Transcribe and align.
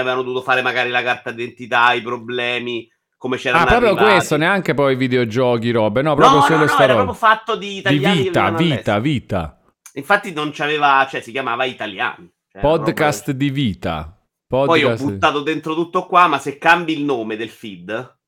avevano 0.00 0.22
dovuto 0.22 0.42
fare 0.42 0.62
magari 0.62 0.90
la 0.90 1.02
carta 1.02 1.30
d'identità, 1.30 1.92
i 1.92 2.02
problemi, 2.02 2.88
come 3.16 3.36
c'erano 3.36 3.64
Ah, 3.64 3.66
proprio 3.66 3.90
arrivati. 3.90 4.10
questo, 4.12 4.36
neanche 4.36 4.74
poi 4.74 4.96
videogiochi, 4.96 5.70
robe, 5.70 6.02
no, 6.02 6.14
proprio 6.14 6.38
No, 6.38 6.44
solo 6.44 6.64
no, 6.64 6.64
no, 6.64 6.78
era 6.78 6.92
proprio 6.94 7.14
fatto 7.14 7.56
di 7.56 7.68
Di 7.68 7.76
italiani 7.78 8.16
che 8.16 8.22
vita, 8.22 8.50
vita, 8.50 8.98
vita. 8.98 9.62
Infatti 9.94 10.32
non 10.32 10.50
c'aveva, 10.52 11.06
cioè 11.10 11.20
si 11.20 11.32
chiamava 11.32 11.64
Italiani. 11.64 12.30
Cioè, 12.50 12.60
Podcast 12.60 13.30
di 13.32 13.50
vita. 13.50 14.12
Poi 14.46 14.82
ho 14.82 14.88
Podcast... 14.88 15.04
buttato 15.04 15.40
dentro 15.40 15.74
tutto 15.74 16.06
qua, 16.06 16.26
ma 16.28 16.38
se 16.38 16.56
cambi 16.58 16.92
il 16.92 17.02
nome 17.04 17.36
del 17.36 17.50
feed, 17.50 18.18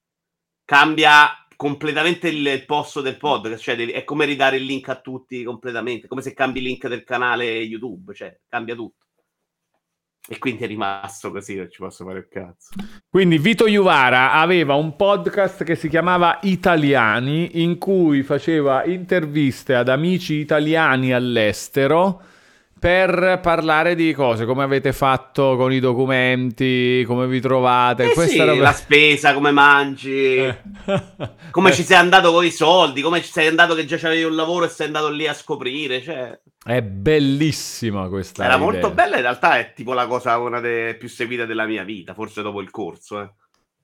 cambia 0.65 1.35
completamente 1.57 2.29
il 2.29 2.65
posto 2.67 3.01
del 3.01 3.17
podcast. 3.17 3.63
Cioè, 3.63 3.77
è 3.77 4.05
come 4.05 4.25
ridare 4.25 4.57
il 4.57 4.65
link 4.65 4.89
a 4.89 5.01
tutti 5.01 5.43
completamente. 5.45 6.09
Come 6.09 6.23
se 6.23 6.35
cambi 6.35 6.59
il 6.59 6.65
link 6.65 6.89
del 6.89 7.05
canale 7.05 7.45
YouTube, 7.61 8.13
cioè 8.15 8.37
cambia 8.49 8.75
tutto. 8.75 9.07
E 10.29 10.39
quindi 10.39 10.65
è 10.65 10.67
rimasto 10.67 11.31
così, 11.31 11.57
non 11.57 11.71
ci 11.71 11.79
posso 11.79 12.05
fare 12.05 12.19
un 12.19 12.27
cazzo. 12.31 12.71
Quindi 13.09 13.39
Vito 13.39 13.67
Juvara 13.67 14.33
aveva 14.33 14.75
un 14.75 14.95
podcast 14.95 15.65
che 15.65 15.75
si 15.75 15.89
chiamava 15.89 16.39
Italiani, 16.43 17.63
in 17.63 17.79
cui 17.79 18.23
faceva 18.23 18.85
interviste 18.85 19.75
ad 19.75 19.89
amici 19.89 20.35
italiani 20.35 21.13
all'estero 21.13 22.23
per 22.81 23.39
parlare 23.43 23.95
di 23.95 24.13
cose, 24.15 24.47
come 24.47 24.63
avete 24.63 24.93
fatto 24.95 25.55
con 25.57 25.71
i 25.71 25.79
documenti, 25.81 27.05
come 27.07 27.27
vi 27.29 27.39
trovate. 27.41 28.05
Eh 28.11 28.13
Questa 28.15 28.33
sì, 28.33 28.39
roba- 28.39 28.63
la 28.63 28.73
spesa, 28.73 29.35
come 29.35 29.51
mangi, 29.51 30.37
Eh. 30.37 30.57
come 31.51 31.71
Eh, 31.71 31.75
ci 31.75 31.83
sei 31.83 31.99
andato 31.99 32.33
con 32.33 32.43
i 32.45 32.51
soldi, 32.51 33.03
come 33.03 33.21
ci 33.23 33.31
sei 33.31 33.47
andato 33.49 33.75
che 33.75 33.85
già 33.85 33.99
c'avevi 33.99 34.23
un 34.25 34.35
lavoro 34.35 34.65
e 34.65 34.69
sei 34.71 34.87
andato 34.87 35.11
lì 35.11 35.27
a 35.29 35.35
scoprire. 35.35 36.01
Cioè, 36.03 36.41
È 36.65 36.81
bellissima 36.83 38.09
questa 38.09 38.45
era 38.45 38.55
idea. 38.55 38.65
molto 38.65 38.91
bella. 38.91 39.17
In 39.17 39.23
realtà 39.23 39.59
è 39.59 39.73
tipo 39.75 39.93
la 39.93 40.07
cosa 40.07 40.39
una 40.39 40.59
delle 40.61 40.95
più 40.97 41.09
seguite 41.09 41.45
della 41.45 41.67
mia 41.67 41.85
vita, 41.85 42.15
forse 42.15 42.41
dopo 42.41 42.63
il 42.63 42.71
corso. 42.71 43.21
Eh. 43.21 43.31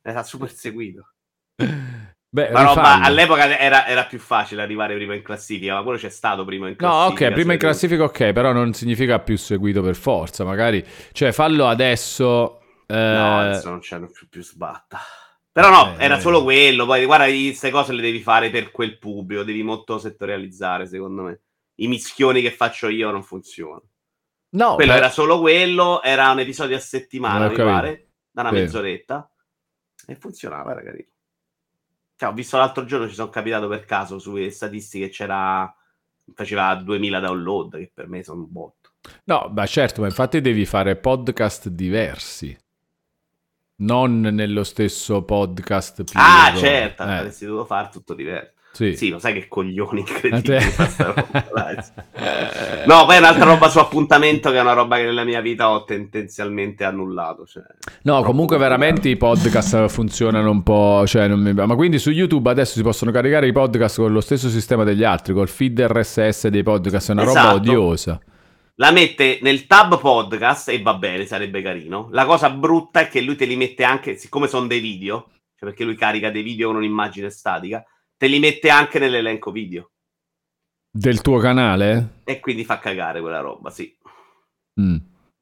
Era 0.02 0.22
super 0.22 0.50
seguito. 0.50 1.10
Beh, 2.36 2.50
Ma 2.50 2.60
rifallo. 2.68 3.04
all'epoca 3.06 3.58
era, 3.58 3.86
era 3.86 4.04
più 4.04 4.18
facile 4.18 4.60
arrivare 4.60 4.94
prima 4.94 5.14
in 5.14 5.22
classifica, 5.22 5.72
ma 5.74 5.82
quello 5.82 5.96
c'è 5.96 6.10
stato 6.10 6.44
prima 6.44 6.68
in 6.68 6.76
No, 6.78 6.88
classifica. 6.90 7.28
ok, 7.28 7.32
prima 7.32 7.52
in 7.54 7.58
classifica 7.58 8.02
ok, 8.04 8.32
però 8.32 8.52
non 8.52 8.74
significa 8.74 9.18
più 9.20 9.38
seguito 9.38 9.80
per 9.82 9.94
forza, 9.96 10.44
magari... 10.44 10.84
Cioè, 11.12 11.32
fallo 11.32 11.66
adesso... 11.66 12.60
eh, 12.86 12.94
No, 12.94 13.38
adesso 13.38 13.70
non 13.70 13.78
c'è 13.80 13.98
più, 14.10 14.28
più 14.28 14.42
sbatta. 14.42 14.98
Però 15.50 15.70
no, 15.70 15.96
Eh, 15.98 16.04
era 16.04 16.16
eh. 16.16 16.20
solo 16.20 16.42
quello. 16.42 16.84
Poi 16.84 17.04
guarda, 17.06 17.24
queste 17.24 17.70
cose 17.70 17.92
le 17.94 18.02
devi 18.02 18.20
fare 18.20 18.50
per 18.50 18.70
quel 18.70 18.98
pubblico, 18.98 19.42
devi 19.42 19.62
molto 19.62 19.98
settorializzare, 19.98 20.86
secondo 20.86 21.22
me. 21.22 21.40
I 21.76 21.88
mischioni 21.88 22.42
che 22.42 22.50
faccio 22.50 22.88
io 22.88 23.10
non 23.10 23.22
funzionano. 23.22 23.82
No, 24.50 24.74
quello 24.74 24.92
per- 24.92 25.00
era 25.00 25.10
solo 25.10 25.40
quello, 25.40 26.02
era 26.02 26.30
un 26.30 26.40
episodio 26.40 26.76
a 26.76 26.80
settimana, 26.80 27.48
mi 27.48 27.56
pare, 27.56 28.10
da 28.30 28.42
una 28.42 28.50
Sì. 28.50 28.56
mezz'oretta. 28.60 29.30
E 30.06 30.14
funzionava, 30.16 30.72
era 30.72 30.82
carino. 30.82 31.08
Cioè, 32.16 32.30
ho 32.30 32.32
visto 32.32 32.56
l'altro 32.56 32.84
giorno, 32.84 33.08
ci 33.08 33.14
sono 33.14 33.28
capitato 33.28 33.68
per 33.68 33.84
caso 33.84 34.18
sulle 34.18 34.50
statistiche, 34.50 35.10
c'era... 35.10 35.72
faceva 36.34 36.74
2000 36.74 37.20
download, 37.20 37.76
che 37.76 37.90
per 37.92 38.08
me 38.08 38.22
sono 38.22 38.40
un 38.40 38.46
botto. 38.50 38.90
No, 39.24 39.50
ma 39.54 39.66
certo, 39.66 40.00
ma 40.00 40.06
infatti 40.08 40.40
devi 40.40 40.64
fare 40.64 40.96
podcast 40.96 41.68
diversi. 41.68 42.56
Non 43.78 44.20
nello 44.20 44.64
stesso 44.64 45.22
podcast. 45.22 46.04
più 46.04 46.18
Ah, 46.18 46.54
certo, 46.56 47.02
Eh, 47.02 47.12
avresti 47.12 47.44
dovuto 47.44 47.66
fare 47.66 47.90
tutto 47.92 48.14
diverso. 48.14 48.54
Sì. 48.76 48.94
Sì, 48.94 49.08
lo 49.08 49.18
sai 49.18 49.32
che 49.32 49.48
coglioni 49.48 50.04
te- 50.04 50.10
incredibili 50.28 50.60
fa 50.60 50.86
sta 50.86 51.04
roba. 51.04 51.94
No, 52.86 53.04
poi 53.06 53.16
è 53.16 53.18
un'altra 53.18 53.44
roba 53.44 53.68
su 53.70 53.78
appuntamento 53.78 54.50
che 54.50 54.58
è 54.58 54.60
una 54.60 54.74
roba 54.74 54.96
che 54.96 55.04
nella 55.04 55.24
mia 55.24 55.40
vita 55.40 55.70
ho 55.70 55.84
tendenzialmente 55.84 56.84
annullato. 56.84 57.46
Cioè, 57.46 57.62
No, 58.02 58.22
comunque 58.22 58.58
veramente 58.58 59.08
i 59.08 59.16
podcast 59.16 59.86
funzionano 59.88 60.50
un 60.50 60.62
po', 60.62 61.04
cioè 61.06 61.26
non 61.26 61.40
mi- 61.40 61.52
ma 61.54 61.74
quindi 61.74 61.98
su 61.98 62.10
YouTube 62.10 62.50
adesso 62.50 62.74
si 62.74 62.82
possono 62.82 63.10
caricare 63.10 63.46
i 63.46 63.52
podcast 63.52 63.96
con 63.96 64.12
lo 64.12 64.20
stesso 64.20 64.48
sistema 64.50 64.84
degli 64.84 65.04
altri, 65.04 65.32
col 65.32 65.48
feed 65.48 65.80
RSS 65.80 66.48
dei 66.48 66.62
podcast, 66.62 67.08
è 67.08 67.12
una 67.12 67.24
roba 67.24 67.40
Esatto. 67.40 67.56
odiosa. 67.56 68.20
La 68.76 68.90
mette 68.90 69.38
nel 69.40 69.66
tab 69.66 69.98
podcast 69.98 70.68
e 70.68 70.82
va 70.82 70.94
bene, 70.94 71.24
sarebbe 71.24 71.62
carino. 71.62 72.08
La 72.12 72.26
cosa 72.26 72.50
brutta 72.50 73.00
è 73.00 73.08
che 73.08 73.22
lui 73.22 73.34
te 73.34 73.46
li 73.46 73.56
mette 73.56 73.84
anche, 73.84 74.16
siccome 74.16 74.48
sono 74.48 74.66
dei 74.66 74.80
video, 74.80 75.28
cioè 75.58 75.70
perché 75.70 75.82
lui 75.84 75.96
carica 75.96 76.30
dei 76.30 76.42
video 76.42 76.68
con 76.68 76.76
un'immagine 76.76 77.30
statica, 77.30 77.82
te 78.16 78.26
li 78.26 78.38
mette 78.38 78.70
anche 78.70 78.98
nell'elenco 78.98 79.50
video. 79.50 79.90
Del 80.90 81.20
tuo 81.20 81.38
canale? 81.38 82.20
E 82.24 82.40
quindi 82.40 82.64
fa 82.64 82.78
cagare 82.78 83.20
quella 83.20 83.40
roba, 83.40 83.70
sì. 83.70 83.94
Mm. 84.80 84.96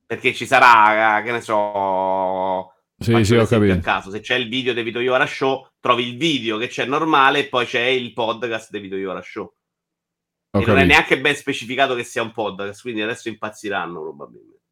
Perché 0.07 0.35
ci 0.35 0.47
sarà, 0.47 1.23
che 1.23 1.33
ne 1.33 1.41
so, 1.41 2.73
Sì, 2.99 3.25
sì, 3.25 3.37
ho 3.37 3.47
capito. 3.47 3.79
caso, 3.81 4.11
se 4.11 4.21
c'è 4.21 4.35
il 4.35 4.49
video 4.49 4.75
dei 4.75 4.83
Vito 4.83 5.01
Iora 5.01 5.27
Show, 5.27 5.69
trovi 5.81 6.07
il 6.09 6.17
video 6.17 6.59
che 6.59 6.67
c'è 6.69 6.85
normale 6.87 7.41
e 7.41 7.49
poi 7.49 7.67
c'è 7.67 7.83
il 7.85 8.13
podcast 8.13 8.71
dei 8.71 8.81
Vito 8.81 8.97
Iora 8.97 9.23
Show. 9.23 9.45
Ho 9.45 10.61
e 10.61 10.63
non 10.63 10.63
è 10.63 10.81
capito. 10.81 10.87
neanche 10.87 11.21
ben 11.21 11.35
specificato 11.37 11.95
che 11.95 12.05
sia 12.05 12.23
un 12.23 12.33
podcast, 12.33 12.81
quindi 12.83 13.03
adesso 13.03 13.29
impazziranno 13.29 14.01
probabilmente. 14.01 14.63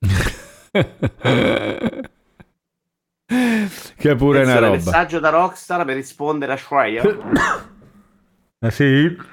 che 3.96 4.14
pure 4.16 4.40
è 4.40 4.44
una 4.44 4.58
roba. 4.58 4.70
messaggio 4.72 5.18
da 5.18 5.28
Rockstar 5.28 5.84
per 5.84 5.96
rispondere 5.96 6.52
a 6.52 6.56
Schreier. 6.56 7.68
Ah, 8.60 8.70
sì? 8.70 9.14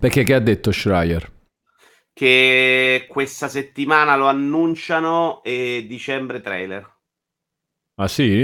Perché 0.00 0.22
che 0.22 0.34
ha 0.34 0.40
detto 0.40 0.72
Schreier? 0.72 1.32
che 2.14 3.06
questa 3.08 3.48
settimana 3.48 4.16
lo 4.16 4.28
annunciano 4.28 5.42
e 5.42 5.84
dicembre 5.86 6.40
trailer. 6.40 6.88
Ah 7.96 8.08
sì? 8.08 8.42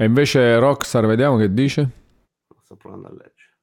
E 0.00 0.04
invece 0.04 0.58
Rockstar, 0.58 1.06
vediamo 1.06 1.36
che 1.36 1.52
dice. 1.52 1.90
Sto 2.62 2.76
provando 2.76 3.08
a 3.08 3.10
leggere. 3.10 3.58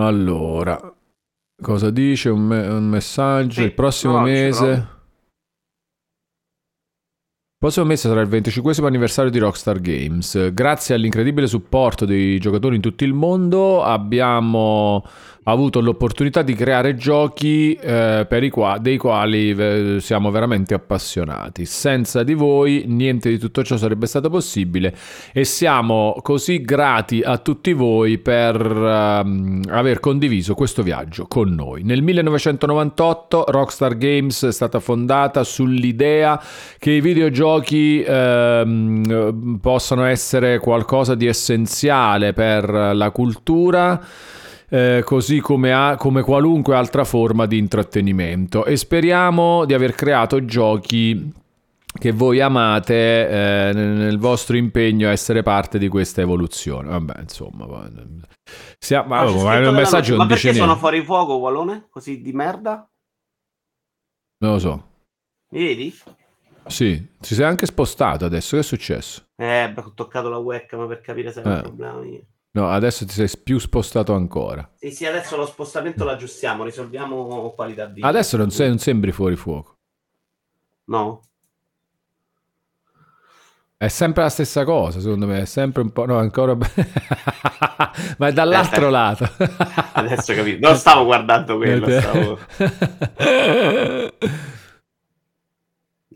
Allora, 0.00 0.96
cosa 1.60 1.90
dice? 1.90 2.30
Un, 2.30 2.46
me- 2.46 2.66
un 2.66 2.88
messaggio. 2.88 3.60
Sì, 3.60 3.62
il 3.62 3.74
prossimo 3.74 4.18
no, 4.18 4.22
mese. 4.22 4.96
Prossimo 7.60 7.86
mese 7.86 8.06
sarà 8.06 8.20
il 8.20 8.28
25 8.28 8.86
anniversario 8.86 9.32
di 9.32 9.38
Rockstar 9.40 9.80
Games. 9.80 10.52
Grazie 10.52 10.94
all'incredibile 10.94 11.48
supporto 11.48 12.04
dei 12.04 12.38
giocatori 12.38 12.76
in 12.76 12.80
tutto 12.80 13.02
il 13.02 13.12
mondo 13.12 13.82
abbiamo 13.82 15.04
avuto 15.42 15.80
l'opportunità 15.80 16.42
di 16.42 16.54
creare 16.54 16.94
giochi 16.94 17.72
eh, 17.72 18.26
qua- 18.50 18.78
dei 18.78 18.96
quali 18.96 19.50
eh, 19.50 19.96
siamo 19.98 20.30
veramente 20.30 20.74
appassionati. 20.74 21.64
Senza 21.64 22.22
di 22.22 22.34
voi 22.34 22.84
niente 22.86 23.28
di 23.28 23.38
tutto 23.38 23.64
ciò 23.64 23.76
sarebbe 23.76 24.06
stato 24.06 24.30
possibile 24.30 24.94
e 25.32 25.42
siamo 25.42 26.16
così 26.22 26.60
grati 26.60 27.22
a 27.22 27.38
tutti 27.38 27.72
voi 27.72 28.18
per 28.18 28.60
ehm, 28.60 29.62
aver 29.70 29.98
condiviso 29.98 30.54
questo 30.54 30.84
viaggio 30.84 31.26
con 31.26 31.48
noi. 31.48 31.82
Nel 31.82 32.02
1998 32.02 33.46
Rockstar 33.48 33.96
Games 33.96 34.44
è 34.44 34.52
stata 34.52 34.78
fondata 34.78 35.42
sull'idea 35.42 36.40
che 36.78 36.92
i 36.92 37.00
videogiochi 37.00 37.46
ehm, 38.02 39.58
possano 39.60 40.04
essere 40.04 40.58
qualcosa 40.58 41.14
di 41.14 41.26
essenziale 41.26 42.32
per 42.32 42.68
la 42.70 43.10
cultura. 43.10 44.00
eh, 44.70 45.00
così 45.02 45.40
come, 45.40 45.72
ha- 45.72 45.96
come 45.96 46.20
qualunque 46.20 46.74
altra 46.76 47.04
forma 47.04 47.46
di 47.46 47.56
intrattenimento 47.56 48.66
e 48.66 48.76
speriamo 48.76 49.64
di 49.64 49.72
aver 49.72 49.94
creato 49.94 50.44
giochi 50.44 51.32
che 51.98 52.12
voi 52.12 52.38
amate 52.40 53.28
eh, 53.70 53.72
nel 53.72 54.18
vostro 54.18 54.58
impegno 54.58 55.08
a 55.08 55.12
essere 55.12 55.42
parte 55.42 55.78
di 55.78 55.88
questa 55.88 56.20
evoluzione. 56.20 56.90
Vabbè, 56.90 57.14
insomma, 57.20 57.64
va- 57.64 57.90
sia- 58.78 59.04
ma, 59.04 59.22
il 59.24 59.32
della 59.32 59.70
messaggio 59.70 60.16
Ma 60.16 60.26
perché 60.26 60.52
sono 60.52 60.64
niente. 60.64 60.80
fuori 60.80 61.02
fuoco, 61.02 61.36
Wallone? 61.36 61.86
Così 61.88 62.20
di 62.20 62.32
merda? 62.32 62.86
Non 64.40 64.52
lo 64.52 64.58
so. 64.58 64.82
Mi 65.52 65.64
vedi? 65.64 65.94
Sì, 66.68 67.14
ci 67.20 67.34
sei 67.34 67.44
anche 67.44 67.66
spostato 67.66 68.24
adesso. 68.24 68.56
Che 68.56 68.60
è 68.62 68.64
successo? 68.64 69.22
Eh, 69.36 69.70
beh, 69.72 69.80
ho 69.80 69.92
toccato 69.94 70.28
la 70.28 70.38
webcam 70.38 70.86
per 70.86 71.00
capire 71.00 71.32
se 71.32 71.40
era 71.40 71.50
Eh. 71.50 71.54
un 71.56 71.62
problema 71.62 71.98
mio. 72.00 72.22
No, 72.50 72.70
adesso 72.70 73.04
ti 73.04 73.12
sei 73.12 73.28
più 73.42 73.58
spostato 73.58 74.14
ancora. 74.14 74.68
Sì, 74.76 74.90
sì, 74.90 75.06
adesso 75.06 75.36
lo 75.36 75.46
spostamento 75.46 76.04
lo 76.04 76.10
aggiustiamo, 76.10 76.64
risolviamo 76.64 77.52
qualità 77.54 77.86
di. 77.86 78.00
Adesso 78.02 78.36
non, 78.36 78.50
sei, 78.50 78.68
non 78.68 78.78
sembri 78.78 79.12
fuori 79.12 79.36
fuoco. 79.36 79.74
No? 80.86 81.22
È 83.76 83.86
sempre 83.86 84.22
la 84.24 84.28
stessa 84.28 84.64
cosa, 84.64 84.98
secondo 84.98 85.26
me. 85.26 85.42
È 85.42 85.44
sempre 85.44 85.82
un 85.82 85.92
po'. 85.92 86.04
No, 86.04 86.18
ancora. 86.18 86.56
Ma 88.18 88.26
è 88.26 88.32
dall'altro 88.32 88.88
Eh, 88.88 88.90
lato. 88.90 89.28
Adesso 89.92 90.34
capito. 90.34 90.66
Non 90.66 90.76
stavo 90.76 91.04
guardando 91.04 91.56
quello, 91.58 91.86
stavo... 92.00 92.38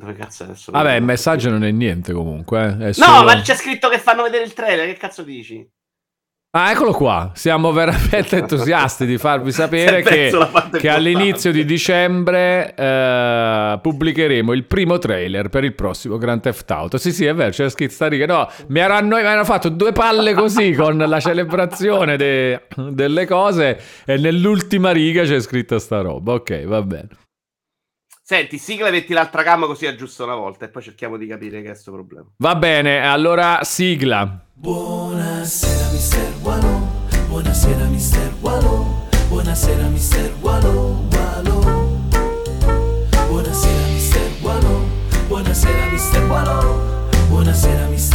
Dove 0.02 0.14
cazzo 0.14 0.42
adesso? 0.42 0.72
Vabbè, 0.72 0.94
il 0.94 1.02
messaggio 1.04 1.48
non 1.48 1.62
è 1.62 1.70
niente 1.70 2.12
comunque. 2.12 2.60
eh. 2.60 2.72
È 2.72 2.86
No, 2.86 2.92
solo- 2.92 3.22
ma 3.24 3.40
c'è 3.40 3.54
scritto 3.54 3.88
che 3.88 3.98
fanno 3.98 4.24
vedere 4.24 4.42
il 4.42 4.52
trailer, 4.52 4.86
che 4.88 4.96
cazzo 4.96 5.22
dici? 5.22 5.64
Ah, 6.54 6.72
eccolo 6.72 6.92
qua, 6.92 7.30
siamo 7.34 7.70
veramente 7.72 8.36
entusiasti 8.36 9.06
di 9.06 9.16
farvi 9.16 9.52
sapere 9.52 10.02
che, 10.02 10.30
che 10.76 10.88
all'inizio 10.90 11.52
di 11.52 11.64
dicembre 11.64 12.74
eh, 12.74 13.78
pubblicheremo 13.80 14.52
il 14.52 14.64
primo 14.64 14.98
trailer 14.98 15.48
per 15.48 15.62
il 15.64 15.74
prossimo 15.74 16.18
Grand 16.18 16.42
Theft 16.42 16.68
Auto. 16.72 16.98
Sì, 16.98 17.12
sì, 17.12 17.24
è 17.24 17.32
vero, 17.32 17.50
c'è 17.50 17.68
riga. 18.08 18.26
No, 18.26 18.50
mi 18.66 18.80
hanno, 18.80 19.16
mi 19.16 19.22
hanno 19.22 19.44
fatto 19.44 19.68
due 19.68 19.92
palle 19.92 20.34
così 20.34 20.72
con 20.74 20.98
la 20.98 21.20
celebrazione 21.20 22.16
de, 22.16 22.66
delle 22.90 23.24
cose 23.24 23.80
e 24.04 24.16
nell'ultima 24.18 24.90
riga 24.90 25.22
c'è 25.22 25.40
scritta 25.40 25.78
sta 25.78 26.00
roba. 26.02 26.32
Ok, 26.34 26.64
va 26.64 26.82
bene. 26.82 27.08
Senti, 28.32 28.56
sigla 28.56 28.88
e 28.88 28.92
metti 28.92 29.12
l'altra 29.12 29.42
gamma 29.42 29.66
così 29.66 29.86
aggiusto 29.86 30.24
una 30.24 30.34
volta 30.34 30.64
e 30.64 30.68
poi 30.70 30.80
cerchiamo 30.80 31.18
di 31.18 31.26
capire 31.26 31.58
che 31.58 31.66
è 31.66 31.72
questo 31.72 31.92
problema. 31.92 32.24
Va 32.38 32.54
bene, 32.54 33.06
allora 33.06 33.58
sigla. 33.62 34.42
Buonasera 34.54 35.90
mister 35.92 36.32
Wallo, 36.40 36.88
buonasera 37.28 37.84
mister 37.88 38.32
Wallo, 38.40 39.06
buonasera 39.28 39.86
mister 39.88 40.32
Wallo, 40.40 41.06
Wallo. 41.10 41.60
Buonasera 43.28 43.86
mister 43.92 44.30
Wallo, 44.40 44.86
buonasera 45.26 45.90
mister 45.90 46.24
Wallo, 46.24 47.08
buonasera 47.28 47.86
mister 47.88 48.11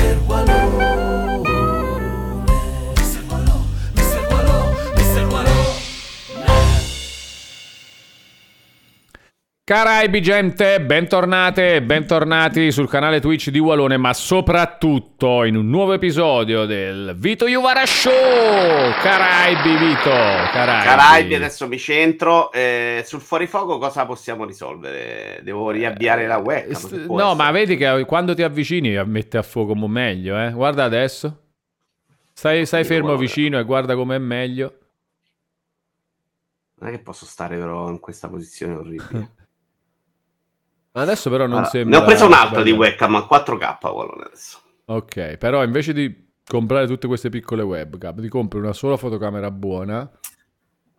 Caraibi 9.67 10.21
gente, 10.21 10.79
bentornate 10.79 11.75
e 11.75 11.81
bentornati 11.81 12.71
sul 12.71 12.87
canale 12.87 13.19
Twitch 13.19 13.49
di 13.49 13.59
Walone, 13.59 13.97
ma 13.97 14.13
soprattutto 14.13 15.43
in 15.43 15.57
un 15.57 15.67
nuovo 15.67 15.91
episodio 15.91 16.63
del 16.63 17.13
Vito 17.17 17.47
Juvara 17.47 17.85
Show! 17.85 18.93
Caraibi 19.01 19.75
Vito, 19.75 20.09
Caraibi. 20.09 20.85
Caraibi, 20.85 21.35
adesso 21.35 21.67
mi 21.67 21.77
centro. 21.77 22.49
Eh, 22.53 23.03
sul 23.05 23.19
fuorifuoco 23.19 23.77
cosa 23.77 24.05
possiamo 24.05 24.45
risolvere? 24.45 25.41
Devo 25.43 25.69
riavviare 25.69 26.27
la 26.27 26.41
può 26.41 26.53
no, 26.53 26.59
essere. 26.59 27.35
ma 27.35 27.51
vedi 27.51 27.75
che 27.75 28.05
quando 28.05 28.33
ti 28.33 28.43
avvicini 28.43 29.03
mette 29.03 29.37
a 29.37 29.43
fuoco 29.43 29.75
meglio, 29.75 30.39
eh? 30.39 30.53
Guarda 30.53 30.85
adesso. 30.85 31.41
Stai, 32.31 32.65
stai 32.65 32.85
fermo 32.85 33.07
guarda. 33.07 33.21
vicino 33.21 33.59
e 33.59 33.65
guarda 33.65 33.95
com'è 33.95 34.17
meglio. 34.17 34.77
Non 36.75 36.87
è 36.87 36.93
che 36.93 36.99
posso 36.99 37.25
stare 37.25 37.57
però 37.57 37.89
in 37.89 37.99
questa 37.99 38.29
posizione 38.29 38.73
orribile. 38.75 39.31
Adesso 40.99 41.29
però 41.29 41.45
non 41.45 41.57
Allora, 41.57 41.69
sembra... 41.69 41.97
ne 41.97 42.03
ho 42.03 42.07
preso 42.07 42.25
un'altra 42.25 42.63
di 42.63 42.71
webcam 42.71 43.15
a 43.15 43.27
4K 43.29 43.77
Wallone, 43.81 44.23
adesso. 44.25 44.59
Ok, 44.85 45.37
però 45.37 45.63
invece 45.63 45.93
di 45.93 46.25
comprare 46.45 46.87
tutte 46.87 47.07
queste 47.07 47.29
piccole 47.29 47.61
webcam, 47.61 48.19
ti 48.21 48.29
compri 48.29 48.59
una 48.59 48.73
sola 48.73 48.97
fotocamera 48.97 49.51
buona. 49.51 50.09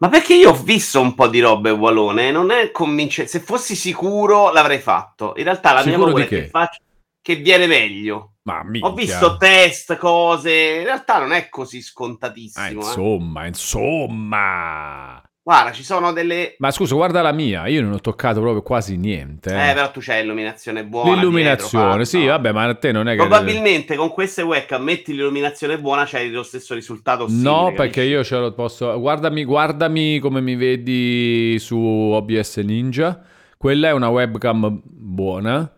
Ma 0.01 0.09
perché 0.09 0.35
io 0.35 0.51
ho 0.51 0.55
visto 0.55 1.01
un 1.01 1.15
po' 1.15 1.27
di 1.27 1.41
robe 1.41 1.71
Wallone 1.71 2.31
non 2.31 2.51
è 2.53 2.71
convincente. 2.71 3.31
Se 3.31 3.41
fossi 3.41 3.75
sicuro 3.75 4.53
l'avrei 4.53 4.79
fatto. 4.79 5.35
In 5.37 5.45
realtà 5.45 5.73
la 5.73 5.83
Sicuro 5.83 5.97
mia 6.05 6.13
paura 6.13 6.25
che? 6.27 6.43
che, 6.43 6.49
faccio, 6.49 6.81
che 7.21 7.35
viene 7.37 7.67
meglio. 7.67 8.35
Ma 8.43 8.63
minchia. 8.63 8.89
Ho 8.89 8.95
visto 8.95 9.37
test, 9.37 9.97
cose. 9.97 10.77
In 10.79 10.85
realtà 10.85 11.19
non 11.19 11.33
è 11.33 11.49
così 11.49 11.79
Ah, 11.79 11.83
scontatissimo. 11.83 12.69
eh. 12.69 12.75
insomma, 12.75 13.47
insomma. 13.47 15.23
Guarda, 15.49 15.73
ci 15.73 15.83
sono 15.83 16.13
delle. 16.13 16.57
Ma 16.59 16.71
scusa, 16.71 16.95
guarda 16.95 17.23
la 17.23 17.33
mia, 17.33 17.67
io 17.69 17.81
non 17.81 17.93
ho 17.93 18.01
toccato 18.01 18.39
proprio 18.39 18.61
quasi 18.61 18.99
niente. 18.99 19.49
Eh, 19.49 19.71
eh. 19.71 19.73
però 19.73 19.91
tu 19.91 19.99
c'hai 20.03 20.23
illuminazione 20.23 20.85
buona. 20.85 21.15
L'illuminazione, 21.15 21.87
dietro, 21.87 22.05
sì, 22.05 22.27
vabbè, 22.27 22.53
ma 22.53 22.65
a 22.65 22.75
te 22.75 22.93
non 22.93 23.09
è 23.09 23.13
che... 23.13 23.17
Probabilmente 23.17 23.97
con 23.97 24.11
queste 24.11 24.43
webcam 24.43 24.83
metti 24.83 25.13
l'illuminazione 25.13 25.81
buona, 25.81 26.05
c'hai 26.05 26.29
lo 26.31 26.43
stesso 26.43 26.75
risultato. 26.75 27.29
simile, 27.29 27.49
No, 27.49 27.57
capisci? 27.61 27.77
perché 27.77 28.03
io 28.03 28.23
ce 28.25 28.37
lo 28.37 28.53
posso... 28.53 29.01
Guardami, 29.01 29.45
guardami 29.45 30.19
come 30.19 30.43
mi 30.43 30.55
vedi 30.55 31.59
su 31.59 31.79
OBS 31.79 32.59
Ninja. 32.59 33.19
Quella 33.57 33.89
è 33.89 33.93
una 33.93 34.09
webcam 34.09 34.83
buona. 34.85 35.73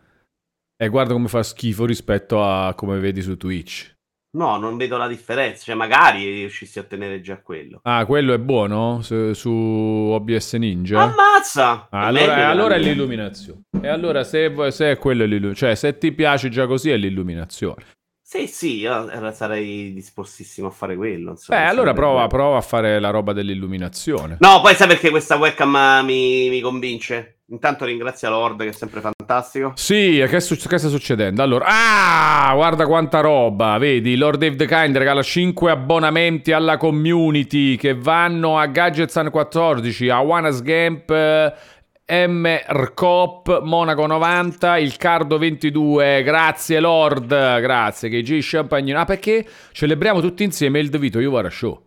E 0.77 0.89
guarda 0.89 1.13
come 1.13 1.29
fa 1.29 1.45
schifo 1.45 1.85
rispetto 1.85 2.43
a 2.43 2.75
come 2.75 2.99
vedi 2.99 3.23
su 3.23 3.37
Twitch. 3.37 3.99
No, 4.33 4.59
non 4.59 4.77
vedo 4.77 4.97
la 4.97 5.09
differenza. 5.09 5.65
Cioè, 5.65 5.75
magari 5.75 6.25
riuscissi 6.41 6.79
a 6.79 6.83
ottenere 6.83 7.21
già 7.21 7.41
quello. 7.41 7.81
Ah, 7.83 8.05
quello 8.07 8.33
è 8.33 8.39
buono 8.39 9.03
su, 9.03 9.33
su 9.33 9.51
OBS 9.51 10.55
Ninja? 10.55 11.01
Ammazza! 11.03 11.89
Ah, 11.91 12.05
È 12.05 12.07
allora, 12.07 12.35
della 12.35 12.49
allora 12.49 12.75
è 12.77 12.79
l'illuminazione. 12.79 13.63
E 13.83 13.89
allora 13.89 14.23
se, 14.25 14.53
se 14.71 14.93
è 14.93 14.99
quello 14.99 15.25
è 15.25 15.27
l'illuminazione. 15.27 15.75
Cioè, 15.75 15.75
se 15.75 15.99
ti 15.99 16.13
piace 16.13 16.49
già 16.49 16.67
così 16.67 16.91
è 16.91 16.97
l'illuminazione. 16.97 17.85
Sì, 18.33 18.47
sì, 18.47 18.79
io 18.79 19.11
eh, 19.11 19.33
sarei 19.33 19.93
dispostissimo 19.93 20.69
a 20.69 20.71
fare 20.71 20.95
quello. 20.95 21.25
Beh, 21.25 21.31
insomma, 21.31 21.59
allora 21.63 21.89
sarebbe 21.89 21.99
prova, 21.99 22.27
prova 22.29 22.59
a 22.59 22.61
fare 22.61 23.01
la 23.01 23.11
roba 23.11 23.33
dell'illuminazione. 23.33 24.37
No, 24.39 24.61
poi 24.61 24.77
sai 24.77 24.87
perché 24.87 25.11
questa 25.11 25.35
webcam 25.35 25.75
eh, 25.75 26.03
mi, 26.05 26.49
mi 26.49 26.61
convince? 26.61 27.39
Intanto 27.47 27.85
ringrazia 27.85 28.29
Lord, 28.31 28.63
che 28.63 28.69
è 28.69 28.73
sempre 28.73 29.01
fantastico. 29.01 29.73
Sì, 29.75 30.25
che, 30.29 30.39
su- 30.39 30.55
che 30.55 30.79
sta 30.79 30.87
succedendo? 30.87 31.43
Allora, 31.43 31.65
ah, 31.67 32.55
guarda 32.55 32.87
quanta 32.87 33.19
roba, 33.19 33.77
vedi, 33.79 34.15
Lord 34.15 34.39
Dave 34.39 34.55
the 34.55 34.67
Kind 34.67 34.97
regala 34.97 35.25
5 35.25 35.69
abbonamenti 35.69 36.53
alla 36.53 36.77
community 36.77 37.75
che 37.75 37.97
vanno 37.97 38.61
a 38.61 38.67
Gadgetsan 38.67 39.31
14, 39.31 40.09
a 40.09 40.21
Wanas 40.21 40.63
Gamp, 40.63 41.11
eh, 42.11 42.27
M 42.27 42.45
Rcop, 42.67 43.61
Monaco 43.63 44.05
90, 44.05 44.79
il 44.79 44.97
Cardo 44.97 45.39
22, 45.39 46.25
grazie 46.25 46.81
Lord, 46.81 47.29
grazie, 47.29 48.09
KG 48.09 48.39
Champagne. 48.43 48.95
Ah, 48.95 49.05
perché 49.05 49.47
celebriamo 49.71 50.21
tutti 50.21 50.43
insieme 50.43 50.81
il 50.81 50.91
The 50.91 50.99
Vito 50.99 51.21
Juvara 51.21 51.49
Show. 51.49 51.87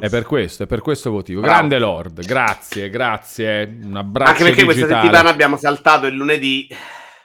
È 0.00 0.08
per 0.08 0.24
questo, 0.24 0.62
è 0.62 0.66
per 0.66 0.80
questo 0.80 1.10
motivo. 1.10 1.42
Bravo. 1.42 1.54
Grande 1.54 1.78
Lord, 1.78 2.24
grazie, 2.24 2.88
grazie, 2.88 3.78
un 3.82 3.94
abbraccio 3.94 4.30
Anche 4.30 4.44
perché 4.44 4.64
questa 4.64 4.86
digitale. 4.86 5.06
settimana 5.06 5.28
abbiamo 5.30 5.56
saltato 5.58 6.06
il 6.06 6.14
lunedì. 6.14 6.66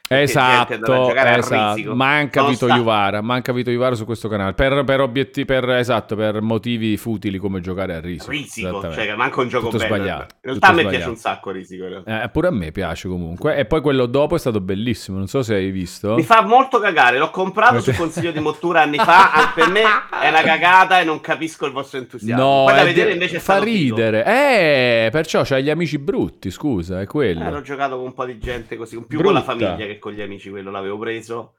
Esatto, 0.10 0.74
esatto. 0.74 1.96
manca 1.96 2.42
Non 2.42 2.52
Vito 2.52 2.68
Juvara, 2.68 3.22
manca 3.22 3.52
Vito 3.52 3.72
Juvara 3.72 3.96
su 3.96 4.06
questo 4.06 4.28
canale 4.30 4.54
per, 4.54 4.84
per 4.84 5.02
obiettivi, 5.02 5.46
per, 5.46 5.70
esatto, 5.72 6.16
per 6.16 6.42
motivi 6.42 6.96
futili 6.98 7.38
come 7.38 7.60
giocare 7.60 7.96
a 7.96 8.00
risico. 8.00 8.32
Risico, 8.32 8.92
cioè 8.94 9.16
manca 9.16 9.42
un 9.42 9.48
gioco 9.50 9.66
Tutto 9.68 9.78
bello. 9.80 9.96
sbagliato, 9.96 10.22
In 10.36 10.40
realtà 10.42 10.68
a 10.68 10.72
me 10.72 10.82
sbagliato. 10.82 10.96
piace 10.96 11.10
un 11.10 11.16
sacco 11.18 11.52
Risico. 11.52 11.86
Eh, 12.06 12.30
pure 12.32 12.48
a 12.48 12.52
me 12.52 12.72
piace 12.72 13.08
comunque. 13.08 13.58
E 13.58 13.66
poi 13.66 13.82
quello 13.82 14.06
dopo 14.06 14.36
è 14.36 14.40
stato 14.40 14.62
bellissimo, 14.62 15.18
non 15.18 15.28
so 15.28 15.44
se 15.44 15.56
hai 15.56 15.72
visto. 15.72 16.16
Mi 16.16 16.24
fa 16.24 16.42
molto 16.42 16.80
cagare, 16.80 17.18
l'ho 17.18 17.30
comprato 17.30 17.82
su 17.82 17.94
consiglio 17.94 18.32
di 18.32 18.40
Mottura 18.40 18.82
anni 18.82 18.98
fa, 18.98 19.32
anche 19.34 19.52
per 19.62 19.70
me 19.70 19.82
è 20.22 20.30
una 20.30 20.42
cagata 20.42 21.00
e 21.00 21.04
non 21.04 21.20
capisco 21.20 21.66
il 21.66 21.72
vostro 21.74 22.00
entusiasmo. 22.00 22.42
No, 22.44 22.64
Poi 22.66 22.76
da 22.76 22.84
vedere 22.84 23.12
invece 23.12 23.36
fa 23.40 23.56
stato 23.56 23.64
figo. 23.66 23.96
ridere. 23.96 24.26
Eh, 24.26 25.10
perciò 25.12 25.42
c'hai 25.44 25.64
gli 25.64 25.70
amici 25.70 25.98
brutti, 25.98 26.50
scusa, 26.52 27.02
è 27.02 27.06
quello. 27.06 27.46
Eh, 27.46 27.52
l'ho 27.52 27.62
giocato 27.62 27.96
con 27.98 28.06
un 28.06 28.14
po' 28.14 28.26
di 28.26 28.38
gente 28.38 28.76
così, 28.78 28.96
più 29.06 29.20
Brutta. 29.20 29.24
con 29.24 29.34
la 29.34 29.42
famiglia 29.42 29.76
che 29.86 29.97
con 30.00 30.14
gli 30.14 30.22
amici, 30.22 30.50
quello 30.50 30.72
l'avevo 30.72 30.98
preso. 30.98 31.56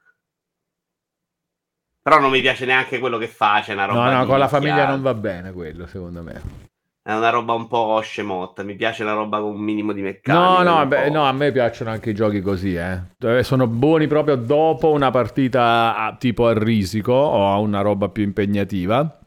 Però 2.01 2.19
non 2.19 2.31
mi 2.31 2.41
piace 2.41 2.65
neanche 2.65 2.99
quello 2.99 3.17
che 3.17 3.27
fa, 3.27 3.61
c'è 3.63 3.73
una 3.73 3.85
roba 3.85 4.11
no, 4.11 4.19
no, 4.19 4.25
con 4.25 4.39
la 4.39 4.47
famiglia 4.47 4.87
non 4.87 5.01
va 5.01 5.13
bene 5.13 5.51
quello, 5.51 5.85
secondo 5.85 6.23
me. 6.23 6.67
È 7.01 7.13
una 7.13 7.29
roba 7.29 7.53
un 7.53 7.67
po' 7.67 7.99
scemotta, 8.01 8.63
mi 8.63 8.75
piace 8.75 9.03
una 9.03 9.13
roba 9.13 9.39
con 9.39 9.55
un 9.55 9.61
minimo 9.61 9.93
di 9.93 10.01
meccanica. 10.01 10.63
No, 10.63 10.77
no, 10.77 10.85
beh, 10.87 11.09
no, 11.09 11.23
a 11.25 11.31
me 11.31 11.51
piacciono 11.51 11.89
anche 11.89 12.11
i 12.11 12.13
giochi 12.13 12.41
così, 12.41 12.75
eh. 12.75 13.43
Sono 13.43 13.67
buoni 13.67 14.07
proprio 14.07 14.35
dopo 14.35 14.91
una 14.91 15.09
partita 15.11 15.95
a- 15.95 16.15
tipo 16.17 16.47
a 16.47 16.53
risico 16.57 17.13
o 17.13 17.51
a 17.51 17.57
una 17.57 17.81
roba 17.81 18.09
più 18.09 18.23
impegnativa. 18.23 19.19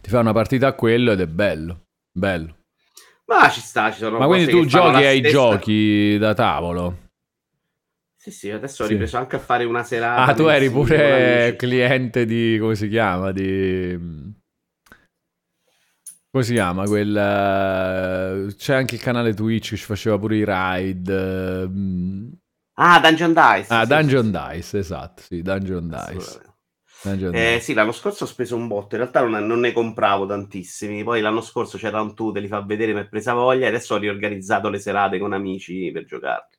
Ti 0.00 0.10
fai 0.10 0.20
una 0.20 0.32
partita 0.32 0.68
a 0.68 0.72
quello 0.74 1.12
ed 1.12 1.20
è 1.20 1.26
bello. 1.26 1.86
Bello. 2.12 2.54
Ma 3.26 3.48
ci 3.50 3.60
sta, 3.60 3.90
ci 3.90 3.98
sono 3.98 4.18
Ma 4.18 4.26
quindi 4.26 4.50
tu 4.50 4.64
giochi 4.64 5.02
la 5.02 5.08
ai 5.08 5.18
stessa- 5.18 5.32
giochi 5.32 6.16
da 6.18 6.34
tavolo? 6.34 7.05
Sì, 8.26 8.32
sì, 8.32 8.50
adesso 8.50 8.82
ho 8.82 8.86
Sì. 8.86 8.94
ripreso 8.94 9.16
anche 9.18 9.36
a 9.36 9.38
fare 9.38 9.64
una 9.64 9.84
serata. 9.84 10.26
Ah, 10.30 10.34
tu 10.34 10.46
eri 10.48 10.70
pure 10.70 11.54
cliente 11.56 12.24
di... 12.24 12.56
come 12.60 12.74
si 12.74 12.88
chiama? 12.88 13.30
Di... 13.32 14.34
Come 16.30 16.44
si 16.44 16.52
chiama? 16.52 16.84
Quel... 16.84 17.16
eh, 17.16 18.54
C'è 18.54 18.74
anche 18.74 18.94
il 18.96 19.00
canale 19.00 19.34
Twitch 19.34 19.70
che 19.70 19.76
ci 19.76 19.84
faceva 19.84 20.18
pure 20.18 20.36
i 20.36 20.44
raid. 20.44 21.08
eh, 21.08 21.66
mm. 21.68 22.32
Ah, 22.78 23.00
Dungeon 23.00 23.34
Dice. 23.34 23.66
Ah, 23.68 23.84
sì, 23.84 23.86
Dungeon 23.86 24.30
sì, 24.30 24.32
sì. 24.32 24.46
Dice, 24.50 24.78
esatto, 24.78 25.22
sì, 25.22 25.42
Dungeon 25.42 25.88
Dice. 25.88 26.40
Dungeon 27.02 27.32
Eh, 27.32 27.38
Dice. 27.38 27.60
sì, 27.60 27.74
l'anno 27.74 27.92
scorso 27.92 28.24
ho 28.24 28.26
speso 28.26 28.56
un 28.56 28.66
botto, 28.68 28.94
in 28.96 29.02
realtà 29.02 29.22
non, 29.26 29.46
non 29.46 29.60
ne 29.60 29.72
compravo 29.72 30.26
tantissimi, 30.26 31.04
poi 31.04 31.20
l'anno 31.20 31.40
scorso 31.40 31.78
c'era 31.78 32.00
un 32.00 32.14
tu, 32.14 32.32
te 32.32 32.40
li 32.40 32.48
fa 32.48 32.62
vedere, 32.64 32.92
mi 32.94 33.00
è 33.00 33.08
presa 33.08 33.32
voglia, 33.34 33.68
adesso 33.68 33.94
ho 33.94 33.98
riorganizzato 33.98 34.68
le 34.70 34.78
serate 34.78 35.18
con 35.18 35.32
amici 35.32 35.90
per 35.92 36.04
giocarli. 36.04 36.55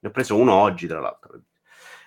Ne 0.00 0.08
ho 0.08 0.12
preso 0.12 0.36
uno 0.36 0.54
oggi, 0.54 0.86
tra 0.86 1.00
l'altro. 1.00 1.40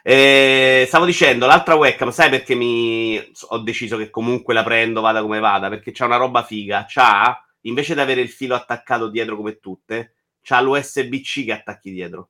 Eh, 0.01 0.85
stavo 0.87 1.05
dicendo, 1.05 1.45
l'altra 1.45 1.75
webcam, 1.75 2.09
sai 2.09 2.29
perché 2.29 2.55
mi 2.55 3.19
ho 3.49 3.57
deciso 3.59 3.97
che 3.97 4.09
comunque 4.09 4.53
la 4.53 4.63
prendo, 4.63 5.01
vada 5.01 5.21
come 5.21 5.39
vada? 5.39 5.69
Perché 5.69 5.91
c'ha 5.91 6.05
una 6.05 6.15
roba 6.15 6.43
figa, 6.43 6.85
c'ha, 6.87 7.43
invece 7.61 7.93
di 7.93 7.99
avere 7.99 8.21
il 8.21 8.29
filo 8.29 8.55
attaccato 8.55 9.09
dietro 9.09 9.35
come 9.35 9.59
tutte, 9.59 10.15
c'ha 10.41 10.61
l'USB-C 10.61 11.45
che 11.45 11.51
attacchi 11.51 11.91
dietro. 11.91 12.29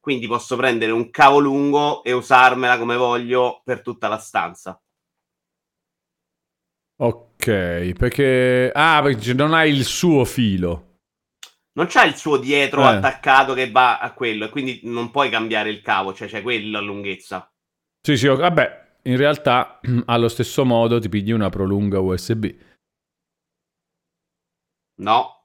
Quindi 0.00 0.26
posso 0.26 0.56
prendere 0.56 0.92
un 0.92 1.10
cavo 1.10 1.38
lungo 1.38 2.02
e 2.04 2.12
usarmela 2.12 2.78
come 2.78 2.96
voglio 2.96 3.60
per 3.64 3.82
tutta 3.82 4.08
la 4.08 4.18
stanza. 4.18 4.80
Ok, 7.00 7.92
perché... 7.92 8.70
Ah, 8.74 9.00
perché 9.02 9.34
non 9.34 9.52
hai 9.54 9.70
il 9.72 9.84
suo 9.84 10.24
filo. 10.24 10.87
Non 11.72 11.86
c'ha 11.88 12.04
il 12.04 12.16
suo 12.16 12.38
dietro 12.38 12.82
Eh. 12.82 12.86
attaccato 12.86 13.54
che 13.54 13.70
va 13.70 13.98
a 13.98 14.12
quello 14.12 14.46
e 14.46 14.48
quindi 14.48 14.80
non 14.84 15.10
puoi 15.10 15.30
cambiare 15.30 15.70
il 15.70 15.80
cavo, 15.80 16.12
cioè 16.14 16.26
c'è 16.28 16.42
quella 16.42 16.80
lunghezza. 16.80 17.48
Sì, 18.00 18.16
sì, 18.16 18.26
vabbè, 18.26 18.96
in 19.02 19.16
realtà 19.16 19.80
allo 20.06 20.28
stesso 20.28 20.64
modo 20.64 20.98
ti 20.98 21.08
pigli 21.08 21.30
una 21.30 21.50
prolunga 21.50 22.00
USB. 22.00 22.46
No, 25.00 25.44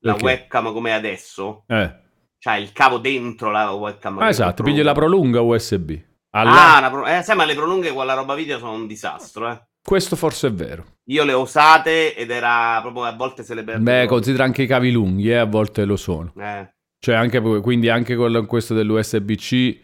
la 0.00 0.12
Perché? 0.12 0.24
webcam 0.24 0.72
come 0.72 0.92
adesso 0.92 1.64
Eh, 1.66 2.00
c'ha 2.38 2.56
il 2.56 2.72
cavo 2.72 2.98
dentro 2.98 3.50
la 3.50 3.70
webcam. 3.72 4.18
ah, 4.18 4.28
esatto, 4.28 4.62
pigli 4.62 4.82
la 4.82 4.92
prolunga. 4.92 5.40
USB. 5.40 5.92
Alla- 6.32 6.76
Ah, 6.76 6.90
pro- 6.90 7.06
eh, 7.06 7.22
sai, 7.22 7.34
ma 7.36 7.44
le 7.44 7.54
prolunghe 7.54 7.92
con 7.92 8.04
la 8.06 8.14
roba 8.14 8.34
video 8.34 8.58
sono 8.58 8.72
un 8.72 8.86
disastro, 8.86 9.50
eh. 9.50 9.68
Questo 9.82 10.14
forse 10.16 10.48
è 10.48 10.52
vero. 10.52 10.98
Io 11.10 11.24
le 11.24 11.32
ho 11.32 11.40
usate 11.40 12.14
ed 12.14 12.30
era 12.30 12.78
proprio 12.82 13.04
a 13.04 13.12
volte 13.12 13.42
se 13.42 13.54
le 13.54 13.64
perdo. 13.64 13.82
Beh, 13.82 14.06
considera 14.06 14.44
anche 14.44 14.62
i 14.62 14.66
cavi 14.66 14.92
lunghi, 14.92 15.30
eh, 15.30 15.36
a 15.36 15.44
volte 15.44 15.84
lo 15.84 15.96
sono. 15.96 16.32
Eh. 16.38 16.72
Cioè, 17.00 17.16
anche, 17.16 17.40
quindi 17.40 17.88
anche 17.88 18.14
con 18.14 18.46
questo 18.46 18.74
dell'USB-C, 18.74 19.80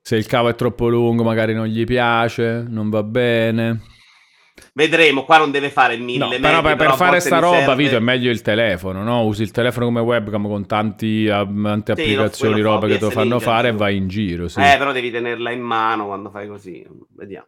se 0.00 0.16
il 0.16 0.26
cavo 0.26 0.48
è 0.48 0.54
troppo 0.56 0.88
lungo, 0.88 1.22
magari 1.22 1.54
non 1.54 1.66
gli 1.66 1.84
piace, 1.84 2.64
non 2.66 2.90
va 2.90 3.04
bene. 3.04 3.82
Vedremo, 4.74 5.24
qua 5.24 5.38
non 5.38 5.50
deve 5.52 5.70
fare 5.70 5.96
No, 5.96 6.04
mille 6.04 6.40
però 6.40 6.60
metri, 6.60 6.62
per, 6.62 6.76
per 6.76 6.86
a 6.88 6.92
fare 6.96 7.10
volte 7.10 7.26
sta 7.26 7.38
roba, 7.38 7.56
serve- 7.58 7.74
Vito, 7.76 7.96
è 7.96 8.00
meglio 8.00 8.30
il 8.30 8.42
telefono, 8.42 9.02
no? 9.04 9.24
Usi 9.24 9.42
il 9.42 9.50
telefono 9.52 9.86
come 9.86 10.00
webcam 10.00 10.46
con 10.48 10.66
tanti, 10.66 11.28
ah, 11.28 11.44
tante 11.44 11.94
Sì, 11.94 12.00
applicazioni, 12.00 12.60
roba 12.60 12.88
che 12.88 12.98
te 12.98 13.04
lo 13.04 13.10
fanno 13.10 13.38
fare 13.38 13.68
e 13.68 13.72
vai 13.72 13.96
in 13.96 14.08
giro, 14.08 14.48
sì. 14.48 14.60
Eh, 14.60 14.74
però 14.76 14.90
devi 14.90 15.10
tenerla 15.10 15.52
in 15.52 15.60
mano 15.60 16.06
quando 16.06 16.30
fai 16.30 16.48
così. 16.48 16.84
Vediamo. 17.14 17.46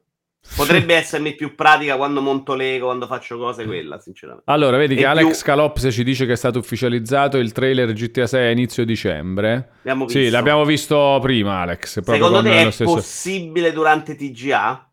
Potrebbe 0.57 0.95
essermi 0.95 1.35
più 1.35 1.55
pratica 1.55 1.97
quando 1.97 2.21
monto 2.21 2.55
Lego, 2.55 2.87
quando 2.87 3.07
faccio 3.07 3.39
cose, 3.39 3.65
quella, 3.65 3.99
sinceramente. 3.99 4.49
Allora, 4.51 4.77
vedi 4.77 4.95
E 4.95 4.99
che 4.99 5.07
Alex 5.07 5.37
più- 5.37 5.45
Calopse 5.47 5.91
ci 5.91 6.05
dice 6.05 6.27
che 6.27 6.33
è 6.33 6.37
stato 6.37 6.59
ufficializzato 6.59 7.39
il 7.39 7.51
trailer 7.53 7.93
GTA 7.93 8.27
6 8.27 8.47
a 8.47 8.51
inizio 8.51 8.85
dicembre. 8.85 9.71
Abbiamo 9.79 10.07
Sì, 10.09 10.29
l'abbiamo 10.29 10.65
visto 10.65 11.19
prima, 11.21 11.61
Alex. 11.63 12.01
Secondo 12.01 12.31
con 12.31 12.45
te 12.45 12.67
è 12.67 12.71
stesso... 12.71 12.93
possibile 12.93 13.73
durante 13.73 14.15
TGA? 14.15 14.93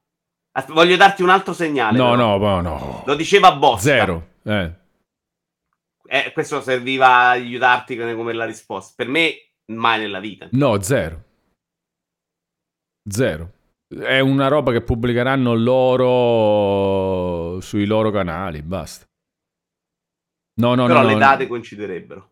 Asp- 0.53 0.71
voglio 0.71 0.95
darti 0.95 1.21
un 1.21 1.29
altro 1.29 1.53
segnale. 1.53 1.97
No, 1.97 2.11
però. 2.11 2.37
no, 2.37 2.61
no, 2.61 2.61
no. 2.61 3.03
Lo 3.05 3.15
diceva 3.15 3.51
Bosca. 3.53 3.81
Zero. 3.81 4.27
Eh. 4.43 4.71
Eh, 6.07 6.31
questo 6.33 6.61
serviva 6.61 7.07
a 7.07 7.29
aiutarti 7.29 7.95
come 7.97 8.33
la 8.33 8.45
risposta. 8.45 8.93
Per 8.95 9.07
me, 9.07 9.33
mai 9.67 9.99
nella 9.99 10.19
vita. 10.19 10.47
No, 10.51 10.81
zero. 10.81 11.23
Zero. 13.07 13.51
È 13.91 14.19
una 14.19 14.47
roba 14.47 14.71
che 14.71 14.81
pubblicheranno 14.81 15.53
loro 15.53 17.59
sui 17.59 17.85
loro 17.85 18.09
canali, 18.11 18.61
basta. 18.61 19.05
No, 20.61 20.75
no, 20.75 20.85
però 20.85 21.01
no. 21.01 21.07
le 21.07 21.13
no. 21.13 21.19
date 21.19 21.47
coinciderebbero. 21.47 22.29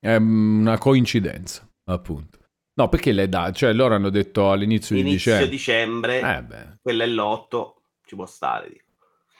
È 0.00 0.14
una 0.16 0.78
coincidenza, 0.78 1.68
appunto. 1.84 2.38
No, 2.74 2.88
perché 2.88 3.12
le 3.12 3.28
date? 3.28 3.52
Cioè, 3.52 3.72
loro 3.72 3.94
hanno 3.96 4.10
detto 4.10 4.50
all'inizio 4.50 4.94
di 4.94 5.00
Inizio 5.02 5.32
dicembre. 5.48 6.18
dicembre, 6.20 6.36
Eh, 6.36 6.42
beh. 6.42 6.78
quello 6.80 7.02
è 7.02 7.06
l'8, 7.06 7.74
ci 8.06 8.14
può 8.14 8.26
stare. 8.26 8.68
dico. 8.70 8.84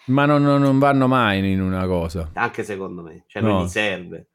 Ma 0.07 0.25
non, 0.25 0.43
non- 0.43 0.61
non 0.63 0.79
vanno 0.79 1.07
mai 1.07 1.53
in 1.53 1.61
una 1.61 1.87
cosa. 1.87 2.31
Anche 2.35 2.65
secondo 2.65 3.03
me. 3.03 3.25
Cioè, 3.27 3.43
No. 3.43 3.49
non 3.49 3.65
gli 3.65 3.69
serve. 3.69 4.28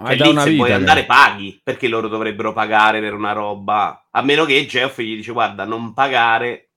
Ma 0.00 0.14
Cioè, 0.16 0.28
lì 0.28 0.38
se 0.38 0.50
vita 0.50 0.62
vuoi 0.62 0.72
andare 0.72 1.06
paghi, 1.06 1.60
perché 1.62 1.88
loro 1.88 2.08
dovrebbero 2.08 2.52
pagare 2.52 3.00
per 3.00 3.14
una 3.14 3.32
roba. 3.32 4.06
A 4.10 4.22
meno 4.22 4.44
che 4.44 4.64
Geoff 4.66 5.00
gli 5.00 5.16
dice, 5.16 5.32
guarda, 5.32 5.64
non 5.64 5.92
pagare, 5.92 6.70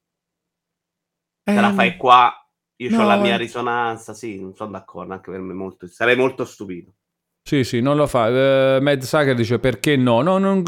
te 1.43 1.61
la 1.61 1.69
Eh, 1.69 1.73
fai 1.73 1.97
qua, 1.97 2.33
io 2.77 2.89
ho 2.89 2.97
no, 2.97 3.05
la 3.05 3.17
mia 3.17 3.35
eh. 3.35 3.37
risonanza. 3.37 4.13
Sì, 4.13 4.39
non 4.41 4.55
sono 4.55 4.71
d'accordo, 4.71 5.13
anche 5.13 5.29
per 5.31 5.39
me 5.39 5.53
molto... 5.53 5.87
Sarei 5.87 6.15
molto 6.15 6.45
stupito. 6.45 6.93
Sì, 7.43 7.63
sì, 7.63 7.81
non 7.81 7.97
lo 7.97 8.07
fa. 8.07 8.75
Eh, 8.77 8.79
Mad 8.81 9.01
Sucker 9.01 9.35
dice 9.35 9.59
perché 9.59 9.95
no? 9.97 10.21
No, 10.21 10.37
non- 10.37 10.63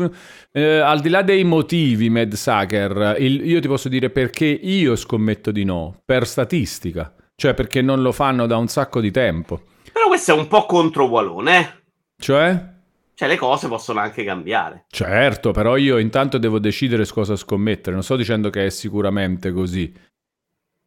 eh, 0.52 0.80
al 0.80 1.00
di 1.02 1.10
là 1.10 1.22
dei 1.22 1.44
motivi, 1.44 2.10
Mad 2.10 2.34
Sucker, 2.34 3.16
il- 3.20 3.46
io 3.48 3.60
ti 3.62 3.68
posso 3.68 3.90
dire 3.90 4.10
perché 4.10 4.46
io 4.46 4.96
scommetto 4.96 5.52
di 5.52 5.64
no, 5.64 6.02
per 6.04 6.28
statistica. 6.28 7.14
Cioè 7.36 7.54
perché 7.54 7.82
non 7.82 8.02
lo 8.02 8.12
fanno 8.12 8.46
da 8.48 8.58
un 8.58 8.68
sacco 8.68 9.00
di 9.00 9.12
tempo. 9.12 9.62
Però 9.92 10.08
questo 10.08 10.34
è 10.36 10.38
un 10.38 10.48
po' 10.48 10.66
contro 10.66 11.06
Walone, 11.06 11.60
eh? 11.60 11.83
Cioè? 12.24 12.72
Cioè, 13.16 13.28
le 13.28 13.36
cose 13.36 13.68
possono 13.68 14.00
anche 14.00 14.24
cambiare. 14.24 14.86
Certo, 14.90 15.52
però 15.52 15.76
io 15.76 15.98
intanto 15.98 16.38
devo 16.38 16.58
decidere 16.58 17.04
su 17.04 17.14
cosa 17.14 17.36
scommettere. 17.36 17.94
Non 17.94 18.02
sto 18.04 18.16
dicendo 18.16 18.50
che 18.50 18.66
è 18.66 18.70
sicuramente 18.70 19.52
così. 19.52 19.94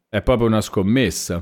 È 0.09 0.21
proprio 0.23 0.47
una 0.47 0.61
scommessa. 0.61 1.35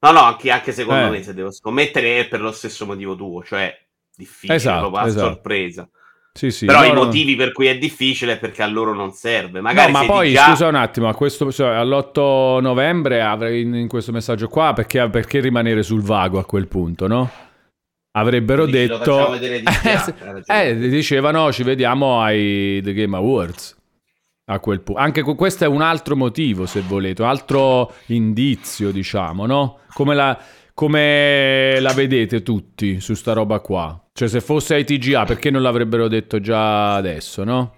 No, 0.00 0.10
no, 0.12 0.20
anche, 0.20 0.50
anche 0.50 0.72
secondo 0.72 1.06
Eh. 1.06 1.10
me 1.10 1.22
se 1.22 1.32
devo 1.32 1.50
scommettere 1.50 2.20
è 2.20 2.28
per 2.28 2.42
lo 2.42 2.52
stesso 2.52 2.84
motivo 2.84 3.16
tuo, 3.16 3.42
cioè 3.42 3.74
difficile, 4.14 4.54
Esatto, 4.54 4.90
a 4.92 5.06
esatto. 5.06 5.26
sorpresa. 5.26 5.88
Sì, 6.32 6.50
sì. 6.50 6.66
Però 6.66 6.84
i 6.84 6.88
loro- 6.88 7.04
motivi 7.06 7.34
per 7.34 7.52
cui 7.52 7.66
è 7.66 7.76
difficile 7.78 8.34
è 8.34 8.38
perché 8.38 8.62
a 8.62 8.66
loro 8.66 8.94
non 8.94 9.12
serve. 9.12 9.58
No, 9.58 9.62
Magari 9.62 9.90
ma 9.90 10.00
se 10.00 10.06
poi 10.06 10.32
già... 10.32 10.48
scusa 10.48 10.68
un 10.68 10.74
attimo, 10.76 11.08
a 11.08 11.14
questo, 11.14 11.50
cioè, 11.50 11.74
all'8 11.74 12.60
novembre 12.60 13.22
avrei 13.22 13.62
in, 13.62 13.74
in 13.74 13.88
questo 13.88 14.12
messaggio 14.12 14.48
qua 14.48 14.74
perché, 14.74 15.08
perché 15.08 15.40
rimanere 15.40 15.82
sul 15.82 16.02
vago 16.02 16.38
a 16.38 16.44
quel 16.44 16.68
punto, 16.68 17.06
no? 17.06 17.30
Avrebbero 18.12 18.64
lo 18.64 18.70
detto 18.70 19.36
di 19.38 19.46
Eh, 20.46 20.68
eh, 20.68 20.76
dicevano 20.76 21.52
ci 21.52 21.62
vediamo 21.62 22.20
ai 22.20 22.80
The 22.82 22.92
Game 22.92 23.16
Awards. 23.16 23.78
A 24.46 24.58
quel 24.58 24.80
punto. 24.80 25.00
Anche 25.00 25.22
que- 25.22 25.36
questo 25.36 25.62
è 25.62 25.68
un 25.68 25.80
altro 25.80 26.16
motivo, 26.16 26.66
se 26.66 26.80
volete, 26.80 27.22
un 27.22 27.28
altro 27.28 27.94
indizio, 28.06 28.90
diciamo, 28.90 29.46
no? 29.46 29.80
Come 29.92 30.16
la, 30.16 30.36
come 30.74 31.78
la 31.78 31.92
vedete 31.92 32.42
tutti 32.42 32.98
su 32.98 33.14
sta 33.14 33.32
roba 33.32 33.60
qua? 33.60 34.08
Cioè, 34.12 34.26
se 34.26 34.40
fosse 34.40 34.74
ai 34.74 34.84
TGA, 34.84 35.24
perché 35.24 35.50
non 35.50 35.62
l'avrebbero 35.62 36.08
detto 36.08 36.40
già 36.40 36.96
adesso, 36.96 37.44
no? 37.44 37.76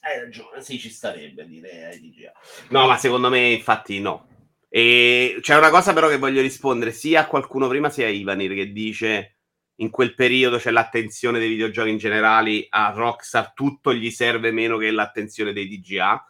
Hai 0.00 0.20
ragione, 0.20 0.62
sì, 0.62 0.78
ci 0.78 0.88
starebbe 0.88 1.42
a 1.42 1.44
dire 1.44 1.88
ai 1.92 2.00
DGA. 2.00 2.32
No, 2.70 2.86
ma 2.86 2.96
secondo 2.96 3.28
me, 3.28 3.50
infatti, 3.50 4.00
no. 4.00 4.28
E 4.70 5.36
c'è 5.42 5.58
una 5.58 5.68
cosa 5.68 5.92
però 5.92 6.08
che 6.08 6.16
voglio 6.16 6.40
rispondere 6.40 6.92
sia 6.92 7.20
a 7.20 7.26
qualcuno 7.26 7.68
prima 7.68 7.90
sia 7.90 8.06
a 8.06 8.10
Ivanir 8.10 8.54
che 8.54 8.72
dice 8.72 9.37
in 9.80 9.90
quel 9.90 10.14
periodo 10.14 10.58
c'è 10.58 10.70
l'attenzione 10.70 11.38
dei 11.38 11.48
videogiochi 11.48 11.90
in 11.90 11.98
generale 11.98 12.66
a 12.68 12.90
Rockstar 12.90 13.52
tutto 13.52 13.92
gli 13.92 14.10
serve 14.10 14.50
meno 14.50 14.76
che 14.76 14.90
l'attenzione 14.90 15.52
dei 15.52 15.68
DGA 15.68 16.24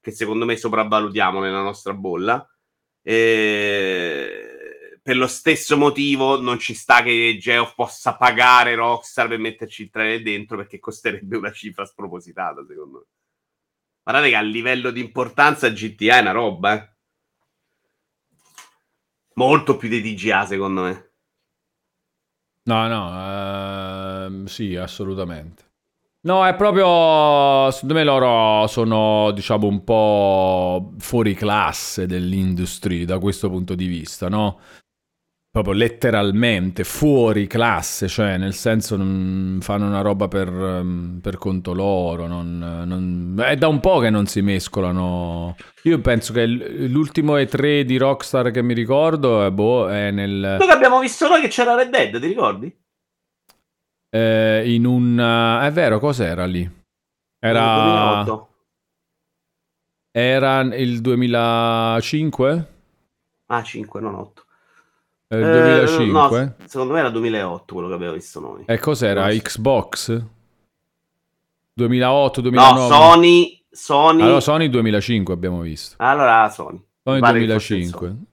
che 0.00 0.12
secondo 0.12 0.44
me 0.44 0.56
sopravvalutiamo 0.56 1.40
nella 1.40 1.62
nostra 1.62 1.92
bolla. 1.92 2.48
E 3.02 4.46
per 5.02 5.16
lo 5.16 5.26
stesso 5.26 5.76
motivo 5.76 6.40
non 6.40 6.58
ci 6.60 6.74
sta 6.74 7.02
che 7.02 7.36
Geoff 7.40 7.74
possa 7.74 8.16
pagare 8.16 8.76
Rockstar 8.76 9.28
per 9.28 9.38
metterci 9.38 9.82
il 9.82 9.90
trailer 9.90 10.22
dentro 10.22 10.56
perché 10.56 10.78
costerebbe 10.78 11.36
una 11.36 11.52
cifra 11.52 11.84
spropositata 11.84 12.64
secondo 12.64 12.98
me. 12.98 13.06
Guardate 14.02 14.30
che 14.30 14.36
a 14.36 14.42
livello 14.42 14.92
di 14.92 15.00
importanza 15.00 15.68
GTA 15.70 16.18
è 16.18 16.20
una 16.20 16.30
roba 16.30 16.74
eh. 16.74 16.88
molto 19.34 19.76
più 19.76 19.88
dei 19.88 20.02
DGA 20.02 20.46
secondo 20.46 20.82
me 20.82 21.14
No, 22.68 22.88
no, 22.88 24.26
ehm, 24.26 24.44
sì, 24.46 24.74
assolutamente. 24.74 25.64
No, 26.22 26.44
è 26.44 26.56
proprio, 26.56 27.70
secondo 27.70 27.94
me 27.94 28.02
loro 28.04 28.66
sono, 28.66 29.30
diciamo, 29.32 29.68
un 29.68 29.84
po' 29.84 30.92
fuori 30.98 31.34
classe 31.34 32.06
dell'industria 32.06 33.04
da 33.06 33.18
questo 33.20 33.48
punto 33.50 33.76
di 33.76 33.86
vista, 33.86 34.28
no? 34.28 34.58
Proprio 35.56 35.72
letteralmente 35.72 36.84
fuori 36.84 37.46
classe, 37.46 38.08
cioè 38.08 38.36
nel 38.36 38.52
senso 38.52 38.94
non 38.94 39.56
fanno 39.62 39.86
una 39.86 40.02
roba 40.02 40.28
per, 40.28 40.48
ehm, 40.48 41.20
per 41.22 41.38
conto 41.38 41.72
loro, 41.72 42.26
non, 42.26 42.58
non- 42.58 43.42
è 43.42 43.56
da 43.56 43.66
un 43.66 43.80
po' 43.80 44.00
che 44.00 44.10
non 44.10 44.26
si 44.26 44.42
mescolano. 44.42 45.56
Io 45.84 45.98
penso 46.02 46.34
che 46.34 46.44
l'ultimo 46.44 47.38
E3 47.38 47.84
di 47.86 47.96
Rockstar 47.96 48.50
che 48.50 48.60
mi 48.60 48.74
ricordo 48.74 49.46
è, 49.46 49.50
boh, 49.50 49.88
è 49.88 50.10
nel... 50.10 50.58
Che 50.60 50.70
abbiamo 50.70 51.00
visto 51.00 51.26
noi 51.26 51.40
che 51.40 51.48
c'era 51.48 51.74
Red 51.74 51.88
Dead 51.88 52.20
ti 52.20 52.26
ricordi? 52.26 52.78
Eh, 54.10 54.74
in 54.74 54.84
un... 54.84 55.18
eh, 55.18 55.68
è 55.68 55.72
vero, 55.72 55.98
cos'era 55.98 56.44
lì? 56.44 56.70
Era, 57.38 58.22
2008. 58.24 58.48
era 60.12 60.60
il 60.60 61.00
2005? 61.00 62.66
ah 63.46 63.62
5 63.62 64.00
non 64.02 64.14
8 64.16 64.42
Era 64.42 64.42
il 64.42 64.45
Eh, 65.38 65.84
2005? 65.86 66.40
no, 66.40 66.54
secondo 66.66 66.92
me 66.92 66.98
era 67.00 67.10
2008 67.10 67.72
quello 67.74 67.88
che 67.88 67.94
abbiamo 67.94 68.12
visto 68.14 68.40
noi 68.40 68.62
E 68.66 68.78
cos'era? 68.78 69.26
No. 69.26 69.32
Xbox? 69.32 70.22
2008, 71.74 72.40
no 72.40 72.50
2009? 72.50 72.88
Sony 72.94 73.64
Sony 73.70 74.22
Allora 74.22 74.40
Sony 74.40 74.68
2005 74.70 75.34
abbiamo 75.34 75.60
visto. 75.60 75.96
allora 75.98 76.48
Sony 76.48 76.82
Sony 77.02 77.16
Mi 77.16 77.20
pare 77.20 77.38
che 77.40 77.52
fosse 77.52 77.74
il 77.74 77.90
2005. 77.90 78.08
Sony. 78.08 78.24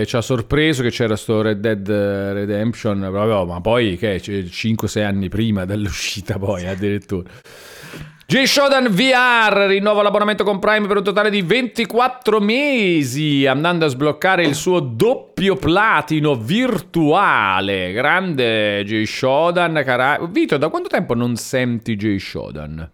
eh, 0.00 0.06
ci 0.06 0.16
ha 0.16 0.20
sorpreso 0.20 0.82
che 0.82 0.90
c'era 0.90 1.16
sto 1.16 1.40
Red 1.42 1.58
Dead 1.60 1.88
Redemption, 1.88 2.98
proprio, 3.10 3.44
ma 3.46 3.60
poi 3.60 3.96
che 3.96 4.20
5-6 4.20 5.02
anni 5.04 5.28
prima 5.28 5.64
dell'uscita 5.64 6.38
poi 6.38 6.66
addirittura. 6.66 7.30
J 8.28 8.42
Shodan 8.42 8.88
VR 8.90 9.68
rinnova 9.68 10.02
l'abbonamento 10.02 10.42
con 10.42 10.58
Prime 10.58 10.88
per 10.88 10.96
un 10.96 11.04
totale 11.04 11.30
di 11.30 11.42
24 11.42 12.40
mesi, 12.40 13.46
andando 13.46 13.84
a 13.84 13.88
sbloccare 13.88 14.44
il 14.44 14.56
suo 14.56 14.80
doppio 14.80 15.54
platino 15.54 16.34
virtuale. 16.34 17.92
Grande 17.92 18.82
J 18.84 19.04
Shodan, 19.04 19.80
cara... 19.84 20.18
Vito, 20.28 20.56
da 20.56 20.68
quanto 20.70 20.88
tempo 20.88 21.14
non 21.14 21.36
senti 21.36 21.94
J 21.94 22.16
Shodan? 22.16 22.90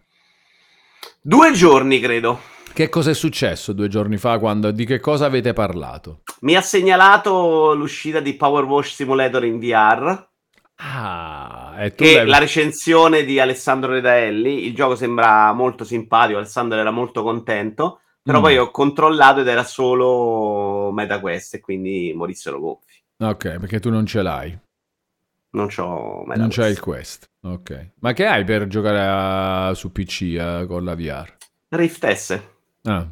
Due 1.22 1.52
giorni, 1.52 1.98
credo. 1.98 2.38
Che 2.70 2.90
cosa 2.90 3.08
è 3.08 3.14
successo 3.14 3.72
due 3.72 3.88
giorni 3.88 4.18
fa? 4.18 4.38
Quando, 4.38 4.70
di 4.70 4.84
che 4.84 5.00
cosa 5.00 5.24
avete 5.24 5.54
parlato? 5.54 6.20
Mi 6.40 6.56
ha 6.56 6.60
segnalato 6.60 7.72
l'uscita 7.72 8.20
di 8.20 8.34
Power 8.34 8.64
Wash 8.64 8.96
Simulator 8.96 9.46
in 9.46 9.58
VR. 9.58 10.28
Ah, 10.76 11.74
e 11.78 11.94
Che 11.94 12.24
la 12.24 12.38
recensione 12.38 13.24
di 13.24 13.38
Alessandro 13.38 13.92
Redaelli, 13.92 14.66
il 14.66 14.74
gioco 14.74 14.96
sembra 14.96 15.52
molto 15.52 15.84
simpatico, 15.84 16.38
Alessandro 16.38 16.78
era 16.78 16.90
molto 16.90 17.22
contento, 17.22 18.00
però 18.22 18.38
Mm. 18.38 18.42
poi 18.42 18.58
ho 18.58 18.70
controllato 18.70 19.40
ed 19.40 19.48
era 19.48 19.64
solo 19.64 20.90
MetaQuest 20.92 21.54
e 21.54 21.60
quindi 21.60 22.12
morissero 22.16 22.58
gonfi. 22.58 23.00
Ok, 23.18 23.58
perché 23.58 23.78
tu 23.78 23.90
non 23.90 24.06
ce 24.06 24.22
l'hai. 24.22 24.58
Non 25.50 25.68
c'ho 25.68 26.24
MetaQuest. 26.26 26.38
Non 26.38 26.48
c'hai 26.48 26.70
il 26.72 26.80
Quest. 26.80 27.30
Ok. 27.42 27.90
Ma 28.00 28.12
che 28.14 28.26
hai 28.26 28.42
per 28.44 28.66
giocare 28.66 29.06
a- 29.70 29.74
su 29.74 29.92
PC 29.92 30.22
eh, 30.38 30.64
con 30.66 30.84
la 30.84 30.94
VR? 30.96 31.36
Rift 31.68 32.10
S, 32.10 32.40
Ah, 32.84 33.06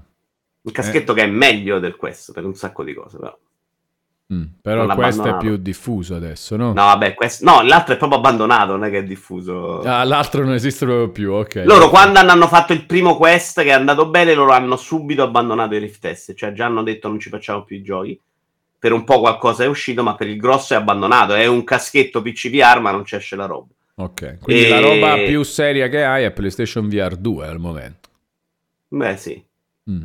un 0.63 0.73
caschetto 0.73 1.13
che 1.15 1.23
è 1.23 1.27
meglio 1.27 1.79
del 1.79 1.97
Quest 1.97 2.33
per 2.33 2.45
un 2.45 2.55
sacco 2.57 2.83
di 2.83 2.95
cose, 2.95 3.19
però. 3.19 3.39
Mm. 4.33 4.43
Però 4.63 4.83
Non 4.83 4.91
il 4.91 4.95
Quest 4.95 5.27
è 5.27 5.37
più 5.37 5.57
diffuso 5.57 6.15
adesso, 6.15 6.57
no? 6.57 6.69
No, 6.69 6.85
vabbè, 6.85 7.15
Quest... 7.15 7.43
no, 7.43 7.63
l'altro 7.63 7.95
è 7.95 7.97
proprio 7.97 8.19
abbandonato, 8.19 8.73
non 8.73 8.85
è 8.85 8.91
che 8.91 8.99
è 8.99 9.05
diffuso. 9.05 9.81
Ah, 9.81 10.05
l'altro 10.05 10.45
non 10.45 10.55
esiste 10.55 10.85
proprio 10.85 11.11
più, 11.11 11.33
ok. 11.33 11.63
Loro 11.65 11.89
quando 11.89 12.19
hanno 12.19 12.47
fatto 12.47 12.73
il 12.73 12.87
primo 12.87 13.17
quest 13.17 13.63
che 13.63 13.69
è 13.69 13.73
andato 13.73 14.09
bene, 14.09 14.35
loro 14.35 14.53
hanno 14.53 14.77
subito 14.77 15.23
abbandonato 15.23 15.75
i 15.75 15.79
Rift 15.79 16.11
S, 16.11 16.33
cioè 16.37 16.53
già 16.53 16.67
hanno 16.67 16.83
detto 16.83 17.09
non 17.09 17.19
ci 17.19 17.29
facciamo 17.29 17.65
più 17.65 17.77
i 17.77 17.83
giochi. 17.83 18.21
Per 18.79 18.93
un 18.93 19.05
po' 19.05 19.21
qualcosa 19.21 19.65
è 19.65 19.67
uscito, 19.67 20.03
ma 20.03 20.15
per 20.15 20.29
il 20.29 20.39
grosso 20.39 20.73
è 20.73 20.77
abbandonato. 20.77 21.35
È 21.35 21.47
un 21.47 21.65
caschetto 21.65 22.23
PC 22.23 22.49
VR, 22.51 22.81
ma 22.81 22.91
non 22.91 23.05
ci 23.05 23.15
esce 23.15 23.37
la 23.37 23.45
roba. 23.45 23.67
Ok, 23.97 24.39
quindi 24.41 24.65
E- 24.65 24.69
la 24.69 24.81
roba 24.81 25.17
più 25.17 25.43
seria 25.43 25.89
che 25.89 26.03
hai 26.03 26.25
è 26.25 26.31
PlayStation 26.31 26.89
VR 26.89 27.17
2 27.17 27.47
al 27.47 27.59
momento. 27.59 28.09
Beh, 28.89 29.17
sì. 29.17 29.45
Mm. 29.91 30.03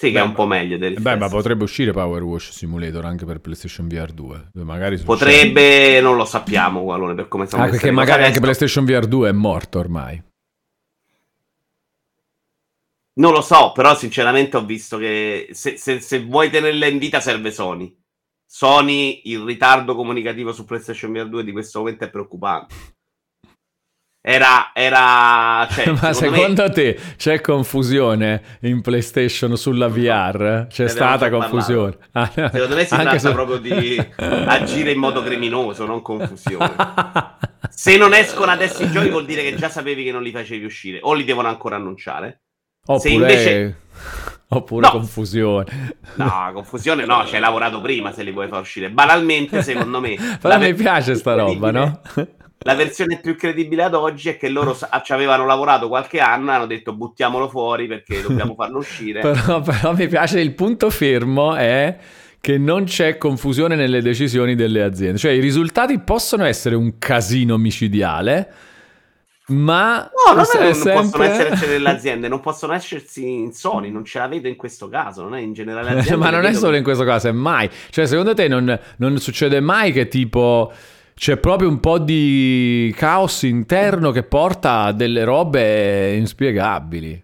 Sì, 0.00 0.12
che 0.12 0.18
è 0.20 0.22
un 0.22 0.32
po' 0.32 0.46
meglio 0.46 0.78
del 0.78 0.94
Beh, 1.00 1.16
ma 1.16 1.28
potrebbe 1.28 1.64
uscire 1.64 1.90
Power 1.90 2.22
Wash 2.22 2.52
Simulator 2.52 3.04
anche 3.04 3.24
per 3.24 3.40
PlayStation 3.40 3.88
VR 3.88 4.12
2. 4.12 4.50
Magari. 4.62 4.96
Potrebbe, 4.98 6.00
non 6.00 6.14
lo 6.14 6.24
sappiamo, 6.24 6.82
Gualone, 6.82 7.14
per 7.14 7.26
come 7.26 7.46
sono 7.48 7.64
Ah, 7.64 7.68
perché 7.68 7.90
magari 7.90 8.22
anche. 8.22 8.38
PlayStation 8.38 8.84
VR 8.84 9.06
2 9.06 9.30
è 9.30 9.32
morto 9.32 9.80
ormai. 9.80 10.22
Non 13.14 13.32
lo 13.32 13.40
so, 13.40 13.72
però 13.72 13.96
sinceramente 13.96 14.56
ho 14.56 14.64
visto 14.64 14.98
che 14.98 15.48
se, 15.50 15.76
se- 15.76 15.98
se 15.98 16.24
vuoi 16.24 16.48
tenerla 16.48 16.86
in 16.86 16.98
vita 16.98 17.18
serve 17.18 17.50
Sony. 17.50 17.92
Sony, 18.46 19.22
il 19.24 19.40
ritardo 19.40 19.96
comunicativo 19.96 20.52
su 20.52 20.64
PlayStation 20.64 21.10
VR 21.10 21.28
2 21.28 21.42
di 21.42 21.50
questo 21.50 21.80
momento 21.80 22.04
è 22.04 22.08
preoccupante. 22.10 22.74
Era, 24.30 24.72
era, 24.74 25.66
cioè, 25.70 25.90
Ma 26.02 26.12
secondo 26.12 26.64
me- 26.64 26.70
te 26.70 26.98
c'è 27.16 27.40
confusione 27.40 28.42
in 28.60 28.82
PlayStation 28.82 29.56
sulla 29.56 29.88
VR? 29.88 30.66
C'è 30.68 30.82
Ne 30.82 30.88
stata 30.90 31.30
confusione. 31.30 31.96
Ah, 32.12 32.30
Secondo 32.30 32.74
me 32.76 32.84
si 32.84 32.92
anche 32.92 33.04
tratta 33.04 33.18
se- 33.18 33.32
proprio 33.32 33.56
di 33.56 33.96
agire 34.20 34.90
in 34.92 34.98
modo 34.98 35.22
criminoso, 35.22 35.86
non 35.86 36.02
confusione. 36.02 36.74
Se 37.70 37.96
non 37.96 38.12
escono 38.12 38.50
adesso 38.50 38.82
i 38.82 38.90
giochi 38.90 39.08
vuol 39.08 39.24
dire 39.24 39.40
che 39.42 39.54
già 39.54 39.70
sapevi 39.70 40.04
che 40.04 40.12
non 40.12 40.22
li 40.22 40.30
facevi 40.30 40.62
uscire, 40.62 40.98
o 41.00 41.14
li 41.14 41.24
devono 41.24 41.48
ancora 41.48 41.76
annunciare. 41.76 42.42
Oppure, 42.84 43.14
invece- 43.14 43.76
oppure 44.48 44.86
No. 44.88 44.92
confusione. 44.92 45.96
No, 46.16 46.50
confusione 46.52 47.06
no, 47.06 47.24
ci 47.24 47.34
hai 47.36 47.40
lavorato 47.40 47.80
prima 47.80 48.12
se 48.12 48.24
li 48.24 48.30
vuoi 48.32 48.48
far 48.48 48.60
uscire. 48.60 48.90
Banalmente, 48.90 49.62
secondo 49.62 50.00
me... 50.00 50.16
Però 50.16 50.52
la 50.54 50.58
mi 50.58 50.74
piace 50.74 51.14
sta 51.14 51.34
roba, 51.34 51.70
no? 51.70 52.00
La 52.62 52.74
versione 52.74 53.20
più 53.20 53.36
credibile 53.36 53.84
ad 53.84 53.94
oggi 53.94 54.28
è 54.30 54.36
che 54.36 54.48
loro 54.48 54.74
sa- 54.74 54.90
ci 55.04 55.12
avevano 55.12 55.46
lavorato 55.46 55.88
qualche 55.88 56.18
anno 56.18 56.50
e 56.50 56.54
hanno 56.54 56.66
detto 56.66 56.92
buttiamolo 56.92 57.48
fuori 57.48 57.86
perché 57.86 58.20
dobbiamo 58.26 58.54
farlo 58.54 58.78
uscire. 58.78 59.20
però, 59.20 59.60
però 59.60 59.94
mi 59.94 60.08
piace 60.08 60.40
il 60.40 60.54
punto 60.54 60.90
fermo 60.90 61.54
è 61.54 61.96
che 62.40 62.58
non 62.58 62.84
c'è 62.84 63.16
confusione 63.16 63.74
nelle 63.76 64.02
decisioni 64.02 64.54
delle 64.54 64.82
aziende. 64.82 65.18
Cioè 65.18 65.32
i 65.32 65.40
risultati 65.40 65.98
possono 66.00 66.44
essere 66.44 66.74
un 66.74 66.98
casino 66.98 67.56
micidiale, 67.58 68.52
ma 69.48 70.10
No, 70.26 70.34
non, 70.34 70.44
è- 70.52 70.62
non 70.64 70.74
sempre- 70.74 70.92
possono 71.02 71.22
esserci 71.24 71.66
nelle 71.66 71.88
aziende, 71.90 72.28
non 72.28 72.40
possono 72.40 72.72
esserci 72.74 73.26
in 73.28 73.52
Sony, 73.52 73.90
non 73.90 74.04
ce 74.04 74.18
la 74.18 74.28
vedo 74.28 74.46
in 74.48 74.56
questo 74.56 74.88
caso, 74.88 75.22
non 75.22 75.36
è 75.36 75.40
in 75.40 75.52
generale 75.52 76.02
ma 76.16 76.30
non 76.30 76.44
è 76.44 76.52
solo 76.52 76.72
che- 76.72 76.78
in 76.78 76.82
questo 76.84 77.04
caso, 77.04 77.28
è 77.28 77.32
mai. 77.32 77.68
Cioè, 77.90 78.06
secondo 78.06 78.34
te 78.34 78.46
non, 78.48 78.78
non 78.98 79.16
succede 79.18 79.60
mai 79.60 79.92
che 79.92 80.06
tipo 80.08 80.70
c'è 81.18 81.36
proprio 81.36 81.68
un 81.68 81.80
po' 81.80 81.98
di 81.98 82.94
caos 82.96 83.42
interno 83.42 84.12
che 84.12 84.22
porta 84.22 84.82
a 84.82 84.92
delle 84.92 85.24
robe 85.24 86.14
inspiegabili? 86.14 87.22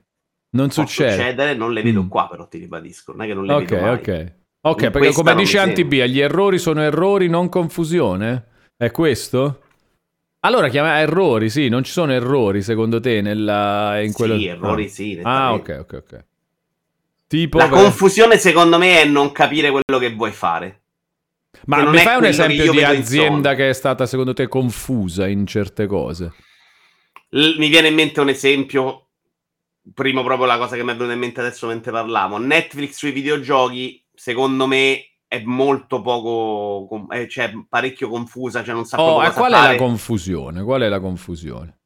Non 0.50 0.68
Può 0.68 0.84
succede. 0.84 1.12
succedere, 1.12 1.54
non 1.54 1.72
le 1.72 1.82
vedo 1.82 2.02
Mm. 2.02 2.08
qua 2.08 2.26
però 2.28 2.46
ti 2.48 2.58
ribadisco, 2.58 3.12
non 3.12 3.22
è 3.22 3.26
che 3.28 3.34
non 3.34 3.44
le 3.46 3.52
Ok, 3.54 3.64
vedo 3.70 3.80
mai. 3.80 3.94
ok. 3.94 4.32
Ok, 4.66 4.82
In 4.82 4.90
perché 4.90 5.12
come 5.12 5.34
dice. 5.36 5.58
Antibia, 5.58 6.06
gli 6.06 6.20
errori 6.20 6.58
sono 6.58 6.80
errori, 6.82 7.28
non 7.28 7.48
confusione? 7.48 8.44
È 8.76 8.90
questo? 8.90 9.60
Allora 10.40 10.68
chiama 10.68 10.98
errori, 11.00 11.48
sì, 11.48 11.68
non 11.68 11.84
ci 11.84 11.92
sono 11.92 12.12
errori 12.12 12.62
secondo 12.62 12.98
te 13.00 13.20
nella, 13.20 14.00
in 14.00 14.12
quello... 14.12 14.36
Sì, 14.36 14.46
errori 14.46 14.84
Ah. 14.84 14.88
sì. 14.88 15.20
Ah, 15.22 15.52
ok, 15.54 15.76
ok, 15.80 15.92
ok. 16.04 16.24
Tipo... 17.26 17.58
La 17.58 17.68
per- 17.68 17.78
confusione 17.78 18.38
secondo 18.38 18.76
me 18.78 19.00
è 19.02 19.04
non 19.06 19.32
capire 19.32 19.70
quello 19.70 19.98
che 19.98 20.12
vuoi 20.14 20.32
fare. 20.32 20.82
Ma 21.66 21.82
non 21.82 21.92
mi 21.92 21.98
è 21.98 22.02
fai 22.02 22.16
un 22.16 22.24
esempio 22.24 22.64
io 22.64 22.72
di 22.72 22.82
azienda 22.82 23.54
che 23.54 23.70
è 23.70 23.72
stata 23.72 24.06
secondo 24.06 24.32
te 24.32 24.48
confusa 24.48 25.26
in 25.26 25.46
certe 25.46 25.86
cose? 25.86 26.32
L- 27.30 27.56
mi 27.58 27.68
viene 27.68 27.88
in 27.88 27.94
mente 27.94 28.20
un 28.20 28.28
esempio, 28.28 29.08
primo 29.92 30.22
proprio 30.22 30.46
la 30.46 30.58
cosa 30.58 30.76
che 30.76 30.84
mi 30.84 30.92
è 30.92 30.94
venuta 30.94 31.12
in 31.14 31.18
mente 31.18 31.40
adesso 31.40 31.66
mentre 31.66 31.92
parlavo. 31.92 32.38
Netflix 32.38 32.96
sui 32.96 33.12
videogiochi, 33.12 34.04
secondo 34.14 34.66
me, 34.66 35.16
è 35.26 35.42
molto 35.44 36.00
poco, 36.00 37.06
eh, 37.10 37.28
cioè 37.28 37.52
parecchio 37.68 38.08
confusa, 38.08 38.62
cioè 38.62 38.74
non 38.74 38.84
sa 38.84 39.00
Oh, 39.00 39.14
cosa 39.14 39.32
qual 39.32 39.52
è 39.52 39.54
fare, 39.54 39.72
la 39.72 39.78
confusione? 39.78 40.62
Qual 40.62 40.82
è 40.82 40.88
la 40.88 41.00
confusione? 41.00 41.78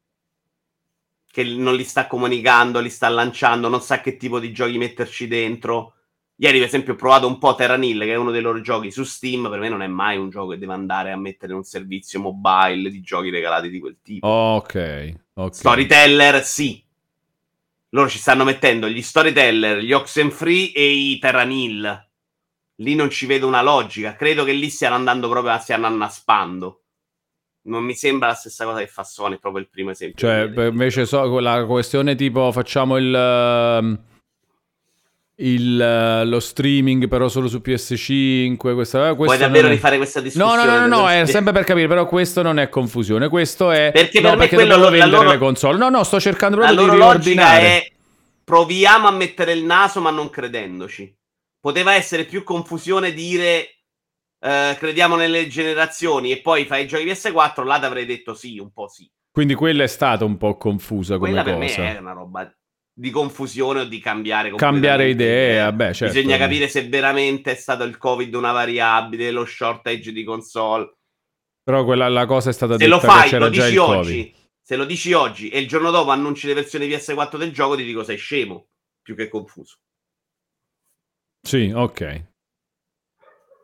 che 1.31 1.43
non 1.43 1.75
li 1.75 1.83
sta 1.83 2.07
comunicando, 2.07 2.79
li 2.79 2.89
sta 2.89 3.07
lanciando, 3.07 3.69
non 3.69 3.81
sa 3.81 4.01
che 4.01 4.17
tipo 4.17 4.39
di 4.39 4.51
giochi 4.51 4.77
metterci 4.77 5.27
dentro. 5.27 5.93
Ieri, 6.41 6.59
per 6.59 6.67
esempio, 6.67 6.93
ho 6.93 6.95
provato 6.95 7.27
un 7.27 7.37
po' 7.37 7.53
Terranil, 7.53 7.99
che 7.99 8.13
è 8.13 8.15
uno 8.15 8.31
dei 8.31 8.41
loro 8.41 8.61
giochi 8.61 8.91
su 8.91 9.03
Steam. 9.03 9.49
Per 9.49 9.59
me 9.59 9.67
non 9.67 9.81
è 9.81 9.87
mai 9.87 10.15
un 10.15 10.29
gioco 10.29 10.51
che 10.51 10.57
deve 10.57 10.71
andare 10.71 11.11
a 11.11 11.17
mettere 11.17 11.53
un 11.53 11.63
servizio 11.63 12.21
mobile 12.21 12.89
di 12.89 13.01
giochi 13.01 13.29
regalati 13.29 13.69
di 13.69 13.79
quel 13.79 13.97
tipo. 14.01 14.25
Ok, 14.25 15.15
ok. 15.33 15.53
Storyteller, 15.53 16.41
sì. 16.41 16.81
Loro 17.89 18.07
ci 18.07 18.19
stanno 18.19 18.45
mettendo 18.45 18.87
gli 18.87 19.01
storyteller, 19.01 19.79
gli 19.79 19.91
Oxenfree 19.91 20.71
e 20.71 20.89
i 20.89 21.19
Terranil. 21.19 22.07
Lì 22.75 22.95
non 22.95 23.09
ci 23.09 23.25
vedo 23.25 23.45
una 23.45 23.61
logica. 23.61 24.15
Credo 24.15 24.45
che 24.45 24.53
lì 24.53 24.69
stiano 24.69 24.95
andando 24.95 25.27
proprio, 25.27 25.57
stiano 25.57 25.87
annaspando. 25.87 26.83
Non 27.63 27.83
mi 27.83 27.95
sembra 27.95 28.29
la 28.29 28.33
stessa 28.35 28.63
cosa 28.63 28.79
che 28.79 28.87
fa 28.87 29.03
Sony, 29.03 29.39
proprio 29.39 29.61
il 29.61 29.69
primo 29.69 29.89
esempio. 29.89 30.25
Cioè, 30.25 30.69
invece 30.69 31.05
so, 31.05 31.39
la 31.39 31.65
questione 31.65 32.15
tipo 32.15 32.49
facciamo 32.53 32.95
il, 32.95 33.13
ehm, 33.13 33.99
il, 35.41 35.79
eh, 35.79 36.25
lo 36.25 36.39
streaming 36.39 37.07
però 37.07 37.27
solo 37.29 37.47
su 37.47 37.61
PS5, 37.63 38.73
questa, 38.73 38.99
questo 39.15 39.23
Puoi 39.23 39.37
davvero 39.37 39.63
non 39.63 39.71
è- 39.71 39.75
rifare 39.75 39.97
questa 39.97 40.19
No, 40.19 40.25
discussione? 40.25 40.65
no, 40.65 40.71
no, 40.71 40.79
no, 40.79 40.87
no, 40.87 41.09
è 41.09 41.15
Perché- 41.17 41.31
sempre 41.31 41.53
per 41.53 41.63
capire, 41.63 41.87
però 41.87 42.05
questo 42.05 42.41
non 42.41 42.59
è 42.59 42.69
confusione, 42.69 43.29
questo 43.29 43.71
è... 43.71 43.91
Perché 43.93 44.19
no, 44.19 44.29
per 44.29 44.37
me 44.37 44.47
perché 44.47 44.55
quello- 44.55 44.75
la 44.83 44.89
vendere 44.89 45.11
loro- 45.11 45.29
le 45.31 45.37
console. 45.37 45.77
No, 45.77 45.89
no, 45.89 46.03
sto 46.03 46.19
cercando 46.19 46.57
La 46.57 46.65
proprio 46.73 46.85
loro 46.87 47.17
di 47.17 47.29
riordinare. 47.29 47.61
è 47.61 47.91
proviamo 48.43 49.07
a 49.07 49.11
mettere 49.11 49.53
il 49.53 49.63
naso 49.63 50.01
ma 50.01 50.09
non 50.09 50.29
credendoci. 50.29 51.15
Poteva 51.59 51.93
essere 51.93 52.25
più 52.25 52.43
confusione 52.43 53.13
dire 53.13 53.75
eh, 54.41 54.75
crediamo 54.79 55.15
nelle 55.15 55.47
generazioni 55.47 56.31
e 56.31 56.41
poi 56.41 56.65
fai 56.65 56.83
i 56.83 56.87
giochi 56.87 57.03
PS4, 57.05 57.63
là 57.65 57.77
ti 57.79 57.85
avrei 57.85 58.05
detto 58.05 58.33
sì, 58.33 58.57
un 58.57 58.71
po' 58.71 58.87
sì. 58.87 59.09
Quindi 59.31 59.53
quella 59.53 59.83
è 59.83 59.87
stata 59.87 60.25
un 60.25 60.37
po' 60.37 60.55
confusa 60.57 61.17
come 61.17 61.27
Quella 61.29 61.43
per 61.43 61.53
cosa. 61.59 61.81
me 61.81 61.95
è 61.95 61.99
una 61.99 62.13
roba 62.13 62.51
di 62.99 63.11
confusione 63.11 63.81
o 63.81 63.85
di 63.85 63.99
cambiare 63.99 64.53
Cambiare 64.55 65.07
idea. 65.07 65.65
vabbè, 65.65 65.93
certo. 65.93 66.13
Bisogna 66.13 66.37
capire 66.37 66.67
se 66.67 66.85
veramente 66.89 67.51
è 67.51 67.55
stato 67.55 67.85
il 67.85 67.97
Covid 67.97 68.33
una 68.33 68.51
variabile, 68.51 69.31
lo 69.31 69.45
shortage 69.45 70.11
di 70.11 70.25
console. 70.25 70.97
Però 71.63 71.85
quella, 71.85 72.09
la 72.09 72.25
cosa 72.25 72.49
è 72.49 72.53
stata 72.53 72.73
Se 72.73 72.79
detta 72.79 72.89
lo 72.89 72.99
che 72.99 73.07
fai, 73.07 73.29
c'era 73.29 73.45
lo 73.45 73.51
già 73.51 73.63
dici 73.63 73.73
il 73.73 73.79
Covid. 73.79 73.99
oggi. 73.99 74.35
Se 74.61 74.75
lo 74.75 74.85
dici 74.85 75.13
oggi 75.13 75.49
e 75.49 75.59
il 75.59 75.67
giorno 75.67 75.91
dopo 75.91 76.11
annunci 76.11 76.45
le 76.45 76.53
versioni 76.53 76.87
PS4 76.87 77.37
del 77.37 77.53
gioco, 77.53 77.77
ti 77.77 77.85
dico 77.85 78.03
sei 78.03 78.17
scemo, 78.17 78.67
più 79.01 79.15
che 79.15 79.29
confuso. 79.29 79.77
Sì, 81.41 81.71
ok. 81.73 82.23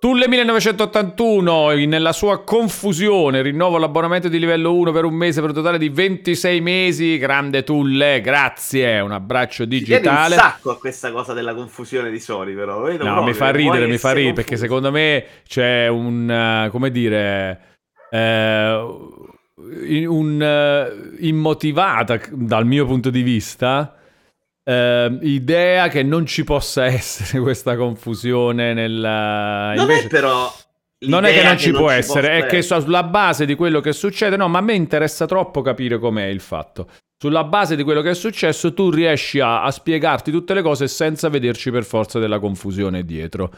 Tulle 0.05 0.27
1981, 0.27 1.71
nella 1.87 2.13
sua 2.13 2.43
confusione, 2.43 3.41
rinnovo 3.41 3.79
l'abbonamento 3.79 4.27
di 4.27 4.37
livello 4.37 4.75
1 4.75 4.91
per 4.91 5.03
un 5.03 5.15
mese 5.15 5.41
per 5.41 5.49
un 5.49 5.55
totale 5.55 5.79
di 5.79 5.89
26 5.89 6.61
mesi. 6.61 7.17
Grande 7.17 7.63
Tulle, 7.63 8.21
grazie. 8.21 8.99
Un 8.99 9.13
abbraccio 9.13 9.63
Ci 9.63 9.69
digitale. 9.69 10.35
un 10.35 10.41
sacco 10.41 10.69
a 10.69 10.77
questa 10.77 11.11
cosa 11.11 11.33
della 11.33 11.55
confusione 11.55 12.11
di 12.11 12.19
Sony, 12.19 12.53
però. 12.53 12.81
Vedo 12.81 13.03
No, 13.03 13.13
proprio 13.13 13.25
mi 13.25 13.33
fa 13.33 13.49
ridere, 13.49 13.87
mi 13.87 13.97
fa 13.97 14.11
ridere 14.11 14.33
perché 14.33 14.57
confuso. 14.57 14.67
secondo 14.67 14.91
me 14.91 15.25
c'è 15.47 15.87
un, 15.87 16.29
eh, 16.29 16.69
come 16.69 16.91
dire, 16.91 17.59
eh, 18.11 18.73
un, 20.05 20.39
eh, 20.39 21.25
immotivata 21.25 22.19
dal 22.29 22.67
mio 22.67 22.85
punto 22.85 23.09
di 23.09 23.23
vista 23.23 23.95
eh, 24.67 25.17
idea 25.21 25.87
che 25.89 26.03
non 26.03 26.25
ci 26.25 26.43
possa 26.43 26.85
essere 26.85 27.39
questa 27.41 27.75
confusione 27.75 28.73
nella... 28.73 29.73
Non 29.75 29.89
invece- 29.89 30.05
è 30.05 30.09
però. 30.09 30.53
non 31.07 31.23
è 31.23 31.33
che 31.33 31.43
non 31.43 31.57
ci 31.57 31.71
può 31.71 31.89
ci 31.89 31.97
essere, 31.97 32.39
è 32.39 32.45
che 32.47 32.61
sulla 32.61 33.03
base 33.03 33.45
di 33.45 33.55
quello 33.55 33.79
che 33.79 33.93
succede, 33.93 34.35
no, 34.35 34.47
ma 34.47 34.57
a 34.57 34.61
me 34.61 34.73
interessa 34.73 35.25
troppo 35.25 35.61
capire 35.61 35.99
com'è 35.99 36.25
il 36.25 36.41
fatto. 36.41 36.89
Sulla 37.17 37.43
base 37.45 37.75
di 37.75 37.83
quello 37.83 38.01
che 38.01 38.09
è 38.09 38.15
successo, 38.15 38.73
tu 38.73 38.89
riesci 38.89 39.39
a, 39.39 39.63
a 39.63 39.71
spiegarti 39.71 40.31
tutte 40.31 40.53
le 40.53 40.61
cose 40.61 40.87
senza 40.87 41.29
vederci 41.29 41.71
per 41.71 41.85
forza 41.85 42.19
della 42.19 42.39
confusione 42.39 43.05
dietro. 43.05 43.51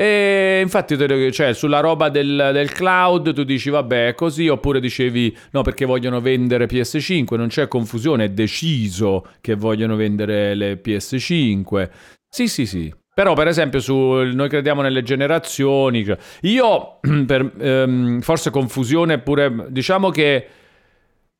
E 0.00 0.60
infatti, 0.62 0.96
cioè, 1.30 1.52
sulla 1.52 1.80
roba 1.80 2.08
del, 2.08 2.52
del 2.54 2.72
cloud, 2.72 3.34
tu 3.34 3.44
dici 3.44 3.68
vabbè, 3.68 4.08
è 4.08 4.14
così, 4.14 4.48
oppure 4.48 4.80
dicevi 4.80 5.36
no, 5.50 5.60
perché 5.60 5.84
vogliono 5.84 6.22
vendere 6.22 6.64
PS5, 6.66 7.36
non 7.36 7.48
c'è 7.48 7.68
confusione, 7.68 8.24
è 8.24 8.28
deciso 8.30 9.26
che 9.42 9.54
vogliono 9.56 9.96
vendere 9.96 10.54
le 10.54 10.80
PS5. 10.82 11.90
Sì, 12.26 12.48
sì, 12.48 12.64
sì. 12.64 12.90
Però, 13.12 13.34
per 13.34 13.48
esempio, 13.48 13.78
su 13.80 13.94
noi 13.94 14.48
crediamo 14.48 14.80
nelle 14.80 15.02
generazioni. 15.02 16.02
cioè- 16.02 16.16
Io, 16.42 17.00
per, 17.26 17.52
ehm, 17.58 18.20
forse 18.20 18.48
confusione 18.48 19.18
pure. 19.18 19.66
Diciamo 19.68 20.08
che. 20.08 20.46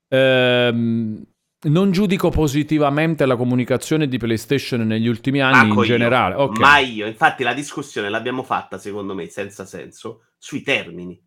ehm, 0.09 1.23
non 1.63 1.91
giudico 1.93 2.31
positivamente 2.31 3.27
la 3.27 3.37
comunicazione 3.37 4.09
di 4.09 4.19
PlayStation 4.19 4.81
negli 4.87 5.07
ultimi 5.09 5.41
anni 5.41 5.71
Manco 5.71 5.83
in 5.83 5.85
io, 5.85 5.85
generale. 5.85 6.35
Ok. 6.35 6.61
Ma 6.61 6.79
io, 6.79 7.07
infatti, 7.07 7.43
la 7.43 7.55
discussione 7.55 8.09
l'abbiamo 8.09 8.43
fatta, 8.43 8.79
secondo 8.79 9.15
me, 9.15 9.29
senza 9.29 9.65
senso, 9.67 10.27
sui 10.39 10.63
termini. 10.63 11.21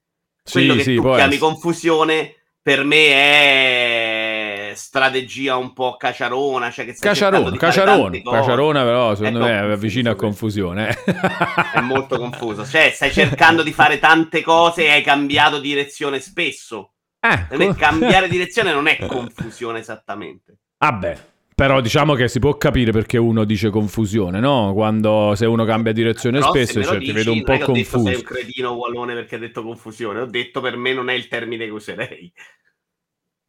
Quello 0.48 0.76
Sì, 0.76 0.76
che 0.76 0.84
sì, 0.84 0.94
tu 0.94 1.08
chiami 1.10 1.38
essere. 1.38 1.38
confusione, 1.38 2.36
per 2.62 2.84
me 2.84 4.72
è 4.72 4.74
strategia 4.76 5.58
un 5.58 5.74
po' 5.74 5.96
caciarona. 5.98 6.72
Cioè 6.72 6.86
che 6.86 6.94
tante 7.82 8.22
cose. 8.22 8.32
Caciarone, 8.38 8.84
però 8.84 9.16
secondo 9.16 9.40
È 9.40 9.42
me 9.42 9.74
è 9.74 9.78
vicino 9.78 10.10
a 10.12 10.16
confusione. 10.16 10.90
eh. 10.90 10.96
È 11.70 11.80
molto 11.80 12.18
confuso. 12.18 12.66
Cioè, 12.66 12.92
stai 12.94 13.12
cercando 13.12 13.64
di 13.64 13.74
fare 13.74 14.00
tante 14.00 14.42
cose 14.42 14.86
e 14.86 14.90
hai 14.92 15.02
cambiato 15.04 15.60
direzione 15.60 16.20
spesso. 16.20 16.93
Eh, 17.24 17.48
co- 17.56 17.74
cambiare 17.76 18.28
direzione 18.30 18.74
non 18.74 18.88
è 18.88 18.98
confusione 19.08 19.80
esattamente. 19.80 20.58
Vabbè, 20.78 21.26
però 21.56 21.80
diciamo 21.82 22.16
che 22.16 22.28
si 22.28 22.40
può 22.40 22.58
capire 22.58 22.92
perché 22.92 23.18
uno 23.18 23.46
dice 23.46 23.70
confusione, 23.70 24.40
no? 24.40 24.74
Quando 24.74 25.34
se 25.36 25.46
uno 25.46 25.64
cambia 25.66 25.94
direzione 25.94 26.40
Però 26.40 26.52
spesso 26.52 26.84
cioè, 26.84 26.98
ti 26.98 27.12
dici, 27.12 27.12
vedo 27.12 27.32
un 27.32 27.38
non 27.38 27.46
po' 27.46 27.54
è 27.54 27.58
che 27.58 27.64
ho 27.64 27.72
detto 27.72 28.00
confuso. 28.00 28.06
sei 28.08 28.16
un 28.16 28.24
cretino 28.24 28.72
Wallone 28.74 29.14
perché 29.14 29.36
ha 29.36 29.40
detto 29.40 29.64
confusione. 29.64 30.20
Ho 30.20 30.26
detto 30.26 30.62
per 30.62 30.76
me 30.78 30.94
non 30.94 31.10
è 31.10 31.14
il 31.14 31.28
termine 31.28 31.66
che 31.66 31.72
userei. 31.72 32.34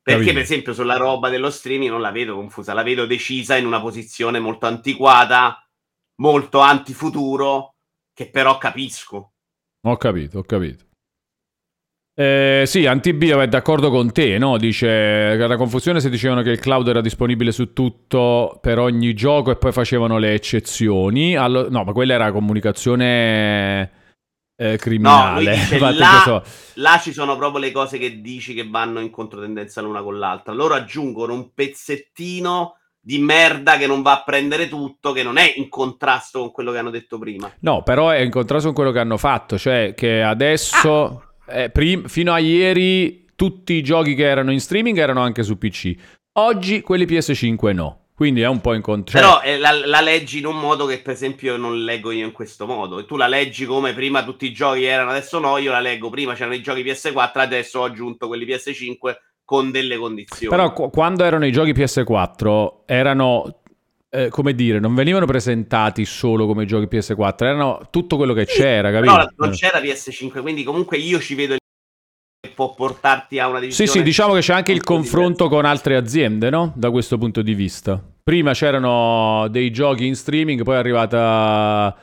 Perché, 0.02 0.20
Capito. 0.20 0.32
per 0.34 0.42
esempio, 0.42 0.74
sulla 0.74 0.96
roba 0.96 1.30
dello 1.30 1.50
streaming 1.50 1.90
non 1.90 2.02
la 2.02 2.10
vedo 2.10 2.34
confusa, 2.34 2.74
la 2.74 2.82
vedo 2.82 3.06
decisa 3.06 3.56
in 3.56 3.64
una 3.64 3.80
posizione 3.80 4.38
molto 4.38 4.66
antiquata, 4.66 5.66
molto 6.16 6.60
antifuturo, 6.60 7.76
che 8.12 8.28
però 8.28 8.58
capisco. 8.58 9.32
Ho 9.86 9.96
capito, 9.96 10.38
ho 10.38 10.42
capito. 10.42 10.84
Eh, 12.16 12.62
sì, 12.66 12.86
Antibio 12.86 13.40
è 13.40 13.48
d'accordo 13.48 13.90
con 13.90 14.12
te, 14.12 14.38
no? 14.38 14.56
Dice 14.56 15.34
la 15.36 15.56
confusione 15.56 15.98
se 16.00 16.10
dicevano 16.10 16.42
che 16.42 16.50
il 16.50 16.60
cloud 16.60 16.86
era 16.86 17.00
disponibile 17.00 17.50
su 17.50 17.72
tutto 17.72 18.58
per 18.62 18.78
ogni 18.78 19.14
gioco 19.14 19.50
e 19.50 19.56
poi 19.56 19.72
facevano 19.72 20.18
le 20.18 20.34
eccezioni. 20.34 21.36
Allo- 21.36 21.68
no, 21.68 21.82
ma 21.82 21.92
quella 21.92 22.14
era 22.14 22.30
comunicazione 22.30 23.90
eh, 24.56 24.70
No, 24.70 24.76
criminale. 24.76 25.44
lui 25.44 25.54
dice 25.58 25.78
là, 25.92 26.42
là 26.74 26.98
ci 27.02 27.12
sono 27.12 27.36
proprio 27.36 27.60
le 27.60 27.72
cose 27.72 27.98
che 27.98 28.20
dici 28.20 28.54
che 28.54 28.68
vanno 28.68 29.00
in 29.00 29.10
controtendenza 29.10 29.80
l'una 29.80 30.02
con 30.02 30.16
l'altra. 30.18 30.52
Loro 30.52 30.74
aggiungono 30.74 31.32
un 31.34 31.52
pezzettino 31.52 32.76
di 33.00 33.18
merda 33.18 33.76
che 33.76 33.88
non 33.88 34.02
va 34.02 34.12
a 34.12 34.22
prendere 34.24 34.68
tutto, 34.68 35.10
che 35.12 35.24
non 35.24 35.36
è 35.36 35.52
in 35.56 35.68
contrasto 35.68 36.38
con 36.38 36.52
quello 36.52 36.70
che 36.70 36.78
hanno 36.78 36.90
detto 36.90 37.18
prima. 37.18 37.52
No, 37.60 37.82
però 37.82 38.10
è 38.10 38.20
in 38.20 38.30
contrasto 38.30 38.66
con 38.68 38.76
quello 38.76 38.92
che 38.92 39.00
hanno 39.00 39.16
fatto, 39.18 39.58
cioè 39.58 39.92
che 39.94 40.22
adesso, 40.22 41.33
eh, 41.46 41.70
prim- 41.70 42.08
fino 42.08 42.32
a 42.32 42.38
ieri, 42.38 43.26
tutti 43.34 43.74
i 43.74 43.82
giochi 43.82 44.14
che 44.14 44.24
erano 44.24 44.52
in 44.52 44.60
streaming 44.60 44.98
erano 44.98 45.20
anche 45.20 45.42
su 45.42 45.58
PC. 45.58 45.94
Oggi 46.36 46.80
quelli 46.80 47.04
PS5 47.04 47.72
no. 47.74 47.98
Quindi 48.14 48.42
è 48.42 48.46
un 48.46 48.60
po' 48.60 48.74
in 48.74 48.80
contrasto. 48.80 49.28
Però 49.28 49.42
eh, 49.42 49.58
la, 49.58 49.72
la 49.72 50.00
leggi 50.00 50.38
in 50.38 50.46
un 50.46 50.56
modo 50.56 50.86
che, 50.86 50.98
per 50.98 51.14
esempio, 51.14 51.52
io 51.52 51.58
non 51.58 51.82
leggo 51.82 52.12
io 52.12 52.24
in 52.24 52.30
questo 52.30 52.64
modo. 52.64 53.00
E 53.00 53.06
tu 53.06 53.16
la 53.16 53.26
leggi 53.26 53.66
come 53.66 53.92
prima 53.92 54.22
tutti 54.22 54.46
i 54.46 54.52
giochi 54.52 54.84
erano, 54.84 55.10
adesso 55.10 55.40
no. 55.40 55.58
Io 55.58 55.72
la 55.72 55.80
leggo 55.80 56.10
prima 56.10 56.34
c'erano 56.34 56.54
i 56.54 56.62
giochi 56.62 56.84
PS4, 56.84 57.38
adesso 57.38 57.80
ho 57.80 57.84
aggiunto 57.84 58.28
quelli 58.28 58.44
PS5 58.44 59.16
con 59.44 59.72
delle 59.72 59.96
condizioni. 59.96 60.54
Però 60.54 60.72
qu- 60.72 60.92
quando 60.92 61.24
erano 61.24 61.44
i 61.44 61.50
giochi 61.50 61.72
PS4 61.72 62.82
erano, 62.86 63.62
eh, 64.14 64.28
come 64.28 64.54
dire, 64.54 64.78
non 64.78 64.94
venivano 64.94 65.26
presentati 65.26 66.04
solo 66.04 66.46
come 66.46 66.64
giochi 66.66 66.86
PS4, 66.96 67.44
erano 67.44 67.88
tutto 67.90 68.16
quello 68.16 68.32
che 68.32 68.46
Sì, 68.46 68.60
c'era, 68.60 68.92
capito? 68.92 69.32
non 69.36 69.50
Eh. 69.50 69.54
c'era 69.54 69.80
PS5, 69.80 70.40
quindi 70.40 70.62
comunque 70.62 70.96
io 70.98 71.18
ci 71.18 71.34
vedo 71.34 71.56
che 72.40 72.50
può 72.54 72.74
portarti 72.74 73.38
a 73.40 73.48
una 73.48 73.58
Sì, 73.58 73.62
divisione. 73.62 73.90
sì, 73.90 74.02
diciamo 74.02 74.34
che 74.34 74.40
c'è 74.40 74.52
anche 74.52 74.70
il 74.72 74.82
confronto 74.84 75.48
con 75.48 75.64
altre 75.64 75.96
aziende, 75.96 76.48
no? 76.48 76.72
Da 76.76 76.90
questo 76.92 77.18
punto 77.18 77.42
di 77.42 77.54
vista. 77.54 78.00
Prima 78.22 78.52
c'erano 78.52 79.48
dei 79.50 79.70
giochi 79.72 80.06
in 80.06 80.14
streaming, 80.14 80.62
poi 80.62 80.74
è 80.76 80.78
arrivata 80.78 81.94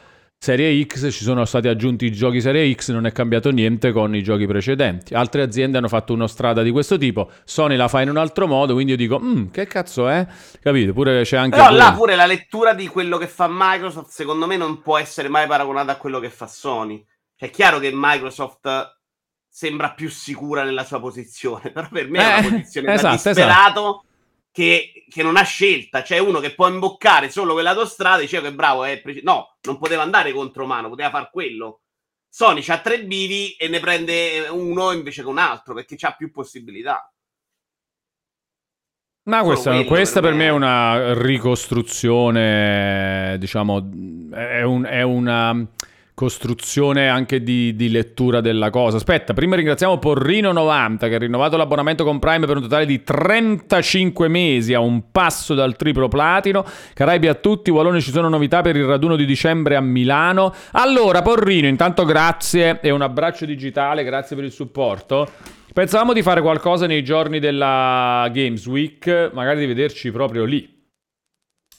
Serie 0.44 0.84
X, 0.88 1.12
ci 1.12 1.24
sono 1.24 1.46
stati 1.46 1.68
aggiunti 1.68 2.06
i 2.06 2.12
giochi 2.12 2.42
Serie 2.42 2.74
X, 2.74 2.90
non 2.90 3.06
è 3.06 3.12
cambiato 3.12 3.52
niente 3.52 3.92
con 3.92 4.16
i 4.16 4.24
giochi 4.24 4.48
precedenti. 4.48 5.14
Altre 5.14 5.44
aziende 5.44 5.78
hanno 5.78 5.88
fatto 5.88 6.14
una 6.14 6.28
strada 6.28 6.64
di 6.64 6.72
questo 6.72 6.98
tipo, 6.98 7.30
Sony 7.44 7.76
la 7.76 7.88
fa 7.88 8.02
in 8.02 8.10
un 8.10 8.18
altro 8.18 8.48
modo, 8.48 8.74
quindi 8.74 8.94
io 8.94 8.98
dico, 8.98 9.20
"Mm, 9.22 9.50
che 9.52 9.68
cazzo 9.68 10.08
è? 10.10 10.26
Capito? 10.60 10.94
Pure 10.94 11.22
c'è 11.22 11.38
anche... 11.38 11.58
Però 11.58 11.68
quello. 11.68 11.84
là 11.84 11.94
pure 11.94 12.16
la 12.16 12.26
lettura 12.26 12.74
di 12.74 12.88
quello 12.88 13.20
che 13.20 13.28
fa 13.28 13.46
Microsoft, 13.48 14.10
secondo 14.10 14.48
me, 14.48 14.58
non 14.58 14.82
può 14.82 14.98
essere 14.98 15.28
mai 15.30 15.46
paragonata 15.46 15.92
a 15.92 15.98
quello 15.98 16.20
che 16.20 16.32
fa 16.32 16.48
Sony. 16.48 17.06
Cioè, 17.36 17.48
è 17.50 17.52
chiaro 17.52 17.78
che 17.78 17.92
Microsoft 17.94 18.98
sembra 19.48 19.92
più 19.92 20.10
sicura 20.10 20.64
nella 20.64 20.86
sua 20.86 21.00
posizione, 21.00 21.70
però 21.72 21.88
per 21.92 22.10
me 22.10 22.18
è 22.18 22.24
Eh, 22.24 22.40
una 22.40 22.50
posizione 22.50 22.94
esatto, 22.94 23.08
da 23.10 23.30
disperato 23.32 24.04
che, 24.52 25.06
che 25.10 25.24
non 25.24 25.38
ha 25.38 25.44
scelta. 25.44 26.02
C'è 26.02 26.18
uno 26.20 26.40
che 26.40 26.54
può 26.54 26.68
imboccare 26.68 27.30
solo 27.30 27.54
quell'autostrada 27.54 28.20
e 28.20 28.22
dice 28.22 28.42
che 28.42 28.54
bravo, 28.54 28.84
è 28.84 29.02
preci- 29.02 29.24
no, 29.24 29.58
non 29.62 29.78
poteva 29.78 30.04
andare 30.04 30.32
contro 30.34 30.66
mano, 30.66 30.90
poteva 30.90 31.10
far 31.10 31.30
quello. 31.32 31.82
Sony 32.30 32.62
c'ha 32.62 32.80
tre 32.80 33.04
bivi 33.06 33.52
e 33.56 33.68
ne 33.68 33.80
prende 33.80 34.48
uno 34.50 34.92
invece 34.92 35.22
che 35.22 35.28
un 35.28 35.38
altro 35.38 35.74
perché 35.74 35.96
c'ha 35.98 36.16
più 36.16 36.32
possibilità. 36.32 37.06
Ma 39.24 39.44
questa, 39.44 39.70
quello 39.72 39.86
questa 39.86 40.20
per 40.20 40.32
per 40.32 40.40
me 40.40 40.46
è- 40.48 40.50
una 40.50 41.14
ricostruzione, 41.14 43.38
diciamo, 43.40 43.78
è, 44.34 44.64
un- 44.64 44.86
è 44.86 45.04
una 45.04 45.64
costruzione 46.22 47.10
anche 47.10 47.42
di, 47.42 47.76
di 47.76 47.90
lettura 47.90 48.42
della 48.42 48.70
cosa. 48.70 48.98
Aspetta, 48.98 49.34
prima 49.34 49.56
ringraziamo 49.56 49.96
Porrino90 49.96 51.10
che 51.10 51.16
ha 51.16 51.18
rinnovato 51.18 51.58
l'abbonamento 51.58 52.04
con 52.04 52.20
Prime 52.20 52.46
per 52.46 52.58
un 52.58 52.62
totale 52.62 52.86
di 52.86 53.02
35 53.02 54.28
mesi 54.28 54.76
a 54.76 54.80
un 54.82 55.10
passo 55.12 55.56
dal 55.56 55.76
triplo 55.76 56.10
platino. 56.10 56.64
Caraibi 56.94 57.28
a 57.28 57.34
tutti, 57.34 57.72
Wallone 57.72 58.02
ci 58.02 58.12
sono 58.12 58.30
novità 58.30 58.62
per 58.62 58.76
il 58.76 58.86
raduno 58.86 59.16
di 59.16 59.26
dicembre 59.26 59.76
a 59.76 59.82
Milano. 59.82 60.54
Allora, 60.74 61.24
Porrino, 61.24 61.68
intanto 61.68 62.06
grazie 62.06 62.80
e 62.82 62.92
un 62.92 63.02
abbraccio 63.02 63.46
digitale, 63.46 64.04
grazie 64.04 64.36
per 64.36 64.46
il 64.46 64.52
supporto. 64.52 65.28
Pensavamo 65.74 66.14
di 66.14 66.22
fare 66.22 66.42
qualcosa 66.42 66.86
nei 66.86 67.04
giorni 67.04 67.40
della 67.40 68.30
Games 68.32 68.64
Week, 68.68 69.32
magari 69.34 69.62
di 69.62 69.66
vederci 69.66 70.12
proprio 70.12 70.46
lì. 70.46 70.81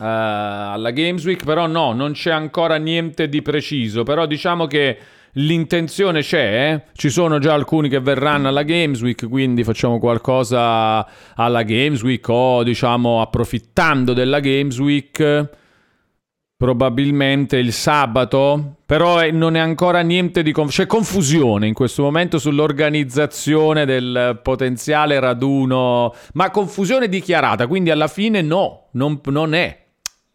Eh, 0.02 0.04
alla 0.04 0.90
Games 0.90 1.24
Week, 1.24 1.44
però 1.44 1.68
no, 1.68 1.92
non 1.92 2.10
c'è 2.10 2.32
ancora 2.32 2.74
niente 2.76 3.28
di 3.28 3.40
preciso, 3.40 4.02
però 4.02 4.26
diciamo 4.26 4.66
che 4.66 4.98
l'intenzione 5.34 6.22
c'è, 6.22 6.72
eh. 6.72 6.90
ci 6.94 7.08
sono 7.08 7.38
già 7.38 7.54
alcuni 7.54 7.88
che 7.88 8.00
verranno 8.00 8.48
alla 8.48 8.64
Games 8.64 9.00
Week, 9.00 9.28
quindi 9.28 9.62
facciamo 9.62 10.00
qualcosa 10.00 11.06
alla 11.36 11.62
Games 11.62 12.02
Week 12.02 12.28
o 12.28 12.64
diciamo 12.64 13.20
approfittando 13.20 14.12
della 14.12 14.40
Games 14.40 14.76
Week 14.80 15.48
probabilmente 16.56 17.56
il 17.56 17.72
sabato, 17.72 18.76
però 18.86 19.18
è- 19.18 19.30
non 19.30 19.56
è 19.56 19.58
ancora 19.60 20.00
niente 20.00 20.42
di... 20.42 20.52
conf- 20.52 20.72
c'è 20.72 20.86
confusione 20.86 21.66
in 21.66 21.74
questo 21.74 22.02
momento 22.02 22.38
sull'organizzazione 22.38 23.84
del 23.84 24.40
potenziale 24.42 25.18
raduno, 25.18 26.12
ma 26.34 26.50
confusione 26.50 27.08
dichiarata, 27.08 27.66
quindi 27.66 27.90
alla 27.90 28.06
fine 28.06 28.42
no, 28.42 28.88
non, 28.92 29.20
non 29.24 29.54
è. 29.54 29.81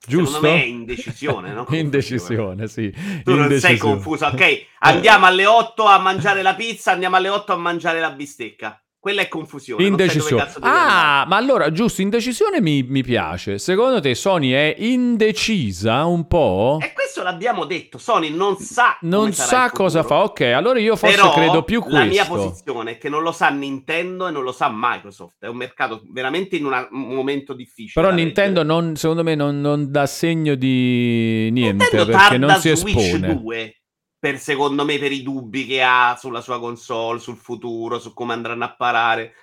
Giusto? 0.07 0.35
Secondo 0.35 0.55
me 0.55 0.61
è 0.61 0.65
indecisione, 0.65 1.51
no? 1.53 1.65
Indecisione, 1.71 2.67
sì. 2.67 2.89
Tu 3.23 3.35
non 3.35 3.47
sei 3.49 3.57
Indecisione. 3.57 3.77
confuso, 3.77 4.25
ok? 4.27 4.65
Andiamo 4.79 5.25
alle 5.25 5.45
8 5.45 5.83
a 5.85 5.99
mangiare 5.99 6.41
la 6.41 6.55
pizza, 6.55 6.91
andiamo 6.93 7.17
alle 7.17 7.29
8 7.29 7.53
a 7.53 7.57
mangiare 7.57 7.99
la 7.99 8.11
bistecca. 8.11 8.81
Quella 9.07 9.21
è 9.21 9.29
confusione. 9.29 9.85
Indecisione. 9.85 10.51
Ah, 10.59 11.23
ma 11.29 11.37
allora, 11.37 11.71
giusto, 11.71 12.01
indecisione 12.01 12.59
mi, 12.59 12.83
mi 12.83 13.03
piace. 13.03 13.57
Secondo 13.57 14.01
te 14.01 14.13
Sony 14.15 14.51
è 14.51 14.75
indecisa 14.79 16.03
un 16.03 16.27
po'? 16.27 16.77
E 16.81 16.91
questo 16.91 17.23
l'abbiamo 17.23 17.63
detto, 17.63 17.97
Sony 17.97 18.29
non 18.31 18.57
sa 18.57 18.97
Non 19.03 19.31
sa 19.31 19.71
cosa 19.71 20.03
fa. 20.03 20.23
Ok, 20.23 20.41
allora 20.41 20.79
io 20.79 20.97
forse 20.97 21.15
Però 21.15 21.31
credo 21.31 21.63
più 21.63 21.79
questo. 21.79 21.99
La 21.99 22.03
mia 22.03 22.25
posizione 22.25 22.91
è 22.91 22.97
che 22.97 23.07
non 23.07 23.23
lo 23.23 23.31
sa 23.31 23.47
Nintendo 23.47 24.27
e 24.27 24.31
non 24.31 24.43
lo 24.43 24.51
sa 24.51 24.69
Microsoft. 24.69 25.35
È 25.39 25.47
un 25.47 25.55
mercato 25.55 26.01
veramente 26.11 26.57
in 26.57 26.65
una- 26.65 26.85
un 26.91 27.15
momento 27.15 27.53
difficile. 27.53 28.01
Però 28.01 28.13
Nintendo 28.13 28.61
non, 28.63 28.97
secondo 28.97 29.23
me 29.23 29.35
non, 29.35 29.61
non 29.61 29.89
dà 29.89 30.05
segno 30.05 30.55
di 30.55 31.47
niente 31.53 31.85
Nintendo 31.91 32.05
perché 32.11 32.37
non 32.37 32.55
si 32.59 32.75
Switch 32.75 32.97
espone. 32.97 33.39
2 33.41 33.81
per 34.19 34.39
secondo 34.39 34.83
me 34.83 34.97
per 34.97 35.11
i 35.11 35.21
dubbi 35.21 35.65
che 35.65 35.81
ha 35.81 36.15
sulla 36.17 36.41
sua 36.41 36.59
console, 36.59 37.19
sul 37.19 37.37
futuro, 37.37 37.99
su 37.99 38.13
come 38.13 38.33
andranno 38.33 38.63
a 38.63 38.75
parare. 38.75 39.33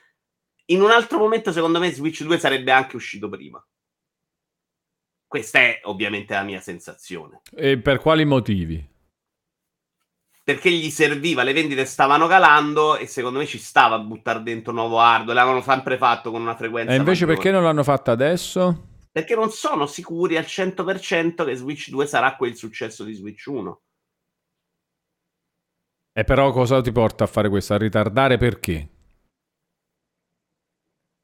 In 0.67 0.81
un 0.81 0.91
altro 0.91 1.19
momento, 1.19 1.53
secondo 1.53 1.79
me, 1.79 1.93
Switch 1.93 2.23
2 2.23 2.39
sarebbe 2.39 2.73
anche 2.73 2.97
uscito 2.97 3.29
prima. 3.29 3.65
Questa 5.27 5.59
è 5.59 5.81
ovviamente 5.85 6.35
la 6.35 6.43
mia 6.43 6.61
sensazione. 6.61 7.43
E 7.55 7.79
per 7.79 7.99
quali 7.99 8.25
motivi? 8.25 8.93
Perché 10.43 10.71
gli 10.71 10.91
serviva, 10.91 11.43
le 11.43 11.53
vendite 11.53 11.85
stavano 11.87 12.27
calando 12.27 12.97
e 12.97 13.07
secondo 13.07 13.39
me 13.39 13.47
ci 13.47 13.59
stava 13.59 13.97
a 13.97 14.01
buttare 14.01 14.43
dentro 14.43 14.73
nuovo 14.73 15.01
hardware. 15.01 15.35
L'avevano 15.35 15.63
sempre 15.63 15.97
fatto 15.97 16.31
con 16.31 16.41
una 16.41 16.55
frequenza. 16.55 16.93
E 16.93 16.97
invece 16.97 17.25
maggiore. 17.25 17.35
perché 17.35 17.51
non 17.51 17.63
l'hanno 17.65 17.83
fatta 17.83 18.13
adesso? 18.13 18.89
Perché 19.11 19.35
non 19.35 19.51
sono 19.51 19.87
sicuri 19.87 20.37
al 20.37 20.45
100% 20.45 21.45
che 21.45 21.55
Switch 21.55 21.89
2 21.89 22.07
sarà 22.07 22.37
quel 22.37 22.57
successo 22.57 23.05
di 23.05 23.15
Switch 23.15 23.47
1. 23.47 23.81
E 26.17 26.23
però 26.23 26.53
cosa 26.53 26.81
ti 26.81 26.93
porta 26.93 27.25
a 27.25 27.27
fare 27.27 27.49
questo? 27.49 27.75
A 27.75 27.77
ritardare 27.77 28.37
perché? 28.37 28.89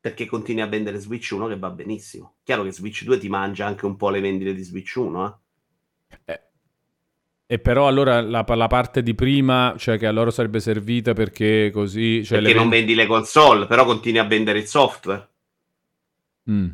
Perché 0.00 0.26
continui 0.26 0.62
a 0.62 0.66
vendere 0.66 0.98
Switch 0.98 1.30
1 1.30 1.46
che 1.46 1.56
va 1.56 1.70
benissimo. 1.70 2.38
Chiaro 2.42 2.64
che 2.64 2.72
Switch 2.72 3.04
2 3.04 3.18
ti 3.18 3.28
mangia 3.28 3.66
anche 3.66 3.86
un 3.86 3.94
po' 3.94 4.10
le 4.10 4.18
vendite 4.18 4.52
di 4.52 4.64
Switch 4.64 4.96
1, 4.96 5.26
eh? 6.26 6.40
E 7.46 7.58
però 7.60 7.86
allora 7.86 8.20
la, 8.20 8.44
la 8.46 8.66
parte 8.66 9.02
di 9.02 9.14
prima, 9.14 9.74
cioè 9.76 9.96
che 9.96 10.08
a 10.08 10.12
loro 10.12 10.30
sarebbe 10.30 10.58
servita 10.58 11.12
perché 11.12 11.70
così... 11.72 12.24
Cioè 12.24 12.38
Perché 12.38 12.54
non 12.54 12.68
ven- 12.68 12.78
vendi 12.80 12.94
le 12.96 13.06
console, 13.06 13.66
però 13.66 13.84
continui 13.84 14.18
a 14.18 14.24
vendere 14.24 14.58
il 14.58 14.66
software. 14.66 15.28
Mm. 16.50 16.68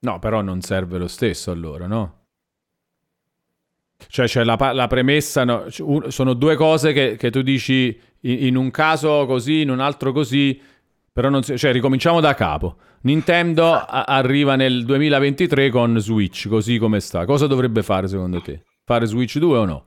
No, 0.00 0.18
però 0.18 0.40
non 0.40 0.62
serve 0.62 0.96
lo 0.96 1.08
stesso 1.08 1.50
allora, 1.50 1.86
no? 1.86 2.21
Cioè 4.08 4.26
c'è 4.26 4.44
la, 4.44 4.56
la 4.72 4.86
premessa, 4.86 5.44
no, 5.44 5.64
sono 6.08 6.34
due 6.34 6.54
cose 6.56 6.92
che, 6.92 7.16
che 7.16 7.30
tu 7.30 7.42
dici 7.42 7.98
in, 8.20 8.46
in 8.46 8.56
un 8.56 8.70
caso 8.70 9.24
così, 9.26 9.60
in 9.62 9.70
un 9.70 9.80
altro 9.80 10.12
così, 10.12 10.60
però 11.12 11.28
non 11.28 11.42
si- 11.42 11.56
cioè 11.58 11.72
ricominciamo 11.72 12.20
da 12.20 12.34
capo. 12.34 12.76
Nintendo 13.02 13.72
a- 13.72 14.04
arriva 14.06 14.54
nel 14.56 14.84
2023 14.84 15.70
con 15.70 15.98
Switch, 15.98 16.48
così 16.48 16.78
come 16.78 17.00
sta. 17.00 17.24
Cosa 17.24 17.46
dovrebbe 17.46 17.82
fare 17.82 18.06
secondo 18.08 18.40
te? 18.40 18.62
Fare 18.84 19.06
Switch 19.06 19.38
2 19.38 19.58
o 19.58 19.64
no? 19.64 19.84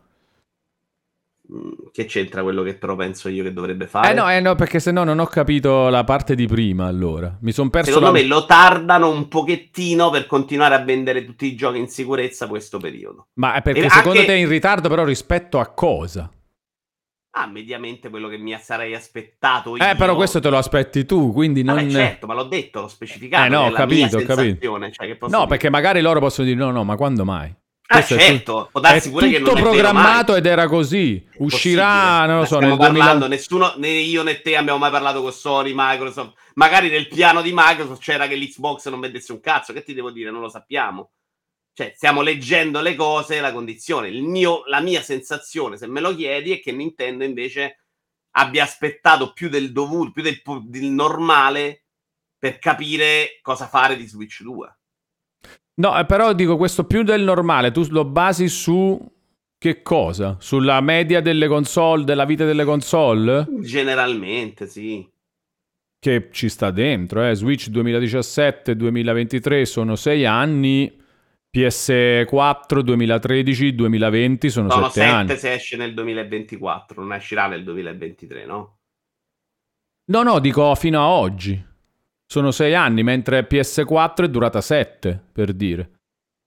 Che 1.91 2.05
c'entra 2.05 2.41
quello 2.41 2.63
che 2.63 2.73
però 2.75 2.95
penso 2.95 3.29
io 3.29 3.43
che 3.43 3.53
dovrebbe 3.53 3.86
fare? 3.86 4.10
Eh 4.12 4.13
no, 4.15 4.29
eh 4.29 4.39
no, 4.39 4.55
perché 4.55 4.79
se 4.79 4.91
no 4.91 5.03
non 5.03 5.19
ho 5.19 5.27
capito 5.27 5.89
la 5.89 6.03
parte 6.03 6.34
di 6.34 6.47
prima 6.47 6.88
allora. 6.88 7.38
Mi 7.41 7.51
sono 7.51 7.69
perso 7.69 7.91
Secondo 7.91 8.12
la... 8.12 8.19
me 8.19 8.25
lo 8.25 8.45
tardano 8.45 9.10
un 9.12 9.27
pochettino 9.27 10.10
per 10.10 10.25
continuare 10.25 10.73
a 10.73 10.79
vendere 10.84 11.23
tutti 11.23 11.45
i 11.45 11.55
giochi 11.55 11.77
in 11.77 11.88
sicurezza 11.88 12.47
questo 12.47 12.79
periodo. 12.79 13.27
Ma 13.36 13.53
è 13.53 13.62
perché 13.62 13.86
E 13.86 13.89
secondo 13.89 14.19
anche- 14.19 14.25
te 14.25 14.34
è 14.34 14.39
in 14.39 14.49
ritardo 14.49 14.89
però 14.89 15.03
rispetto 15.03 15.60
a 15.60 15.67
cosa? 15.67 16.29
Ah, 17.38 17.47
mediamente 17.47 18.10
quello 18.10 18.29
che 18.29 18.38
mi 18.38 18.58
sarei 18.62 18.95
aspettato 18.95 19.75
io. 19.75 19.84
Eh, 19.88 19.95
però 19.95 20.15
questo 20.15 20.39
te 20.39 20.49
lo 20.49 20.58
aspetti 20.58 21.05
tu, 21.05 21.34
quindi 21.34 21.63
non... 21.63 21.75
Vabbè, 21.75 21.89
certo, 21.89 22.27
ma 22.27 22.34
l'ho 22.34 22.45
detto, 22.45 22.79
l'ho 22.79 22.88
specificato. 22.88 23.45
Eh, 23.45 23.49
no, 23.49 23.65
ho 23.65 23.71
capito, 23.71 24.17
ho 24.17 24.21
capito. 24.21 24.79
cioè, 24.91 25.17
No, 25.19 25.27
dire. 25.27 25.45
perché 25.47 25.69
magari 25.69 25.99
loro 25.99 26.21
possono 26.21 26.47
dire 26.47 26.58
no, 26.58 26.71
no, 26.71 26.84
ma 26.86 26.95
quando 26.95 27.25
mai? 27.25 27.53
Ah, 27.87 27.97
Questo 27.97 28.17
certo, 28.17 28.69
può 28.71 28.81
darsi 28.81 29.09
è 29.09 29.11
pure 29.11 29.29
che 29.29 29.37
tutto 29.37 29.51
non 29.51 29.57
è 29.57 29.61
vero 29.61 29.73
programmato 29.73 30.35
ed 30.35 30.47
era 30.47 30.67
così. 30.67 31.23
È 31.29 31.35
Uscirà, 31.37 32.25
non 32.25 32.39
lo 32.39 32.45
so, 32.45 32.55
stiamo 32.55 32.75
nel 32.75 32.77
2000... 32.77 33.03
parlando, 33.03 33.27
nessuno, 33.27 33.73
né 33.77 33.89
io 33.89 34.23
né 34.23 34.41
te 34.41 34.57
abbiamo 34.57 34.79
mai 34.79 34.89
parlato 34.89 35.21
con 35.21 35.31
Sony, 35.31 35.71
Microsoft. 35.75 36.33
Magari 36.55 36.89
nel 36.89 37.07
piano 37.07 37.43
di 37.43 37.51
Microsoft 37.53 38.01
c'era 38.01 38.27
che 38.27 38.35
l'Xbox 38.35 38.87
non 38.89 38.99
vendesse 38.99 39.31
un 39.33 39.39
cazzo. 39.39 39.71
Che 39.71 39.83
ti 39.83 39.93
devo 39.93 40.09
dire? 40.09 40.31
Non 40.31 40.41
lo 40.41 40.49
sappiamo. 40.49 41.11
Cioè, 41.73 41.93
stiamo 41.95 42.21
leggendo 42.21 42.81
le 42.81 42.95
cose, 42.95 43.39
la 43.39 43.51
condizione. 43.51 44.07
Il 44.07 44.23
mio, 44.23 44.63
la 44.65 44.79
mia 44.79 45.03
sensazione, 45.03 45.77
se 45.77 45.85
me 45.85 45.99
lo 45.99 46.15
chiedi, 46.15 46.53
è 46.53 46.61
che 46.61 46.71
Nintendo 46.71 47.23
invece 47.23 47.81
abbia 48.31 48.63
aspettato 48.63 49.31
più 49.31 49.47
del 49.47 49.71
dovuto, 49.71 50.11
più 50.11 50.23
del, 50.23 50.41
del 50.63 50.85
normale 50.85 51.83
per 52.37 52.57
capire 52.57 53.39
cosa 53.41 53.67
fare 53.67 53.95
di 53.95 54.07
Switch 54.07 54.41
2. 54.41 54.75
No, 55.77 55.97
eh, 55.99 56.05
però 56.05 56.33
dico 56.33 56.55
questo 56.57 56.85
più 56.85 57.03
del 57.03 57.23
normale, 57.23 57.71
tu 57.71 57.85
lo 57.89 58.05
basi 58.05 58.47
su 58.47 59.13
che 59.57 59.81
cosa? 59.81 60.38
Sulla 60.39 60.79
media 60.79 61.21
delle 61.21 61.47
console, 61.47 62.03
della 62.03 62.25
vita 62.25 62.45
delle 62.45 62.63
console? 62.63 63.47
Generalmente, 63.61 64.67
sì. 64.67 65.09
Che 65.99 66.29
ci 66.31 66.49
sta 66.49 66.71
dentro, 66.71 67.27
eh. 67.27 67.33
Switch 67.33 67.69
2017-2023 67.69 69.63
sono 69.63 69.95
6 69.95 70.25
anni, 70.25 71.01
PS4 71.55 72.83
2013-2020 72.83 74.47
sono 74.47 74.69
Sono 74.69 74.89
7 74.89 75.03
anni. 75.03 75.27
7 75.29 75.39
se 75.39 75.53
esce 75.53 75.77
nel 75.77 75.93
2024, 75.93 77.01
non 77.01 77.17
uscirà 77.17 77.47
nel 77.47 77.63
2023, 77.63 78.45
no? 78.45 78.77
No, 80.11 80.21
no, 80.21 80.39
dico 80.39 80.75
fino 80.75 80.99
a 80.99 81.07
oggi. 81.07 81.73
Sono 82.25 82.51
6 82.51 82.73
anni, 82.73 83.03
mentre 83.03 83.47
PS4 83.47 84.23
è 84.23 84.29
durata 84.29 84.61
7, 84.61 85.23
per 85.31 85.53
dire. 85.53 85.91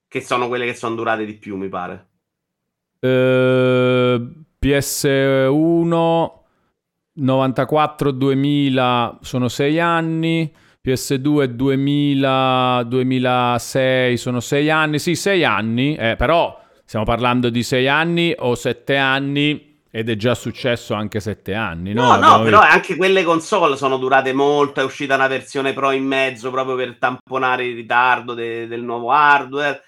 Che 0.07 0.21
sono 0.21 0.47
quelle 0.47 0.65
che 0.65 0.73
sono 0.73 0.95
durate 0.95 1.25
di 1.25 1.33
più, 1.33 1.55
mi 1.55 1.69
pare. 1.69 2.07
Eh, 2.99 4.27
PS1 4.61 6.31
94-2000 7.19 9.17
sono 9.21 9.47
6 9.47 9.79
anni. 9.79 10.53
PS2 10.81 11.43
2000 11.43 12.83
2006 12.87 14.17
sono 14.17 14.39
6 14.39 14.69
anni. 14.69 14.99
Sì, 14.99 15.15
6 15.15 15.43
anni, 15.43 15.95
eh, 15.95 16.15
però 16.15 16.59
stiamo 16.85 17.05
parlando 17.05 17.49
di 17.49 17.63
6 17.63 17.87
anni 17.87 18.33
o 18.37 18.55
7 18.55 18.95
anni 18.95 19.68
ed 19.91 20.09
è 20.09 20.15
già 20.15 20.35
successo 20.35 20.93
anche 20.93 21.19
7 21.19 21.53
anni, 21.55 21.93
no? 21.93 22.03
No, 22.03 22.15
no, 22.17 22.43
però 22.43 22.59
visto- 22.59 22.73
anche 22.75 22.95
quelle 22.95 23.23
console 23.23 23.75
sono 23.75 23.97
durate 23.97 24.33
molto. 24.33 24.79
È 24.81 24.83
uscita 24.83 25.15
una 25.15 25.27
versione 25.27 25.73
Pro 25.73 25.91
in 25.91 26.05
mezzo 26.05 26.51
proprio 26.51 26.75
per 26.75 26.97
tamponare 26.97 27.65
il 27.65 27.75
ritardo 27.75 28.33
de- 28.33 28.67
del 28.67 28.81
nuovo 28.83 29.11
hardware. 29.11 29.83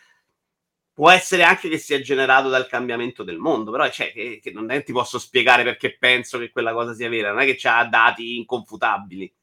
Può 0.94 1.10
essere 1.10 1.44
anche 1.44 1.70
che 1.70 1.78
sia 1.78 2.02
generato 2.02 2.50
dal 2.50 2.68
cambiamento 2.68 3.24
del 3.24 3.38
mondo, 3.38 3.72
però 3.72 3.90
cioè, 3.90 4.12
che, 4.12 4.40
che 4.42 4.52
non 4.52 4.70
è, 4.72 4.84
ti 4.84 4.92
posso 4.92 5.18
spiegare 5.20 5.64
perché 5.64 5.96
penso 5.98 6.38
che 6.38 6.52
quella 6.52 6.74
cosa 6.74 6.94
sia 6.94 7.08
vera. 7.10 7.32
Non 7.32 7.42
è 7.42 7.46
che 7.46 7.56
c'ha 7.58 7.86
dati 7.86 8.38
inconfutabili. 8.38 9.34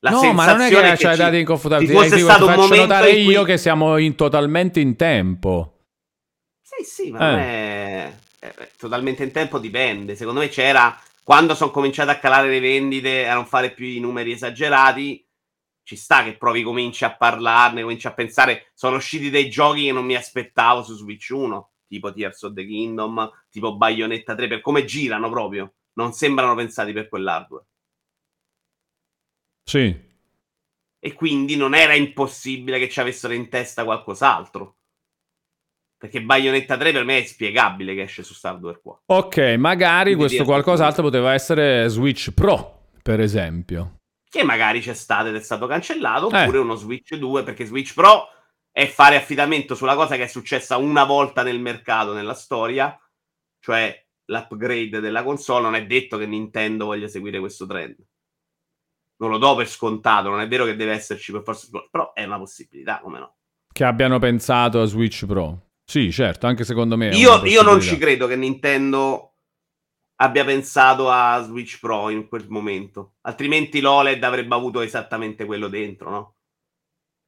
La 0.00 0.10
no, 0.10 0.32
ma 0.32 0.46
non 0.52 0.60
è 0.60 0.68
che 0.68 0.74
c'hai 0.96 1.14
ci- 1.16 1.20
dati 1.20 1.38
inconfutabili. 1.38 1.90
ci 1.90 1.96
fosse 1.96 2.14
Eh, 2.16 2.18
stato 2.20 2.44
ti 2.46 2.52
un 2.52 2.56
faccio 2.68 2.74
notare 2.76 3.10
cui- 3.10 3.22
io 3.24 3.42
che 3.44 3.56
siamo 3.58 3.96
in- 3.96 4.14
totalmente 4.14 4.78
in 4.78 4.94
tempo. 4.94 5.78
Sì, 6.62 6.84
sì, 6.84 7.10
ma 7.10 7.18
Eh. 7.18 7.30
non 7.30 7.38
è... 7.40 8.12
è- 8.38 8.52
è 8.54 8.70
totalmente 8.76 9.24
in 9.24 9.32
tempo 9.32 9.58
dipende. 9.58 10.16
Secondo 10.16 10.40
me 10.40 10.48
c'era 10.48 10.98
quando 11.22 11.54
sono 11.54 11.70
cominciate 11.70 12.10
a 12.10 12.18
calare 12.18 12.48
le 12.48 12.60
vendite 12.60 13.28
a 13.28 13.34
non 13.34 13.46
fare 13.46 13.72
più 13.72 13.86
i 13.86 14.00
numeri 14.00 14.32
esagerati. 14.32 15.26
Ci 15.82 15.96
sta 15.96 16.22
che 16.24 16.36
provi 16.36 16.62
cominci 16.62 17.04
a 17.04 17.16
parlarne, 17.16 17.82
cominci 17.82 18.06
a 18.06 18.14
pensare. 18.14 18.70
Sono 18.74 18.96
usciti 18.96 19.30
dei 19.30 19.48
giochi 19.50 19.84
che 19.84 19.92
non 19.92 20.04
mi 20.04 20.14
aspettavo 20.14 20.82
su 20.82 20.94
Switch 20.94 21.30
1, 21.30 21.70
tipo 21.86 22.12
Tears 22.12 22.42
of 22.42 22.52
the 22.54 22.66
Kingdom, 22.66 23.30
tipo 23.50 23.76
Bayonetta 23.76 24.34
3, 24.34 24.48
per 24.48 24.60
come 24.60 24.84
girano 24.84 25.30
proprio. 25.30 25.74
Non 25.94 26.12
sembrano 26.12 26.54
pensati 26.54 26.92
per 26.92 27.08
quell'hardware. 27.08 27.64
Sì. 29.64 29.94
E 31.00 31.12
quindi 31.12 31.56
non 31.56 31.74
era 31.74 31.94
impossibile 31.94 32.78
che 32.78 32.88
ci 32.88 33.00
avessero 33.00 33.32
in 33.34 33.48
testa 33.48 33.84
qualcos'altro. 33.84 34.77
Perché 35.98 36.22
Bayonetta 36.22 36.76
3 36.76 36.92
per 36.92 37.04
me 37.04 37.18
è 37.18 37.24
spiegabile 37.24 37.92
che 37.94 38.02
esce 38.02 38.22
su 38.22 38.34
hardware 38.46 38.80
qua. 38.80 39.00
Ok, 39.06 39.38
magari 39.58 40.14
Quindi 40.14 40.26
questo 40.26 40.44
qualcos'altro 40.44 41.02
poteva 41.02 41.34
essere 41.34 41.88
Switch 41.88 42.30
Pro, 42.32 42.86
per 43.02 43.20
esempio. 43.20 43.96
che 44.30 44.44
magari 44.44 44.80
c'è 44.80 44.94
stato 44.94 45.28
ed 45.28 45.34
è 45.34 45.40
stato 45.40 45.66
cancellato, 45.66 46.30
Eh. 46.30 46.42
oppure 46.42 46.58
uno 46.58 46.76
Switch 46.76 47.14
2, 47.16 47.42
perché 47.42 47.64
Switch 47.64 47.94
Pro 47.94 48.28
è 48.70 48.86
fare 48.86 49.16
affidamento 49.16 49.74
sulla 49.74 49.96
cosa 49.96 50.14
che 50.14 50.24
è 50.24 50.26
successa 50.28 50.76
una 50.76 51.02
volta 51.04 51.42
nel 51.42 51.58
mercato, 51.58 52.12
nella 52.12 52.34
storia, 52.34 52.96
cioè 53.58 54.06
l'upgrade 54.26 55.00
della 55.00 55.24
console. 55.24 55.62
Non 55.62 55.74
è 55.74 55.84
detto 55.84 56.16
che 56.16 56.26
Nintendo 56.26 56.84
voglia 56.84 57.08
seguire 57.08 57.40
questo 57.40 57.66
trend. 57.66 57.96
Non 59.16 59.30
lo 59.30 59.38
do 59.38 59.56
per 59.56 59.66
scontato, 59.66 60.28
non 60.28 60.40
è 60.40 60.46
vero 60.46 60.64
che 60.64 60.76
deve 60.76 60.92
esserci 60.92 61.32
per 61.32 61.42
forza, 61.42 61.66
però 61.90 62.12
è 62.12 62.22
una 62.22 62.38
possibilità, 62.38 63.00
come 63.00 63.18
no? 63.18 63.34
che 63.72 63.82
abbiano 63.84 64.18
pensato 64.20 64.80
a 64.80 64.84
Switch 64.84 65.26
Pro. 65.26 65.67
Sì, 65.90 66.12
certo, 66.12 66.46
anche 66.46 66.64
secondo 66.64 66.98
me. 66.98 67.16
Io, 67.16 67.42
io 67.46 67.62
non 67.62 67.80
ci 67.80 67.96
credo 67.96 68.26
che 68.26 68.36
Nintendo 68.36 69.36
abbia 70.16 70.44
pensato 70.44 71.10
a 71.10 71.42
Switch 71.42 71.78
Pro 71.80 72.10
in 72.10 72.28
quel 72.28 72.44
momento. 72.48 73.14
Altrimenti 73.22 73.80
l'OLED 73.80 74.22
avrebbe 74.22 74.54
avuto 74.54 74.82
esattamente 74.82 75.46
quello 75.46 75.68
dentro, 75.68 76.10
no? 76.10 76.34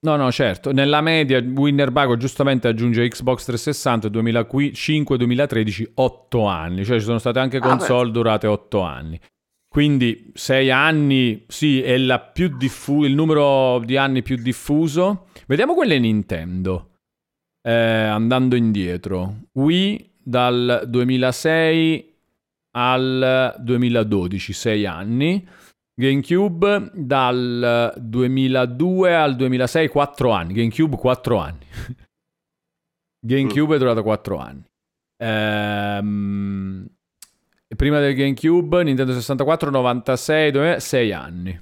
No, 0.00 0.16
no, 0.16 0.30
certo. 0.30 0.72
Nella 0.72 1.00
media, 1.00 1.38
Winner 1.38 1.90
Bago 1.90 2.18
giustamente 2.18 2.68
aggiunge 2.68 3.08
Xbox 3.08 3.44
360 3.44 4.08
2005-2013, 4.08 5.92
8 5.94 6.44
anni. 6.44 6.84
Cioè 6.84 6.98
ci 6.98 7.04
sono 7.04 7.18
state 7.18 7.38
anche 7.38 7.56
Ah, 7.56 7.60
console 7.60 8.10
durate 8.10 8.46
8 8.46 8.80
anni. 8.82 9.18
Quindi 9.68 10.32
6 10.34 10.70
anni, 10.70 11.44
sì, 11.48 11.80
è 11.80 11.96
la 11.96 12.18
più 12.18 12.54
diffu- 12.58 13.04
il 13.06 13.14
numero 13.14 13.78
di 13.78 13.96
anni 13.96 14.20
più 14.22 14.36
diffuso. 14.36 15.28
Vediamo 15.46 15.72
quelle 15.72 15.98
Nintendo. 15.98 16.89
Eh, 17.62 17.72
andando 17.72 18.56
indietro. 18.56 19.42
Wii 19.52 20.10
dal 20.22 20.84
2006 20.86 22.14
al 22.72 23.56
2012, 23.58 24.52
6 24.52 24.86
anni. 24.86 25.48
GameCube 25.94 26.92
dal 26.94 27.92
2002 27.96 29.14
al 29.14 29.36
2006, 29.36 29.88
4 29.88 30.30
anni. 30.30 30.54
GameCube 30.54 30.96
4 30.96 31.36
anni. 31.38 31.66
GameCube 33.20 33.74
è 33.74 33.78
durato 33.78 34.02
4 34.02 34.38
anni. 34.38 34.64
Ehm, 35.22 36.86
prima 37.76 38.00
del 38.00 38.14
GameCube, 38.14 38.82
Nintendo 38.82 39.12
64, 39.12 39.70
96, 39.70 40.80
6 40.80 41.12
anni. 41.12 41.60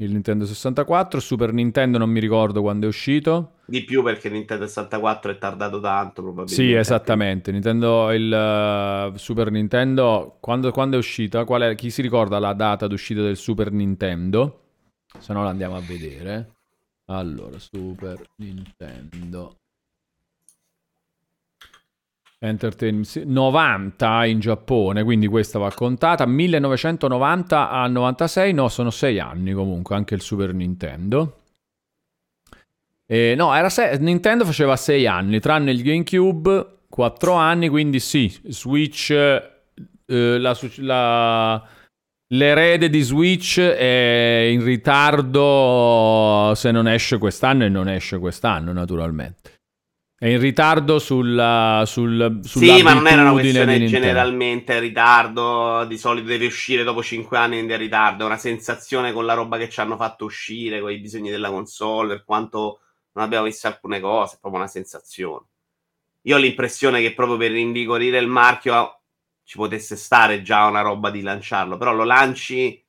Il 0.00 0.12
Nintendo 0.12 0.44
64, 0.44 1.20
Super 1.20 1.52
Nintendo 1.52 1.98
non 1.98 2.10
mi 2.10 2.20
ricordo 2.20 2.60
quando 2.60 2.86
è 2.86 2.88
uscito. 2.88 3.57
Di 3.70 3.84
più 3.84 4.02
perché 4.02 4.30
Nintendo 4.30 4.66
64 4.66 5.32
è 5.32 5.36
tardato 5.36 5.78
tanto, 5.78 6.22
probabilmente. 6.22 6.54
Sì, 6.54 6.72
esattamente. 6.72 7.52
Nintendo, 7.52 8.10
il 8.12 8.32
eh, 8.32 9.18
Super 9.18 9.50
Nintendo, 9.50 10.38
quando, 10.40 10.70
quando 10.70 10.96
è 10.96 10.98
uscita? 10.98 11.44
È- 11.44 11.74
chi 11.74 11.90
si 11.90 12.00
ricorda 12.00 12.38
la 12.38 12.54
data 12.54 12.86
d'uscita 12.86 13.20
del 13.20 13.36
Super 13.36 13.70
Nintendo? 13.70 14.60
Se 15.18 15.34
no 15.34 15.42
la 15.42 15.50
andiamo 15.50 15.76
a 15.76 15.80
vedere. 15.80 16.54
Allora, 17.10 17.58
Super 17.58 18.22
Nintendo. 18.36 19.56
Entertainment 22.38 23.04
Sy- 23.04 23.24
90 23.26 24.24
in 24.24 24.40
Giappone, 24.40 25.04
quindi 25.04 25.26
questa 25.26 25.58
va 25.58 25.70
contata. 25.74 26.24
1990 26.24 27.68
a 27.68 27.86
96, 27.86 28.54
no, 28.54 28.68
sono 28.68 28.88
6 28.88 29.18
anni 29.20 29.52
comunque, 29.52 29.94
anche 29.94 30.14
il 30.14 30.22
Super 30.22 30.54
Nintendo. 30.54 31.37
Eh, 33.10 33.34
no, 33.36 33.54
era 33.54 33.70
se- 33.70 33.96
Nintendo 33.98 34.44
faceva 34.44 34.76
6 34.76 35.06
anni, 35.06 35.40
tranne 35.40 35.70
il 35.70 35.82
GameCube, 35.82 36.80
4 36.90 37.32
anni, 37.32 37.68
quindi 37.68 38.00
sì, 38.00 38.30
Switch, 38.48 39.10
eh, 39.10 40.38
la, 40.38 40.58
la- 40.76 41.68
l'erede 42.34 42.90
di 42.90 43.00
Switch 43.00 43.60
è 43.60 44.48
in 44.50 44.62
ritardo 44.62 46.52
se 46.54 46.70
non 46.70 46.86
esce 46.86 47.16
quest'anno 47.16 47.64
e 47.64 47.70
non 47.70 47.88
esce 47.88 48.18
quest'anno, 48.18 48.72
naturalmente. 48.72 49.56
È 50.20 50.26
in 50.26 50.40
ritardo 50.40 50.98
sulla, 50.98 51.84
sul, 51.86 52.40
Sì, 52.42 52.82
ma 52.82 52.92
non 52.92 53.06
era 53.06 53.22
una 53.22 53.32
questione 53.32 53.84
generalmente 53.84 54.74
in 54.74 54.80
ritardo. 54.80 55.84
Di 55.84 55.96
solito 55.96 56.26
deve 56.26 56.46
uscire 56.46 56.82
dopo 56.82 57.04
5 57.04 57.38
anni 57.38 57.64
di 57.64 57.76
ritardo. 57.76 58.24
È 58.24 58.26
una 58.26 58.36
sensazione 58.36 59.12
con 59.12 59.24
la 59.24 59.34
roba 59.34 59.58
che 59.58 59.68
ci 59.68 59.78
hanno 59.78 59.96
fatto 59.96 60.24
uscire, 60.24 60.80
con 60.80 60.90
i 60.90 60.98
bisogni 60.98 61.30
della 61.30 61.50
console, 61.50 62.16
per 62.16 62.24
quanto 62.24 62.80
non 63.18 63.26
abbiamo 63.26 63.46
visto 63.46 63.66
alcune 63.66 63.98
cose, 63.98 64.36
è 64.36 64.38
proprio 64.38 64.60
una 64.60 64.70
sensazione. 64.70 65.44
Io 66.22 66.36
ho 66.36 66.38
l'impressione 66.38 67.00
che 67.00 67.14
proprio 67.14 67.36
per 67.36 67.50
rinvigorire 67.50 68.18
il 68.18 68.28
marchio 68.28 69.00
ci 69.42 69.56
potesse 69.56 69.96
stare 69.96 70.42
già 70.42 70.66
una 70.66 70.82
roba 70.82 71.10
di 71.10 71.20
lanciarlo, 71.20 71.76
però 71.76 71.92
lo 71.92 72.04
lanci 72.04 72.80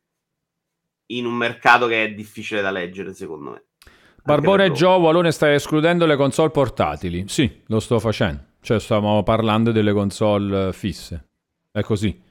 in 1.08 1.26
un 1.26 1.34
mercato 1.34 1.88
che 1.88 2.04
è 2.04 2.12
difficile 2.14 2.62
da 2.62 2.70
leggere, 2.70 3.14
secondo 3.16 3.52
me. 3.52 3.64
Barbone. 4.24 4.72
Joe, 4.72 5.00
Walone 5.00 5.32
stai 5.32 5.56
escludendo 5.56 6.06
le 6.06 6.16
console 6.16 6.52
portatili. 6.52 7.28
Sì, 7.28 7.64
lo 7.68 7.80
sto 7.80 8.00
facendo. 8.00 8.44
Cioè, 8.62 8.80
stiamo 8.80 9.24
parlando 9.24 9.72
delle 9.72 9.94
console 9.94 10.68
eh, 10.68 10.74
fisse. 10.74 11.30
È 11.72 11.82
così. 11.82 12.22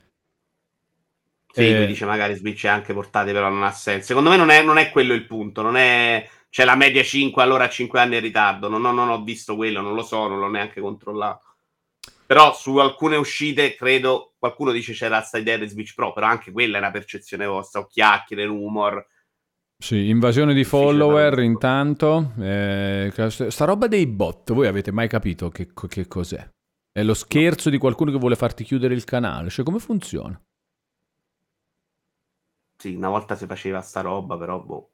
Sì, 1.51 1.67
Eh, 1.67 1.77
lui 1.77 1.87
dice 1.87 2.05
magari 2.05 2.35
Switch 2.35 2.67
è 2.67 2.69
anche 2.69 2.93
portati, 2.93 3.33
però 3.33 3.49
non 3.49 3.65
ha 3.65 3.73
senso. 3.73 4.07
Secondo 4.07 4.31
me 4.31 4.37
non 4.37 4.51
è, 4.51 4.63
non 4.63 4.79
è 4.79 4.91
quello 4.91 5.15
il 5.15 5.27
punto. 5.27 5.63
Non 5.63 5.77
è. 5.77 6.29
C'è 6.51 6.65
la 6.65 6.77
media 6.77 7.03
5, 7.03 7.43
allora 7.43 7.65
a 7.65 7.69
5 7.69 8.01
anni 8.01 8.17
in 8.17 8.23
ritardo. 8.23 8.69
Non, 8.69 8.85
ho- 8.85 8.93
non 8.93 9.09
ho 9.09 9.23
visto 9.23 9.55
quello, 9.57 9.81
non 9.81 9.95
lo 9.95 10.03
so, 10.03 10.27
non 10.29 10.39
l'ho 10.39 10.49
neanche 10.49 10.81
controllato. 10.81 11.43
Però 12.27 12.55
su 12.55 12.77
alcune 12.77 13.17
uscite, 13.17 13.75
credo, 13.75 14.35
qualcuno 14.39 14.71
dice 14.71 14.93
c'era 14.93 15.23
sta 15.23 15.39
idea 15.39 15.57
di 15.57 15.67
Switch 15.67 15.95
Pro, 15.95 16.13
però 16.13 16.27
anche 16.27 16.53
quella 16.53 16.77
è 16.77 16.81
una 16.81 16.91
percezione 16.91 17.47
vostra, 17.47 17.81
o 17.81 17.87
chiacchiere, 17.87 18.45
rumor. 18.45 19.07
Sì, 19.83 20.09
invasione 20.09 20.53
di 20.55 20.65
follower 20.65 21.39
intanto. 21.39 22.33
Eh, 22.39 23.13
sta 23.29 23.65
roba 23.65 23.87
dei 23.87 24.07
bot, 24.07 24.53
voi 24.53 24.67
avete 24.67 24.91
mai 24.91 25.09
capito 25.09 25.49
che, 25.49 25.69
che 25.89 26.07
cos'è? 26.07 26.47
È 26.91 27.03
lo 27.03 27.15
scherzo 27.15 27.71
di 27.71 27.79
qualcuno 27.79 28.11
che 28.11 28.19
vuole 28.19 28.35
farti 28.37 28.65
chiudere 28.65 28.93
il 28.93 29.05
canale. 29.05 29.51
Cioè, 29.51 29.65
come 29.65 29.79
funziona? 29.79 30.39
Sì, 32.77 32.95
una 32.95 33.09
volta 33.09 33.37
si 33.37 33.47
faceva 33.47 33.81
sta 33.81 34.01
roba, 34.01 34.37
però 34.37 34.61
boh. 34.61 34.91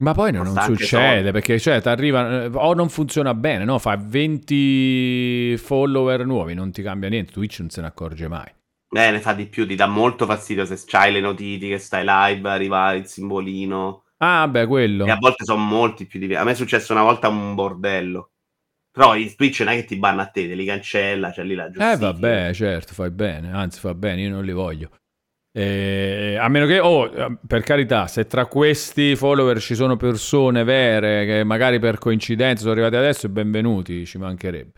Ma 0.00 0.12
poi 0.14 0.32
non, 0.32 0.46
succede 0.46 0.86
soldi. 0.86 1.30
perché 1.30 1.58
cioè, 1.58 1.80
t'arriva- 1.80 2.44
eh, 2.44 2.50
o 2.52 2.74
non 2.74 2.88
funziona 2.88 3.34
bene, 3.34 3.64
no? 3.64 3.78
Fa 3.78 3.96
20 3.96 5.56
follower 5.58 6.24
nuovi, 6.24 6.54
non 6.54 6.72
ti 6.72 6.82
cambia 6.82 7.08
niente. 7.08 7.32
Twitch 7.32 7.60
non 7.60 7.70
se 7.70 7.80
ne 7.82 7.86
accorge 7.88 8.26
mai. 8.28 8.48
Eh, 8.92 9.10
ne 9.10 9.20
fa 9.20 9.34
di 9.34 9.46
più, 9.46 9.66
ti 9.66 9.76
dà 9.76 9.86
molto 9.86 10.26
fastidio 10.26 10.64
se 10.64 10.80
c'hai 10.84 11.12
le 11.12 11.20
notifiche, 11.20 11.78
stai 11.78 12.04
live, 12.04 12.48
arriva 12.48 12.92
il 12.92 13.06
simbolino. 13.06 14.04
Ah, 14.18 14.48
beh, 14.48 14.66
quello. 14.66 15.04
E 15.06 15.10
a 15.10 15.16
volte 15.16 15.44
sono 15.44 15.62
molti 15.62 16.06
più 16.06 16.18
diversi. 16.18 16.42
A 16.42 16.44
me 16.44 16.52
è 16.52 16.56
successo 16.56 16.92
una 16.92 17.02
volta 17.02 17.28
un 17.28 17.54
bordello. 17.54 18.32
Però 18.90 19.14
i 19.14 19.32
Twitch 19.34 19.60
non 19.60 19.74
è 19.74 19.76
che 19.76 19.84
ti 19.84 19.96
banna 19.96 20.22
a 20.22 20.26
te, 20.26 20.48
te 20.48 20.54
li 20.54 20.64
cancella, 20.64 21.30
c'è 21.30 21.44
lì 21.44 21.54
la 21.54 21.66
Eh 21.66 21.70
giustifica. 21.70 22.10
vabbè, 22.10 22.52
certo, 22.52 22.92
fai 22.92 23.10
bene, 23.10 23.52
anzi 23.52 23.78
fa 23.78 23.94
bene, 23.94 24.22
io 24.22 24.30
non 24.30 24.44
li 24.44 24.52
voglio. 24.52 24.90
Eh, 25.52 26.36
a 26.38 26.48
meno 26.48 26.66
che, 26.66 26.78
oh, 26.78 27.10
per 27.46 27.62
carità, 27.62 28.06
se 28.06 28.26
tra 28.26 28.46
questi 28.46 29.16
follower 29.16 29.58
ci 29.60 29.74
sono 29.74 29.96
persone 29.96 30.62
vere 30.62 31.26
che 31.26 31.44
magari 31.44 31.80
per 31.80 31.98
coincidenza 31.98 32.60
sono 32.60 32.72
arrivati 32.72 32.96
adesso, 32.96 33.28
benvenuti, 33.28 34.06
ci 34.06 34.18
mancherebbe. 34.18 34.72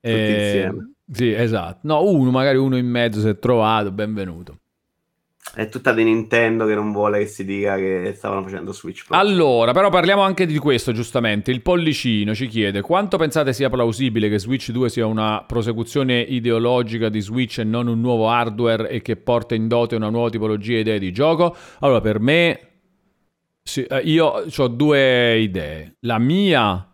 Eh, 0.00 0.34
insieme. 0.34 0.92
Sì, 1.12 1.32
esatto. 1.32 1.80
No, 1.82 2.04
uno, 2.08 2.30
magari 2.30 2.56
uno 2.56 2.76
in 2.78 2.86
mezzo 2.86 3.20
si 3.20 3.28
è 3.28 3.38
trovato, 3.38 3.92
benvenuto. 3.92 4.59
È 5.52 5.68
tutta 5.68 5.92
di 5.92 6.04
Nintendo 6.04 6.64
che 6.64 6.74
non 6.74 6.92
vuole 6.92 7.18
che 7.18 7.26
si 7.26 7.44
dica 7.44 7.76
che 7.76 8.12
stavano 8.16 8.42
facendo 8.42 8.72
Switch 8.72 9.06
Pro. 9.06 9.16
Allora, 9.16 9.72
però 9.72 9.88
parliamo 9.88 10.22
anche 10.22 10.46
di 10.46 10.58
questo, 10.58 10.92
giustamente. 10.92 11.50
Il 11.50 11.60
pollicino 11.60 12.34
ci 12.34 12.46
chiede 12.46 12.80
quanto 12.82 13.16
pensate 13.16 13.52
sia 13.52 13.68
plausibile 13.68 14.28
che 14.28 14.38
Switch 14.38 14.70
2 14.70 14.88
sia 14.88 15.06
una 15.06 15.44
prosecuzione 15.46 16.20
ideologica 16.20 17.08
di 17.08 17.20
Switch 17.20 17.58
e 17.58 17.64
non 17.64 17.88
un 17.88 18.00
nuovo 18.00 18.28
hardware 18.28 18.88
e 18.88 19.02
che 19.02 19.16
porta 19.16 19.56
in 19.56 19.66
dote 19.66 19.96
una 19.96 20.08
nuova 20.08 20.30
tipologia 20.30 20.74
di 20.74 20.80
idee 20.80 20.98
di 21.00 21.12
gioco? 21.12 21.56
Allora, 21.80 22.00
per 22.00 22.20
me, 22.20 22.60
sì, 23.62 23.82
eh, 23.82 23.98
io 23.98 24.44
ho 24.56 24.68
due 24.68 25.38
idee. 25.38 25.96
La 26.00 26.18
mia 26.18 26.89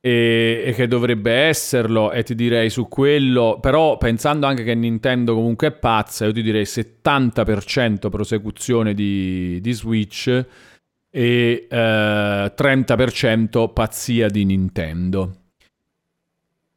e, 0.00 0.62
e 0.64 0.72
che 0.72 0.88
dovrebbe 0.88 1.32
esserlo 1.32 2.10
e 2.10 2.22
ti 2.22 2.34
direi 2.34 2.70
su 2.70 2.88
quello 2.88 3.58
però 3.60 3.98
pensando 3.98 4.46
anche 4.46 4.64
che 4.64 4.74
Nintendo 4.74 5.34
comunque 5.34 5.68
è 5.68 5.72
pazza 5.72 6.24
io 6.24 6.32
ti 6.32 6.42
direi 6.42 6.64
70% 6.64 8.08
prosecuzione 8.08 8.94
di, 8.94 9.60
di 9.60 9.72
Switch 9.72 10.46
e 11.10 11.66
eh, 11.68 12.52
30% 12.56 13.72
pazzia 13.72 14.28
di 14.28 14.44
Nintendo. 14.44 15.34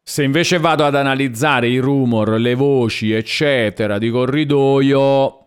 Se 0.02 0.24
invece 0.24 0.58
vado 0.58 0.84
ad 0.84 0.96
analizzare 0.96 1.70
i 1.70 1.78
rumor, 1.78 2.32
le 2.40 2.56
voci 2.56 3.14
eccetera 3.14 3.98
di 3.98 4.10
corridoio 4.10 5.38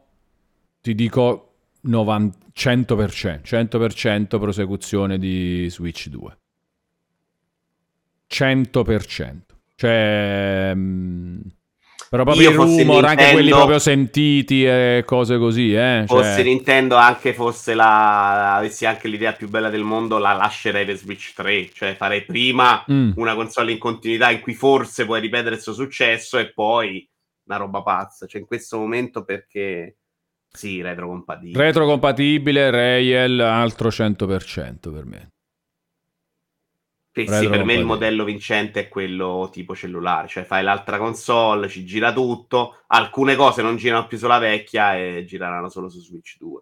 ti 0.81 0.95
dico 0.95 1.43
90 1.83 2.45
100% 2.57 3.41
100% 3.45 4.39
prosecuzione 4.39 5.19
di 5.19 5.67
Switch 5.69 6.09
2 6.09 6.37
100%. 8.29 9.37
Cioè, 9.79 10.73
mh, 10.75 11.41
però 12.09 12.23
proprio 12.23 12.45
Io 12.45 12.51
i 12.51 12.55
fossi 12.55 12.83
rumor, 12.83 13.05
anche 13.05 13.33
quelli 13.33 13.51
proprio 13.51 13.79
sentiti 13.79 14.65
e 14.65 15.03
cose 15.05 15.39
così, 15.39 15.75
eh. 15.75 16.05
Fosse 16.07 16.37
Cioè, 16.37 16.45
Nintendo 16.45 16.95
anche 16.97 17.35
fosse 17.35 17.75
la 17.75 18.55
avessi 18.57 18.87
anche 18.87 19.09
l'idea 19.09 19.33
più 19.33 19.49
bella 19.49 19.69
del 19.71 19.83
mondo, 19.83 20.19
la 20.19 20.33
lascerei 20.33 20.87
per 20.87 20.97
Switch 20.97 21.33
3, 21.35 21.71
cioè 21.73 21.95
farei 21.97 22.25
prima 22.25 22.85
Mm. 22.91 23.13
una 23.17 23.35
console 23.35 23.73
in 23.73 23.79
continuità 23.79 24.31
in 24.31 24.41
cui 24.41 24.55
forse 24.55 25.05
puoi 25.05 25.21
ripetere 25.21 25.57
il 25.57 25.61
suo 25.61 25.73
successo 25.75 26.39
e 26.39 26.53
poi 26.53 27.07
una 27.49 27.59
roba 27.59 27.83
pazza, 27.83 28.27
cioè 28.27 28.41
in 28.41 28.47
questo 28.47 28.79
momento 28.79 29.25
perché 29.25 29.97
sì, 30.49 30.81
retrocompatibile. 30.81 31.63
retrocompatibile, 31.65 32.71
Rail, 32.71 33.41
altro 33.41 33.89
100% 33.91 34.93
per 34.93 35.05
me. 35.05 35.33
Sì, 37.17 37.27
sì, 37.29 37.49
per 37.49 37.65
me 37.65 37.73
il 37.73 37.85
modello 37.87 38.25
vincente 38.25 38.81
è 38.81 38.89
quello 38.89 39.49
tipo 39.51 39.75
cellulare, 39.75 40.29
cioè 40.29 40.45
fai 40.45 40.63
l'altra 40.63 40.99
console, 40.99 41.67
ci 41.67 41.83
gira 41.87 42.13
tutto, 42.13 42.83
alcune 42.89 43.35
cose 43.37 43.63
non 43.63 43.77
girano 43.77 44.07
più 44.07 44.19
sulla 44.19 44.39
vecchia 44.39 44.99
e 44.99 45.25
gireranno 45.27 45.71
solo 45.71 45.89
su 45.89 45.99
Switch 45.99 46.37
2. 46.39 46.61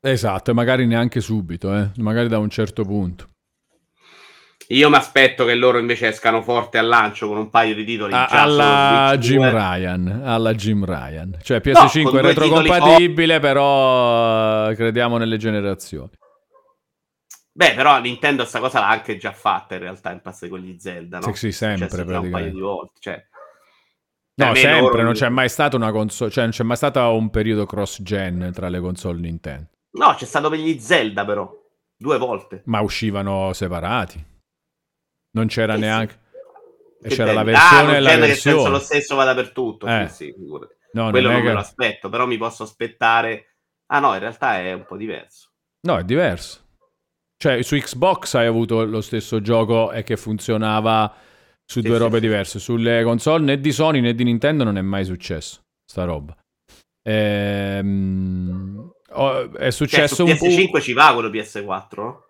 Esatto, 0.00 0.50
e 0.50 0.54
magari 0.54 0.84
neanche 0.84 1.20
subito, 1.20 1.72
eh, 1.72 1.90
magari 1.98 2.26
da 2.26 2.38
un 2.38 2.50
certo 2.50 2.82
punto. 2.82 3.26
Io 4.70 4.90
mi 4.90 4.96
aspetto 4.96 5.44
che 5.44 5.54
loro 5.54 5.78
invece 5.78 6.08
escano 6.08 6.42
forte 6.42 6.78
al 6.78 6.88
lancio 6.88 7.28
con 7.28 7.36
un 7.36 7.48
paio 7.48 7.76
di 7.76 7.84
titoli 7.84 8.12
A- 8.14 8.26
alla 8.26 9.16
Jim 9.16 9.38
2. 9.38 9.50
Ryan, 9.50 10.22
alla 10.24 10.54
Jim 10.54 10.84
Ryan. 10.84 11.38
Cioè 11.40 11.60
con 11.62 11.72
PS5 11.72 12.10
due 12.10 12.18
è 12.18 12.22
retrocompatibile, 12.22 13.34
titoli 13.34 13.40
però 13.40 14.74
crediamo 14.74 15.18
nelle 15.18 15.36
generazioni. 15.36 16.10
Beh, 17.58 17.74
però 17.74 17.98
Nintendo 17.98 18.44
sta 18.44 18.60
cosa 18.60 18.78
l'ha 18.78 18.88
anche 18.88 19.16
già 19.16 19.32
fatta 19.32 19.74
in 19.74 19.80
realtà 19.80 20.12
in 20.12 20.20
passato 20.20 20.52
con 20.52 20.60
gli 20.60 20.78
Zelda, 20.78 21.18
no? 21.18 21.24
Sì, 21.32 21.32
sì, 21.34 21.50
sempre, 21.52 21.86
È 21.86 21.88
successo 21.90 22.08
già 22.08 22.20
un 22.20 22.30
paio 22.30 22.52
di 22.52 22.60
volte, 22.60 22.92
cioè... 23.00 23.26
No, 24.36 24.54
sempre, 24.54 24.80
loro- 24.80 25.02
non 25.02 25.12
c'è 25.14 25.28
mai 25.28 25.48
stata 25.48 25.74
una 25.74 25.90
console, 25.90 26.30
cioè 26.30 26.44
non 26.44 26.52
c'è 26.52 26.62
mai 26.62 26.76
stato 26.76 27.00
un 27.16 27.30
periodo 27.30 27.66
cross-gen 27.66 28.52
tra 28.54 28.68
le 28.68 28.78
console 28.78 29.18
Nintendo, 29.18 29.70
No, 29.94 30.14
c'è 30.14 30.24
stato 30.24 30.48
per 30.48 30.60
gli 30.60 30.78
Zelda 30.78 31.24
però, 31.24 31.52
due 31.96 32.16
volte. 32.18 32.62
ma 32.66 32.80
uscivano 32.80 33.52
separati. 33.52 34.24
Non 35.32 35.48
c'era 35.48 35.72
Sì, 35.74 35.80
sì. 35.80 35.84
neanche... 35.84 36.20
Che 37.02 37.08
c'era 37.08 37.32
la 37.32 37.42
versione 37.42 37.92
ah, 37.92 37.96
e 37.96 38.00
la 38.00 38.10
non 38.16 38.20
che 38.20 38.34
senso 38.34 38.48
versione. 38.50 38.70
lo 38.70 38.78
stesso 38.78 39.14
va 39.16 39.24
dappertutto, 39.24 39.86
Eh. 39.88 40.06
sì, 40.08 40.14
sì, 40.26 40.32
figurati. 40.32 40.74
No, 40.92 41.10
Quello 41.10 41.26
non 41.28 41.36
non 41.36 41.42
me 41.42 41.48
che- 41.48 41.54
lo 41.54 41.60
aspetto, 41.60 42.08
però 42.08 42.24
mi 42.26 42.36
posso 42.36 42.62
aspettare... 42.62 43.56
Ah 43.86 43.98
no, 43.98 44.12
in 44.14 44.20
realtà 44.20 44.60
è 44.60 44.72
un 44.74 44.84
po' 44.84 44.96
diverso. 44.96 45.50
No, 45.88 45.98
è 45.98 46.04
diverso. 46.04 46.66
Cioè, 47.40 47.62
su 47.62 47.76
Xbox 47.76 48.34
hai 48.34 48.46
avuto 48.46 48.84
lo 48.84 49.00
stesso 49.00 49.40
gioco 49.40 49.92
e 49.92 50.02
che 50.02 50.16
funzionava 50.16 51.14
su 51.64 51.80
Sì, 51.80 51.86
due 51.86 51.96
sì, 51.96 52.02
robe 52.02 52.16
sì. 52.16 52.20
diverse. 52.20 52.58
Sulle 52.58 53.02
console 53.04 53.44
né 53.44 53.60
di 53.60 53.70
Sony 53.72 54.00
né 54.00 54.14
di 54.14 54.24
Nintendo 54.24 54.64
non 54.64 54.76
è 54.76 54.82
mai 54.82 55.04
successo 55.04 55.60
sta 55.88 56.04
roba. 56.04 56.36
Ehm, 57.08 58.90
è 59.56 59.70
Cioè, 59.70 59.70
successo 59.70 60.14
su 60.14 60.24
un 60.24 60.32
PS5 60.32 60.70
po'. 60.70 60.80
ci 60.80 60.92
va 60.92 61.12
quello 61.14 61.28
PS4? 61.30 61.96
no? 61.96 62.22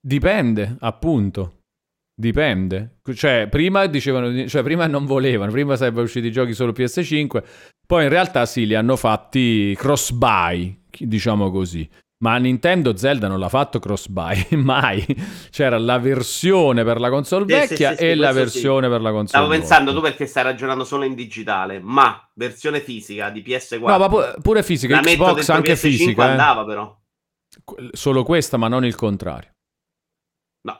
Dipende, 0.00 0.76
appunto. 0.80 1.54
Dipende. 2.18 2.98
Cioè, 3.14 3.46
prima 3.48 3.86
dicevano, 3.86 4.48
cioè, 4.48 4.62
prima 4.62 4.86
non 4.86 5.06
volevano, 5.06 5.52
prima 5.52 5.76
sarebbero 5.76 6.04
usciti 6.04 6.26
i 6.28 6.32
giochi 6.32 6.52
solo 6.54 6.72
PS5, 6.72 7.44
poi 7.86 8.04
in 8.04 8.08
realtà 8.08 8.44
sì, 8.46 8.66
li 8.66 8.74
hanno 8.74 8.96
fatti 8.96 9.74
cross-buy, 9.76 10.84
diciamo 10.98 11.50
così. 11.50 11.88
Ma 12.20 12.36
Nintendo 12.36 12.96
Zelda 12.96 13.28
non 13.28 13.38
l'ha 13.38 13.48
fatto 13.48 13.78
cross-buy, 13.78 14.56
mai. 14.58 15.04
C'era 15.50 15.78
la 15.78 15.98
versione 15.98 16.82
per 16.82 16.98
la 16.98 17.10
console 17.10 17.44
Sì, 17.46 17.52
vecchia 17.52 17.90
sì, 17.92 17.96
sì, 17.98 18.04
e 18.06 18.14
la 18.16 18.32
versione 18.32 18.88
per 18.88 19.00
la 19.00 19.10
console 19.10 19.28
Stavo 19.28 19.46
nuova. 19.46 19.58
pensando 19.60 19.94
tu 19.94 20.00
perché 20.00 20.26
stai 20.26 20.42
ragionando 20.42 20.84
solo 20.84 21.04
in 21.04 21.14
digitale, 21.14 21.78
ma 21.80 22.20
versione 22.34 22.80
fisica 22.80 23.30
di 23.30 23.40
PS4. 23.46 23.86
No, 23.86 23.98
ma 23.98 24.08
pu- 24.08 24.40
pure 24.42 24.62
fisica, 24.64 24.96
la 24.96 25.02
Xbox 25.02 25.48
anche 25.50 25.74
PS5 25.74 25.76
fisica. 25.76 26.26
eh. 26.26 26.30
andava 26.30 26.64
però. 26.64 26.96
Que- 27.64 27.90
Solo 27.92 28.24
questa, 28.24 28.56
ma 28.56 28.66
non 28.66 28.84
il 28.84 28.96
contrario. 28.96 29.50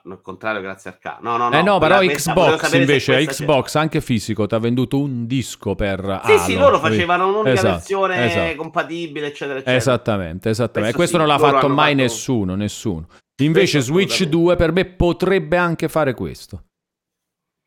No, 0.05 0.14
al 0.14 0.20
contrario, 0.22 0.61
grazie 0.61 0.91
al 0.91 0.99
ca. 0.99 1.18
No, 1.20 1.36
no, 1.36 1.49
no. 1.49 1.59
eh 1.59 1.62
no, 1.62 1.78
però 1.78 1.99
questa- 1.99 2.32
Xbox 2.32 2.72
invece, 2.74 3.12
questa 3.14 3.32
c'è. 3.32 3.45
Xbox 3.45 3.74
anche 3.76 4.01
fisico, 4.01 4.47
ti 4.47 4.55
ha 4.55 4.59
venduto 4.59 4.99
un 4.99 5.26
disco 5.26 5.74
per 5.74 6.20
Sì, 6.24 6.30
Halo, 6.32 6.39
sì, 6.43 6.55
loro 6.57 6.78
facevano 6.78 7.28
un'unica 7.28 7.51
Esatto, 7.53 7.72
versione 7.74 8.26
esatto. 8.26 8.57
compatibile, 8.57 9.26
eccetera, 9.28 9.55
eccetera. 9.59 9.76
Esattamente, 9.76 10.51
esattamente. 10.51 10.95
E 10.95 10.97
questo 10.97 11.16
sì, 11.18 11.22
non 11.24 11.30
l'ha 11.32 11.39
fatto 11.39 11.68
mai 11.68 11.93
fatto- 11.93 12.03
nessuno, 12.03 12.55
nessuno. 12.55 13.07
Invece 13.41 13.76
Questo 13.78 13.93
Switch 13.93 14.12
assolutamente. 14.12 14.45
2 14.45 14.57
per 14.57 14.72
me 14.72 14.84
potrebbe 14.84 15.57
anche 15.57 15.89
fare 15.89 16.14
questo. 16.14 16.62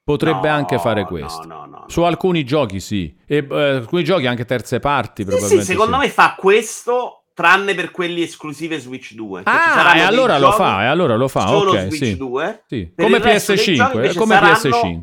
Potrebbe 0.03 0.49
No, 0.49 0.55
anche 0.55 0.79
fare 0.79 1.05
questo. 1.05 1.45
No, 1.45 1.65
no. 1.65 1.83
Su 1.87 2.01
alcuni 2.01 2.43
giochi 2.43 2.79
sì. 2.79 3.15
E 3.25 3.47
eh, 3.49 3.69
alcuni 3.75 4.03
giochi 4.03 4.25
anche 4.25 4.45
terze 4.45 4.79
parti 4.79 5.21
Sì, 5.23 5.29
sì, 5.29 5.29
probabilmente 5.29 5.71
secondo 5.71 5.95
sì. 5.95 6.01
me 6.01 6.09
fa 6.09 6.35
questo, 6.37 7.20
tranne 7.33 7.73
per 7.75 7.91
quelli 7.91 8.21
esclusive 8.21 8.79
Switch 8.79 9.13
2. 9.13 9.43
Cioè, 9.43 9.53
ci 9.53 9.59
Ah, 9.59 9.97
e 9.97 10.01
allora 10.01 10.37
lo 10.37 10.51
fa, 10.51 10.83
e 10.83 10.85
allora 10.85 11.15
lo 11.15 11.27
fa, 11.27 11.47
Solo 11.47 11.71
ok, 11.71 11.79
Switch 11.87 12.03
sì. 12.05 12.17
2. 12.17 12.63
Sì, 12.67 12.93
come 12.95 13.17
il 13.17 13.23
resto 13.23 13.53
dei 13.53 13.75
giochi 13.75 13.97
PS5, 13.97 14.03
eh, 14.09 14.13
come 14.15 14.33
saranno- 14.35 14.53
PS5. 14.57 15.01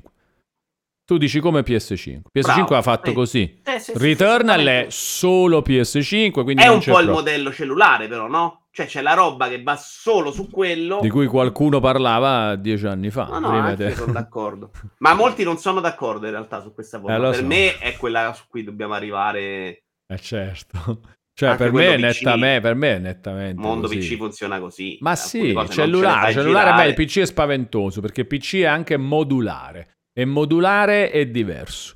Tu 1.08 1.16
dici 1.16 1.40
come 1.40 1.60
PS5. 1.62 2.20
PS5 2.30 2.42
Bravo, 2.42 2.76
ha 2.76 2.82
fatto 2.82 3.08
sì. 3.08 3.14
così. 3.14 3.60
Eh, 3.64 3.78
sì, 3.78 3.92
Returnal 3.96 4.62
è 4.66 4.86
solo 4.90 5.60
PS5, 5.62 6.42
quindi 6.42 6.62
È 6.62 6.68
un 6.68 6.82
po' 6.84 6.98
il 6.98 7.06
pro- 7.06 7.14
modello 7.14 7.50
cellulare, 7.50 8.08
però, 8.08 8.26
no? 8.26 8.66
Cioè, 8.70 8.84
c'è 8.84 9.00
la 9.00 9.14
roba 9.14 9.48
che 9.48 9.62
va 9.62 9.74
solo 9.76 10.30
su 10.30 10.50
quello. 10.50 10.98
di 11.00 11.08
cui 11.08 11.26
qualcuno 11.26 11.80
parlava 11.80 12.56
dieci 12.56 12.86
anni 12.86 13.08
fa. 13.10 13.24
No, 13.24 13.38
no, 13.38 13.74
te- 13.74 13.94
sono 13.94 14.12
d'accordo. 14.12 14.70
Ma 14.98 15.14
molti 15.14 15.44
non 15.44 15.56
sono 15.56 15.80
d'accordo 15.80 16.26
in 16.26 16.32
realtà 16.32 16.60
su 16.60 16.74
questa 16.74 17.00
cosa. 17.00 17.16
Eh, 17.16 17.20
per 17.20 17.34
so. 17.36 17.44
me 17.46 17.78
è 17.78 17.96
quella 17.96 18.34
su 18.34 18.44
cui 18.46 18.62
dobbiamo 18.62 18.92
arrivare. 18.92 19.84
Eh 20.06 20.18
certo. 20.20 21.00
Cioè, 21.38 21.54
per 21.54 21.72
me, 21.72 21.94
PC. 21.94 22.00
nettamente, 22.00 22.60
per 22.60 22.74
me 22.74 22.98
nettamente 22.98 23.52
Il 23.52 23.60
mondo 23.60 23.86
così. 23.86 23.98
PC 24.00 24.16
funziona 24.16 24.58
così. 24.58 24.98
Ma 25.02 25.14
sì, 25.14 25.54
cellulare, 25.68 26.32
cellulare 26.32 26.72
meglio, 26.72 26.88
il 26.88 27.06
PC 27.06 27.20
è 27.20 27.26
spaventoso 27.26 28.00
perché 28.00 28.24
PC 28.24 28.56
è 28.56 28.64
anche 28.64 28.96
modulare 28.96 29.98
e 30.12 30.24
modulare 30.24 31.12
è 31.12 31.26
diverso. 31.26 31.94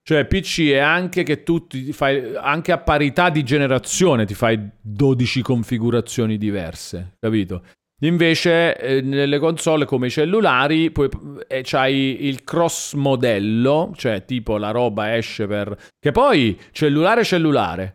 Cioè 0.00 0.26
PC 0.26 0.68
è 0.68 0.78
anche 0.78 1.24
che 1.24 1.42
tu 1.42 1.66
ti 1.66 1.92
fai 1.92 2.36
anche 2.36 2.70
a 2.70 2.78
parità 2.78 3.30
di 3.30 3.42
generazione 3.42 4.24
ti 4.24 4.34
fai 4.34 4.58
12 4.80 5.42
configurazioni 5.42 6.38
diverse, 6.38 7.16
capito? 7.18 7.64
Invece 8.02 8.78
eh, 8.78 9.00
nelle 9.00 9.40
console 9.40 9.86
come 9.86 10.06
i 10.06 10.10
cellulari 10.10 10.92
poi 10.92 11.08
eh, 11.48 11.62
c'hai 11.64 12.26
il 12.26 12.44
cross 12.44 12.94
modello, 12.94 13.92
cioè 13.96 14.24
tipo 14.24 14.56
la 14.56 14.70
roba 14.70 15.16
esce 15.16 15.48
per 15.48 15.76
che 15.98 16.12
poi 16.12 16.56
cellulare 16.70 17.24
cellulare, 17.24 17.94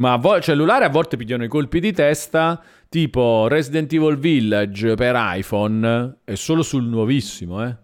ma 0.00 0.16
vo- 0.16 0.40
cellulare 0.40 0.84
a 0.84 0.88
volte 0.88 1.16
pigliano 1.16 1.44
i 1.44 1.48
colpi 1.48 1.78
di 1.78 1.92
testa, 1.92 2.62
tipo 2.88 3.46
Resident 3.48 3.92
Evil 3.92 4.16
Village 4.18 4.94
per 4.94 5.14
iPhone 5.16 6.20
è 6.24 6.34
solo 6.34 6.62
sul 6.62 6.84
nuovissimo, 6.84 7.64
eh. 7.64 7.76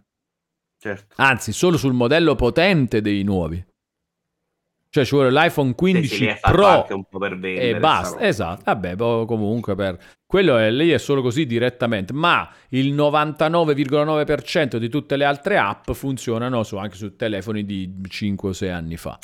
Certo. 0.79 1.15
Anzi, 1.17 1.53
solo 1.53 1.77
sul 1.77 1.93
modello 1.93 2.35
potente 2.35 3.01
dei 3.01 3.23
nuovi. 3.23 3.65
Cioè 4.89 5.05
ci 5.05 5.15
vuole 5.15 5.31
l'iPhone 5.31 5.71
Sì, 5.71 5.75
15 5.75 6.15
sì, 6.15 6.21
lì 6.21 6.27
è 6.29 6.37
fatto 6.37 6.55
Pro 6.57 7.39
e 7.43 7.69
sta 7.69 7.79
basta. 7.79 8.21
Esatto. 8.21 8.63
Vabbè, 8.65 8.97
comunque 8.97 9.75
per 9.75 9.99
quello 10.25 10.57
è, 10.57 10.71
lì 10.71 10.91
è 10.91 10.99
solo 10.99 11.21
così 11.21 11.45
direttamente, 11.45 12.15
ma 12.15 12.51
il 12.71 12.95
99,9% 12.95 14.77
di 14.79 14.89
tutte 14.89 15.17
le 15.17 15.25
altre 15.25 15.59
app 15.59 15.91
funzionano 15.91 16.63
su- 16.63 16.77
anche 16.77 16.97
su 16.97 17.15
telefoni 17.15 17.67
di 17.67 18.01
5 18.09 18.49
o 18.49 18.53
6 18.55 18.71
anni 18.71 18.97
fa. 18.97 19.19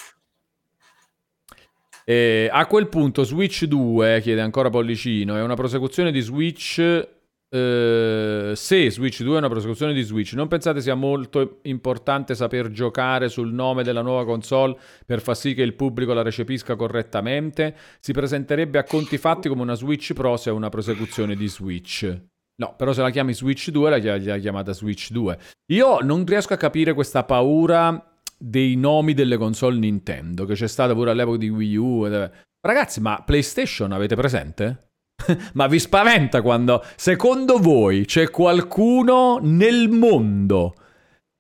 E 2.05 2.49
a 2.53 2.67
quel 2.67 2.89
punto 2.89 3.25
Switch 3.25 3.65
2, 3.65 4.21
chiede 4.21 4.41
ancora 4.41 4.71
Pollicino, 4.71 5.37
è 5.37 5.43
una 5.43 5.55
prosecuzione 5.55 6.11
di 6.11 6.21
Switch... 6.21 6.79
eh, 6.79 8.53
se 8.55 8.91
Switch 8.91 9.23
2 9.23 9.35
è 9.35 9.39
una 9.39 9.49
prosecuzione 9.49 9.93
di 9.93 10.03
Switch, 10.03 10.33
non 10.33 10.49
pensate 10.49 10.81
sia 10.81 10.95
molto 10.95 11.59
importante 11.65 12.35
saper 12.35 12.71
giocare 12.71 13.29
sul 13.29 13.53
nome 13.53 13.83
della 13.83 14.01
nuova 14.01 14.25
console 14.25 14.77
per 15.05 15.21
far 15.21 15.37
sì 15.37 15.53
che 15.53 15.63
il 15.63 15.75
pubblico 15.75 16.15
la 16.15 16.23
recepisca 16.23 16.77
correttamente? 16.77 17.77
Si 18.01 18.13
presenterebbe 18.13 18.79
a 18.79 18.85
conti 18.85 19.19
fatti 19.19 19.49
come 19.49 19.63
una 19.63 19.75
Switch 19.75 20.13
Pro 20.15 20.37
se 20.37 20.51
è 20.51 20.53
una 20.53 20.71
prosecuzione 20.71 21.37
di 21.37 21.47
Switch. 21.47 22.21
No, 22.55 22.75
però 22.77 22.93
se 22.93 23.03
la 23.03 23.11
chiami 23.11 23.33
Switch 23.35 23.71
2 23.71 23.91
la 23.91 24.39
chiamata 24.39 24.73
Switch 24.73 25.11
2. 25.11 25.39
Io 25.73 25.99
non 26.01 26.25
riesco 26.25 26.53
a 26.55 26.59
capire 26.59 26.93
questa 26.95 27.25
paura 27.25 28.12
dei 28.43 28.75
nomi 28.75 29.15
delle 29.15 29.37
console 29.37 29.79
Nintendo, 29.79 30.45
che 30.45 30.55
c'è 30.55 30.67
stata 30.67 30.95
pure 30.95 31.11
all'epoca 31.13 31.37
di 31.37 31.49
Wii 31.49 31.77
U. 31.77 32.07
ed- 32.07 32.31
Ragazzi, 32.61 33.01
ma 33.01 33.23
PlayStation 33.25 33.93
avete 33.93 34.17
presente? 34.17 34.89
ma 35.55 35.69
vi 35.69 35.79
spaventa 35.79 36.43
quando, 36.43 36.85
secondo 36.97 37.59
voi, 37.59 38.05
c'è 38.05 38.31
qualcuno 38.31 39.39
nel 39.41 39.89
mondo 39.89 40.75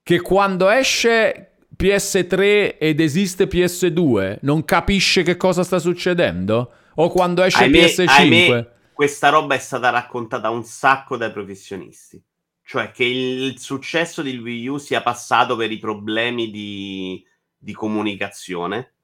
che 0.03 0.20
quando 0.20 0.68
esce 0.68 1.57
PS3 1.76 2.76
ed 2.78 3.00
esiste 3.00 3.48
PS2 3.48 4.38
non 4.42 4.64
capisce 4.64 5.22
che 5.22 5.36
cosa 5.36 5.64
sta 5.64 5.78
succedendo? 5.80 6.72
O 6.96 7.09
quando 7.09 7.42
esce 7.42 7.64
Ahimè- 7.64 7.84
PS5? 7.86 8.07
ahimè, 8.09 8.70
questa 8.92 9.28
roba 9.30 9.55
è 9.55 9.59
stata 9.59 9.90
raccontata 9.90 10.50
un 10.50 10.62
sacco 10.64 11.16
dai 11.16 11.32
professionisti. 11.32 12.22
Cioè 12.65 12.91
che 12.91 13.05
il 13.05 13.59
successo 13.59 14.23
di 14.23 14.37
Wii 14.37 14.69
U 14.69 14.79
sia 14.79 15.03
passato 15.03 15.57
per 15.57 15.71
i 15.71 15.79
problemi 15.79 16.51
di, 16.51 17.25
di 17.57 17.73
comunicazione, 17.73 18.95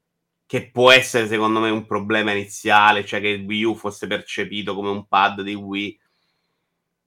che 0.47 0.71
può 0.71 0.91
essere 0.91 1.27
secondo 1.27 1.61
me 1.61 1.69
un 1.69 1.85
problema 1.85 2.33
iniziale, 2.33 3.05
cioè 3.05 3.21
che 3.21 3.29
il 3.29 3.45
Wii 3.45 3.65
U 3.65 3.75
fosse 3.75 4.07
percepito 4.07 4.75
come 4.75 4.89
un 4.89 5.07
pad 5.07 5.43
di 5.43 5.55
Wii. 5.55 6.01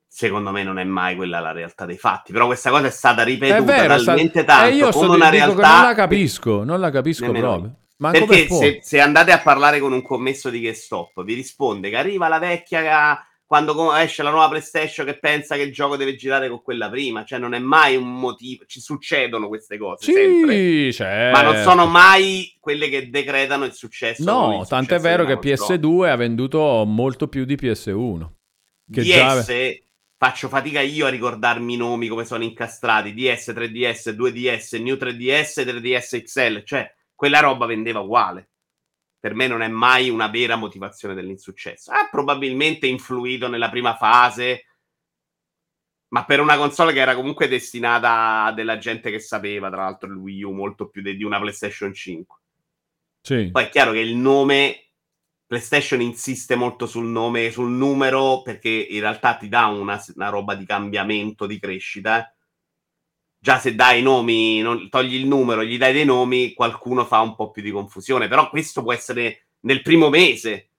Secondo 0.06 0.52
me 0.52 0.62
non 0.64 0.78
è 0.78 0.84
mai 0.84 1.16
quella 1.16 1.40
la 1.40 1.54
realtà 1.54 1.86
dei 1.86 1.98
fatti, 1.98 2.34
però 2.34 2.46
questa 2.46 2.70
cosa 2.70 2.88
è 2.88 2.92
stata 2.92 3.24
ripetuta 3.24 3.58
È 3.58 3.64
vero, 3.64 3.98
sta- 3.98 4.12
talmente 4.12 4.44
tanto 4.44 4.70
e 4.70 4.76
io 4.76 4.92
come 4.92 5.16
una 5.16 5.30
realtà 5.30 5.78
non 5.78 5.88
la 5.88 5.94
capisco, 5.96 6.64
non 6.66 6.80
la 6.82 6.92
capisco 6.92 7.26
Nemmeno 7.26 7.50
proprio. 7.50 7.76
Ma 7.98 8.12
perché 8.12 8.48
se, 8.50 8.80
se 8.82 9.00
andate 9.00 9.32
a 9.32 9.40
parlare 9.40 9.80
con 9.80 9.94
un 9.94 10.02
commesso 10.02 10.50
di 10.50 10.60
GameStop, 10.60 11.24
vi 11.24 11.34
risponde 11.34 11.90
che 11.90 11.98
arriva 11.98 12.28
la 12.28 12.40
vecchia 12.40 13.26
quando 13.52 13.94
esce 13.96 14.24
la 14.24 14.30
nuova 14.30 14.48
PlayStation 14.48 15.06
che 15.06 15.20
pensa 15.20 15.58
che 15.58 15.64
il 15.64 15.74
gioco 15.74 15.98
deve 15.98 16.16
girare 16.16 16.48
con 16.48 16.62
quella 16.62 16.90
prima, 16.90 17.26
cioè 17.26 17.38
non 17.38 17.54
è 17.54 17.60
mai 17.60 17.98
un 17.98 18.18
motivo, 18.18 18.64
ci 18.66 18.80
succedono 18.80 19.50
queste 19.50 19.78
cose 19.78 20.06
sempre, 20.06 20.56
Sì, 20.56 20.94
certo. 20.94 21.38
ma 21.38 21.44
non 21.44 21.62
sono 21.62 21.86
mai 21.86 22.56
quelle 22.62 22.88
che 22.88 23.10
decretano 23.10 23.66
il 23.66 23.74
successo. 23.74 24.24
No, 24.24 24.66
tant'è 24.66 25.00
vero 25.00 25.26
che 25.26 25.34
console. 25.34 25.80
PS2 25.80 26.10
ha 26.10 26.16
venduto 26.16 26.86
molto 26.88 27.28
più 27.28 27.44
di 27.44 27.56
PS1. 27.56 28.30
Che 28.90 29.02
DS 29.02 29.46
già... 29.46 29.84
faccio 30.16 30.48
fatica 30.48 30.80
io 30.80 31.08
a 31.08 31.10
ricordarmi 31.10 31.74
i 31.74 31.78
nomi 31.78 32.08
come 32.08 32.24
sono 32.24 32.46
incastrati, 32.46 33.14
DS, 33.14 33.50
3DS, 33.50 34.12
2DS, 34.12 34.82
New 34.82 34.96
3DS, 34.96 35.66
3DS 35.66 36.24
XL, 36.24 36.64
cioè 36.64 36.90
quella 37.14 37.42
roba 37.42 37.66
vendeva 37.66 38.00
uguale. 38.00 38.51
Per 39.22 39.36
me 39.36 39.48
non 39.48 39.62
è 39.62 39.68
mai 39.68 40.10
una 40.10 40.28
vera 40.28 40.56
motivazione 40.56 41.14
dell'insuccesso. 41.14 41.92
Ha 41.92 42.10
probabilmente 42.12 42.88
influito 42.88 43.48
nella 43.48 43.70
prima 43.70 43.96
fase, 43.96 44.66
ma 46.10 46.26
per 46.26 46.40
una 46.40 46.58
console 46.58 46.92
che 46.92 47.00
era 47.00 47.16
comunque 47.16 47.48
destinata 47.48 48.46
a 48.46 48.52
della 48.52 48.80
gente 48.80 49.12
che 49.12 49.20
sapeva, 49.20 49.70
tra 49.70 49.84
l'altro 49.84 50.10
il 50.10 50.16
Wii 50.16 50.44
U 50.44 50.52
molto 50.52 50.90
più 50.90 51.02
di 51.02 51.24
una 51.24 51.40
PlayStation 51.40 51.94
5. 51.94 52.40
Sì. 53.22 53.50
Poi 53.52 53.64
è 53.64 53.70
chiaro 53.70 53.92
che 53.92 54.00
il 54.00 54.16
nome 54.16 54.88
PlayStation 55.46 56.02
insiste 56.02 56.56
molto 56.56 56.88
sul 56.88 57.06
nome, 57.06 57.52
sul 57.52 57.70
numero, 57.70 58.42
perché 58.42 58.70
in 58.70 59.02
realtà 59.02 59.36
ti 59.36 59.48
dà 59.48 59.68
una, 59.68 60.02
una 60.16 60.30
roba 60.30 60.56
di 60.56 60.66
cambiamento, 60.66 61.46
di 61.46 61.60
crescita. 61.60 62.34
Già 63.44 63.58
se 63.58 63.74
dai 63.74 64.02
i 64.02 64.04
nomi, 64.04 64.62
non- 64.62 64.88
togli 64.88 65.16
il 65.16 65.26
numero, 65.26 65.64
gli 65.64 65.80
dai 65.80 65.94
dei 65.94 66.06
nomi, 66.06 66.54
qualcuno 66.54 67.06
fa 67.06 67.22
un 67.22 67.36
po' 67.36 67.50
più 67.50 67.64
di 67.64 67.72
confusione. 67.72 68.28
Però 68.28 68.50
questo 68.52 68.84
può 68.84 68.94
essere 68.94 69.48
nel 69.62 69.82
primo 69.82 70.10
mese. 70.10 70.70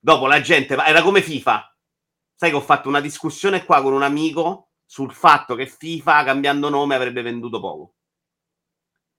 Dopo 0.00 0.26
la 0.26 0.40
gente 0.40 0.74
era 0.74 1.00
come 1.00 1.22
FIFA. 1.22 1.76
Sai 2.34 2.50
che 2.50 2.56
ho 2.56 2.60
fatto 2.60 2.88
una 2.88 2.98
discussione 3.00 3.64
qua 3.64 3.80
con 3.82 3.92
un 3.92 4.02
amico 4.02 4.70
sul 4.84 5.12
fatto 5.12 5.54
che 5.54 5.66
FIFA 5.68 6.24
cambiando 6.24 6.68
nome 6.68 6.96
avrebbe 6.96 7.22
venduto 7.22 7.60
poco. 7.60 7.94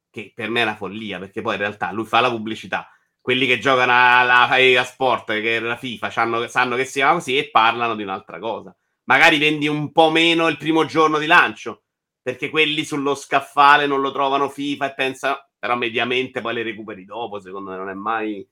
Che 0.10 0.34
per 0.36 0.50
me 0.50 0.60
è 0.60 0.64
una 0.64 0.76
follia, 0.76 1.20
perché 1.20 1.42
poi 1.42 1.54
in 1.54 1.62
realtà 1.62 1.90
lui 1.94 2.04
fa 2.04 2.20
la 2.20 2.30
pubblicità. 2.30 2.90
Quelli 3.22 3.48
che 3.48 3.60
giocano 3.60 3.94
alla, 3.94 4.50
a 4.50 4.84
sport, 4.84 5.28
che 5.28 5.56
è 5.56 5.60
la 5.62 5.78
FIFA, 5.78 6.10
c'hanno- 6.10 6.48
sanno 6.50 6.76
che 6.76 6.84
si 6.84 7.00
chiama 7.00 7.14
così 7.14 7.38
e 7.38 7.50
parlano 7.50 7.96
di 7.96 8.04
un'altra 8.04 8.40
cosa. 8.40 8.76
Magari 9.06 9.38
vendi 9.38 9.70
un 9.70 9.94
po' 9.94 10.12
meno 10.12 10.50
il 10.50 10.58
primo 10.58 10.84
giorno 10.84 11.18
di 11.18 11.28
lancio, 11.28 11.84
perché 12.24 12.50
quelli 12.50 12.86
sullo 12.86 13.14
scaffale 13.14 13.86
non 13.86 14.02
lo 14.02 14.12
trovano 14.12 14.50
FIFA 14.50 14.90
e 14.90 14.94
pensano, 14.96 15.48
però 15.60 15.76
mediamente 15.76 16.42
poi 16.42 16.54
le 16.56 16.64
recuperi 16.64 17.06
dopo, 17.06 17.40
secondo 17.40 17.70
me 17.72 17.78
non 17.78 17.90
è 17.90 17.94
mai 17.94 18.48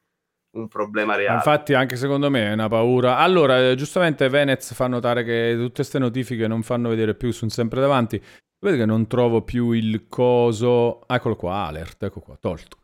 un 0.58 0.68
problema 0.68 1.14
Ma 1.14 1.18
reale. 1.18 1.36
Infatti, 1.38 1.74
anche 1.74 1.96
secondo 1.96 2.30
me 2.30 2.50
è 2.50 2.52
una 2.54 2.68
paura. 2.68 3.18
Allora, 3.18 3.70
eh, 3.70 3.76
giustamente 3.76 4.28
Venez 4.28 4.74
fa 4.74 4.88
notare 4.88 5.24
che 5.24 5.54
tutte 5.56 5.76
queste 5.76 5.98
notifiche 6.00 6.48
non 6.48 6.62
fanno 6.62 6.90
vedere 6.90 7.16
più, 7.16 7.32
sono 7.32 7.50
sempre 7.50 7.80
davanti. 7.80 8.22
Vedi 8.60 8.78
che 8.78 8.86
non 8.86 9.08
trovo 9.08 9.42
più 9.44 9.72
il 9.72 10.08
coso. 10.08 11.08
Eccolo 11.08 11.38
qua, 11.38 11.68
alert, 11.68 12.04
ecco 12.04 12.20
qua, 12.20 12.36
tolto. 12.38 12.78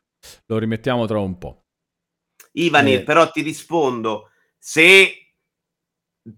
Lo 0.46 0.58
rimettiamo 0.58 1.06
tra 1.06 1.20
un 1.20 1.38
po'. 1.38 1.66
Ivanir, 2.54 3.00
Eh. 3.00 3.04
però 3.04 3.30
ti 3.30 3.42
rispondo, 3.42 4.32
se 4.58 5.34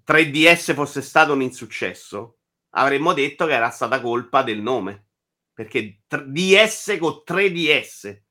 3DS 0.04 0.74
fosse 0.74 1.02
stato 1.02 1.34
un 1.34 1.42
insuccesso, 1.42 2.39
avremmo 2.72 3.14
detto 3.14 3.46
che 3.46 3.54
era 3.54 3.70
stata 3.70 4.00
colpa 4.02 4.44
del 4.44 4.62
nome. 4.62 5.06
Perché 5.54 6.02
DS 6.08 6.98
con 7.00 7.22
3DS. 7.26 8.22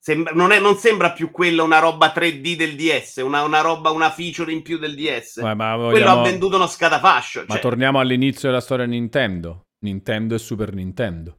Sembra- 0.00 0.32
non, 0.32 0.52
è- 0.52 0.60
non 0.60 0.76
sembra 0.76 1.12
più 1.12 1.30
quella 1.30 1.62
una 1.62 1.78
roba 1.80 2.12
3D 2.14 2.56
del 2.56 2.76
DS, 2.76 3.16
una, 3.16 3.42
una 3.42 3.60
roba, 3.60 3.90
una 3.90 4.10
feature 4.10 4.52
in 4.52 4.62
più 4.62 4.78
del 4.78 4.94
DS. 4.94 5.38
Ma, 5.38 5.54
ma 5.54 5.74
Quello 5.74 5.90
vogliamo- 5.90 6.20
ha 6.20 6.22
venduto 6.24 6.56
uno 6.56 6.66
scatafascio. 6.66 7.40
ma 7.46 7.54
cioè- 7.54 7.60
torniamo 7.60 7.98
all'inizio 7.98 8.48
della 8.48 8.60
storia 8.60 8.86
Nintendo. 8.86 9.62
Nintendo 9.80 10.34
e 10.34 10.38
Super 10.38 10.72
Nintendo. 10.74 11.38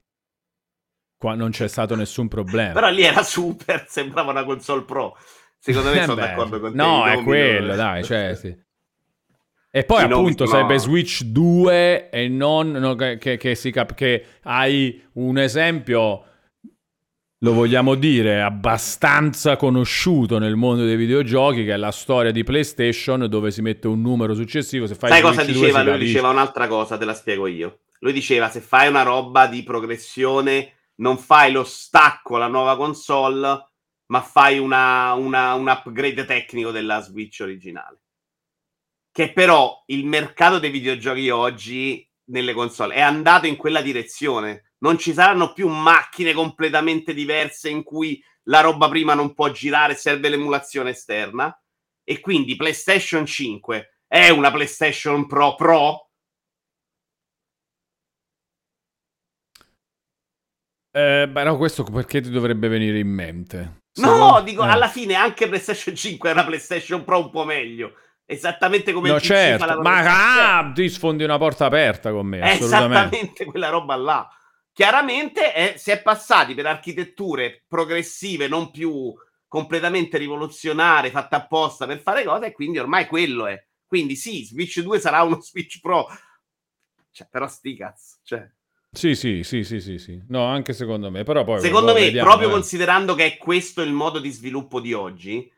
Qua 1.17 1.35
non 1.35 1.51
c'è 1.51 1.67
stato 1.67 1.95
nessun 1.95 2.27
problema. 2.27 2.73
Però 2.73 2.89
lì 2.89 3.03
era 3.03 3.23
super, 3.23 3.85
sembrava 3.89 4.31
una 4.31 4.43
console 4.45 4.83
pro. 4.83 5.17
Secondo 5.57 5.89
me 5.91 5.99
Eh 5.99 6.03
sono 6.03 6.15
beh, 6.15 6.21
d'accordo 6.21 6.59
con 6.59 6.71
te. 6.71 6.77
No, 6.77 7.05
è 7.05 7.21
quello, 7.23 7.75
dai, 7.75 8.03
cioè, 8.03 8.35
sì. 8.35 8.57
E 9.71 9.83
poi 9.83 10.01
appunto 10.03 10.45
sono- 10.45 10.57
sarebbe 10.57 10.79
Switch 10.79 11.23
2 11.23 12.09
e 12.09 12.27
non 12.27 12.71
no, 12.71 12.95
che, 12.95 13.17
che- 13.37 13.55
si 13.55 13.69
cap- 13.71 13.93
che 13.93 14.25
hai 14.43 15.01
un 15.13 15.37
esempio 15.37 16.23
lo 17.41 17.53
vogliamo 17.53 17.95
dire 17.95 18.41
abbastanza 18.41 19.55
conosciuto 19.55 20.39
nel 20.39 20.55
mondo 20.55 20.83
dei 20.83 20.97
videogiochi 20.97 21.63
che 21.63 21.73
è 21.73 21.77
la 21.77 21.91
storia 21.91 22.31
di 22.31 22.43
PlayStation 22.43 23.27
dove 23.29 23.51
si 23.51 23.61
mette 23.61 23.87
un 23.87 24.01
numero 24.01 24.33
successivo 24.33 24.87
se 24.87 24.95
fai 24.95 25.09
Sai 25.11 25.19
Switch 25.21 25.35
cosa 25.35 25.43
2 25.51 25.53
diceva? 25.53 25.83
Lui 25.83 25.99
diceva 25.99 26.29
un'altra 26.29 26.67
cosa, 26.67 26.97
te 26.97 27.05
la 27.05 27.13
spiego 27.13 27.47
io. 27.47 27.79
Lui 27.99 28.11
diceva: 28.13 28.49
se 28.49 28.59
fai 28.61 28.87
una 28.89 29.03
roba 29.03 29.45
di 29.47 29.61
progressione, 29.63 30.73
non 30.95 31.17
fai 31.17 31.51
lo 31.51 31.63
stacco 31.63 32.35
alla 32.37 32.47
nuova 32.47 32.75
console, 32.75 33.65
ma 34.07 34.21
fai 34.21 34.57
una, 34.57 35.13
una- 35.13 35.53
un 35.53 35.67
upgrade 35.67 36.25
tecnico 36.25 36.71
della 36.71 36.99
Switch 37.01 37.39
originale. 37.41 37.99
Che 39.11 39.33
però 39.33 39.83
il 39.87 40.05
mercato 40.05 40.59
dei 40.59 40.69
videogiochi 40.69 41.29
oggi 41.29 42.07
nelle 42.29 42.53
console 42.53 42.95
è 42.95 43.01
andato 43.01 43.47
in 43.47 43.55
quella 43.55 43.81
direzione. 43.81 44.73
Non 44.79 44.97
ci 44.97 45.13
saranno 45.13 45.51
più 45.53 45.67
macchine 45.67 46.33
completamente 46.33 47.13
diverse 47.13 47.69
in 47.69 47.83
cui 47.83 48.23
la 48.43 48.61
roba 48.61 48.87
prima 48.87 49.13
non 49.13 49.33
può 49.33 49.49
girare, 49.51 49.95
serve 49.95 50.29
l'emulazione 50.29 50.91
esterna. 50.91 51.53
E 52.03 52.19
quindi 52.19 52.55
PlayStation 52.55 53.25
5 53.25 53.99
è 54.07 54.29
una 54.29 54.51
PlayStation 54.51 55.27
Pro 55.27 55.55
Pro? 55.55 56.09
Eh, 60.91 61.27
beh, 61.29 61.43
no, 61.43 61.57
questo 61.57 61.83
perché 61.83 62.19
ti 62.21 62.29
dovrebbe 62.31 62.67
venire 62.67 62.97
in 62.99 63.09
mente? 63.09 63.81
No, 63.99 64.13
Secondo- 64.13 64.41
dico, 64.41 64.63
eh. 64.63 64.67
alla 64.69 64.87
fine 64.87 65.13
anche 65.13 65.47
PlayStation 65.47 65.95
5 65.95 66.29
è 66.29 66.33
una 66.33 66.45
PlayStation 66.45 67.03
Pro 67.03 67.19
un 67.19 67.29
po' 67.29 67.45
meglio. 67.45 67.93
Esattamente 68.31 68.93
come 68.93 69.07
No, 69.07 69.15
la 69.15 69.19
certo, 69.19 69.65
cosa 69.65 69.81
ma 69.81 70.57
ah, 70.59 70.71
ti 70.71 70.87
sfondi 70.87 71.23
una 71.23 71.39
porta 71.39 71.65
aperta 71.65 72.11
con 72.11 72.27
me, 72.27 72.39
È 72.39 72.49
assolutamente. 72.49 72.95
esattamente 72.95 73.45
quella 73.45 73.69
roba 73.69 73.95
là. 73.95 74.29
Chiaramente 74.71 75.51
è- 75.51 75.77
si 75.77 75.89
è 75.89 75.99
passati 75.99 76.53
per 76.53 76.67
architetture 76.67 77.63
progressive, 77.67 78.47
non 78.47 78.69
più 78.69 79.11
completamente 79.47 80.19
rivoluzionarie, 80.19 81.09
fatte 81.09 81.35
apposta 81.37 81.87
per 81.87 82.01
fare 82.01 82.23
cose, 82.23 82.45
e 82.45 82.51
quindi 82.51 82.77
ormai 82.77 83.07
quello 83.07 83.47
è. 83.47 83.59
Quindi 83.87 84.15
sì, 84.15 84.43
Switch 84.45 84.79
2 84.81 84.99
sarà 84.99 85.23
uno 85.23 85.41
Switch 85.41 85.79
Pro. 85.79 86.05
Cioè, 87.11 87.27
però 87.31 87.47
sti 87.47 87.75
cazzo. 87.75 88.17
Cioè, 88.21 88.47
Sì, 88.91 89.15
sì, 89.15 89.43
sì, 89.43 89.63
sì, 89.63 89.79
sì, 89.81 89.97
sì. 89.97 90.21
No, 90.27 90.45
anche 90.45 90.73
secondo 90.73 91.09
me, 91.09 91.23
però 91.23 91.43
poi 91.43 91.59
secondo 91.59 91.93
boh, 91.93 91.97
me, 91.97 92.05
vediamo, 92.05 92.27
proprio 92.29 92.49
eh. 92.49 92.51
considerando 92.51 93.15
che 93.15 93.25
è 93.25 93.37
questo 93.37 93.81
il 93.81 93.91
modo 93.91 94.19
di 94.19 94.29
sviluppo 94.29 94.79
di 94.79 94.93
oggi, 94.93 95.51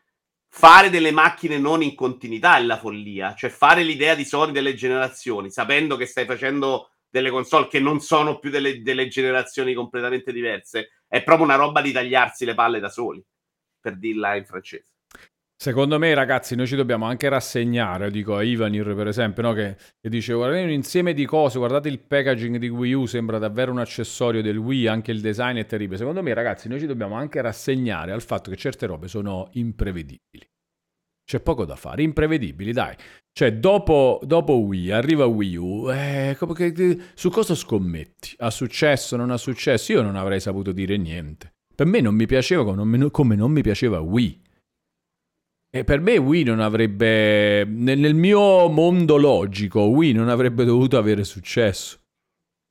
fare 0.53 0.89
delle 0.89 1.11
macchine 1.11 1.57
non 1.57 1.81
in 1.81 1.95
continuità 1.95 2.57
è 2.57 2.61
la 2.61 2.77
follia. 2.77 3.33
Cioè, 3.33 3.49
fare 3.49 3.83
l'idea 3.83 4.15
di 4.15 4.25
Sony 4.25 4.51
delle 4.51 4.75
generazioni, 4.75 5.49
sapendo 5.49 5.95
che 5.95 6.05
stai 6.05 6.25
facendo 6.25 6.91
delle 7.09 7.29
console 7.29 7.67
che 7.67 7.79
non 7.79 8.01
sono 8.01 8.37
più 8.37 8.49
delle, 8.49 8.81
delle 8.81 9.07
generazioni 9.07 9.73
completamente 9.73 10.31
diverse, 10.31 11.03
è 11.07 11.23
proprio 11.23 11.45
una 11.45 11.55
roba 11.55 11.81
di 11.81 11.91
tagliarsi 11.91 12.45
le 12.45 12.53
palle 12.53 12.79
da 12.79 12.89
soli, 12.89 13.23
per 13.79 13.97
dirla 13.97 14.35
in 14.35 14.45
francese. 14.45 14.90
Secondo 15.61 15.99
me, 15.99 16.11
ragazzi, 16.15 16.55
noi 16.55 16.65
ci 16.65 16.75
dobbiamo 16.75 17.05
anche 17.05 17.29
rassegnare, 17.29 18.09
dico 18.09 18.35
a 18.35 18.41
Ivanir 18.41 18.95
per 18.95 19.05
esempio, 19.05 19.43
no? 19.43 19.53
che, 19.53 19.75
che 19.99 20.09
dice 20.09 20.33
guardate 20.33 20.63
un 20.63 20.71
insieme 20.71 21.13
di 21.13 21.23
cose, 21.27 21.59
guardate 21.59 21.87
il 21.87 21.99
packaging 21.99 22.57
di 22.57 22.67
Wii 22.67 22.93
U, 22.93 23.05
sembra 23.05 23.37
davvero 23.37 23.71
un 23.71 23.77
accessorio 23.77 24.41
del 24.41 24.57
Wii, 24.57 24.87
anche 24.87 25.11
il 25.11 25.21
design 25.21 25.57
è 25.57 25.67
terribile. 25.67 25.99
Secondo 25.99 26.23
me, 26.23 26.33
ragazzi, 26.33 26.67
noi 26.67 26.79
ci 26.79 26.87
dobbiamo 26.87 27.13
anche 27.13 27.39
rassegnare 27.41 28.11
al 28.11 28.23
fatto 28.23 28.49
che 28.49 28.57
certe 28.57 28.87
robe 28.87 29.07
sono 29.07 29.49
imprevedibili. 29.51 30.49
C'è 31.23 31.39
poco 31.41 31.63
da 31.63 31.75
fare, 31.75 32.01
imprevedibili, 32.01 32.71
dai. 32.71 32.95
Cioè, 33.31 33.53
dopo, 33.53 34.19
dopo 34.23 34.55
Wii, 34.61 34.89
arriva 34.89 35.27
Wii 35.27 35.55
U, 35.57 35.91
eh, 35.91 36.35
su 37.13 37.29
cosa 37.29 37.53
scommetti? 37.53 38.33
Ha 38.37 38.49
successo, 38.49 39.15
non 39.15 39.29
ha 39.29 39.37
successo? 39.37 39.91
Io 39.91 40.01
non 40.01 40.15
avrei 40.15 40.39
saputo 40.39 40.71
dire 40.71 40.97
niente. 40.97 41.53
Per 41.75 41.85
me 41.85 42.01
non 42.01 42.15
mi 42.15 42.25
piaceva 42.25 42.63
come 42.63 43.35
non 43.35 43.51
mi 43.51 43.61
piaceva 43.61 43.99
Wii. 43.99 44.49
E 45.73 45.85
per 45.85 46.01
me 46.01 46.17
Wii 46.17 46.43
non 46.43 46.59
avrebbe, 46.59 47.63
nel, 47.65 47.97
nel 47.97 48.13
mio 48.13 48.67
mondo 48.67 49.15
logico, 49.15 49.83
Wii 49.83 50.11
non 50.11 50.27
avrebbe 50.27 50.65
dovuto 50.65 50.97
avere 50.97 51.23
successo. 51.23 51.97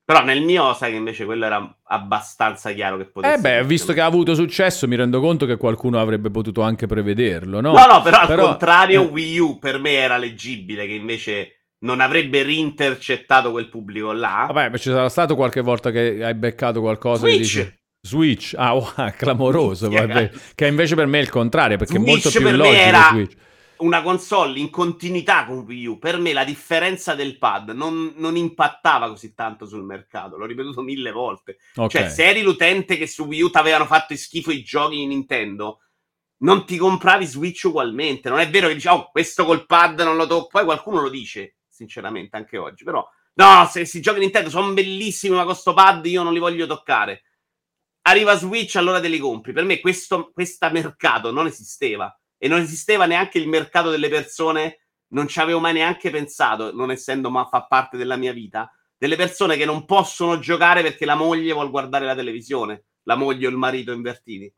Però 0.05 0.23
nel 0.23 0.43
mio, 0.43 0.75
sai 0.75 0.91
che 0.91 0.97
invece 0.99 1.25
quello 1.25 1.47
era 1.47 1.79
abbastanza 1.85 2.73
chiaro 2.73 2.99
che 2.99 3.07
potesse 3.07 3.37
Eh 3.37 3.41
beh, 3.41 3.65
visto 3.65 3.95
che 3.95 4.01
ha 4.01 4.07
avuto 4.07 4.35
successo, 4.35 4.87
mi 4.87 4.97
rendo 4.97 5.21
conto 5.21 5.47
che 5.47 5.57
qualcuno 5.57 5.99
avrebbe 5.99 6.31
potuto 6.31 6.61
anche 6.61 6.87
prevederlo, 6.87 7.61
no? 7.61 7.73
No, 7.73 7.87
no, 7.87 8.03
però 8.03 8.19
al 8.19 8.27
Però- 8.27 8.47
contrario, 8.49 9.03
eh. 9.03 9.07
Wii 9.07 9.39
U 9.39 9.59
per 9.59 9.79
me 9.79 9.93
era 9.93 10.19
leggibile, 10.19 10.85
che 10.87 10.93
invece 10.93 11.69
non 11.85 12.01
avrebbe 12.01 12.43
rintercettato 12.43 13.51
quel 13.51 13.71
pubblico 13.71 14.13
là. 14.13 14.47
Vabbè, 14.53 14.77
ci 14.77 14.91
sarà 14.91 15.09
stato 15.09 15.37
qualche 15.37 15.63
volta 15.63 15.91
che 15.91 16.23
hai 16.23 16.35
beccato 16.35 16.81
qualcosa 16.81 17.27
e 17.27 17.31
Switch! 17.31 17.55
dici... 17.57 17.79
Switch, 18.03 18.55
ah, 18.57 18.73
wow, 18.75 19.11
clamoroso, 19.17 19.91
vabbè. 19.91 20.31
che 20.55 20.67
invece 20.67 20.95
per 20.95 21.07
me 21.07 21.19
è 21.19 21.23
il 21.23 21.29
contrario, 21.29 21.77
perché 21.77 21.97
è 21.97 21.99
Switch 21.99 22.11
molto 22.11 22.31
più 22.31 22.43
per 22.43 22.53
me 22.53 22.57
logico 22.57 22.77
era- 22.77 23.09
Switch. 23.11 23.37
una 23.79 24.03
console 24.03 24.59
in 24.59 24.71
continuità 24.71 25.45
con 25.45 25.59
Wii 25.59 25.87
U, 25.87 25.99
per 25.99 26.19
me 26.19 26.33
la 26.33 26.45
differenza 26.45 27.15
del 27.15 27.37
pad 27.37 27.71
non, 27.71 28.15
non 28.17 28.37
impattava 28.37 29.09
così 29.09 29.35
tanto 29.35 29.67
sul 29.67 29.85
mercato. 29.85 30.37
L'ho 30.37 30.47
ripetuto 30.47 30.81
mille 30.83 31.13
volte. 31.13 31.59
Ok. 31.77 31.91
Cioè, 31.91 32.09
se 32.09 32.25
eri 32.27 32.43
l'utente 32.43 32.97
che 32.97 33.07
su 33.07 33.25
Wii 33.25 33.43
U 33.43 33.51
ti 33.51 33.59
avevano 33.59 33.87
fatto 33.87 34.17
schifo 34.17 34.51
i 34.51 34.63
giochi 34.63 34.97
di 34.97 35.07
Nintendo, 35.07 35.81
non 36.39 36.65
ti 36.65 36.79
compravi 36.79 37.27
Switch 37.27 37.65
ugualmente. 37.65 38.29
Non 38.31 38.39
è 38.39 38.49
vero 38.49 38.69
che 38.69 38.75
dici, 38.75 38.89
oh, 38.89 39.11
questo 39.11 39.45
col 39.45 39.67
pad 39.67 40.01
non 40.01 40.17
lo 40.17 40.27
tocco. 40.27 40.49
Poi 40.49 40.65
qualcuno 40.65 41.03
lo 41.03 41.11
dice, 41.11 41.57
sinceramente, 41.69 42.37
anche 42.37 42.57
oggi. 42.57 42.85
Però, 42.85 43.07
no, 43.35 43.67
se 43.71 43.81
questi 43.81 44.01
giochi 44.01 44.21
Nintendo 44.21 44.49
sono 44.49 44.73
bellissimi, 44.73 45.37
ma 45.37 45.45
con 45.45 45.55
sto 45.55 45.75
pad 45.75 46.05
io 46.07 46.23
non 46.23 46.33
li 46.33 46.39
voglio 46.39 46.67
toccare. 46.67 47.25
Arriva 48.03 48.37
Switch, 48.37 48.77
allora 48.77 48.99
li 48.99 49.19
compri. 49.19 49.53
Per 49.53 49.65
me 49.65 49.81
questo 49.81 50.33
mercato 50.73 51.31
non 51.31 51.47
esisteva. 51.47 52.15
E 52.39 52.49
non 52.49 52.61
esisteva 52.61 53.05
neanche 53.05 53.39
il 53.39 53.49
mercato 53.49 53.91
delle 53.91 54.09
persone, 54.09 54.87
non 55.09 55.29
ci 55.29 55.41
avevo 55.41 55.61
mai 55.61 55.75
neanche 55.75 56.11
pensato, 56.11 56.73
non 56.73 56.91
essendo 56.91 57.31
ma 57.31 57.47
fa 57.47 57.67
parte 57.67 57.99
della 57.99 58.17
mia 58.17 58.33
vita, 58.33 58.73
delle 58.97 59.17
persone 59.17 59.57
che 59.57 59.67
non 59.67 59.85
possono 59.85 60.39
giocare 60.39 60.83
perché 60.83 61.05
la 61.05 61.17
moglie 61.17 61.53
vuole 61.53 61.69
guardare 61.69 62.07
la 62.07 62.15
televisione, 62.15 62.85
la 63.03 63.17
moglie 63.17 63.47
o 63.47 63.51
il 63.51 63.57
marito 63.57 63.93
invertiti. 63.93 64.53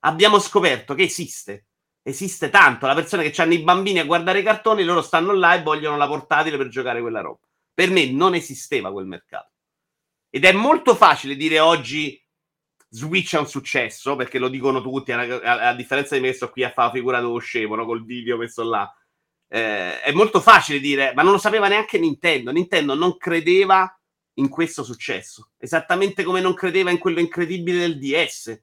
Abbiamo 0.00 0.38
scoperto 0.38 0.94
che 0.94 1.04
esiste. 1.04 1.66
Esiste 2.02 2.50
tanto. 2.50 2.86
La 2.86 2.94
persona 2.94 3.22
che 3.22 3.40
hanno 3.40 3.54
i 3.54 3.62
bambini 3.62 4.00
a 4.00 4.04
guardare 4.04 4.40
i 4.40 4.42
cartoni, 4.42 4.82
loro 4.82 5.02
stanno 5.02 5.32
là 5.32 5.54
e 5.54 5.62
vogliono 5.62 5.96
la 5.96 6.08
portatile 6.08 6.56
per 6.56 6.68
giocare 6.68 7.00
quella 7.00 7.20
roba. 7.20 7.46
Per 7.72 7.90
me 7.90 8.10
non 8.10 8.34
esisteva 8.34 8.92
quel 8.92 9.06
mercato. 9.06 9.52
Ed 10.28 10.44
è 10.44 10.52
molto 10.52 10.94
facile 10.94 11.36
dire 11.36 11.60
oggi 11.60 12.21
Switch 12.94 13.34
è 13.34 13.38
un 13.38 13.48
successo, 13.48 14.16
perché 14.16 14.38
lo 14.38 14.48
dicono 14.48 14.82
tutti, 14.82 15.12
a, 15.12 15.20
a- 15.20 15.68
a 15.68 15.74
differenza 15.74 16.14
di 16.14 16.20
me 16.20 16.32
sto 16.34 16.50
qui 16.50 16.62
a 16.62 16.70
fare 16.70 16.88
la 16.88 16.94
figura 16.94 17.20
dello 17.20 17.38
scemo, 17.38 17.74
no? 17.74 17.86
col 17.86 18.04
video 18.04 18.36
messo 18.36 18.62
là. 18.62 18.94
Eh, 19.48 20.00
è 20.02 20.12
molto 20.12 20.40
facile 20.40 20.78
dire, 20.78 21.14
ma 21.14 21.22
non 21.22 21.32
lo 21.32 21.38
sapeva 21.38 21.68
neanche 21.68 21.98
Nintendo. 21.98 22.52
Nintendo 22.52 22.94
non 22.94 23.16
credeva 23.16 23.98
in 24.34 24.48
questo 24.50 24.84
successo, 24.84 25.52
esattamente 25.56 26.22
come 26.22 26.40
non 26.42 26.52
credeva 26.54 26.90
in 26.90 26.98
quello 26.98 27.20
incredibile 27.20 27.78
del 27.78 27.98
DS, 27.98 28.62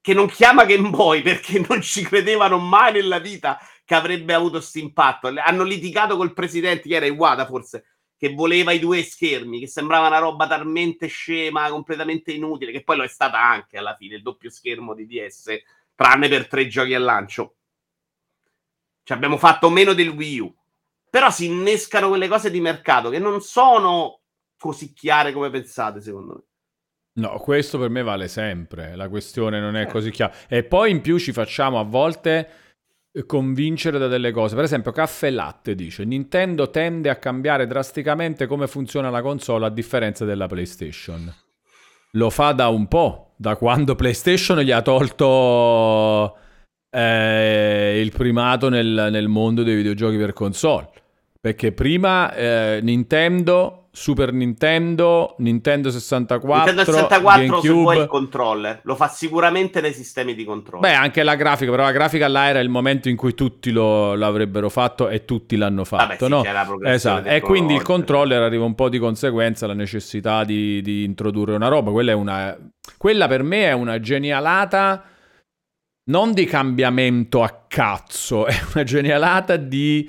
che 0.00 0.14
non 0.14 0.26
chiama 0.28 0.64
Game 0.64 0.90
Boy 0.90 1.22
perché 1.22 1.62
non 1.68 1.80
ci 1.82 2.02
credevano 2.02 2.58
mai 2.58 2.92
nella 2.92 3.20
vita 3.20 3.58
che 3.84 3.94
avrebbe 3.94 4.34
avuto 4.34 4.58
questo 4.58 4.80
impatto. 4.80 5.28
Hanno 5.28 5.62
litigato 5.62 6.16
col 6.16 6.32
presidente, 6.32 6.88
che 6.88 6.96
era 6.96 7.06
Iwata 7.06 7.46
forse, 7.46 7.95
che 8.16 8.32
voleva 8.32 8.72
i 8.72 8.78
due 8.78 9.02
schermi, 9.02 9.60
che 9.60 9.66
sembrava 9.68 10.06
una 10.06 10.18
roba 10.18 10.46
talmente 10.46 11.06
scema, 11.06 11.68
completamente 11.68 12.32
inutile, 12.32 12.72
che 12.72 12.82
poi 12.82 12.96
lo 12.96 13.04
è 13.04 13.08
stata 13.08 13.40
anche 13.40 13.76
alla 13.76 13.94
fine, 13.94 14.16
il 14.16 14.22
doppio 14.22 14.50
schermo 14.50 14.94
di 14.94 15.06
DS, 15.06 15.54
tranne 15.94 16.28
per 16.28 16.48
tre 16.48 16.66
giochi 16.66 16.94
al 16.94 17.02
lancio. 17.02 17.56
Ci 19.02 19.12
abbiamo 19.12 19.36
fatto 19.36 19.70
meno 19.70 19.92
del 19.92 20.08
Wii 20.08 20.38
U. 20.40 20.54
Però 21.08 21.30
si 21.30 21.46
innescano 21.46 22.08
quelle 22.08 22.28
cose 22.28 22.50
di 22.50 22.60
mercato 22.60 23.08
che 23.10 23.18
non 23.18 23.40
sono 23.40 24.20
così 24.58 24.92
chiare 24.92 25.32
come 25.32 25.50
pensate, 25.50 26.00
secondo 26.00 26.34
me. 26.34 26.42
No, 27.18 27.38
questo 27.38 27.78
per 27.78 27.88
me 27.88 28.02
vale 28.02 28.28
sempre, 28.28 28.94
la 28.94 29.08
questione 29.08 29.58
non 29.58 29.74
è 29.76 29.82
Certo. 29.84 29.92
così 29.92 30.10
chiara. 30.10 30.34
E 30.48 30.64
poi 30.64 30.90
in 30.90 31.00
più 31.00 31.18
ci 31.18 31.32
facciamo 31.32 31.78
a 31.78 31.84
volte 31.84 32.38
eh, 32.38 32.65
convincere 33.24 33.98
da 33.98 34.08
delle 34.08 34.32
cose. 34.32 34.54
Per 34.54 34.64
esempio, 34.64 34.92
Caffè 34.92 35.30
Latte 35.30 35.74
dice: 35.74 36.04
Nintendo 36.04 36.70
tende 36.70 37.08
a 37.08 37.16
cambiare 37.16 37.66
drasticamente 37.66 38.46
come 38.46 38.66
funziona 38.66 39.08
la 39.08 39.22
console 39.22 39.66
a 39.66 39.70
differenza 39.70 40.24
della 40.24 40.46
PlayStation. 40.46 41.32
Lo 42.12 42.30
fa 42.30 42.52
da 42.52 42.68
un 42.68 42.88
po', 42.88 43.34
da 43.36 43.56
quando 43.56 43.94
PlayStation 43.94 44.58
gli 44.60 44.70
ha 44.70 44.82
tolto 44.82 46.36
eh, 46.90 48.00
il 48.02 48.10
primato 48.10 48.68
nel, 48.68 49.08
nel 49.10 49.28
mondo 49.28 49.62
dei 49.62 49.76
videogiochi 49.76 50.16
per 50.16 50.32
console. 50.32 50.88
Perché 51.40 51.72
prima 51.72 52.34
eh, 52.34 52.80
Nintendo, 52.82 53.85
Super 53.96 54.30
Nintendo, 54.30 55.36
Nintendo 55.38 55.90
64, 55.90 56.54
Nintendo 56.54 56.84
64 56.84 57.60
se 57.62 57.70
vuoi 57.70 57.80
il 57.80 57.80
GameCube. 57.80 58.06
controller, 58.08 58.80
lo 58.82 58.94
fa 58.94 59.08
sicuramente 59.08 59.80
nei 59.80 59.94
sistemi 59.94 60.34
di 60.34 60.44
controllo. 60.44 60.82
Beh, 60.82 60.92
anche 60.92 61.22
la 61.22 61.34
grafica, 61.34 61.70
però 61.70 61.84
la 61.84 61.92
grafica 61.92 62.28
là 62.28 62.48
era 62.48 62.60
il 62.60 62.68
momento 62.68 63.08
in 63.08 63.16
cui 63.16 63.32
tutti 63.32 63.70
lo, 63.70 64.14
l'avrebbero 64.14 64.68
fatto 64.68 65.08
e 65.08 65.24
tutti 65.24 65.56
l'hanno 65.56 65.86
fatto, 65.86 66.28
Vabbè, 66.28 66.44
sì, 66.44 66.78
no? 66.78 66.86
Esatto. 66.90 67.26
E 67.26 67.40
quindi 67.40 67.72
il 67.72 67.80
controller 67.80 68.42
arriva 68.42 68.66
un 68.66 68.74
po' 68.74 68.90
di 68.90 68.98
conseguenza 68.98 69.66
la 69.66 69.72
necessità 69.72 70.44
di, 70.44 70.82
di 70.82 71.02
introdurre 71.02 71.54
una 71.54 71.68
roba. 71.68 71.90
Quella, 71.90 72.10
è 72.12 72.14
una, 72.14 72.54
quella 72.98 73.26
per 73.28 73.42
me 73.44 73.64
è 73.64 73.72
una 73.72 73.98
genialata 73.98 75.04
non 76.10 76.34
di 76.34 76.44
cambiamento 76.44 77.42
a 77.42 77.64
cazzo, 77.66 78.44
è 78.46 78.54
una 78.74 78.84
genialata 78.84 79.56
di 79.56 80.06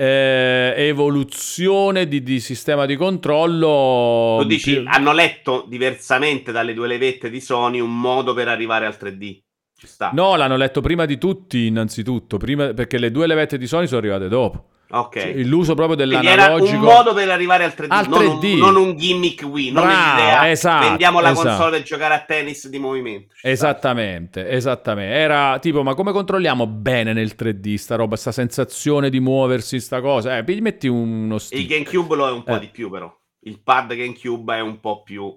eh, 0.00 0.72
evoluzione 0.78 2.08
di, 2.08 2.22
di 2.22 2.40
sistema 2.40 2.86
di 2.86 2.96
controllo. 2.96 4.38
Tu 4.40 4.46
dici, 4.46 4.72
Più- 4.76 4.84
hanno 4.86 5.12
letto 5.12 5.66
diversamente 5.68 6.52
dalle 6.52 6.72
due 6.72 6.88
levette 6.88 7.28
di 7.28 7.38
Sony 7.38 7.80
un 7.80 8.00
modo 8.00 8.32
per 8.32 8.48
arrivare 8.48 8.86
al 8.86 8.96
3D. 8.98 9.38
Ci 9.76 9.86
sta. 9.86 10.10
No, 10.14 10.36
l'hanno 10.36 10.56
letto 10.56 10.80
prima 10.80 11.04
di 11.04 11.18
tutti, 11.18 11.66
innanzitutto, 11.66 12.38
prima- 12.38 12.72
perché 12.72 12.96
le 12.96 13.10
due 13.10 13.26
levette 13.26 13.58
di 13.58 13.66
Sony 13.66 13.86
sono 13.86 14.00
arrivate 14.00 14.28
dopo. 14.28 14.68
Ok. 14.92 15.18
Cioè, 15.20 15.34
L'uso 15.44 15.74
proprio 15.74 15.96
Quindi 15.96 16.14
era 16.26 16.34
dell'analogico. 16.34 16.76
un 16.78 16.82
modo 16.82 17.14
per 17.14 17.30
arrivare 17.30 17.64
al 17.64 17.74
3D, 17.76 17.86
Al 17.88 18.08
non, 18.08 18.20
3D. 18.22 18.52
Un, 18.52 18.58
non 18.58 18.76
un 18.76 18.96
gimmick 18.96 19.42
Wii, 19.44 19.70
non 19.70 19.84
Bravo, 19.84 20.16
l'idea 20.20 20.50
esatto, 20.50 20.86
vendiamo 20.88 21.20
la 21.20 21.30
esatto. 21.30 21.48
console 21.48 21.70
per 21.70 21.82
giocare 21.82 22.14
a 22.14 22.20
tennis 22.20 22.68
di 22.68 22.78
movimento. 22.78 23.34
Esattamente, 23.42 24.48
esattamente. 24.48 25.14
Era 25.14 25.58
tipo, 25.60 25.82
ma 25.82 25.94
come 25.94 26.12
controlliamo 26.12 26.66
bene 26.66 27.12
nel 27.12 27.34
3D 27.38 27.74
sta 27.76 27.94
roba, 27.96 28.16
sta 28.16 28.32
sensazione 28.32 29.10
di 29.10 29.20
muoversi, 29.20 29.78
sta 29.80 30.00
cosa? 30.00 30.36
Eh, 30.38 30.60
metti 30.60 30.88
uno 30.88 31.34
Il 31.36 31.40
stick. 31.40 31.68
GameCube 31.68 32.16
lo 32.16 32.28
è 32.28 32.32
un 32.32 32.42
po' 32.42 32.56
Eh. 32.56 32.60
di 32.60 32.68
più 32.68 32.90
però. 32.90 33.14
Il 33.42 33.62
pad 33.62 33.94
GameCube 33.94 34.56
è 34.56 34.60
un 34.60 34.80
po' 34.80 35.02
più... 35.02 35.34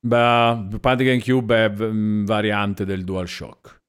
Beh, 0.00 0.66
il 0.70 0.78
pad 0.80 1.02
GameCube 1.02 1.64
è 1.64 1.70
variante 1.72 2.84
del 2.84 3.04
DualShock. 3.04 3.82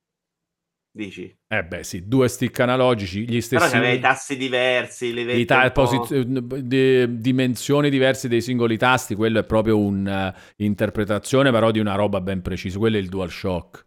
Dici? 0.97 1.31
Eh 1.47 1.63
beh, 1.63 1.83
sì, 1.83 2.07
due 2.07 2.27
stick 2.27 2.59
analogici, 2.59 3.19
gli 3.21 3.27
Però 3.27 3.41
stessi 3.41 3.71
c'aveva 3.71 3.93
i 3.93 3.99
tassi 3.99 4.35
diversi, 4.35 5.13
le 5.13 5.21
i 5.21 5.25
vette 5.25 5.45
ta- 5.45 5.69
posi- 5.69 6.25
di- 6.63 7.19
dimensioni 7.19 7.91
diverse 7.91 8.27
dei 8.27 8.41
singoli 8.41 8.77
tasti, 8.77 9.13
quello 9.13 9.37
è 9.37 9.43
proprio 9.43 9.77
un'interpretazione 9.77 11.51
però 11.51 11.69
di 11.69 11.77
una 11.77 11.93
roba 11.93 12.19
ben 12.19 12.41
precisa, 12.41 12.79
quello 12.79 12.97
è 12.97 12.99
il 12.99 13.09
DualShock. 13.09 13.85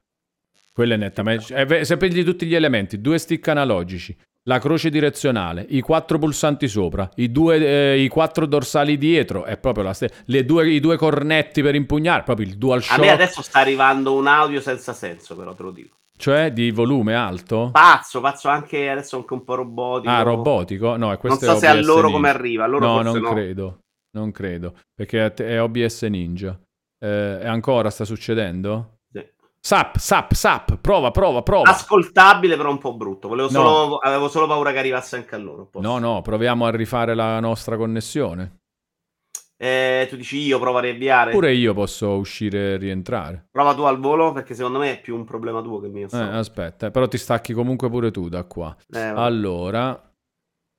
Quello 0.73 0.95
è 0.95 0.97
nettamente... 0.97 1.65
ve- 1.65 1.85
se 1.85 1.97
prendi 1.97 2.23
tutti 2.23 2.47
gli 2.47 2.55
elementi, 2.55 3.01
due 3.01 3.19
stick 3.19 3.49
analogici, 3.49 4.17
la 4.45 4.61
croce 4.61 4.89
direzionale, 4.89 5.67
i 5.69 5.81
quattro 5.81 6.17
pulsanti 6.17 6.69
sopra, 6.69 7.11
i, 7.17 7.33
due, 7.33 7.93
eh, 7.93 8.01
i 8.01 8.07
quattro 8.07 8.47
dorsali 8.47 8.97
dietro, 8.97 9.45
è 9.45 9.59
proprio 9.59 9.83
la 9.83 9.95
stessa... 9.95 10.15
le 10.27 10.45
due- 10.45 10.71
I 10.71 10.79
due 10.79 10.97
cornetti 10.97 11.61
per 11.61 11.75
impugnare, 11.75 12.23
proprio 12.23 12.47
il 12.47 12.53
A 12.53 12.57
DualShock, 12.57 13.01
me 13.01 13.11
adesso 13.11 13.43
sta 13.43 13.59
arrivando 13.59 14.15
un 14.15 14.29
audio 14.29 14.61
senza 14.61 14.93
senso, 14.93 15.35
però 15.35 15.55
te 15.55 15.63
lo 15.65 15.73
dico. 15.73 15.99
Cioè 16.21 16.53
di 16.53 16.71
volume 16.71 17.15
alto. 17.15 17.71
Pazzo, 17.73 18.21
pazzo 18.21 18.49
anche 18.49 18.89
adesso 18.91 19.17
anche 19.17 19.33
un 19.33 19.43
po' 19.43 19.55
robotico. 19.57 20.13
Ah, 20.13 20.23
robotico? 20.23 20.97
No, 20.97 21.07
è 21.07 21.09
Non 21.09 21.17
questo 21.19 21.45
so 21.47 21.53
è 21.53 21.57
se 21.57 21.67
a 21.67 21.73
OBS 21.73 21.87
loro 21.87 22.11
come 22.11 22.29
Ninja. 22.29 22.31
arriva. 22.39 22.65
A 22.65 22.67
loro 22.69 22.87
no, 22.87 23.03
non 23.03 23.19
no. 23.21 23.31
credo. 23.31 23.79
Non 24.13 24.31
credo. 24.31 24.75
Perché 24.95 25.33
è- 25.35 25.61
OBS 25.63 26.03
Ninja. 26.05 26.59
Eh, 27.03 27.41
ancora 27.45 27.89
sta 27.91 28.05
succedendo? 28.05 28.99
Sì. 29.11 29.25
Sap, 29.59 29.97
sap, 29.97 30.33
sap. 30.35 30.77
Prova, 30.77 31.11
prova, 31.11 31.43
prova. 31.43 31.71
Ascoltabile, 31.71 32.57
però 32.57 32.71
un 32.71 32.79
po' 32.79 32.95
brutto. 32.95 33.29
Volevo 33.29 33.49
No. 33.51 33.61
solo, 33.61 33.97
avevo 33.99 34.29
solo 34.29 34.47
paura 34.47 34.73
che 34.73 34.79
arrivasse 34.79 35.17
anche 35.17 35.35
a 35.35 35.39
loro. 35.39 35.67
Posso. 35.67 35.87
no, 35.87 35.99
no, 35.99 36.21
proviamo 36.23 36.67
a 36.67 36.71
rifare 36.71 37.15
la 37.15 37.41
nostra 37.41 37.77
connessione. 37.77 38.59
Eh, 39.63 40.07
tu 40.09 40.17
dici 40.17 40.39
io 40.39 40.59
provo 40.59 40.79
a 40.79 40.81
riavviare. 40.81 41.33
Pure 41.33 41.53
io 41.53 41.75
posso 41.75 42.17
uscire 42.17 42.73
e 42.73 42.77
rientrare. 42.79 43.49
Prova 43.51 43.75
tu 43.75 43.83
al 43.83 44.01
volo, 44.01 44.33
perché 44.33 44.55
secondo 44.55 44.79
me 44.79 44.93
è 44.93 45.01
più 45.03 45.15
un 45.15 45.25
problema 45.25 45.61
tuo 45.61 45.81
che 45.81 45.89
mio. 45.89 46.09
Eh, 46.11 46.17
aspetta, 46.17 46.87
eh, 46.87 46.91
però 46.91 47.07
ti 47.07 47.19
stacchi 47.19 47.53
comunque 47.53 47.91
pure 47.91 48.11
tu 48.11 48.31
da 48.31 48.45
qua. 48.45 48.75
Eh. 48.91 48.99
Allora, 48.99 49.95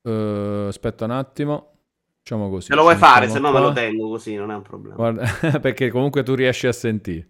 eh, 0.01 0.65
aspetta 0.67 1.05
un 1.05 1.11
attimo. 1.11 1.73
Facciamo 2.17 2.49
così. 2.49 2.67
Se 2.67 2.75
lo 2.75 2.81
vuoi 2.81 2.95
fare, 2.95 3.29
se 3.29 3.37
no 3.37 3.51
me 3.51 3.59
lo 3.59 3.71
tengo 3.71 4.09
così, 4.09 4.33
non 4.33 4.49
è 4.49 4.55
un 4.55 4.63
problema. 4.63 4.95
Guarda, 4.95 5.25
perché 5.61 5.91
comunque 5.91 6.23
tu 6.23 6.33
riesci 6.33 6.65
a 6.65 6.71
sentire. 6.71 7.29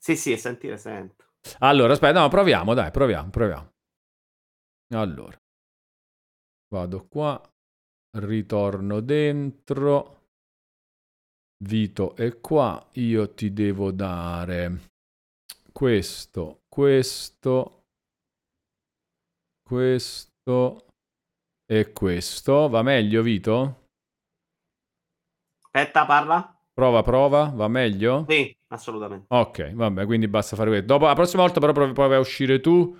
Sì, 0.00 0.14
sì, 0.14 0.30
e 0.30 0.36
sentire 0.36 0.76
sento. 0.76 1.24
Allora, 1.58 1.92
aspetta, 1.92 2.20
no, 2.20 2.28
proviamo, 2.28 2.74
dai, 2.74 2.92
proviamo, 2.92 3.30
proviamo. 3.30 3.72
Allora, 4.94 5.36
vado 6.68 7.06
qua, 7.08 7.42
ritorno 8.16 9.00
dentro. 9.00 10.17
Vito 11.60 12.14
è 12.14 12.40
qua, 12.40 12.88
io 12.92 13.34
ti 13.34 13.52
devo 13.52 13.90
dare 13.90 14.78
questo, 15.72 16.60
questo, 16.68 17.82
questo 19.68 20.86
e 21.66 21.92
questo. 21.92 22.68
Va 22.68 22.82
meglio, 22.82 23.22
Vito? 23.22 23.86
Aspetta, 25.62 26.06
parla? 26.06 26.56
Prova, 26.72 27.02
prova, 27.02 27.50
va 27.52 27.66
meglio? 27.66 28.24
Sì, 28.28 28.56
assolutamente. 28.68 29.26
Ok, 29.28 29.72
vabbè, 29.72 30.06
quindi 30.06 30.28
basta 30.28 30.54
fare 30.54 30.68
questo. 30.68 30.86
Dopo, 30.86 31.06
la 31.06 31.14
prossima 31.14 31.42
volta 31.42 31.58
però 31.58 31.72
provi, 31.72 31.92
provi 31.92 32.14
a 32.14 32.20
uscire 32.20 32.60
tu 32.60 32.96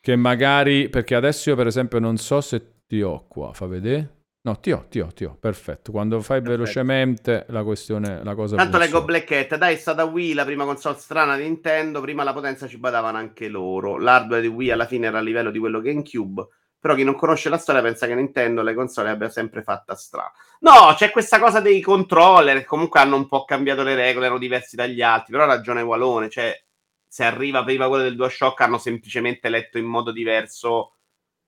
che 0.00 0.16
magari, 0.16 0.90
perché 0.90 1.14
adesso 1.14 1.48
io 1.48 1.56
per 1.56 1.66
esempio 1.66 1.98
non 1.98 2.18
so 2.18 2.42
se 2.42 2.82
ti 2.86 3.00
ho 3.00 3.26
qua, 3.26 3.54
fa 3.54 3.64
vedere. 3.66 4.19
No, 4.42 4.58
ti 4.58 4.72
ho, 4.72 4.86
ti 4.88 5.00
ho, 5.00 5.08
ti 5.12 5.24
ho, 5.24 5.36
perfetto. 5.38 5.92
Quando 5.92 6.20
fai 6.22 6.40
Perfetto. 6.40 6.50
velocemente 6.50 7.44
la 7.48 7.62
questione, 7.62 8.24
la 8.24 8.34
cosa 8.34 8.56
Tanto 8.56 8.78
leggo 8.78 8.98
funziona. 8.98 9.04
Black 9.26 9.52
Hat, 9.52 9.58
dai, 9.58 9.74
è 9.74 9.76
stata 9.76 10.04
Wii 10.04 10.32
la 10.32 10.46
prima 10.46 10.64
console 10.64 10.96
strana 10.96 11.36
di 11.36 11.42
Nintendo, 11.42 12.00
prima 12.00 12.22
la 12.24 12.32
potenza 12.32 12.66
ci 12.66 12.78
badavano 12.78 13.18
anche 13.18 13.48
loro. 13.48 13.98
L'hardware 13.98 14.40
di 14.40 14.48
Wii 14.48 14.70
alla 14.70 14.86
fine 14.86 15.08
era 15.08 15.18
a 15.18 15.20
livello 15.20 15.50
di 15.50 15.58
quello 15.58 15.80
che 15.80 15.90
è 15.90 15.92
in 15.92 16.02
Cube, 16.02 16.46
però 16.78 16.94
chi 16.94 17.04
non 17.04 17.16
conosce 17.16 17.50
la 17.50 17.58
storia 17.58 17.82
pensa 17.82 18.06
che 18.06 18.14
Nintendo 18.14 18.62
le 18.62 18.72
console 18.72 19.10
abbia 19.10 19.28
sempre 19.28 19.62
fatta 19.62 19.94
strana. 19.94 20.32
No, 20.60 20.94
c'è 20.96 21.10
questa 21.10 21.38
cosa 21.38 21.60
dei 21.60 21.82
controller, 21.82 22.60
che 22.60 22.64
comunque 22.64 22.98
hanno 23.00 23.16
un 23.16 23.26
po' 23.26 23.44
cambiato 23.44 23.82
le 23.82 23.94
regole, 23.94 24.24
erano 24.24 24.40
diversi 24.40 24.74
dagli 24.74 25.02
altri, 25.02 25.32
però 25.32 25.44
ha 25.44 25.48
ragione 25.48 25.82
Walone, 25.82 26.30
cioè 26.30 26.58
se 27.06 27.24
arriva 27.24 27.62
prima 27.62 27.88
quello 27.88 28.04
del 28.04 28.16
DualShock 28.16 28.58
hanno 28.62 28.78
semplicemente 28.78 29.50
letto 29.50 29.76
in 29.76 29.84
modo 29.84 30.12
diverso 30.12 30.94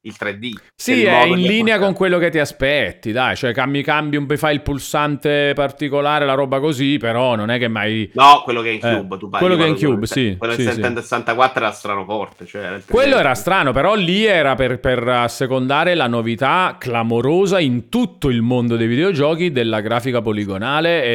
il 0.04 0.14
3D. 0.18 0.50
Sì, 0.74 1.04
è 1.04 1.24
in 1.24 1.40
linea 1.40 1.78
con 1.78 1.92
quello 1.92 2.18
che 2.18 2.30
ti 2.30 2.38
aspetti, 2.38 3.12
dai, 3.12 3.36
cioè 3.36 3.52
cambi, 3.52 3.82
cambi 3.82 4.16
un 4.16 4.26
fai 4.36 4.54
il 4.54 4.62
pulsante 4.62 5.52
particolare, 5.54 6.24
la 6.24 6.34
roba 6.34 6.58
così, 6.58 6.96
però 6.96 7.36
non 7.36 7.50
è 7.50 7.58
che 7.58 7.68
mai... 7.68 8.10
No, 8.14 8.40
quello 8.42 8.62
che 8.62 8.70
è 8.70 8.72
in 8.72 8.80
Eh, 8.82 8.96
Cube, 8.96 9.18
tu 9.18 9.28
parli 9.28 9.46
quello 9.46 9.62
che 9.62 9.68
è 9.68 9.72
in 9.72 9.78
Cube, 9.78 10.06
sì, 10.06 10.34
Quello 10.38 10.54
sì, 10.54 10.58
del 10.62 10.68
sì. 10.68 10.74
Nintendo 10.74 11.00
64 11.02 11.62
era 11.64 11.72
strano 11.72 12.04
forte, 12.04 12.46
cioè 12.46 12.80
Quello 12.88 13.16
3D. 13.16 13.18
era 13.18 13.34
strano, 13.34 13.72
però 13.72 13.94
lì 13.94 14.24
era 14.24 14.54
per, 14.54 14.80
per 14.80 15.06
assecondare 15.06 15.94
la 15.94 16.06
novità 16.08 16.76
clamorosa 16.78 17.60
in 17.60 17.88
tutto 17.88 18.28
il 18.28 18.42
mondo 18.42 18.76
dei 18.76 18.86
videogiochi 18.86 19.52
della 19.52 19.80
grafica 19.80 20.20
poligonale 20.20 21.04
e, 21.04 21.08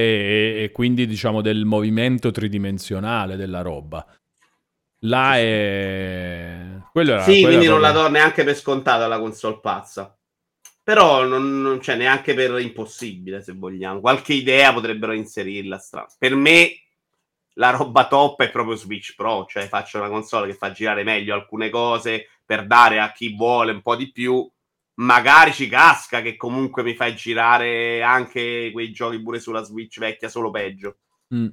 e- 0.60 0.64
e 0.64 0.72
quindi 0.72 1.06
diciamo 1.08 1.42
del 1.42 1.66
movimento 1.66 2.32
tridimensionale 2.32 3.36
della 3.36 3.62
roba. 3.62 4.06
Là 5.08 5.38
è... 5.38 6.80
Quello 6.92 7.14
era, 7.14 7.24
Sì, 7.24 7.42
quindi 7.44 7.66
era 7.66 7.74
non 7.74 7.82
la 7.82 7.92
do 7.92 8.10
neanche 8.10 8.44
per 8.44 8.56
scontata 8.56 9.08
la 9.08 9.20
console 9.20 9.60
pazza. 9.60 10.18
Però 10.84 11.26
non, 11.26 11.62
non 11.62 11.80
c'è 11.80 11.96
neanche 11.96 12.34
per 12.34 12.60
impossibile, 12.60 13.42
se 13.42 13.54
vogliamo. 13.54 14.00
Qualche 14.00 14.34
idea 14.34 14.74
potrebbero 14.74 15.12
inserirla. 15.12 15.78
strana. 15.78 16.08
Per 16.18 16.36
me 16.36 16.72
la 17.56 17.72
roba 17.72 18.08
top 18.08 18.42
è 18.44 18.52
proprio 18.52 18.76
Switch 18.76 19.16
Pro, 19.16 19.46
cioè 19.50 19.68
faccio 19.68 19.98
una 19.98 20.10
console 20.10 20.48
che 20.48 20.58
fa 20.58 20.72
girare 20.72 21.04
meglio 21.04 21.34
alcune 21.34 21.70
cose 21.70 22.28
per 22.46 22.66
dare 22.66 23.00
a 23.00 23.12
chi 23.12 23.36
vuole 23.36 23.74
un 23.74 23.82
po' 23.82 23.96
di 23.96 24.12
più. 24.12 24.50
Magari 25.00 25.54
ci 25.54 25.68
casca 25.68 26.22
che 26.22 26.36
comunque 26.36 26.84
mi 26.84 26.96
fai 26.96 27.16
girare 27.16 28.02
anche 28.02 28.70
quei 28.72 28.92
giochi 28.92 29.22
pure 29.22 29.40
sulla 29.40 29.64
Switch 29.64 30.00
vecchia, 30.00 30.30
solo 30.30 30.50
peggio. 30.50 30.98
Mm. 31.36 31.48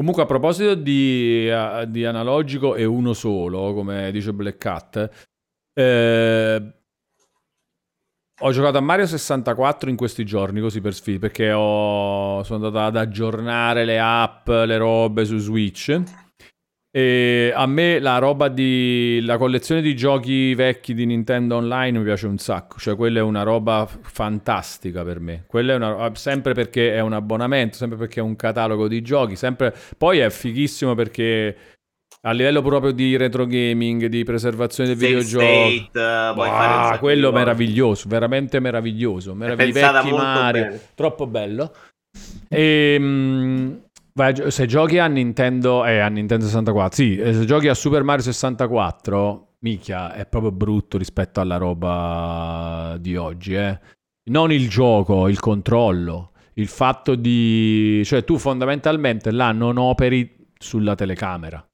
Comunque, 0.00 0.22
a 0.22 0.26
proposito 0.26 0.74
di, 0.76 1.46
eh, 1.46 1.84
di 1.86 2.06
analogico 2.06 2.74
e 2.74 2.86
uno 2.86 3.12
solo, 3.12 3.74
come 3.74 4.10
dice 4.10 4.32
Black 4.32 4.56
Cat, 4.56 5.10
eh, 5.74 6.72
ho 8.40 8.50
giocato 8.50 8.78
a 8.78 8.80
Mario 8.80 9.06
64 9.06 9.90
in 9.90 9.96
questi 9.96 10.24
giorni, 10.24 10.62
così 10.62 10.80
per 10.80 10.94
sfida, 10.94 11.18
perché 11.18 11.52
ho- 11.52 12.42
sono 12.44 12.64
andato 12.64 12.82
ad 12.82 12.96
aggiornare 12.96 13.84
le 13.84 14.00
app, 14.00 14.48
le 14.48 14.78
robe 14.78 15.26
su 15.26 15.36
Switch. 15.36 16.00
E 16.92 17.52
a 17.54 17.66
me 17.66 18.00
la 18.00 18.18
roba 18.18 18.48
di 18.48 19.20
la 19.22 19.38
collezione 19.38 19.80
di 19.80 19.94
giochi 19.94 20.54
vecchi 20.54 20.92
di 20.92 21.06
Nintendo 21.06 21.54
Online 21.56 21.98
mi 21.98 22.04
piace 22.04 22.26
un 22.26 22.38
sacco, 22.38 22.78
cioè 22.78 22.96
quella 22.96 23.20
è 23.20 23.22
una 23.22 23.44
roba 23.44 23.86
fantastica 23.86 25.04
per 25.04 25.20
me. 25.20 25.44
Quella 25.46 25.74
è 25.74 25.76
una 25.76 26.10
sempre 26.14 26.52
perché 26.52 26.92
è 26.92 27.00
un 27.00 27.12
abbonamento, 27.12 27.76
sempre 27.76 27.96
perché 27.96 28.18
è 28.18 28.22
un 28.22 28.34
catalogo 28.34 28.88
di 28.88 29.02
giochi, 29.02 29.36
sempre 29.36 29.72
poi 29.96 30.18
è 30.18 30.28
fighissimo 30.30 30.96
perché 30.96 31.56
a 32.22 32.32
livello 32.32 32.60
proprio 32.60 32.90
di 32.90 33.16
retro 33.16 33.46
gaming, 33.46 34.06
di 34.06 34.24
preservazione 34.24 34.90
del 34.90 34.98
Save 34.98 35.14
videogioco. 35.14 35.88
state, 35.90 36.30
eh, 36.30 36.34
sacco 36.34 36.92
di 36.92 36.98
quello 36.98 37.32
meraviglioso, 37.32 38.08
veramente 38.08 38.58
meraviglioso. 38.58 39.34
Merav- 39.34 39.60
I 39.60 39.62
pensata 39.72 40.02
vecchi 40.02 40.64
bene. 40.64 40.80
troppo 40.96 41.26
bello. 41.28 41.72
E, 42.48 42.96
mm, 42.98 43.72
vai 44.20 44.50
se 44.50 44.66
giochi 44.66 44.98
a 44.98 45.06
Nintendo, 45.06 45.84
eh, 45.86 45.98
a 45.98 46.08
Nintendo 46.08 46.44
64, 46.44 46.94
sì, 46.94 47.16
eh, 47.16 47.32
se 47.32 47.46
giochi 47.46 47.68
a 47.68 47.74
Super 47.74 48.02
Mario 48.02 48.22
64, 48.24 49.54
minchia, 49.60 50.12
è 50.12 50.26
proprio 50.26 50.52
brutto 50.52 50.98
rispetto 50.98 51.40
alla 51.40 51.56
roba 51.56 52.96
di 53.00 53.16
oggi, 53.16 53.54
eh. 53.54 53.80
Non 54.30 54.52
il 54.52 54.68
gioco, 54.68 55.26
il 55.28 55.40
controllo, 55.40 56.32
il 56.54 56.68
fatto 56.68 57.14
di... 57.14 58.02
cioè 58.04 58.22
tu 58.22 58.36
fondamentalmente 58.36 59.30
là 59.30 59.50
non 59.52 59.78
operi 59.78 60.48
sulla 60.58 60.94
telecamera, 60.94 61.66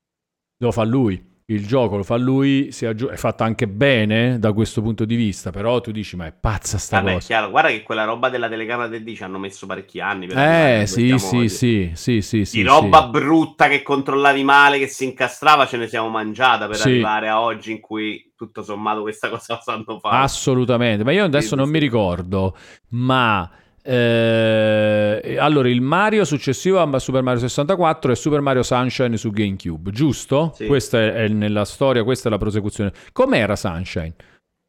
lo 0.58 0.70
fa 0.70 0.84
lui. 0.84 1.34
Il 1.48 1.64
gioco 1.64 1.96
lo 1.96 2.02
fa 2.02 2.16
lui, 2.16 2.72
si 2.72 2.86
aggi- 2.86 3.06
è 3.06 3.14
fatto 3.14 3.44
anche 3.44 3.68
bene 3.68 4.40
da 4.40 4.52
questo 4.52 4.82
punto 4.82 5.04
di 5.04 5.14
vista, 5.14 5.50
però 5.50 5.80
tu 5.80 5.92
dici 5.92 6.16
ma 6.16 6.26
è 6.26 6.32
pazza 6.32 6.76
sta 6.76 6.96
Vabbè, 6.96 7.10
è 7.10 7.14
cosa. 7.14 7.26
chiaro. 7.28 7.50
Guarda 7.50 7.68
che 7.68 7.82
quella 7.84 8.02
roba 8.02 8.28
della 8.30 8.48
telecamera 8.48 8.88
del 8.88 9.04
D 9.04 9.14
ci 9.14 9.22
hanno 9.22 9.38
messo 9.38 9.64
parecchi 9.64 10.00
anni. 10.00 10.26
per 10.26 10.36
Eh 10.38 10.86
sì, 10.88 11.16
sì, 11.18 11.36
oggi. 11.36 11.48
sì, 11.48 11.90
sì, 11.94 12.20
sì, 12.20 12.44
sì, 12.44 12.56
Di 12.56 12.64
roba 12.64 13.02
sì. 13.04 13.10
brutta 13.10 13.68
che 13.68 13.82
controllavi 13.82 14.42
male, 14.42 14.78
che 14.80 14.88
si 14.88 15.04
incastrava, 15.04 15.66
ce 15.66 15.76
ne 15.76 15.86
siamo 15.86 16.08
mangiata 16.08 16.66
per 16.66 16.78
Sì. 16.78 16.88
arrivare 16.88 17.28
a 17.28 17.40
oggi 17.40 17.70
in 17.70 17.78
cui 17.80 18.32
tutto 18.34 18.64
sommato 18.64 19.02
questa 19.02 19.28
cosa 19.30 19.54
la 19.54 19.60
sanno 19.60 20.00
fare. 20.00 20.24
Assolutamente, 20.24 21.04
ma 21.04 21.12
io 21.12 21.22
adesso 21.24 21.50
Sì, 21.50 21.54
non 21.54 21.68
mi 21.70 21.78
ricordo, 21.78 22.56
ma 22.88 23.48
eh, 23.86 25.36
allora 25.38 25.68
il 25.68 25.80
Mario 25.80 26.24
successivo 26.24 26.80
a 26.80 26.98
Super 26.98 27.22
Mario 27.22 27.40
64 27.40 28.12
è 28.12 28.16
Super 28.16 28.40
Mario 28.40 28.64
Sunshine 28.64 29.16
su 29.16 29.30
GameCube, 29.30 29.92
giusto? 29.92 30.52
Sì. 30.54 30.66
Questa 30.66 30.98
è, 30.98 31.12
è 31.12 31.28
nella 31.28 31.64
storia, 31.64 32.02
questa 32.02 32.28
è 32.28 32.32
la 32.32 32.38
prosecuzione. 32.38 32.92
Com'era 33.12 33.54
Sunshine? 33.54 34.14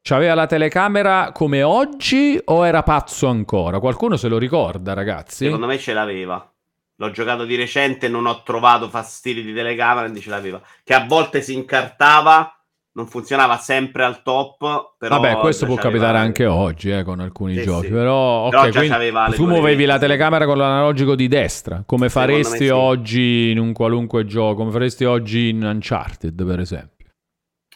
C'aveva 0.02 0.36
la 0.36 0.46
telecamera 0.46 1.32
come 1.34 1.64
oggi 1.64 2.40
o 2.46 2.66
era 2.66 2.84
pazzo 2.84 3.28
ancora? 3.28 3.80
Qualcuno 3.80 4.16
se 4.18 4.28
lo 4.28 4.38
ricorda, 4.38 4.94
ragazzi? 4.94 5.46
Secondo 5.46 5.66
me 5.66 5.78
ce 5.80 5.94
l'aveva. 5.94 6.50
L'ho 6.96 7.12
giocato 7.12 7.44
di 7.44 7.56
recente, 7.56 8.08
non 8.08 8.26
ho 8.26 8.42
trovato 8.44 8.88
fastidi 8.88 9.44
di 9.44 9.54
telecamera, 9.54 10.02
quindi 10.02 10.22
ce 10.22 10.30
l'aveva. 10.30 10.62
Che 10.84 10.94
a 10.94 11.06
volte 11.06 11.42
si 11.42 11.54
incartava, 11.54 12.57
non 12.98 13.06
funzionava 13.06 13.58
sempre 13.58 14.04
al 14.04 14.24
top, 14.24 14.96
però 14.98 15.20
Vabbè, 15.20 15.38
questo 15.38 15.68
può 15.68 15.76
capitare 15.76 16.18
anche 16.18 16.48
oggi 16.48 16.90
eh, 16.90 17.04
con 17.04 17.20
alcuni 17.20 17.54
Sì, 17.54 17.62
giochi, 17.62 17.86
sì. 17.86 17.92
però, 17.92 18.48
ok, 18.48 18.72
Però 18.72 19.30
tu 19.30 19.46
muovevi 19.46 19.86
la 19.86 20.00
telecamera 20.00 20.46
con 20.46 20.58
l'analogico 20.58 21.14
di 21.14 21.28
destra, 21.28 21.84
come 21.86 22.10
faresti 22.10 22.66
sì. 22.66 22.70
oggi 22.70 23.52
in 23.52 23.60
un 23.60 23.72
qualunque 23.72 24.26
gioco, 24.26 24.56
come 24.56 24.72
faresti 24.72 25.06
oggi 25.06 25.50
in 25.50 25.62
Uncharted, 25.64 26.44
per 26.44 26.60
esempio. 26.60 27.06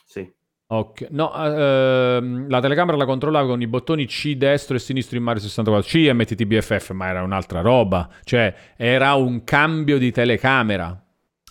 Sì. 0.04 0.28
Ok, 0.66 1.10
no, 1.12 1.32
ehm, 1.36 2.50
la 2.50 2.60
telecamera 2.60 2.98
la 2.98 3.06
controllavo 3.06 3.50
con 3.50 3.62
i 3.62 3.68
bottoni 3.68 4.08
C 4.08 4.34
destro 4.34 4.76
e 4.76 4.80
sinistro 4.80 5.18
in 5.18 5.24
Mario 5.24 5.42
64, 5.42 5.88
C 5.88 5.96
e 6.08 6.14
MTTBFF, 6.14 6.92
ma 6.94 7.10
era 7.10 7.22
un'altra 7.22 7.62
roba, 7.62 8.10
cioè 8.24 8.52
era 8.76 9.14
un 9.14 9.44
cambio 9.44 10.00
di 10.00 10.12
telecamera, 10.12 11.00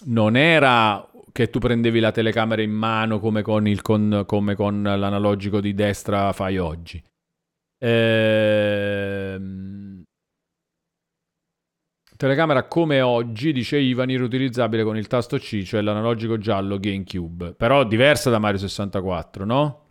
non 0.07 0.37
era 0.37 1.09
che 1.41 1.49
tu 1.49 1.59
prendevi 1.59 2.01
la 2.01 2.13
telecamera 2.13 2.61
in 2.61 2.71
mano 2.71 3.19
come 3.19 3.41
con, 3.41 3.67
il, 3.67 3.81
con, 3.81 4.25
come 4.27 4.55
con 4.55 4.83
l'analogico 4.83 5.59
di 5.63 5.73
destra 5.73 6.35
fai 6.35 6.59
oggi. 6.59 7.03
Ehm, 7.79 8.91
Telecamera 12.15 12.65
come 12.65 13.01
oggi, 13.01 13.53
dice 13.53 13.79
Ivan, 13.79 14.09
riutilizzabile 14.09 14.85
con 14.85 14.99
il 14.99 15.07
tasto 15.07 15.39
C, 15.39 15.63
cioè 15.63 15.81
l'analogico 15.81 16.37
giallo 16.37 16.79
GameCube. 16.79 17.55
Però 17.55 17.85
diversa 17.85 18.29
da 18.29 18.39
Mario 18.39 18.59
64, 18.59 19.47
no? 19.47 19.87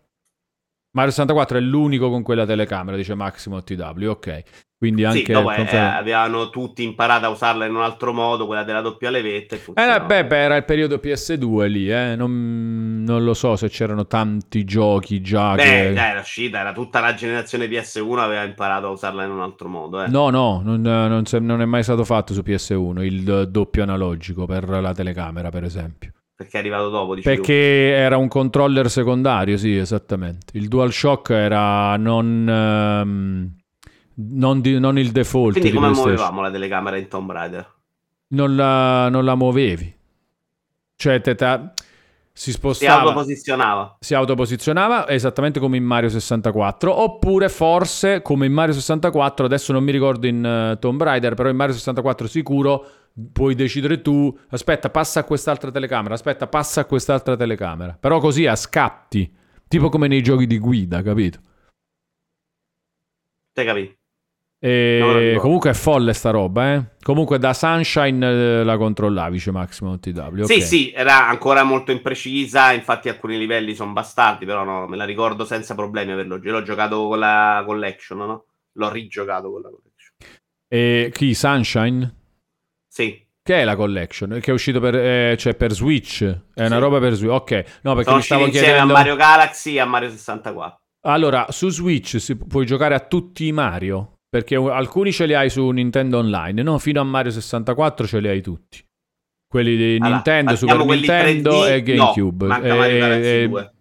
Mario 0.92 1.10
64 1.10 1.58
è 1.58 1.62
l'unico 1.62 2.12
con 2.12 2.22
quella 2.22 2.46
telecamera, 2.46 2.96
dice 2.96 3.16
Maximo 3.16 3.64
TW, 3.64 4.06
ok. 4.06 4.69
Quindi 4.80 5.04
anche... 5.04 5.26
sì, 5.26 5.32
dopo 5.34 5.52
eh, 5.52 5.76
avevano 5.76 6.50
tutti 6.50 6.86
imparato 6.86 7.26
a 7.26 7.30
usarla 7.30 7.66
in 7.66 7.76
un 7.76 7.82
altro 7.82 8.14
modo, 8.14 8.46
quella 8.46 8.64
della 8.64 8.80
doppia 8.80 9.10
levetta. 9.10 9.58
Eh, 9.58 10.02
beh, 10.02 10.26
beh, 10.26 10.38
era 10.38 10.56
il 10.56 10.64
periodo 10.64 11.02
PS2 11.04 11.68
lì, 11.68 11.92
eh. 11.92 12.16
Non, 12.16 13.04
non 13.04 13.26
lo 13.26 13.34
so 13.34 13.58
se 13.58 13.68
c'erano 13.68 14.08
tanti 14.08 14.64
giochi 14.64 15.20
già 15.20 15.56
Beh, 15.56 15.64
che... 15.64 15.94
dai, 15.94 16.12
era 16.12 16.22
uscita, 16.22 16.60
era 16.60 16.72
tutta 16.72 17.02
la 17.02 17.14
generazione 17.14 17.66
PS1 17.66 18.18
aveva 18.20 18.44
imparato 18.44 18.88
a 18.88 18.92
usarla 18.92 19.26
in 19.26 19.32
un 19.32 19.42
altro 19.42 19.68
modo. 19.68 20.02
Eh. 20.02 20.08
No, 20.08 20.30
no, 20.30 20.62
non, 20.64 20.80
non 20.80 21.24
non 21.42 21.62
è 21.62 21.66
mai 21.66 21.84
stato 21.84 22.06
fatto 22.06 22.34
su 22.34 22.40
PS1 22.40 23.04
il 23.04 23.50
doppio 23.50 23.84
analogico 23.84 24.46
per 24.46 24.70
la 24.70 24.94
telecamera, 24.94 25.50
per 25.50 25.66
esempio. 25.66 26.14
Perché 26.38 26.56
è 26.56 26.60
arrivato 26.62 26.88
dopo, 26.88 27.16
dici. 27.16 27.28
Perché 27.28 27.54
era 27.54 28.16
un 28.16 28.30
controller 28.30 28.90
secondario, 28.90 29.58
sì, 29.58 29.76
esattamente. 29.76 30.58
Il 30.58 30.70
DualShock 30.70 31.32
era 31.32 31.98
non, 31.98 32.48
ehm, 32.48 33.59
non, 34.22 34.62
di- 34.62 34.80
non 34.80 34.98
il 34.98 35.12
default 35.12 35.54
Quindi 35.54 35.70
di 35.70 35.76
come 35.76 35.90
muovevamo 35.90 36.42
la 36.42 36.52
telecamera 36.52 36.98
in 36.98 37.08
Tomb 37.08 37.32
Raider? 37.32 37.74
Non 38.32 38.56
la, 38.56 39.10
non 39.10 39.24
la 39.26 39.36
muovevi. 39.36 39.96
Cioè, 40.96 41.22
te- 41.22 41.36
te- 41.36 41.72
si 42.34 42.52
Si 42.52 42.52
spostava, 42.52 43.02
autoposizionava. 43.02 44.00
si 44.00 44.14
autoposizionava 44.14 45.08
esattamente 45.10 45.60
come 45.60 45.78
in 45.78 45.84
Mario 45.84 46.10
64. 46.10 46.94
Oppure 47.02 47.50
forse 47.50 48.22
come 48.22 48.46
in 48.46 48.54
Mario 48.54 48.74
64, 48.74 49.46
adesso 49.46 49.72
non 49.74 49.84
mi 49.84 49.92
ricordo 49.92 50.28
in 50.28 50.44
eh, 50.46 50.78
Tomb 50.80 51.02
Raider, 51.02 51.34
però 51.34 51.50
in 51.50 51.56
Mario 51.56 51.74
64 51.74 52.28
sicuro 52.28 52.86
puoi 53.34 53.56
decidere 53.56 54.02
tu, 54.02 54.36
aspetta, 54.50 54.90
passa 54.90 55.22
a 55.22 55.24
quest'altra 55.24 55.72
telecamera, 55.72 56.14
aspetta, 56.14 56.48
passa 56.48 56.82
a 56.82 56.86
quest'altra 56.86 57.36
telecamera. 57.36 57.98
Però 58.00 58.20
così 58.20 58.46
a 58.46 58.56
scatti. 58.56 59.34
Tipo 59.68 59.90
come 59.90 60.08
nei 60.08 60.22
giochi 60.24 60.48
di 60.48 60.58
guida, 60.60 61.02
capito? 61.02 61.40
Te 63.54 63.66
capi? 63.66 63.99
E 64.62 64.98
ricordo. 65.00 65.40
comunque 65.40 65.70
è 65.70 65.74
folle 65.74 66.12
sta 66.14 66.32
roba, 66.32 66.74
eh. 66.74 66.84
Comunque 67.02 67.40
da 67.40 67.54
Sunshine 67.54 68.26
eh, 68.60 68.64
la 68.66 68.76
controllavi, 68.78 69.40
c'è 69.40 69.52
Maximum 69.52 70.00
TW. 70.00 70.44
Sì, 70.44 70.54
ok. 70.56 70.62
sì, 70.62 70.92
era 70.92 71.28
ancora 71.30 71.64
molto 71.64 71.92
imprecisa, 71.92 72.74
infatti 72.74 73.08
alcuni 73.08 73.38
livelli 73.38 73.74
sono 73.74 73.94
bastardi, 73.94 74.46
però 74.46 74.64
no, 74.66 74.86
me 74.88 74.98
la 74.98 75.06
ricordo 75.06 75.46
senza 75.46 75.76
problemi 75.76 76.12
averlo. 76.12 76.38
L'ho 76.42 76.62
giocato 76.62 77.08
con 77.08 77.20
la 77.20 77.64
collection, 77.66 78.18
no? 78.18 78.46
L'ho 78.74 78.90
rigiocato 78.90 79.50
con 79.50 79.62
la 79.62 79.70
collection. 79.70 80.40
E 80.68 81.10
chi? 81.14 81.34
Sunshine? 81.34 82.16
Sì, 82.88 83.26
Che 83.42 83.62
è 83.62 83.64
la 83.64 83.76
collection? 83.78 84.40
Che 84.42 84.52
è 84.52 84.54
uscito 84.54 84.80
per, 84.82 84.96
eh, 84.96 85.36
cioè 85.38 85.56
per 85.56 85.72
Switch? 85.72 86.22
È 86.54 86.66
una 86.66 86.76
Sì. 86.76 86.82
roba 86.82 87.00
per 87.00 87.14
Switch. 87.14 87.32
Ok, 87.32 87.52
no, 87.84 87.94
perché 87.96 88.04
sono 88.04 88.16
mi 88.18 88.22
stavo 88.24 88.50
chiedendo. 88.50 88.82
a 88.94 88.98
Mario 88.98 89.16
Galaxy 89.16 89.76
e 89.76 89.80
a 89.80 89.86
Mario 89.86 90.10
64. 90.10 90.80
Allora, 91.06 91.46
su 91.50 91.70
Switch 91.70 92.20
si 92.20 92.36
puoi 92.36 92.66
giocare 92.66 92.94
a 92.94 93.00
tutti 93.00 93.48
i 93.48 93.52
Mario. 93.54 94.16
Perché 94.30 94.56
alcuni 94.56 95.12
ce 95.12 95.26
li 95.26 95.34
hai 95.34 95.50
su 95.50 95.68
Nintendo 95.70 96.20
Online, 96.20 96.62
no? 96.62 96.78
Fino 96.78 97.02
a 97.02 97.04
Mario 97.04 97.32
64 97.32 98.06
ce 98.06 98.20
li 98.20 98.28
hai 98.28 98.42
tutti. 98.42 98.84
Quelli 99.48 99.76
di 99.76 99.96
Allora, 99.96 100.10
Nintendo, 100.14 100.56
Super 100.56 100.86
Nintendo 100.86 101.64
3D, 101.64 101.72
e 101.72 101.82
GameCube. 101.82 102.46
No, 102.46 102.52
manca 102.54 102.68
E- 102.68 102.78
Mario 102.78 103.00
Galaxy 103.00 103.28
e- 103.28 103.48
2. 103.48 103.74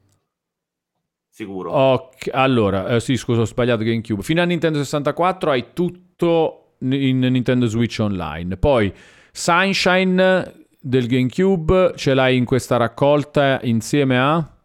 Sicuro. 1.30 1.70
Ok, 1.70 2.30
allora, 2.32 2.88
eh, 2.88 3.00
sì, 3.00 3.16
scusa, 3.16 3.42
ho 3.42 3.44
sbagliato 3.44 3.84
GameCube. 3.84 4.22
Fino 4.22 4.40
a 4.40 4.44
Nintendo 4.44 4.78
64 4.78 5.50
hai 5.50 5.66
tutto 5.74 6.72
in 6.80 7.18
Nintendo 7.20 7.66
Switch 7.66 7.98
Online. 8.00 8.56
Poi 8.56 8.92
Sunshine 9.30 10.66
del 10.80 11.06
GameCube 11.06 11.92
ce 11.96 12.14
l'hai 12.14 12.36
in 12.36 12.44
questa 12.44 12.76
raccolta 12.78 13.60
insieme 13.62 14.18
a 14.18 14.56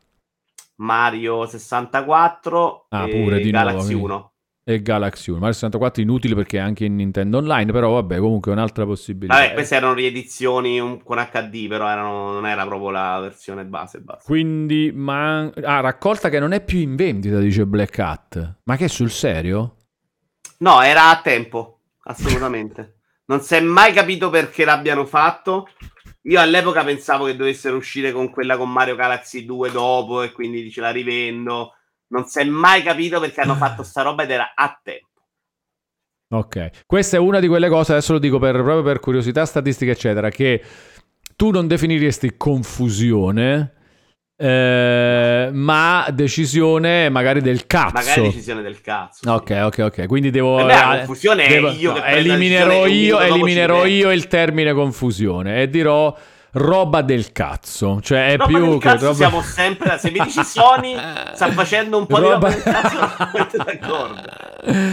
Mario 0.77 1.45
64 1.45 2.85
Ah, 2.89 3.07
e 3.07 3.09
pure 3.09 3.39
di 3.39 3.51
nuovo, 3.51 3.65
Galaxy 3.67 3.85
quindi. 3.87 4.03
1. 4.03 4.32
E 4.65 4.81
Galaxy 4.81 5.29
1. 5.29 5.39
Mario 5.39 5.53
64 5.53 6.01
è 6.01 6.05
inutile 6.05 6.35
perché 6.35 6.57
è 6.57 6.61
anche 6.61 6.85
in 6.85 6.95
Nintendo 6.95 7.37
Online, 7.37 7.71
però 7.71 7.91
vabbè, 7.93 8.17
comunque 8.19 8.51
è 8.51 8.55
un'altra 8.55 8.85
possibilità. 8.85 9.37
Vabbè, 9.37 9.53
queste 9.53 9.75
erano 9.75 9.93
riedizioni 9.93 11.01
con 11.03 11.17
HD, 11.17 11.67
però 11.67 11.89
erano- 11.89 12.31
non 12.31 12.47
era 12.47 12.65
proprio 12.65 12.91
la 12.91 13.19
versione 13.19 13.65
base. 13.65 13.99
base. 13.99 14.23
Quindi, 14.25 14.91
ma... 14.93 15.51
Ah, 15.63 15.81
raccolta 15.81 16.29
che 16.29 16.39
non 16.39 16.53
è 16.53 16.63
più 16.63 16.79
in 16.79 16.95
vendita, 16.95 17.39
dice 17.39 17.65
Black 17.65 17.99
Hat. 17.99 18.59
Ma 18.63 18.77
che 18.77 18.85
è 18.85 18.89
sul 18.89 19.11
serio? 19.11 19.75
No, 20.59 20.81
era 20.81 21.09
a 21.09 21.21
tempo, 21.21 21.79
assolutamente. 22.03 22.99
non 23.27 23.41
si 23.41 23.55
è 23.55 23.59
mai 23.59 23.91
capito 23.91 24.29
perché 24.29 24.63
l'abbiano 24.63 25.05
fatto. 25.05 25.67
Io 26.23 26.39
all'epoca 26.39 26.85
pensavo 26.85 27.25
che 27.25 27.35
dovessero 27.35 27.75
uscire 27.75 28.13
con 28.13 28.29
quella 28.29 28.55
con 28.55 28.71
Mario 28.71 28.95
Galaxy 28.95 29.43
2 29.43 29.71
dopo 29.71 30.21
e 30.21 30.31
quindi 30.31 30.63
dice 30.63 30.79
la 30.79 30.91
rivendo. 30.91 31.73
Non 32.13 32.25
si 32.25 32.39
è 32.39 32.43
mai 32.43 32.83
capito 32.83 33.19
perché 33.19 33.41
hanno 33.41 33.55
fatto 33.55 33.81
sta 33.81 34.03
roba 34.03 34.21
ed 34.21 34.29
era 34.29 34.53
a 34.53 34.79
tempo. 34.81 35.07
Ok, 36.31 36.85
questa 36.85 37.17
è 37.17 37.19
una 37.19 37.39
di 37.39 37.47
quelle 37.47 37.69
cose, 37.69 37.93
adesso 37.93 38.13
lo 38.13 38.19
dico 38.19 38.37
per, 38.37 38.53
proprio 38.53 38.83
per 38.83 38.99
curiosità 38.99 39.45
statistica, 39.45 39.91
eccetera, 39.91 40.29
che 40.29 40.63
tu 41.35 41.49
non 41.49 41.67
definiresti 41.67 42.37
confusione, 42.37 43.73
eh, 44.35 45.49
ma 45.51 46.07
decisione 46.11 47.09
magari 47.09 47.41
del 47.41 47.65
cazzo. 47.65 47.93
Magari 47.93 48.21
decisione 48.21 48.61
del 48.61 48.81
cazzo. 48.81 49.31
Ok, 49.31 49.61
ok, 49.63 49.77
ok. 49.79 50.05
Quindi 50.05 50.29
devo. 50.29 50.57
Per 50.57 50.65
me 50.65 50.73
la 50.73 50.93
eh, 50.93 50.97
confusione 50.97 51.45
è 51.45 51.49
devo- 51.49 51.69
io 51.69 51.93
che 51.93 51.99
no, 51.99 52.05
la 52.05 52.11
eliminerò 52.11 52.85
io, 52.85 53.19
eliminerò 53.19 53.85
io 53.85 54.11
il 54.11 54.27
termine 54.27 54.73
confusione 54.73 55.63
e 55.63 55.69
dirò 55.69 56.15
roba 56.53 57.01
del 57.01 57.31
cazzo. 57.31 57.99
Cioè, 58.01 58.29
è 58.31 58.37
roba 58.37 58.45
più 58.45 58.77
che 58.79 58.97
roba- 58.97 59.13
siamo 59.13 59.41
sempre 59.41 59.97
se 59.97 60.11
mi 60.11 60.19
dici 60.19 60.43
Sony 60.43 60.95
sta 61.33 61.51
facendo 61.51 61.97
un 61.97 62.05
po' 62.05 62.19
di 62.19 62.25
roba 62.25 62.49
del 62.49 62.61
cazzo 62.63 63.27
metto 63.33 63.57
d'accordo 63.57 64.21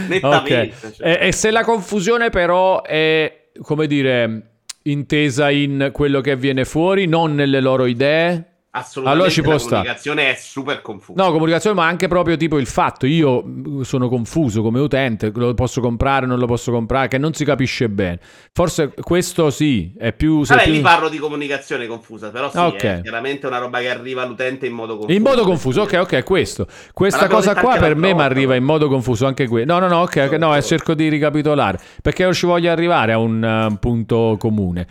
nettamente 0.09 0.73
Ok. 0.87 0.97
cioè. 0.97 1.19
E, 1.21 1.29
e 1.29 1.33
se 1.33 1.51
la 1.51 1.63
confusione 1.65 2.31
però 2.31 2.83
è, 2.83 3.49
come 3.63 3.87
dire, 3.87 4.43
intesa 4.85 5.51
in 5.51 5.91
quello 5.93 6.21
che 6.21 6.37
viene 6.37 6.65
fuori, 6.65 7.07
non 7.07 7.35
nelle 7.35 7.61
loro 7.61 7.87
idee? 7.87 8.45
Assolutamente 8.73 9.09
allora 9.09 9.31
ci 9.31 9.43
può 9.43 9.53
la 9.53 9.59
comunicazione 9.59 10.31
è 10.31 10.35
super 10.37 10.81
confusa 10.81 11.23
No, 11.23 11.33
comunicazione, 11.33 11.77
ma 11.77 11.87
anche 11.87 12.09
proprio 12.09 12.37
tipo 12.37 12.59
il 12.59 12.67
fatto, 12.67 13.07
io 13.07 13.43
mh, 13.43 13.81
sono 13.83 14.09
confuso 14.09 14.63
come 14.63 14.79
utente, 14.81 15.33
lo 15.35 15.55
posso 15.55 15.81
comprare, 15.81 16.27
non 16.27 16.39
lo 16.39 16.47
posso 16.47 16.71
comprare, 16.71 17.09
che 17.09 17.19
non 17.19 17.33
si 17.35 17.45
capisce 17.45 17.89
bene. 17.89 18.21
Forse 18.53 18.93
questo 19.01 19.51
sì, 19.51 19.93
è 19.99 20.13
più... 20.13 20.45
Vabbè, 20.45 20.63
più- 20.63 20.73
lì 20.73 20.81
parlo 20.81 21.09
di 21.09 21.19
comunicazione 21.19 21.87
confusa, 21.87 22.31
però 22.31 22.51
sì, 22.51 22.59
Ok. 22.59 22.77
è 22.83 23.01
chiaramente 23.03 23.47
una 23.47 23.59
roba 23.59 23.81
che 23.81 23.89
arriva 23.91 24.23
all'utente 24.23 24.67
in 24.67 24.73
modo 24.73 24.97
confuso. 24.97 25.17
In 25.17 25.23
modo 25.23 25.45
confuso, 25.45 25.83
ok, 25.83 25.99
ok, 26.03 26.25
questo. 26.25 26.67
Questa 26.93 27.27
cosa 27.27 27.55
qua 27.55 27.77
per 27.79 27.97
me 27.97 28.15
mi 28.15 28.23
arriva 28.23 28.55
in 28.55 28.65
modo 28.65 28.89
confuso 28.89 29.27
anche 29.27 29.49
qui. 29.49 29.65
No, 29.65 29.79
no, 29.79 29.89
no, 29.89 30.03
ok, 30.03 30.27
ok, 30.29 30.33
no, 30.35 30.57
eh, 30.57 30.63
cerco 30.63 30.95
di 30.95 31.09
ricapitolare, 31.09 31.79
perché 32.03 32.23
io 32.23 32.33
ci 32.33 32.47
voglio 32.47 32.71
arrivare 32.71 33.13
a 33.13 33.19
un 33.19 33.43
eh, 33.45 33.77
punto 33.79 34.37
comune. 34.39 34.87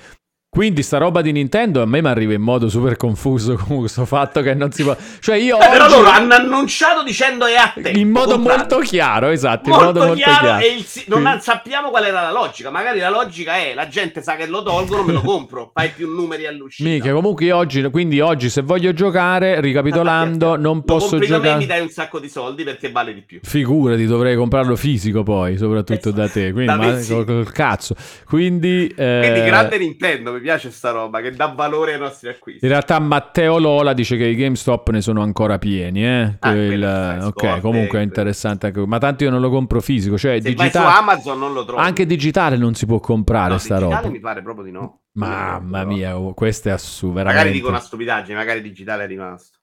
Quindi 0.51 0.81
sta 0.81 0.97
roba 0.97 1.21
di 1.21 1.31
Nintendo 1.31 1.83
a 1.83 1.85
me 1.85 2.01
mi 2.01 2.07
arriva 2.07 2.33
in 2.33 2.41
modo 2.41 2.69
super 2.69 2.97
confuso 2.97 3.53
comunque 3.53 3.81
questo 3.81 4.05
fatto 4.05 4.41
che 4.41 4.55
non 4.55 4.71
si 4.71 4.81
può... 4.81 4.97
Cioè 5.19 5.35
io 5.35 5.59
Eh, 5.59 5.69
però 5.69 5.85
oggi- 5.85 5.93
loro 5.93 6.09
hanno 6.09 6.33
annunciato 6.33 7.03
dicendo 7.03 7.45
è 7.45 7.53
a 7.53 7.71
tempo. 7.79 7.97
in 7.99 8.09
modo 8.09 8.31
comprate. 8.33 8.57
molto 8.73 8.79
chiaro, 8.79 9.27
esatto, 9.27 9.69
molto, 9.69 9.83
in 9.85 9.85
modo 9.93 9.99
molto 10.07 10.15
chiaro, 10.23 10.39
chiaro. 10.39 10.63
e 10.63 10.67
il 10.75 10.85
non 11.05 11.21
Quindi- 11.21 11.41
sappiamo 11.41 11.89
qual 11.91 12.03
era 12.03 12.21
la 12.23 12.31
logica. 12.31 12.71
Magari 12.71 12.97
la 12.99 13.11
logica 13.11 13.57
è 13.57 13.73
la 13.75 13.87
gente 13.87 14.23
sa 14.23 14.35
che 14.35 14.47
lo 14.47 14.63
tolgono, 14.63 15.03
me 15.03 15.13
lo 15.13 15.21
compro, 15.21 15.69
fai 15.71 15.89
più 15.95 16.11
numeri 16.11 16.47
all'uscita. 16.47 16.89
Mica, 16.89 17.13
comunque 17.13 17.51
oggi, 17.51 17.83
quindi 17.91 18.19
oggi 18.19 18.49
se 18.49 18.61
voglio 18.63 18.91
giocare, 18.91 19.61
ricapitolando, 19.61 20.55
non 20.57 20.77
Lo 20.77 20.81
posso 20.83 21.13
da 21.17 21.19
me, 21.21 21.27
giocare... 21.27 21.57
mi 21.57 21.65
dai 21.67 21.81
un 21.81 21.89
sacco 21.89 22.19
di 22.19 22.27
soldi 22.27 22.63
perché 22.63 22.89
vale 22.91 23.13
di 23.13 23.21
più. 23.21 23.39
Figurati, 23.43 24.03
dovrei 24.07 24.35
comprarlo 24.35 24.75
fisico 24.75 25.21
poi, 25.21 25.57
soprattutto 25.57 26.09
da 26.09 26.27
te. 26.27 26.51
Quindi, 26.51 26.65
Da 26.65 26.75
ma- 26.75 27.23
col 27.23 27.51
cazzo. 27.51 27.93
Quindi, 28.25 28.91
eh, 28.97 29.19
Quindi 29.21 29.43
grande 29.47 29.77
Nintendo, 29.77 30.31
mi 30.39 30.45
piace 30.45 30.71
sta 30.71 30.91
roba 30.91 31.21
che 31.21 31.31
dà 31.31 31.47
valore 31.47 31.93
ai 31.93 31.99
nostri 31.99 32.29
acquisti. 32.29 32.63
in 32.65 32.71
realtà 32.71 32.97
Matteo 32.99 33.59
Lola 33.59 33.93
dice 33.93 34.17
che 34.17 34.25
i 34.25 34.35
GameStop 34.35 34.89
ne 34.89 35.01
sono 35.01 35.21
ancora 35.21 35.57
pieni. 35.59 36.05
Eh? 36.05 36.37
Ah, 36.39 36.51
Quel- 36.51 37.21
ok, 37.23 37.39
scorte, 37.39 37.61
comunque 37.61 37.99
è 37.99 38.03
interessante 38.03 38.67
anche. 38.67 38.85
Ma 38.85 38.97
tanto 38.97 39.23
io 39.23 39.29
non 39.29 39.41
lo 39.41 39.49
compro 39.49 39.81
fisico, 39.81 40.17
cioè 40.17 40.41
Se 40.41 40.53
vai 40.53 40.55
su 40.55 40.77
digitale. 40.77 40.97
Amazon 40.97 41.39
non 41.39 41.53
lo 41.53 41.65
trovi. 41.65 41.81
Anche 41.81 42.05
digitale 42.05 42.57
non 42.57 42.73
si 42.73 42.85
può 42.85 42.99
comprare 42.99 43.51
no, 43.51 43.57
sta 43.57 43.75
digitale 43.75 44.01
roba. 44.01 44.13
mi 44.13 44.19
pare 44.19 44.41
proprio 44.41 44.63
di 44.63 44.71
no. 44.71 45.01
Mamma 45.13 45.83
mia, 45.83 46.17
oh, 46.17 46.33
questo 46.33 46.69
è 46.69 46.71
assurdo. 46.71 47.23
Magari 47.23 47.51
dico 47.51 47.67
una 47.67 47.79
stupidaggine, 47.79 48.37
magari 48.37 48.61
digitale 48.61 49.03
è 49.03 49.07
rimasto. 49.07 49.57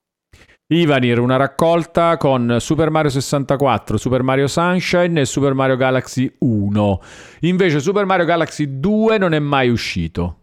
Ivanir, 0.69 1.19
una 1.19 1.37
raccolta 1.37 2.17
con 2.17 2.57
Super 2.59 2.89
Mario 2.89 3.09
64, 3.09 3.95
Super 3.95 4.21
Mario 4.21 4.47
Sunshine 4.47 5.21
e 5.21 5.25
Super 5.25 5.53
Mario 5.53 5.77
Galaxy 5.77 6.29
1. 6.39 7.01
Invece 7.41 7.79
Super 7.79 8.03
Mario 8.05 8.25
Galaxy 8.25 8.79
2 8.79 9.17
non 9.17 9.33
è 9.33 9.39
mai 9.39 9.69
uscito. 9.69 10.41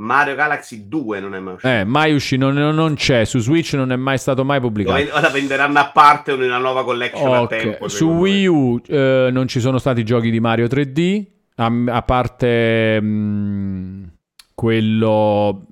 Mario 0.00 0.34
Galaxy 0.34 0.88
2 0.88 1.20
non 1.20 1.34
è 1.34 1.40
mai 1.40 1.54
uscito. 1.54 1.72
Eh, 1.72 1.84
mai 1.84 2.14
uscito, 2.14 2.50
non, 2.50 2.74
non 2.74 2.94
c'è, 2.94 3.24
su 3.26 3.38
Switch 3.38 3.74
non 3.74 3.92
è 3.92 3.96
mai 3.96 4.16
stato 4.16 4.44
mai 4.44 4.58
pubblicato. 4.60 5.14
Ora 5.14 5.28
venderanno 5.28 5.78
a 5.78 5.90
parte 5.90 6.32
una 6.32 6.56
nuova 6.58 6.84
collection 6.84 7.34
a 7.34 7.42
Ok, 7.42 7.48
tempo. 7.48 7.88
Su. 7.88 8.06
Wii 8.08 8.46
U 8.46 8.80
eh, 8.86 9.28
non 9.30 9.46
ci 9.46 9.60
sono 9.60 9.76
stati 9.78 10.02
giochi 10.02 10.30
di 10.30 10.40
Mario 10.40 10.66
3D, 10.66 11.24
a, 11.56 11.70
a 11.96 12.02
parte 12.02 12.98
mm, 13.00 14.04
quello... 14.54 15.64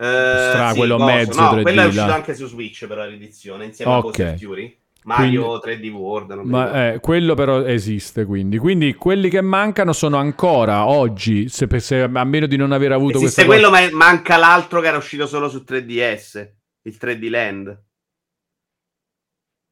Eh, 0.00 0.04
Stra- 0.04 0.74
quello 0.76 0.96
coso. 0.96 1.06
mezzo 1.12 1.40
No, 1.40 1.50
3D, 1.52 1.62
quello 1.62 1.80
è 1.80 1.84
uscito 1.86 2.06
là. 2.06 2.14
anche 2.14 2.34
su 2.34 2.46
Switch 2.46 2.86
per 2.86 2.96
la 2.98 3.06
riedizione, 3.06 3.64
insieme 3.64 3.92
Ok. 3.92 3.98
a 3.98 4.02
Bowser 4.02 4.38
Fury. 4.38 4.76
Mario 5.16 5.58
3D 5.58 5.90
World. 5.90 6.32
Ma 6.44 6.92
eh, 6.92 7.00
quello 7.00 7.34
però 7.34 7.62
esiste 7.62 8.24
quindi. 8.24 8.58
Quindi 8.58 8.94
quelli 8.94 9.28
che 9.30 9.40
mancano 9.40 9.92
sono 9.92 10.16
ancora 10.18 10.86
oggi, 10.86 11.48
se, 11.48 11.66
se- 11.80 12.02
a 12.02 12.24
meno 12.24 12.46
di 12.46 12.56
non 12.56 12.72
aver 12.72 12.92
avuto 12.92 13.16
Esiste 13.18 13.44
questa 13.46 13.66
cosa- 13.68 13.78
quello, 13.78 13.96
ma 13.96 14.04
manca 14.06 14.36
l'altro 14.36 14.80
che 14.80 14.86
era 14.88 14.96
uscito 14.96 15.26
solo 15.26 15.48
su 15.48 15.64
3DS, 15.66 16.48
il 16.82 16.96
3D 17.00 17.28
Land. 17.30 17.82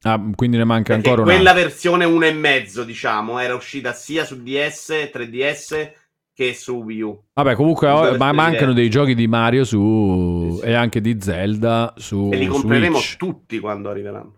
Ah, 0.03 0.21
quindi 0.35 0.57
ne 0.57 0.63
manca 0.63 0.93
Perché 0.93 1.09
ancora 1.09 1.25
una. 1.25 1.33
quella 1.35 1.53
versione 1.53 2.05
1,5, 2.05 2.83
diciamo, 2.85 3.39
era 3.39 3.55
uscita 3.55 3.93
sia 3.93 4.25
su 4.25 4.41
DS, 4.43 5.09
3DS 5.11 5.91
che 6.33 6.53
su 6.53 6.75
Wii 6.83 7.01
U. 7.01 7.23
Vabbè, 7.33 7.55
comunque 7.55 7.87
versioni 7.87 8.17
ma 8.19 8.31
mancano 8.31 8.73
dei 8.73 8.91
giochi 8.91 9.15
di 9.15 9.27
Mario 9.27 9.63
su 9.63 10.49
Sì, 10.51 10.57
sì. 10.59 10.65
e 10.65 10.73
anche 10.73 11.01
di 11.01 11.17
Zelda 11.19 11.95
su 11.97 12.29
E 12.31 12.37
li 12.37 12.45
compreremo 12.45 12.97
Switch. 12.99 13.17
tutti 13.17 13.57
quando 13.59 13.89
arriveranno. 13.89 14.36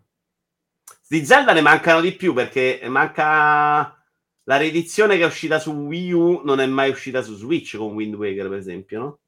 Di 1.12 1.26
Zelda 1.26 1.54
ne 1.54 1.62
mancano 1.62 2.02
di 2.02 2.12
più 2.14 2.34
perché 2.34 2.80
manca 2.88 4.00
la 4.44 4.58
riedizione 4.58 5.18
che 5.18 5.24
è 5.24 5.26
uscita 5.26 5.58
su 5.58 5.72
Wii 5.72 6.12
U, 6.12 6.42
non 6.46 6.60
è 6.60 6.68
mai 6.68 6.92
uscita 6.92 7.24
su 7.24 7.34
Switch 7.36 7.78
con 7.78 7.94
Wind 7.96 8.14
Waker, 8.14 8.48
per 8.48 8.60
esempio, 8.60 9.00
no? 9.00 9.20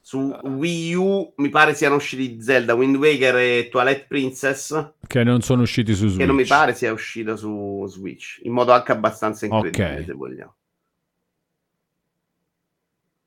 Su 0.00 0.32
Eh. 0.42 0.48
Wii 0.48 0.94
U 0.94 1.34
mi 1.36 1.50
pare 1.50 1.74
siano 1.74 1.96
usciti 1.96 2.40
Zelda, 2.40 2.72
Wind 2.72 2.96
Waker 2.96 3.36
e 3.36 3.68
Twilight 3.70 4.06
Princess, 4.06 4.92
che 5.06 5.22
non 5.22 5.42
sono 5.42 5.62
usciti 5.62 5.92
su 5.94 6.06
Switch. 6.06 6.18
che 6.18 6.24
non 6.26 6.36
mi 6.36 6.46
pare 6.46 6.74
sia 6.74 6.90
uscito 6.92 7.36
su 7.36 7.84
Switch, 7.88 8.40
in 8.44 8.52
modo 8.52 8.72
anche 8.72 8.92
abbastanza 8.92 9.44
incredibile, 9.44 9.98
Ok. 9.98 10.04
se 10.06 10.12
vogliamo. 10.14 10.55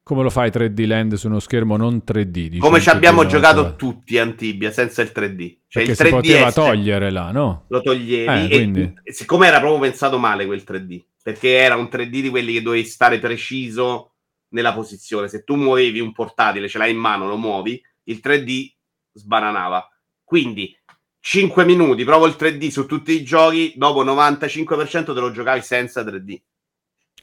Come 0.10 0.24
lo 0.24 0.32
fai 0.32 0.50
3D 0.50 0.88
Land 0.88 1.14
su 1.14 1.28
uno 1.28 1.38
schermo 1.40 1.78
non 1.78 2.02
3D? 2.04 2.24
dici, 2.26 2.58
Come 2.58 2.80
ci 2.82 2.90
abbiamo 2.90 3.28
giocato 3.28 3.54
trovare- 3.58 3.76
tutti 3.76 4.18
Antibia 4.18 4.72
senza 4.72 5.04
il 5.04 5.12
3D. 5.14 5.58
Cioè 5.68 5.84
Perché 5.86 5.92
il 5.92 5.96
si 5.98 6.04
3D 6.04 6.10
poteva 6.10 6.52
togliere 6.52 7.12
là, 7.12 7.30
no? 7.30 7.66
lo 7.68 7.82
toglievi 7.84 8.46
Eh, 8.46 8.50
quindi. 8.50 8.92
e 9.04 9.14
siccome 9.14 9.46
era 9.46 9.60
proprio 9.60 9.82
pensato 9.82 10.18
male 10.18 10.48
quel 10.48 10.64
3D, 10.66 11.00
perché 11.22 11.50
era 11.58 11.76
un 11.76 11.90
3D 11.92 12.22
di 12.22 12.30
quelli 12.30 12.54
che 12.54 12.64
dovevi 12.64 12.86
stare 12.86 13.20
preciso 13.20 14.14
nella 14.50 14.74
posizione. 14.74 15.28
Se 15.28 15.44
tu 15.44 15.54
muovevi 15.54 16.00
un 16.00 16.12
portatile, 16.12 16.68
ce 16.68 16.80
l'hai 16.80 16.90
in 16.90 16.98
mano, 16.98 17.28
lo 17.28 17.38
muovi, 17.38 17.80
il 18.06 18.20
3D 18.20 18.68
sbananava. 19.14 19.88
Quindi 20.24 20.76
5 21.20 21.66
minuti, 21.66 22.04
provo 22.04 22.26
il 22.26 22.36
3D 22.36 22.70
su 22.70 22.88
tutti 22.88 23.12
i 23.12 23.24
giochi, 23.24 23.74
dopo 23.76 24.04
95% 24.04 25.14
te 25.14 25.20
lo 25.20 25.30
giocavi 25.30 25.62
senza 25.62 26.02
3D. 26.02 26.42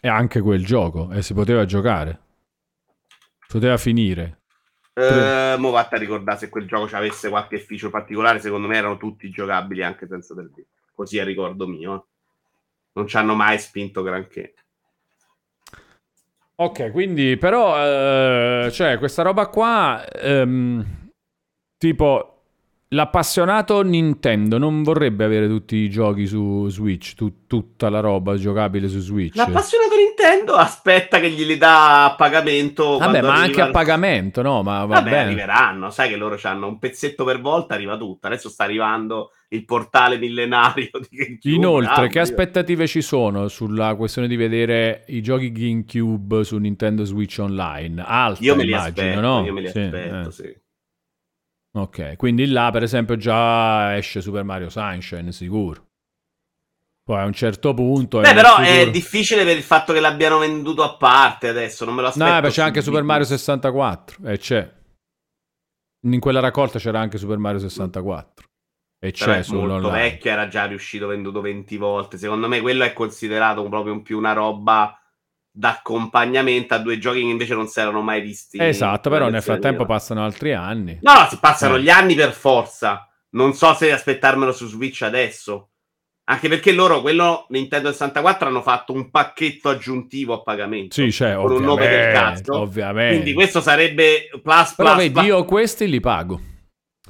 E 0.01 0.07
anche 0.09 0.41
quel 0.41 0.65
gioco, 0.65 1.11
e 1.11 1.21
si 1.23 1.35
poteva 1.35 1.65
giocare. 1.65 2.21
Poteva 3.49 3.77
finire. 3.77 4.41
Eh, 4.95 5.57
mo 5.59 5.71
vatta 5.71 5.97
a 5.97 5.99
ricordare 5.99 6.39
se 6.39 6.49
quel 6.49 6.67
gioco 6.67 6.97
avesse 6.97 7.29
qualche 7.29 7.59
feature 7.59 7.91
particolare, 7.91 8.41
secondo 8.41 8.67
me 8.67 8.77
erano 8.77 8.97
tutti 8.97 9.29
giocabili 9.29 9.83
anche 9.83 10.07
senza 10.07 10.35
3D. 10.35 10.65
Così 10.95 11.19
è 11.19 11.21
il 11.21 11.27
ricordo 11.27 11.67
mio. 11.67 11.95
eh. 11.95 12.05
Non 12.93 13.07
ci 13.07 13.17
hanno 13.19 13.35
mai 13.35 13.59
spinto 13.59 14.03
granché. 14.03 14.55
Ok, 16.59 16.91
quindi 16.91 17.37
però, 17.37 17.77
eh, 17.77 18.71
cioè, 18.73 18.97
questa 18.97 19.21
roba 19.23 19.49
qua, 19.49 20.03
ehm, 20.11 21.11
tipo, 21.77 22.36
l'appassionato 22.89 23.83
Nintendo 23.83 24.59
non 24.59 24.83
vorrebbe 24.83 25.25
avere 25.25 25.49
tutti 25.49 25.77
i 25.77 25.91
giochi 25.91 26.27
su 26.27 26.69
Switch, 26.69 27.15
tu- 27.15 27.47
tutta 27.47 27.89
la 27.89 28.01
roba 28.01 28.37
giocabile 28.37 28.89
su 28.89 29.01
Switch. 29.01 29.35
L'appassionato 29.37 29.95
Nintendo 29.97 30.55
aspetta 30.55 31.19
che 31.21 31.31
glieli 31.31 31.57
dà 31.57 32.05
a 32.07 32.15
pagamento. 32.15 32.99
Vabbè, 32.99 33.23
ma 33.23 33.35
anche 33.35 33.61
arriva- 33.61 33.65
a 33.67 33.71
pagamento, 33.71 34.43
no? 34.43 34.63
Ma 34.63 34.85
va 34.85 34.95
Vabbè, 34.97 35.11
bene. 35.11 35.23
arriveranno. 35.25 35.91
Sai 35.91 36.09
che 36.09 36.17
loro 36.17 36.39
hanno 36.43 36.69
un 36.69 36.79
pezzetto 36.79 37.25
per 37.25 37.41
volta, 37.41 37.75
arriva 37.75 37.97
tutto. 37.97 38.27
Adesso 38.27 38.49
sta 38.49 38.65
arrivando 38.65 39.31
il 39.51 39.65
portale 39.65 40.19
millenario 40.19 40.91
di 41.09 41.17
GameCube. 41.17 41.55
Inoltre, 41.55 42.05
Ah, 42.07 42.09
che 42.09 42.19
aspettative 42.21 42.87
ci 42.87 43.01
sono 43.03 43.47
sulla 43.49 43.95
questione 43.95 44.27
di 44.27 44.35
vedere 44.37 45.05
i 45.09 45.23
giochi 45.23 45.53
GameCube 45.53 46.43
su 46.45 46.57
Nintendo 46.59 47.05
Switch 47.05 47.37
Online? 47.41 48.03
Alte, 48.05 48.43
Io 48.45 48.57
me 48.57 48.65
li 48.65 48.71
immagino, 48.71 48.89
aspetto, 49.07 49.21
no? 49.21 49.45
io 49.45 49.53
me 49.53 49.61
li 49.61 49.69
Sì, 49.69 49.79
aspetto, 49.79 50.29
eh. 50.29 50.33
sì. 50.33 50.57
Ok, 51.77 52.17
quindi 52.17 52.47
là 52.47 52.71
per 52.71 52.83
esempio 52.83 53.17
già 53.17 53.97
esce 53.97 54.21
Super 54.23 54.45
Mario 54.45 54.71
Sunshine, 54.71 55.31
sicuro. 55.31 55.85
Poi 57.05 57.21
a 57.21 57.25
un 57.25 57.33
certo 57.35 57.73
punto... 57.75 58.21
Beh, 58.21 58.35
però 58.35 58.57
è 58.57 58.65
futuro- 58.79 58.91
difficile 58.91 59.45
per 59.45 59.57
il 59.57 59.63
fatto 59.63 59.93
che 59.93 60.01
l'abbiano 60.01 60.39
venduto 60.39 60.83
a 60.83 60.97
parte 60.97 61.49
adesso. 61.49 61.85
Non 61.85 61.95
me 61.95 62.03
lo 62.03 62.09
aspetto. 62.09 62.29
No, 62.29 62.41
beh, 62.41 62.49
c'è 62.49 62.63
anche. 62.63 62.83
Super 62.83 63.03
Mario 63.05 63.25
64, 63.27 64.29
e 64.29 64.39
c'è. 64.39 64.75
In 66.07 66.19
quella 66.19 66.41
raccolta 66.41 66.79
c'era 66.81 66.99
anche 66.99 67.19
Super 67.19 67.39
Mario 67.39 67.61
64. 67.61 68.47
E 68.99 69.13
Però 69.13 69.25
c'è 69.25 69.31
è 69.31 69.35
molto 69.37 69.45
sull'online. 69.45 69.91
vecchio, 69.93 70.31
era 70.31 70.49
già 70.49 70.65
riuscito 70.65 71.07
venduto 71.07 71.41
20 71.41 71.77
volte. 71.77 72.19
Secondo 72.19 72.49
me 72.49 72.61
quello 72.61 72.83
è 72.83 72.93
considerato 72.93 73.63
proprio 73.69 74.01
più 74.03 74.19
una 74.19 74.33
roba 74.33 74.99
d'accompagnamento 75.57 76.75
a 76.75 76.79
due 76.79 76.99
giochi 76.99 77.21
che 77.21 77.27
invece 77.29 77.55
non 77.55 77.67
si 77.67 77.81
erano 77.81 78.03
mai 78.03 78.21
visti. 78.21 78.59
Esatto, 78.63 79.09
però 79.09 79.29
nel 79.31 79.43
frattempo 79.43 79.79
mia. 79.85 79.87
passano 79.87 80.23
altri 80.23 80.53
anni. 80.53 80.99
No, 81.01 81.13
no, 81.15 81.27
si 81.31 81.39
passano 81.41 81.77
Eh. 81.77 81.81
gli 81.81 81.89
anni 81.89 82.15
per 82.15 82.33
forza. 82.33 83.09
Non 83.31 83.55
so 83.55 83.73
se 83.75 83.91
aspettarmelo 83.93 84.53
su 84.53 84.67
Switch 84.67 85.03
adesso. 85.03 85.71
Anche 86.29 86.49
perché 86.49 86.73
loro, 86.73 87.01
quello 87.03 87.47
Nintendo 87.51 87.91
64, 87.93 88.49
hanno 88.49 88.61
fatto 88.63 88.93
un 88.93 89.11
pacchetto 89.11 89.69
aggiuntivo 89.69 90.35
a 90.35 90.43
pagamento. 90.43 90.95
Sì, 90.95 91.07
c'è, 91.09 91.35
con 91.37 91.53
un 91.53 91.63
nome 91.63 91.89
del 91.89 92.13
cazzo. 92.13 92.59
ovviamente. 92.59 93.13
Quindi 93.15 93.33
questo 93.33 93.61
sarebbe 93.61 94.29
plus 94.43 94.75
Però 94.75 94.89
plus, 94.91 94.97
vedi, 94.97 95.13
plus. 95.13 95.25
io 95.27 95.45
questi 95.45 95.89
li 95.89 96.01
pago. 96.01 96.41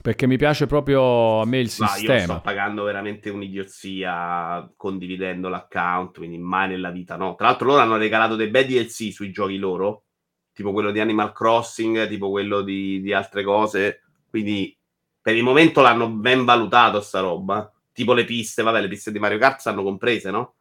Perché 0.07 0.29
mi 0.29 0.37
piace 0.37 0.67
proprio 0.67 1.41
a 1.41 1.47
me 1.47 1.59
il 1.59 1.73
No, 1.79 1.85
io 1.87 1.91
sistema. 1.91 2.21
sto 2.35 2.41
pagando 2.41 2.85
veramente 2.85 3.29
un'idiozia 3.29 4.73
condividendo 4.77 5.49
l'account, 5.49 6.19
quindi 6.19 6.39
mai 6.39 6.69
nella 6.69 6.91
vita 6.91 7.17
no. 7.17 7.35
Tra 7.35 7.49
l'altro 7.49 7.67
loro 7.67 7.81
hanno 7.81 7.97
regalato 7.97 8.37
dei 8.37 8.47
bei 8.47 8.67
DLC 8.67 9.13
sui 9.13 9.33
giochi 9.33 9.57
loro, 9.59 10.05
tipo 10.53 10.71
quello 10.71 10.93
di 10.93 11.01
Animal 11.01 11.33
Crossing, 11.33 12.07
tipo 12.07 12.31
quello 12.31 12.61
di, 12.63 13.01
di 13.01 13.13
altre 13.13 13.43
cose, 13.43 14.03
quindi 14.31 14.79
per 15.21 15.35
il 15.35 15.43
momento 15.43 15.81
l'hanno 15.81 16.09
ben 16.09 16.45
valutato 16.45 17.01
sta 17.01 17.19
roba. 17.19 17.69
Tipo 17.93 18.13
le 18.13 18.25
piste, 18.25 18.63
vabbè, 18.63 18.81
le 18.83 18.89
piste 18.89 19.11
di 19.11 19.19
Mario 19.19 19.39
Kart 19.39 19.59
stanno 19.59 19.83
comprese, 19.83 20.31
no? 20.31 20.55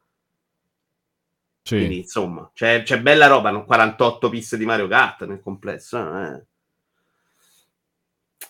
Sì. 1.62 1.76
Quindi 1.76 1.98
insomma, 1.98 2.50
c'è, 2.52 2.82
c'è 2.82 3.00
bella 3.00 3.28
roba, 3.28 3.50
hanno 3.50 3.64
48 3.64 4.28
piste 4.28 4.56
di 4.56 4.64
Mario 4.64 4.88
Kart 4.88 5.24
nel 5.24 5.40
complesso. 5.40 5.98
eh. 5.98 6.44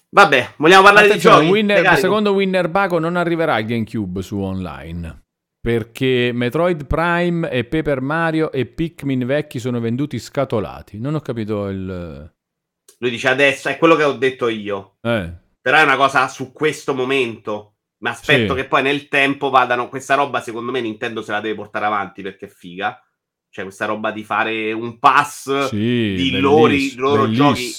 Vabbè, 0.09 0.55
vogliamo 0.57 0.83
parlare 0.85 1.07
Attenzione, 1.07 1.37
di 1.37 1.43
giochi? 1.47 1.53
Winner- 1.59 1.99
secondo 1.99 2.33
Winner 2.33 2.69
Baco 2.69 2.99
non 2.99 3.17
arriverà 3.17 3.55
al 3.55 3.65
GameCube 3.65 4.23
su 4.23 4.39
online. 4.39 5.25
Perché 5.61 6.31
Metroid 6.33 6.87
Prime 6.87 7.51
e 7.51 7.65
Paper 7.65 8.01
Mario 8.01 8.53
e 8.53 8.67
Pikmin 8.67 9.27
vecchi 9.27 9.59
sono 9.59 9.81
venduti 9.81 10.19
scatolati. 10.19 11.01
Non 11.01 11.15
ho 11.15 11.21
capito 11.21 11.67
il... 11.69 12.33
Lui 12.99 13.11
dice 13.11 13.29
adesso, 13.29 13.69
è 13.69 13.77
quello 13.77 13.97
che 13.97 14.05
ho 14.05 14.13
detto 14.13 14.49
io. 14.49 14.99
Eh. 15.03 15.33
Però 15.61 15.77
è 15.77 15.83
una 15.83 15.97
cosa 15.97 16.29
su 16.29 16.53
questo 16.53 16.95
momento. 16.95 17.73
Ma 17.99 18.11
aspetto 18.11 18.55
Sì. 18.55 18.61
che 18.61 18.69
poi 18.69 18.83
nel 18.83 19.09
tempo 19.09 19.51
vadano. 19.51 19.89
Questa 19.89 20.15
roba, 20.15 20.41
secondo 20.41 20.71
me, 20.71 20.81
Nintendo 20.81 21.21
se 21.21 21.33
la 21.33 21.41
deve 21.41 21.57
portare 21.57 21.87
avanti 21.87 22.23
perché 22.23 22.47
è 22.47 22.49
figa. 22.49 23.01
Cioè, 23.57 23.65
questa 23.65 23.87
roba 23.87 24.11
di 24.11 24.23
fare 24.23 24.71
un 24.73 24.99
pass 24.99 25.69
Sì, 25.69 25.77
di 26.15 26.31
loro, 26.39 26.75
loro 26.97 27.31
giochi 27.31 27.73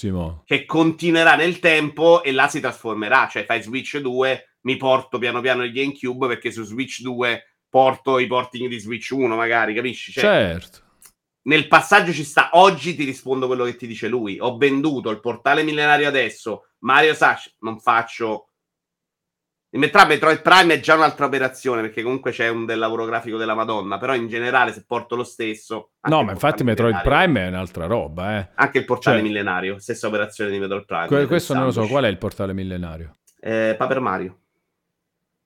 che 0.43 0.65
continuerà 0.65 1.36
nel 1.36 1.59
tempo 1.59 2.23
e 2.23 2.32
là 2.32 2.47
si 2.47 2.59
trasformerà. 2.59 3.28
Cioè, 3.30 3.45
fai 3.45 3.61
Switch 3.61 3.99
2, 3.99 4.55
mi 4.61 4.75
porto 4.75 5.19
piano 5.19 5.39
piano 5.39 5.63
il 5.63 5.71
GameCube 5.71 6.25
perché 6.25 6.49
su 6.51 6.63
Switch 6.63 7.01
2 7.01 7.57
porto 7.69 8.17
i 8.17 8.25
porting 8.25 8.67
di 8.67 8.80
Switch 8.80 9.11
1, 9.11 9.36
magari, 9.36 9.75
capisci? 9.75 10.11
Cioè, 10.11 10.23
Certo. 10.23 10.80
nel 11.43 11.67
passaggio 11.67 12.11
ci 12.11 12.23
sta. 12.23 12.49
Oggi 12.53 12.95
ti 12.95 13.03
rispondo 13.03 13.45
quello 13.45 13.65
che 13.65 13.75
ti 13.75 13.86
dice 13.86 14.07
lui. 14.07 14.39
Ho 14.39 14.57
venduto 14.57 15.11
il 15.11 15.19
portale 15.19 15.61
millenario 15.61 16.07
adesso. 16.07 16.69
Mario 16.80 17.13
Sash, 17.13 17.55
non 17.59 17.78
faccio. 17.80 18.46
Il 19.72 19.80
Metroid, 19.80 20.07
Metroid 20.07 20.41
Prime 20.41 20.76
è 20.76 20.80
già 20.80 20.95
un'altra 20.95 21.26
operazione 21.26 21.82
perché 21.82 22.01
comunque 22.01 22.32
c'è 22.32 22.47
un 22.47 22.65
del 22.65 22.80
lavoro 22.80 23.03
grafico 23.05 23.38
della 23.38 23.53
Madonna. 23.53 23.97
Però 23.97 24.15
in 24.15 24.28
generale, 24.28 24.72
se 24.72 24.86
porto 24.88 25.15
lo 25.15 25.24
stesso. 25.26 25.91
No, 26.03 26.24
ma 26.24 26.32
infatti 26.32 26.63
Metroid 26.63 26.93
millenario- 26.95 27.24
Prime 27.26 27.43
è 27.43 27.47
un'altra 27.49 27.86
roba, 27.86 28.39
eh. 28.39 28.47
Anche 28.55 28.78
il 28.78 28.86
portale 28.86 29.18
Cioè- 29.18 29.26
millenario, 29.28 29.78
stessa 29.80 30.07
operazione 30.07 30.51
di 30.51 30.59
Metroid 30.59 30.86
Prime. 30.86 31.07
Que- 31.07 31.26
questo 31.28 31.53
non 31.53 31.65
lo 31.65 31.72
so, 31.72 31.86
qual 31.88 32.05
è 32.05 32.07
il 32.07 32.18
portale 32.18 32.53
millenario? 32.53 33.18
Eh, 33.39 33.76
Paper 33.78 33.99
Mario. 33.99 34.38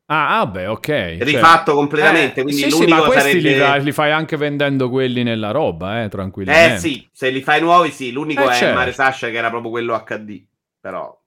Ah, 0.05 0.39
ah, 0.41 0.45
beh, 0.45 0.67
ok. 0.67 0.85
cioè- 0.85 1.17
Rifatto 1.21 1.73
completamente. 1.73 2.41
Eh, 2.41 2.43
quindi 2.43 2.61
sì, 2.61 2.69
sì, 2.69 2.85
ma 2.85 3.01
questi 3.01 3.39
sarebbe... 3.41 3.49
li, 3.53 3.59
fai, 3.59 3.83
li 3.83 3.91
fai 3.93 4.11
anche 4.11 4.35
vendendo 4.37 4.89
quelli 4.89 5.23
nella 5.23 5.51
roba, 5.51 6.03
eh, 6.03 6.09
tranquillamente. 6.09 6.75
Eh 6.75 6.77
sì, 6.79 7.09
se 7.13 7.29
li 7.29 7.41
fai 7.41 7.61
nuovi, 7.61 7.91
sì. 7.91 8.11
L'unico 8.11 8.43
Eh, 8.43 8.51
è 8.51 8.55
certo. 8.55 8.75
Mario 8.77 8.93
Sasha 8.93 9.29
che 9.29 9.37
era 9.37 9.49
proprio 9.49 9.71
quello 9.71 9.95
HD. 10.05 10.45
Però, 10.81 11.20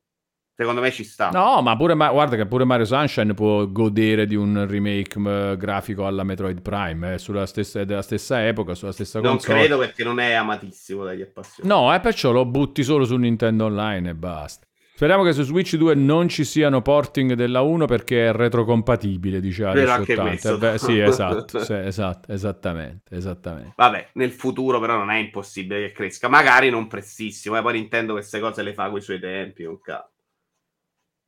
secondo 0.54 0.80
me 0.80 0.90
ci 0.90 1.04
sta. 1.04 1.30
No, 1.30 1.60
ma 1.62 1.76
pure 1.76 1.94
Ma- 1.94 2.10
guarda 2.10 2.36
che 2.36 2.46
pure 2.46 2.64
Mario 2.64 2.84
Sunshine 2.84 3.34
può 3.34 3.66
godere 3.70 4.26
di 4.26 4.34
un 4.34 4.66
remake 4.68 5.18
m, 5.18 5.56
grafico 5.56 6.06
alla 6.06 6.22
Metroid 6.24 6.62
Prime, 6.62 7.14
eh, 7.14 7.18
sulla 7.18 7.46
stessa, 7.46 7.84
della 7.84 8.02
stessa 8.02 8.46
epoca, 8.46 8.74
sulla 8.74 8.92
stessa 8.92 9.20
non 9.20 9.32
console. 9.32 9.58
credo 9.60 9.78
perché 9.78 10.04
non 10.04 10.18
è 10.20 10.32
amatissimo 10.32 11.04
dagli 11.04 11.22
appassionati. 11.22 11.66
No, 11.74 11.94
eh, 11.94 12.00
perciò 12.00 12.30
lo 12.32 12.44
butti 12.44 12.82
solo 12.82 13.04
su 13.04 13.16
Nintendo 13.16 13.64
Online 13.64 14.10
e 14.10 14.14
basta. 14.14 14.66
Speriamo 14.96 15.24
che 15.24 15.32
su 15.32 15.42
Switch 15.42 15.74
2 15.74 15.96
non 15.96 16.28
ci 16.28 16.44
siano 16.44 16.80
porting 16.80 17.32
della 17.32 17.62
1 17.62 17.84
perché 17.84 18.28
è 18.28 18.32
retrocompatibile, 18.32 19.40
Vero 19.40 19.70
Alice 19.70 19.90
anche 19.90 20.12
80. 20.12 20.22
questo. 20.22 20.54
Eh 20.54 20.56
beh, 20.58 20.78
sì, 20.78 20.98
esatto, 21.00 21.58
sì, 21.64 21.72
esatto, 21.72 22.32
esattamente, 22.32 23.16
esattamente. 23.16 23.72
Vabbè, 23.74 24.10
nel 24.12 24.30
futuro 24.30 24.78
però 24.78 24.96
non 24.96 25.10
è 25.10 25.18
impossibile 25.18 25.88
che 25.88 25.92
cresca. 25.92 26.28
Magari 26.28 26.70
non 26.70 26.86
prestissimo. 26.86 27.58
Eh, 27.58 27.62
poi 27.62 27.72
Nintendo 27.72 28.12
queste 28.12 28.38
cose 28.38 28.62
le 28.62 28.72
fa 28.72 28.88
coi 28.88 29.00
suoi 29.00 29.18
tempi. 29.18 29.64
Un 29.64 29.80
cazzo. 29.80 30.12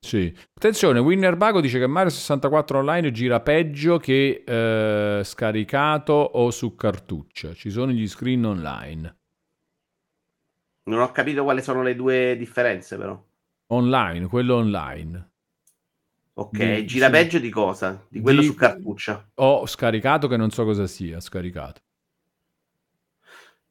Sì. 0.07 0.33
Attenzione, 0.55 1.01
Winner 1.01 1.35
Bago 1.37 1.61
dice 1.61 1.81
che 1.81 1.89
Mario 1.89 2.11
64 2.11 2.79
Online 2.79 3.11
gira 3.11 3.41
peggio 3.41 3.99
che 3.99 4.45
eh, 4.47 5.21
scaricato 5.25 6.13
o 6.13 6.51
su 6.53 6.77
cartuccia. 6.77 7.53
Ci 7.55 7.71
sono 7.71 7.91
gli 7.91 8.07
screen 8.07 8.45
online. 8.45 9.17
Non 10.85 11.01
ho 11.01 11.11
capito 11.11 11.43
quali 11.43 11.61
sono 11.61 11.83
le 11.83 11.97
due 11.97 12.37
differenze, 12.39 12.97
però. 12.97 13.21
Online, 13.73 14.29
quello 14.29 14.55
online. 14.55 15.31
Ok, 16.35 16.57
Di- 16.57 16.87
gira 16.87 17.07
sì. 17.07 17.13
peggio 17.13 17.39
di 17.41 17.51
cosa? 17.51 18.07
Di 18.09 18.21
quello 18.21 18.43
Di- 18.43 18.47
su 18.47 18.55
cartuccia. 18.55 19.29
O 19.35 19.67
scaricato 19.67 20.29
che 20.29 20.37
non 20.37 20.51
so 20.51 20.65
cosa 20.65 20.87
sia, 20.87 21.19
scaricato. 21.19 21.81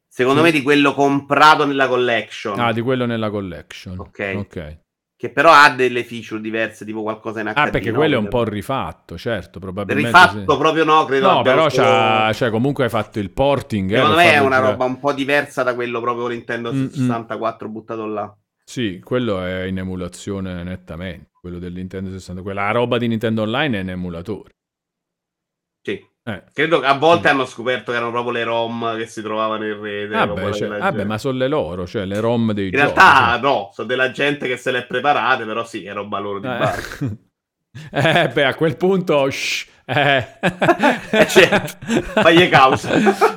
Secondo 0.05 0.39
Sì. 0.39 0.45
me 0.47 0.51
di 0.51 0.61
quello 0.61 0.93
comprato 0.93 1.65
nella 1.65 1.87
collection. 1.87 2.59
Ah, 2.59 2.73
di 2.73 2.81
quello 2.81 3.05
nella 3.05 3.29
collection. 3.29 3.99
Ok. 3.99 4.33
Ok. 4.35 4.79
Che 5.25 5.31
però 5.31 5.51
ha 5.51 5.69
delle 5.71 6.03
feature 6.03 6.39
diverse, 6.41 6.85
tipo 6.85 7.01
qualcosa 7.01 7.39
in 7.41 7.47
HD. 7.47 7.57
Ah, 7.57 7.69
perché 7.69 7.91
no? 7.91 7.97
quello 7.97 8.15
è 8.15 8.17
un 8.17 8.27
po' 8.27 8.43
rifatto, 8.43 9.17
certo, 9.17 9.59
probabilmente. 9.59 10.09
rifatto 10.11 10.51
sì. 10.51 10.57
proprio 10.57 10.83
no, 10.83 11.05
credo. 11.05 11.31
No, 11.31 11.41
però 11.41 11.69
solo- 11.69 12.33
cioè, 12.33 12.49
comunque 12.49 12.83
hai 12.85 12.89
fatto 12.89 13.19
il 13.19 13.31
porting. 13.31 13.91
eh, 13.91 13.95
Secondo 13.95 14.15
per 14.15 14.25
me 14.25 14.33
è 14.33 14.39
una 14.39 14.59
roba 14.59 14.85
un 14.85 14.99
po' 14.99 15.13
diversa 15.13 15.63
da 15.63 15.73
quello 15.73 15.99
proprio 15.99 16.27
Nintendo 16.27 16.71
Mm, 16.71 16.83
mm. 16.83 16.89
64 16.89 17.69
buttato 17.69 18.05
là. 18.05 18.35
Sì, 18.63 18.99
quello 19.03 19.43
è 19.43 19.63
in 19.63 19.77
emulazione 19.77 20.63
nettamente. 20.63 21.29
Quello 21.39 21.59
del 21.59 21.73
Nintendo 21.73 22.09
60. 22.09 22.41
Quella 22.41 22.71
roba 22.71 22.97
di 22.97 23.07
Nintendo 23.07 23.43
Online 23.43 23.77
è 23.77 23.81
in 23.81 23.89
emulatore. 23.89 24.54
Eh. 26.27 26.43
Credo 26.53 26.79
che 26.79 26.87
a 26.87 26.97
volte 26.97 27.27
hanno 27.29 27.45
scoperto 27.45 27.91
che 27.91 27.97
erano 27.97 28.11
proprio 28.11 28.31
le 28.33 28.43
ROM 28.43 28.97
che 28.97 29.05
si 29.05 29.21
trovavano 29.21 29.65
in 29.65 29.79
rete. 29.79 30.15
Vabbè, 30.15 30.33
della 30.33 30.51
cioè, 30.53 30.67
gente. 30.69 30.77
vabbè, 30.79 31.03
ma 31.03 31.17
sono 31.19 31.37
le 31.37 31.47
loro, 31.47 31.85
cioè 31.85 32.05
le 32.05 32.19
ROM 32.19 32.51
dei 32.51 32.65
In 32.65 32.71
giochi. 32.71 32.83
realtà 32.83 33.37
no, 33.39 33.69
sono 33.73 33.87
della 33.87 34.09
gente 34.11 34.47
che 34.47 34.57
se 34.57 34.71
le 34.71 34.79
è 34.79 34.85
preparate, 34.87 35.45
però 35.45 35.63
sì, 35.63 35.85
è 35.85 35.93
roba 35.93 36.17
loro 36.19 36.39
di 36.39 36.47
cioè. 36.47 36.57
base. 36.57 37.05
Eh. 37.05 37.17
Eh, 37.91 38.29
beh, 38.29 38.45
a 38.45 38.55
quel 38.55 38.77
punto... 38.77 39.29
shh, 39.29 39.67
eh. 39.85 40.25
Eh, 41.15 41.27
certo, 41.27 41.77
fagli 42.21 42.49
causa. 42.49 42.89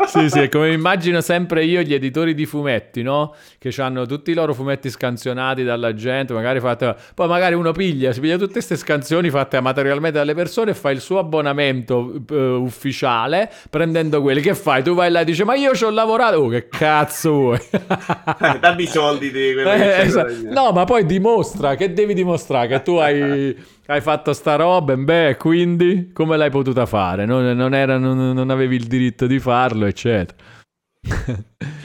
sì, 0.07 0.29
sì, 0.29 0.41
è 0.41 0.49
come 0.49 0.73
immagino 0.73 1.21
sempre 1.21 1.65
io 1.65 1.83
gli 1.83 1.95
editori 1.95 2.35
di 2.35 2.45
fumetti, 2.45 3.03
no? 3.03 3.35
Che 3.57 3.73
hanno 3.81 4.05
tutti 4.07 4.33
i 4.33 4.35
loro 4.35 4.53
fumetti 4.53 4.91
scansionati 4.91 5.63
dalla 5.63 5.95
gente, 5.95 6.33
magari 6.33 6.59
fatte... 6.59 6.97
Poi 7.15 7.29
magari 7.29 7.55
uno 7.55 7.71
piglia, 7.73 8.13
si 8.13 8.21
piglia 8.21 8.37
tutte 8.37 8.55
queste 8.55 8.77
scansioni 8.77 9.31
fatte 9.31 9.59
amatorialmente 9.59 10.19
dalle 10.19 10.35
persone 10.35 10.73
e 10.73 10.75
fa 10.75 10.91
il 10.91 11.01
suo 11.01 11.19
abbonamento 11.19 12.21
eh, 12.31 12.35
ufficiale 12.35 13.51
prendendo 13.71 14.23
quelli. 14.23 14.41
Che 14.41 14.55
fai? 14.55 14.83
Tu 14.83 14.95
vai 14.95 15.11
là 15.11 15.21
e 15.21 15.25
dici, 15.25 15.45
ma 15.45 15.55
io 15.55 15.75
ci 15.75 15.85
ho 15.85 15.91
lavorato... 15.91 16.39
Oh, 16.39 16.49
che 16.49 16.69
cazzo 16.69 17.33
vuoi? 17.33 17.61
Eh, 17.71 18.59
Dammi 18.59 18.83
i 18.83 18.87
soldi 18.87 19.31
di 19.31 19.53
quello 19.53 19.71
Eh, 19.71 20.01
esatto. 20.01 20.33
No, 20.45 20.73
ma 20.73 20.85
poi 20.85 21.05
dimostra, 21.05 21.75
che 21.77 21.93
devi 21.93 22.15
dimostrare? 22.15 22.67
Che 22.69 22.83
tu 22.83 22.95
hai, 22.95 23.57
hai 23.91 24.01
fatto 24.03 24.33
sta 24.35 24.57
roba, 24.57 24.93
e 24.93 24.99
beh, 24.99 25.37
quindi 25.39 26.11
come 26.13 26.37
l'hai 26.37 26.51
potuta 26.51 26.85
fare? 26.85 27.25
Non, 27.25 27.57
non 27.57 27.75
era- 27.75 27.97
non- 27.97 28.33
non 28.35 28.51
avevi 28.51 28.77
il 28.77 28.87
diritto 28.87 29.27
di 29.27 29.39
farlo, 29.39 29.87
eccetera. 29.87 30.37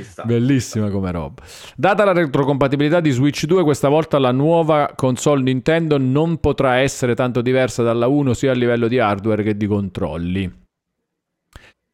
Sta. 0.02 0.24
Bellissima 0.26 0.90
come 0.90 1.12
roba. 1.12 1.44
Data 1.76 2.04
la 2.04 2.12
retrocompatibilità 2.12 3.00
di 3.00 3.12
Switch 3.12 3.46
2, 3.46 3.64
questa 3.64 3.88
volta 3.88 4.20
la 4.20 4.32
nuova 4.32 4.92
console 4.96 5.44
Nintendo 5.44 5.98
non 5.98 6.40
potrà 6.40 6.76
essere 6.78 7.16
tanto 7.16 7.42
diversa 7.42 7.84
dalla 7.84 8.08
1 8.08 8.34
sia 8.34 8.52
a 8.52 8.56
livello 8.56 8.88
di 8.88 9.00
hardware 9.00 9.44
che 9.44 9.56
di 9.56 9.68
controlli. 9.68 10.62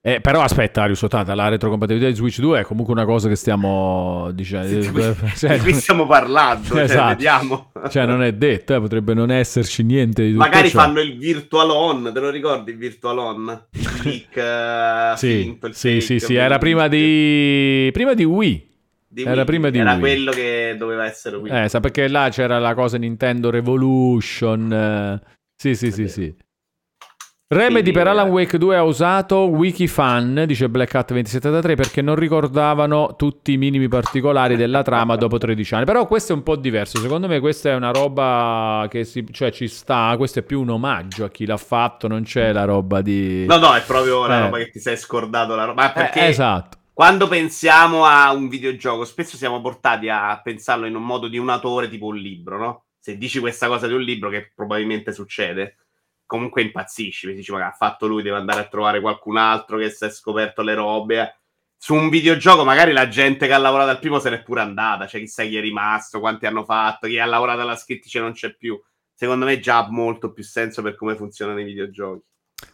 Eh, 0.01 0.21
però 0.21 0.39
aspetta, 0.41 0.83
Arius 0.83 1.01
Otata, 1.01 1.35
la 1.35 1.49
retrocompatibilità 1.49 2.09
di 2.09 2.15
Switch 2.15 2.39
2 2.39 2.61
è 2.61 2.63
comunque 2.63 2.93
una 2.93 3.03
cosa 3.03 3.27
che 3.27 3.35
stiamo 3.35 4.29
dicendo. 4.33 4.79
Di 4.79 4.87
cui- 4.87 5.03
di 5.49 5.59
cui 5.59 5.73
stiamo 5.73 6.07
parlando, 6.07 6.67
cioè, 6.69 6.83
Esatto. 6.83 7.09
vediamo. 7.09 7.71
Cioè, 7.89 8.05
non 8.05 8.23
è 8.23 8.31
detto, 8.33 8.75
eh, 8.75 8.79
potrebbe 8.79 9.13
non 9.13 9.29
esserci 9.29 9.83
niente 9.83 10.23
di 10.23 10.31
tutto 10.31 10.43
Magari 10.43 10.69
ciò. 10.69 10.79
fanno 10.79 11.01
il 11.01 11.17
Virtual 11.17 11.69
On, 11.71 12.11
te 12.13 12.19
lo 12.19 12.29
ricordi 12.29 12.71
il 12.71 12.77
Virtual 12.77 13.17
On? 13.17 13.65
Il 13.71 13.85
click, 13.99 14.35
eh, 14.37 15.13
Sì, 15.17 15.41
finto, 15.41 15.71
sì, 15.73 15.89
fake, 15.89 16.01
sì, 16.01 16.19
sì, 16.19 16.35
era 16.35 16.57
prima 16.59 16.87
di... 16.87 17.89
prima 17.91 18.13
di 18.13 18.23
Wii. 18.23 18.67
di 19.05 19.21
era 19.23 19.33
Wii. 19.33 19.43
prima 19.45 19.69
di 19.69 19.77
Era 19.79 19.91
Wii. 19.91 19.99
quello 19.99 20.31
che 20.31 20.75
doveva 20.77 21.05
essere 21.05 21.35
Wii. 21.35 21.63
Eh, 21.65 21.67
sa 21.67 21.81
perché 21.81 22.07
là 22.07 22.29
c'era 22.31 22.57
la 22.57 22.73
cosa 22.73 22.97
Nintendo 22.97 23.49
Revolution. 23.49 24.71
eh, 24.71 25.21
Sì, 25.61 25.75
sì, 25.75 25.91
sì, 25.91 26.07
sì. 26.07 26.33
Remedy 27.51 27.91
per 27.91 28.05
Alan 28.07 28.27
eh. 28.27 28.29
Wake 28.29 28.59
2 28.59 28.75
ha 28.77 28.83
usato 28.83 29.47
Wikifan, 29.47 30.43
dice 30.45 30.69
Black 30.69 30.93
Hat 30.93 31.07
2073, 31.07 31.73
perché 31.73 32.03
non 32.03 32.13
ricordavano 32.13 33.15
tutti 33.17 33.53
i 33.53 33.57
minimi 33.57 33.87
particolari 33.87 34.55
della 34.55 34.83
trama 34.83 35.15
dopo 35.15 35.39
13 35.39 35.73
anni. 35.73 35.85
Però 35.85 36.05
questo 36.05 36.31
è 36.31 36.35
un 36.35 36.43
po' 36.43 36.55
diverso. 36.55 36.99
Secondo 36.99 37.27
me 37.27 37.39
questa 37.39 37.71
è 37.71 37.73
una 37.73 37.89
roba 37.89 38.85
che 38.87 39.03
si, 39.03 39.25
cioè, 39.31 39.49
ci 39.51 39.67
sta. 39.67 40.13
Questo 40.15 40.39
è 40.39 40.43
più 40.43 40.61
un 40.61 40.69
omaggio 40.69 41.23
a 41.25 41.29
chi 41.31 41.47
l'ha 41.47 41.57
fatto. 41.57 42.07
Non 42.07 42.21
c'è 42.21 42.51
la 42.53 42.65
roba 42.65 43.01
di. 43.01 43.47
No, 43.47 43.57
no, 43.57 43.73
è 43.73 43.81
proprio 43.81 44.27
la 44.27 44.37
Eh. 44.37 44.41
roba 44.41 44.57
che 44.59 44.69
ti 44.69 44.79
sei 44.79 44.95
scordato 44.95 45.55
la 45.55 45.65
roba. 45.65 45.81
Ma 45.81 45.89
Eh, 45.89 45.93
perché 45.93 46.27
esatto. 46.27 46.77
quando 46.93 47.27
pensiamo 47.27 48.05
a 48.05 48.31
un 48.31 48.47
videogioco, 48.47 49.05
spesso 49.05 49.37
siamo 49.37 49.59
portati 49.59 50.07
a 50.07 50.39
pensarlo 50.43 50.85
in 50.85 50.93
un 50.93 51.03
modo 51.03 51.27
di 51.27 51.39
un 51.39 51.49
autore 51.49 51.89
tipo 51.89 52.05
un 52.05 52.15
libro, 52.17 52.59
no? 52.59 52.83
Se 52.99 53.17
dici 53.17 53.39
questa 53.39 53.65
cosa 53.65 53.87
di 53.87 53.93
un 53.93 54.01
libro, 54.01 54.29
che 54.29 54.51
probabilmente 54.53 55.11
succede, 55.13 55.77
comunque 56.29 56.61
impazzisci, 56.61 57.25
perché 57.25 57.39
dici, 57.39 57.51
ma 57.51 57.65
ha 57.65 57.71
fatto 57.71 58.05
lui, 58.05 58.21
deve 58.21 58.37
andare 58.37 58.59
a 58.59 58.67
trovare 58.67 59.01
qualcun 59.01 59.35
altro 59.37 59.79
che 59.79 59.89
si 59.89 60.05
è 60.05 60.11
scoperto 60.11 60.61
le 60.61 60.75
robe. 60.75 61.39
Su 61.75 61.95
un 61.95 62.07
videogioco, 62.09 62.63
magari 62.63 62.91
la 62.91 63.07
gente 63.07 63.47
che 63.47 63.53
ha 63.53 63.57
lavorato 63.57 63.89
al 63.89 63.97
primo 63.97 64.19
se 64.19 64.29
n'è 64.29 64.43
pure 64.43 64.61
andata, 64.61 65.07
cioè 65.07 65.21
chissà 65.21 65.43
chi 65.43 65.57
è 65.57 65.59
rimasto, 65.59 66.19
quanti 66.19 66.45
hanno 66.45 66.63
fatto, 66.63 67.07
chi 67.07 67.17
ha 67.17 67.25
lavorato 67.25 67.61
alla 67.61 67.75
scrittrice 67.75 68.19
non 68.19 68.33
c'è 68.33 68.55
più. 68.55 68.79
Secondo 69.11 69.45
me 69.45 69.59
già 69.59 69.79
ha 69.79 69.89
molto 69.89 70.31
più 70.31 70.43
senso 70.43 70.83
per 70.83 70.95
come 70.95 71.15
funzionano 71.15 71.61
i 71.61 71.63
videogiochi. 71.63 72.23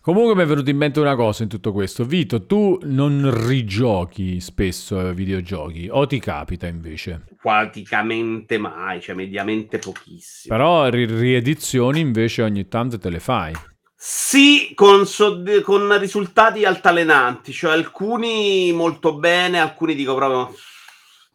Comunque 0.01 0.35
mi 0.35 0.43
è 0.43 0.45
venuto 0.45 0.69
in 0.69 0.77
mente 0.77 0.99
una 0.99 1.15
cosa 1.15 1.43
in 1.43 1.49
tutto 1.49 1.71
questo. 1.71 2.05
Vito, 2.05 2.45
tu 2.45 2.79
non 2.83 3.47
rigiochi 3.47 4.39
spesso 4.39 5.13
videogiochi, 5.13 5.87
o 5.89 6.05
ti 6.05 6.19
capita 6.19 6.67
invece? 6.67 7.25
Praticamente 7.41 8.57
mai, 8.57 9.01
cioè 9.01 9.15
mediamente 9.15 9.79
pochissimo. 9.79 10.55
Però 10.55 10.87
ri- 10.89 11.05
riedizioni 11.05 11.99
invece 11.99 12.43
ogni 12.43 12.67
tanto 12.67 12.99
te 12.99 13.09
le 13.09 13.19
fai. 13.19 13.53
Sì, 13.95 14.73
con, 14.75 15.07
sod- 15.07 15.61
con 15.61 15.97
risultati 15.97 16.65
altalenanti, 16.65 17.51
cioè 17.51 17.73
alcuni 17.73 18.71
molto 18.73 19.17
bene, 19.17 19.59
alcuni 19.59 19.95
dico 19.95 20.13
proprio 20.13 20.53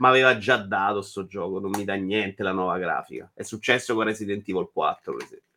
ma 0.00 0.08
aveva 0.08 0.38
già 0.38 0.56
dato 0.56 1.02
sto 1.02 1.26
gioco, 1.26 1.60
non 1.60 1.70
mi 1.70 1.84
dà 1.84 1.94
niente 1.94 2.42
la 2.42 2.52
nuova 2.52 2.78
grafica. 2.78 3.30
È 3.34 3.42
successo 3.42 3.94
con 3.94 4.04
Resident 4.04 4.48
Evil 4.48 4.70
4, 4.72 5.14
per 5.14 5.24
esempio, 5.24 5.49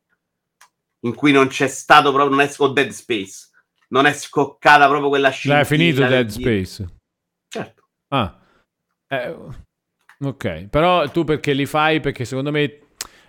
in 1.03 1.13
cui 1.15 1.31
non 1.31 1.47
c'è 1.47 1.67
stato 1.67 2.11
proprio, 2.11 2.35
non 2.35 2.45
è, 2.45 2.51
o 2.57 2.67
Dead 2.69 2.89
Space, 2.89 3.49
non 3.89 4.05
è 4.05 4.13
scoccata 4.13 4.87
proprio 4.87 5.09
quella 5.09 5.29
scintilla. 5.29 5.55
L'hai 5.55 5.65
finito 5.65 6.05
Dead 6.05 6.27
Space? 6.29 6.85
Certo. 7.47 7.83
Ah. 8.09 8.39
Eh, 9.07 9.35
ok, 10.19 10.67
però 10.69 11.09
tu 11.09 11.23
perché 11.23 11.53
li 11.53 11.65
fai? 11.65 11.99
Perché 11.99 12.25
secondo 12.25 12.51
me 12.51 12.79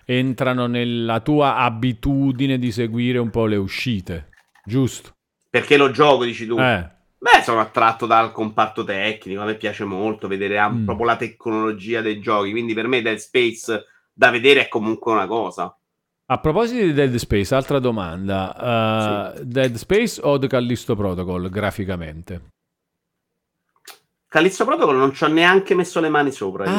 entrano 0.05 0.67
nella 0.67 1.19
tua 1.19 1.57
abitudine 1.57 2.57
di 2.57 2.71
seguire 2.71 3.17
un 3.17 3.29
po' 3.29 3.45
le 3.45 3.55
uscite, 3.57 4.29
giusto? 4.63 5.11
Perché 5.49 5.77
lo 5.77 5.91
gioco, 5.91 6.23
dici 6.25 6.45
tu? 6.45 6.57
Eh, 6.59 6.93
Beh, 7.17 7.41
sono 7.41 7.59
attratto 7.59 8.05
dal 8.05 8.31
comparto 8.31 8.83
tecnico, 8.83 9.41
a 9.41 9.45
me 9.45 9.55
piace 9.55 9.83
molto 9.83 10.27
vedere 10.27 10.61
Mm. 10.69 10.85
proprio 10.85 11.07
la 11.07 11.15
tecnologia 11.15 12.01
dei 12.01 12.19
giochi, 12.19 12.51
quindi 12.51 12.73
per 12.75 12.87
me 12.87 13.01
Dead 13.01 13.17
Space 13.17 13.85
da 14.13 14.29
vedere 14.29 14.61
è 14.61 14.67
comunque 14.67 15.11
una 15.11 15.25
cosa. 15.25 15.75
A 16.27 16.39
proposito 16.39 16.83
di 16.83 16.93
Dead 16.93 17.13
Space, 17.17 17.53
altra 17.53 17.77
domanda. 17.77 19.33
Uh, 19.37 19.43
Dead 19.43 19.75
Space 19.75 20.19
o 20.23 20.39
The 20.39 20.47
Callisto 20.47 20.95
Protocol 20.95 21.49
graficamente? 21.49 22.49
Callisto 24.27 24.65
Protocol 24.65 24.95
non 24.95 25.13
ci 25.13 25.23
ho 25.23 25.27
neanche 25.27 25.75
messo 25.75 25.99
le 25.99 26.09
mani 26.09 26.31
sopra. 26.31 26.65
io. 26.65 26.71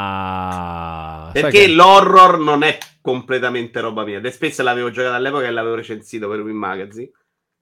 Ah, 0.00 1.30
perché 1.32 1.66
che- 1.66 1.72
l'horror 1.72 2.38
non 2.38 2.62
è 2.62 2.78
completamente 3.00 3.80
roba 3.80 4.04
mia. 4.04 4.20
Dead 4.20 4.32
Space 4.32 4.62
l'avevo 4.62 4.90
giocato 4.90 5.16
all'epoca 5.16 5.46
e 5.46 5.50
l'avevo 5.50 5.74
recensito 5.74 6.28
per 6.28 6.40
Win 6.40 6.56
Magazine, 6.56 7.10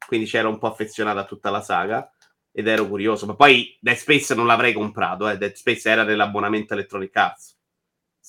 quindi 0.06 0.26
c'ero 0.26 0.50
un 0.50 0.58
po' 0.58 0.66
affezionato 0.66 1.18
a 1.18 1.24
tutta 1.24 1.48
la 1.48 1.62
saga 1.62 2.08
ed 2.52 2.68
ero 2.68 2.86
curioso. 2.86 3.24
Ma 3.24 3.34
poi 3.34 3.74
Dead 3.80 3.96
Space 3.96 4.34
non 4.34 4.44
l'avrei 4.46 4.74
comprato, 4.74 5.26
eh. 5.30 5.38
Dead 5.38 5.54
Space 5.54 5.88
era 5.88 6.02
nell'abbonamento 6.04 6.74
Electronic 6.74 7.16
Arts. 7.16 7.56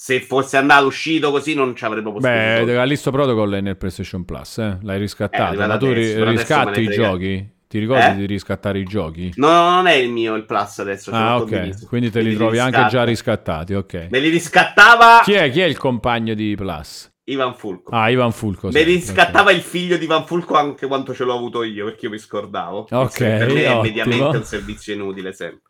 Se 0.02 0.22
fosse 0.22 0.56
andato 0.56 0.86
uscito 0.86 1.30
così 1.30 1.54
non 1.56 1.76
ci 1.76 1.84
avrei 1.84 2.02
proprio 2.02 2.22
Beh, 2.22 2.56
soldi. 2.60 2.72
Callisto 2.72 3.12
Protocol 3.12 3.52
è 3.56 3.60
nel 3.60 3.76
PlayStation 3.76 4.24
Plus, 4.24 4.58
eh? 4.60 4.78
l'hai 4.82 4.96
Eh, 4.96 5.00
riscattato. 5.00 5.44
arrivato 5.44 5.68
ma 5.68 5.78
tu 5.78 5.92
ri- 5.92 6.24
riscatti 6.24 6.82
i 6.84 6.88
giochi? 6.88 7.50
Ti 7.68 7.80
ricordi 7.80 8.06
Eh? 8.06 8.16
di 8.16 8.26
riscattare 8.26 8.80
i 8.80 8.86
giochi? 8.86 9.34
No, 9.36 9.50
no, 9.50 9.70
non 9.72 9.88
è 9.88 9.96
il 9.96 10.10
mio 10.10 10.36
il 10.36 10.46
plus 10.46 10.80
adesso. 10.80 11.12
Ah, 11.12 11.36
ok. 11.42 11.86
Quindi 11.88 12.12
te 12.12 12.22
li 12.22 12.34
trovi 12.34 12.60
anche 12.60 12.78
riscatto. 12.78 12.96
già 12.96 13.04
riscattati, 13.04 13.74
ok. 13.74 14.08
Me 14.10 14.20
li 14.20 14.30
riscattava 14.30 15.20
Chi 15.22 15.34
è, 15.34 15.52
chi 15.52 15.60
è 15.60 15.66
il 15.66 15.78
compagno 15.78 16.34
di 16.34 16.56
Plus? 16.56 17.12
Ivan 17.26 17.54
Fulco. 17.56 17.92
Ah, 17.94 18.10
Ivan 18.10 18.32
Fulco. 18.32 18.70
Me 18.72 18.84
li 18.84 18.94
riscattava 18.94 19.52
il 19.52 19.62
figlio 19.62 19.98
di 19.98 20.06
Ivan 20.06 20.26
Fulco 20.26 20.56
anche 20.56 20.88
quanto 20.88 21.14
ce 21.14 21.26
l'ho 21.26 21.36
avuto 21.36 21.62
io, 21.64 21.84
perché 21.86 22.06
io 22.06 22.12
mi 22.12 22.18
scordavo. 22.20 22.88
Ok, 22.90 23.18
per 23.18 23.54
me 23.54 23.66
è 23.66 23.82
mediamente 23.82 24.38
un 24.38 24.44
servizio 24.46 24.94
inutile 24.94 25.34
sempre. 25.34 25.69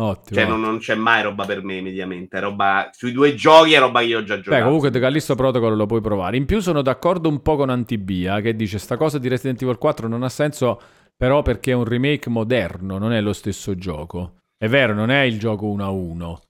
Ottimo. 0.00 0.38
Cioè, 0.38 0.48
non, 0.48 0.60
non 0.60 0.78
c'è 0.78 0.94
mai 0.94 1.22
roba 1.22 1.44
per 1.44 1.62
me 1.62 1.80
mediamente. 1.80 2.38
È 2.38 2.40
roba... 2.40 2.88
Sui 2.92 3.12
due 3.12 3.34
giochi 3.34 3.72
è 3.72 3.78
roba 3.78 4.00
che 4.00 4.06
io 4.06 4.18
ho 4.18 4.24
già 4.24 4.36
giocato. 4.36 4.56
Beh, 4.56 4.62
comunque 4.62 4.90
The 4.90 5.00
Callisto 5.00 5.34
Protocol 5.34 5.76
lo 5.76 5.86
puoi 5.86 6.00
provare. 6.00 6.36
In 6.36 6.46
più 6.46 6.60
sono 6.60 6.82
d'accordo 6.82 7.28
un 7.28 7.42
po' 7.42 7.56
con 7.56 7.68
Antibia 7.68 8.40
che 8.40 8.54
dice 8.54 8.78
sta 8.78 8.96
cosa 8.96 9.18
di 9.18 9.28
Resident 9.28 9.60
Evil 9.62 9.78
4 9.78 10.06
non 10.06 10.22
ha 10.22 10.28
senso 10.28 10.80
però 11.16 11.42
perché 11.42 11.72
è 11.72 11.74
un 11.74 11.84
remake 11.84 12.30
moderno, 12.30 12.96
non 12.96 13.12
è 13.12 13.20
lo 13.20 13.32
stesso 13.32 13.74
gioco. 13.74 14.42
È 14.56 14.68
vero, 14.68 14.94
non 14.94 15.10
è 15.10 15.22
il 15.22 15.36
gioco 15.36 15.66
1 15.66 15.84
a 15.84 15.90
1. 15.90 16.40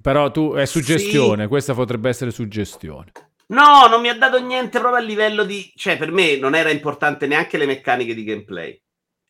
Però 0.00 0.30
tu 0.30 0.52
è 0.52 0.66
suggestione, 0.66 1.48
questa 1.48 1.74
potrebbe 1.74 2.08
essere 2.08 2.30
suggestione. 2.30 3.10
No, 3.48 3.88
non 3.88 4.00
mi 4.00 4.08
ha 4.08 4.16
dato 4.16 4.40
niente 4.40 4.78
proprio 4.78 5.02
a 5.02 5.04
livello 5.04 5.42
di... 5.42 5.68
Cioè, 5.74 5.96
per 5.98 6.12
me 6.12 6.36
non 6.36 6.54
era 6.54 6.70
importante 6.70 7.26
neanche 7.26 7.58
le 7.58 7.66
meccaniche 7.66 8.14
di 8.14 8.22
gameplay. 8.22 8.80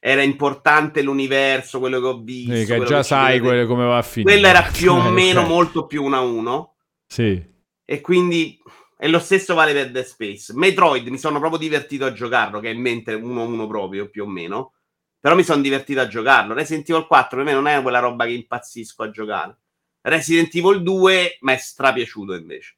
Era 0.02 0.22
importante 0.22 1.02
l'universo, 1.02 1.78
quello 1.78 2.00
che 2.00 2.06
ho 2.06 2.18
visto. 2.20 2.54
Sì, 2.54 2.64
che 2.64 2.84
già 2.84 2.96
che 2.98 3.02
sai 3.02 3.38
quello 3.38 3.66
come 3.66 3.84
va 3.84 3.98
a 3.98 4.02
finire. 4.02 4.32
Quello 4.32 4.48
era 4.48 4.62
più 4.62 4.92
o 4.92 5.06
Eh, 5.06 5.10
meno 5.10 5.42
ok. 5.42 5.46
molto 5.46 5.86
più 5.86 6.02
uno 6.02 6.16
a 6.16 6.20
uno. 6.20 6.74
Sì. 7.06 7.40
E 7.84 8.00
quindi 8.00 8.58
e 9.02 9.08
lo 9.08 9.18
stesso 9.18 9.54
vale 9.54 9.72
per 9.72 9.90
Dead 9.90 10.04
Space. 10.04 10.52
Metroid 10.54 11.06
mi 11.08 11.16
sono 11.16 11.38
proprio 11.38 11.58
divertito 11.58 12.04
a 12.04 12.12
giocarlo, 12.12 12.60
che 12.60 12.68
è 12.70 12.74
in 12.74 12.82
mente 12.82 13.14
1-1 13.14 13.66
proprio, 13.66 14.10
più 14.10 14.24
o 14.24 14.26
meno. 14.26 14.74
Però 15.18 15.34
mi 15.34 15.42
sono 15.42 15.62
divertito 15.62 16.00
a 16.00 16.06
giocarlo. 16.06 16.52
Resident 16.52 16.88
Evil 16.90 17.06
4 17.06 17.36
per 17.36 17.46
me 17.46 17.52
non 17.52 17.66
è 17.66 17.80
quella 17.80 17.98
roba 17.98 18.26
che 18.26 18.32
impazzisco 18.32 19.02
a 19.02 19.10
giocare. 19.10 19.58
Resident 20.02 20.54
Evil 20.54 20.82
2 20.82 21.38
mi 21.40 21.52
è 21.52 21.56
strapiaciuto 21.56 22.34
invece. 22.34 22.76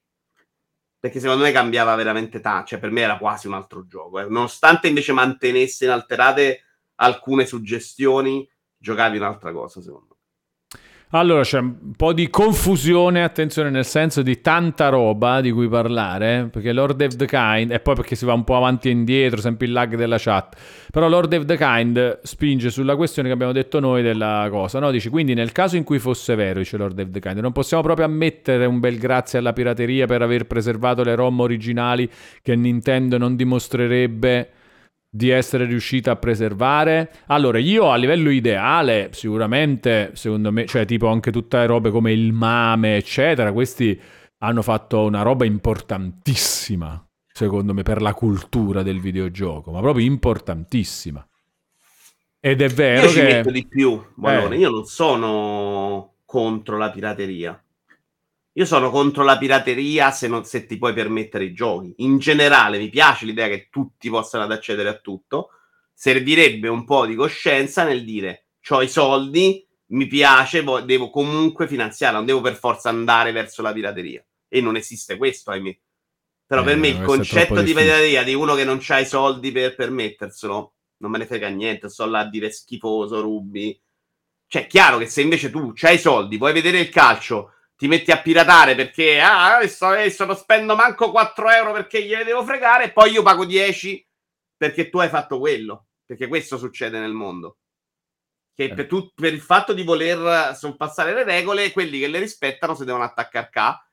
Perché 1.00 1.18
secondo 1.18 1.42
me 1.42 1.50
cambiava 1.50 1.94
veramente 1.96 2.40
tanto. 2.40 2.68
Cioè, 2.68 2.78
per 2.78 2.90
me 2.90 3.00
era 3.00 3.18
quasi 3.18 3.48
un 3.48 3.54
altro 3.54 3.84
gioco. 3.86 4.20
Eh. 4.20 4.26
Nonostante 4.28 4.86
invece 4.86 5.12
mantenesse 5.12 5.84
inalterate 5.86 6.62
alcune 6.96 7.46
suggestioni, 7.46 8.48
giocavi 8.76 9.16
un'altra 9.16 9.52
cosa, 9.52 9.80
secondo 9.80 10.06
me. 10.08 10.12
Allora 11.14 11.42
c'è 11.42 11.58
un 11.58 11.92
po' 11.94 12.14
di 12.14 12.30
confusione, 12.30 13.22
attenzione, 13.22 13.68
nel 13.68 13.84
senso 13.84 14.22
di 14.22 14.40
tanta 14.40 14.88
roba 14.88 15.42
di 15.42 15.50
cui 15.50 15.68
parlare, 15.68 16.48
perché 16.50 16.72
Lord 16.72 17.02
of 17.02 17.16
the 17.16 17.26
Kind, 17.26 17.70
e 17.70 17.80
poi 17.80 17.94
perché 17.94 18.16
si 18.16 18.24
va 18.24 18.32
un 18.32 18.44
po' 18.44 18.56
avanti 18.56 18.88
e 18.88 18.92
indietro, 18.92 19.38
sempre 19.38 19.66
il 19.66 19.72
lag 19.72 19.94
della 19.94 20.16
chat, 20.18 20.56
però 20.90 21.08
Lord 21.10 21.34
of 21.34 21.44
the 21.44 21.58
Kind 21.58 22.20
spinge 22.22 22.70
sulla 22.70 22.96
questione 22.96 23.28
che 23.28 23.34
abbiamo 23.34 23.52
detto 23.52 23.78
noi 23.78 24.02
della 24.02 24.48
cosa, 24.50 24.78
no? 24.78 24.90
Dici, 24.90 25.10
quindi 25.10 25.34
nel 25.34 25.52
caso 25.52 25.76
in 25.76 25.84
cui 25.84 25.98
fosse 25.98 26.34
vero, 26.34 26.60
dice 26.60 26.78
Lord 26.78 26.98
of 26.98 27.10
the 27.10 27.20
Kind, 27.20 27.40
non 27.40 27.52
possiamo 27.52 27.82
proprio 27.82 28.06
ammettere 28.06 28.64
un 28.64 28.80
bel 28.80 28.96
grazie 28.96 29.38
alla 29.38 29.52
pirateria 29.52 30.06
per 30.06 30.22
aver 30.22 30.46
preservato 30.46 31.02
le 31.02 31.14
ROM 31.14 31.40
originali 31.40 32.10
che 32.40 32.56
Nintendo 32.56 33.18
non 33.18 33.36
dimostrerebbe 33.36 34.48
di 35.14 35.28
essere 35.28 35.66
riuscita 35.66 36.12
a 36.12 36.16
preservare. 36.16 37.12
Allora, 37.26 37.58
io 37.58 37.90
a 37.90 37.96
livello 37.96 38.30
ideale, 38.30 39.10
sicuramente, 39.12 40.12
secondo 40.14 40.50
me, 40.50 40.64
cioè 40.64 40.86
tipo 40.86 41.08
anche 41.08 41.30
tutte 41.30 41.58
le 41.58 41.66
robe 41.66 41.90
come 41.90 42.12
il 42.12 42.32
mame, 42.32 42.96
eccetera, 42.96 43.52
questi 43.52 44.00
hanno 44.38 44.62
fatto 44.62 45.04
una 45.04 45.20
roba 45.20 45.44
importantissima, 45.44 47.06
secondo 47.30 47.74
me, 47.74 47.82
per 47.82 48.00
la 48.00 48.14
cultura 48.14 48.82
del 48.82 49.00
videogioco, 49.00 49.70
ma 49.70 49.80
proprio 49.80 50.06
importantissima. 50.06 51.24
Ed 52.40 52.62
è 52.62 52.68
vero 52.68 53.06
io 53.08 53.12
che... 53.12 53.42
Ci 53.44 53.52
di 53.52 53.66
più. 53.68 54.02
Eh. 54.24 54.56
Io 54.56 54.70
non 54.70 54.84
sono 54.86 56.14
contro 56.24 56.78
la 56.78 56.90
pirateria. 56.90 57.62
Io 58.54 58.64
sono 58.66 58.90
contro 58.90 59.22
la 59.24 59.38
pirateria 59.38 60.10
se, 60.10 60.28
non, 60.28 60.44
se 60.44 60.66
ti 60.66 60.76
puoi 60.76 60.92
permettere 60.92 61.44
i 61.44 61.54
giochi. 61.54 61.94
In 61.98 62.18
generale 62.18 62.78
mi 62.78 62.90
piace 62.90 63.24
l'idea 63.24 63.48
che 63.48 63.68
tutti 63.70 64.10
possano 64.10 64.52
accedere 64.52 64.88
a 64.88 64.98
tutto. 64.98 65.50
Servirebbe 65.94 66.68
un 66.68 66.84
po' 66.84 67.06
di 67.06 67.14
coscienza 67.14 67.84
nel 67.84 68.04
dire 68.04 68.46
ho 68.70 68.82
i 68.82 68.88
soldi, 68.88 69.66
mi 69.86 70.06
piace, 70.06 70.64
devo 70.84 71.10
comunque 71.10 71.66
finanziarla, 71.66 72.18
non 72.18 72.26
devo 72.26 72.40
per 72.40 72.54
forza 72.54 72.88
andare 72.88 73.32
verso 73.32 73.62
la 73.62 73.72
pirateria. 73.72 74.24
E 74.48 74.60
non 74.60 74.76
esiste 74.76 75.16
questo, 75.16 75.50
ahimè. 75.50 75.76
Però 76.46 76.62
eh, 76.62 76.64
per 76.64 76.76
me 76.76 76.88
il 76.88 77.02
concetto 77.02 77.62
di 77.62 77.72
pirateria 77.72 78.22
di 78.22 78.34
uno 78.34 78.54
che 78.54 78.64
non 78.64 78.80
ha 78.86 78.98
i 78.98 79.06
soldi 79.06 79.50
per 79.50 79.74
permetterselo, 79.74 80.74
non 80.98 81.10
me 81.10 81.18
ne 81.18 81.26
frega 81.26 81.48
niente, 81.48 81.88
sto 81.88 82.06
là 82.06 82.20
a 82.20 82.28
dire 82.28 82.50
schifoso, 82.50 83.20
rubi. 83.20 83.78
Cioè, 84.46 84.64
è 84.64 84.66
chiaro 84.66 84.98
che 84.98 85.06
se 85.06 85.22
invece 85.22 85.50
tu 85.50 85.72
hai 85.80 85.94
i 85.94 85.98
soldi, 85.98 86.36
vuoi 86.36 86.52
vedere 86.52 86.78
il 86.78 86.90
calcio, 86.90 87.54
ti 87.82 87.88
metti 87.88 88.12
a 88.12 88.22
piratare 88.22 88.76
perché 88.76 89.18
ah, 89.18 89.56
adesso, 89.56 89.86
adesso 89.86 90.24
non 90.24 90.36
spendo 90.36 90.76
manco 90.76 91.10
4 91.10 91.50
euro 91.50 91.72
perché 91.72 92.04
gliene 92.04 92.22
devo 92.22 92.44
fregare 92.44 92.84
e 92.84 92.92
poi 92.92 93.10
io 93.10 93.24
pago 93.24 93.44
10 93.44 94.08
perché 94.56 94.88
tu 94.88 94.98
hai 94.98 95.08
fatto 95.08 95.40
quello. 95.40 95.88
Perché 96.06 96.28
questo 96.28 96.58
succede 96.58 97.00
nel 97.00 97.12
mondo. 97.12 97.58
Che 98.54 98.62
eh. 98.62 98.74
per, 98.74 98.86
tu, 98.86 99.10
per, 99.12 99.32
il 99.32 99.40
fatto 99.40 99.72
di 99.72 99.82
voler 99.82 100.54
sorpassare 100.54 101.12
le 101.12 101.24
regole, 101.24 101.72
quelli 101.72 101.98
che 101.98 102.06
le 102.06 102.20
rispettano 102.20 102.76
si 102.76 102.84
devono 102.84 103.02
attaccare 103.02 103.50
a 103.54 103.84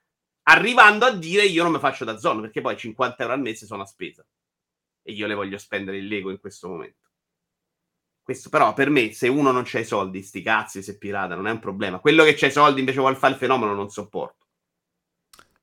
arrivando 0.43 1.05
a 1.05 1.11
dire 1.11 1.45
io 1.45 1.63
non 1.63 1.71
mi 1.71 1.79
faccio 1.79 2.05
da 2.05 2.19
zona 2.19 2.41
perché 2.41 2.61
poi 2.61 2.77
50 2.77 3.23
euro 3.23 3.33
al 3.33 3.41
mese 3.41 3.65
sono 3.65 3.81
a 3.81 3.87
spesa 3.87 4.23
e 5.01 5.13
io 5.13 5.25
le 5.25 5.33
voglio 5.33 5.57
spendere 5.57 5.97
in 5.97 6.05
Lego 6.05 6.29
in 6.29 6.39
questo 6.39 6.67
momento. 6.67 6.98
Questo 8.29 8.49
però 8.49 8.75
per 8.75 8.91
me, 8.91 9.11
se 9.11 9.27
uno 9.27 9.49
non 9.49 9.63
c'ha 9.65 9.79
i 9.79 9.83
soldi, 9.83 10.21
sti 10.21 10.43
cazzi, 10.43 10.83
se 10.83 10.99
pirata, 10.99 11.33
non 11.33 11.47
è 11.47 11.51
un 11.51 11.57
problema. 11.57 11.97
Quello 11.97 12.23
che 12.23 12.35
c'ha 12.35 12.45
i 12.45 12.51
soldi 12.51 12.79
invece 12.79 12.99
vuole 12.99 13.15
fare 13.15 13.33
il 13.33 13.39
fenomeno, 13.39 13.73
non 13.73 13.89
sopporto. 13.89 14.45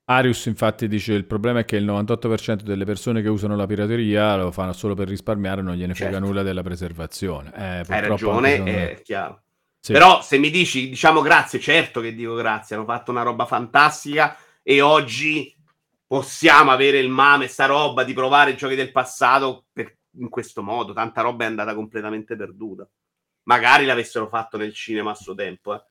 Arius 0.06 0.46
infatti 0.46 0.88
dice 0.88 1.12
il 1.12 1.26
problema 1.26 1.60
è 1.60 1.64
che 1.64 1.76
il 1.76 1.86
98% 1.86 2.62
delle 2.62 2.84
persone 2.84 3.22
che 3.22 3.28
usano 3.28 3.54
la 3.54 3.66
pirateria 3.66 4.34
lo 4.34 4.50
fanno 4.50 4.72
solo 4.72 4.94
per 4.94 5.06
risparmiare, 5.06 5.62
non 5.62 5.76
gliene 5.76 5.94
frega 5.94 6.14
certo. 6.14 6.26
nulla 6.26 6.42
della 6.42 6.64
preservazione. 6.64 7.52
Eh, 7.54 7.84
Hai 7.86 8.00
ragione, 8.00 8.64
è 8.64 9.00
chiaro. 9.00 9.42
Sì. 9.78 9.92
Però 9.92 10.20
se 10.20 10.36
mi 10.36 10.50
dici, 10.50 10.88
diciamo 10.88 11.20
grazie, 11.20 11.60
certo 11.60 12.00
che 12.00 12.16
dico 12.16 12.34
grazie, 12.34 12.74
hanno 12.74 12.84
fatto 12.84 13.12
una 13.12 13.22
roba 13.22 13.46
fantastica 13.46 14.36
e 14.64 14.80
oggi 14.80 15.54
possiamo 16.04 16.72
avere 16.72 16.98
il 16.98 17.10
mame, 17.10 17.46
sta 17.46 17.66
roba 17.66 18.02
di 18.02 18.12
provare 18.12 18.50
i 18.50 18.56
giochi 18.56 18.74
del 18.74 18.90
passato 18.90 19.66
per 19.72 19.95
in 20.18 20.28
questo 20.28 20.62
modo. 20.62 20.92
Tanta 20.92 21.20
roba 21.20 21.44
è 21.44 21.48
andata 21.48 21.74
completamente 21.74 22.36
perduta. 22.36 22.88
Magari 23.44 23.84
l'avessero 23.84 24.28
fatto 24.28 24.56
nel 24.56 24.72
cinema 24.72 25.12
a 25.12 25.14
suo 25.14 25.34
tempo. 25.34 25.74
Eh. 25.74 25.82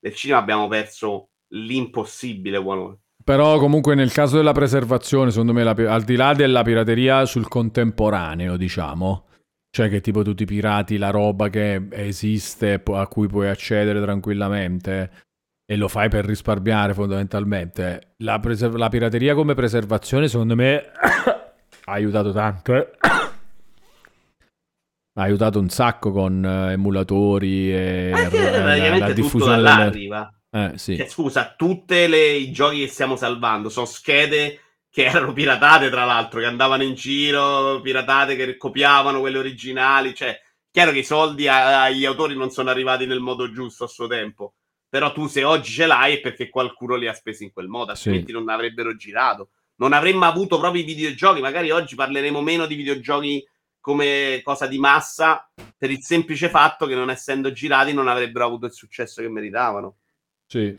Nel 0.00 0.14
cinema 0.14 0.40
abbiamo 0.40 0.68
perso 0.68 1.30
l'impossibile. 1.48 2.60
Buono. 2.60 3.00
Però 3.24 3.58
comunque 3.58 3.94
nel 3.94 4.12
caso 4.12 4.36
della 4.36 4.52
preservazione, 4.52 5.30
secondo 5.30 5.52
me, 5.52 5.62
la, 5.62 5.74
al 5.88 6.02
di 6.02 6.16
là 6.16 6.34
della 6.34 6.62
pirateria 6.62 7.24
sul 7.24 7.48
contemporaneo, 7.48 8.56
diciamo, 8.56 9.28
cioè 9.70 9.88
che 9.88 10.00
tipo 10.00 10.22
tu 10.22 10.34
ti 10.34 10.44
pirati 10.44 10.98
la 10.98 11.10
roba 11.10 11.48
che 11.48 11.86
esiste, 11.90 12.82
a 12.84 13.06
cui 13.06 13.28
puoi 13.28 13.48
accedere 13.48 14.00
tranquillamente 14.00 15.10
e 15.64 15.76
lo 15.76 15.88
fai 15.88 16.08
per 16.08 16.24
risparmiare 16.24 16.92
fondamentalmente, 16.92 18.14
la, 18.18 18.38
preser- 18.40 18.74
la 18.74 18.88
pirateria 18.88 19.34
come 19.34 19.54
preservazione 19.54 20.28
secondo 20.28 20.54
me 20.54 20.82
ha 21.84 21.92
aiutato 21.92 22.32
tanto. 22.32 22.74
Eh? 22.74 22.90
Ha 25.14 25.22
aiutato 25.22 25.58
un 25.58 25.68
sacco 25.68 26.10
con 26.10 26.42
uh, 26.42 26.70
emulatori 26.70 27.70
e 27.70 28.12
Anche 28.14 28.50
la, 28.50 28.98
la 28.98 29.12
diffusione 29.12 29.56
delle... 29.56 29.68
arriva. 29.68 30.34
Eh, 30.54 30.72
sì. 30.76 30.96
cioè, 30.96 31.06
scusa, 31.06 31.54
tutti 31.56 31.94
i 31.94 32.50
giochi 32.52 32.80
che 32.80 32.86
stiamo 32.88 33.16
salvando 33.16 33.68
sono 33.68 33.86
schede 33.86 34.60
che 34.90 35.04
erano 35.04 35.32
piratate, 35.32 35.88
tra 35.88 36.04
l'altro, 36.04 36.40
che 36.40 36.46
andavano 36.46 36.82
in 36.82 36.94
giro, 36.94 37.80
piratate 37.80 38.36
che 38.36 38.56
copiavano 38.58 39.20
quelle 39.20 39.38
originali. 39.38 40.14
Cioè, 40.14 40.38
chiaro 40.70 40.92
che 40.92 40.98
i 40.98 41.04
soldi 41.04 41.48
agli 41.48 42.04
autori 42.04 42.36
non 42.36 42.50
sono 42.50 42.68
arrivati 42.68 43.06
nel 43.06 43.20
modo 43.20 43.50
giusto 43.50 43.84
a 43.84 43.88
suo 43.88 44.06
tempo. 44.06 44.54
Però 44.90 45.10
tu 45.12 45.26
se 45.26 45.44
oggi 45.44 45.72
ce 45.72 45.86
l'hai 45.86 46.16
è 46.16 46.20
perché 46.20 46.50
qualcuno 46.50 46.96
li 46.96 47.08
ha 47.08 47.14
spesi 47.14 47.44
in 47.44 47.52
quel 47.52 47.68
modo, 47.68 47.92
altrimenti 47.92 48.26
sì. 48.26 48.32
non 48.32 48.50
avrebbero 48.50 48.94
girato. 48.94 49.48
Non 49.76 49.94
avremmo 49.94 50.26
avuto 50.26 50.58
proprio 50.58 50.82
i 50.82 50.86
videogiochi. 50.86 51.40
Magari 51.40 51.70
oggi 51.70 51.94
parleremo 51.94 52.42
meno 52.42 52.66
di 52.66 52.74
videogiochi 52.74 53.42
come 53.82 54.40
cosa 54.44 54.68
di 54.68 54.78
massa 54.78 55.50
per 55.76 55.90
il 55.90 56.02
semplice 56.02 56.48
fatto 56.48 56.86
che 56.86 56.94
non 56.94 57.10
essendo 57.10 57.52
girati 57.52 57.92
non 57.92 58.06
avrebbero 58.06 58.46
avuto 58.46 58.64
il 58.64 58.72
successo 58.72 59.20
che 59.20 59.28
meritavano. 59.28 59.96
Sì. 60.46 60.78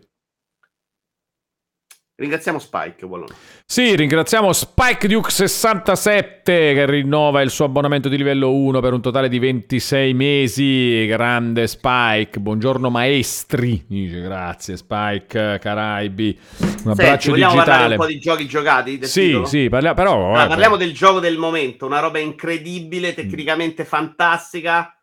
Ringraziamo 2.16 2.60
Spike. 2.60 3.08
Buono. 3.08 3.26
Sì, 3.66 3.96
ringraziamo 3.96 4.54
Spike 4.54 5.08
Duke 5.08 5.32
67 5.32 6.74
che 6.76 6.86
rinnova 6.86 7.42
il 7.42 7.50
suo 7.50 7.66
abbonamento 7.66 8.08
di 8.08 8.18
livello 8.18 8.54
1 8.54 8.82
per 8.82 8.94
un 8.94 9.02
totale 9.02 9.30
di 9.30 9.40
26 9.40 10.14
mesi. 10.14 11.08
Grande 11.08 11.66
Spike, 11.66 12.40
buongiorno 12.40 12.92
maestri. 12.92 13.84
Dice 13.88 14.22
grazie 14.22 14.78
Spike 14.78 15.58
Caraibi. 15.60 16.40
Un 16.84 16.92
abbraccio 16.92 17.32
vogliamo 17.32 17.54
digitale. 17.54 17.72
parlare 17.72 17.96
un 17.96 18.00
po' 18.00 18.06
di 18.06 18.20
giochi 18.20 18.46
giocati? 18.46 19.06
Sì, 19.06 19.26
titolo? 19.28 19.46
sì, 19.46 19.70
parliamo, 19.70 19.96
però, 19.96 20.14
allora, 20.14 20.48
parliamo 20.48 20.76
del 20.76 20.94
gioco 20.94 21.20
del 21.20 21.40
momento, 21.40 21.88
una 21.88 22.00
roba 22.00 22.20
incredibile, 22.20 23.16
tecnicamente 23.16 23.86
fantastica, 23.86 24.96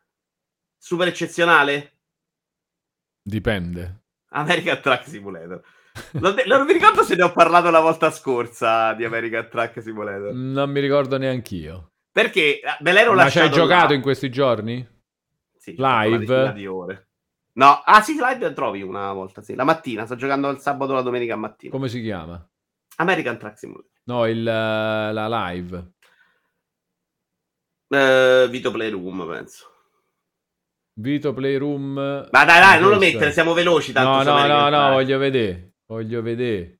super 0.78 1.08
eccezionale. 1.08 1.94
Dipende. 3.20 4.02
American 4.28 4.80
Truck 4.80 5.08
Simulator. 5.08 5.60
Non, 6.12 6.34
non, 6.46 6.66
mi 6.66 6.72
ricordo 6.72 7.02
se 7.02 7.14
ne 7.14 7.22
ho 7.22 7.32
parlato 7.32 7.70
la 7.70 7.80
volta 7.80 8.10
scorsa 8.10 8.92
di 8.94 9.04
American 9.04 9.48
Truck 9.48 9.80
Simulator. 9.82 10.32
Non 10.32 10.70
mi 10.70 10.80
ricordo 10.80 11.18
neanch'io. 11.18 11.92
Perché 12.12 12.60
me 12.80 12.92
l'ero 12.92 13.10
Ma 13.10 13.24
lasciato. 13.24 13.46
Ma 13.46 13.52
ci 13.52 13.58
hai 13.58 13.66
giocato 13.66 13.88
là. 13.88 13.94
in 13.94 14.02
questi 14.02 14.30
giorni? 14.30 14.88
Sì, 15.56 15.74
live. 15.76 16.52
Di 16.52 16.66
ore. 16.66 17.08
No, 17.52 17.82
ah 17.84 18.00
sì, 18.00 18.14
live 18.14 18.52
trovi 18.52 18.82
una 18.82 19.12
volta, 19.12 19.42
sì. 19.42 19.54
La 19.54 19.64
mattina, 19.64 20.04
sto 20.04 20.16
giocando 20.16 20.48
il 20.50 20.58
sabato 20.58 20.92
o 20.92 20.94
la 20.94 21.02
domenica 21.02 21.36
mattina. 21.36 21.72
Come 21.72 21.88
si 21.88 22.00
chiama? 22.02 22.42
American 22.96 23.38
Truck 23.38 23.58
Simulator. 23.58 23.90
No, 24.04 24.26
il, 24.26 24.42
la 24.42 25.28
live. 25.28 25.92
Uh, 27.88 28.48
Vito 28.48 28.70
Playroom, 28.70 29.26
penso. 29.28 29.66
Vito 30.94 31.32
Playroom. 31.32 31.94
Ma 32.30 32.44
dai, 32.44 32.60
dai, 32.60 32.80
non 32.80 32.90
lo 32.90 32.98
mettere, 32.98 33.32
siamo 33.32 33.52
veloci. 33.52 33.92
Tanto 33.92 34.30
no, 34.30 34.46
no, 34.46 34.46
no, 34.46 34.68
no, 34.68 34.90
voglio 34.90 35.18
vedere. 35.18 35.69
Voglio 35.90 36.22
vedere. 36.22 36.78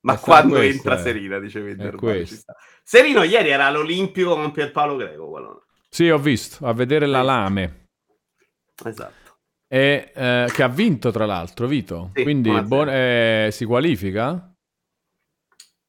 Ma 0.00 0.18
quando 0.18 0.56
questo, 0.56 0.76
entra 0.76 0.98
eh. 0.98 1.02
Serena, 1.02 1.38
dice. 1.38 2.44
Serino 2.82 3.22
ieri 3.22 3.48
era 3.48 3.64
all'Olimpico 3.64 4.34
con 4.34 4.52
Pierpaolo 4.52 4.96
Greco. 4.96 5.28
Qualora. 5.30 5.64
Sì, 5.88 6.10
ho 6.10 6.18
visto, 6.18 6.66
a 6.66 6.74
vedere 6.74 7.06
la 7.06 7.22
Lame. 7.22 7.88
Esatto. 8.84 9.38
E, 9.66 10.12
eh, 10.14 10.50
che 10.52 10.62
ha 10.62 10.68
vinto 10.68 11.10
tra 11.10 11.24
l'altro, 11.24 11.66
Vito. 11.66 12.10
Sì, 12.12 12.22
Quindi 12.22 12.50
buon, 12.64 12.90
eh, 12.90 13.48
si 13.50 13.64
qualifica? 13.64 14.54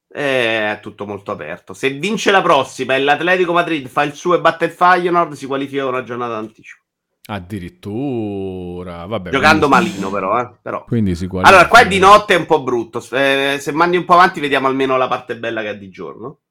È 0.07 0.79
tutto 0.81 1.05
molto 1.05 1.31
aperto. 1.31 1.73
Se 1.73 1.89
vince 1.89 2.31
la 2.31 2.41
prossima 2.41 2.95
e 2.95 3.01
l'Atletico 3.01 3.51
Madrid 3.51 3.87
fa 3.87 4.03
il 4.03 4.13
suo 4.13 4.35
e 4.35 4.39
batte 4.39 4.63
il 4.63 4.71
Feyenoord, 4.71 5.33
si 5.33 5.45
qualifica 5.45 5.83
con 5.83 5.95
una 5.95 6.03
giornata 6.03 6.35
d'anticipo. 6.35 6.84
Addirittura, 7.27 9.05
vabbè. 9.05 9.31
Giocando 9.31 9.67
quindi- 9.67 9.89
malino 9.89 10.11
però, 10.11 10.39
eh. 10.39 10.55
però. 10.61 10.83
Quindi 10.85 11.15
si 11.15 11.27
qualifica. 11.27 11.55
Allora, 11.55 11.69
qua 11.69 11.79
è 11.81 11.87
di 11.87 11.97
notte 11.97 12.35
è 12.35 12.37
un 12.37 12.45
po' 12.45 12.61
brutto. 12.61 13.03
Eh, 13.11 13.57
se 13.59 13.71
mandi 13.71 13.97
un 13.97 14.05
po' 14.05 14.13
avanti, 14.13 14.39
vediamo 14.39 14.67
almeno 14.67 14.95
la 14.95 15.07
parte 15.07 15.37
bella 15.37 15.61
che 15.61 15.71
è 15.71 15.77
di 15.77 15.89
giorno. 15.89 16.41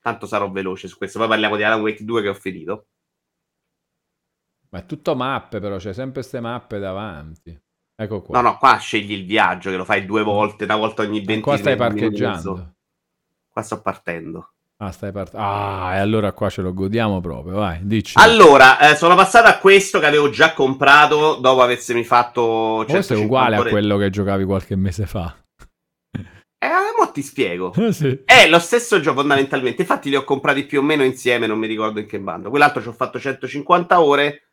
Tanto 0.00 0.26
sarò 0.26 0.50
veloce 0.50 0.88
su 0.88 0.98
questo. 0.98 1.18
Poi 1.18 1.28
parliamo 1.28 1.56
di 1.56 1.62
Alan 1.62 1.80
Wake 1.80 2.04
2 2.04 2.22
che 2.22 2.28
ho 2.28 2.34
finito. 2.34 2.86
Ma 4.70 4.80
è 4.80 4.86
tutto 4.86 5.16
mappe, 5.16 5.58
però 5.58 5.76
c'è 5.76 5.92
sempre 5.92 6.20
queste 6.20 6.40
mappe 6.40 6.78
davanti. 6.78 7.58
Ecco 7.96 8.22
qua. 8.22 8.40
No, 8.40 8.50
no, 8.50 8.56
qua 8.58 8.76
scegli 8.76 9.12
il 9.12 9.26
viaggio 9.26 9.70
che 9.70 9.76
lo 9.76 9.84
fai 9.84 10.06
due 10.06 10.22
volte, 10.22 10.64
una 10.64 10.76
volta 10.76 11.02
ogni 11.02 11.22
20 11.22 11.42
qua 11.42 11.56
stai 11.56 11.76
minuti, 11.76 12.00
parcheggiando. 12.00 12.74
Qua 13.48 13.62
sto 13.62 13.80
partendo. 13.80 14.52
Ah, 14.82 14.92
stai 14.92 15.12
part- 15.12 15.34
Ah, 15.36 15.92
e 15.94 15.98
allora 15.98 16.32
qua 16.32 16.48
ce 16.48 16.62
lo 16.62 16.72
godiamo 16.72 17.20
proprio, 17.20 17.56
vai, 17.56 17.80
dici. 17.82 18.14
Allora, 18.18 18.78
eh, 18.78 18.96
sono 18.96 19.14
passato 19.14 19.46
a 19.46 19.58
questo 19.58 19.98
che 19.98 20.06
avevo 20.06 20.30
già 20.30 20.54
comprato 20.54 21.34
dopo 21.36 21.60
avermi 21.60 22.02
fatto. 22.02 22.84
Questo 22.88 23.12
è 23.12 23.16
150 23.16 23.24
uguale 23.26 23.56
a 23.56 23.70
quello 23.70 23.98
che 23.98 24.08
giocavi 24.08 24.44
qualche 24.44 24.76
mese 24.76 25.04
fa. 25.04 25.36
Eh, 26.62 26.68
mo 26.98 27.10
ti 27.12 27.20
spiego. 27.22 27.74
Sì. 27.92 28.22
È 28.24 28.48
lo 28.48 28.58
stesso 28.58 29.00
gioco 29.00 29.18
fondamentalmente. 29.20 29.82
Infatti 29.82 30.08
li 30.08 30.16
ho 30.16 30.24
comprati 30.24 30.64
più 30.64 30.78
o 30.80 30.82
meno 30.82 31.04
insieme, 31.04 31.46
non 31.46 31.58
mi 31.58 31.66
ricordo 31.66 32.00
in 32.00 32.06
che 32.06 32.18
bando. 32.18 32.48
Quell'altro 32.48 32.80
ci 32.80 32.88
ho 32.88 32.92
fatto 32.92 33.18
150 33.20 34.00
ore. 34.00 34.49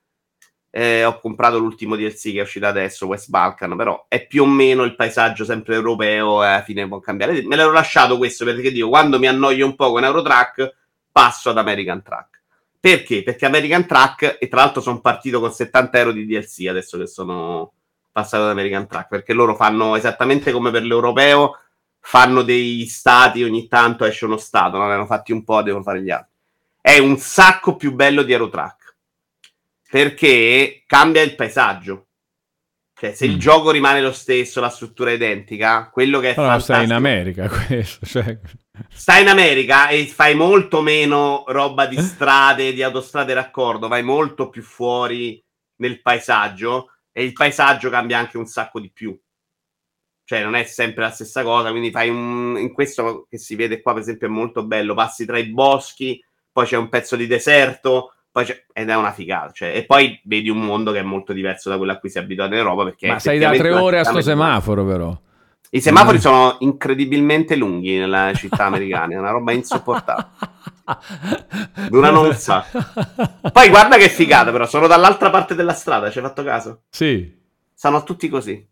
Eh, 0.69 1.05
ho 1.05 1.19
comprato 1.19 1.57
l'ultimo 1.57 1.95
DLC 1.95 2.33
che 2.33 2.39
è 2.39 2.41
uscito 2.41 2.67
adesso, 2.67 3.07
West 3.07 3.29
Balkan, 3.29 3.75
però 3.75 4.05
è 4.07 4.25
più 4.27 4.43
o 4.43 4.45
meno 4.45 4.83
il 4.83 4.95
paesaggio 4.95 5.45
sempre 5.45 5.75
europeo 5.75 6.43
e 6.43 6.47
alla 6.47 6.61
fine 6.61 6.87
può 6.87 6.99
cambiare. 6.99 7.41
Me 7.43 7.55
l'ero 7.55 7.71
lasciato 7.71 8.17
questo 8.17 8.45
perché 8.45 8.71
dico, 8.71 8.89
quando 8.89 9.19
mi 9.19 9.27
annoio 9.27 9.65
un 9.65 9.75
po' 9.75 9.91
con 9.91 10.03
Eurotrack, 10.03 10.75
passo 11.11 11.49
ad 11.49 11.57
American 11.57 12.03
Track. 12.03 12.41
Perché? 12.79 13.23
Perché 13.23 13.45
American 13.45 13.87
Track, 13.87 14.37
e 14.39 14.47
tra 14.47 14.61
l'altro 14.61 14.81
sono 14.81 15.01
partito 15.01 15.39
con 15.39 15.51
70 15.51 15.97
euro 15.97 16.11
di 16.11 16.25
DLC 16.25 16.67
adesso 16.67 16.97
che 16.97 17.07
sono 17.07 17.71
passato 18.11 18.43
ad 18.43 18.49
American 18.49 18.87
Track, 18.87 19.07
perché 19.09 19.33
loro 19.33 19.55
fanno 19.55 19.95
esattamente 19.95 20.51
come 20.51 20.69
per 20.69 20.83
l'europeo, 20.83 21.59
fanno 21.99 22.43
dei 22.43 22.85
stati, 22.85 23.43
ogni 23.43 23.67
tanto 23.67 24.05
esce 24.05 24.25
uno 24.25 24.37
stato, 24.37 24.77
non 24.77 24.87
ne 24.87 24.93
hanno 24.93 25.05
fatti 25.05 25.31
un 25.31 25.43
po', 25.43 25.61
devono 25.63 25.83
fare 25.83 26.01
gli 26.01 26.09
altri. 26.11 26.33
È 26.79 26.99
un 26.99 27.17
sacco 27.17 27.75
più 27.75 27.93
bello 27.93 28.21
di 28.21 28.31
Aerotrack 28.31 28.86
perché 29.89 30.83
cambia 30.85 31.21
il 31.21 31.35
paesaggio. 31.35 32.03
Cioè, 32.99 33.13
se 33.13 33.25
il 33.25 33.35
Mm. 33.35 33.39
gioco 33.39 33.69
rimane 33.69 34.01
lo 34.01 34.11
stesso, 34.11 34.59
la 34.59 34.69
struttura 34.69 35.11
è 35.11 35.13
identica, 35.13 35.89
quello 35.91 36.19
che 36.19 36.31
è 36.31 36.33
Però 36.33 36.57
stai 36.59 36.83
in 36.83 36.89
fantastico- 36.89 36.95
America 36.95 37.49
questo, 37.67 38.05
cioè... 38.07 38.39
Stai 38.89 39.21
in 39.21 39.27
America 39.27 39.89
e 39.89 40.05
fai 40.07 40.33
molto 40.35 40.81
meno 40.81 41.43
roba 41.47 41.85
di 41.85 41.99
strade, 42.01 42.73
di 42.73 42.81
autostrade 42.81 43.33
raccordo, 43.35 43.87
vai 43.87 44.01
molto 44.03 44.49
più 44.49 44.63
fuori 44.63 45.43
nel 45.77 46.01
paesaggio 46.01 46.91
e 47.11 47.23
il 47.23 47.33
paesaggio 47.33 47.89
cambia 47.89 48.17
anche 48.17 48.37
un 48.37 48.45
sacco 48.47 48.79
di 48.79 48.91
più. 48.91 49.15
Cioè, 50.23 50.43
non 50.43 50.55
è 50.55 50.63
sempre 50.63 51.03
la 51.03 51.11
stessa 51.11 51.41
cosa, 51.43 51.69
quindi 51.69 51.89
fai 51.91 52.09
un... 52.09 52.57
In 52.59 52.73
questo 52.73 53.27
che 53.29 53.37
si 53.37 53.55
vede 53.55 53.81
qua, 53.81 53.93
per 53.93 54.01
esempio, 54.01 54.27
è 54.27 54.29
molto 54.31 54.65
bello. 54.65 54.93
Passi 54.93 55.25
tra 55.25 55.37
i 55.37 55.45
boschi, 55.47 56.21
poi 56.51 56.65
c'è 56.65 56.75
un 56.77 56.89
pezzo 56.89 57.15
di 57.15 57.27
deserto. 57.27 58.13
Ed 58.41 58.89
è 58.89 58.95
una 58.95 59.11
figata. 59.11 59.51
Cioè, 59.51 59.75
e 59.75 59.85
poi 59.85 60.19
vedi 60.23 60.49
un 60.49 60.59
mondo 60.59 60.91
che 60.91 60.99
è 60.99 61.03
molto 61.03 61.33
diverso 61.33 61.69
da 61.69 61.77
quello 61.77 61.91
a 61.91 61.97
cui 61.97 62.09
si 62.09 62.17
è 62.17 62.21
abituato 62.21 62.53
in 62.53 62.59
Europa. 62.59 62.83
Perché 62.85 63.07
Ma 63.07 63.19
sei 63.19 63.39
da 63.39 63.51
tre 63.51 63.71
ore 63.71 63.97
a 63.97 64.01
una 64.01 64.09
sto 64.09 64.21
semaforo 64.21 64.85
però. 64.85 65.17
I 65.69 65.81
semafori 65.81 66.19
sono 66.19 66.55
incredibilmente 66.59 67.57
lunghi 67.57 67.97
nella 67.97 68.31
città 68.33 68.65
americana, 68.65 69.13
è 69.13 69.17
una 69.17 69.31
roba 69.31 69.51
insopportabile. 69.51 70.29
Durano 71.89 72.21
un 72.21 72.33
sacco. 72.33 72.79
Poi 73.51 73.67
guarda 73.67 73.97
che 73.97 74.07
figata, 74.07 74.51
però, 74.51 74.65
sono 74.65 74.87
dall'altra 74.87 75.29
parte 75.29 75.55
della 75.55 75.73
strada, 75.73 76.09
ci 76.09 76.19
hai 76.19 76.23
fatto 76.23 76.43
caso? 76.43 76.83
Sì. 76.89 77.35
Sono 77.73 78.03
tutti 78.03 78.29
così. 78.29 78.65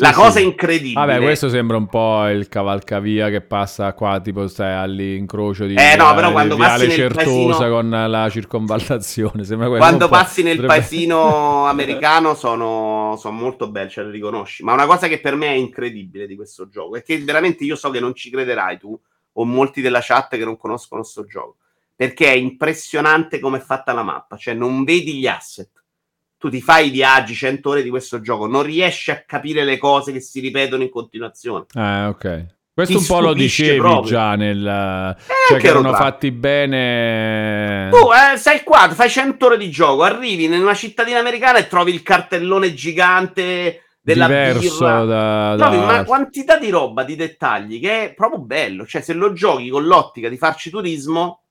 La 0.00 0.12
cosa 0.12 0.38
sì. 0.38 0.44
incredibile. 0.44 0.94
Vabbè, 0.94 1.20
questo 1.20 1.48
sembra 1.48 1.76
un 1.76 1.86
po' 1.86 2.26
il 2.28 2.48
cavalcavia 2.48 3.28
che 3.28 3.40
passa 3.40 3.92
qua, 3.92 4.20
tipo 4.20 4.46
stai 4.48 4.74
all'incrocio 4.74 5.66
di 5.66 5.74
Eh, 5.74 5.96
no, 5.96 6.14
però 6.14 6.32
quando 6.32 6.56
passi 6.56 6.86
nel 6.86 6.96
Certosa 6.96 7.24
paesino- 7.24 7.68
con 7.68 7.90
la 7.90 8.30
circonvallazione. 8.30 9.46
Quando 9.76 10.08
passi 10.08 10.42
nel 10.42 10.56
potrebbe- 10.56 10.80
paesino 10.80 11.66
americano 11.68 12.34
sono, 12.34 13.16
sono 13.18 13.36
molto 13.36 13.70
belli, 13.70 13.90
ce 13.90 14.04
li 14.04 14.10
riconosci. 14.10 14.62
Ma 14.62 14.72
una 14.72 14.86
cosa 14.86 15.08
che 15.08 15.20
per 15.20 15.34
me 15.36 15.48
è 15.48 15.56
incredibile 15.56 16.26
di 16.26 16.36
questo 16.36 16.68
gioco 16.68 16.96
è 16.96 17.02
che 17.02 17.18
veramente 17.18 17.64
io 17.64 17.76
so 17.76 17.90
che 17.90 18.00
non 18.00 18.14
ci 18.14 18.30
crederai 18.30 18.78
tu 18.78 18.98
o 19.34 19.44
molti 19.44 19.80
della 19.80 20.00
chat 20.02 20.36
che 20.36 20.44
non 20.44 20.56
conoscono 20.56 21.02
questo 21.02 21.24
gioco. 21.24 21.56
Perché 21.94 22.26
è 22.26 22.34
impressionante 22.36 23.38
come 23.38 23.58
è 23.58 23.60
fatta 23.60 23.92
la 23.92 24.02
mappa, 24.02 24.36
cioè 24.36 24.54
non 24.54 24.84
vedi 24.84 25.18
gli 25.18 25.26
asset. 25.26 25.79
Tu 26.40 26.48
ti 26.48 26.62
fai 26.62 26.86
i 26.86 26.90
viaggi 26.90 27.34
100 27.34 27.68
ore 27.68 27.82
di 27.82 27.90
questo 27.90 28.22
gioco, 28.22 28.46
non 28.46 28.62
riesci 28.62 29.10
a 29.10 29.22
capire 29.26 29.62
le 29.62 29.76
cose 29.76 30.10
che 30.10 30.20
si 30.20 30.40
ripetono 30.40 30.82
in 30.82 30.88
continuazione. 30.88 31.66
Ah, 31.74 32.08
ok. 32.08 32.46
Questo 32.72 32.96
un 32.96 33.04
po' 33.04 33.20
lo 33.20 33.34
dicevi 33.34 33.76
proprio. 33.76 34.10
già 34.10 34.36
nel... 34.36 34.66
Eh, 34.66 35.22
cioè 35.48 35.58
che 35.58 35.66
erano 35.66 35.88
Eurotrack. 35.88 36.10
fatti 36.12 36.30
bene... 36.30 37.90
Tu 37.90 37.96
eh, 37.96 38.38
sei 38.38 38.62
qua, 38.62 38.88
fai 38.88 39.10
100 39.10 39.44
ore 39.44 39.58
di 39.58 39.68
gioco, 39.68 40.02
arrivi 40.02 40.44
in 40.44 40.54
una 40.54 40.72
cittadina 40.72 41.18
americana 41.18 41.58
e 41.58 41.68
trovi 41.68 41.92
il 41.92 42.02
cartellone 42.02 42.72
gigante 42.72 43.82
della 44.00 44.26
diverso 44.26 44.78
birra. 44.78 45.04
da... 45.04 45.56
Trovi 45.58 45.76
da- 45.76 45.82
una 45.82 46.04
quantità 46.04 46.56
di 46.56 46.70
roba, 46.70 47.04
di 47.04 47.16
dettagli 47.16 47.80
che 47.80 48.04
è 48.04 48.14
proprio 48.14 48.40
bello. 48.40 48.86
Cioè, 48.86 49.02
se 49.02 49.12
lo 49.12 49.34
giochi 49.34 49.68
con 49.68 49.84
l'ottica 49.84 50.30
di 50.30 50.38
farci 50.38 50.70
turismo, 50.70 51.42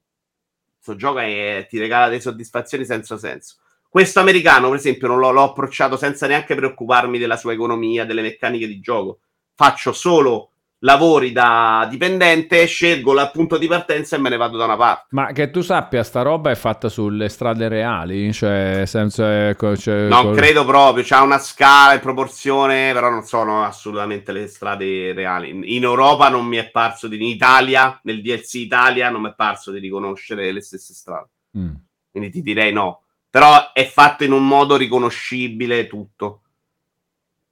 questo 0.82 0.96
gioco 0.96 1.20
è- 1.20 1.68
ti 1.70 1.78
regala 1.78 2.08
delle 2.08 2.22
soddisfazioni 2.22 2.86
senza 2.86 3.20
senso. 3.20 3.58
Questo 3.90 4.20
americano, 4.20 4.70
per 4.70 4.78
esempio, 4.78 5.08
non 5.08 5.18
l'ho, 5.18 5.32
l'ho 5.32 5.44
approcciato 5.44 5.98
senza 5.98 6.28
neanche 6.28 6.54
preoccuparmi 6.54 7.18
della 7.18 7.38
sua 7.38 7.54
economia, 7.54 8.06
delle 8.06 8.22
meccaniche 8.22 8.68
di 8.68 8.80
gioco. 8.80 9.20
Faccio 9.56 9.92
solo 9.94 10.52
lavori 10.80 11.32
da 11.32 11.88
dipendente, 11.90 12.66
scelgo 12.66 13.14
il 13.14 13.30
punto 13.34 13.58
di 13.58 13.68
partenza 13.68 14.16
e 14.16 14.20
me 14.20 14.30
ne 14.30 14.38
vado 14.38 14.58
da 14.58 14.66
una 14.66 14.78
parte. 14.78 15.08
Ma 15.10 15.32
che 15.32 15.50
tu 15.50 15.62
sappia, 15.62 16.04
sta 16.04 16.22
roba 16.22 16.52
è 16.52 16.56
fatta 16.56 16.88
sulle 16.88 17.30
strade 17.30 17.68
reali? 17.68 18.32
Cioè, 18.32 18.84
senza... 18.86 19.50
ecco, 19.50 19.76
cioè, 19.76 20.08
Non 20.08 20.26
col- 20.26 20.36
credo 20.36 20.66
proprio, 20.66 21.04
c'ha 21.06 21.22
una 21.22 21.40
scala 21.40 21.94
in 21.94 22.00
proporzione, 22.00 22.94
però 22.94 23.10
non 23.10 23.24
sono 23.24 23.64
assolutamente 23.64 24.32
le 24.32 24.48
strade 24.48 25.14
reali. 25.14 25.50
In, 25.50 25.64
in 25.66 25.84
Europa 25.84 26.30
non 26.30 26.46
mi 26.46 26.58
è 26.58 26.70
parso 26.70 27.08
di 27.08 27.16
in 27.16 27.24
Italia, 27.24 28.00
nel 28.04 28.22
DLC 28.22 28.54
Italia 28.56 29.10
non 29.10 29.22
mi 29.22 29.30
è 29.30 29.34
parso 29.36 29.72
di 29.72 29.80
riconoscere 29.80 30.52
le 30.52 30.62
stesse 30.62 30.94
strade. 30.94 31.30
Mm. 31.58 31.74
Quindi 32.12 32.30
ti 32.30 32.42
direi 32.42 32.72
no. 32.72 33.04
Però 33.30 33.72
è 33.74 33.86
fatto 33.86 34.24
in 34.24 34.32
un 34.32 34.48
modo 34.48 34.76
riconoscibile 34.76 35.88
tutto. 35.88 36.42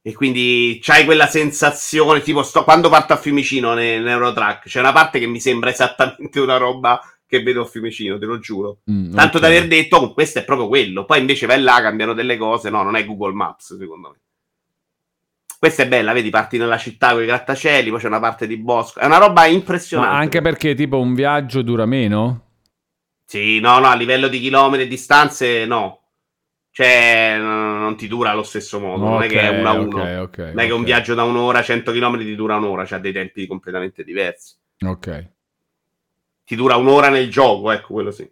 E 0.02 0.14
quindi 0.14 0.80
c'hai 0.82 1.04
quella 1.06 1.28
sensazione, 1.28 2.22
tipo 2.22 2.42
sto, 2.42 2.64
quando 2.64 2.88
parto 2.90 3.14
a 3.14 3.18
Fiumicino 3.18 3.74
ne- 3.74 3.98
nell'Eurotrack, 3.98 4.68
c'è 4.68 4.80
una 4.80 4.94
parte 4.94 5.20
che 5.20 5.28
mi 5.28 5.40
sembra 5.42 5.70
esattamente 5.70 6.40
una 6.40 6.56
roba 6.58 7.02
che 7.28 7.44
vedo 7.44 7.64
a 7.64 7.66
Fiumicino, 7.66 8.18
te 8.18 8.26
lo 8.26 8.40
giuro. 8.40 8.80
Mm, 8.90 9.14
Tanto 9.14 9.36
ok. 9.38 9.44
da 9.44 9.50
aver 9.50 9.68
detto, 9.68 9.98
"Oh, 9.98 10.14
questo 10.14 10.40
è 10.40 10.46
proprio 10.46 10.70
quello. 10.70 11.04
Poi 11.04 11.20
invece 11.20 11.46
vai 11.46 11.62
là, 11.62 11.82
cambiano 11.82 12.14
delle 12.14 12.38
cose. 12.38 12.70
No, 12.70 12.84
non 12.84 12.96
è 12.96 13.06
Google 13.06 13.34
Maps, 13.34 13.78
secondo 13.78 14.10
me. 14.12 14.16
Questa 15.60 15.84
è 15.84 15.88
bella, 15.90 16.14
vedi, 16.14 16.30
parti 16.30 16.58
nella 16.58 16.78
città 16.78 17.12
con 17.12 17.24
i 17.24 17.26
grattacieli, 17.26 17.90
poi 17.90 18.00
c'è 18.00 18.08
una 18.08 18.20
parte 18.22 18.48
di 18.48 18.58
bosco. 18.58 19.00
È 19.00 19.06
una 19.06 19.18
roba 19.18 19.46
impressionante. 19.46 20.14
Ma 20.14 20.20
anche 20.20 20.40
perché 20.42 20.74
tipo 20.74 21.00
un 21.00 21.14
viaggio 21.16 21.62
dura 21.64 21.86
meno? 21.86 22.47
Sì, 23.30 23.60
no, 23.60 23.80
no, 23.80 23.88
a 23.88 23.96
livello 23.96 24.28
di 24.30 24.40
chilometri 24.40 24.86
e 24.86 24.88
distanze, 24.88 25.66
no. 25.66 26.02
Cioè, 26.72 27.38
n- 27.38 27.42
non 27.80 27.96
ti 27.98 28.08
dura 28.08 28.32
allo 28.32 28.44
stesso 28.44 28.80
modo. 28.80 29.06
non 29.08 29.22
è 29.22 29.28
che 29.30 29.42
è 29.42 29.48
uno 29.50 29.70
a 29.70 29.74
uno. 29.74 30.02
ok, 30.02 30.18
ok, 30.22 30.38
non 30.50 30.64
è 30.64 30.68
che 30.68 30.74
un 30.74 30.84
viaggio 30.84 31.14
da 31.14 31.24
un'ora, 31.24 31.62
100 31.62 31.92
km 31.92 32.24
ti 32.24 32.36
dura 32.36 32.56
un'ora, 32.56 32.86
c'ha 32.86 33.00
dei 33.00 33.12
tempi 33.14 33.46
completamente 33.48 34.04
diversi. 34.04 34.56
Ok. 34.86 35.08
Ti 36.46 36.56
dura 36.56 36.78
un'ora 36.78 37.10
nel 37.10 37.30
gioco, 37.30 37.70
ecco, 37.70 37.94
quello 37.94 38.10
sì. 38.10 38.28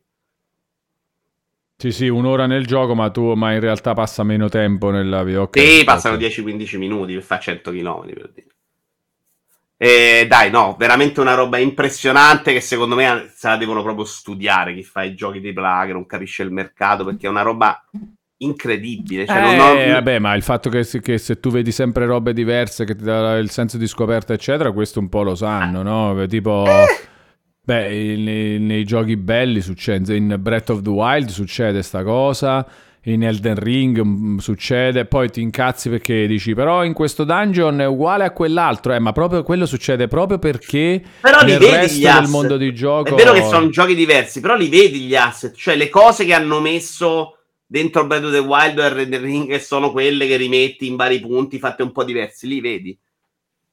Sì, 1.78 1.92
sì, 1.94 2.10
un'ora 2.10 2.48
nel 2.48 2.66
gioco, 2.66 2.96
ma 2.96 3.10
tu 3.12 3.34
ma 3.34 3.54
in 3.54 3.62
realtà 3.62 3.94
passa 3.94 4.24
meno 4.24 4.50
tempo 4.50 4.90
nella 4.92 5.24
via. 5.24 5.42
ok, 5.42 5.58
Sì, 5.58 5.84
passano 5.84 6.18
10-15 6.18 6.78
minuti 6.78 7.14
per 7.16 7.24
fare 7.24 7.42
100 7.42 7.72
km 7.72 8.14
per 8.14 8.32
dire. 8.32 8.55
E 9.78 10.26
dai, 10.30 10.50
no, 10.50 10.76
veramente 10.80 11.20
una 11.20 11.34
roba 11.34 11.58
impressionante 11.58 12.54
che 12.54 12.62
secondo 12.62 12.96
me 12.96 13.30
se 13.36 13.48
la 13.50 13.58
devono 13.58 13.84
proprio 13.84 14.06
studiare 14.06 14.74
chi 14.74 14.84
fa 14.84 15.04
i 15.04 15.14
giochi 15.16 15.42
di 15.42 15.52
Pla, 15.52 15.84
che 15.86 15.92
non 15.94 16.06
capisce 16.06 16.44
il 16.44 16.52
mercato, 16.52 17.04
perché 17.04 17.28
è 17.28 17.30
una 17.30 17.42
roba 17.42 17.84
incredibile. 18.38 19.26
Cioè, 19.26 19.38
Eh, 19.38 19.42
non 19.42 19.60
ho- 19.60 19.92
vabbè, 19.94 20.20
ma 20.20 20.34
il 20.36 20.44
fatto 20.44 20.70
che, 20.70 20.86
che 21.02 21.18
se 21.18 21.40
tu 21.40 21.50
vedi 21.52 21.72
sempre 21.72 22.06
robe 22.06 22.34
diverse 22.34 22.86
che 22.86 22.96
ti 22.96 23.04
dà 23.04 23.38
il 23.38 23.50
senso 23.50 23.78
di 23.78 23.88
scoperta, 23.88 24.34
eccetera, 24.34 24.72
questo 24.72 25.00
un 25.00 25.10
po' 25.10 25.24
lo 25.24 25.36
sanno, 25.36 25.82
no? 25.82 26.26
Tipo, 26.28 26.66
Eh. 26.66 27.08
beh, 27.62 27.88
nei, 28.18 28.60
nei 28.60 28.84
giochi 28.86 29.18
belli 29.18 29.60
succede, 29.62 30.16
in 30.16 30.36
Breath 30.40 30.70
of 30.70 30.82
the 30.84 30.90
Wild 30.90 31.30
succede 31.30 31.82
sta 31.82 32.04
cosa, 32.04 32.66
in 33.06 33.23
Elden 33.23 33.56
Ring 33.56 34.02
mm, 34.02 34.38
succede, 34.38 35.06
poi 35.06 35.30
ti 35.30 35.41
incazzi 35.41 35.90
perché 35.90 36.27
dici 36.27 36.53
però 36.53 36.84
in 36.84 36.94
questo 36.94 37.23
dungeon 37.23 37.82
è 37.82 37.86
uguale 37.86 38.23
a 38.23 38.32
quell'altro, 38.32 38.94
eh, 38.94 38.99
ma 38.99 39.11
proprio 39.11 39.44
quello 39.44 39.65
succede 39.65 40.07
proprio 40.07 40.40
perché 40.40 41.02
Però 41.22 41.41
li 41.41 41.52
nel 41.52 41.60
vedi 41.60 41.72
resto 41.72 41.99
gli 41.99 42.11
del 42.11 42.27
mondo 42.30 42.57
di 42.57 42.73
gioco 42.73 43.10
È 43.10 43.15
vero 43.15 43.34
che 43.34 43.44
sono 43.44 43.69
giochi 43.69 43.95
diversi, 43.95 44.40
però 44.40 44.56
li 44.56 44.69
vedi 44.69 45.02
gli 45.02 45.15
asset, 45.15 45.56
cioè 45.56 45.76
le 45.76 45.90
cose 45.90 46.26
che 46.26 46.34
hanno 46.34 46.60
messo 46.60 47.38
dentro 47.65 48.06
Breath 48.06 48.26
of 48.26 48.32
the 48.32 48.40
Wild 48.40 48.80
e 48.80 48.90
Red 48.90 49.15
Ring 49.15 49.48
che 49.48 49.60
sono 49.60 49.91
quelle 49.91 50.27
che 50.27 50.38
rimetti 50.38 50.88
in 50.88 50.95
vari 50.95 51.19
punti 51.19 51.60
fatte 51.60 51.84
un 51.84 51.91
po' 51.91 52.03
diversi, 52.03 52.48
li 52.48 52.61
vedi. 52.61 52.98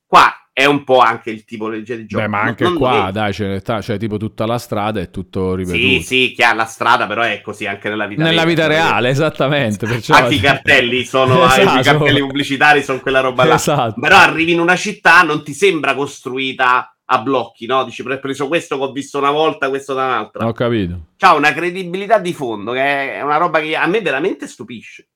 Qua 0.07 0.42
è 0.55 0.67
un 0.67 0.85
po' 0.85 0.99
anche 0.99 1.31
il 1.31 1.45
tipo 1.45 1.71
di 1.71 1.83
gioco. 1.85 2.21
Beh, 2.23 2.29
ma 2.29 2.39
Non- 2.41 2.47
anche 2.49 2.65
non 2.65 2.73
lo 2.75 2.79
qua, 2.79 3.01
vedi. 3.07 3.13
dai, 3.13 3.35
ne 3.39 3.59
sta, 3.61 3.81
cioè 3.81 3.97
tipo 3.99 4.19
tutta 4.19 4.45
la 4.45 4.59
strada 4.59 5.01
è 5.01 5.11
tutto 5.11 5.55
ripetuto. 5.55 5.79
Sì, 5.83 6.01
sì, 6.03 6.33
chiaro, 6.35 6.57
la 6.57 6.65
strada 6.67 7.07
però 7.07 7.23
è 7.23 7.41
così 7.41 7.67
anche 7.67 7.89
nella 7.89 8.07
vita 8.07 8.23
Nella 8.23 8.45
vera, 8.45 8.49
vita 8.49 8.67
perché 8.67 8.83
reale, 8.83 9.09
esattamente. 9.09 9.87
Perciò... 9.89 10.15
Anche 10.15 10.35
i 10.35 10.41
cartelli 10.41 11.05
sono 11.05 11.45
Esatto. 11.47 11.79
i 11.79 11.83
cartelli 11.83 12.21
pubblicitari 12.21 12.83
sono 12.83 13.01
quella 13.01 13.21
roba 13.21 13.45
là. 13.45 13.55
Esatto. 13.55 13.99
Però 14.01 14.17
arrivi 14.17 14.53
in 14.53 14.61
una 14.61 14.77
città, 14.77 15.23
non 15.23 15.43
ti 15.43 15.55
sembra 15.55 15.95
costruita 15.95 16.95
a 17.05 17.19
blocchi, 17.21 17.67
no? 17.67 17.85
Dici, 17.85 18.03
"Pre- 18.03 18.15
ho 18.15 18.21
preso 18.21 18.49
questo 18.49 18.77
che 18.79 18.85
ho 18.85 18.93
visto 18.93 19.19
una 19.19 19.31
volta, 19.31 19.69
questo 19.71 19.93
da 19.95 20.05
un'altra. 20.05 20.47
Ho 20.47 20.53
capito. 20.53 21.07
C'ha 21.17 21.35
una 21.35 21.53
credibilità 21.53 22.19
di 22.19 22.33
fondo 22.33 22.73
che 22.73 23.15
è 23.15 23.23
una 23.23 23.37
roba 23.39 23.61
che 23.61 23.75
a 23.77 23.87
me 23.87 24.01
veramente 24.01 24.47
stupisce. 24.47 25.09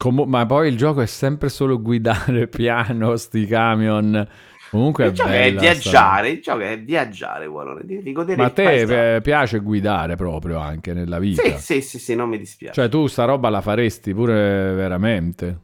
Comu- 0.00 0.26
ma 0.26 0.46
poi 0.46 0.68
il 0.68 0.78
gioco 0.78 1.02
è 1.02 1.06
sempre 1.06 1.50
solo 1.50 1.78
guidare 1.78 2.48
piano, 2.48 3.16
sti 3.16 3.44
camion. 3.44 4.26
Comunque 4.70 5.04
è 5.04 5.08
il 5.08 5.12
gioco 5.12 5.28
è 5.28 5.32
bella 5.32 5.60
sta 5.60 5.72
viaggiare, 5.72 6.28
il 6.30 6.40
gioco 6.40 6.60
è 6.60 6.80
viaggiare, 6.80 7.48
di 7.84 8.12
godere 8.12 8.40
Ma 8.40 8.46
a 8.46 8.50
te 8.50 9.16
eh, 9.16 9.20
piace 9.20 9.58
guidare 9.58 10.16
proprio 10.16 10.58
anche 10.58 10.94
nella 10.94 11.18
vita? 11.18 11.42
Sì, 11.42 11.80
sì, 11.80 11.80
sì, 11.82 11.98
sì, 11.98 12.14
non 12.14 12.30
mi 12.30 12.38
dispiace. 12.38 12.80
Cioè 12.80 12.88
tu 12.88 13.08
sta 13.08 13.24
roba 13.26 13.50
la 13.50 13.60
faresti 13.60 14.14
pure 14.14 14.72
veramente? 14.72 15.58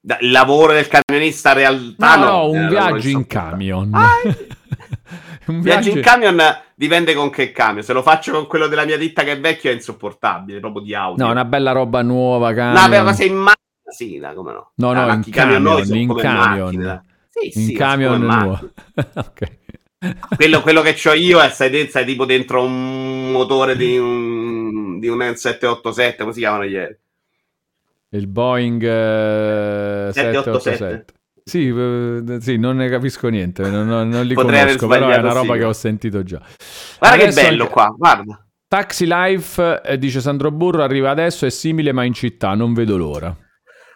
Da- 0.00 0.16
il 0.20 0.30
lavoro 0.30 0.72
del 0.72 0.88
camionista 0.88 1.50
in 1.50 1.56
realtà 1.56 2.16
No, 2.16 2.24
no, 2.24 2.30
no, 2.30 2.42
è 2.42 2.46
un 2.46 2.58
una 2.60 2.68
viaggio 2.70 3.08
in 3.08 3.16
insopportabile. 3.16 3.50
camion. 3.50 3.94
Ah, 3.94 4.08
un 5.46 5.60
Viaggio 5.60 5.90
in 5.90 6.00
camion 6.00 6.40
dipende 6.74 7.14
con 7.14 7.30
che 7.30 7.52
camion. 7.52 7.82
Se 7.82 7.92
lo 7.92 8.02
faccio 8.02 8.32
con 8.32 8.46
quello 8.46 8.66
della 8.68 8.84
mia 8.84 8.96
ditta 8.96 9.22
che 9.22 9.32
è 9.32 9.40
vecchio 9.40 9.70
è 9.70 9.74
insopportabile, 9.74 10.60
proprio 10.60 10.82
di 10.82 10.94
audio. 10.94 11.24
No, 11.24 11.30
una 11.30 11.44
bella 11.44 11.72
roba 11.72 12.02
nuova, 12.02 12.50
No, 12.50 12.54
camion. 12.54 12.90
però 12.90 13.12
se 13.12 13.24
in 13.24 13.34
macchina, 13.34 13.92
sì, 13.92 14.18
dai, 14.18 14.34
come 14.34 14.52
no. 14.52 14.72
No, 14.76 14.92
no, 14.92 15.00
Ah, 15.06 15.14
in 15.14 15.30
camion 15.30 15.64
camion, 15.64 15.96
in 15.96 16.14
camion. 16.14 17.02
Sì, 17.28 17.58
in 17.58 17.66
sì, 17.66 17.72
camion 17.74 18.20
nuovo. 18.20 18.58
ok. 19.14 19.60
Quello, 20.34 20.62
quello 20.62 20.82
che 20.82 20.96
ho 21.08 21.12
io 21.12 21.40
è, 21.40 21.48
sai, 21.50 21.88
sai, 21.88 22.04
tipo 22.04 22.24
dentro 22.24 22.64
un 22.64 23.30
motore 23.30 23.76
di 23.76 23.96
un, 23.96 24.98
di 24.98 25.06
un 25.06 25.18
787, 25.18 26.22
come 26.22 26.32
si 26.32 26.40
chiamano 26.40 26.64
ieri? 26.64 26.98
Il 28.08 28.26
Boeing 28.26 28.82
eh, 28.82 30.10
787. 30.12 30.76
787. 30.76 31.14
Sì, 31.44 31.68
eh, 31.68 32.38
sì, 32.40 32.56
non 32.56 32.76
ne 32.76 32.88
capisco 32.88 33.28
niente, 33.28 33.68
non, 33.68 33.86
non- 33.86 34.26
li 34.26 34.34
Potrei 34.34 34.60
conosco, 34.64 34.86
però 34.86 35.08
è 35.08 35.18
una 35.18 35.28
roba 35.32 35.40
sigla. 35.40 35.56
che 35.56 35.64
ho 35.64 35.72
sentito 35.72 36.22
già. 36.22 36.40
Guarda 36.98 37.16
che 37.16 37.22
Adesso 37.24 37.40
bello 37.42 37.62
anche- 37.62 37.74
qua, 37.74 37.94
guarda. 37.96 38.46
Taxi 38.68 39.06
Life, 39.06 39.82
eh, 39.84 39.98
dice 39.98 40.20
Sandro 40.20 40.50
Burro, 40.50 40.82
arriva 40.82 41.10
adesso, 41.10 41.44
è 41.44 41.50
simile 41.50 41.92
ma 41.92 42.04
in 42.04 42.14
città, 42.14 42.54
non 42.54 42.72
vedo 42.72 42.96
l'ora. 42.96 43.36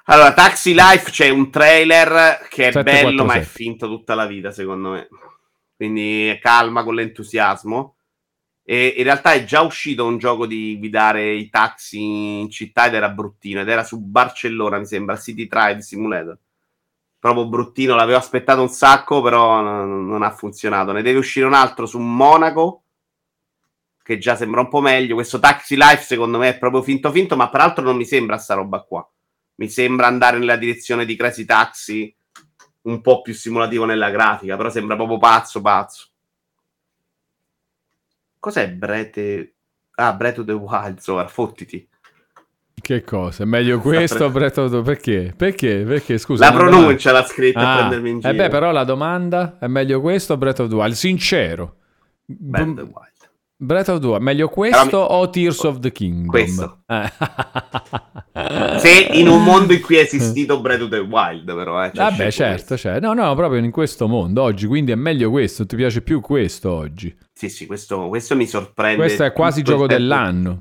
Allora, 0.09 0.33
Taxi 0.35 0.75
Life 0.75 1.11
c'è 1.11 1.31
un 1.31 1.51
trailer 1.51 2.47
che 2.51 2.69
è 2.69 2.73
747. 2.73 2.83
bello, 3.09 3.25
ma 3.25 3.35
è 3.35 3.43
finto 3.43 3.87
tutta 3.89 4.15
la 4.15 4.27
vita, 4.27 4.51
secondo 4.53 4.91
me. 4.91 5.09
Quindi 5.75 6.39
calma 6.43 6.85
con 6.85 6.95
l'entusiasmo. 6.95 7.97
E 8.69 8.95
in 8.99 9.05
realtà 9.05 9.33
è 9.33 9.45
già 9.45 9.63
uscito 9.63 10.05
un 10.05 10.19
gioco 10.19 10.47
di 10.47 10.77
guidare 10.79 11.33
i 11.33 11.49
taxi 11.49 12.41
in 12.41 12.51
città 12.51 12.87
ed 12.87 12.95
era 12.95 13.09
bruttino. 13.09 13.61
Ed 13.63 13.69
era 13.69 13.83
su 13.83 13.99
Barcellona, 14.01 14.79
mi 14.79 14.87
sembra, 14.87 15.17
City 15.17 15.47
Tribe 15.47 15.81
Simulator. 15.81 16.39
Proprio 17.27 17.49
bruttino, 17.49 17.97
l'avevo 17.97 18.19
aspettato 18.19 18.61
un 18.61 18.69
sacco, 18.69 19.21
però 19.21 19.61
non, 19.61 20.07
non 20.07 20.23
ha 20.23 20.31
funzionato. 20.31 20.93
Ne 20.93 21.03
deve 21.03 21.19
uscire 21.19 21.45
un 21.45 21.55
altro 21.55 21.87
su 21.87 21.99
Monaco, 21.99 22.83
che 24.03 24.19
già 24.19 24.37
sembra 24.37 24.61
un 24.61 24.69
po' 24.69 24.81
meglio. 24.81 25.15
Questo 25.15 25.41
Taxi 25.41 25.75
Life, 25.77 26.03
secondo 26.03 26.39
me, 26.39 26.51
è 26.51 26.59
proprio 26.59 26.83
finto 26.83 27.11
finto, 27.11 27.35
ma 27.35 27.49
peraltro 27.49 27.83
non 27.83 27.97
mi 27.97 28.05
sembra 28.05 28.39
sta 28.39 28.55
roba 28.55 28.81
qua 28.83 29.09
mi 29.57 29.69
sembra 29.69 30.07
andare 30.07 30.39
nella 30.39 30.57
direzione 30.57 31.05
di 31.05 31.17
Crazy 31.17 31.45
Taxi 31.45 32.15
un 32.83 33.01
po' 33.01 33.23
più 33.23 33.35
simulativo 33.35 33.85
nella 33.85 34.11
grafica, 34.11 34.57
però 34.57 34.71
sembra 34.71 34.97
proprio 34.97 35.19
pazzo 35.19 35.61
pazzo. 35.61 36.09
Cos'è 38.39 38.71
Breath 38.71 39.55
Ah, 39.99 40.13
Breath 40.13 40.41
of 40.41 40.45
the 40.45 40.53
Wild, 40.53 40.99
Zora, 40.99 41.27
fottiti. 41.27 41.89
Che 42.87 43.03
cosa? 43.03 43.43
È 43.43 43.47
meglio 43.47 43.81
questo 43.81 44.27
o 44.27 44.31
Breath 44.31 44.59
of 44.59 44.71
the- 44.71 44.81
Perché? 44.83 45.35
Perché? 45.37 45.83
Perché, 45.85 46.19
scusa. 46.19 46.49
La 46.49 46.57
pronuncia 46.57 47.11
l'ha 47.11 47.25
scritta 47.25 47.59
a 47.59 47.73
Ah, 47.73 47.77
prendermi 47.79 48.11
in 48.11 48.21
giro. 48.21 48.33
eh 48.33 48.37
beh, 48.37 48.49
però 48.49 48.71
la 48.71 48.85
domanda 48.85 49.57
è 49.59 49.67
meglio 49.67 50.01
questo 50.01 50.35
o 50.35 50.37
Breath 50.37 50.61
of 50.61 50.69
the 50.69 50.75
Wild? 50.77 50.93
Sincero. 50.95 51.75
Breath 52.25 52.69
of 52.69 52.75
the 52.77 52.81
Wild. 52.83 53.05
Breath 53.57 53.89
of 53.89 53.99
the 53.99 54.07
Wild, 54.07 54.23
meglio 54.23 54.49
questo 54.49 54.85
Però 54.85 55.07
o 55.09 55.29
Tears 55.31 55.59
of 55.65 55.81
the 55.81 55.91
Kingdom? 55.91 56.27
Questo. 56.29 56.79
Eh. 56.87 58.79
Se 58.79 59.09
in 59.15 59.27
un 59.29 59.43
mondo 59.43 59.73
in 59.73 59.81
cui 59.81 59.97
è 59.97 60.03
esistito 60.07 60.61
Breath 60.61 60.83
of 60.83 60.89
the 60.91 60.99
Wild, 60.99 61.53
però, 61.57 61.85
eh. 61.85 61.91
cioè, 61.93 62.05
Vabbè, 62.11 62.31
certo, 62.31 62.77
certo. 62.77 63.05
No, 63.05 63.15
no, 63.21 63.35
proprio 63.35 63.59
in 63.61 63.71
questo 63.73 64.07
mondo 64.07 64.43
oggi, 64.43 64.67
quindi 64.69 64.93
è 64.93 64.95
meglio 64.95 65.31
questo, 65.31 65.67
ti 65.67 65.75
piace 65.75 66.03
più 66.03 66.21
questo 66.21 66.71
oggi. 66.71 67.13
Sì, 67.33 67.49
sì, 67.49 67.67
questo, 67.67 68.07
questo 68.09 68.37
mi 68.37 68.47
sorprende. 68.47 68.97
Questo 68.97 69.25
è 69.25 69.33
quasi 69.33 69.63
gioco 69.63 69.87
tempo. 69.87 69.93
dell'anno. 69.95 70.61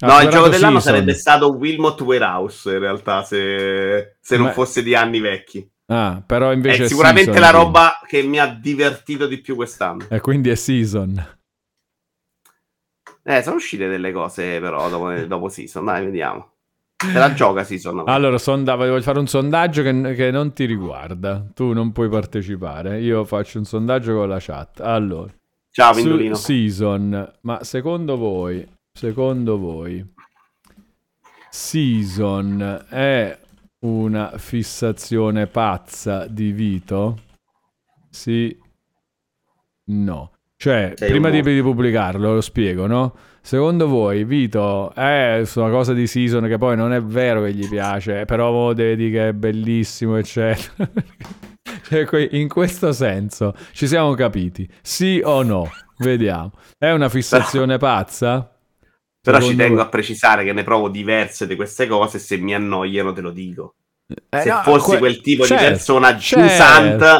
Ha 0.00 0.06
No, 0.06 0.20
il 0.20 0.28
gioco 0.28 0.48
dell'anno 0.48 0.78
Season. 0.80 0.80
sarebbe 0.80 1.14
stato 1.14 1.52
Wilmot 1.56 2.00
Warehouse, 2.02 2.70
in 2.72 2.78
realtà, 2.78 3.22
se, 3.24 4.16
se 4.20 4.36
non 4.36 4.46
Ma- 4.46 4.52
fosse 4.52 4.82
di 4.82 4.94
anni 4.94 5.18
vecchi. 5.20 5.68
Ah, 5.90 6.22
però 6.24 6.52
invece 6.52 6.82
è 6.82 6.84
è 6.84 6.88
sicuramente 6.88 7.32
Season, 7.32 7.40
la 7.42 7.48
quindi. 7.50 7.66
roba 7.66 8.00
che 8.06 8.22
mi 8.22 8.38
ha 8.38 8.46
divertito 8.46 9.26
di 9.26 9.40
più 9.40 9.54
quest'anno. 9.56 10.06
E 10.08 10.20
quindi 10.20 10.50
è 10.50 10.54
Season. 10.54 11.36
Eh, 13.24 13.42
sono 13.42 13.56
uscite 13.56 13.88
delle 13.88 14.12
cose 14.12 14.58
però 14.60 14.88
dopo, 14.88 15.10
dopo 15.26 15.48
Season, 15.48 15.84
dai, 15.84 16.04
vediamo. 16.04 16.52
Se 16.96 17.12
la 17.18 17.32
gioca 17.32 17.62
Season. 17.64 18.02
Allora, 18.06 18.38
sonda- 18.38 18.74
voglio 18.74 19.00
fare 19.02 19.18
un 19.18 19.26
sondaggio 19.26 19.82
che, 19.82 20.14
che 20.14 20.30
non 20.30 20.52
ti 20.52 20.64
riguarda. 20.64 21.46
Tu 21.54 21.72
non 21.72 21.92
puoi 21.92 22.08
partecipare. 22.08 23.00
Io 23.00 23.24
faccio 23.24 23.58
un 23.58 23.64
sondaggio 23.64 24.14
con 24.14 24.28
la 24.28 24.38
chat. 24.40 24.80
Allora, 24.80 25.32
Ciao, 25.70 25.92
Pindolino. 25.94 26.34
Season, 26.34 27.32
ma 27.42 27.62
secondo 27.62 28.16
voi, 28.16 28.66
secondo 28.98 29.58
voi, 29.58 30.04
Season 31.48 32.84
è 32.88 33.38
una 33.84 34.36
fissazione 34.38 35.46
pazza 35.46 36.26
di 36.26 36.50
Vito? 36.50 37.16
Sì, 38.10 38.58
no. 39.84 40.32
Cioè, 40.56 40.94
Sei 40.96 41.10
prima 41.10 41.30
di, 41.30 41.42
di 41.42 41.62
pubblicarlo, 41.62 42.34
lo 42.34 42.40
spiego, 42.40 42.88
no? 42.88 43.14
Secondo 43.40 43.86
voi, 43.86 44.24
Vito 44.24 44.92
è 44.92 45.44
una 45.54 45.70
cosa 45.70 45.92
di 45.92 46.08
Season 46.08 46.48
che 46.48 46.58
poi 46.58 46.74
non 46.74 46.92
è 46.92 47.00
vero 47.00 47.44
che 47.44 47.54
gli 47.54 47.68
piace, 47.68 48.24
però 48.24 48.72
deve 48.72 48.96
dire 48.96 49.10
che 49.10 49.28
è 49.28 49.32
bellissimo, 49.32 50.16
eccetera. 50.16 50.90
Cioè, 51.88 52.28
in 52.32 52.48
questo 52.48 52.92
senso 52.92 53.54
ci 53.72 53.86
siamo 53.86 54.12
capiti, 54.14 54.68
sì 54.82 55.22
o 55.24 55.42
no? 55.42 55.70
Vediamo. 55.98 56.50
È 56.76 56.90
una 56.90 57.08
fissazione 57.08 57.78
pazza? 57.78 58.57
Però 59.20 59.40
ci 59.40 59.56
tengo 59.56 59.74
voi? 59.76 59.84
a 59.84 59.88
precisare 59.88 60.44
che 60.44 60.52
ne 60.52 60.62
provo 60.62 60.88
diverse 60.88 61.46
di 61.46 61.56
queste 61.56 61.86
cose 61.86 62.18
se 62.18 62.36
mi 62.36 62.54
annoiano 62.54 63.12
te 63.12 63.20
lo 63.20 63.30
dico. 63.30 63.74
Eh, 64.30 64.40
se 64.40 64.48
no, 64.48 64.62
fossi 64.62 64.90
que- 64.90 64.98
quel 64.98 65.20
tipo 65.20 65.44
certo, 65.44 65.62
di 65.64 65.70
persona 65.70 66.18
certo. 66.18 66.46
giusante 66.48 67.18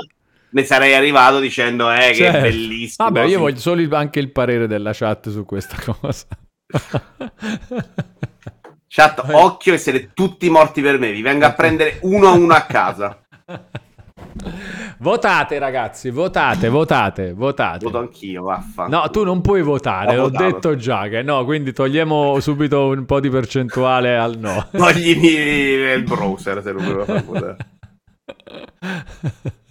ne 0.50 0.64
sarei 0.64 0.94
arrivato 0.94 1.38
dicendo 1.40 1.90
eh 1.92 2.08
che 2.10 2.14
Certo. 2.14 2.36
è 2.38 2.40
bellissimo. 2.40 3.08
Vabbè, 3.10 3.22
io 3.24 3.28
sì. 3.28 3.36
voglio 3.36 3.58
solo 3.58 3.80
il- 3.82 3.92
anche 3.94 4.18
il 4.20 4.32
parere 4.32 4.66
della 4.66 4.92
chat 4.94 5.28
su 5.28 5.44
questa 5.44 5.76
cosa. 6.00 6.26
Chat, 8.86 9.22
occhio 9.32 9.74
e 9.74 9.78
siete 9.78 10.10
tutti 10.14 10.48
morti 10.48 10.80
per 10.80 10.98
me. 10.98 11.12
Vi 11.12 11.20
vengo 11.22 11.44
a 11.44 11.52
prendere 11.54 11.98
uno 12.02 12.28
a 12.28 12.32
uno 12.32 12.54
a 12.54 12.62
casa. 12.62 13.20
votate, 14.98 15.58
ragazzi, 15.58 16.10
votate, 16.10 16.68
votate, 16.68 17.32
votate. 17.32 17.84
Voto 17.84 17.98
anch'io, 17.98 18.42
vaffa. 18.42 18.86
No, 18.86 19.08
tu 19.10 19.24
non 19.24 19.40
puoi 19.40 19.62
votare, 19.62 20.12
Ho 20.12 20.22
l'ho 20.22 20.28
votato. 20.30 20.44
detto 20.44 20.76
già 20.76 21.08
che 21.08 21.22
no, 21.22 21.44
quindi 21.44 21.72
togliamo 21.72 22.38
subito 22.40 22.88
un 22.88 23.04
po' 23.04 23.20
di 23.20 23.30
percentuale 23.30 24.16
al 24.16 24.38
no. 24.38 24.68
Toglimi 24.72 25.26
il 25.28 26.02
browser 26.04 26.62
se 26.62 26.72
non 26.72 26.92
lo 26.92 27.04
fa 27.04 27.22
votare. 27.22 27.56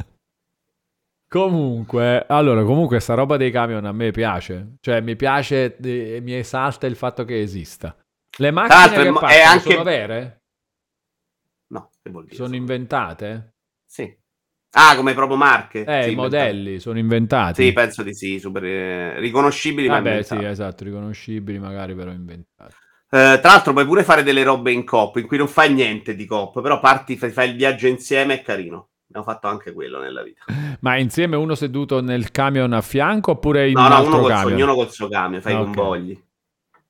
Comunque, 1.30 2.26
allora, 2.26 2.64
comunque 2.64 3.02
sta 3.02 3.14
roba 3.14 3.36
dei 3.36 3.52
camion 3.52 3.84
a 3.86 3.92
me 3.92 4.12
piace. 4.12 4.76
Cioè, 4.80 5.02
mi 5.02 5.18
piace, 5.18 5.76
eh, 5.76 6.22
mi 6.22 6.34
esalta 6.34 6.88
il 6.88 6.96
fatto 6.96 7.26
che 7.26 7.42
esista. 7.42 7.94
Le 8.38 8.52
macchine 8.52 9.04
che 9.04 9.10
è 9.10 9.14
passano 9.14 9.52
anche- 9.52 9.72
sono 9.72 9.84
vere? 9.84 10.42
No, 11.68 11.90
che 12.02 12.10
vuol 12.12 12.24
dire? 12.24 12.36
Sono 12.36 12.56
inventate? 12.56 13.56
Sì. 13.86 14.16
Ah, 14.80 14.96
come 14.96 15.14
proprio 15.14 15.38
marche? 15.38 15.88
Eh, 15.88 16.00
Sì, 16.00 16.12
i 16.12 16.16
modelli 16.16 16.80
sono 16.80 17.00
inventati. 17.00 17.64
Sì, 17.64 17.74
penso 17.74 18.04
di 18.04 18.14
sì, 18.14 18.40
super 18.40 18.64
eh, 18.64 19.20
riconoscibili 19.20 19.90
ma 19.90 19.98
Vabbè, 19.98 20.22
sì, 20.22 20.40
inventati. 20.40 20.44
esatto, 20.44 20.84
riconoscibili 20.84 21.58
magari 21.60 21.96
però 21.96 22.12
inventati. 22.12 22.76
Eh, 23.10 23.40
tra 23.42 23.52
l'altro 23.52 23.74
puoi 23.74 23.86
pure 23.86 24.04
fare 24.04 24.24
delle 24.24 24.44
robe 24.44 24.72
in 24.72 24.84
coop 24.86 25.16
in 25.18 25.28
cui 25.28 25.38
non 25.38 25.48
fai 25.48 25.74
niente 25.74 26.16
di 26.16 26.26
coop, 26.26 26.62
però 26.62 26.80
parti, 26.80 27.18
fai, 27.18 27.32
fai 27.32 27.50
il 27.50 27.56
viaggio 27.56 27.88
insieme, 27.88 28.36
è 28.36 28.42
carino. 28.42 28.90
Abbiamo 29.08 29.26
fatto 29.26 29.48
anche 29.48 29.72
quello 29.74 30.00
nella 30.00 30.24
vita. 30.24 30.42
Ma 30.82 30.98
insieme 30.98 31.36
uno 31.36 31.56
seduto 31.56 32.02
nel 32.02 32.32
camion 32.32 32.74
a 32.74 32.82
fianco 32.82 33.32
oppure 33.32 33.70
in 33.70 33.80
No, 33.80 33.84
un 33.84 33.92
no, 33.92 34.00
altro 34.00 34.04
uno 34.04 34.20
col 34.20 34.36
suo, 34.36 34.50
camion? 34.50 34.50
ognuno 34.50 34.76
col 34.76 34.92
suo 34.92 35.08
camion, 35.08 35.42
fai 35.42 35.54
Ah, 35.54 35.56
i 35.56 35.60
ok. 35.62 35.78
convogli. 35.78 36.22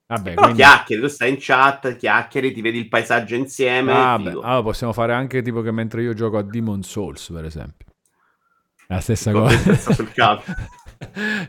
Vabbè, 0.08 0.30
Però 0.36 0.42
quindi- 0.44 0.62
chiacchieri, 0.62 1.02
tu 1.02 1.08
stai 1.10 1.30
in 1.32 1.36
chat, 1.40 1.98
chiacchieri, 1.98 2.54
ti 2.54 2.62
vedi 2.62 2.78
il 2.80 2.88
paesaggio 2.88 3.36
insieme. 3.36 3.92
Ah, 3.92 4.18
beh, 4.18 4.30
allora 4.32 4.62
possiamo 4.64 4.94
fare 4.94 5.14
anche 5.14 5.42
tipo 5.42 5.62
che 5.62 5.72
mentre 5.72 6.02
io 6.02 6.14
gioco 6.14 6.38
a 6.38 6.44
Demon 6.44 6.82
Souls, 6.84 7.30
per 7.34 7.44
esempio. 7.44 7.86
La 8.88 9.02
stessa 9.02 9.32
Con 9.32 9.42
cosa. 9.44 9.94
sul. 9.94 10.10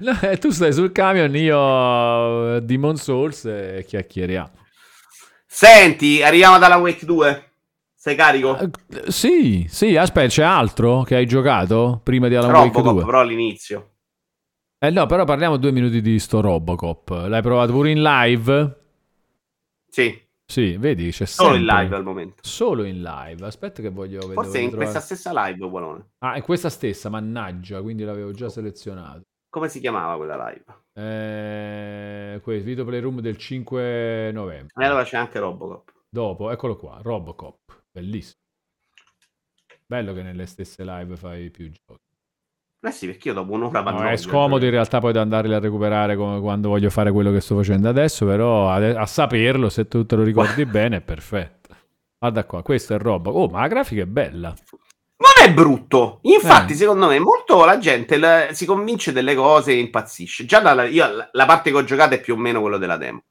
No, 0.00 0.12
eh, 0.20 0.36
tu 0.36 0.50
stai 0.50 0.74
sul 0.74 0.92
camion, 0.92 1.34
io 1.34 2.56
eh, 2.56 2.60
Demon 2.62 2.96
Souls 2.96 3.46
e 3.46 3.82
chiacchieriamo. 3.86 4.50
Senti, 5.46 6.22
arriviamo 6.22 6.58
dalla 6.58 6.76
Wake 6.76 7.06
2. 7.06 7.44
Sei 7.94 8.14
carico? 8.14 8.58
Eh, 8.58 8.70
Sì, 9.10 9.66
sì, 9.70 9.96
aspetta, 9.96 10.28
c'è 10.28 10.42
altro 10.42 11.02
che 11.02 11.14
hai 11.16 11.26
giocato 11.26 12.00
prima 12.02 12.28
di 12.28 12.34
Alan 12.34 12.50
Wake 12.50 12.66
Robocop, 12.66 12.92
2? 12.96 13.04
però 13.04 13.20
all'inizio. 13.20 13.90
Eh 14.80 14.90
no, 14.90 15.06
però 15.06 15.24
parliamo 15.24 15.56
due 15.56 15.72
minuti 15.72 16.00
di 16.00 16.20
sto 16.20 16.40
Robocop. 16.40 17.10
L'hai 17.26 17.42
provato 17.42 17.72
pure 17.72 17.90
in 17.90 18.00
live? 18.00 18.76
Sì, 19.88 20.16
Sì, 20.44 20.76
vedi, 20.76 21.10
c'è 21.10 21.26
solo 21.26 21.54
sempre... 21.54 21.74
in 21.74 21.80
live 21.80 21.96
al 21.96 22.04
momento. 22.04 22.36
Solo 22.42 22.84
in 22.84 23.02
live. 23.02 23.44
Aspetta 23.44 23.82
che 23.82 23.88
voglio 23.90 24.20
vedere. 24.20 24.34
Forse 24.34 24.60
in 24.60 24.70
questa 24.70 25.00
stessa 25.00 25.32
live, 25.34 25.66
Buonone. 25.66 26.10
Ah, 26.18 26.34
è 26.34 26.42
questa 26.42 26.70
stessa, 26.70 27.08
mannaggia, 27.08 27.82
quindi 27.82 28.04
l'avevo 28.04 28.30
già 28.30 28.48
selezionato. 28.48 29.22
Come 29.50 29.68
si 29.68 29.80
chiamava 29.80 30.16
quella 30.16 30.48
live? 30.48 30.64
Eh, 30.92 32.40
que- 32.40 32.60
video 32.60 32.84
playroom 32.84 33.20
del 33.20 33.36
5 33.36 34.30
novembre. 34.32 34.72
E 34.80 34.86
allora 34.86 35.02
c'è 35.02 35.16
anche 35.16 35.40
Robocop. 35.40 35.92
Dopo, 36.08 36.52
eccolo 36.52 36.76
qua, 36.76 37.00
Robocop, 37.02 37.82
bellissimo. 37.90 38.40
Bello 39.86 40.12
che 40.12 40.22
nelle 40.22 40.46
stesse 40.46 40.84
live 40.84 41.16
fai 41.16 41.50
più 41.50 41.68
giochi. 41.68 42.06
Eh 42.80 42.90
sì, 42.92 43.06
perché 43.06 43.28
io 43.28 43.34
dopo 43.34 43.52
un'ora 43.52 43.80
No, 43.82 44.08
è 44.08 44.16
scomodo 44.16 44.64
in 44.64 44.70
realtà 44.70 45.00
poi 45.00 45.12
da 45.12 45.20
andarli 45.20 45.52
a 45.52 45.58
recuperare 45.58 46.14
come 46.14 46.40
quando 46.40 46.68
voglio 46.68 46.90
fare 46.90 47.10
quello 47.10 47.32
che 47.32 47.40
sto 47.40 47.56
facendo 47.56 47.88
adesso, 47.88 48.24
però 48.24 48.70
ade- 48.70 48.96
a 48.96 49.04
saperlo, 49.04 49.68
se 49.68 49.88
tu 49.88 50.06
te 50.06 50.14
lo 50.14 50.22
ricordi 50.22 50.64
bene, 50.66 50.98
è 50.98 51.00
perfetto. 51.00 51.74
Guarda 52.18 52.44
qua, 52.44 52.62
questo 52.62 52.94
è 52.94 52.98
Robocop. 52.98 53.40
Oh, 53.40 53.48
ma 53.48 53.60
la 53.60 53.66
grafica 53.68 54.02
è 54.02 54.06
bella. 54.06 54.54
Non 55.20 55.30
è 55.48 55.52
brutto. 55.52 56.20
Infatti, 56.22 56.72
Eh. 56.72 56.76
secondo 56.76 57.08
me, 57.08 57.18
molto 57.18 57.64
la 57.64 57.78
gente 57.78 58.16
la- 58.16 58.48
si 58.52 58.64
convince 58.64 59.12
delle 59.12 59.34
cose 59.34 59.72
e 59.72 59.78
impazzisce. 59.78 60.44
Già 60.44 60.60
dalla, 60.60 60.84
io, 60.84 61.10
la, 61.12 61.28
la 61.32 61.46
parte 61.46 61.70
che 61.70 61.76
ho 61.76 61.84
giocato 61.84 62.14
è 62.14 62.20
più 62.20 62.34
o 62.34 62.36
meno 62.36 62.60
quello 62.60 62.78
della 62.78 62.96
demo. 62.96 63.24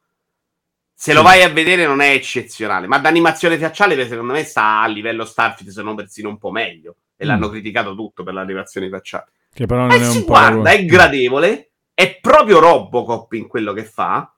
Se 0.99 1.14
lo 1.14 1.22
vai 1.22 1.44
a 1.44 1.49
vedere 1.49 1.86
non 1.86 2.02
è 2.02 2.10
eccezionale, 2.10 2.88
ma 2.88 2.98
d'animazione 2.98 3.60
facciale 3.60 4.07
secondo 4.07 4.34
me 4.34 4.44
sta 4.44 4.82
a 4.82 4.88
livello 4.88 5.26
Starfield, 5.26 5.72
se 5.72 5.84
non 5.84 5.95
persino 5.95 6.28
un 6.28 6.40
po' 6.40 6.49
meglio. 6.49 6.95
E 7.15 7.24
Mm. 7.24 7.28
l'hanno 7.28 7.49
criticato 7.49 7.95
tutto 7.95 8.24
per 8.24 8.34
l'animazione 8.34 8.90
facciale. 8.90 9.28
Che 9.53 9.65
però 9.68 9.82
non 9.82 9.91
E 9.91 9.98
è 10.02 10.07
un 10.10 10.22
guarda, 10.24 10.72
è 10.72 10.86
gradevole, 10.86 11.72
è 11.94 12.19
proprio 12.19 12.57
Robocop 12.60 13.32
in 13.34 13.48
quello 13.48 13.74
che 13.74 13.84
fa. 13.84 14.34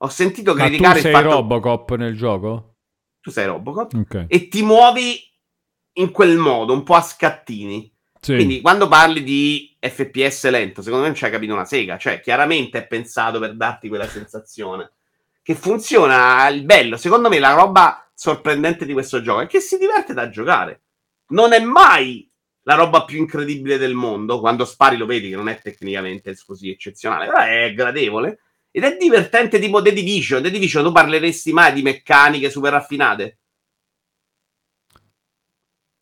Ho 0.00 0.08
sentito 0.08 0.54
Ma 0.54 0.60
tu 0.62 0.66
criticare 0.68 1.00
sei 1.00 1.10
il 1.10 1.16
fatto 1.16 1.30
Robocop 1.30 1.94
nel 1.96 2.16
gioco? 2.16 2.74
tu 3.20 3.30
sei 3.32 3.46
Robocop 3.46 3.92
Ok. 3.94 4.24
e 4.28 4.46
ti 4.48 4.62
muovi 4.62 5.20
in 5.94 6.12
quel 6.12 6.36
modo, 6.38 6.72
un 6.72 6.84
po' 6.84 6.94
a 6.94 7.00
scattini. 7.02 7.92
Sì. 8.20 8.34
Quindi 8.36 8.60
quando 8.60 8.86
parli 8.86 9.24
di 9.24 9.76
FPS 9.80 10.48
lento, 10.50 10.80
secondo 10.80 11.02
me 11.02 11.08
non 11.10 11.16
ci 11.16 11.24
hai 11.24 11.30
capito 11.32 11.52
una 11.52 11.64
sega. 11.64 11.98
Cioè, 11.98 12.20
chiaramente 12.20 12.78
è 12.78 12.86
pensato 12.86 13.40
per 13.40 13.56
darti 13.56 13.88
quella 13.88 14.06
sensazione. 14.06 14.92
Che 15.48 15.54
funziona 15.54 16.46
il 16.48 16.62
bello. 16.66 16.98
Secondo 16.98 17.30
me 17.30 17.38
la 17.38 17.54
roba 17.54 18.06
sorprendente 18.12 18.84
di 18.84 18.92
questo 18.92 19.22
gioco 19.22 19.40
è 19.40 19.46
che 19.46 19.60
si 19.60 19.78
diverte 19.78 20.12
da 20.12 20.28
giocare. 20.28 20.82
Non 21.28 21.54
è 21.54 21.58
mai 21.58 22.30
la 22.64 22.74
roba 22.74 23.06
più 23.06 23.16
incredibile 23.16 23.78
del 23.78 23.94
mondo. 23.94 24.40
Quando 24.40 24.66
spari 24.66 24.98
lo 24.98 25.06
vedi 25.06 25.30
che 25.30 25.36
non 25.36 25.48
è 25.48 25.58
tecnicamente 25.58 26.36
così 26.44 26.68
eccezionale, 26.68 27.28
però 27.28 27.38
è 27.38 27.72
gradevole. 27.72 28.40
Ed 28.70 28.84
è 28.84 28.98
divertente 28.98 29.58
tipo 29.58 29.80
The 29.80 29.94
Division. 29.94 30.42
The 30.42 30.50
Division 30.50 30.84
tu 30.84 30.92
parleresti 30.92 31.50
mai 31.54 31.72
di 31.72 31.80
meccaniche 31.80 32.50
super 32.50 32.72
raffinate? 32.72 33.38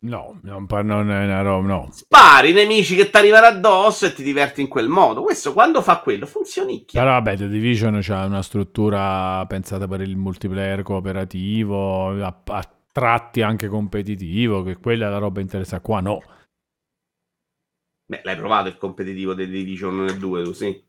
No, 0.07 0.39
non, 0.43 0.67
non 0.69 1.11
è 1.11 1.25
una 1.25 1.43
roba, 1.43 1.67
no. 1.67 1.89
spari 1.91 2.51
i 2.51 2.53
nemici 2.53 2.95
che 2.95 3.11
ti 3.11 3.17
arrivano 3.17 3.47
addosso 3.47 4.07
e 4.07 4.13
ti 4.13 4.23
diverti 4.23 4.61
in 4.61 4.69
quel 4.69 4.89
modo. 4.89 5.23
Questo 5.23 5.53
quando 5.53 5.83
fa 5.83 5.99
quello 5.99 6.27
funzionicchia. 6.27 7.01
Però 7.01 7.13
vabbè, 7.13 7.37
The 7.37 7.49
Division 7.49 7.99
c'ha 8.01 8.25
una 8.25 8.43
struttura 8.43 9.45
pensata 9.47 9.89
per 9.89 10.03
il 10.03 10.17
multiplayer 10.17 10.83
cooperativo, 10.83 12.11
a, 12.23 12.43
a 12.45 12.71
tratti 12.93 13.43
anche 13.43 13.67
competitivo, 13.67 14.63
che 14.63 14.77
quella 14.77 15.09
è 15.09 15.11
la 15.11 15.19
roba 15.19 15.41
interessante. 15.41 15.85
Qua 15.85 16.01
no. 16.01 16.23
Beh, 18.07 18.21
l'hai 18.23 18.37
provato 18.37 18.69
il 18.69 18.77
competitivo 18.77 19.35
dei 19.35 19.49
Division 19.49 20.05
nel 20.05 20.19
2, 20.19 20.45
tu 20.45 20.53
sì? 20.53 20.85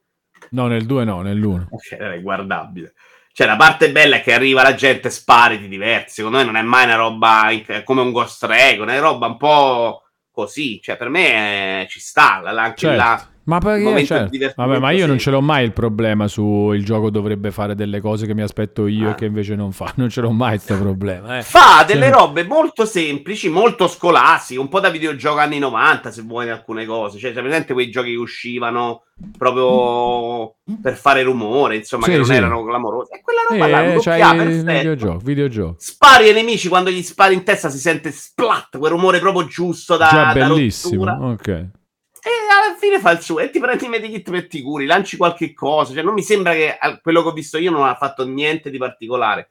No, 0.51 0.67
nel 0.67 0.85
2 0.85 1.03
no, 1.03 1.21
nell'1. 1.23 1.65
Ok, 1.71 1.95
è 1.95 2.21
guardabile. 2.21 2.93
Cioè, 3.37 3.45
la 3.45 3.55
parte 3.55 3.91
bella 3.91 4.15
è 4.15 4.23
che 4.23 4.33
arriva 4.33 4.63
la 4.63 4.73
gente, 4.73 5.11
spari, 5.11 5.59
ti 5.61 5.67
diverti. 5.67 6.09
Secondo 6.11 6.37
me 6.39 6.43
non 6.43 6.55
è 6.57 6.63
mai 6.63 6.85
una 6.85 6.95
roba 6.95 7.43
come 7.83 8.01
un 8.01 8.11
Ghost 8.11 8.43
Recon, 8.45 8.89
è 8.89 8.93
una 8.97 9.09
roba 9.09 9.27
un 9.27 9.37
po' 9.37 10.01
così. 10.31 10.81
Cioè, 10.81 10.97
per 10.97 11.09
me 11.09 11.81
eh, 11.83 11.87
ci 11.87 11.99
sta. 11.99 12.39
la- 12.41 12.63
anche 12.63 12.79
Certo. 12.79 12.97
là. 12.97 13.27
Ma 13.47 13.59
perché? 13.59 14.27
divertimento, 14.29 14.53
Vabbè, 14.57 14.77
ma 14.79 14.91
io 14.91 15.01
sì. 15.01 15.07
non 15.07 15.17
ce 15.19 15.31
l'ho 15.31 15.41
mai 15.41 15.63
il 15.65 15.71
problema 15.71 16.27
su 16.27 16.71
il 16.73 16.83
gioco 16.83 17.09
dovrebbe 17.09 17.49
fare 17.51 17.75
delle 17.75 18.01
cose 18.01 18.25
che 18.25 18.33
mi 18.33 18.41
aspetto 18.41 18.87
io 18.87 19.07
Ah. 19.07 19.11
e 19.11 19.15
che 19.15 19.25
invece 19.25 19.55
non 19.55 19.71
fa. 19.71 19.91
Non 19.95 20.09
ce 20.09 20.19
l'ho 20.21 20.31
mai 20.31 20.59
questo 20.59 20.77
problema. 20.77 21.37
Eh. 21.37 21.41
Fa 21.43 21.83
delle 21.87 22.07
Sì. 22.07 22.11
robe 22.11 22.43
molto 22.43 22.85
semplici, 22.85 23.49
molto 23.49 23.87
scolastiche, 23.87 24.59
un 24.59 24.67
po' 24.67 24.79
da 24.81 24.89
videogioco 24.89 25.39
anni 25.39 25.59
90, 25.59 26.11
se 26.11 26.21
vuoi, 26.23 26.45
in 26.45 26.51
alcune 26.51 26.85
cose. 26.85 27.17
Cioè, 27.17 27.31
c'è 27.33 27.41
presente 27.41 27.73
quei 27.73 27.89
giochi 27.89 28.11
che 28.11 28.17
uscivano 28.17 29.03
proprio 29.37 30.55
per 30.81 30.95
fare 30.95 31.23
rumore, 31.23 31.77
insomma, 31.77 32.03
Sì, 32.03 32.11
che 32.11 32.17
non 32.17 32.25
sì. 32.25 32.33
erano 32.33 32.63
clamorosi. 32.65 33.13
E 33.13 33.21
quella 33.21 33.41
roba 33.49 33.67
là, 33.67 33.83
Eh, 33.93 33.99
c'hai 33.99 34.19
doppià, 34.19 34.31
il 34.31 34.37
perfetto. 34.37 34.71
videogioco, 34.77 35.17
videogioco. 35.23 35.75
Spari 35.77 36.27
ai 36.27 36.33
nemici, 36.33 36.67
quando 36.67 36.89
gli 36.89 37.01
spari 37.01 37.33
in 37.33 37.43
testa 37.43 37.69
si 37.69 37.79
sente 37.79 38.11
splat, 38.11 38.77
quel 38.77 38.91
rumore 38.91 39.19
proprio 39.19 39.45
giusto 39.47 39.95
da, 39.97 40.09
Già 40.11 40.25
da 40.25 40.33
bellissimo. 40.33 41.05
rottura. 41.05 41.27
Ok. 41.31 41.47
E 41.47 42.29
alla 42.51 42.66
fine 42.77 42.99
fa 42.99 43.11
il 43.11 43.21
suo. 43.21 43.39
E 43.39 43.49
ti 43.49 43.59
prendi 43.59 43.85
i 43.85 43.89
medikit 43.89 44.29
per 44.29 44.47
ti 44.47 44.61
curi, 44.61 44.85
lanci 44.85 45.17
qualche 45.17 45.53
cosa. 45.53 45.93
Cioè, 45.93 46.03
non 46.03 46.13
mi 46.13 46.21
sembra 46.23 46.53
che 46.53 46.77
eh, 46.81 46.99
quello 47.01 47.21
che 47.21 47.27
ho 47.29 47.33
visto 47.33 47.57
io 47.57 47.71
non 47.71 47.85
ha 47.85 47.95
fatto 47.95 48.25
niente 48.25 48.69
di 48.69 48.77
particolare. 48.77 49.49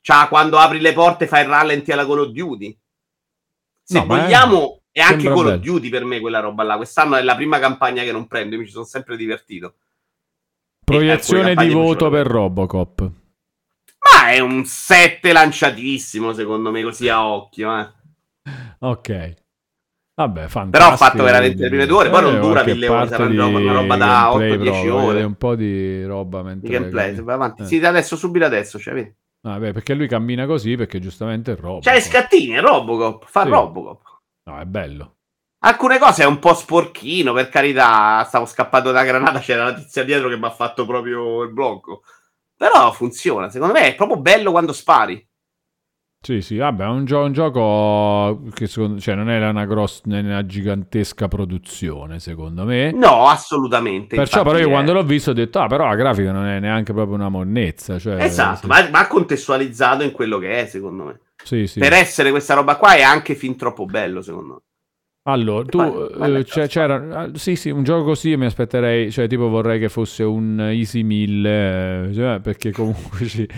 Cioè, 0.00 0.28
quando 0.28 0.58
apri 0.58 0.80
le 0.80 0.92
porte 0.92 1.26
fai 1.26 1.42
il 1.42 1.48
rallenti 1.48 1.92
alla 1.92 2.06
Call 2.06 2.20
of 2.20 2.28
Duty. 2.28 2.78
Se 3.82 3.98
No, 3.98 4.04
ma 4.04 4.16
è- 4.18 4.20
vogliamo, 4.22 4.82
è, 4.90 5.00
anche 5.00 5.24
Call 5.28 5.36
bello. 5.44 5.54
of 5.56 5.60
Duty 5.60 5.88
per 5.88 6.04
me 6.04 6.20
quella 6.20 6.40
roba 6.40 6.62
là. 6.62 6.76
Quest'anno 6.76 7.16
è 7.16 7.22
la 7.22 7.36
prima 7.36 7.58
campagna 7.58 8.02
che 8.02 8.12
non 8.12 8.26
prendo, 8.26 8.56
mi 8.56 8.66
ci 8.66 8.72
sono 8.72 8.84
sempre 8.84 9.16
divertito. 9.16 9.74
Proiezione 10.84 11.50
alcune 11.50 11.66
di 11.66 11.72
voto 11.72 12.10
per 12.10 12.26
Robocop. 12.26 13.10
Ma 14.12 14.30
è 14.30 14.40
un 14.40 14.64
7 14.64 15.32
lanciatissimo, 15.32 16.32
secondo 16.32 16.70
me, 16.70 16.82
così 16.82 17.08
a 17.08 17.24
occhio. 17.26 17.78
Eh. 17.78 17.88
Ok. 18.80 19.34
Vabbè. 20.14 20.46
Però 20.70 20.92
ho 20.92 20.96
fatto 20.96 21.22
veramente 21.22 21.62
le 21.62 21.68
prime 21.68 21.86
due 21.86 21.96
ore, 21.96 22.10
poi 22.10 22.22
non 22.22 22.40
dura 22.40 22.62
qualche 22.62 22.72
mille 22.72 22.88
ore, 22.88 23.08
sarà 23.08 23.26
di 23.26 23.38
una 23.38 23.72
roba 23.72 23.96
da 23.96 24.28
gameplay 24.32 24.58
8-10 24.58 24.62
proprio, 24.62 24.94
ore. 24.96 25.22
Un 25.22 25.34
po' 25.34 25.54
di 25.54 26.04
roba 26.04 26.42
mentre... 26.42 26.68
Di 26.68 26.74
gameplay, 26.74 27.14
vai 27.20 27.34
avanti. 27.34 27.62
Eh. 27.62 27.66
Sì, 27.66 27.76
adesso, 27.84 28.16
subito 28.16 28.44
adesso, 28.44 28.78
cioè, 28.78 28.94
vedi. 28.94 29.14
Ah, 29.44 29.58
beh, 29.58 29.72
perché 29.72 29.94
lui 29.94 30.06
cammina 30.06 30.46
così, 30.46 30.76
perché 30.76 31.00
giustamente 31.00 31.52
è 31.52 31.56
Robocop. 31.56 31.94
I 31.94 32.00
scattini, 32.00 32.52
è 32.52 32.60
Robocop, 32.60 33.24
fa 33.26 33.42
Sì. 33.44 33.48
Robocop. 33.48 34.02
No, 34.50 34.60
è 34.60 34.64
bello. 34.64 35.16
Alcune 35.64 35.98
cose 35.98 36.24
è 36.24 36.26
un 36.26 36.38
po' 36.38 36.54
sporchino, 36.54 37.32
per 37.32 37.48
carità, 37.48 38.22
stavo 38.24 38.44
scappando 38.46 38.90
da 38.92 39.04
granata, 39.04 39.38
c'era 39.38 39.64
la 39.64 39.74
tizia 39.74 40.04
dietro 40.04 40.28
che 40.28 40.36
mi 40.36 40.44
ha 40.44 40.50
fatto 40.50 40.84
proprio 40.84 41.42
il 41.42 41.52
blocco. 41.52 42.02
Però 42.56 42.92
funziona, 42.92 43.48
secondo 43.48 43.72
me 43.72 43.86
è 43.86 43.94
proprio 43.94 44.20
bello 44.20 44.50
quando 44.50 44.72
spari. 44.72 45.24
Sì, 46.24 46.40
sì, 46.40 46.56
vabbè, 46.56 46.84
è 46.84 46.86
un, 46.86 47.04
gio- 47.04 47.24
un 47.24 47.32
gioco 47.32 48.42
che 48.54 48.68
secondo, 48.68 49.00
cioè, 49.00 49.16
non 49.16 49.28
era 49.28 49.48
una, 49.48 49.64
grossa, 49.66 50.02
una 50.04 50.46
gigantesca 50.46 51.26
produzione, 51.26 52.20
secondo 52.20 52.64
me. 52.64 52.92
No, 52.92 53.26
assolutamente. 53.26 54.14
Perciò 54.14 54.44
però 54.44 54.56
io 54.56 54.68
è- 54.68 54.70
quando 54.70 54.92
l'ho 54.92 55.02
visto 55.02 55.30
ho 55.30 55.34
detto, 55.34 55.58
ah, 55.58 55.66
però 55.66 55.88
la 55.88 55.96
grafica 55.96 56.30
non 56.30 56.46
è 56.46 56.60
neanche 56.60 56.92
proprio 56.92 57.16
una 57.16 57.28
monnezza. 57.28 57.98
Cioè, 57.98 58.22
Esatto, 58.22 58.60
sì. 58.60 58.66
ma, 58.68 58.88
ma 58.88 59.06
contestualizzato 59.08 60.04
in 60.04 60.12
quello 60.12 60.38
che 60.38 60.60
è, 60.60 60.66
secondo 60.66 61.02
me. 61.04 61.20
Sì, 61.42 61.66
sì. 61.66 61.80
Per 61.80 61.92
essere 61.92 62.30
questa 62.30 62.54
roba 62.54 62.76
qua 62.76 62.94
è 62.94 63.02
anche 63.02 63.34
fin 63.34 63.56
troppo 63.56 63.84
bello, 63.86 64.22
secondo 64.22 64.52
me. 64.54 64.60
Allora, 65.24 65.64
tu, 65.64 65.80
eh, 65.80 66.44
caso. 66.44 66.66
c'era, 66.68 67.18
ah, 67.18 67.30
sì, 67.34 67.56
sì, 67.56 67.70
un 67.70 67.82
gioco 67.82 68.04
così 68.04 68.36
mi 68.36 68.44
aspetterei, 68.46 69.10
cioè 69.10 69.26
tipo 69.28 69.48
vorrei 69.48 69.78
che 69.80 69.88
fosse 69.88 70.22
un 70.22 70.58
Easy 70.60 71.02
1000, 71.02 72.08
eh, 72.08 72.14
cioè, 72.14 72.40
perché 72.40 72.70
comunque 72.72 73.26
ci- 73.26 73.48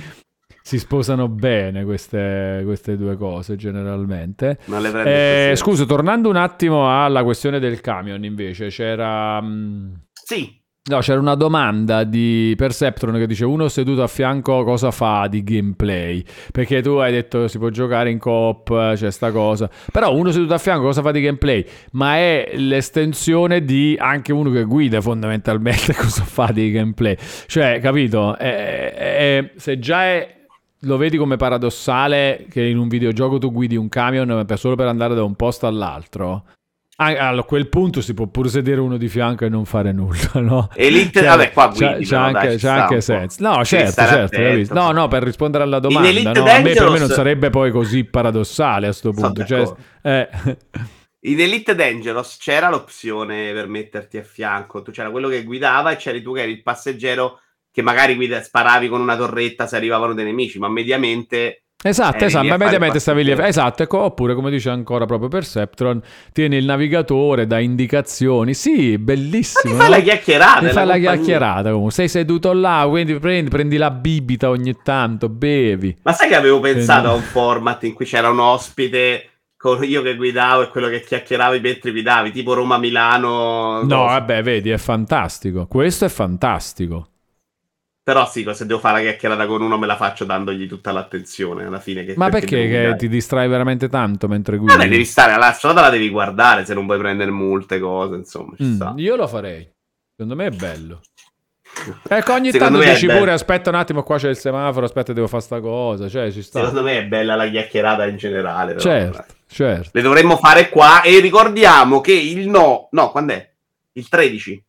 si 0.66 0.78
sposano 0.78 1.28
bene 1.28 1.85
queste, 1.85 2.62
queste 2.65 2.97
due 2.97 3.19
cose 3.19 3.55
generalmente. 3.55 4.57
Non 4.65 4.81
le 4.81 5.51
Eh, 5.51 5.57
scusa, 5.57 5.85
tornando 5.85 6.31
un 6.31 6.36
attimo 6.36 6.89
alla 7.05 7.23
questione 7.23 7.59
del 7.59 7.82
camion 7.82 8.24
invece, 8.24 8.69
c'era... 8.69 9.43
mm, 9.43 9.93
Sì, 10.11 10.62
No, 10.86 10.99
c'era 10.99 11.19
una 11.19 11.35
domanda 11.35 12.05
di 12.05 12.53
Perceptron 12.59 13.15
che 13.16 13.27
dice 13.27 13.47
uno 13.47 13.69
seduto 13.69 14.03
a 14.03 14.07
fianco 14.07 14.65
cosa 14.65 14.91
fa 14.91 15.27
di 15.28 15.43
gameplay? 15.43 16.23
Perché 16.53 16.82
tu 16.82 16.91
hai 16.97 17.11
detto 17.11 17.49
si 17.49 17.57
può 17.59 17.70
giocare 17.70 18.11
in 18.11 18.19
coop, 18.19 18.93
c'è 18.95 19.11
sta 19.11 19.31
cosa. 19.32 19.69
Però 19.91 20.15
uno 20.15 20.31
seduto 20.31 20.53
a 20.53 20.59
fianco 20.59 20.85
cosa 20.85 21.01
fa 21.01 21.11
di 21.11 21.23
gameplay? 21.23 21.65
Ma 21.93 22.16
è 22.16 22.53
l'estensione 22.57 23.65
di 23.65 23.97
anche 23.99 24.32
uno 24.32 24.51
che 24.51 24.65
guida 24.65 25.01
fondamentalmente 25.01 25.93
cosa 25.97 26.23
fa 26.24 26.51
di 26.53 26.70
gameplay. 26.70 27.16
Cioè, 27.47 27.81
capito? 27.81 28.36
È- 28.36 28.93
è- 28.95 29.51
se 29.57 29.78
già 29.78 30.05
è 30.05 30.44
lo 30.85 30.97
vedi 30.97 31.16
come 31.16 31.36
paradossale 31.36 32.47
che 32.51 32.62
in 32.62 32.78
un 32.78 32.89
videogioco 32.89 33.39
tu 33.39 33.52
guidi 33.52 33.77
un 33.77 33.89
camion 33.89 34.44
solo 34.55 34.74
per 34.74 34.86
andare 34.86 35.15
da 35.15 35.24
un 35.24 35.35
posto 35.35 35.66
all'altro. 35.66 36.44
Ah, 36.97 37.31
A 37.31 37.43
quel 37.43 37.69
punto 37.69 38.01
si 38.01 38.15
può 38.15 38.28
pure 38.28 38.48
sedere 38.48 38.81
uno 38.81 38.97
di 38.97 39.09
fianco 39.09 39.44
e 39.44 39.48
non 39.48 39.65
fare 39.65 39.90
nulla, 39.90 40.31
no? 40.40 40.69
Elite, 40.74 41.20
Cioè, 41.20 41.28
vabbè, 41.28 41.52
qua 41.52 41.69
guidi, 41.69 42.06
però, 42.06 42.20
anche, 42.23 42.47
dai, 42.47 42.59
sta 42.59 42.82
anche 42.82 43.01
senso. 43.01 43.43
No, 43.43 43.65
certo, 43.65 44.02
certo, 44.02 44.36
attento. 44.36 44.74
No, 44.74 44.93
no, 44.93 45.09
per 45.09 45.24
rispondere 45.24 45.65
alla 45.65 45.81
domanda, 45.81 46.32
no, 46.32 46.44
a 46.44 46.61
me 46.61 46.73
per 46.73 46.90
me 46.90 46.98
non 47.01 47.09
sarebbe 47.09 47.51
poi 47.51 47.73
così 47.73 48.05
paradossale 48.05 48.86
a 48.86 48.93
sto 48.93 49.12
Sono 49.12 49.32
punto. 49.32 49.44
Cioè, 49.44 49.73
eh, 50.02 50.28
In 51.27 51.40
Elite 51.40 51.74
Dangerous 51.74 52.36
c'era 52.39 52.69
l'opzione 52.69 53.52
per 53.52 53.66
metterti 53.66 54.19
a 54.19 54.23
fianco, 54.23 54.82
tu 54.82 54.93
c'era 54.93 55.11
quello 55.11 55.28
che 55.28 55.43
guidava 55.43 55.90
e 55.90 55.97
c'eri 55.97 56.23
tu 56.23 56.35
che 56.35 56.43
eri 56.43 56.52
il 56.52 56.62
passeggero 56.62 57.40
che 57.75 57.83
magari 57.83 58.15
guida, 58.15 58.41
sparavi 58.41 58.89
con 58.89 59.01
una 59.01 59.17
torretta 59.17 59.67
se 59.67 59.75
arrivavano 59.75 60.15
dei 60.15 60.25
nemici, 60.25 60.61
ma 60.61 60.69
mediamente 60.69 61.65
Esatto, 61.87 62.25
esatto, 62.25 62.47
ma 62.47 62.57
mediamente 62.57 62.99
stavi 62.99 63.25
lì. 63.25 63.33
Esatto, 63.33 63.83
ecco, 63.83 63.99
oppure 64.01 64.35
come 64.35 64.51
dice 64.51 64.71
ancora 64.71 65.05
proprio 65.05 65.29
Perceptron, 65.29 66.01
tieni 66.33 66.57
il 66.57 66.65
navigatore, 66.65 67.47
dà 67.47 67.59
indicazioni. 67.59 68.55
Sì, 68.55 68.93
Ma 68.97 69.05
bellissimo. 69.05 69.75
ti 69.75 69.81
fai 69.81 69.91
no? 69.91 69.97
la 69.97 70.01
chiacchierata. 70.03 70.61
Ti 70.61 70.73
fai 70.73 70.87
la 70.87 70.97
chiacchierata 70.97 71.69
comunque. 71.69 71.93
Sei 71.93 72.09
seduto 72.09 72.55
là, 72.55 72.87
quindi 72.89 73.19
prendi, 73.19 73.51
prendi 73.51 73.77
la 73.77 73.91
bibita 73.91 74.49
ogni 74.49 74.75
tanto, 74.83 75.29
bevi. 75.29 75.95
Ma 76.05 76.13
sai 76.15 76.29
che 76.29 76.37
avevo 76.37 76.59
pensato 76.61 77.09
a 77.09 77.13
un 77.13 77.21
format 77.23 77.83
in 77.85 77.93
cui 77.93 78.07
c'era 78.07 78.31
un 78.31 78.39
ospite 78.39 79.29
con 79.59 79.85
io 79.85 80.01
che 80.01 80.17
guidavo 80.17 80.63
e 80.63 80.69
quello 80.69 80.89
che 80.89 81.03
chiacchierava 81.03 81.59
mentre 81.59 81.91
guidavi, 81.91 82.31
tipo 82.33 82.55
Roma-Milano. 82.55 83.83
No, 83.83 84.05
vabbè, 84.05 84.43
vedi, 84.43 84.71
è 84.71 84.79
fantastico. 84.79 85.67
Questo 85.67 86.07
è 86.07 86.09
fantastico. 86.09 87.09
Però 88.05 88.29
sì, 88.29 88.47
se 88.53 88.67
devo 88.67 88.79
fare 88.81 88.99
la 89.03 89.09
chiacchierata 89.09 89.47
con 89.47 89.63
uno 89.63 89.79
me 89.79 89.87
la 89.87 89.97
faccio 89.97 90.27
dandogli 90.27 90.69
tutta 90.69 90.93
l'attenzione 90.93 91.65
alla 91.65 91.81
fine. 91.81 92.05
Che, 92.05 92.13
Ma 92.19 92.29
perché, 92.29 92.67
guidare. 92.69 92.97
ti 92.97 93.09
distrai 93.09 93.49
veramente 93.49 93.89
tanto 93.89 94.29
mentre 94.29 94.59
guidi? 94.59 94.75
Vabbè, 94.77 94.89
devi 94.91 95.07
stare 95.07 95.33
alla 95.33 95.53
strada, 95.53 95.81
la 95.81 95.89
devi 95.89 96.11
guardare 96.11 96.67
se 96.67 96.75
non 96.75 96.85
vuoi 96.85 96.99
prendere 96.99 97.31
multe 97.31 97.79
cose, 97.81 98.17
insomma, 98.17 98.55
ci 98.59 98.65
Mm, 98.65 98.75
sta. 98.75 98.93
io 98.99 99.17
lo 99.17 99.27
farei. 99.27 99.67
Secondo 100.15 100.35
me 100.37 100.47
è 100.47 100.51
bello. 100.51 101.01
Ecco, 102.07 102.35
ogni 102.35 102.51
Secondo 102.53 102.79
tanto 102.79 102.93
dici 102.93 103.07
pure 103.09 103.33
aspetta 103.33 103.71
un 103.71 103.77
attimo, 103.77 104.03
qua 104.03 104.17
c'è 104.19 104.29
il 104.29 104.37
semaforo, 104.37 104.85
aspetta, 104.85 105.13
devo 105.15 105.27
fare 105.27 105.43
sta 105.43 105.61
cosa. 105.61 106.07
Cioè, 106.09 106.31
ci 106.31 106.43
sta. 106.43 106.59
Secondo 106.61 106.83
me 106.83 106.99
è 106.99 107.05
bella 107.07 107.35
la 107.37 107.49
chiacchierata 107.49 108.07
in 108.07 108.17
generale. 108.19 108.75
però, 108.75 108.83
Certo, 108.85 109.25
certo. 109.49 109.91
Le 109.95 110.03
dovremmo 110.03 110.37
fare 110.37 110.69
qua 110.69 111.01
e 111.03 111.19
ricordiamo 111.21 112.01
che 112.03 112.13
il 112.13 112.49
no, 112.51 112.89
no, 112.93 113.11
quando 113.11 113.33
è? 113.33 113.51
Il 113.93 114.09
13. 114.09 114.63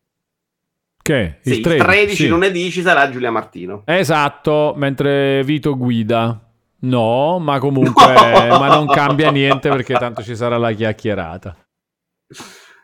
Che? 1.06 1.38
Sì, 1.40 1.60
il 1.60 1.60
13, 1.62 2.14
sì. 2.14 2.26
lunedì 2.26 2.68
ci 2.70 2.82
sarà 2.82 3.08
Giulia 3.10 3.30
Martino. 3.30 3.82
Esatto, 3.86 4.74
mentre 4.76 5.44
Vito 5.44 5.76
guida. 5.76 6.40
No, 6.80 7.38
ma 7.38 7.58
comunque 7.60 8.12
No! 8.48 8.58
ma 8.58 8.66
non 8.68 8.86
cambia 8.88 9.30
niente 9.30 9.68
perché 9.68 9.94
tanto 9.94 10.22
ci 10.24 10.34
sarà 10.34 10.56
la 10.58 10.72
chiacchierata. 10.72 11.56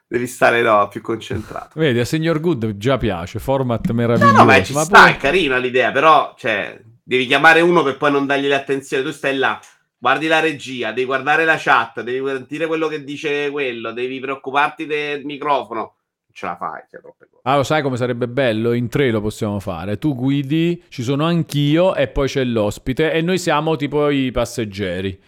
Devi 0.07 0.27
stare 0.27 0.63
no, 0.63 0.87
più 0.89 1.01
concentrato. 1.01 1.71
Vedi, 1.75 1.99
a 1.99 2.05
Signor 2.05 2.39
Good 2.39 2.77
già 2.77 2.97
piace, 2.99 3.39
format 3.41 3.89
No, 3.89 3.95
meraviglioso. 3.95 4.37
no, 4.37 4.45
ma 4.45 4.63
ci 4.63 4.73
ma 4.73 4.83
sta, 4.85 5.01
pure- 5.01 5.13
è 5.13 5.17
carina 5.17 5.57
l'idea, 5.57 5.91
però, 5.91 6.35
cioè, 6.39 6.79
devi 7.03 7.27
chiamare 7.27 7.61
uno 7.61 7.83
per 7.83 7.97
poi 7.97 8.13
non 8.13 8.27
dargli 8.27 8.47
l'attenzione. 8.47 9.03
Tu 9.03 9.11
stai 9.11 9.37
là, 9.37 9.59
guardi 9.99 10.27
la 10.27 10.39
regia, 10.41 10.91
devi 10.93 11.07
guardare 11.07 11.45
la 11.45 11.57
chat, 11.59 12.03
devi 12.03 12.25
sentire 12.29 12.67
quello 12.67 12.89
che 12.89 13.03
dice 13.05 13.51
quello, 13.51 13.91
devi 13.93 14.21
preoccuparti 14.21 14.87
del 14.87 15.25
microfono. 15.25 15.95
Ce 16.33 16.47
la 16.47 16.57
fai, 16.57 16.81
c'è 16.91 16.99
troppe 17.01 17.27
cose. 17.31 17.43
Ah, 17.45 17.57
lo 17.57 17.63
sai 17.63 17.83
come 17.83 17.97
sarebbe 17.97 18.27
bello? 18.29 18.73
In 18.73 18.89
tre 18.89 19.11
lo 19.11 19.21
possiamo 19.21 19.61
fare. 19.61 19.99
Tu 19.99 20.15
guidi, 20.15 20.83
ci 20.89 21.03
sono 21.03 21.25
anch'io 21.25 21.95
e 21.95 22.09
poi 22.09 22.29
c'è 22.29 22.45
l'ospite 22.45 23.13
e 23.13 23.21
noi 23.21 23.39
siamo 23.39 23.77
tipo 23.77 24.09
i 24.11 24.31
passeggeri. 24.31 25.21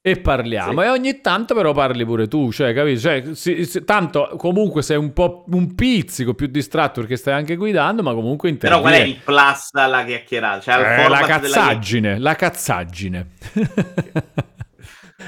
E 0.00 0.16
parliamo. 0.20 0.80
Sì. 0.80 0.86
E 0.86 0.90
ogni 0.90 1.20
tanto 1.20 1.54
però 1.54 1.72
parli 1.72 2.04
pure 2.04 2.28
tu, 2.28 2.50
cioè, 2.52 2.72
capisci? 2.72 3.00
Cioè, 3.02 3.34
si- 3.34 3.64
si- 3.66 3.84
tanto 3.84 4.30
comunque 4.38 4.80
sei 4.82 4.96
un 4.96 5.12
po' 5.12 5.44
un 5.48 5.74
pizzico 5.74 6.34
più 6.34 6.46
distratto 6.46 7.00
perché 7.00 7.16
stai 7.16 7.34
anche 7.34 7.56
guidando, 7.56 8.02
ma 8.02 8.14
comunque 8.14 8.54
Però 8.54 8.80
qual 8.80 8.94
è 8.94 9.00
il 9.02 9.16
plus 9.22 9.68
alla 9.72 10.04
chiacchierata? 10.04 10.60
Cioè, 10.60 10.74
Eh, 10.74 10.78
la 10.78 11.02
format 11.02 11.40
della 11.40 11.56
cazzaggine, 11.56 12.18
la 12.18 12.34
cazzaggine. 12.36 13.26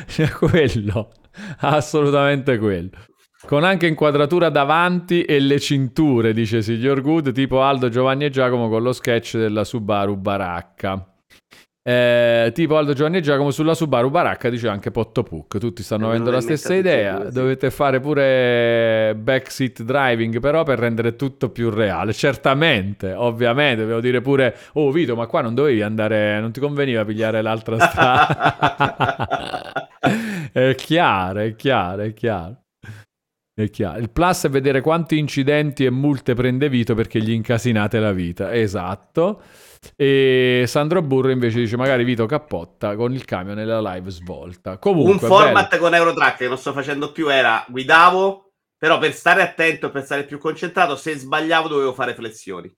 Cioè, 0.07 0.29
quello, 0.31 1.13
assolutamente 1.59 2.59
quello. 2.59 2.91
Con 3.47 3.65
anche 3.65 3.87
inquadratura 3.87 4.51
davanti 4.51 5.23
e 5.23 5.41
le 5.41 5.59
cinture, 5.59 6.35
dice 6.35 6.61
Signor 6.61 7.01
Good, 7.01 7.33
tipo 7.33 7.63
Aldo, 7.63 7.89
Giovanni 7.89 8.27
e 8.27 8.31
Giacomo 8.31 8.69
con 8.69 8.83
lo 8.83 8.93
sketch 8.93 9.37
della 9.39 9.65
Subaru 9.65 10.17
Baracca. 10.17 11.05
Eh, 11.83 12.51
tipo 12.55 12.77
Aldo, 12.77 12.93
Giovanni 12.93 13.17
e 13.17 13.21
Giacomo 13.23 13.51
sulla 13.51 13.73
Subaru 13.73 14.11
Baracca 14.11 14.51
dice 14.51 14.69
anche 14.69 14.91
Pottopuk. 14.91 15.59
Tutti 15.59 15.83
stanno 15.83 16.09
avendo 16.09 16.31
la 16.31 16.43
stessa 16.43 16.75
idea. 16.75 17.17
due, 17.17 17.27
sì. 17.29 17.33
Dovete 17.33 17.71
fare 17.71 17.99
pure 17.99 19.17
backseat 19.19 19.83
driving, 19.83 20.39
però 20.39 20.63
per 20.63 20.79
rendere 20.79 21.17
tutto 21.17 21.49
più 21.49 21.71
reale. 21.71 22.13
Certamente, 22.13 23.15
ovviamente, 23.15 23.87
devo 23.87 24.01
dire 24.01 24.21
pure, 24.21 24.55
oh 24.75 24.91
Vito, 24.91 25.17
ma 25.17 25.27
qua 25.27 25.41
non 25.41 25.55
dovevi 25.55 25.81
andare, 25.81 26.39
non 26.41 26.53
ti 26.53 26.61
conveniva 26.61 27.07
pigliare 27.07 27.41
l'altra 27.41 27.79
strada. 27.79 28.69
è 30.53 30.75
chiaro, 30.75 31.41
è 31.41 31.57
chiaro, 31.57 32.03
è 32.03 32.13
chiaro. 32.13 32.57
È 33.63 33.71
chiaro. 33.71 33.99
Il 33.99 34.11
plus 34.11 34.45
è 34.45 34.49
vedere 34.49 34.81
quanti 34.81 35.19
incidenti 35.19 35.85
e 35.85 35.91
multe 35.91 36.35
prende 36.35 36.69
Vito 36.69 36.95
perché 36.95 37.21
gli 37.21 37.31
incasinate 37.31 37.99
la 37.99 38.13
vita. 38.13 38.55
Esatto. 38.55 39.43
E 39.97 40.65
Sandro 40.67 41.03
Burro 41.03 41.31
invece 41.31 41.59
dice 41.59 41.77
magari 41.77 42.05
Vito 42.05 42.27
cappotta 42.27 42.97
con 42.97 43.13
il 43.13 43.25
camion 43.25 43.57
nella 43.57 43.81
live 43.81 44.11
svolta. 44.11 44.79
Comunque, 44.79 45.13
un 45.13 45.19
bello. 45.19 45.35
format 45.35 45.77
con 45.79 45.95
Eurotrack 45.95 46.37
che 46.39 46.49
non 46.49 46.59
sto 46.59 46.73
facendo 46.73 47.13
più 47.13 47.29
era 47.29 47.65
guidavo, 47.69 48.53
però 48.77 48.99
per 48.99 49.13
stare 49.13 49.43
attento 49.43 49.87
e 49.87 49.91
per 49.91 50.05
stare 50.05 50.25
più 50.25 50.39
concentrato, 50.39 50.97
se 50.97 51.15
sbagliavo 51.17 51.69
dovevo 51.69 51.93
fare 51.93 52.15
flessioni. 52.15 52.73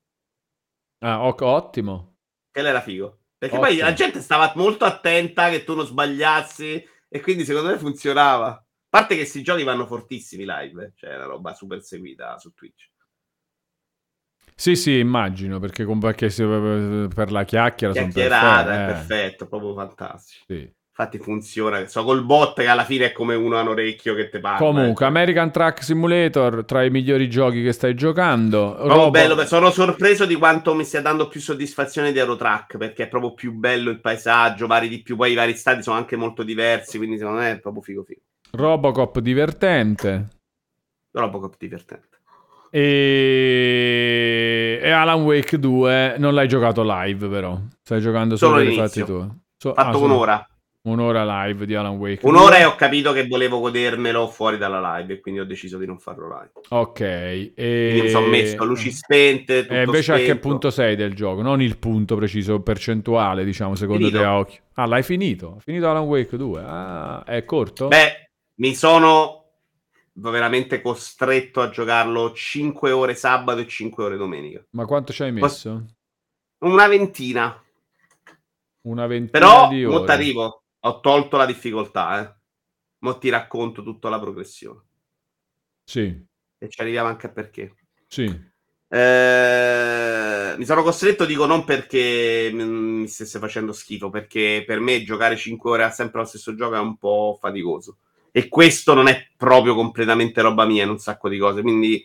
Ah, 1.05 1.25
o- 1.27 1.35
ottimo. 1.39 2.17
Quello 2.51 2.69
era 2.69 2.81
figo. 2.81 3.19
Perché 3.39 3.59
poi 3.59 3.73
Ottimo. 3.73 3.89
la 3.89 3.93
gente 3.93 4.21
stava 4.21 4.53
molto 4.55 4.85
attenta 4.85 5.51
che 5.51 5.65
tu 5.65 5.75
non 5.75 5.85
sbagliassi 5.87 6.85
e 7.09 7.21
quindi 7.21 7.45
secondo 7.45 7.71
me 7.71 7.79
funzionava. 7.79 8.65
A 8.95 8.99
parte 8.99 9.15
che 9.15 9.21
questi 9.21 9.43
giochi 9.43 9.63
vanno 9.63 9.87
fortissimi 9.87 10.45
live, 10.47 10.85
eh. 10.85 10.93
cioè 10.95 11.13
è 11.13 11.17
una 11.17 11.25
roba 11.25 11.55
super 11.55 11.83
seguita 11.83 12.39
su 12.39 12.53
Twitch. 12.53 12.91
Sì, 14.55 14.77
sì, 14.77 14.99
immagino, 14.99 15.59
perché, 15.59 15.87
perché 15.87 16.29
se- 16.29 16.45
per 16.45 17.33
la 17.33 17.45
chiacchiera 17.45 17.95
Chiacchierata, 17.95 18.65
perfetti, 18.65 18.69
è 18.69 18.83
eh, 18.83 18.93
perfetto, 18.93 19.47
proprio 19.47 19.75
fantastico. 19.75 20.45
sì. 20.47 20.71
Infatti 20.95 21.19
funziona, 21.19 21.87
so 21.87 22.05
col 22.05 22.23
bot 22.23 22.61
che 22.61 22.67
alla 22.67 22.85
fine 22.85 23.07
è 23.07 23.13
come 23.13 23.35
uno 23.35 23.57
a 23.57 23.63
un 23.63 23.69
orecchio 23.69 24.15
che 24.15 24.29
te 24.29 24.41
parla. 24.41 24.59
Comunque, 24.59 25.07
eh. 25.07 25.09
American 25.09 25.51
Truck 25.51 25.83
Simulator 25.83 26.67
tra 26.67 26.85
i 26.85 26.91
migliori 26.91 27.31
giochi 27.31 27.63
che 27.63 27.73
stai 27.73 27.95
giocando. 27.95 28.77
Robo- 28.77 29.09
bello, 29.09 29.43
sono 29.47 29.71
sorpreso 29.71 30.27
di 30.27 30.35
quanto 30.35 30.75
mi 30.75 30.85
stia 30.85 31.01
dando 31.01 31.29
più 31.29 31.41
soddisfazione 31.41 32.13
di 32.13 32.19
Eurotrack 32.19 32.77
perché 32.77 33.05
è 33.05 33.09
proprio 33.09 33.33
più 33.33 33.53
bello 33.53 33.89
il 33.89 34.03
paesaggio, 34.03 34.67
vari 34.67 34.89
di 34.89 35.01
più, 35.01 35.17
poi 35.17 35.33
i 35.33 35.35
vari 35.35 35.57
stati 35.57 35.83
sono 35.83 35.97
anche 35.97 36.17
molto 36.17 36.43
diversi, 36.43 36.99
quindi 36.99 37.17
secondo 37.17 37.41
me 37.41 37.53
è 37.53 37.59
proprio 37.59 37.83
figo 37.83 38.05
figo. 38.05 38.21
Robocop 38.55 39.19
divertente. 39.21 40.29
Robocop 41.13 41.55
divertente. 41.59 42.21
E... 42.71 43.99
e 44.83 44.91
Alan 44.91 45.23
Wake 45.23 45.59
2 45.59 46.17
non 46.19 46.35
l'hai 46.35 46.49
giocato 46.49 46.83
live 46.85 47.29
però. 47.29 47.59
Stai 47.83 48.01
giocando 48.01 48.37
solo, 48.37 48.57
per 48.57 48.69
i 48.69 48.75
fatti 48.77 49.05
tuoi. 49.05 49.29
So- 49.57 49.75
fatto 49.75 49.99
ah, 49.99 50.01
un'ora. 50.01 50.47
Un'ora 50.85 51.45
live 51.45 51.65
di 51.65 51.77
Alan 51.77 51.97
Wake. 51.97 52.27
Un'ora 52.27 52.57
2. 52.57 52.59
e 52.59 52.65
ho 52.65 52.75
capito 52.75 53.13
che 53.13 53.29
volevo 53.29 53.61
godermelo 53.61 54.27
fuori 54.27 54.59
dalla 54.59 54.97
live 54.97 55.15
e 55.15 55.21
quindi 55.21 55.39
ho 55.41 55.45
deciso 55.45 55.79
di 55.79 55.87
non 55.87 55.99
farlo 55.99 56.27
live. 56.29 56.51
Ok. 56.71 57.01
E... 57.01 57.53
Quindi 57.55 58.01
mi 58.03 58.09
sono 58.09 58.27
messo 58.27 58.65
luci 58.65 58.91
spente, 58.91 59.67
E 59.67 59.85
invece 59.85 60.13
a 60.13 60.17
che 60.17 60.25
spento. 60.25 60.49
punto 60.49 60.71
sei 60.71 60.97
del 60.97 61.15
gioco? 61.15 61.41
Non 61.41 61.63
il 61.63 61.79
punto 61.79 62.17
preciso, 62.17 62.61
percentuale, 62.61 63.45
diciamo, 63.45 63.77
secondo 63.77 64.07
Finito. 64.07 64.23
te 64.23 64.25
a 64.25 64.37
occhio. 64.37 64.63
Ah, 64.75 64.87
l'hai 64.87 65.05
finito? 65.05 65.53
Hai 65.55 65.61
finito 65.61 65.89
Alan 65.89 66.03
Wake 66.03 66.37
2? 66.37 66.63
Ah, 66.65 67.23
è 67.25 67.45
corto? 67.45 67.87
Beh, 67.87 68.32
mi 68.63 68.77
sono 68.77 69.55
veramente 70.13 70.81
costretto 70.81 71.61
a 71.61 71.69
giocarlo 71.69 72.33
5 72.33 72.93
ore 72.93 73.17
sabato 73.17 73.59
e 73.59 73.67
5 73.67 74.05
ore 74.05 74.17
domenica. 74.17 74.65
Ma 74.71 74.85
quanto 74.85 75.13
ci 75.13 75.23
hai 75.23 75.33
messo? 75.33 75.85
Una 76.61 76.87
ventina. 76.89 77.63
Una 78.83 79.07
ventina 79.09 79.31
Però, 79.31 79.69
di 79.69 79.85
ore. 79.85 80.05
t'arrivo. 80.07 80.63
Ho 80.81 81.01
tolto 81.01 81.37
la 81.37 81.47
difficoltà, 81.47 82.21
eh. 82.23 82.35
Mo 82.99 83.19
ti 83.19 83.29
racconto 83.31 83.83
tutta 83.83 84.09
la 84.09 84.21
progressione. 84.21 84.83
Sì, 85.87 86.27
E 86.59 86.69
ci 86.71 86.81
arriviamo 86.81 87.09
anche 87.09 87.27
a 87.27 87.31
perché. 87.31 87.75
sì. 88.09 88.51
Eh, 88.89 90.55
mi 90.59 90.65
sono 90.67 90.83
costretto, 90.83 91.25
dico 91.25 91.47
non 91.47 91.65
perché 91.65 92.51
mi 92.53 93.09
stesse 93.09 93.39
facendo 93.39 93.73
schifo, 93.73 94.11
perché 94.11 94.65
per 94.67 94.81
me 94.81 95.03
giocare 95.03 95.37
5 95.37 95.71
ore 95.71 95.91
sempre 95.91 96.21
allo 96.21 96.29
stesso 96.29 96.55
gioco 96.55 96.75
è 96.75 96.79
un 96.79 96.97
po' 96.99 97.37
faticoso. 97.41 97.99
E 98.33 98.49
questo 98.49 98.95
non 98.95 99.09
è 99.09 99.29
proprio 99.37 99.75
completamente 99.75 100.41
roba 100.41 100.65
mia 100.65 100.83
in 100.83 100.89
un 100.89 100.99
sacco 100.99 101.29
di 101.29 101.39
cose. 101.39 101.63
Quindi 101.63 102.05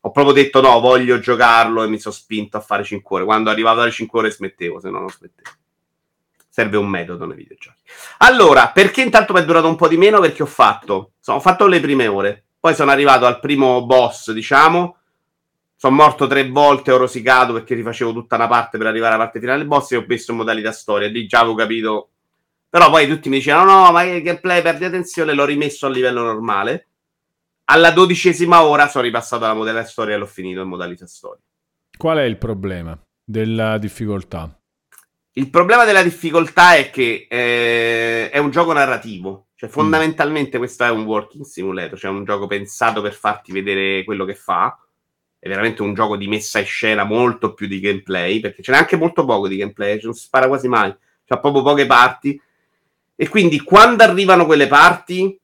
ho 0.00 0.10
proprio 0.10 0.34
detto 0.34 0.60
no, 0.60 0.80
voglio 0.80 1.18
giocarlo 1.18 1.82
e 1.82 1.88
mi 1.88 1.98
sono 1.98 2.14
spinto 2.14 2.56
a 2.56 2.60
fare 2.60 2.84
5 2.84 3.16
ore. 3.16 3.24
Quando 3.24 3.50
arrivavo 3.50 3.80
alle 3.80 3.90
5 3.90 4.18
ore 4.18 4.30
smettevo, 4.30 4.80
se 4.80 4.90
no 4.90 4.98
non 4.98 5.08
smettevo. 5.08 5.50
Serve 6.48 6.76
un 6.76 6.88
metodo 6.88 7.24
nei 7.24 7.36
videogiochi. 7.36 7.78
Allora, 8.18 8.70
perché 8.70 9.02
intanto 9.02 9.32
mi 9.32 9.40
è 9.40 9.44
durato 9.44 9.68
un 9.68 9.76
po' 9.76 9.88
di 9.88 9.96
meno? 9.96 10.18
Perché 10.18 10.42
ho 10.42 10.46
fatto, 10.46 11.12
ho 11.24 11.40
fatto 11.40 11.66
le 11.66 11.78
prime 11.78 12.08
ore, 12.08 12.44
poi 12.58 12.74
sono 12.74 12.90
arrivato 12.90 13.26
al 13.26 13.38
primo 13.38 13.86
boss, 13.86 14.32
diciamo, 14.32 14.96
sono 15.76 15.94
morto 15.94 16.26
tre 16.26 16.48
volte, 16.48 16.90
ho 16.90 16.96
rosicato 16.96 17.52
perché 17.52 17.76
rifacevo 17.76 18.12
tutta 18.12 18.34
una 18.34 18.48
parte 18.48 18.78
per 18.78 18.88
arrivare 18.88 19.14
alla 19.14 19.22
parte 19.22 19.38
finale 19.38 19.58
del 19.58 19.68
boss 19.68 19.92
e 19.92 19.96
ho 19.96 20.04
messo 20.08 20.32
in 20.32 20.38
modalità 20.38 20.72
storia. 20.72 21.06
Lì 21.06 21.26
già 21.26 21.38
avevo 21.38 21.54
capito. 21.54 22.08
Però 22.70 22.90
poi 22.90 23.06
tutti 23.08 23.28
mi 23.28 23.36
dicevano: 23.36 23.84
no, 23.84 23.92
ma 23.92 24.04
che 24.04 24.22
gameplay 24.22 24.62
perdi 24.62 24.84
attenzione, 24.84 25.32
l'ho 25.32 25.44
rimesso 25.44 25.86
a 25.86 25.90
livello 25.90 26.22
normale. 26.22 26.86
Alla 27.70 27.90
dodicesima 27.90 28.64
ora 28.64 28.88
sono 28.88 29.04
ripassato 29.04 29.44
alla 29.44 29.54
modalità 29.54 29.84
storia 29.84 30.14
e 30.14 30.18
l'ho 30.18 30.26
finito 30.26 30.62
in 30.62 30.68
modalità 30.68 31.06
storia. 31.06 31.42
Qual 31.96 32.18
è 32.18 32.22
il 32.22 32.38
problema 32.38 32.98
della 33.24 33.78
difficoltà? 33.78 34.58
Il 35.32 35.50
problema 35.50 35.84
della 35.84 36.02
difficoltà 36.02 36.76
è 36.76 36.90
che 36.90 37.26
eh, 37.28 38.30
è 38.30 38.38
un 38.38 38.50
gioco 38.50 38.72
narrativo. 38.72 39.48
Cioè, 39.54 39.68
fondamentalmente, 39.68 40.56
mm. 40.56 40.60
questo 40.60 40.84
è 40.84 40.90
un 40.90 41.04
working 41.04 41.44
simulator, 41.44 41.98
cioè 41.98 42.10
un 42.10 42.24
gioco 42.24 42.46
pensato 42.46 43.02
per 43.02 43.12
farti 43.12 43.52
vedere 43.52 44.04
quello 44.04 44.24
che 44.24 44.34
fa 44.34 44.78
è 45.38 45.48
veramente 45.48 45.82
un 45.82 45.94
gioco 45.94 46.16
di 46.16 46.26
messa 46.26 46.58
in 46.58 46.64
scena 46.64 47.04
molto 47.04 47.54
più 47.54 47.66
di 47.66 47.80
gameplay, 47.80 48.40
perché 48.40 48.62
ce 48.62 48.72
n'è 48.72 48.78
anche 48.78 48.96
molto 48.96 49.24
poco 49.24 49.48
di 49.48 49.56
gameplay, 49.56 49.96
cioè 49.96 50.06
non 50.06 50.14
si 50.14 50.24
spara 50.24 50.48
quasi 50.48 50.68
mai, 50.68 50.94
c'ha 51.24 51.38
proprio 51.38 51.62
poche 51.62 51.86
parti. 51.86 52.40
E 53.20 53.28
quindi 53.28 53.60
quando 53.62 54.04
arrivano 54.04 54.46
quelle 54.46 54.68
parti, 54.68 55.36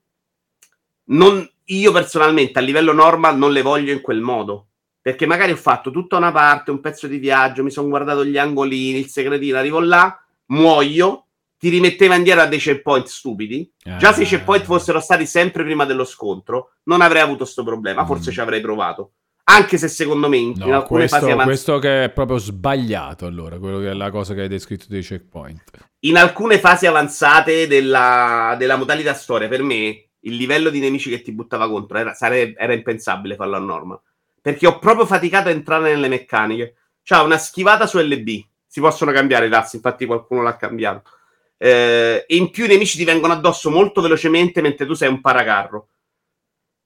non, 1.07 1.51
io 1.65 1.91
personalmente 1.91 2.61
a 2.61 2.63
livello 2.63 2.93
normal 2.93 3.37
non 3.37 3.51
le 3.51 3.63
voglio 3.63 3.93
in 3.93 4.01
quel 4.01 4.21
modo. 4.21 4.69
Perché 5.03 5.27
magari 5.27 5.51
ho 5.51 5.57
fatto 5.57 5.91
tutta 5.91 6.17
una 6.17 6.31
parte, 6.31 6.71
un 6.71 6.79
pezzo 6.81 7.09
di 7.09 7.19
viaggio, 7.19 7.65
mi 7.65 7.73
sono 7.73 7.89
guardato 7.89 8.25
gli 8.25 8.39
angolini, 8.39 9.01
il 9.01 9.09
segretino, 9.09 9.59
arrivo 9.59 9.81
là, 9.81 10.17
muoio, 10.47 11.27
ti 11.59 11.69
rimetteva 11.69 12.15
indietro 12.15 12.43
a 12.43 12.47
dei 12.47 12.61
checkpoint 12.61 13.07
stupidi. 13.07 13.69
Ah. 13.87 13.97
Già 13.97 14.13
se 14.13 14.23
i 14.23 14.27
checkpoint 14.27 14.65
fossero 14.65 15.01
stati 15.01 15.27
sempre 15.27 15.65
prima 15.65 15.85
dello 15.85 16.05
scontro, 16.05 16.75
non 16.85 17.01
avrei 17.01 17.23
avuto 17.23 17.43
questo 17.43 17.65
problema, 17.65 18.07
forse 18.07 18.31
mm. 18.31 18.33
ci 18.33 18.41
avrei 18.41 18.61
provato 18.61 19.15
anche 19.45 19.77
se 19.77 19.89
secondo 19.89 20.29
me 20.29 20.39
in, 20.39 20.55
no, 20.57 20.66
in 20.66 20.73
alcune 20.73 21.01
questo, 21.01 21.19
fasi 21.19 21.31
avanzate... 21.31 21.49
Questo 21.49 21.79
che 21.79 22.05
è 22.05 22.11
proprio 22.11 22.39
sbagliato 22.39 23.27
allora, 23.27 23.59
quello 23.59 23.79
che 23.79 23.91
è 23.91 23.93
la 23.93 24.11
cosa 24.11 24.35
che 24.35 24.43
hai 24.43 24.49
descritto 24.49 24.87
dei 24.89 25.03
checkpoint. 25.03 25.62
In 26.01 26.16
alcune 26.16 26.59
fasi 26.59 26.87
avanzate 26.87 27.66
della, 27.66 28.57
della 28.59 28.77
modalità 28.77 29.12
storia, 29.15 29.49
per 29.49 29.62
me, 29.62 30.09
il 30.21 30.37
livello 30.37 30.71
di 30.71 30.81
nemici 30.81 31.11
che 31.11 31.21
ti 31.21 31.33
buttava 31.33 31.69
contro 31.69 31.99
era, 31.99 32.15
sarebbe, 32.15 32.59
era 32.59 32.73
impensabile 32.73 33.37
farlo 33.37 33.57
a 33.57 33.61
norma. 33.61 34.01
Perché 34.41 34.66
ho 34.66 34.79
proprio 34.79 35.07
faticato 35.07 35.49
a 35.49 35.53
entrare 35.53 35.93
nelle 35.95 36.09
meccaniche. 36.09 36.77
C'ha 37.03 37.23
una 37.23 37.39
schivata 37.39 37.87
su 37.87 37.99
LB, 37.99 38.29
si 38.66 38.81
possono 38.81 39.12
cambiare 39.12 39.47
i 39.47 39.51
tassi, 39.51 39.77
infatti 39.77 40.07
qualcuno 40.07 40.43
l'ha 40.43 40.57
cambiato. 40.57 41.11
Eh, 41.57 42.25
e 42.27 42.37
in 42.37 42.51
più 42.51 42.65
i 42.65 42.69
nemici 42.69 42.97
ti 42.97 43.05
vengono 43.05 43.33
addosso 43.33 43.71
molto 43.71 44.01
velocemente 44.01 44.61
mentre 44.61 44.87
tu 44.87 44.95
sei 44.95 45.09
un 45.09 45.21
paracarro 45.21 45.89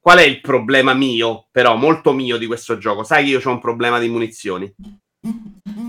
Qual 0.01 0.19
è 0.19 0.23
il 0.23 0.41
problema 0.41 0.95
mio, 0.95 1.49
però, 1.51 1.77
molto 1.77 2.13
mio 2.13 2.39
di 2.39 2.47
questo 2.47 2.79
gioco? 2.79 3.03
Sai 3.03 3.25
che 3.25 3.31
io 3.31 3.41
ho 3.43 3.51
un 3.51 3.61
problema 3.61 3.99
di 3.99 4.09
munizioni. 4.09 4.73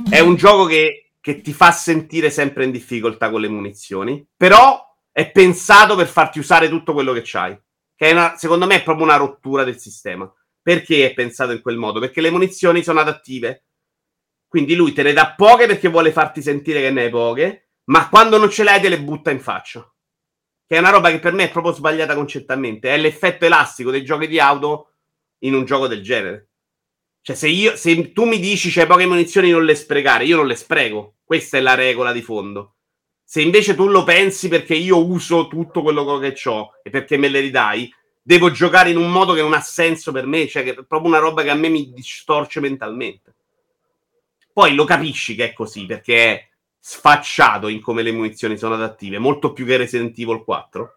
È 0.10 0.19
un 0.19 0.36
gioco 0.36 0.65
che, 0.65 1.11
che 1.22 1.41
ti 1.41 1.53
fa 1.53 1.72
sentire 1.72 2.30
sempre 2.30 2.65
in 2.65 2.72
difficoltà 2.72 3.30
con 3.30 3.41
le 3.41 3.48
munizioni, 3.48 4.26
però 4.36 4.84
è 5.11 5.31
pensato 5.31 5.95
per 5.95 6.07
farti 6.07 6.40
usare 6.40 6.69
tutto 6.69 6.94
quello 6.94 7.14
che 7.14 7.22
c'hai. 7.23 7.57
Che 7.95 8.11
una, 8.11 8.36
secondo 8.38 8.65
me 8.65 8.76
è 8.76 8.84
proprio 8.84 9.06
una 9.06 9.18
rottura 9.18 9.64
del 9.64 9.77
sistema. 9.77 10.31
Perché 10.61 11.10
è 11.10 11.14
pensato 11.14 11.52
in 11.52 11.61
quel 11.61 11.77
modo? 11.77 11.99
Perché 11.99 12.22
le 12.22 12.31
munizioni 12.31 12.84
sono 12.84 12.99
adattive. 12.99 13.65
Quindi 14.48 14.76
lui 14.76 14.94
te 14.94 15.03
ne 15.03 15.14
dà 15.14 15.34
poche 15.36 15.68
perché 15.68 15.90
vuole 15.90 16.11
farti 16.11 16.41
sentire 16.41 16.81
che 16.81 16.90
ne 16.90 17.03
hai 17.03 17.10
poche, 17.10 17.69
ma 17.86 18.10
quando 18.10 18.38
non 18.38 18.49
ce 18.49 18.64
le 18.64 18.72
hai 18.72 18.81
te 18.81 18.90
le 18.90 18.99
butta 18.99 19.31
in 19.31 19.40
faccia 19.40 19.88
che 20.70 20.76
è 20.76 20.78
una 20.78 20.91
roba 20.91 21.10
che 21.10 21.18
per 21.18 21.34
me 21.34 21.46
è 21.46 21.50
proprio 21.50 21.74
sbagliata 21.74 22.14
concettualmente. 22.14 22.94
È 22.94 22.98
l'effetto 22.98 23.44
elastico 23.44 23.90
dei 23.90 24.04
giochi 24.04 24.28
di 24.28 24.40
auto 24.40 24.91
in 25.40 25.56
un 25.56 25.66
gioco 25.66 25.88
del 25.88 26.04
genere. 26.04 26.50
Cioè, 27.24 27.36
se, 27.36 27.48
io, 27.48 27.76
se 27.76 28.12
tu 28.12 28.26
mi 28.26 28.38
dici 28.38 28.70
c'hai 28.70 28.86
poche 28.86 29.08
munizioni, 29.08 29.50
non 29.50 29.66
le 29.66 29.74
sprecare, 29.74 30.26
io 30.26 30.36
non 30.36 30.46
le 30.46 30.54
spreco. 30.54 31.16
Questa 31.24 31.58
è 31.58 31.60
la 31.60 31.74
regola 31.74 32.12
di 32.12 32.22
fondo. 32.22 32.76
Se 33.24 33.41
invece 33.41 33.74
tu 33.74 33.88
lo 33.88 34.04
pensi 34.04 34.48
perché 34.48 34.76
io 34.76 35.04
uso 35.04 35.48
tutto 35.48 35.82
quello 35.82 36.20
che 36.20 36.36
ho 36.46 36.74
e 36.84 36.91
perché 36.91 37.18
me 37.18 37.30
le 37.30 37.40
ridai, 37.40 37.91
devo 38.22 38.52
giocare 38.52 38.91
in 38.91 38.98
un 38.98 39.10
modo 39.12 39.34
che 39.34 39.41
non 39.41 39.54
ha 39.54 39.62
senso 39.62 40.12
per 40.12 40.28
me, 40.28 40.48
cioè 40.48 40.64
che 40.64 40.70
è 40.70 40.86
proprio 40.86 41.10
una 41.10 41.18
roba 41.18 41.41
che 41.41 41.50
a 41.50 41.56
me 41.56 41.70
mi 41.70 41.91
distorce 41.91 42.60
mentalmente. 42.60 43.34
Poi 44.54 44.76
lo 44.76 44.86
capisci 44.86 45.34
che 45.34 45.46
è 45.46 45.54
così, 45.54 45.88
perché 45.88 46.26
è 46.26 46.49
sfacciato 46.80 47.68
in 47.68 47.81
come 47.81 48.01
le 48.01 48.11
munizioni 48.11 48.57
sono 48.57 48.76
adattive, 48.76 49.19
molto 49.19 49.53
più 49.53 49.65
che 49.65 49.77
Resident 49.77 50.18
Evil 50.18 50.43
4. 50.43 50.95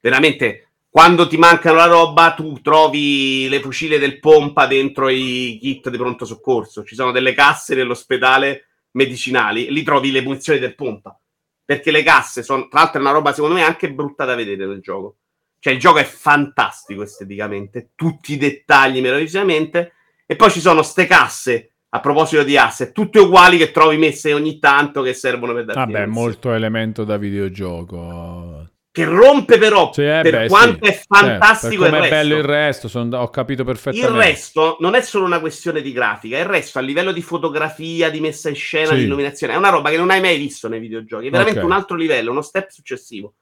Veramente, 0.00 0.68
quando 0.88 1.26
ti 1.26 1.36
mancano 1.36 1.76
la 1.76 1.86
roba, 1.86 2.34
tu 2.34 2.60
trovi 2.60 3.48
le 3.48 3.60
fucile 3.60 3.98
del 3.98 4.18
pompa 4.18 4.66
dentro 4.66 5.08
i 5.08 5.58
kit 5.60 5.88
di 5.90 5.96
pronto 5.96 6.24
soccorso. 6.24 6.84
Ci 6.84 6.94
sono 6.94 7.12
delle 7.12 7.34
casse 7.34 7.74
nell'ospedale 7.74 8.66
medicinali, 8.92 9.70
lì 9.70 9.82
trovi 9.82 10.10
le 10.10 10.22
munizioni 10.22 10.58
del 10.58 10.74
pompa. 10.74 11.18
Perché 11.64 11.90
le 11.90 12.02
casse 12.02 12.42
sono, 12.42 12.68
tra 12.68 12.80
l'altro, 12.80 12.98
è 12.98 13.02
una 13.02 13.12
roba 13.12 13.32
secondo 13.32 13.54
me 13.56 13.62
anche 13.62 13.92
brutta 13.92 14.24
da 14.24 14.34
vedere 14.34 14.66
nel 14.66 14.80
gioco. 14.80 15.16
Cioè, 15.58 15.72
il 15.72 15.78
gioco 15.78 15.98
è 15.98 16.04
fantastico 16.04 17.02
esteticamente, 17.02 17.90
tutti 17.94 18.32
i 18.32 18.36
dettagli 18.36 19.00
meravigliosamente. 19.00 19.94
E 20.26 20.36
poi 20.36 20.50
ci 20.50 20.60
sono 20.60 20.82
ste 20.82 21.06
casse 21.06 21.71
a 21.94 22.00
proposito 22.00 22.42
di 22.42 22.56
asset, 22.56 22.92
tutte 22.92 23.18
uguali 23.18 23.58
che 23.58 23.70
trovi 23.70 23.98
messe 23.98 24.32
ogni 24.32 24.58
tanto 24.58 25.02
che 25.02 25.12
servono 25.12 25.52
per 25.52 25.66
dare 25.66 25.78
Vabbè, 25.78 26.06
molto 26.06 26.52
elemento 26.52 27.04
da 27.04 27.18
videogioco. 27.18 28.66
Che 28.90 29.04
rompe 29.04 29.58
però 29.58 29.90
eh, 29.90 30.20
per 30.22 30.30
beh, 30.30 30.48
quanto 30.48 30.86
sì. 30.86 30.90
è 30.90 31.02
fantastico 31.06 31.82
certo, 31.82 31.96
il 31.96 32.00
resto. 32.00 32.14
bello 32.14 32.36
il 32.36 32.44
resto, 32.44 32.88
son, 32.88 33.12
ho 33.12 33.28
capito 33.28 33.64
perfettamente. 33.64 34.10
Il 34.10 34.22
resto 34.22 34.76
non 34.80 34.94
è 34.94 35.02
solo 35.02 35.26
una 35.26 35.40
questione 35.40 35.82
di 35.82 35.92
grafica, 35.92 36.38
il 36.38 36.46
resto 36.46 36.78
a 36.78 36.82
livello 36.82 37.12
di 37.12 37.22
fotografia, 37.22 38.08
di 38.08 38.20
messa 38.20 38.48
in 38.48 38.54
scena, 38.54 38.88
sì. 38.88 38.96
di 38.96 39.02
illuminazione, 39.02 39.52
è 39.52 39.56
una 39.56 39.70
roba 39.70 39.90
che 39.90 39.98
non 39.98 40.10
hai 40.10 40.20
mai 40.20 40.38
visto 40.38 40.68
nei 40.68 40.80
videogiochi, 40.80 41.26
è 41.26 41.30
veramente 41.30 41.60
okay. 41.60 41.70
un 41.70 41.76
altro 41.76 41.96
livello, 41.96 42.30
uno 42.30 42.42
step 42.42 42.70
successivo. 42.70 43.34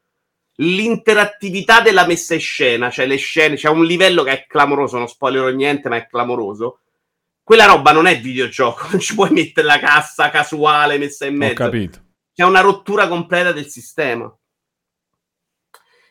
L'interattività 0.56 1.80
della 1.80 2.04
messa 2.04 2.34
in 2.34 2.40
scena, 2.40 2.90
cioè 2.90 3.06
le 3.06 3.16
scene, 3.16 3.54
c'è 3.54 3.68
un 3.68 3.84
livello 3.84 4.24
che 4.24 4.32
è 4.32 4.46
clamoroso, 4.46 4.98
non 4.98 5.08
spoilerò 5.08 5.48
niente, 5.50 5.88
ma 5.88 5.96
è 5.96 6.06
clamoroso 6.06 6.80
quella 7.50 7.66
roba 7.66 7.90
non 7.90 8.06
è 8.06 8.20
videogioco, 8.20 8.86
non 8.92 9.00
ci 9.00 9.12
puoi 9.16 9.30
mettere 9.30 9.66
la 9.66 9.80
cassa 9.80 10.30
casuale 10.30 10.98
messa 10.98 11.26
in 11.26 11.34
mezzo. 11.34 11.54
Ho 11.54 11.66
capito. 11.66 11.98
C'è 12.32 12.44
una 12.44 12.60
rottura 12.60 13.08
completa 13.08 13.50
del 13.50 13.66
sistema. 13.66 14.32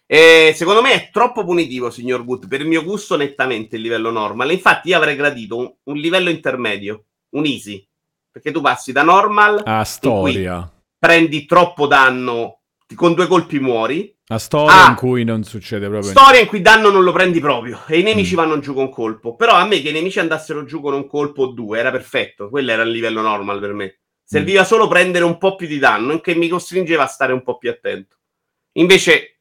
E 0.06 0.52
secondo 0.54 0.82
me 0.82 0.92
è 0.92 1.10
troppo 1.14 1.46
punitivo, 1.46 1.92
signor 1.92 2.24
Wood, 2.24 2.50
per 2.50 2.60
il 2.60 2.68
mio 2.68 2.84
gusto 2.84 3.16
nettamente 3.16 3.78
il 3.78 3.84
livello 3.84 4.12
normal. 4.12 4.52
Infatti 4.52 4.90
io 4.90 4.98
avrei 4.98 5.16
gradito 5.16 5.56
un, 5.56 5.74
un 5.84 5.96
livello 5.96 6.30
intermedio, 6.30 7.06
un 7.30 7.46
easy, 7.46 7.88
perché 8.30 8.52
tu 8.52 8.60
passi 8.60 8.92
da 8.92 9.04
normal 9.04 9.62
a 9.64 9.86
storia. 9.86 10.70
Prendi 10.98 11.46
troppo 11.46 11.88
danno, 11.88 12.64
con 12.96 13.14
due 13.14 13.28
colpi 13.28 13.62
muori, 13.62 14.14
la 14.32 14.38
storia 14.38 14.86
ah, 14.86 14.90
in 14.90 14.96
cui 14.96 15.24
non 15.24 15.44
succede 15.44 15.88
proprio 15.88 16.12
Storia 16.12 16.34
niente. 16.34 16.44
in 16.44 16.48
cui 16.50 16.62
danno 16.62 16.92
non 16.92 17.04
lo 17.04 17.12
prendi 17.12 17.40
proprio 17.40 17.82
e 17.88 17.98
i 17.98 18.04
nemici 18.04 18.34
mm. 18.34 18.38
vanno 18.38 18.60
giù 18.60 18.76
con 18.76 18.92
colpo. 18.92 19.36
Però 19.36 19.54
a 19.54 19.66
me 19.66 19.82
che 19.82 19.90
i 19.90 19.92
nemici 19.92 20.20
andassero 20.20 20.66
giù 20.66 20.82
con 20.82 20.94
un 20.94 21.08
colpo 21.08 21.44
o 21.44 21.48
due 21.48 21.80
era 21.80 21.90
perfetto. 21.90 22.48
Quello 22.48 22.70
era 22.70 22.84
il 22.84 22.92
livello 22.92 23.22
normal 23.22 23.60
per 23.60 23.74
me. 23.74 23.98
Serviva 24.24 24.62
mm. 24.62 24.66
solo 24.66 24.88
prendere 24.88 25.26
un 25.26 25.40
po' 25.40 25.56
più 25.56 25.66
di 25.66 25.80
danno, 25.80 26.20
che 26.20 26.36
mi 26.36 26.48
costringeva 26.48 27.04
a 27.04 27.08
stare 27.08 27.34
un 27.34 27.42
po' 27.42 27.58
più 27.58 27.72
attento. 27.72 28.18
Invece, 28.74 29.40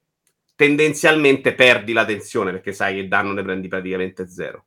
tendenzialmente 0.55 1.53
perdi 1.53 1.93
la 1.93 2.07
tensione 2.07 2.51
perché 2.51 2.73
sai 2.73 2.95
che 2.95 3.01
il 3.01 3.09
danno 3.09 3.35
ne 3.35 3.43
prendi 3.43 3.69
praticamente 3.69 4.27
zero. 4.27 4.65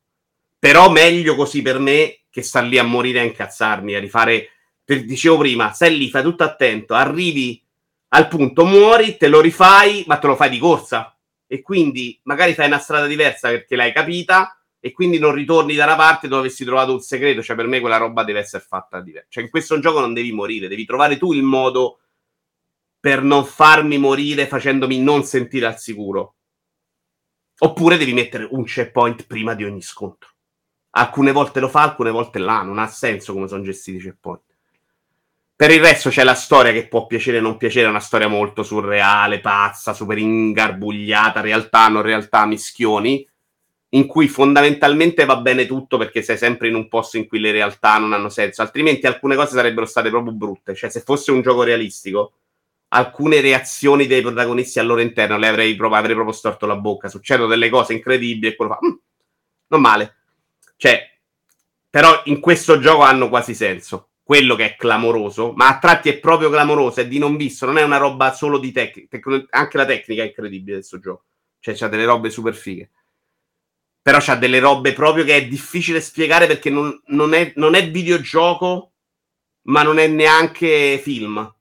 Però 0.60 0.92
meglio 0.92 1.34
così 1.34 1.64
per 1.64 1.80
me 1.80 2.20
che 2.30 2.44
sta 2.44 2.62
lì 2.62 2.78
a 2.78 2.84
morire 2.84 3.22
a 3.22 3.24
incazzarmi, 3.24 3.96
a 3.96 4.00
rifare. 4.00 4.50
Per, 4.86 5.04
dicevo 5.04 5.40
prima, 5.40 5.72
stai 5.72 5.98
lì, 5.98 6.12
fai 6.12 6.22
tutto 6.22 6.44
attento, 6.44 6.94
arrivi 6.94 7.60
al 8.14 8.28
punto 8.28 8.66
muori, 8.66 9.18
te 9.18 9.28
lo 9.28 9.40
rifai, 9.40 10.04
ma 10.08 10.18
te 10.18 10.28
lo 10.28 10.36
fai 10.36 10.50
di 10.50 10.60
corsa. 10.60 11.18
E 11.48 11.62
quindi 11.62 12.20
magari 12.24 12.54
fai 12.54 12.68
una 12.68 12.80
strada 12.80 13.08
diversa 13.08 13.50
perché 13.50 13.76
l'hai 13.76 13.94
capita 13.94 14.62
e 14.80 14.92
quindi 14.92 15.20
non 15.20 15.34
ritorni 15.34 15.76
da 15.76 15.86
una 15.86 15.96
parte 15.96 16.28
dove 16.28 16.42
avessi 16.42 16.66
trovato 16.66 16.92
un 16.92 17.00
segreto. 17.00 17.42
Cioè, 17.42 17.56
per 17.56 17.68
me 17.68 17.80
quella 17.80 17.98
roba 17.98 18.24
deve 18.24 18.40
essere 18.40 18.64
fatta 18.68 19.00
diversa. 19.00 19.28
Cioè, 19.30 19.44
in 19.44 19.50
questo 19.50 19.80
gioco 19.80 20.00
non 20.00 20.14
devi 20.14 20.32
morire, 20.32 20.68
devi 20.68 20.86
trovare 20.86 21.18
tu 21.18 21.34
il 21.34 21.44
modo 21.44 22.00
per 23.00 23.24
non 23.24 23.46
farmi 23.46 23.98
morire 23.98 24.46
facendomi 24.46 25.00
non 25.00 25.24
sentire 25.24 25.66
al 25.66 25.80
sicuro. 25.80 26.36
Oppure 27.60 27.98
devi 27.98 28.14
mettere 28.14 28.48
un 28.50 28.64
checkpoint 28.64 29.26
prima 29.26 29.54
di 29.54 29.64
ogni 29.64 29.82
scontro. 29.82 30.30
Alcune 30.92 31.32
volte 31.32 31.60
lo 31.60 31.70
fa, 31.70 31.84
alcune 31.84 32.12
volte 32.12 32.40
là, 32.40 32.62
non 32.62 32.78
ha 32.78 32.88
senso 32.88 33.34
come 33.34 33.48
sono 33.48 33.64
gestiti 33.64 33.98
i 33.98 34.02
checkpoint. 34.02 34.51
Per 35.62 35.70
il 35.70 35.80
resto 35.80 36.10
c'è 36.10 36.24
la 36.24 36.34
storia 36.34 36.72
che 36.72 36.88
può 36.88 37.06
piacere 37.06 37.38
o 37.38 37.42
non 37.42 37.56
piacere, 37.56 37.86
è 37.86 37.90
una 37.90 38.00
storia 38.00 38.28
molto 38.28 38.64
surreale, 38.64 39.42
pazza, 39.42 39.94
super 39.94 40.18
ingarbugliata, 40.18 41.40
realtà, 41.40 41.88
non 41.88 42.02
realtà, 42.02 42.48
mischioni, 42.48 43.30
in 43.90 44.08
cui 44.08 44.28
fondamentalmente 44.28 45.24
va 45.24 45.38
bene 45.38 45.68
tutto 45.68 46.00
perché 46.00 46.24
sei 46.24 46.40
sempre 46.40 46.68
in 46.68 46.74
un 46.74 46.88
posto 46.88 47.18
in 47.18 47.28
cui 47.28 47.40
le 47.40 47.52
realtà 47.52 48.00
non 48.00 48.12
hanno 48.12 48.30
senso, 48.30 48.64
altrimenti 48.64 49.06
alcune 49.06 49.36
cose 49.36 49.54
sarebbero 49.54 49.86
state 49.86 50.10
proprio 50.10 50.34
brutte, 50.34 50.74
cioè 50.74 50.90
se 50.90 51.02
fosse 51.02 51.30
un 51.30 51.44
gioco 51.44 51.62
realistico, 51.62 52.34
alcune 52.88 53.40
reazioni 53.40 54.08
dei 54.08 54.22
protagonisti 54.22 54.80
al 54.80 54.88
loro 54.88 55.02
interno 55.02 55.38
le 55.38 55.48
avrei 55.48 55.76
proprio, 55.76 56.00
avrei 56.00 56.16
proprio 56.16 56.36
storto 56.36 56.66
la 56.66 56.78
bocca, 56.78 57.08
succedono 57.08 57.48
delle 57.48 57.70
cose 57.70 57.94
incredibili 57.94 58.52
e 58.52 58.56
quello 58.56 58.72
fa, 58.72 58.80
mm, 58.84 58.96
non 59.68 59.80
male. 59.80 60.16
Cioè, 60.76 61.08
però 61.88 62.20
in 62.26 62.40
questo 62.40 62.80
gioco 62.80 63.04
hanno 63.04 63.30
quasi 63.30 63.54
senso 63.54 64.08
quello 64.32 64.56
che 64.56 64.64
è 64.64 64.76
clamoroso, 64.78 65.52
ma 65.58 65.68
a 65.68 65.78
tratti 65.78 66.08
è 66.08 66.18
proprio 66.18 66.50
clamoroso, 66.50 67.02
è 67.02 67.08
di 67.08 67.20
non 67.20 67.36
visto, 67.36 67.66
non 67.66 67.78
è 67.78 67.84
una 67.84 67.98
roba 67.98 68.32
solo 68.32 68.60
di 68.60 68.72
tecnica, 68.72 69.20
anche 69.50 69.76
la 69.76 69.84
tecnica 69.84 70.24
è 70.24 70.28
incredibile 70.28 70.76
del 70.76 70.86
suo 70.86 71.00
gioco, 71.00 71.24
cioè 71.60 71.76
c'ha 71.76 71.90
delle 71.90 72.06
robe 72.06 72.30
super 72.30 72.56
fighe. 72.56 72.92
Però 74.02 74.20
c'ha 74.22 74.36
delle 74.36 74.60
robe 74.60 74.94
proprio 74.94 75.26
che 75.26 75.36
è 75.36 75.48
difficile 75.50 76.00
spiegare 76.00 76.48
perché 76.48 76.70
non, 76.70 76.98
non, 77.08 77.34
è, 77.34 77.52
non 77.58 77.76
è, 77.76 77.92
videogioco, 77.92 78.94
ma 79.64 79.84
non 79.84 80.00
è 80.00 80.08
neanche 80.08 80.98
film. 81.04 81.54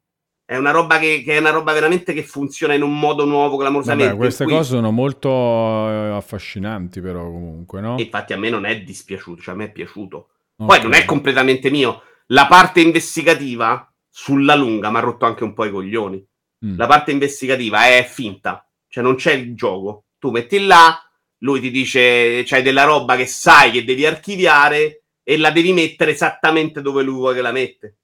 È 0.45 0.57
una 0.57 0.71
roba 0.71 1.01
che, 1.01 1.25
che, 1.25 1.35
è 1.35 1.41
una 1.41 1.51
roba 1.51 1.73
veramente 1.73 2.13
che 2.13 2.23
funziona 2.23 2.75
in 2.75 2.83
un 2.83 2.97
modo 2.97 3.25
nuovo, 3.25 3.57
clamorosamente. 3.57 4.13
Vabbè, 4.13 4.17
queste 4.17 4.45
cui... 4.45 4.53
cose 4.53 4.77
sono 4.77 4.93
molto 4.93 5.29
eh, 5.29 6.11
affascinanti, 6.11 7.01
però, 7.01 7.25
comunque, 7.25 7.81
no? 7.81 7.99
E 7.99 8.03
infatti 8.03 8.33
a 8.33 8.39
me 8.39 8.49
non 8.49 8.65
è 8.65 8.81
dispiaciuto, 8.81 9.43
cioè 9.43 9.55
a 9.55 9.57
me 9.57 9.65
è 9.65 9.73
piaciuto. 9.73 10.29
Okay. 10.57 10.67
Poi 10.67 10.83
non 10.89 10.93
è 10.95 11.05
completamente 11.05 11.69
mio 11.69 12.03
la 12.31 12.47
parte 12.47 12.81
investigativa 12.81 13.93
sulla 14.09 14.55
lunga 14.55 14.91
mi 14.91 14.97
ha 14.97 15.01
rotto 15.01 15.27
anche 15.27 15.45
un 15.45 15.55
po' 15.55 15.65
i 15.65 15.71
coglioni. 15.71 16.25
Mm. 16.65 16.77
La 16.77 16.87
parte 16.87 17.11
investigativa 17.11 17.87
è 17.87 18.05
finta, 18.05 18.67
cioè 18.89 19.03
non 19.03 19.15
c'è 19.15 19.33
il 19.33 19.55
gioco. 19.55 20.07
Tu 20.19 20.31
metti 20.31 20.65
là, 20.65 21.01
lui 21.39 21.61
ti 21.61 21.71
dice 21.71 22.43
c'hai 22.45 22.63
della 22.63 22.85
roba 22.85 23.17
che 23.17 23.27
sai 23.27 23.71
che 23.71 23.85
devi 23.85 24.05
archiviare 24.05 25.05
e 25.23 25.39
la 25.39 25.51
devi 25.51 25.73
mettere 25.73 26.13
esattamente 26.13 26.83
dove 26.83 27.03
lui 27.03 27.15
vuole 27.15 27.37
che 27.37 27.43
la 27.43 27.53
mette. 27.53 27.95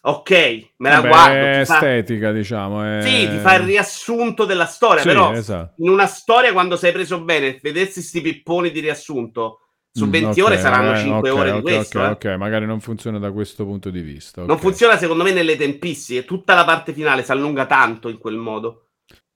Ok, 0.00 0.30
me 0.76 0.90
la 0.90 0.96
Vabbè, 0.96 1.08
guardo. 1.08 1.34
È 1.34 1.58
estetica, 1.60 2.28
fa... 2.28 2.32
diciamo. 2.32 2.84
È... 2.84 3.02
Sì, 3.02 3.28
ti 3.28 3.38
fa 3.38 3.54
il 3.54 3.64
riassunto 3.64 4.44
della 4.44 4.66
storia, 4.66 5.02
sì, 5.02 5.08
però 5.08 5.32
esatto. 5.32 5.82
in 5.82 5.90
una 5.90 6.06
storia 6.06 6.52
quando 6.52 6.76
sei 6.76 6.92
preso 6.92 7.20
bene, 7.22 7.58
vedersi 7.60 7.94
questi 7.94 8.20
pipponi 8.20 8.70
di 8.70 8.80
riassunto 8.80 9.67
su 9.98 10.08
20 10.08 10.26
mm, 10.26 10.30
okay, 10.30 10.42
ore 10.42 10.58
saranno 10.58 10.92
eh, 10.92 10.98
5 10.98 11.30
okay, 11.30 11.40
ore 11.40 11.52
di 11.52 11.60
questo. 11.60 11.98
Ok, 11.98 12.24
eh. 12.24 12.32
ok, 12.32 12.38
magari 12.38 12.66
non 12.66 12.80
funziona 12.80 13.18
da 13.18 13.30
questo 13.32 13.64
punto 13.64 13.90
di 13.90 14.00
vista. 14.00 14.44
Non 14.44 14.58
funziona 14.58 14.96
secondo 14.96 15.22
me 15.22 15.32
nelle 15.32 15.56
tempistiche, 15.56 16.24
tutta 16.24 16.54
la 16.54 16.64
parte 16.64 16.92
finale 16.92 17.22
si 17.22 17.32
allunga 17.32 17.66
tanto 17.66 18.08
in 18.08 18.18
quel 18.18 18.36
modo. 18.36 18.84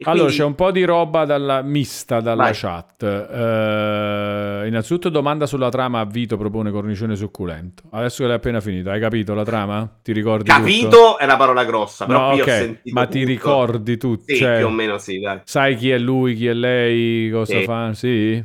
E 0.02 0.10
allora, 0.10 0.24
quindi... 0.24 0.36
c'è 0.36 0.44
un 0.44 0.54
po' 0.56 0.70
di 0.72 0.84
roba 0.84 1.24
dalla, 1.24 1.62
mista 1.62 2.20
dalla 2.20 2.44
Vai. 2.44 2.52
chat. 2.54 3.02
Uh, 3.02 4.66
innanzitutto 4.66 5.08
domanda 5.10 5.46
sulla 5.46 5.68
trama 5.68 6.00
a 6.00 6.04
Vito 6.04 6.36
propone 6.36 6.72
cornicione 6.72 7.14
succulento. 7.14 7.84
Adesso 7.90 8.22
che 8.22 8.26
l'hai 8.26 8.36
appena 8.36 8.60
finito, 8.60 8.90
hai 8.90 8.98
capito 8.98 9.32
la 9.34 9.44
trama? 9.44 9.98
Ti 10.02 10.12
ricordi 10.12 10.48
Capito 10.48 10.88
tutto? 10.88 11.18
è 11.18 11.24
una 11.24 11.36
parola 11.36 11.64
grossa, 11.64 12.06
però 12.06 12.34
no, 12.34 12.42
okay. 12.42 12.80
Ma 12.86 13.02
tutto. 13.02 13.12
ti 13.12 13.24
ricordi 13.24 13.96
tutto? 13.96 14.24
Sì, 14.26 14.36
cioè, 14.36 14.56
più 14.56 14.66
o 14.66 14.70
meno 14.70 14.98
sì, 14.98 15.20
dai. 15.20 15.40
Sai 15.44 15.76
chi 15.76 15.90
è 15.90 15.98
lui, 15.98 16.34
chi 16.34 16.48
è 16.48 16.54
lei, 16.54 17.30
cosa 17.30 17.58
sì. 17.58 17.64
fa? 17.64 17.94
Sì? 17.94 18.44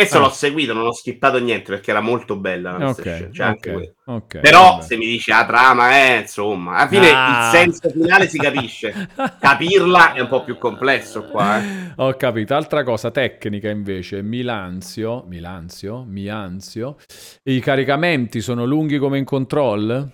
Questo 0.00 0.16
ah. 0.16 0.20
l'ho 0.20 0.30
seguito, 0.30 0.72
non 0.72 0.86
ho 0.86 0.92
skippato 0.92 1.38
niente 1.38 1.72
perché 1.72 1.90
era 1.90 2.00
molto 2.00 2.36
bella 2.36 2.78
la 2.78 2.88
okay, 2.88 3.30
cioè 3.32 3.50
okay, 3.50 3.92
okay, 4.06 4.40
Però 4.40 4.76
vabbè. 4.76 4.82
se 4.82 4.96
mi 4.96 5.04
dici 5.04 5.30
la 5.30 5.44
trama, 5.44 5.94
eh, 5.94 6.20
insomma, 6.20 6.76
alla 6.76 6.88
fine 6.88 7.10
ah. 7.10 7.44
il 7.44 7.58
senso 7.58 7.90
finale 7.90 8.26
si 8.26 8.38
capisce. 8.38 9.10
Capirla 9.38 10.14
è 10.14 10.20
un 10.20 10.28
po' 10.28 10.42
più 10.42 10.56
complesso 10.56 11.24
qua. 11.24 11.62
Eh. 11.62 11.92
Ho 11.96 12.14
capito. 12.14 12.54
Altra 12.54 12.82
cosa 12.82 13.10
tecnica 13.10 13.68
invece, 13.68 14.22
Milanzio, 14.22 15.26
Milanzio, 15.28 16.02
Mianzio, 16.08 16.96
i 17.42 17.60
caricamenti 17.60 18.40
sono 18.40 18.64
lunghi 18.64 18.96
come 18.96 19.18
in 19.18 19.24
control? 19.24 20.12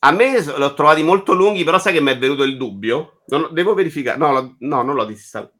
A 0.00 0.12
me 0.12 0.44
l'ho 0.44 0.74
trovati 0.74 1.02
molto 1.02 1.32
lunghi, 1.32 1.64
però 1.64 1.78
sai 1.78 1.94
che 1.94 2.02
mi 2.02 2.10
è 2.10 2.18
venuto 2.18 2.42
il 2.42 2.58
dubbio? 2.58 3.22
Non, 3.28 3.48
devo 3.50 3.72
verificare. 3.72 4.18
No, 4.18 4.56
no, 4.58 4.82
non 4.82 4.94
l'ho 4.94 5.06
disinstallato 5.06 5.56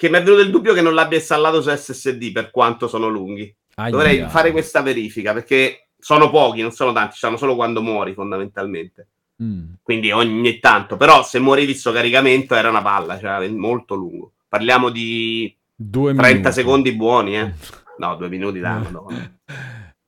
che 0.00 0.08
mi 0.08 0.16
è 0.16 0.22
venuto 0.22 0.40
il 0.40 0.50
dubbio 0.50 0.72
che 0.72 0.80
non 0.80 0.94
l'abbia 0.94 1.18
installato 1.18 1.60
su 1.60 1.68
SSD 1.68 2.32
per 2.32 2.50
quanto 2.50 2.88
sono 2.88 3.08
lunghi. 3.08 3.54
Aia. 3.74 3.90
Dovrei 3.90 4.26
fare 4.30 4.50
questa 4.50 4.80
verifica 4.80 5.34
perché 5.34 5.88
sono 5.98 6.30
pochi, 6.30 6.62
non 6.62 6.72
sono 6.72 6.92
tanti, 6.92 7.16
sono 7.18 7.36
solo 7.36 7.54
quando 7.54 7.82
muori 7.82 8.14
fondamentalmente. 8.14 9.08
Mm. 9.42 9.72
Quindi 9.82 10.10
ogni 10.10 10.58
tanto, 10.58 10.96
però 10.96 11.22
se 11.22 11.38
muori 11.38 11.66
visto 11.66 11.92
caricamento 11.92 12.54
era 12.54 12.70
una 12.70 12.80
palla, 12.80 13.18
cioè 13.18 13.46
molto 13.48 13.94
lungo. 13.94 14.32
Parliamo 14.48 14.88
di 14.88 15.54
due 15.76 16.14
30 16.14 16.32
minuti. 16.32 16.52
secondi 16.54 16.92
buoni, 16.92 17.38
eh. 17.38 17.52
No, 17.98 18.16
due 18.16 18.30
minuti 18.30 18.58
danno. 18.58 19.04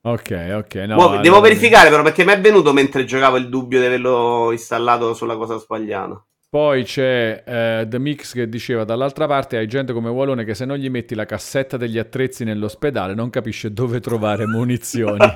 ok, 0.01 0.53
ok. 0.55 0.73
No, 0.73 0.95
Devo 0.95 1.03
allora... 1.03 1.39
verificare 1.39 1.91
però 1.91 2.01
perché 2.01 2.25
mi 2.25 2.31
è 2.31 2.41
venuto 2.41 2.73
mentre 2.73 3.05
giocavo 3.05 3.37
il 3.37 3.47
dubbio 3.47 3.79
di 3.79 3.85
averlo 3.85 4.49
installato 4.51 5.13
sulla 5.13 5.37
cosa 5.37 5.59
sbagliata. 5.59 6.25
Poi 6.53 6.83
c'è 6.83 7.41
eh, 7.47 7.85
The 7.87 7.97
Mix 7.97 8.33
che 8.33 8.47
diceva 8.47 8.83
dall'altra 8.83 9.25
parte 9.25 9.57
hai 9.57 9.65
gente 9.65 9.91
come 9.91 10.11
Wallone 10.11 10.43
che 10.43 10.53
se 10.53 10.65
non 10.65 10.77
gli 10.77 10.87
metti 10.87 11.15
la 11.15 11.25
cassetta 11.25 11.77
degli 11.77 11.97
attrezzi 11.97 12.43
nell'ospedale 12.43 13.15
non 13.15 13.31
capisce 13.31 13.73
dove 13.73 13.99
trovare 13.99 14.45
munizioni. 14.45 15.17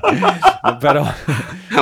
Però 0.80 1.04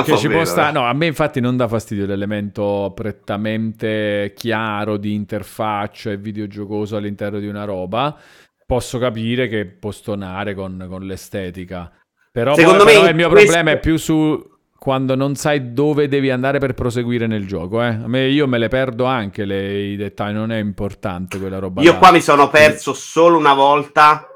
che 0.02 0.16
ci 0.16 0.30
può 0.30 0.42
stare. 0.46 0.72
No, 0.72 0.86
a 0.86 0.94
me 0.94 1.04
infatti 1.04 1.40
non 1.40 1.54
dà 1.58 1.68
fastidio 1.68 2.06
l'elemento 2.06 2.94
prettamente 2.94 4.32
chiaro 4.34 4.96
di 4.96 5.12
interfaccia 5.12 6.12
e 6.12 6.16
videogiocoso 6.16 6.96
all'interno 6.96 7.38
di 7.38 7.46
una 7.46 7.64
roba. 7.64 8.18
Posso 8.64 8.98
capire 8.98 9.48
che 9.48 9.66
può 9.66 9.90
stonare 9.90 10.54
con, 10.54 10.86
con 10.88 11.04
l'estetica. 11.04 11.92
Però, 12.32 12.54
Secondo 12.54 12.84
poi, 12.84 12.86
me 12.86 13.00
però 13.00 13.10
il 13.10 13.16
mio 13.16 13.28
questo... 13.28 13.52
problema 13.52 13.76
è 13.76 13.80
più 13.80 13.98
su 13.98 14.55
quando 14.86 15.16
non 15.16 15.34
sai 15.34 15.72
dove 15.72 16.06
devi 16.06 16.30
andare 16.30 16.60
per 16.60 16.72
proseguire 16.72 17.26
nel 17.26 17.44
gioco. 17.44 17.82
Eh? 17.82 17.90
Me, 18.06 18.28
io 18.28 18.46
me 18.46 18.56
le 18.56 18.68
perdo 18.68 19.04
anche 19.04 19.44
le, 19.44 19.78
i 19.78 19.96
dettagli, 19.96 20.34
non 20.34 20.52
è 20.52 20.58
importante 20.58 21.40
quella 21.40 21.58
roba. 21.58 21.82
Io 21.82 21.90
là. 21.90 21.98
qua 21.98 22.12
mi 22.12 22.20
sono 22.20 22.48
perso 22.48 22.94
solo 22.94 23.36
una 23.36 23.52
volta, 23.52 24.28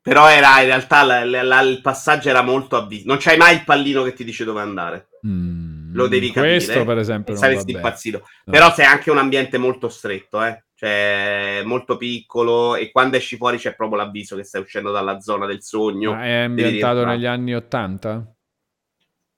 però 0.00 0.26
era 0.26 0.58
in 0.62 0.68
realtà 0.68 1.02
la, 1.02 1.22
la, 1.22 1.42
la, 1.42 1.60
il 1.60 1.82
passaggio 1.82 2.30
era 2.30 2.40
molto 2.40 2.76
avviso. 2.76 3.04
Non 3.08 3.18
c'hai 3.20 3.36
mai 3.36 3.56
il 3.56 3.64
pallino 3.64 4.04
che 4.04 4.14
ti 4.14 4.24
dice 4.24 4.46
dove 4.46 4.62
andare. 4.62 5.08
Mm, 5.26 5.94
Lo 5.94 6.08
devi 6.08 6.30
capire. 6.30 6.54
Questo, 6.54 6.84
per 6.86 6.96
esempio, 6.96 7.36
saresti 7.36 7.72
impazzito. 7.72 8.22
No. 8.46 8.52
Però 8.54 8.72
sei 8.72 8.86
anche 8.86 9.10
un 9.10 9.18
ambiente 9.18 9.58
molto 9.58 9.90
stretto, 9.90 10.42
eh? 10.42 10.64
cioè 10.76 11.60
molto 11.66 11.98
piccolo 11.98 12.74
e 12.74 12.90
quando 12.90 13.18
esci 13.18 13.36
fuori 13.36 13.58
c'è 13.58 13.74
proprio 13.74 13.98
l'avviso 13.98 14.34
che 14.34 14.44
stai 14.44 14.62
uscendo 14.62 14.92
dalla 14.92 15.20
zona 15.20 15.44
del 15.44 15.62
sogno. 15.62 16.12
Ma 16.14 16.24
è 16.24 16.32
ambientato 16.44 17.04
negli 17.04 17.26
anni 17.26 17.54
80? 17.54 18.32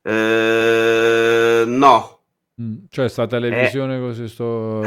Eh, 0.02 1.64
no. 1.66 2.20
Mm, 2.60 2.76
cioè 2.88 3.08
sta 3.08 3.26
televisione 3.26 3.96
eh, 3.96 4.00
così 4.00 4.28
sto... 4.28 4.82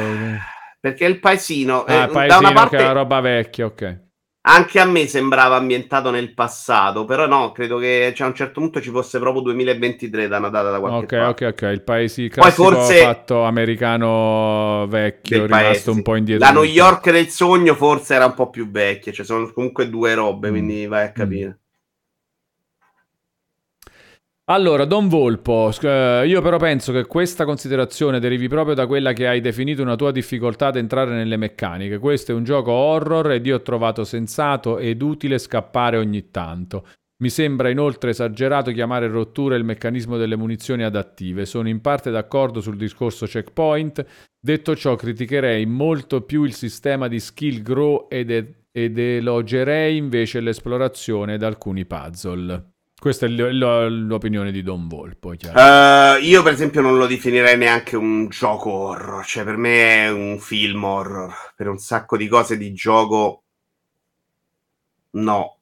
Perché 0.79 1.05
il 1.05 1.19
paesino... 1.19 1.83
Ah, 1.83 2.03
eh, 2.03 2.07
paesino 2.07 2.27
da 2.27 2.37
una 2.37 2.51
parte... 2.53 2.77
che 2.77 2.83
è 2.83 2.91
roba 2.91 3.19
vecchia, 3.21 3.65
ok. 3.65 4.01
Anche 4.45 4.81
a 4.81 4.85
me 4.85 5.07
sembrava 5.07 5.55
ambientato 5.55 6.11
nel 6.11 6.33
passato, 6.33 7.05
però 7.05 7.27
no, 7.27 7.53
credo 7.53 7.77
che 7.77 8.11
cioè, 8.13 8.27
a 8.27 8.29
un 8.29 8.35
certo 8.35 8.59
punto 8.59 8.81
ci 8.81 8.89
fosse 8.89 9.17
proprio 9.17 9.41
2023 9.43 10.27
da 10.27 10.37
una 10.37 10.49
data 10.49 10.69
da 10.69 10.81
qualche 10.81 11.15
Ok, 11.15 11.23
parte. 11.23 11.45
ok, 11.45 11.53
ok, 11.53 11.71
il 11.71 11.81
paese 11.81 12.27
Poi 12.27 12.51
forse 12.51 12.97
fatto 13.03 13.43
americano 13.43 14.85
vecchio, 14.89 15.45
rimasto 15.45 15.69
paese. 15.69 15.89
un 15.91 16.01
po' 16.01 16.15
indietro. 16.17 16.45
La 16.45 16.51
New 16.51 16.63
York 16.63 17.09
del 17.09 17.29
sogno 17.29 17.73
forse 17.73 18.15
era 18.15 18.25
un 18.25 18.33
po' 18.33 18.49
più 18.49 18.69
vecchia, 18.69 19.13
cioè 19.13 19.23
sono 19.23 19.49
comunque 19.53 19.89
due 19.89 20.13
robe, 20.13 20.49
mm. 20.49 20.51
quindi 20.51 20.87
vai 20.87 21.05
a 21.05 21.11
capire. 21.13 21.47
Mm. 21.47 21.62
Allora, 24.47 24.83
Don 24.83 25.07
Volpo, 25.07 25.71
eh, 25.81 26.23
io 26.27 26.41
però 26.41 26.57
penso 26.57 26.91
che 26.91 27.05
questa 27.05 27.45
considerazione 27.45 28.19
derivi 28.19 28.49
proprio 28.49 28.75
da 28.75 28.87
quella 28.87 29.13
che 29.13 29.25
hai 29.25 29.39
definito 29.39 29.81
una 29.81 29.95
tua 29.95 30.11
difficoltà 30.11 30.67
ad 30.67 30.75
entrare 30.75 31.11
nelle 31.11 31.37
meccaniche. 31.37 31.97
Questo 31.97 32.33
è 32.33 32.35
un 32.35 32.43
gioco 32.43 32.71
horror 32.71 33.31
ed 33.31 33.45
io 33.45 33.55
ho 33.55 33.61
trovato 33.61 34.03
sensato 34.03 34.79
ed 34.79 35.01
utile 35.01 35.37
scappare 35.37 35.95
ogni 35.95 36.29
tanto. 36.29 36.85
Mi 37.21 37.29
sembra 37.29 37.69
inoltre 37.69 38.09
esagerato 38.09 38.71
chiamare 38.71 39.07
rottura 39.07 39.55
il 39.55 39.63
meccanismo 39.63 40.17
delle 40.17 40.35
munizioni 40.35 40.83
adattive. 40.83 41.45
Sono 41.45 41.69
in 41.69 41.79
parte 41.79 42.11
d'accordo 42.11 42.59
sul 42.59 42.75
discorso 42.75 43.25
checkpoint. 43.25 44.05
Detto 44.37 44.75
ciò, 44.75 44.97
criticherei 44.97 45.65
molto 45.65 46.19
più 46.19 46.43
il 46.43 46.53
sistema 46.53 47.07
di 47.07 47.21
skill 47.21 47.61
grow 47.61 48.07
ed, 48.09 48.29
ed 48.69 48.97
elogerei 48.99 49.95
invece 49.95 50.41
l'esplorazione 50.41 51.35
ed 51.35 51.43
alcuni 51.43 51.85
puzzle. 51.85 52.72
Questa 53.03 53.25
è 53.25 53.29
l'opinione 53.29 54.49
di 54.53 54.63
Don 54.63 54.87
Volpo. 54.87 55.31
Uh, 55.31 56.21
io, 56.21 56.41
per 56.41 56.53
esempio, 56.53 56.79
non 56.79 56.97
lo 56.97 57.05
definirei 57.05 57.57
neanche 57.57 57.97
un 57.97 58.29
gioco 58.29 58.71
horror. 58.71 59.25
Cioè, 59.25 59.43
per 59.43 59.57
me 59.57 60.05
è 60.05 60.09
un 60.09 60.39
film 60.39 60.85
horror. 60.85 61.33
Per 61.53 61.67
un 61.67 61.79
sacco 61.79 62.15
di 62.15 62.29
cose 62.29 62.55
di 62.55 62.71
gioco, 62.71 63.43
no. 65.09 65.57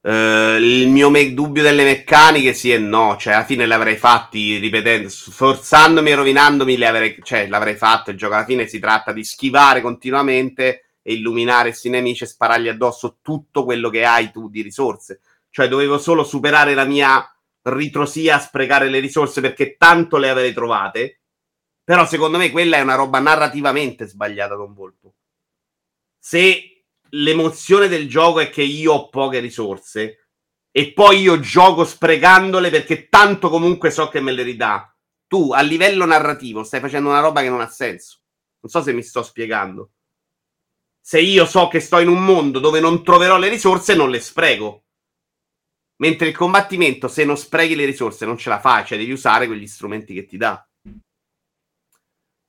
Eh, 0.00 0.56
il 0.58 0.88
mio 0.88 1.10
me- 1.10 1.34
dubbio 1.34 1.62
delle 1.62 1.84
meccaniche 1.84 2.54
sì 2.54 2.72
e 2.72 2.78
no, 2.78 3.18
cioè 3.18 3.34
alla 3.34 3.44
fine 3.44 3.66
le 3.66 3.96
fatti 3.98 4.56
ripetendo, 4.56 5.10
sforzandomi 5.10 6.10
e 6.12 6.14
rovinandomi, 6.14 6.78
le 6.78 6.86
avrei, 6.86 7.18
cioè, 7.22 7.46
l'avrei 7.46 7.76
fatto. 7.76 8.10
Il 8.10 8.16
gioco 8.16 8.36
alla 8.36 8.46
fine 8.46 8.66
si 8.66 8.78
tratta 8.78 9.12
di 9.12 9.22
schivare 9.22 9.82
continuamente 9.82 10.84
e 11.02 11.12
illuminare 11.12 11.68
questi 11.68 11.90
nemici 11.90 12.24
e 12.24 12.26
sparargli 12.26 12.68
addosso 12.68 13.18
tutto 13.20 13.64
quello 13.64 13.90
che 13.90 14.06
hai 14.06 14.30
tu 14.30 14.48
di 14.48 14.62
risorse. 14.62 15.20
Cioè 15.54 15.68
dovevo 15.68 15.98
solo 15.98 16.24
superare 16.24 16.74
la 16.74 16.84
mia 16.84 17.24
ritrosia 17.62 18.34
a 18.34 18.40
sprecare 18.40 18.88
le 18.88 18.98
risorse 18.98 19.40
perché 19.40 19.76
tanto 19.76 20.16
le 20.16 20.28
avrei 20.28 20.52
trovate. 20.52 21.20
Però 21.84 22.04
secondo 22.06 22.38
me 22.38 22.50
quella 22.50 22.78
è 22.78 22.80
una 22.80 22.96
roba 22.96 23.20
narrativamente 23.20 24.08
sbagliata, 24.08 24.56
Don 24.56 24.74
Volpo. 24.74 25.14
Se 26.18 26.86
l'emozione 27.10 27.86
del 27.86 28.08
gioco 28.08 28.40
è 28.40 28.50
che 28.50 28.62
io 28.62 28.94
ho 28.94 29.08
poche 29.10 29.38
risorse 29.38 30.30
e 30.72 30.92
poi 30.92 31.20
io 31.20 31.38
gioco 31.38 31.84
sprecandole 31.84 32.68
perché 32.68 33.08
tanto 33.08 33.48
comunque 33.48 33.92
so 33.92 34.08
che 34.08 34.20
me 34.20 34.32
le 34.32 34.42
ridà. 34.42 34.92
Tu 35.28 35.52
a 35.52 35.60
livello 35.60 36.04
narrativo 36.04 36.64
stai 36.64 36.80
facendo 36.80 37.10
una 37.10 37.20
roba 37.20 37.42
che 37.42 37.48
non 37.48 37.60
ha 37.60 37.68
senso. 37.68 38.22
Non 38.58 38.72
so 38.72 38.82
se 38.82 38.92
mi 38.92 39.04
sto 39.04 39.22
spiegando. 39.22 39.92
Se 41.00 41.20
io 41.20 41.46
so 41.46 41.68
che 41.68 41.78
sto 41.78 42.00
in 42.00 42.08
un 42.08 42.24
mondo 42.24 42.58
dove 42.58 42.80
non 42.80 43.04
troverò 43.04 43.38
le 43.38 43.48
risorse, 43.48 43.94
non 43.94 44.10
le 44.10 44.18
spreco. 44.18 44.83
Mentre 46.04 46.28
il 46.28 46.36
combattimento, 46.36 47.08
se 47.08 47.24
non 47.24 47.38
sprechi 47.38 47.74
le 47.74 47.86
risorse, 47.86 48.26
non 48.26 48.36
ce 48.36 48.50
la 48.50 48.60
fai, 48.60 48.84
cioè 48.84 48.98
devi 48.98 49.10
usare 49.10 49.46
quegli 49.46 49.66
strumenti 49.66 50.12
che 50.12 50.26
ti 50.26 50.36
dà. 50.36 50.62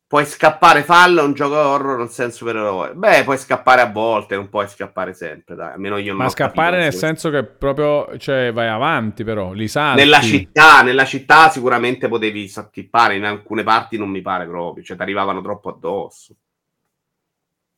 Puoi 0.07 0.26
scappare, 0.26 0.84
fallo, 0.84 1.23
un 1.23 1.32
gioco 1.32 1.56
horror, 1.56 1.98
non 1.98 2.10
sei 2.10 2.26
un 2.26 2.32
supereroe. 2.34 2.94
Beh, 2.95 3.23
puoi 3.23 3.38
scappare 3.38 3.80
a 3.80 3.90
volte, 3.90 4.36
non 4.36 4.49
puoi 4.49 4.68
scappare 4.68 5.14
sempre, 5.14 5.56
dai. 5.56 5.72
Almeno 5.72 5.95
io 5.95 6.14
Ma 6.15 6.27
scappare 6.27 6.77
nel 6.80 6.94
senso 6.94 7.30
che 7.30 7.45
proprio, 7.45 8.18
cioè, 8.18 8.52
vai 8.52 8.68
avanti 8.68 9.23
però, 9.23 9.53
li 9.53 9.69
salti. 9.69 10.02
Nella 10.02 10.19
città, 10.19 10.82
nella 10.82 11.06
città 11.06 11.49
sicuramente 11.49 12.10
potevi 12.10 12.49
sacchippare, 12.49 13.15
in 13.15 13.23
alcune 13.23 13.64
parti 13.64 13.98
non 13.98 14.10
mi 14.10 14.22
pare 14.22 14.45
proprio, 14.45 14.84
cioè 14.84 14.98
ti 14.98 15.02
arrivavano 15.02 15.41
troppo 15.41 15.69
addosso. 15.69 16.36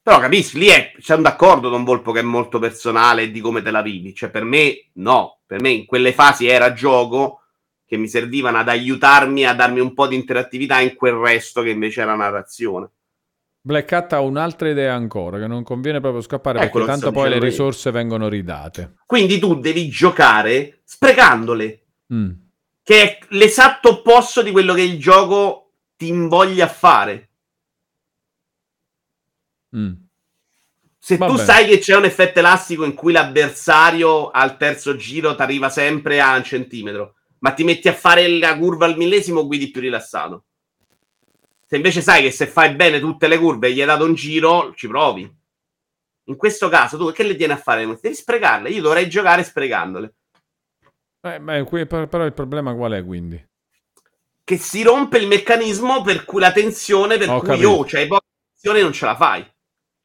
Però 0.01 0.17
capisci, 0.17 0.57
lì 0.57 0.67
è, 0.67 0.93
siamo 0.97 1.21
d'accordo 1.21 1.69
Don 1.69 1.83
Volpo 1.83 2.11
che 2.11 2.21
è 2.21 2.23
molto 2.23 2.57
personale 2.57 3.29
di 3.29 3.41
come 3.41 3.61
te 3.61 3.69
la 3.69 3.83
vivi, 3.83 4.15
cioè 4.15 4.31
per 4.31 4.43
me 4.43 4.89
no, 4.93 5.36
per 5.47 5.61
me 5.61 5.69
in 5.71 5.85
quelle 5.87 6.13
fasi 6.13 6.45
era 6.47 6.73
gioco 6.73 7.41
che 7.85 7.97
mi 7.97 8.07
servivano 8.09 8.57
ad 8.57 8.67
aiutarmi 8.67 9.45
a 9.45 9.53
darmi 9.55 9.79
un 9.79 9.93
po' 9.93 10.05
di 10.07 10.15
interattività 10.15 10.81
in 10.81 10.93
quel 10.95 11.13
resto 11.13 11.61
che 11.63 11.69
invece 11.69 12.01
era 12.01 12.15
narrazione. 12.15 12.89
Black 13.61 13.91
Hat 13.93 14.13
ha 14.13 14.19
un'altra 14.19 14.69
idea 14.69 14.93
ancora, 14.93 15.39
che 15.39 15.47
non 15.47 15.63
conviene 15.63 15.99
proprio 15.99 16.21
scappare 16.21 16.59
Ecco, 16.59 16.79
perché 16.79 16.87
tanto 16.87 17.11
poi 17.11 17.29
le 17.29 17.35
dicendo 17.39 17.45
io. 17.45 17.51
risorse 17.51 17.91
vengono 17.91 18.27
ridate. 18.29 18.95
Quindi 19.05 19.39
tu 19.39 19.59
devi 19.59 19.89
giocare 19.89 20.81
sprecandole, 20.83 21.81
Mm. 22.13 22.31
che 22.83 23.01
è 23.01 23.17
l'esatto 23.29 23.89
opposto 23.89 24.41
di 24.41 24.51
quello 24.51 24.73
che 24.73 24.81
il 24.83 24.97
gioco 24.99 25.71
ti 25.97 26.07
invoglia 26.07 26.65
a 26.65 26.69
fare. 26.69 27.29
Mm. 29.75 29.93
Se 31.07 31.15
Va 31.15 31.27
tu 31.27 31.37
sai 31.37 31.65
che 31.65 31.77
c'è 31.79 31.95
un 31.95 32.03
effetto 32.03 32.39
elastico 32.39 32.83
in 32.83 32.93
cui 32.93 33.13
l'avversario 33.13 34.29
al 34.29 34.57
terzo 34.57 34.97
giro 34.97 35.35
ti 35.35 35.41
arriva 35.41 35.69
sempre 35.69 36.19
a 36.19 36.35
un 36.35 36.43
centimetro, 36.43 37.13
ma 37.39 37.53
ti 37.53 37.63
metti 37.63 37.87
a 37.87 37.93
fare 37.93 38.27
la 38.27 38.57
curva 38.57 38.87
al 38.87 38.97
millesimo, 38.97 39.47
guidi 39.47 39.71
più 39.71 39.79
rilassato. 39.79 40.43
Se 41.65 41.77
invece 41.77 42.01
sai 42.01 42.23
che 42.23 42.31
se 42.31 42.45
fai 42.45 42.75
bene 42.75 42.99
tutte 42.99 43.29
le 43.29 43.37
curve 43.37 43.69
e 43.69 43.71
gli 43.71 43.79
hai 43.79 43.87
dato 43.87 44.03
un 44.03 44.15
giro, 44.15 44.73
ci 44.75 44.89
provi. 44.89 45.33
In 46.25 46.35
questo 46.35 46.67
caso, 46.67 46.97
tu 46.97 47.09
che 47.13 47.23
le 47.23 47.37
tieni 47.37 47.53
a 47.53 47.57
fare? 47.57 47.85
Devi 47.85 48.13
sprecarle. 48.13 48.69
Io 48.69 48.81
dovrei 48.81 49.07
giocare 49.07 49.45
sprecandole. 49.45 50.13
Eh, 51.21 51.63
qui- 51.65 51.87
per- 51.87 52.09
però 52.09 52.25
il 52.25 52.33
problema 52.33 52.75
qual 52.75 52.91
è 52.91 53.05
quindi? 53.05 53.41
Che 54.43 54.57
si 54.57 54.83
rompe 54.83 55.19
il 55.19 55.27
meccanismo 55.27 56.01
per 56.01 56.25
cui 56.25 56.41
la 56.41 56.51
tensione, 56.51 57.17
per 57.17 57.29
Ho 57.29 57.39
cui 57.39 57.47
capito. 57.47 57.69
oh, 57.69 57.83
c'hai 57.85 58.07
poca 58.07 58.25
tensione 58.51 58.79
e 58.79 58.83
non 58.83 58.91
ce 58.91 59.05
la 59.05 59.15
fai. 59.15 59.55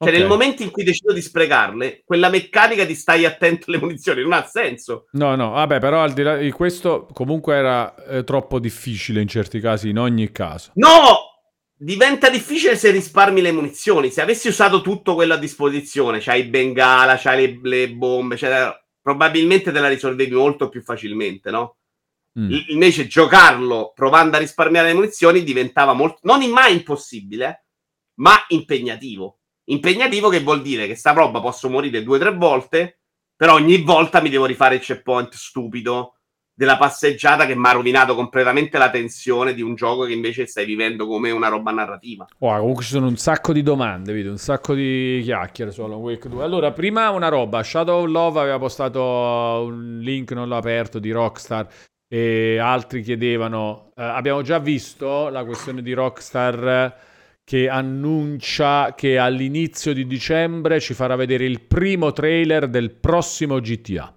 Cioè, 0.02 0.10
Ok. 0.10 0.18
nel 0.18 0.26
momento 0.26 0.62
in 0.64 0.70
cui 0.70 0.82
decido 0.82 1.12
di 1.12 1.22
sprecarle, 1.22 2.02
quella 2.04 2.28
meccanica 2.28 2.84
di 2.84 2.94
stai 2.96 3.24
attento 3.24 3.66
alle 3.68 3.78
munizioni 3.78 4.22
non 4.22 4.32
ha 4.32 4.42
senso. 4.44 5.06
No, 5.12 5.36
no, 5.36 5.50
vabbè, 5.50 5.78
però 5.78 6.02
al 6.02 6.12
di 6.12 6.22
là 6.22 6.36
di 6.36 6.50
questo 6.50 7.06
comunque 7.12 7.54
era 7.54 7.94
eh, 8.06 8.24
troppo 8.24 8.58
difficile 8.58 9.20
in 9.20 9.28
certi 9.28 9.60
casi, 9.60 9.90
in 9.90 9.98
ogni 9.98 10.32
caso. 10.32 10.72
No! 10.74 11.30
Diventa 11.76 12.30
difficile 12.30 12.76
se 12.76 12.90
risparmi 12.90 13.40
le 13.40 13.52
munizioni. 13.52 14.10
Se 14.10 14.20
avessi 14.20 14.48
usato 14.48 14.82
tutto 14.82 15.14
quello 15.14 15.34
a 15.34 15.38
disposizione, 15.38 16.20
c'hai 16.20 16.44
bengala, 16.44 17.16
c'hai 17.16 17.58
le, 17.60 17.68
le 17.68 17.90
bombe, 17.90 18.34
eccetera, 18.34 18.76
probabilmente 19.00 19.72
te 19.72 19.80
la 19.80 19.88
risolvevi 19.88 20.34
molto 20.34 20.68
più 20.68 20.80
facilmente, 20.82 21.50
no? 21.50 21.76
Mm. 22.38 22.50
I- 22.50 22.64
Invece 22.68 23.06
giocarlo 23.08 23.92
provando 23.94 24.36
a 24.36 24.40
risparmiare 24.40 24.88
le 24.88 24.94
munizioni 24.94 25.42
diventava 25.42 25.92
molto, 25.92 26.18
non 26.22 26.48
mai 26.50 26.72
impossibile, 26.74 27.66
ma 28.20 28.34
impegnativo. 28.48 29.38
Impegnativo 29.64 30.28
che 30.28 30.40
vuol 30.40 30.62
dire 30.62 30.86
che 30.86 30.94
sta 30.94 31.12
roba 31.12 31.40
posso 31.40 31.68
morire 31.68 32.02
due 32.02 32.16
o 32.16 32.20
tre 32.20 32.34
volte, 32.34 32.98
però 33.36 33.55
ogni 33.55 33.78
volta 33.78 34.20
mi 34.20 34.28
devo 34.28 34.47
rifare 34.47 34.76
il 34.76 34.80
checkpoint 34.80 35.34
stupido 35.34 36.14
della 36.55 36.76
passeggiata 36.76 37.47
che 37.47 37.56
mi 37.56 37.66
ha 37.66 37.72
rovinato 37.72 38.14
completamente 38.14 38.76
la 38.76 38.90
tensione 38.90 39.55
di 39.55 39.62
un 39.62 39.74
gioco 39.74 40.05
che 40.05 40.12
invece 40.12 40.47
stai 40.47 40.66
vivendo 40.66 41.06
come 41.06 41.30
una 41.30 41.48
roba 41.48 41.70
narrativa. 41.70 42.26
Wow, 42.39 42.59
comunque 42.60 42.84
ci 42.84 42.90
sono 42.90 43.06
un 43.06 43.16
sacco 43.16 43.52
di 43.52 43.62
domande, 43.62 44.12
un 44.28 44.39
sacco 44.39 44.74
di 44.74 45.20
chiacchiere 45.24 45.70
su 45.70 45.82
Alan 45.82 45.98
Wake 45.98 46.28
2. 46.28 46.43
Allora, 46.43 46.70
prima 46.72 47.10
una 47.10 47.28
roba, 47.28 47.62
Shadow 47.62 48.02
of 48.02 48.09
Love 48.10 48.40
aveva 48.40 48.59
postato 48.59 49.01
un 49.66 49.98
link, 50.02 50.32
non 50.32 50.48
l'ho 50.48 50.56
aperto, 50.56 50.98
di 50.98 51.10
Rockstar 51.10 51.66
e 52.06 52.59
altri 52.59 53.02
chiedevano, 53.02 53.90
eh, 53.97 54.02
abbiamo 54.02 54.43
già 54.43 54.59
visto 54.59 55.30
la 55.30 55.44
questione 55.44 55.80
di 55.80 55.94
Rockstar 55.94 56.94
che 57.44 57.69
annuncia 57.69 58.94
che 58.94 59.19
all'inizio 59.19 59.93
di 59.93 60.06
dicembre 60.06 60.81
ci 60.81 60.94
farà 60.94 61.16
vedere 61.16 61.44
il 61.44 61.60
primo 61.60 62.12
trailer 62.12 62.69
del 62.69 62.93
prossimo 62.93 63.60
GTA. 63.60 64.14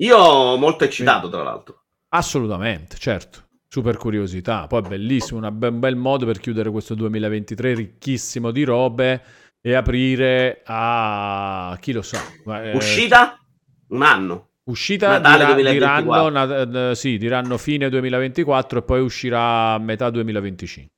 Io 0.00 0.56
molto 0.56 0.84
eccitato, 0.84 1.28
tra 1.28 1.42
l'altro. 1.42 1.84
Assolutamente, 2.08 2.96
certo. 2.98 3.44
Super 3.68 3.96
curiosità. 3.96 4.66
Poi 4.66 4.82
bellissimo, 4.82 5.50
be- 5.50 5.68
un 5.68 5.78
bel 5.80 5.96
modo 5.96 6.24
per 6.26 6.38
chiudere 6.38 6.70
questo 6.70 6.94
2023 6.94 7.74
ricchissimo 7.74 8.50
di 8.50 8.64
robe 8.64 9.22
e 9.60 9.74
aprire 9.74 10.62
a 10.64 11.76
chi 11.80 11.92
lo 11.92 12.02
sa. 12.02 12.20
Eh, 12.62 12.74
Uscita? 12.74 13.38
Un 13.88 14.02
anno. 14.02 14.50
uscita 14.64 15.18
Natale 15.18 15.44
2024. 15.46 16.30
diranno, 16.30 16.66
na- 16.66 16.90
eh, 16.90 16.94
sì, 16.94 17.18
diranno 17.18 17.56
fine 17.56 17.88
2024 17.88 18.78
e 18.80 18.82
poi 18.82 19.00
uscirà 19.00 19.72
a 19.74 19.78
metà 19.78 20.10
2025. 20.10 20.92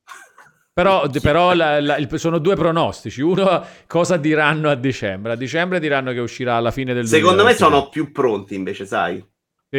Però, 0.79 1.09
però 1.21 1.55
la- 1.55 1.81
la- 1.81 1.97
il- 1.97 2.09
sono 2.21 2.39
due 2.39 2.55
pronostici. 2.55 3.21
Uno, 3.21 3.65
cosa 3.89 4.17
diranno 4.17 4.71
a 4.71 4.77
dicembre? 4.77 5.33
A 5.33 5.35
dicembre 5.35 5.81
diranno 5.81 6.13
che 6.13 6.21
uscirà 6.21 6.55
alla 6.55 6.71
fine 6.71 6.95
del 6.95 7.05
Secondo 7.09 7.43
me 7.43 7.55
2023. 7.55 7.67
sono 7.81 7.89
più 7.89 8.13
pronti, 8.13 8.55
invece, 8.55 8.87
sai. 8.87 9.25
Sì? 9.69 9.77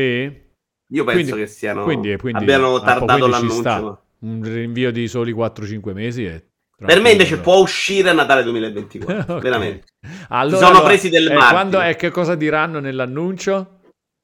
Io 0.91 1.03
penso 1.05 1.21
Quindi- 1.31 1.31
che 1.41 1.47
siano 1.47 1.83
quindi- 1.83 2.17
quindi- 2.17 2.41
abbiano 2.41 2.81
tardato 2.81 3.27
l'annuncio. 3.27 4.01
un 4.19 4.41
rinvio 4.43 4.91
di 4.91 5.07
soli 5.07 5.31
4-5 5.31 5.93
mesi. 5.93 6.25
E 6.25 6.43
Per 6.85 6.99
me 6.99 7.11
invece 7.11 7.37
può 7.39 7.55
uscire 7.59 8.09
a 8.09 8.13
Natale 8.13 8.43
2024. 8.43 9.35
Ok. 9.35 9.41
Veramente. 9.41 9.85
Allora, 10.29 10.65
sono 10.65 10.81
presi 10.83 11.09
del 11.09 11.27
eh, 11.27 11.33
martire. 11.33 11.51
quando 11.51 11.79
è 11.79 11.95
che 11.95 12.09
cosa 12.09 12.35
diranno 12.35 12.79
nell'annuncio? 12.81 13.78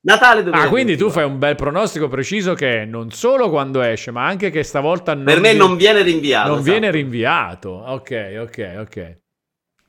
Natale 0.06 0.44
2024. 0.44 0.68
Ah, 0.68 0.70
quindi 0.70 0.96
tu 0.98 1.10
fai 1.10 1.24
un 1.26 1.40
bel 1.40 1.56
pronostico 1.56 2.08
preciso 2.08 2.54
che 2.54 2.86
non 2.86 3.10
solo 3.12 3.50
quando 3.50 3.82
esce, 3.82 4.12
ma 4.12 4.26
anche 4.28 4.52
che 4.52 4.62
stavolta 4.64 5.14
non 5.16 5.24
Per 5.24 5.40
me 5.40 5.52
vi- 5.54 5.58
non 5.58 5.76
viene 5.76 6.04
rinviato. 6.04 6.48
non 6.50 6.60
esatto. 6.60 6.72
viene 6.72 6.92
rinviato. 6.92 7.70
Ok, 7.72 8.38
ok, 8.42 8.76
ok. 8.80 9.18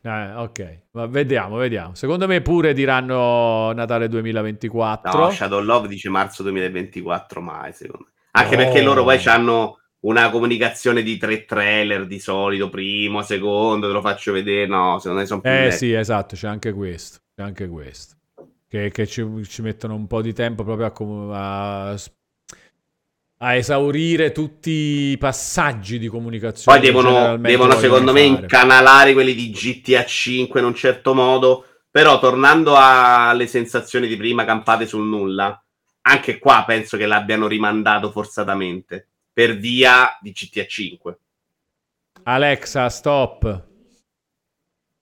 Eh, 0.02 0.32
ok, 0.36 0.78
ma 0.92 1.06
vediamo, 1.06 1.56
vediamo. 1.56 1.94
Secondo 1.94 2.26
me 2.26 2.40
pure 2.40 2.72
diranno 2.72 3.72
Natale 3.72 4.08
2024. 4.08 5.18
No, 5.18 5.30
Shadow 5.30 5.60
Love 5.60 5.88
dice 5.88 6.08
marzo 6.08 6.42
2024 6.44 7.40
mai, 7.42 7.72
secondo 7.72 8.06
me. 8.06 8.12
Anche 8.32 8.56
No. 8.56 8.62
perché 8.62 8.82
loro 8.82 9.02
poi 9.04 9.20
hanno 9.26 9.80
una 10.04 10.30
comunicazione 10.30 11.02
di 11.02 11.16
tre 11.18 11.44
trailer 11.44 12.06
di 12.06 12.20
solito, 12.20 12.68
primo, 12.68 13.22
secondo, 13.22 13.86
te 13.88 13.92
lo 13.92 14.00
faccio 14.00 14.32
vedere. 14.32 14.66
No, 14.66 14.98
secondo 14.98 15.20
me 15.20 15.26
sono 15.26 15.40
più 15.40 15.50
Eh 15.50 15.54
vecchi. 15.64 15.76
sì, 15.76 15.92
esatto, 15.92 16.36
c'è 16.36 16.46
anche 16.48 16.72
questo. 16.72 17.18
C'è 17.34 17.42
anche 17.42 17.66
questo. 17.68 18.14
Che, 18.68 18.90
che 18.90 19.06
ci, 19.06 19.24
ci 19.48 19.62
mettono 19.62 19.94
un 19.94 20.06
po' 20.06 20.22
di 20.22 20.32
tempo 20.32 20.64
proprio 20.64 20.86
a, 21.32 21.90
a, 21.90 22.00
a 23.38 23.54
esaurire 23.54 24.32
tutti 24.32 24.70
i 24.70 25.18
passaggi 25.18 25.98
di 25.98 26.08
comunicazione. 26.08 26.78
Poi 26.78 26.86
devono, 26.86 27.36
devono, 27.36 27.76
secondo 27.76 28.12
me, 28.12 28.28
fare. 28.28 28.40
incanalare 28.42 29.12
quelli 29.12 29.34
di 29.34 29.50
GTA 29.50 30.04
5 30.04 30.58
in 30.60 30.66
un 30.66 30.74
certo 30.74 31.14
modo. 31.14 31.64
Però, 31.90 32.18
tornando 32.18 32.74
alle 32.76 33.46
sensazioni 33.46 34.06
di 34.06 34.16
prima 34.16 34.44
campate 34.44 34.86
sul 34.86 35.06
nulla, 35.06 35.58
anche 36.02 36.38
qua 36.38 36.64
penso 36.66 36.96
che 36.96 37.06
l'abbiano 37.06 37.46
rimandato 37.46 38.10
forzatamente 38.10 39.08
per 39.32 39.56
via 39.56 40.18
di 40.20 40.32
GTA 40.32 40.66
5. 40.66 41.18
Alexa, 42.24 42.88
stop. 42.88 43.66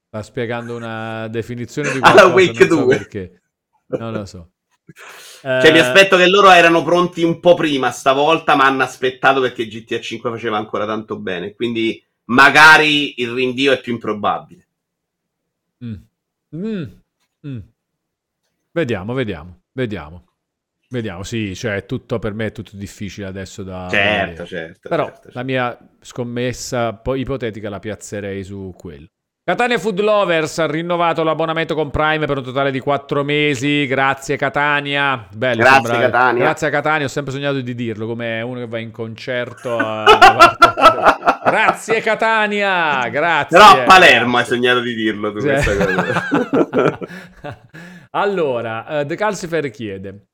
Sta 0.06 0.22
spiegando 0.22 0.76
una 0.76 1.26
definizione 1.28 1.90
di 1.92 1.98
qualcosa, 2.00 2.26
Wake 2.26 2.66
non 2.66 2.78
so 2.78 2.84
2. 2.84 2.96
perché. 2.96 3.42
Non 3.86 4.12
lo 4.12 4.24
so. 4.24 4.50
Cioè, 5.40 5.72
mi 5.72 5.78
aspetto 5.78 6.16
che 6.16 6.28
loro 6.28 6.50
erano 6.50 6.82
pronti 6.82 7.22
un 7.22 7.40
po' 7.40 7.54
prima 7.54 7.90
stavolta, 7.90 8.54
ma 8.54 8.66
hanno 8.66 8.82
aspettato 8.82 9.40
perché 9.40 9.66
GTA 9.66 10.00
5 10.00 10.30
faceva 10.30 10.58
ancora 10.58 10.84
tanto 10.86 11.18
bene. 11.18 11.54
Quindi 11.54 12.02
magari 12.26 13.20
il 13.20 13.32
rinvio 13.32 13.72
è 13.72 13.80
più 13.80 13.92
improbabile. 13.92 14.66
Mm. 15.84 15.94
Mm. 16.56 16.84
Mm. 17.46 17.58
Vediamo, 18.72 19.14
vediamo, 19.14 19.62
vediamo. 19.72 20.26
Vediamo, 20.88 21.24
sì, 21.24 21.56
cioè 21.56 21.86
tutto 21.86 22.18
per 22.18 22.34
me 22.34 22.46
è 22.46 22.52
tutto 22.52 22.76
difficile 22.76 23.26
adesso 23.26 23.64
da 23.64 23.88
Certo, 23.90 24.46
certo. 24.46 24.88
Però 24.88 25.06
certo, 25.06 25.22
certo. 25.22 25.38
la 25.38 25.44
mia 25.44 25.96
scommessa 26.00 26.94
po- 26.94 27.14
ipotetica 27.14 27.68
la 27.68 27.80
piazzerei 27.80 28.44
su 28.44 28.72
quello. 28.76 29.08
Catania 29.46 29.76
Food 29.76 30.00
Lovers 30.00 30.58
ha 30.58 30.66
rinnovato 30.66 31.22
l'abbonamento 31.22 31.74
con 31.74 31.90
Prime 31.90 32.24
per 32.24 32.38
un 32.38 32.44
totale 32.44 32.70
di 32.70 32.80
4 32.80 33.22
mesi. 33.24 33.86
Grazie 33.86 34.38
Catania. 34.38 35.26
Bello, 35.36 35.60
Grazie, 35.62 35.80
sembra- 35.86 36.00
Catania. 36.00 36.42
Grazie 36.44 36.66
a 36.66 36.70
Catania, 36.70 37.04
ho 37.04 37.10
sempre 37.10 37.32
sognato 37.34 37.60
di 37.60 37.74
dirlo 37.74 38.06
come 38.06 38.40
uno 38.40 38.60
che 38.60 38.66
va 38.66 38.78
in 38.78 38.90
concerto. 38.90 39.76
a- 39.76 40.56
Grazie 41.44 42.00
Catania, 42.00 43.06
grazie. 43.10 43.58
Però 43.58 43.82
a 43.82 43.84
Palermo 43.84 44.38
hai 44.38 44.46
sognato 44.46 44.80
di 44.80 44.94
dirlo 44.94 45.30
tu 45.30 45.40
questa 45.40 45.76
cosa. 45.76 46.98
allora, 48.12 49.00
eh, 49.00 49.04
The 49.04 49.14
Calcifer 49.14 49.70
chiede: 49.70 50.28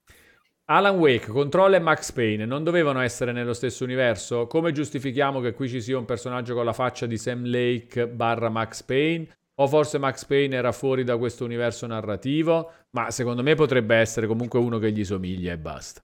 Alan 0.73 0.99
Wake, 0.99 1.27
Control 1.27 1.75
e 1.75 1.81
Max 1.81 2.13
Payne 2.13 2.47
non 2.47 2.63
dovevano 2.63 3.01
essere 3.01 3.33
nello 3.33 3.55
stesso 3.55 3.83
universo? 3.83 4.47
Come 4.47 4.71
giustifichiamo 4.71 5.41
che 5.41 5.53
qui 5.53 5.69
ci 5.69 5.83
sia 5.83 5.99
un 5.99 6.05
personaggio 6.05 6.55
con 6.55 6.65
la 6.65 6.73
faccia 6.73 7.07
di 7.07 7.19
Sam 7.19 7.45
Lake 7.45 8.07
barra 8.07 8.51
Max 8.51 8.85
Payne? 8.85 9.27
O 9.57 9.67
forse 9.67 9.99
Max 9.99 10.25
Payne 10.25 10.55
era 10.55 10.71
fuori 10.71 11.03
da 11.03 11.17
questo 11.17 11.45
universo 11.45 11.89
narrativo? 11.89 12.71
Ma 12.91 13.11
secondo 13.11 13.43
me 13.43 13.57
potrebbe 13.57 13.97
essere 13.97 14.29
comunque 14.29 14.61
uno 14.61 14.79
che 14.79 14.93
gli 14.93 15.05
somiglia 15.05 15.51
e 15.51 15.59
basta. 15.59 16.01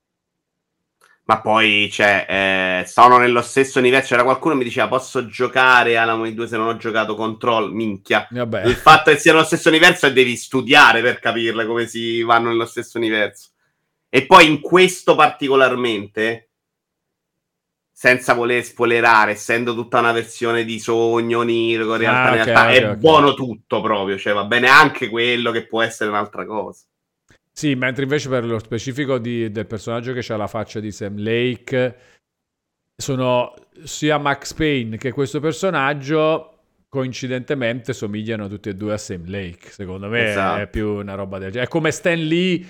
Ma 1.27 1.41
poi, 1.41 1.89
cioè, 1.93 2.27
eh, 2.29 2.87
sono 2.89 3.19
nello 3.19 3.43
stesso 3.43 3.79
universo. 3.79 4.09
C'era 4.09 4.25
qualcuno 4.25 4.55
che 4.55 4.59
mi 4.59 4.65
diceva: 4.65 4.89
Posso 4.89 5.27
giocare 5.29 5.97
Alan 5.97 6.19
Wake 6.19 6.35
2 6.35 6.49
se 6.49 6.57
non 6.57 6.67
ho 6.67 6.77
giocato 6.77 7.15
Control? 7.15 7.73
Minchia. 7.73 8.27
Vabbè. 8.29 8.65
Il 8.65 8.75
fatto 8.75 9.13
che 9.13 9.19
sia 9.19 9.33
nello 9.33 9.45
stesso 9.45 9.69
universo 9.69 10.07
e 10.07 10.13
devi 10.13 10.35
studiare 10.35 11.03
per 11.03 11.21
capirle 11.21 11.67
come 11.67 11.87
si 11.87 12.21
vanno 12.23 12.49
nello 12.49 12.67
stesso 12.67 12.99
universo. 12.99 13.51
E 14.17 14.25
poi 14.25 14.47
in 14.47 14.61
questo 14.63 15.15
particolarmente, 15.15 16.49
senza 17.93 18.33
voler 18.33 18.65
spoilerare, 18.65 19.33
essendo 19.33 19.75
tutta 19.75 19.99
una 19.99 20.13
versione 20.13 20.65
di 20.65 20.79
sogno, 20.79 21.41
onirico, 21.41 21.97
realtà, 21.97 22.23
Ah, 22.31 22.35
in 22.35 22.41
ok, 22.41 22.45
realtà, 22.47 22.67
ok, 22.69 22.73
è 22.79 22.91
ok. 22.93 22.97
buono 22.97 23.35
tutto 23.35 23.83
proprio. 23.83 24.17
Cioè, 24.17 24.33
va 24.33 24.45
bene 24.47 24.69
anche 24.69 25.11
quello 25.11 25.51
che 25.51 25.67
può 25.67 25.83
essere 25.83 26.09
un'altra 26.09 26.47
cosa. 26.47 26.83
Sì, 27.53 27.75
mentre 27.75 28.05
invece 28.05 28.31
per 28.31 28.47
lo 28.47 28.59
specifico 28.59 29.19
di- 29.19 29.53
del 29.53 29.67
personaggio 29.67 30.15
che 30.15 30.25
ha 30.33 30.37
la 30.39 30.47
faccia 30.47 30.81
di 30.81 30.91
Sam 30.91 31.19
Lake, 31.19 31.97
sono 32.97 33.55
sia 33.83 34.17
Max 34.17 34.55
Payne 34.55 34.97
che 34.97 35.13
questo 35.13 35.41
personaggio 35.41 36.53
coincidentemente 36.89 37.93
somigliano 37.93 38.49
tutti 38.49 38.71
e 38.71 38.75
due 38.75 38.95
a 38.95 38.99
Sam 38.99 39.25
Lake. 39.27 39.71
Secondo 39.71 40.09
me 40.09 40.31
Esatto. 40.31 40.63
è 40.63 40.69
più 40.71 40.89
una 40.89 41.13
roba 41.15 41.37
del 41.39 41.51
genere. 41.51 41.67
È 41.67 41.71
come 41.71 41.91
Stan 41.91 42.19
Lee 42.19 42.65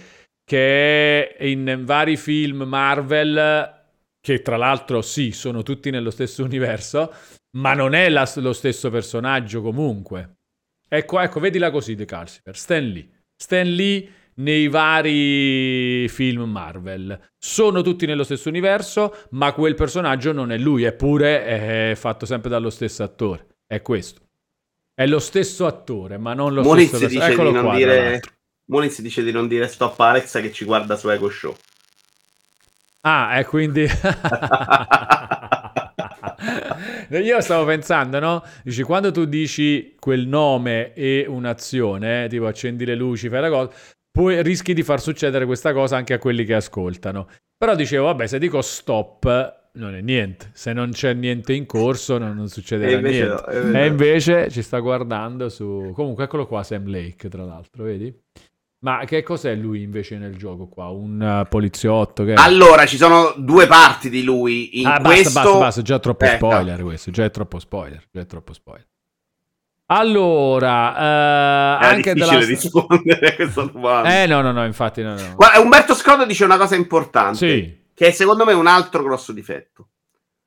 che 0.49 1.37
in 1.41 1.83
vari 1.85 2.17
film 2.17 2.63
Marvel, 2.63 3.83
che 4.21 4.43
tra 4.43 4.57
l'altro 4.57 5.03
sì, 5.03 5.33
sono 5.33 5.63
tutti 5.63 5.91
nello 5.91 6.11
stesso 6.11 6.45
universo, 6.45 7.13
ma 7.57 7.75
non 7.75 7.95
è 7.95 8.09
la- 8.09 8.31
lo 8.37 8.53
stesso 8.53 8.89
personaggio 8.89 9.61
comunque. 9.61 10.37
Ecco, 10.89 11.19
ecco, 11.19 11.41
vedila 11.41 11.73
così, 11.73 11.97
The 11.97 12.05
Calcifer. 12.05 12.57
Stan 12.57 12.85
Lee. 12.85 13.09
Stan 13.37 13.67
Lee 13.67 14.09
nei 14.35 14.69
vari 14.69 16.09
film 16.09 16.43
Marvel. 16.43 17.19
Sono 17.37 17.83
tutti 17.83 18.07
nello 18.07 18.23
stesso 18.23 18.49
universo, 18.49 19.15
ma 19.31 19.53
quel 19.53 19.75
personaggio 19.75 20.31
non 20.31 20.53
è 20.53 20.59
lui, 20.59 20.85
eppure 20.85 21.45
è 21.45 21.95
fatto 21.97 22.25
sempre 22.25 22.51
dallo 22.51 22.71
stesso 22.71 23.03
attore. 23.03 23.47
È 23.67 23.83
questo. 23.83 24.21
È 24.95 25.07
lo 25.07 25.19
stesso 25.19 25.67
attore, 25.67 26.19
ma 26.19 26.35
non 26.35 26.55
lo 26.55 26.63
Moniz 26.63 26.87
stesso 26.89 27.05
personaggio. 27.05 27.33
Eccolo 27.33 27.61
qua, 27.61 27.75
dire, 27.75 28.21
Moniz 28.69 29.01
dice 29.01 29.23
di 29.23 29.31
non 29.31 29.47
dire 29.47 29.69
stop 29.69 29.99
a 30.01 30.09
Alexa 30.11 30.41
che 30.41 30.53
ci 30.53 30.65
guarda 30.65 30.97
su 30.97 31.09
Eco 31.09 31.29
Show. 31.31 31.55
Ah, 33.03 33.39
e 33.39 33.45
quindi... 33.45 33.87
Io 37.11 37.41
stavo 37.41 37.65
pensando, 37.65 38.19
no? 38.19 38.43
Dici, 38.65 38.83
quando 38.83 39.13
tu 39.13 39.25
dici 39.27 39.95
quel 39.99 40.27
nome 40.27 40.93
e 40.95 41.25
un'azione, 41.29 42.25
eh, 42.25 42.29
tipo 42.29 42.47
accendi 42.47 42.85
le 42.85 42.97
luci, 42.97 43.29
fai 43.29 43.41
la 43.43 43.49
cosa, 43.49 43.71
poi 44.11 44.43
rischi 44.43 44.75
di 44.75 44.83
far 44.83 45.01
succedere 45.01 45.47
questa 45.47 45.73
cosa 45.73 45.97
anche 45.97 46.15
a 46.15 46.19
quelli 46.19 46.45
che 46.45 46.55
ascoltano. 46.55 47.29
Però 47.57 47.75
dicevo, 47.77 48.07
vabbè, 48.07 48.27
se 48.27 48.39
dico 48.41 48.61
stop, 48.61 49.71
non 49.75 49.95
è 49.95 50.01
niente. 50.01 50.51
Se 50.53 50.73
non 50.73 50.91
c'è 50.91 51.15
niente 51.15 51.53
in 51.53 51.67
corso, 51.67 52.19
non, 52.19 52.35
non 52.35 52.49
succederà 52.49 52.91
E 52.91 52.95
invece 52.95 53.25
niente. 53.25 53.45
no, 53.47 53.79
e 53.79 53.87
invece 53.87 54.51
ci 54.51 54.63
sta 54.63 54.81
guardando 54.81 55.49
su... 55.49 55.93
Comunque, 55.95 56.25
eccolo 56.25 56.47
qua, 56.47 56.63
Sam 56.65 56.89
Lake, 56.91 57.29
tra 57.29 57.45
l'altro, 57.45 57.85
vedi? 57.85 58.13
Ma 58.79 59.05
che 59.05 59.23
cos'è 59.23 59.55
lui 59.55 59.83
invece 59.83 60.19
nel 60.19 60.37
gioco 60.37 60.69
qua? 60.69 60.89
Un 60.89 61.21
eh, 61.21 61.47
poliziotto 61.49 62.25
che... 62.25 62.35
Allora, 62.35 62.87
ci 62.87 62.97
sono 62.97 63.35
due 63.37 63.67
parti 63.67 64.11
di 64.11 64.23
lui. 64.23 64.81
In 64.81 64.87
ah, 64.87 65.01
questo... 65.01 65.33
basta, 65.33 65.43
basta, 65.43 65.59
basta, 65.59 65.83
già 65.83 65.99
troppo 65.99 66.25
Eh, 66.25 66.35
spoiler 66.37 66.83
questo, 66.83 67.11
già 67.11 67.25
è 67.25 67.31
troppo 67.31 67.59
spoiler, 67.59 68.07
già 68.13 68.21
è 68.21 68.27
troppo 68.27 68.53
spoiler. 68.53 68.87
Allora, 69.89 70.97
eh, 71.81 71.85
anche 71.87 72.13
difficile 72.13 72.41
della... 72.41 72.51
rispondere 72.51 73.27
a 73.29 73.35
questa 73.37 73.63
domanda. 73.63 74.23
Eh 74.23 74.27
no, 74.27 74.41
no, 74.41 74.53
no, 74.53 74.65
infatti 74.65 75.01
no, 75.03 75.15
no. 75.15 75.35
Guarda, 75.37 75.61
Umberto 75.61 75.95
Scrodo 75.95 76.25
dice 76.25 76.45
una 76.45 76.57
cosa 76.59 76.75
importante, 76.75 77.37
Sì, 77.37 77.85
che 77.95 78.09
è 78.09 78.11
secondo 78.11 78.45
me 78.45 78.53
un 78.53 78.67
altro 78.67 79.03
grosso 79.05 79.33
difetto. 79.33 79.91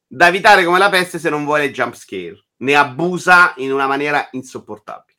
Da 0.05 0.27
evitare 0.27 0.65
come 0.65 0.77
la 0.77 0.89
peste 0.89 1.19
se 1.19 1.29
non 1.29 1.45
vuole 1.45 1.71
jump 1.71 1.95
scare. 1.95 2.47
Ne 2.57 2.75
abusa 2.75 3.53
in 3.57 3.71
una 3.71 3.87
maniera 3.87 4.27
insopportabile. 4.31 5.17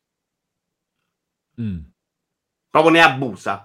Mm. 1.61 1.78
Proprio 2.71 2.93
ne 2.93 3.01
abusa. 3.03 3.65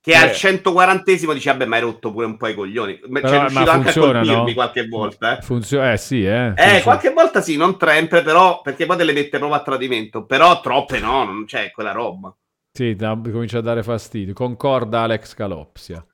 Che 0.00 0.10
Eh. 0.10 0.16
al 0.16 0.30
140esimo 0.30 1.32
dice, 1.32 1.50
vabbè, 1.50 1.64
ma 1.64 1.76
hai 1.76 1.82
rotto 1.82 2.12
pure 2.12 2.26
un 2.26 2.36
po' 2.36 2.46
i 2.48 2.54
coglioni. 2.54 2.98
Però- 2.98 3.26
c'è 3.26 3.36
ma 3.36 3.40
riuscito 3.46 3.70
anche 3.70 3.88
a 3.88 3.92
funziona, 3.92 4.18
colpirmi 4.20 4.46
no? 4.48 4.52
qualche 4.54 4.86
volta, 4.86 5.38
eh. 5.38 5.42
Funziona, 5.42 5.92
eh 5.92 5.96
sì, 5.96 6.24
eh. 6.26 6.46
Eh, 6.48 6.54
funziona. 6.54 6.82
qualche 6.82 7.10
volta 7.10 7.40
sì, 7.40 7.56
non 7.56 7.76
sempre, 7.78 8.22
però, 8.22 8.60
perché 8.60 8.84
poi 8.84 8.96
te 8.98 9.04
le 9.04 9.12
mette 9.14 9.38
proprio 9.38 9.58
a 9.58 9.62
tradimento. 9.62 10.26
Però 10.26 10.60
troppe 10.60 11.00
no, 11.00 11.24
non 11.24 11.44
c'è 11.46 11.70
quella 11.70 11.92
roba. 11.92 12.34
Sì, 12.70 12.94
da- 12.94 13.18
comincia 13.18 13.58
a 13.58 13.62
dare 13.62 13.82
fastidio. 13.82 14.34
Concorda 14.34 15.00
Alex 15.02 15.32
Calopsia. 15.34 16.04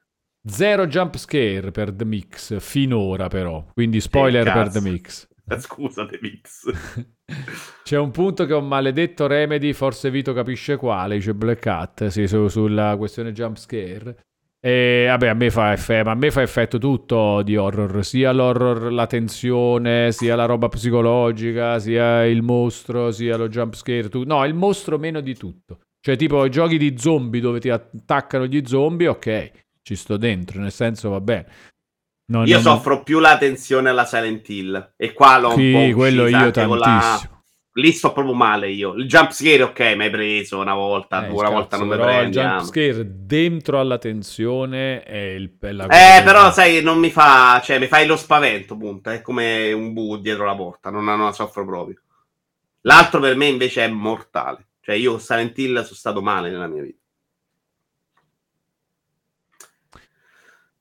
Zero 0.42 0.86
jump 0.86 1.16
scare 1.16 1.70
per 1.72 1.92
The 1.92 2.04
Mix, 2.04 2.60
finora 2.60 3.26
però. 3.28 3.64
Quindi 3.74 4.00
spoiler 4.00 4.44
per. 4.44 4.70
The 4.70 4.80
Mix. 4.80 5.28
Scusate, 5.58 6.18
Mix. 6.22 6.70
C'è 7.82 7.98
un 7.98 8.10
punto 8.10 8.46
che 8.46 8.52
ho 8.52 8.60
maledetto 8.60 9.26
Remedy, 9.26 9.72
forse 9.72 10.10
Vito 10.10 10.32
capisce 10.32 10.76
quale, 10.76 11.16
dice 11.16 11.34
Black 11.34 11.66
Hat, 11.66 12.06
sì, 12.08 12.26
su- 12.26 12.48
sulla 12.48 12.96
questione 12.96 13.32
jump 13.32 13.56
scare. 13.56 14.18
E 14.62 15.06
vabbè, 15.08 15.28
a 15.28 15.34
me 15.34 15.50
fa 15.50 15.72
effetto, 15.72 16.04
ma 16.04 16.10
a 16.10 16.14
me 16.14 16.30
fa 16.30 16.42
effetto 16.42 16.78
tutto 16.78 17.40
di 17.42 17.56
horror, 17.56 18.04
sia 18.04 18.30
l'horror, 18.30 18.92
la 18.92 19.06
tensione, 19.06 20.12
sia 20.12 20.36
la 20.36 20.44
roba 20.44 20.68
psicologica, 20.68 21.78
sia 21.78 22.26
il 22.26 22.42
mostro, 22.42 23.10
sia 23.10 23.36
lo 23.36 23.48
jump 23.48 23.74
scare, 23.74 24.08
tu- 24.08 24.24
no, 24.24 24.44
il 24.44 24.54
mostro 24.54 24.98
meno 24.98 25.20
di 25.20 25.34
tutto. 25.34 25.80
Cioè, 25.98 26.16
tipo 26.16 26.44
i 26.44 26.50
giochi 26.50 26.78
di 26.78 26.94
zombie 26.98 27.40
dove 27.40 27.58
ti 27.60 27.70
attaccano 27.70 28.46
gli 28.46 28.62
zombie, 28.66 29.08
ok, 29.08 29.50
ci 29.82 29.96
sto 29.96 30.16
dentro, 30.16 30.60
nel 30.60 30.72
senso 30.72 31.10
va 31.10 31.20
bene. 31.20 31.46
No, 32.30 32.44
Io 32.44 32.56
no, 32.56 32.62
no. 32.62 32.62
soffro 32.62 33.02
più 33.02 33.18
la 33.18 33.36
tensione 33.38 33.88
alla 33.90 34.04
Silent 34.04 34.48
Hill. 34.48 34.92
E 34.96 35.12
qua 35.12 35.38
l'ho 35.38 35.54
un 35.54 35.54
po' 35.68 35.78
Sì, 35.78 35.92
quello 35.94 36.26
io 36.26 36.50
con 36.52 36.78
la- 36.78 37.18
tantissimo. 37.18 37.42
Lì 37.74 37.92
sto 37.92 38.12
proprio 38.12 38.34
male 38.34 38.70
io. 38.70 38.94
Il 38.94 39.06
jump 39.06 39.30
scare, 39.32 39.62
ok, 39.62 39.80
mi 39.96 40.04
hai 40.04 40.10
preso 40.10 40.58
una 40.58 40.74
volta, 40.74 41.24
Eh, 41.26 41.28
una 41.28 41.48
cazzo, 41.48 41.52
volta 41.52 41.76
non 41.76 41.88
mi 41.88 41.96
però 41.96 42.22
il 42.22 42.30
prendi. 42.30 42.36
jump 42.38 42.60
scare 42.60 43.26
dentro 43.26 43.78
alla 43.80 43.98
tensione 43.98 45.02
è, 45.02 45.16
il, 45.16 45.56
è 45.60 45.72
la 45.72 45.86
Eh, 45.86 46.22
però 46.24 46.52
sai, 46.52 46.82
non 46.82 46.98
mi 46.98 47.10
fa, 47.10 47.60
cioè, 47.62 47.78
mi 47.78 47.86
fai 47.86 48.06
lo 48.06 48.16
spavento, 48.16 48.76
punto. 48.76 49.10
È 49.10 49.20
come 49.22 49.72
un 49.72 49.92
bu 49.92 50.18
dietro 50.18 50.44
la 50.44 50.54
porta, 50.54 50.90
non, 50.90 51.04
non 51.04 51.20
la 51.20 51.32
soffro 51.32 51.64
proprio. 51.64 52.00
L'altro 52.82 53.20
per 53.20 53.36
me 53.36 53.46
invece 53.46 53.84
è 53.84 53.88
mortale. 53.88 54.68
Cioè, 54.80 54.94
io 54.94 55.18
Silent 55.18 55.56
Hill 55.58 55.74
sono 55.82 55.94
stato 55.94 56.22
male 56.22 56.50
nella 56.50 56.66
mia 56.68 56.82
vita. 56.82 56.98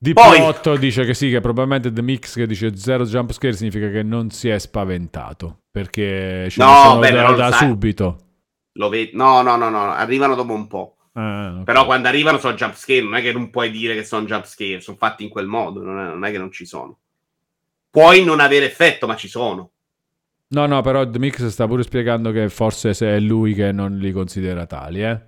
Di 0.02 0.14
Piotto 0.14 0.76
dice 0.78 1.04
che 1.04 1.12
sì, 1.12 1.28
che 1.28 1.40
probabilmente 1.40 1.92
The 1.92 2.00
Mix 2.00 2.34
che 2.34 2.46
dice 2.46 2.74
zero 2.74 3.04
jump 3.04 3.32
scare 3.32 3.52
significa 3.52 3.90
che 3.90 4.02
non 4.02 4.30
si 4.30 4.48
è 4.48 4.58
spaventato, 4.58 5.64
perché 5.70 6.48
ce 6.48 6.62
No, 6.62 6.82
sono 6.84 6.98
beh, 7.00 7.10
da, 7.10 7.32
da 7.32 7.52
subito. 7.52 8.18
Vedi? 8.72 9.10
No, 9.12 9.42
no, 9.42 9.56
no, 9.56 9.68
no, 9.68 9.92
arrivano 9.92 10.34
dopo 10.34 10.54
un 10.54 10.66
po'. 10.68 10.96
Ah, 11.12 11.56
ok. 11.58 11.64
Però 11.64 11.84
quando 11.84 12.08
arrivano 12.08 12.38
sono 12.38 12.54
jump 12.54 12.76
scare, 12.76 13.02
non 13.02 13.14
è 13.14 13.20
che 13.20 13.34
non 13.34 13.50
puoi 13.50 13.70
dire 13.70 13.94
che 13.94 14.02
sono 14.02 14.24
jump 14.24 14.46
scare, 14.46 14.80
sono 14.80 14.96
fatti 14.96 15.22
in 15.22 15.28
quel 15.28 15.46
modo, 15.46 15.82
non 15.82 15.98
è, 15.98 16.04
non 16.04 16.24
è 16.24 16.30
che 16.30 16.38
non 16.38 16.50
ci 16.50 16.64
sono. 16.64 16.98
Puoi 17.90 18.24
non 18.24 18.40
avere 18.40 18.64
effetto, 18.64 19.06
ma 19.06 19.16
ci 19.16 19.28
sono. 19.28 19.70
No, 20.48 20.64
no, 20.64 20.80
però 20.80 21.06
The 21.06 21.18
Mix 21.18 21.46
sta 21.48 21.66
pure 21.66 21.82
spiegando 21.82 22.32
che 22.32 22.48
forse 22.48 22.94
se 22.94 23.06
è 23.06 23.20
lui 23.20 23.52
che 23.52 23.70
non 23.70 23.98
li 23.98 24.12
considera 24.12 24.64
tali, 24.64 25.02
eh. 25.02 25.20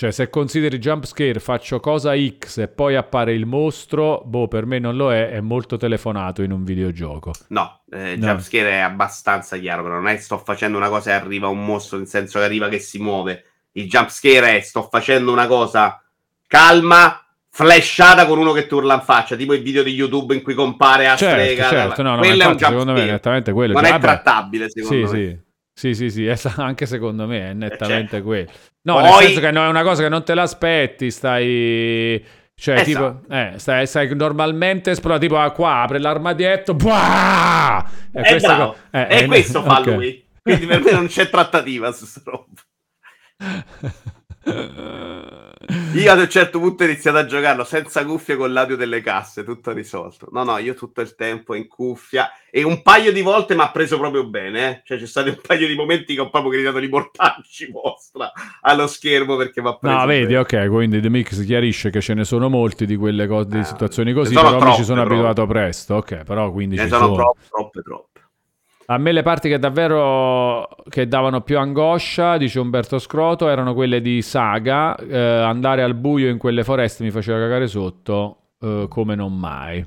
Cioè, 0.00 0.12
se 0.12 0.30
consideri 0.30 0.78
jump 0.78 1.04
scare, 1.04 1.38
faccio 1.40 1.78
cosa 1.78 2.14
X 2.16 2.56
e 2.56 2.68
poi 2.68 2.96
appare 2.96 3.34
il 3.34 3.44
mostro, 3.44 4.22
boh, 4.24 4.48
per 4.48 4.64
me 4.64 4.78
non 4.78 4.96
lo 4.96 5.12
è, 5.12 5.28
è 5.28 5.40
molto 5.40 5.76
telefonato 5.76 6.40
in 6.40 6.52
un 6.52 6.64
videogioco. 6.64 7.32
No, 7.48 7.82
eh, 7.90 8.16
No. 8.16 8.28
jumpscare 8.28 8.70
è 8.70 8.78
abbastanza 8.78 9.58
chiaro, 9.58 9.82
però 9.82 9.96
non 9.96 10.08
è 10.08 10.16
sto 10.16 10.38
facendo 10.38 10.78
una 10.78 10.88
cosa 10.88 11.10
e 11.10 11.12
arriva 11.12 11.48
un 11.48 11.62
mostro, 11.62 11.98
nel 11.98 12.06
senso 12.06 12.38
che 12.38 12.46
arriva 12.46 12.68
che 12.70 12.78
si 12.78 12.98
muove. 12.98 13.44
Il 13.72 13.88
jumpscare 13.88 14.56
è 14.56 14.60
sto 14.62 14.88
facendo 14.90 15.32
una 15.32 15.46
cosa 15.46 16.02
calma, 16.46 17.22
flashata 17.50 18.24
con 18.24 18.38
uno 18.38 18.52
che 18.52 18.66
ti 18.66 18.72
urla 18.72 18.94
in 18.94 19.02
faccia, 19.02 19.36
tipo 19.36 19.52
il 19.52 19.60
video 19.60 19.82
di 19.82 19.92
YouTube 19.92 20.34
in 20.34 20.40
cui 20.42 20.54
compare 20.54 21.08
a 21.08 21.16
Certo, 21.16 21.42
strega. 21.42 21.68
certo, 21.68 22.00
no, 22.02 22.14
no, 22.14 22.18
quello 22.20 22.42
è 22.42 22.46
un 22.46 22.52
infatti 22.52 22.72
secondo 22.72 22.92
me 22.92 23.02
è 23.02 23.06
jumpscare. 23.06 23.10
nettamente 23.12 23.52
quello. 23.52 23.72
Non 23.74 23.82
Cioè, 23.82 23.90
è 23.90 23.98
vabbè, 23.98 24.04
trattabile, 24.22 24.70
Sì, 24.70 24.80
secondo 24.80 25.10
me. 25.10 25.18
sì. 25.18 25.48
Sì, 25.80 25.94
sì, 25.94 26.10
sì, 26.10 26.26
es- 26.26 26.44
anche 26.58 26.84
secondo 26.84 27.26
me 27.26 27.52
è 27.52 27.54
nettamente 27.54 28.16
cioè, 28.16 28.22
quello. 28.22 28.50
No, 28.82 28.96
poi- 28.96 29.02
nel 29.04 29.12
senso 29.22 29.40
che 29.40 29.50
no, 29.50 29.64
è 29.64 29.68
una 29.68 29.82
cosa 29.82 30.02
che 30.02 30.10
non 30.10 30.22
te 30.22 30.34
l'aspetti, 30.34 31.10
stai... 31.10 32.22
Cioè, 32.54 32.80
Esatto. 32.80 33.20
tipo, 33.22 33.34
eh, 33.34 33.54
stai, 33.56 33.86
stai 33.86 34.14
normalmente 34.14 34.90
esplora, 34.90 35.16
tipo, 35.16 35.38
ah, 35.38 35.50
qua 35.52 35.80
apre 35.80 35.98
l'armadietto, 35.98 36.74
buah! 36.74 37.90
E 38.12 38.36
bravo. 38.40 38.72
co- 38.72 38.76
eh, 38.90 39.06
e 39.08 39.22
eh, 39.22 39.26
questo 39.26 39.62
fa 39.62 39.80
ok. 39.80 39.86
lui. 39.86 40.22
Quindi 40.42 40.66
per 40.66 40.82
me 40.82 40.92
non 40.92 41.06
c'è 41.06 41.30
trattativa 41.30 41.92
su 41.92 42.04
sta 42.04 42.20
roba. 42.26 42.60
Io 45.94 46.10
ad 46.12 46.18
un 46.18 46.28
certo 46.28 46.58
punto 46.58 46.82
ho 46.82 46.86
iniziato 46.86 47.18
a 47.18 47.26
giocarlo 47.26 47.64
senza 47.64 48.04
cuffie 48.04 48.36
con 48.36 48.52
l'audio 48.52 48.76
delle 48.76 49.00
casse, 49.00 49.44
tutto 49.44 49.72
risolto. 49.72 50.28
No, 50.32 50.42
no, 50.44 50.58
io 50.58 50.74
tutto 50.74 51.00
il 51.00 51.14
tempo 51.14 51.54
in 51.54 51.66
cuffia 51.68 52.30
e 52.50 52.62
un 52.64 52.82
paio 52.82 53.12
di 53.12 53.20
volte 53.22 53.54
mi 53.54 53.60
ha 53.62 53.70
preso 53.70 53.98
proprio 53.98 54.26
bene. 54.26 54.68
eh. 54.70 54.82
Cioè, 54.84 54.98
c'è 54.98 55.06
stato 55.06 55.28
un 55.28 55.38
paio 55.44 55.66
di 55.66 55.74
momenti 55.74 56.14
che 56.14 56.20
ho 56.20 56.30
proprio 56.30 56.50
gridato 56.52 56.78
di 56.78 56.88
mortacci 56.88 57.70
vostra 57.70 58.32
allo 58.62 58.86
schermo 58.86 59.36
perché 59.36 59.60
mi 59.62 59.68
ha 59.68 59.76
preso. 59.76 59.96
No, 59.96 60.06
vedi, 60.06 60.26
bene. 60.34 60.38
ok, 60.38 60.68
quindi 60.68 61.00
The 61.00 61.08
Mix 61.10 61.44
chiarisce 61.44 61.90
che 61.90 62.00
ce 62.00 62.14
ne 62.14 62.24
sono 62.24 62.48
molti 62.48 62.86
di 62.86 62.96
quelle 62.96 63.26
cose, 63.26 63.48
di 63.48 63.58
Eh, 63.58 63.64
situazioni 63.64 64.12
così, 64.12 64.40
però 64.40 64.60
mi 64.60 64.72
ci 64.74 64.82
troppe, 64.82 64.82
sono 64.84 65.02
però. 65.02 65.14
abituato 65.14 65.46
presto, 65.46 65.94
ok, 65.96 66.22
però 66.24 66.50
quindi 66.52 66.76
Ne 66.76 66.82
ci 66.82 66.88
sono 66.88 67.04
sono. 67.04 67.16
troppe, 67.16 67.40
troppe, 67.48 67.82
troppe. 67.82 68.09
A 68.90 68.98
me 68.98 69.12
le 69.12 69.22
parti 69.22 69.48
che 69.48 69.60
davvero 69.60 70.68
che 70.88 71.06
davano 71.06 71.42
più 71.42 71.58
angoscia, 71.58 72.36
dice 72.36 72.58
Umberto 72.58 72.98
Scroto, 72.98 73.48
erano 73.48 73.72
quelle 73.72 74.00
di 74.00 74.20
Saga, 74.20 74.96
eh, 74.96 75.16
andare 75.16 75.84
al 75.84 75.94
buio 75.94 76.28
in 76.28 76.38
quelle 76.38 76.64
foreste 76.64 77.04
mi 77.04 77.12
faceva 77.12 77.38
cagare 77.38 77.68
sotto 77.68 78.54
eh, 78.60 78.86
come 78.88 79.14
non 79.14 79.38
mai. 79.38 79.86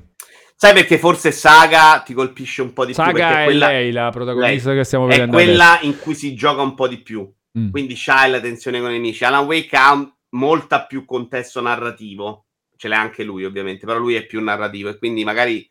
Sai 0.56 0.72
perché 0.72 0.96
forse 0.96 1.32
Saga 1.32 2.00
ti 2.02 2.14
colpisce 2.14 2.62
un 2.62 2.72
po' 2.72 2.86
di 2.86 2.94
più? 2.94 3.02
Saga 3.02 3.42
è 3.42 3.44
quella, 3.44 3.66
lei 3.66 3.92
la 3.92 4.08
protagonista 4.08 4.70
lei 4.70 4.78
che 4.78 4.84
stiamo 4.84 5.04
è 5.04 5.10
vedendo 5.10 5.36
quella 5.36 5.78
in 5.82 5.98
cui 5.98 6.14
si 6.14 6.34
gioca 6.34 6.62
un 6.62 6.74
po' 6.74 6.88
di 6.88 7.02
più. 7.02 7.20
adesso. 7.20 7.42
Mm. 7.56 7.70
quindi 7.70 7.94
c'hai 7.94 8.30
la 8.30 8.40
tensione 8.40 8.80
con 8.80 8.88
i 8.88 8.94
nemici. 8.94 9.22
Alan 9.22 9.44
Wake 9.44 9.76
ha 9.76 10.16
molta 10.30 10.86
più 10.86 11.04
contesto 11.04 11.60
narrativo, 11.60 12.46
ce 12.74 12.88
l'ha 12.88 13.00
anche 13.00 13.22
lui 13.22 13.44
ovviamente, 13.44 13.84
però 13.84 13.98
lui 13.98 14.14
è 14.14 14.24
più 14.24 14.42
narrativo 14.42 14.88
e 14.88 14.96
quindi 14.96 15.24
magari 15.24 15.68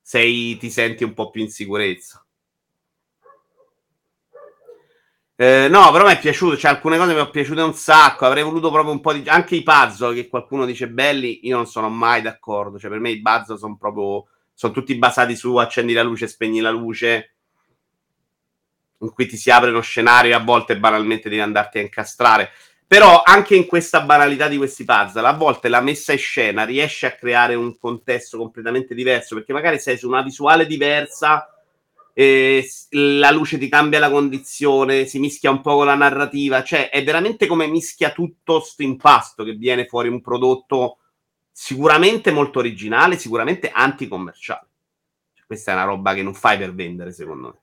sei, 0.00 0.56
ti 0.56 0.70
senti 0.70 1.02
un 1.02 1.14
po' 1.14 1.30
più 1.30 1.42
in 1.42 1.50
sicurezza. 1.50 2.25
Eh, 5.38 5.68
no, 5.68 5.92
però 5.92 6.06
mi 6.06 6.12
è 6.12 6.18
piaciuto, 6.18 6.56
cioè 6.56 6.70
alcune 6.70 6.96
cose 6.96 7.12
mi 7.12 7.18
sono 7.18 7.28
piaciute 7.30 7.60
un 7.60 7.74
sacco, 7.74 8.24
avrei 8.24 8.42
voluto 8.42 8.70
proprio 8.70 8.92
un 8.92 9.02
po' 9.02 9.12
di... 9.12 9.28
anche 9.28 9.54
i 9.54 9.62
puzzle 9.62 10.14
che 10.14 10.28
qualcuno 10.28 10.64
dice 10.64 10.88
belli, 10.88 11.46
io 11.46 11.56
non 11.56 11.66
sono 11.66 11.90
mai 11.90 12.22
d'accordo, 12.22 12.78
cioè 12.78 12.88
per 12.88 13.00
me 13.00 13.10
i 13.10 13.20
puzzle 13.20 13.58
sono 13.58 13.76
proprio, 13.76 14.26
sono 14.54 14.72
tutti 14.72 14.96
basati 14.96 15.36
su 15.36 15.54
accendi 15.56 15.92
la 15.92 16.02
luce, 16.02 16.26
spegni 16.26 16.60
la 16.60 16.70
luce, 16.70 17.34
in 19.00 19.12
cui 19.12 19.26
ti 19.26 19.36
si 19.36 19.50
apre 19.50 19.68
uno 19.68 19.82
scenario 19.82 20.30
e 20.30 20.34
a 20.34 20.42
volte 20.42 20.78
banalmente 20.78 21.28
devi 21.28 21.42
andarti 21.42 21.78
a 21.78 21.82
incastrare. 21.82 22.50
Però 22.86 23.20
anche 23.22 23.56
in 23.56 23.66
questa 23.66 24.00
banalità 24.00 24.48
di 24.48 24.56
questi 24.56 24.86
puzzle, 24.86 25.26
a 25.26 25.34
volte 25.34 25.68
la 25.68 25.82
messa 25.82 26.12
in 26.12 26.18
scena 26.18 26.64
riesce 26.64 27.04
a 27.04 27.12
creare 27.12 27.54
un 27.54 27.76
contesto 27.76 28.38
completamente 28.38 28.94
diverso, 28.94 29.34
perché 29.34 29.52
magari 29.52 29.78
sei 29.78 29.98
su 29.98 30.08
una 30.08 30.22
visuale 30.22 30.64
diversa, 30.64 31.55
e 32.18 32.64
s- 32.66 32.86
la 32.92 33.30
luce 33.30 33.58
ti 33.58 33.68
cambia 33.68 33.98
la 33.98 34.10
condizione, 34.10 35.04
si 35.04 35.18
mischia 35.18 35.50
un 35.50 35.60
po' 35.60 35.76
con 35.76 35.84
la 35.84 35.94
narrativa, 35.94 36.62
cioè 36.62 36.88
è 36.88 37.04
veramente 37.04 37.46
come 37.46 37.66
mischia 37.66 38.10
tutto 38.10 38.60
sto 38.60 38.82
impasto 38.82 39.44
che 39.44 39.52
viene 39.52 39.84
fuori 39.84 40.08
un 40.08 40.22
prodotto 40.22 40.96
sicuramente 41.52 42.30
molto 42.30 42.60
originale, 42.60 43.18
sicuramente 43.18 43.70
anticommerciale. 43.70 44.66
Cioè, 45.34 45.44
questa 45.44 45.72
è 45.72 45.74
una 45.74 45.84
roba 45.84 46.14
che 46.14 46.22
non 46.22 46.32
fai 46.32 46.56
per 46.56 46.74
vendere, 46.74 47.12
secondo 47.12 47.48
me 47.48 47.60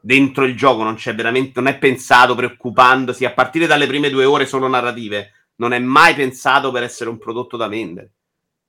dentro 0.00 0.44
il 0.44 0.56
gioco 0.56 0.82
non 0.82 0.94
c'è 0.96 1.14
veramente, 1.14 1.60
non 1.60 1.68
è 1.68 1.78
pensato 1.78 2.34
preoccupandosi, 2.34 3.24
a 3.24 3.32
partire 3.32 3.66
dalle 3.66 3.86
prime 3.86 4.10
due 4.10 4.24
ore 4.24 4.46
solo 4.46 4.66
narrative, 4.66 5.50
non 5.56 5.72
è 5.72 5.78
mai 5.78 6.14
pensato 6.14 6.72
per 6.72 6.82
essere 6.82 7.10
un 7.10 7.18
prodotto 7.18 7.56
da 7.56 7.68
vendere. 7.68 8.12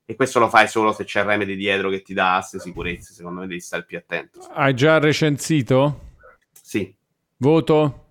E 0.09 0.15
questo 0.15 0.39
lo 0.39 0.47
fai 0.47 0.69
solo 0.69 0.93
se 0.93 1.03
c'è 1.03 1.19
il 1.19 1.25
Remedy 1.25 1.57
dietro 1.57 1.89
che 1.89 2.01
ti 2.01 2.13
dà 2.13 2.37
queste 2.39 2.59
sicurezze, 2.59 3.13
secondo 3.13 3.41
me 3.41 3.47
devi 3.47 3.59
stare 3.59 3.83
più 3.83 3.97
attento. 3.97 4.39
Hai 4.53 4.73
già 4.73 4.99
recensito? 4.99 6.13
Sì, 6.61 6.95
Voto? 7.39 8.05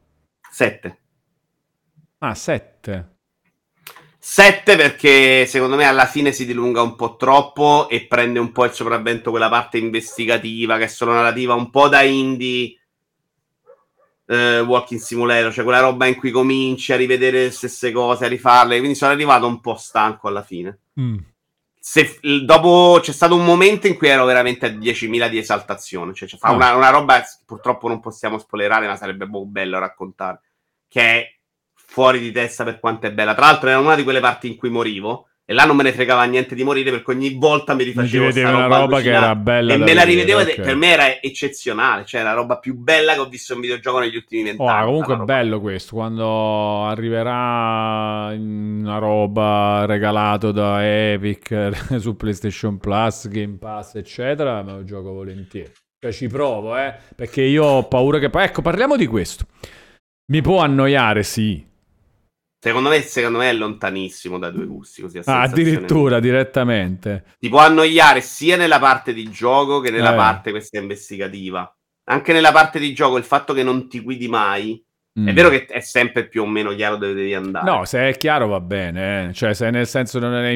7. 0.50 0.98
Ah, 2.18 2.34
7. 2.34 3.14
7 4.18 4.76
perché 4.76 5.46
secondo 5.46 5.76
me 5.76 5.84
alla 5.84 6.06
fine 6.06 6.32
si 6.32 6.46
dilunga 6.46 6.80
un 6.80 6.96
po' 6.96 7.16
troppo 7.16 7.88
e 7.88 8.06
prende 8.06 8.38
un 8.38 8.52
po' 8.52 8.64
il 8.64 8.72
sopravvento 8.72 9.30
quella 9.30 9.48
parte 9.48 9.78
investigativa 9.78 10.78
che 10.78 10.84
è 10.84 10.88
solo 10.88 11.12
narrativa, 11.12 11.54
un 11.54 11.70
po' 11.70 11.88
da 11.88 12.02
indie 12.02 12.78
eh, 14.26 14.60
Walking 14.60 15.00
Simulator, 15.00 15.52
cioè 15.52 15.64
quella 15.64 15.80
roba 15.80 16.06
in 16.06 16.16
cui 16.16 16.30
cominci 16.30 16.92
a 16.92 16.96
rivedere 16.96 17.44
le 17.44 17.50
stesse 17.50 17.90
cose, 17.92 18.24
a 18.26 18.28
rifarle, 18.28 18.78
quindi 18.78 18.96
sono 18.96 19.12
arrivato 19.12 19.46
un 19.46 19.60
po' 19.60 19.76
stanco 19.76 20.28
alla 20.28 20.42
fine. 20.42 20.78
Mm. 21.00 21.16
Se, 21.88 22.18
dopo 22.44 22.98
c'è 23.00 23.12
stato 23.12 23.36
un 23.36 23.44
momento 23.44 23.86
in 23.86 23.96
cui 23.96 24.08
ero 24.08 24.24
veramente 24.24 24.66
a 24.66 24.70
10.000 24.70 25.28
di 25.28 25.38
esaltazione, 25.38 26.12
cioè, 26.14 26.26
cioè 26.26 26.36
fa 26.36 26.48
Ah. 26.48 26.52
una, 26.52 26.74
una 26.74 26.90
roba 26.90 27.20
che 27.20 27.28
purtroppo 27.46 27.86
non 27.86 28.00
possiamo 28.00 28.38
spoilerare, 28.38 28.88
ma 28.88 28.96
sarebbe 28.96 29.28
boh, 29.28 29.46
bello 29.46 29.78
raccontare, 29.78 30.40
che 30.88 31.00
è 31.00 31.38
fuori 31.74 32.18
di 32.18 32.32
testa 32.32 32.64
per 32.64 32.80
quanto 32.80 33.06
è 33.06 33.12
bella. 33.12 33.34
Tra 33.36 33.46
l'altro 33.46 33.68
era 33.68 33.78
una 33.78 33.94
di 33.94 34.02
quelle 34.02 34.18
parti 34.18 34.48
in 34.48 34.56
cui 34.56 34.68
morivo 34.68 35.28
e 35.48 35.54
là 35.54 35.64
non 35.64 35.76
me 35.76 35.84
ne 35.84 35.92
fregava 35.92 36.24
niente 36.24 36.56
di 36.56 36.64
morire 36.64 36.90
perché 36.90 37.12
ogni 37.12 37.34
volta 37.34 37.72
mi 37.74 37.84
rifacevo 37.84 38.32
sta 38.32 38.50
una 38.50 38.66
roba 38.66 39.00
che 39.00 39.10
era 39.12 39.36
bella 39.36 39.74
e 39.74 39.76
me 39.76 39.94
la 39.94 40.02
rivedevo 40.02 40.40
ed 40.40 40.48
ok. 40.48 40.60
per 40.60 40.74
me 40.74 40.88
era 40.88 41.20
eccezionale, 41.22 42.04
cioè 42.04 42.24
la 42.24 42.32
roba 42.32 42.58
più 42.58 42.74
bella 42.74 43.12
che 43.12 43.20
ho 43.20 43.28
visto 43.28 43.54
in 43.54 43.60
videogioco 43.60 44.00
negli 44.00 44.16
ultimi 44.16 44.42
Oh, 44.42 44.44
vent'anni. 44.44 44.84
comunque 44.86 45.14
è 45.14 45.16
roba- 45.18 45.34
bello 45.34 45.60
questo, 45.60 45.94
quando 45.94 46.84
arriverà 46.84 48.34
una 48.36 48.98
roba 48.98 49.84
regalato 49.86 50.50
da 50.50 50.84
Epic 51.12 51.70
su 52.00 52.16
PlayStation 52.16 52.78
Plus, 52.78 53.28
Game 53.28 53.56
Pass, 53.58 53.94
eccetera, 53.94 54.62
me 54.64 54.72
lo 54.72 54.84
gioco 54.84 55.12
volentieri. 55.12 55.70
Cioè 55.98 56.12
ci 56.12 56.26
provo, 56.26 56.76
eh, 56.76 56.92
perché 57.14 57.42
io 57.42 57.64
ho 57.64 57.88
paura 57.88 58.18
che... 58.18 58.30
Ecco, 58.32 58.62
parliamo 58.62 58.96
di 58.96 59.06
questo. 59.06 59.46
Mi 60.32 60.42
può 60.42 60.58
annoiare, 60.58 61.22
sì. 61.22 61.64
Secondo 62.58 62.88
me, 62.88 63.00
secondo 63.02 63.38
me 63.38 63.50
è 63.50 63.52
lontanissimo 63.52 64.38
dai 64.38 64.52
due 64.52 64.66
gusti, 64.66 65.02
così 65.02 65.20
Ah, 65.24 65.42
addirittura 65.42 66.18
direttamente. 66.20 67.24
ti 67.38 67.48
può 67.48 67.60
annoiare 67.60 68.20
sia 68.20 68.56
nella 68.56 68.78
parte 68.78 69.12
di 69.12 69.30
gioco 69.30 69.80
che 69.80 69.90
nella 69.90 70.12
Eh. 70.14 70.16
parte 70.16 70.50
questa 70.50 70.78
investigativa. 70.78 71.70
Anche 72.08 72.32
nella 72.32 72.52
parte 72.52 72.78
di 72.78 72.92
gioco 72.94 73.16
il 73.18 73.24
fatto 73.24 73.52
che 73.52 73.62
non 73.62 73.88
ti 73.88 74.00
guidi 74.00 74.28
mai 74.28 74.80
Mm. 75.18 75.28
è 75.28 75.32
vero 75.32 75.48
che 75.48 75.64
è 75.64 75.80
sempre 75.80 76.28
più 76.28 76.42
o 76.42 76.46
meno 76.46 76.74
chiaro 76.74 76.96
dove 76.96 77.14
devi 77.14 77.32
andare. 77.32 77.64
No, 77.70 77.86
se 77.86 78.06
è 78.10 78.16
chiaro 78.18 78.48
va 78.48 78.60
bene, 78.60 79.28
eh. 79.28 79.32
cioè 79.32 79.54
se 79.54 79.70
nel 79.70 79.86
senso 79.86 80.18
non 80.18 80.34
è 80.34 80.50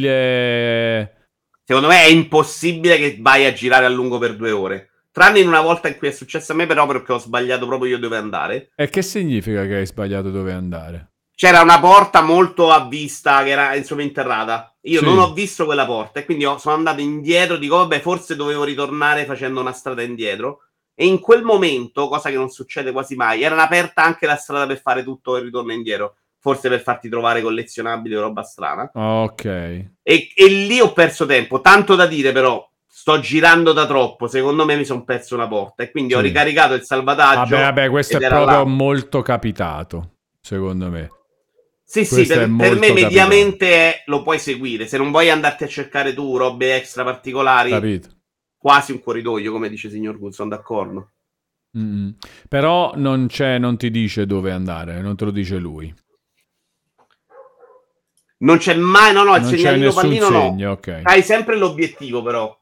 impossibile... 0.00 1.16
Secondo 1.64 1.88
me 1.88 2.02
è 2.02 2.08
impossibile 2.08 2.96
che 2.96 3.18
vai 3.20 3.44
a 3.44 3.52
girare 3.52 3.84
a 3.84 3.88
lungo 3.90 4.16
per 4.18 4.34
due 4.34 4.50
ore. 4.50 4.89
Tranne 5.12 5.40
in 5.40 5.48
una 5.48 5.60
volta 5.60 5.88
in 5.88 5.96
cui 5.98 6.08
è 6.08 6.12
successo 6.12 6.52
a 6.52 6.54
me, 6.54 6.66
però 6.66 6.86
perché 6.86 7.12
ho 7.12 7.18
sbagliato 7.18 7.66
proprio 7.66 7.90
io 7.92 7.98
dove 7.98 8.16
andare. 8.16 8.70
E 8.76 8.88
che 8.88 9.02
significa 9.02 9.66
che 9.66 9.76
hai 9.76 9.86
sbagliato 9.86 10.30
dove 10.30 10.52
andare? 10.52 11.06
C'era 11.34 11.62
una 11.62 11.80
porta 11.80 12.20
molto 12.20 12.70
a 12.70 12.86
vista 12.86 13.42
che 13.42 13.50
era 13.50 13.74
insomma 13.74 14.02
interrata. 14.02 14.76
Io 14.82 14.98
Sì. 15.00 15.04
non 15.06 15.18
ho 15.18 15.32
visto 15.32 15.64
quella 15.64 15.86
porta 15.86 16.20
e 16.20 16.24
quindi 16.26 16.44
ho- 16.44 16.58
sono 16.58 16.74
andato 16.76 17.00
indietro. 17.00 17.56
Dico, 17.56 17.76
vabbè, 17.76 18.00
forse 18.00 18.36
dovevo 18.36 18.62
ritornare 18.64 19.24
facendo 19.24 19.60
una 19.60 19.72
strada 19.72 20.02
indietro. 20.02 20.64
E 20.94 21.06
in 21.06 21.18
quel 21.18 21.42
momento, 21.42 22.08
cosa 22.08 22.28
che 22.28 22.36
non 22.36 22.50
succede 22.50 22.92
quasi 22.92 23.14
mai, 23.16 23.42
era 23.42 23.56
aperta 23.62 24.02
anche 24.04 24.26
la 24.26 24.36
strada 24.36 24.66
per 24.66 24.80
fare 24.82 25.02
tutto 25.02 25.36
il 25.38 25.44
ritorno 25.44 25.72
indietro. 25.72 26.16
Forse 26.38 26.68
per 26.68 26.82
farti 26.82 27.08
trovare 27.08 27.40
collezionabili 27.42 28.14
o 28.14 28.20
roba 28.20 28.42
strana. 28.42 28.90
Ok. 28.94 29.44
E, 29.44 30.28
e 30.34 30.46
lì 30.46 30.78
ho 30.78 30.92
perso 30.92 31.24
tempo. 31.26 31.60
Tanto 31.62 31.94
da 31.94 32.06
dire, 32.06 32.32
però, 32.32 32.69
sto 33.00 33.18
girando 33.18 33.72
da 33.72 33.86
troppo. 33.86 34.26
Secondo 34.28 34.66
me 34.66 34.76
mi 34.76 34.84
sono 34.84 35.04
perso 35.04 35.34
una 35.34 35.48
porta. 35.48 35.82
E 35.82 35.90
quindi 35.90 36.12
ho 36.12 36.18
Sì. 36.18 36.24
ricaricato 36.24 36.74
il 36.74 36.82
salvataggio. 36.82 37.56
Vabbè, 37.56 37.62
vabbè, 37.62 37.88
questo 37.88 38.18
è 38.18 38.28
proprio 38.28 38.44
là. 38.58 38.64
molto 38.64 39.22
capitato, 39.22 40.16
secondo 40.38 40.90
me. 40.90 41.10
Sì, 41.82 42.04
sì, 42.04 42.14
questo 42.16 42.34
per, 42.34 42.42
è 42.42 42.46
per 42.46 42.50
molto 42.50 42.78
me 42.78 42.92
mediamente 42.92 43.70
è- 43.72 44.02
lo 44.04 44.22
puoi 44.22 44.38
seguire. 44.38 44.86
Se 44.86 44.98
non 44.98 45.10
vuoi 45.10 45.30
andarti 45.30 45.64
a 45.64 45.68
cercare 45.68 46.12
tu 46.12 46.36
robe 46.36 46.76
extra 46.76 47.02
particolari, 47.02 47.70
Capito? 47.70 48.08
quasi 48.58 48.92
un 48.92 49.00
corridoio, 49.00 49.50
come 49.50 49.70
dice 49.70 49.88
signor 49.88 50.18
Good, 50.18 50.32
sono 50.32 50.50
d'accordo. 50.50 51.12
Mm. 51.78 52.10
Però 52.48 52.92
non 52.96 53.28
c'è, 53.28 53.56
non 53.58 53.78
ti 53.78 53.90
dice 53.90 54.26
dove 54.26 54.52
andare, 54.52 55.00
non 55.00 55.16
te 55.16 55.24
lo 55.24 55.30
dice 55.30 55.56
lui. 55.56 55.92
Non 58.40 58.58
c'è 58.58 58.74
mai, 58.74 59.12
no, 59.14 59.22
no, 59.22 59.34
il 59.36 59.42
non 59.42 59.50
segnalino 59.50 59.92
pallino 59.92 60.26
segno, 60.26 60.66
no. 60.66 60.72
ok. 60.72 61.00
Hai 61.02 61.22
sempre 61.22 61.56
l'obiettivo 61.56 62.22
però. 62.22 62.59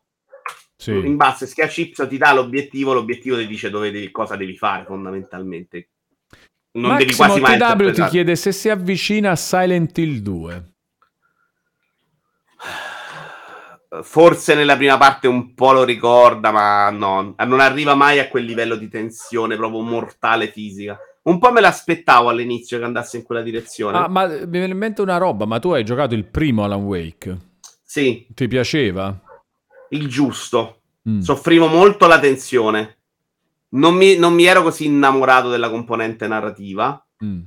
Sì. 0.80 0.92
In 0.92 1.16
basso, 1.16 1.44
schiacci 1.44 1.92
Y 1.92 2.06
ti 2.06 2.18
dà 2.18 2.32
l'obiettivo, 2.32 2.92
l'obiettivo 2.92 3.36
ti 3.36 3.48
dice 3.48 3.68
dove 3.68 3.90
devi, 3.90 4.12
cosa 4.12 4.36
devi 4.36 4.56
fare 4.56 4.84
fondamentalmente. 4.84 5.88
Non 6.72 6.96
devi 6.96 7.16
Massimo 7.16 7.40
quasi 7.40 7.58
mai 7.58 7.76
TW 7.76 7.90
ti 7.90 8.04
chiede 8.04 8.36
se 8.36 8.52
si 8.52 8.68
avvicina 8.68 9.32
a 9.32 9.36
Silent 9.36 9.98
Hill 9.98 10.18
2. 10.18 10.72
Forse 14.02 14.54
nella 14.54 14.76
prima 14.76 14.96
parte 14.96 15.26
un 15.26 15.54
po' 15.54 15.72
lo 15.72 15.82
ricorda, 15.82 16.52
ma 16.52 16.90
no, 16.90 17.34
non 17.36 17.58
arriva 17.58 17.96
mai 17.96 18.20
a 18.20 18.28
quel 18.28 18.44
livello 18.44 18.76
di 18.76 18.88
tensione 18.88 19.56
proprio 19.56 19.80
mortale 19.80 20.46
fisica. 20.46 20.96
Un 21.22 21.38
po' 21.38 21.50
me 21.50 21.60
l'aspettavo 21.60 22.28
all'inizio 22.28 22.78
che 22.78 22.84
andasse 22.84 23.16
in 23.16 23.24
quella 23.24 23.42
direzione. 23.42 23.98
Ah, 23.98 24.08
ma 24.08 24.28
mi 24.28 24.46
viene 24.46 24.66
in 24.66 24.78
mente 24.78 25.02
una 25.02 25.18
roba, 25.18 25.44
ma 25.44 25.58
tu 25.58 25.70
hai 25.70 25.84
giocato 25.84 26.14
il 26.14 26.24
primo 26.24 26.62
Alan 26.62 26.84
Wake. 26.84 27.36
Sì, 27.82 28.26
Ti 28.32 28.46
piaceva? 28.46 29.22
Il 29.90 30.08
giusto. 30.08 30.80
Mm. 31.08 31.20
Soffrivo 31.20 31.66
molto 31.66 32.06
la 32.06 32.18
tensione. 32.18 32.96
Non 33.70 33.94
mi, 33.94 34.16
non 34.16 34.32
mi 34.34 34.44
ero 34.44 34.62
così 34.62 34.86
innamorato 34.86 35.48
della 35.50 35.70
componente 35.70 36.26
narrativa, 36.26 37.02
Mm. 37.24 37.40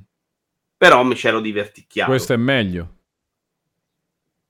però 0.78 1.04
mi 1.04 1.16
c'ero 1.16 1.40
diverticchiato. 1.40 2.10
Questo 2.10 2.34
è 2.34 2.38
meglio. 2.38 2.96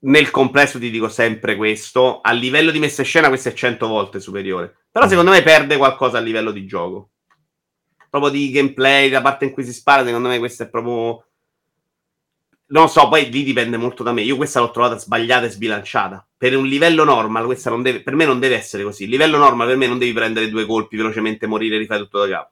Nel 0.00 0.30
complesso 0.30 0.78
ti 0.80 0.90
dico 0.90 1.08
sempre 1.08 1.54
questo. 1.56 2.20
A 2.20 2.32
livello 2.32 2.72
di 2.72 2.80
messa 2.80 3.02
in 3.02 3.06
scena, 3.06 3.28
questo 3.28 3.50
è 3.50 3.52
100 3.52 3.86
volte 3.86 4.18
superiore. 4.20 4.66
Mm. 4.66 4.80
Però 4.90 5.08
secondo 5.08 5.30
me 5.30 5.42
perde 5.42 5.76
qualcosa 5.76 6.18
a 6.18 6.20
livello 6.20 6.50
di 6.50 6.66
gioco. 6.66 7.10
Proprio 8.10 8.30
di 8.30 8.50
gameplay, 8.50 9.08
la 9.08 9.22
parte 9.22 9.44
in 9.46 9.52
cui 9.52 9.64
si 9.64 9.72
spara, 9.72 10.04
secondo 10.04 10.28
me 10.28 10.38
questo 10.38 10.64
è 10.64 10.68
proprio... 10.68 11.24
Non 12.72 12.88
so, 12.88 13.08
poi 13.08 13.30
lì 13.30 13.42
dipende 13.44 13.76
molto 13.76 14.02
da 14.02 14.12
me. 14.12 14.22
Io 14.22 14.36
questa 14.36 14.60
l'ho 14.60 14.70
trovata 14.70 14.98
sbagliata 14.98 15.46
e 15.46 15.50
sbilanciata. 15.50 16.26
Per 16.36 16.56
un 16.56 16.66
livello 16.66 17.04
normal, 17.04 17.44
questa 17.44 17.70
non 17.70 17.82
deve... 17.82 18.02
per 18.02 18.14
me 18.14 18.24
non 18.24 18.40
deve 18.40 18.56
essere 18.56 18.82
così. 18.82 19.04
Il 19.04 19.10
livello 19.10 19.36
normal 19.38 19.68
per 19.68 19.76
me 19.76 19.86
non 19.86 19.98
devi 19.98 20.12
prendere 20.12 20.48
due 20.48 20.66
colpi 20.66 20.96
velocemente, 20.96 21.46
morire 21.46 21.76
e 21.76 21.78
rifare 21.78 22.00
tutto 22.02 22.20
da 22.20 22.28
capo. 22.28 22.50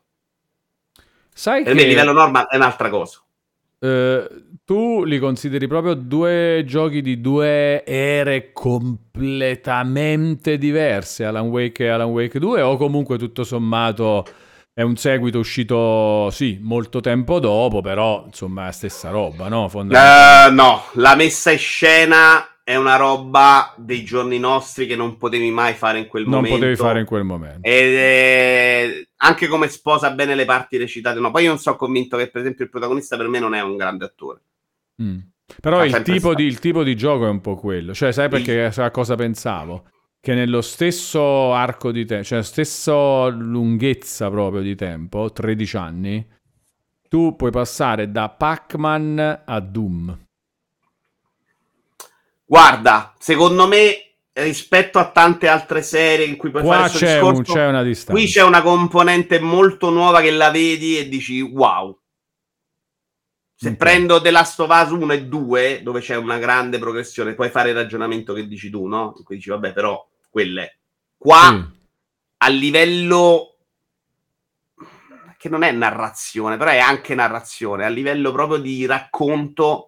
Sai 1.34 1.62
Per 1.62 1.74
me 1.74 1.82
il 1.82 1.84
che 1.84 1.88
livello 1.88 2.12
normal 2.12 2.46
è 2.48 2.56
un'altra 2.56 2.88
cosa. 2.90 3.22
eh, 3.82 4.28
tu 4.64 5.04
li 5.04 5.18
consideri 5.18 5.66
proprio 5.66 5.94
due 5.94 6.62
giochi 6.66 7.00
di 7.02 7.20
due 7.20 7.84
ere 7.84 8.52
completamente 8.52 10.58
diverse, 10.58 11.24
Alan 11.24 11.48
Wake 11.48 11.84
e 11.84 11.88
Alan 11.88 12.08
Wake 12.10 12.38
2, 12.38 12.60
o 12.62 12.76
comunque 12.76 13.18
tutto 13.18 13.42
sommato 13.44 14.24
è 14.72 14.82
un 14.82 14.96
seguito 14.96 15.38
uscito, 15.38 16.30
sì, 16.30 16.58
molto 16.60 17.00
tempo 17.00 17.38
dopo, 17.38 17.80
però 17.80 18.24
insomma 18.26 18.62
è 18.62 18.64
la 18.66 18.72
stessa 18.72 19.10
roba, 19.10 19.48
no? 19.48 19.70
Eh, 19.70 20.50
no, 20.50 20.84
la 20.94 21.14
messa 21.16 21.50
in 21.50 21.58
scena 21.58 22.60
è 22.62 22.76
una 22.76 22.96
roba 22.96 23.74
dei 23.76 24.04
giorni 24.04 24.38
nostri 24.38 24.86
che 24.86 24.94
non 24.94 25.16
potevi 25.16 25.50
mai 25.50 25.74
fare 25.74 25.98
in 25.98 26.06
quel 26.06 26.22
non 26.22 26.34
momento. 26.34 26.56
potevi 26.56 26.76
fare 26.76 27.00
in 27.00 27.06
quel 27.06 27.24
momento. 27.24 27.68
Ed 27.68 27.94
è- 27.94 29.06
anche 29.16 29.48
come 29.48 29.68
sposa 29.68 30.12
bene 30.12 30.34
le 30.34 30.44
parti 30.44 30.76
recitate, 30.76 31.18
no. 31.18 31.30
Poi 31.30 31.42
io 31.42 31.48
non 31.48 31.58
sono 31.58 31.76
convinto 31.76 32.16
che, 32.16 32.30
per 32.30 32.42
esempio, 32.42 32.64
il 32.64 32.70
protagonista 32.70 33.16
per 33.16 33.28
me 33.28 33.40
non 33.40 33.54
è 33.54 33.60
un 33.60 33.76
grande 33.76 34.04
attore. 34.04 34.40
Mm. 35.02 35.18
Però 35.60 35.84
il 35.84 36.02
tipo, 36.02 36.32
di, 36.32 36.44
il 36.44 36.60
tipo 36.60 36.84
di 36.84 36.94
gioco 36.94 37.26
è 37.26 37.28
un 37.28 37.40
po' 37.40 37.56
quello. 37.56 37.92
Cioè, 37.92 38.12
sai 38.12 38.28
perché 38.28 38.66
a 38.72 38.90
cosa 38.92 39.16
pensavo? 39.16 39.88
Che 40.22 40.34
nello 40.34 40.60
stesso 40.60 41.54
arco 41.54 41.90
di 41.92 42.04
tempo, 42.04 42.24
cioè 42.24 42.38
la 42.38 42.44
stessa 42.44 43.26
lunghezza 43.28 44.28
proprio 44.28 44.60
di 44.60 44.74
tempo, 44.74 45.32
13 45.32 45.76
anni, 45.78 46.26
tu 47.08 47.34
puoi 47.36 47.50
passare 47.50 48.10
da 48.10 48.28
Pac-Man 48.28 49.42
a 49.46 49.60
Doom. 49.60 50.18
Guarda, 52.44 53.14
secondo 53.18 53.66
me, 53.66 54.12
rispetto 54.34 54.98
a 54.98 55.10
tante 55.10 55.48
altre 55.48 55.80
serie 55.80 56.26
in 56.26 56.36
cui 56.36 56.50
puoi 56.50 56.64
Qua 56.64 56.86
fare 56.86 56.98
c'è, 56.98 57.20
un- 57.20 57.30
discorso, 57.32 57.52
c'è 57.54 57.66
una 57.68 57.82
distanza. 57.82 58.12
qui 58.12 58.26
c'è 58.30 58.42
una 58.42 58.60
componente 58.60 59.40
molto 59.40 59.88
nuova 59.88 60.20
che 60.20 60.30
la 60.32 60.50
vedi 60.50 60.98
e 60.98 61.08
dici 61.08 61.40
wow. 61.40 61.98
Se 63.54 63.70
Ok. 63.70 63.76
prendo 63.76 64.20
The 64.20 64.30
Last 64.30 64.60
of 64.60 64.68
Us 64.70 64.90
1 64.90 65.12
e 65.14 65.24
2, 65.26 65.80
dove 65.82 66.00
c'è 66.00 66.16
una 66.16 66.38
grande 66.38 66.78
progressione, 66.78 67.34
puoi 67.34 67.50
fare 67.50 67.70
il 67.70 67.74
ragionamento 67.76 68.34
che 68.34 68.46
dici 68.46 68.68
tu, 68.70 68.86
no? 68.86 69.14
In 69.16 69.24
cui 69.24 69.36
dici, 69.36 69.50
vabbè, 69.50 69.72
però, 69.72 70.08
quelle. 70.30 70.78
Qua, 71.16 71.68
Sì. 71.70 71.78
a 72.38 72.48
livello... 72.48 73.46
che 75.36 75.48
non 75.48 75.62
è 75.62 75.72
narrazione, 75.72 76.56
però 76.58 76.70
è 76.70 76.78
anche 76.78 77.14
narrazione, 77.14 77.84
a 77.84 77.88
livello 77.88 78.30
proprio 78.32 78.58
di 78.58 78.84
racconto... 78.86 79.86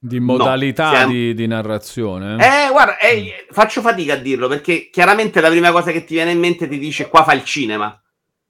Di 0.00 0.20
modalità 0.20 0.90
siamo- 0.90 1.12
di, 1.12 1.34
di 1.34 1.46
narrazione. 1.46 2.34
Eh, 2.36 2.70
guarda, 2.70 2.98
eh, 2.98 3.46
faccio 3.50 3.80
fatica 3.80 4.14
a 4.14 4.16
dirlo 4.16 4.46
perché 4.48 4.88
chiaramente 4.90 5.40
la 5.40 5.48
prima 5.50 5.72
cosa 5.72 5.90
che 5.90 6.04
ti 6.04 6.14
viene 6.14 6.30
in 6.30 6.38
mente 6.38 6.68
ti 6.68 6.78
dice 6.78 7.08
qua 7.08 7.24
fa 7.24 7.32
il 7.34 7.42
cinema. 7.44 8.00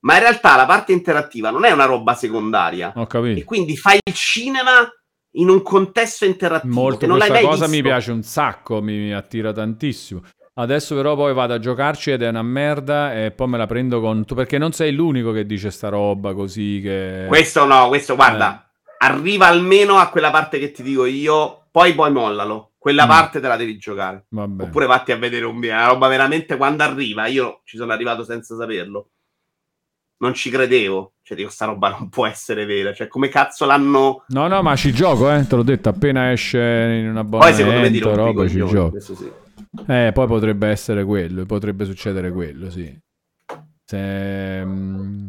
Ma 0.01 0.15
in 0.15 0.21
realtà 0.21 0.55
la 0.57 0.67
parte 0.67 0.93
interattiva 0.93 1.51
non 1.51 1.65
è 1.65 1.71
una 1.73 1.87
roba 1.87 2.15
secondaria. 2.15 2.93
Ho 2.95 3.03
E 3.03 3.07
capito. 3.07 3.45
quindi 3.47 3.77
fai 3.79 3.99
il 4.05 4.13
cinema 4.15 4.89
in 5.33 5.49
un 5.49 5.63
contesto 5.63 6.25
interattivo. 6.27 6.73
Molto 6.73 6.99
che 6.99 7.07
non 7.07 7.17
questa 7.19 7.41
cosa 7.41 7.65
mi 7.65 7.71
visto. 7.73 7.89
piace 7.89 8.11
un 8.13 8.23
sacco, 8.23 8.83
mi, 8.83 8.97
mi 8.99 9.13
attira 9.15 9.51
tantissimo. 9.53 10.23
Adesso 10.59 10.97
però 10.97 11.15
poi 11.15 11.33
vado 11.35 11.55
a 11.55 11.59
giocarci 11.61 12.11
ed 12.11 12.23
è 12.23 12.29
una 12.29 12.43
merda 12.43 13.15
e 13.15 13.31
poi 13.31 13.47
me 13.47 13.59
la 13.59 13.67
prendo 13.67 14.01
con 14.01 14.25
tu 14.25 14.35
perché 14.35 14.59
non 14.59 14.73
sei 14.73 14.93
l'unico 14.93 15.31
che 15.31 15.47
dice 15.47 15.71
sta 15.71 15.89
roba 15.89 16.35
così 16.35 16.81
che 16.83 17.27
Questo 17.29 17.65
no, 17.65 17.87
questo 17.87 18.17
guarda, 18.17 18.69
Eh. 18.83 18.91
arriva 19.07 19.47
almeno 19.47 19.99
a 19.99 20.09
quella 20.09 20.31
parte 20.33 20.59
che 20.59 20.73
ti 20.73 20.83
dico 20.83 21.05
io, 21.05 21.67
poi 21.71 21.95
poi 21.95 22.11
mollalo. 22.11 22.73
Quella 22.77 23.05
Mm. 23.05 23.09
parte 23.09 23.41
te 23.41 23.47
la 23.49 23.57
devi 23.57 23.77
giocare. 23.79 24.25
Vabbè. 24.31 24.65
Oppure 24.65 24.87
vatti 24.87 25.13
a 25.13 25.17
vedere 25.17 25.45
un 25.45 25.61
video. 25.61 25.77
Una 25.77 25.87
roba 25.89 26.09
veramente 26.09 26.57
quando 26.57 26.83
arriva, 26.83 27.27
io 27.27 27.61
ci 27.65 27.77
sono 27.77 27.93
arrivato 27.93 28.25
senza 28.25 28.57
saperlo. 28.57 29.11
Non 30.19 30.35
ci 30.35 30.51
credevo. 30.51 31.13
Cioè, 31.23 31.37
dico, 31.37 31.51
sta 31.51 31.67
roba 31.67 31.91
non 31.91 32.09
può 32.09 32.27
essere 32.27 32.65
vera. 32.65 32.93
Cioè, 32.93 33.07
come 33.09 33.29
cazzo 33.29 33.65
l'hanno. 33.67 34.25
No, 34.29 34.49
no, 34.49 34.63
ma 34.63 34.75
ci 34.75 34.93
gioco, 34.93 35.31
eh, 35.33 35.47
te 35.47 35.55
l'ho 35.55 35.63
detto, 35.63 35.89
appena 35.89 36.33
esce 36.33 36.59
in 37.01 37.09
una 37.09 37.23
buona 37.23 37.45
Poi 37.45 37.55
secondo 37.55 37.81
me 37.81 37.91
ti 37.91 37.99
rompi 38.01 38.19
i 38.21 38.25
roba 38.25 38.49
ci 38.49 38.57
gioco. 38.57 38.91
questo 38.91 39.15
sì. 39.15 39.31
Eh, 39.87 40.11
poi 40.13 40.27
potrebbe 40.27 40.69
essere 40.69 41.05
quello, 41.05 41.45
potrebbe 41.47 41.85
succedere 41.85 42.33
quello, 42.33 42.71
sì. 42.71 42.99
Se... 43.85 44.65
mm, 44.65 45.27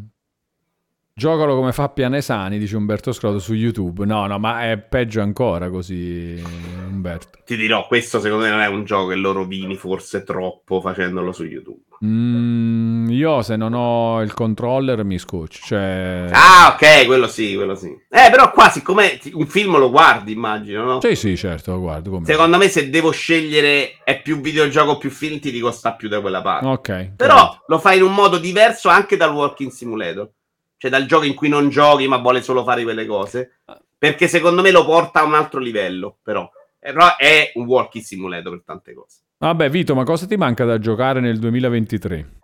Giocalo 1.19 1.55
come 1.55 1.73
fa 1.73 1.89
Pianesani, 1.89 2.57
dice 2.57 2.77
Umberto 2.77 3.11
Scroto 3.11 3.39
su 3.39 3.53
YouTube. 3.53 4.05
No, 4.05 4.25
no, 4.25 4.39
ma 4.39 4.71
è 4.71 4.77
peggio 4.77 5.19
ancora 5.19 5.69
così, 5.69 6.41
Umberto. 6.87 7.39
Ti 7.43 7.57
dirò, 7.57 7.87
questo 7.87 8.21
secondo 8.21 8.45
me 8.45 8.51
non 8.51 8.61
è 8.61 8.67
un 8.67 8.85
gioco 8.85 9.09
che 9.09 9.15
lo 9.15 9.33
rovini 9.33 9.75
forse 9.75 10.23
troppo 10.23 10.79
facendolo 10.79 11.33
su 11.33 11.43
YouTube. 11.43 11.83
Mm, 12.05 12.88
io 13.11 13.41
se 13.41 13.55
non 13.55 13.73
ho 13.73 14.21
il 14.21 14.33
controller 14.33 15.03
mi 15.03 15.17
scoccio, 15.17 15.59
cioè... 15.63 16.29
Ah, 16.31 16.73
ok, 16.73 17.05
quello 17.05 17.27
sì, 17.27 17.55
quello 17.55 17.75
sì. 17.75 17.87
Eh, 17.87 18.29
però 18.29 18.51
qua, 18.51 18.69
siccome 18.69 19.19
un 19.33 19.47
film 19.47 19.77
lo 19.77 19.89
guardi, 19.89 20.31
immagino, 20.31 20.83
no? 20.83 21.01
Sì, 21.01 21.15
sì, 21.15 21.35
certo, 21.37 21.71
lo 21.71 21.79
guardo 21.79 22.09
come... 22.09 22.25
Secondo 22.25 22.57
me, 22.57 22.67
se 22.67 22.89
devo 22.89 23.11
scegliere 23.11 23.97
è 24.03 24.21
più 24.21 24.39
videogioco 24.39 24.91
o 24.91 24.97
più 24.97 25.09
film, 25.09 25.39
ti 25.39 25.51
dico 25.51 25.71
sta 25.71 25.93
più 25.93 26.07
da 26.07 26.21
quella 26.21 26.41
parte. 26.41 26.65
Ok. 26.67 27.11
Però 27.15 27.63
lo 27.67 27.79
fai 27.79 27.97
in 27.97 28.03
un 28.03 28.13
modo 28.13 28.37
diverso 28.37 28.89
anche 28.89 29.17
dal 29.17 29.33
Walking 29.33 29.71
Simulator. 29.71 30.29
Cioè 30.77 30.89
dal 30.89 31.05
gioco 31.05 31.25
in 31.25 31.35
cui 31.35 31.49
non 31.49 31.67
giochi 31.67 32.07
ma 32.07 32.17
vuole 32.17 32.41
solo 32.41 32.63
fare 32.63 32.83
quelle 32.83 33.05
cose. 33.05 33.59
Perché 33.97 34.29
secondo 34.29 34.61
me 34.61 34.71
lo 34.71 34.85
porta 34.85 35.19
a 35.19 35.23
un 35.23 35.33
altro 35.33 35.59
livello, 35.59 36.17
però. 36.23 36.49
Però 36.79 37.17
è 37.17 37.51
un 37.55 37.65
Walking 37.65 38.03
Simulator 38.03 38.51
per 38.51 38.63
tante 38.65 38.93
cose. 38.93 39.17
Vabbè, 39.39 39.69
Vito, 39.69 39.93
ma 39.93 40.03
cosa 40.03 40.25
ti 40.25 40.37
manca 40.37 40.63
da 40.63 40.79
giocare 40.79 41.19
nel 41.19 41.37
2023? 41.37 42.38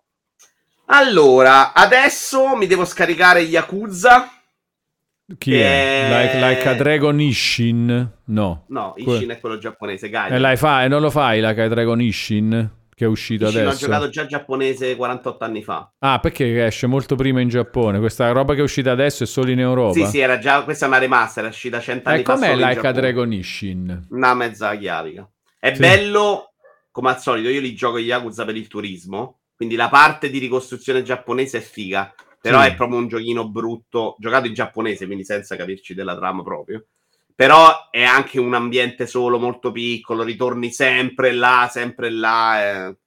Allora, 0.88 1.74
adesso 1.74 2.56
mi 2.56 2.68
devo 2.68 2.86
scaricare 2.86 3.42
Yakuza. 3.42 4.30
Chi 5.38 5.56
è? 5.56 6.08
è- 6.08 6.10
Like, 6.38 6.38
like 6.40 6.70
a 6.70 6.74
Dragon 6.76 7.20
Ishin? 7.20 8.12
No. 8.26 8.66
No, 8.70 8.94
Que- 8.94 9.16
Ishin 9.16 9.30
è 9.32 9.40
quello 9.40 9.58
giapponese, 9.58 10.06
E 10.06 10.10
Gaiden. 10.10 10.40
l'hai 10.40 10.58
fa- 10.58 10.84
e 10.84 10.88
non 10.88 11.02
lo 11.02 11.10
fai 11.10 11.42
Like 11.42 11.62
a 11.62 11.68
Dragon 11.68 12.00
Ishin? 12.00 12.72
Che 12.94 13.04
è 13.04 13.08
uscito 13.08 13.48
Ishin 13.48 13.62
adesso? 13.62 13.86
giocato 13.88 14.08
già 14.10 14.26
giapponese 14.28 14.96
48 14.96 15.44
anni 15.44 15.64
fa. 15.64 15.92
Ah, 16.00 16.20
perché 16.20 16.66
esce 16.66 16.86
molto 16.88 17.16
prima 17.16 17.42
in 17.42 17.50
Giappone? 17.50 17.98
Questa 18.00 18.32
roba 18.32 18.54
che 18.54 18.60
è 18.60 18.64
uscita 18.64 18.92
adesso 18.92 19.24
è 19.24 19.26
solo 19.28 19.50
in 19.52 19.60
Europa? 19.60 19.94
Sì, 19.94 20.06
sì, 20.06 20.20
era 20.20 20.38
già. 20.38 20.64
Questa 20.64 20.86
è 20.86 20.88
una 20.88 21.00
remaster, 21.00 21.46
è 21.46 21.48
uscita 21.50 21.80
100 21.82 22.08
anni 22.10 22.20
E 22.20 22.24
fa. 22.24 22.34
com'è 22.36 22.50
solo 22.52 22.62
in 22.62 22.68
Like 22.68 22.88
a. 22.88 22.92
Dragon 22.92 23.34
Ishin? 23.34 24.06
Una 24.12 24.34
mezza 24.36 24.76
chiavica. 24.78 25.28
È 25.60 25.74
Sì. 25.74 25.80
bello, 25.80 26.54
come 26.92 27.10
al 27.10 27.20
solito, 27.20 27.50
io 27.50 27.60
li 27.60 27.74
gioco 27.76 27.98
Yakuza 27.98 28.46
per 28.46 28.56
il 28.56 28.68
turismo, 28.68 29.40
quindi 29.56 29.76
la 29.76 29.90
parte 29.90 30.30
di 30.30 30.40
ricostruzione 30.40 31.04
giapponese 31.04 31.60
è 31.60 31.62
figa, 31.62 32.14
però 32.40 32.62
Sì. 32.62 32.68
è 32.68 32.76
proprio 32.76 33.00
un 33.00 33.08
giochino 33.08 33.50
brutto, 33.50 34.16
giocato 34.20 34.48
in 34.48 34.54
giapponese, 34.54 35.06
quindi 35.06 35.24
senza 35.24 35.56
capirci 35.56 35.94
della 35.94 36.16
trama 36.16 36.44
proprio. 36.44 36.86
Però 37.34 37.90
è 37.90 38.04
anche 38.04 38.40
un 38.40 38.54
ambiente 38.54 39.08
solo 39.08 39.38
molto 39.40 39.72
piccolo, 39.72 40.24
ritorni 40.24 40.72
sempre 40.72 41.32
là, 41.34 41.68
sempre 41.70 42.10
là. 42.10 42.88
eh. 42.88 42.98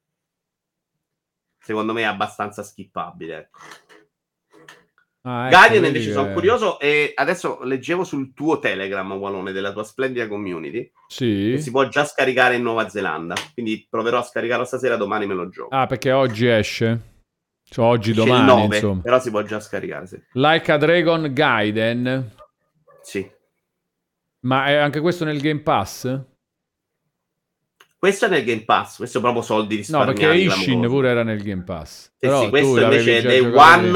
Secondo 1.58 1.92
me 1.92 2.02
è 2.02 2.04
abbastanza 2.04 2.62
skippabile. 2.62 3.36
Ecco. 3.38 3.58
Ah, 5.22 5.46
ecco, 5.48 5.56
Guardian 5.56 5.84
invece 5.84 6.06
che- 6.06 6.12
sono 6.12 6.32
curioso 6.32 6.78
e 6.78 7.12
adesso 7.14 7.58
leggevo 7.62 8.04
sul 8.04 8.32
tuo 8.34 8.58
Telegram, 8.60 9.10
Walone, 9.12 9.52
della 9.52 9.72
tua 9.72 9.84
splendida 9.84 10.26
community, 10.28 10.90
Sì. 11.08 11.56
si 11.60 11.70
può 11.70 11.86
già 11.88 12.04
scaricare 12.04 12.54
in 12.56 12.62
Nuova 12.62 12.88
Zelanda. 12.88 13.34
Quindi 13.52 13.86
proverò 13.90 14.18
a 14.18 14.22
scaricarlo 14.22 14.64
stasera, 14.64 14.96
domani 14.96 15.26
me 15.26 15.34
lo 15.34 15.48
gioco. 15.48 15.74
Ah, 15.74 15.86
perché 15.86 16.12
oggi 16.12 16.46
esce. 16.46 17.16
Cioè, 17.70 17.84
oggi, 17.84 18.12
Esce 18.12 18.24
domani, 18.24 18.46
9, 18.46 18.74
insomma. 18.76 19.02
però 19.02 19.20
si 19.20 19.30
può 19.30 19.42
già 19.42 19.60
scaricare, 19.60 20.06
sì. 20.06 20.18
Like 20.32 20.72
a 20.72 20.76
Dragon 20.78 21.30
Gaiden. 21.34 22.32
Sì. 23.02 23.30
Ma 24.40 24.66
è 24.66 24.74
anche 24.74 25.00
questo 25.00 25.24
nel 25.24 25.40
Game 25.40 25.60
Pass? 25.60 26.18
Questo 27.98 28.26
è 28.26 28.28
nel 28.28 28.44
Game 28.44 28.62
Pass, 28.64 28.96
questo 28.98 29.18
è 29.18 29.20
proprio 29.20 29.42
soldi 29.42 29.74
No, 29.74 29.80
risparmiati. 29.80 30.20
perché 30.20 30.36
Ishin 30.38 30.80
pure 30.86 31.08
era 31.10 31.24
nel 31.24 31.42
Game 31.42 31.64
Pass. 31.64 32.04
Sì, 32.04 32.10
Però 32.20 32.42
sì, 32.44 32.48
questo 32.48 32.80
invece 32.80 33.18
è 33.18 33.22
Day 33.22 33.40
giocato 33.42 33.80
lì. 33.80 33.86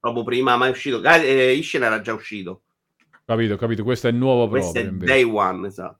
Proprio 0.00 0.24
prima, 0.24 0.56
ma 0.56 0.66
è 0.66 0.70
uscito. 0.70 1.02
Eh, 1.02 1.52
Ishin 1.52 1.82
era 1.82 2.00
già 2.00 2.14
uscito. 2.14 2.62
Capito, 3.24 3.56
capito. 3.56 3.84
Questo 3.84 4.08
è 4.08 4.10
il 4.10 4.16
nuovo 4.16 4.48
Questo 4.48 4.72
proprio. 4.72 4.90
è 4.90 4.94
invece. 4.94 5.12
Day 5.12 5.22
One, 5.22 5.66
esatto. 5.66 5.98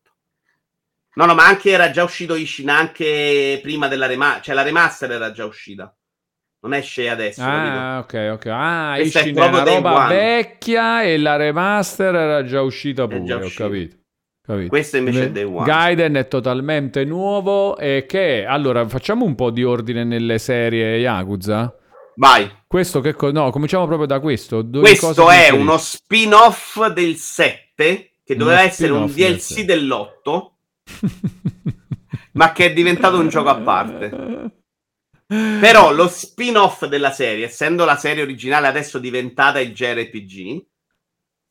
No, 1.15 1.27
no, 1.27 1.35
ma 1.35 1.45
anche 1.47 1.71
era 1.71 1.91
già 1.91 2.03
uscito 2.05 2.35
Ishin 2.35 2.69
anche 2.71 3.59
prima 3.63 3.89
della 3.89 4.07
remaster, 4.07 4.43
cioè 4.43 4.55
la 4.55 4.63
remaster 4.63 5.11
era 5.11 5.33
già 5.33 5.45
uscita. 5.45 5.95
Non 6.63 6.75
esce 6.75 7.09
adesso, 7.09 7.43
capito? 7.43 7.77
Ah, 7.79 7.99
ok, 7.99 8.31
ok. 8.35 8.47
Ah, 8.47 8.93
Questo 8.97 9.19
è 9.19 9.21
Ishin 9.23 9.35
è 9.35 9.39
proprio 9.39 9.61
una 9.63 9.73
roba 9.75 9.95
One. 10.07 10.15
vecchia 10.15 11.03
e 11.03 11.19
la 11.19 11.37
remaster 11.37 12.15
era 12.15 12.45
già 12.45 12.63
uscita 12.63 13.05
È 13.05 13.09
pure, 13.09 13.25
già 13.25 13.37
ho 13.37 13.51
capito. 13.55 13.97
capito. 14.43 14.69
Questo 14.69 14.97
invece 14.97 15.25
è 15.25 15.31
Day 15.31 15.45
One. 15.45 15.65
Gaiden 15.65 16.15
è 16.15 16.27
totalmente 16.29 17.05
nuovo 17.05 17.77
e 17.77 18.05
che... 18.07 18.45
Allora, 18.47 18.87
facciamo 18.89 19.25
un 19.25 19.35
po' 19.35 19.51
di 19.51 19.63
ordine 19.65 20.05
nelle 20.05 20.39
serie 20.39 20.97
Yakuza. 20.97 21.75
Vai. 22.21 22.51
Questo 22.67 23.01
che... 23.01 23.15
co- 23.15 23.33
no, 23.33 23.51
cominciamo 23.51 23.87
proprio 23.87 24.07
da 24.07 24.21
questo. 24.21 24.61
Dove 24.61 24.87
Questo 24.87 25.31
è 25.31 25.49
uno 25.49 25.79
spin-off 25.79 26.87
del 26.89 27.17
7 27.17 28.17
che 28.23 28.37
doveva 28.37 28.61
essere 28.61 28.93
un 28.93 29.07
DLC 29.07 29.41
7. 29.41 29.65
dell'8, 29.65 30.51
inserisce? 31.01 31.73
ma 32.33 32.53
che 32.53 32.67
è 32.67 32.73
diventato 32.75 33.19
un 33.19 33.29
gioco 33.29 33.49
a 33.49 33.57
parte. 33.57 34.53
Però 35.27 35.93
lo 35.93 36.09
spin-off 36.09 36.85
della 36.85 37.11
serie, 37.11 37.47
essendo 37.47 37.87
la 37.87 37.97
serie 37.97 38.23
originale 38.23 38.67
adesso 38.67 38.99
diventata 38.99 39.59
il 39.59 39.73
JRPG, 39.73 40.67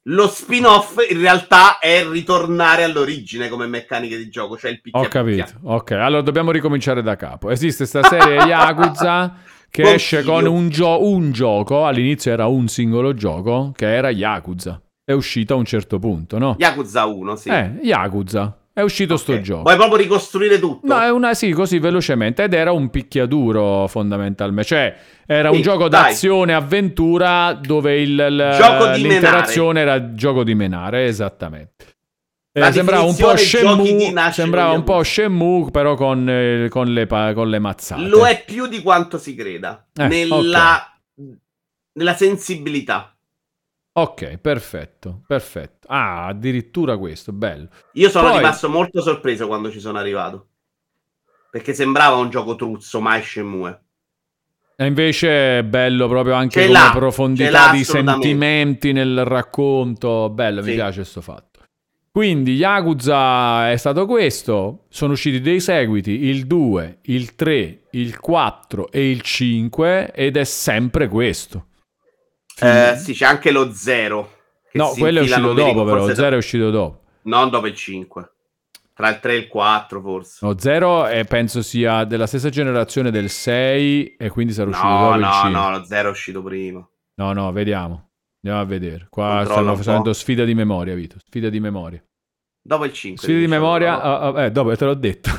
lo 0.03 0.27
spin-off 0.27 0.97
in 1.09 1.19
realtà 1.19 1.79
è 1.79 2.07
ritornare 2.07 2.83
all'origine 2.83 3.49
come 3.49 3.65
meccaniche 3.65 4.17
di 4.17 4.29
gioco, 4.29 4.55
cioè 4.55 4.69
il 4.69 4.81
picchia 4.81 5.01
Ho 5.01 5.07
capito. 5.07 5.45
Ok, 5.63 5.91
allora 5.91 6.21
dobbiamo 6.21 6.51
ricominciare 6.51 7.01
da 7.01 7.15
capo. 7.15 7.49
Esiste 7.49 7.87
sta 7.87 8.03
serie 8.03 8.43
Yakuza 8.43 9.35
che 9.69 9.81
Consiglio. 9.83 9.95
esce 9.95 10.23
con 10.23 10.45
un, 10.47 10.69
gio- 10.69 11.03
un 11.07 11.31
gioco. 11.31 11.85
All'inizio 11.85 12.31
era 12.31 12.47
un 12.47 12.67
singolo 12.67 13.13
gioco 13.13 13.71
che 13.75 13.93
era 13.93 14.09
Yakuza. 14.09 14.81
È 15.03 15.11
uscito 15.13 15.53
a 15.53 15.57
un 15.57 15.65
certo 15.65 15.97
punto, 15.99 16.37
no? 16.37 16.55
Yakuza 16.59 17.05
1, 17.05 17.35
sì. 17.35 17.49
Eh, 17.49 17.71
Yakuza. 17.81 18.55
È 18.71 18.81
uscito 18.81 19.17
sto 19.17 19.33
Ok. 19.33 19.41
gioco. 19.41 19.61
Vuoi 19.63 19.75
proprio 19.75 19.97
ricostruire 19.97 20.57
tutto? 20.59 20.87
No, 20.87 21.01
è 21.01 21.09
una 21.11 21.33
sì, 21.33 21.51
così 21.51 21.79
velocemente. 21.79 22.43
Ed 22.43 22.53
era 22.53 22.71
un 22.71 22.89
picchiaduro 22.89 23.87
fondamentalmente. 23.87 24.63
Cioè, 24.69 24.95
era 25.25 25.49
un 25.49 25.57
Sì, 25.57 25.61
gioco 25.63 25.89
dai. 25.89 26.03
d'azione 26.03 26.53
avventura 26.53 27.59
dove 27.61 27.99
il, 27.99 28.95
di 28.95 29.01
l'interazione 29.01 29.81
era 29.81 30.13
gioco 30.13 30.43
di 30.43 30.55
menare, 30.55 31.07
esattamente. 31.07 31.73
Eh, 32.59 32.65
La 32.65 32.71
sembrava 32.71 33.03
un 33.03 33.15
po' 33.15 33.35
Shenmue, 33.37 34.31
sembrava 34.31 34.71
un 34.73 34.83
po'. 34.83 35.03
Shenmue, 35.03 35.71
però 35.71 35.95
con, 35.95 36.29
eh, 36.29 36.67
con 36.69 36.91
le, 36.91 37.07
con 37.07 37.49
le 37.49 37.59
mazzate. 37.59 38.01
Lo 38.03 38.25
è 38.25 38.43
più 38.45 38.67
di 38.67 38.81
quanto 38.81 39.17
si 39.17 39.33
creda. 39.35 39.87
Eh, 39.93 40.07
nella, 40.07 40.99
nella 41.93 42.13
sensibilità. 42.15 43.15
Ok, 43.93 44.37
perfetto, 44.37 45.23
perfetto. 45.25 45.87
Ah, 45.89 46.27
addirittura 46.27 46.97
questo, 46.97 47.31
bello. 47.31 47.69
Io 47.93 48.09
sono 48.09 48.27
Poi- 48.29 48.37
rimasto 48.37 48.69
molto 48.69 49.01
sorpreso 49.01 49.47
quando 49.47 49.71
ci 49.71 49.79
sono 49.79 49.97
arrivato. 49.97 50.47
Perché 51.51 51.73
sembrava 51.73 52.15
un 52.17 52.29
gioco 52.29 52.55
truzzo, 52.55 52.99
mai 53.01 53.23
Shenmue. 53.23 53.81
E 54.75 54.85
invece 54.85 55.57
è 55.57 55.63
bello 55.63 56.07
proprio 56.07 56.35
anche 56.35 56.65
come 56.65 56.79
ce 56.79 56.91
profondità 56.93 57.71
di 57.71 57.83
sentimenti 57.83 58.93
nel 58.93 59.25
racconto. 59.25 60.29
Bello, 60.29 60.61
mi 60.61 60.69
Sì. 60.69 60.75
piace 60.75 60.95
questo 60.97 61.19
fatto. 61.19 61.48
Quindi 62.19 62.55
Yakuza 62.55 63.71
è 63.71 63.77
stato 63.77 64.05
questo, 64.05 64.87
sono 64.89 65.13
usciti 65.13 65.39
dei 65.39 65.61
seguiti, 65.61 66.25
il 66.25 66.47
2, 66.47 66.97
il 67.03 67.33
3, 67.33 67.83
il 67.91 68.19
4 68.19 68.91
e 68.91 69.09
il 69.09 69.21
5 69.21 70.11
ed 70.11 70.35
è 70.35 70.43
sempre 70.43 71.07
questo. 71.07 71.67
Eh, 72.59 72.97
sì, 72.97 73.13
c'è 73.13 73.25
anche 73.25 73.51
lo 73.51 73.71
0. 73.71 74.31
no, 74.73 74.89
quello 74.97 75.19
è 75.19 75.21
uscito 75.21 75.53
dopo 75.53 75.85
però, 75.85 75.99
forse 75.99 76.15
0 76.15 76.35
è 76.35 76.37
uscito 76.37 76.69
dopo. 76.69 77.03
Non 77.21 77.49
dopo 77.49 77.67
il 77.67 77.73
5. 77.73 78.31
Tra 78.93 79.07
il 79.07 79.19
3 79.21 79.31
e 79.31 79.37
il 79.37 79.47
4 79.47 80.01
forse. 80.01 80.45
No, 80.45 80.59
0 80.59 81.05
è, 81.05 81.23
penso 81.23 81.61
sia 81.61 82.03
della 82.03 82.27
stessa 82.27 82.49
generazione 82.49 83.11
del 83.11 83.29
6 83.29 84.17
e 84.17 84.29
quindi 84.29 84.51
sarà 84.51 84.71
uscito 84.71 84.87
No, 84.89 84.99
dopo 84.99 85.13
il 85.13 85.21
no, 85.21 85.31
5. 85.31 85.49
no, 85.51 85.71
lo 85.71 85.85
0 85.85 86.07
è 86.09 86.11
uscito 86.11 86.43
prima. 86.43 86.85
No, 87.15 87.31
no, 87.31 87.49
vediamo. 87.53 88.09
Andiamo 88.43 88.65
a 88.65 88.65
vedere. 88.65 89.07
Qua 89.09 89.37
Controlla 89.37 89.53
stanno 89.53 89.75
facendo 89.77 90.11
sfida 90.11 90.43
di 90.43 90.53
memoria, 90.53 90.95
Vito. 90.95 91.15
Sfida 91.25 91.47
di 91.47 91.61
memoria. 91.61 92.03
Dopo 92.69 92.85
il 92.85 92.93
5. 92.93 93.23
Sfida 93.23 93.39
di 93.39 93.45
diciamo, 93.45 93.63
memoria, 93.65 93.91
no? 93.93 94.01
ah, 94.01 94.27
ah, 94.27 94.43
eh, 94.43 94.51
dopo 94.51 94.75
te 94.75 94.85
l'ho 94.85 94.93
detto. 94.93 95.31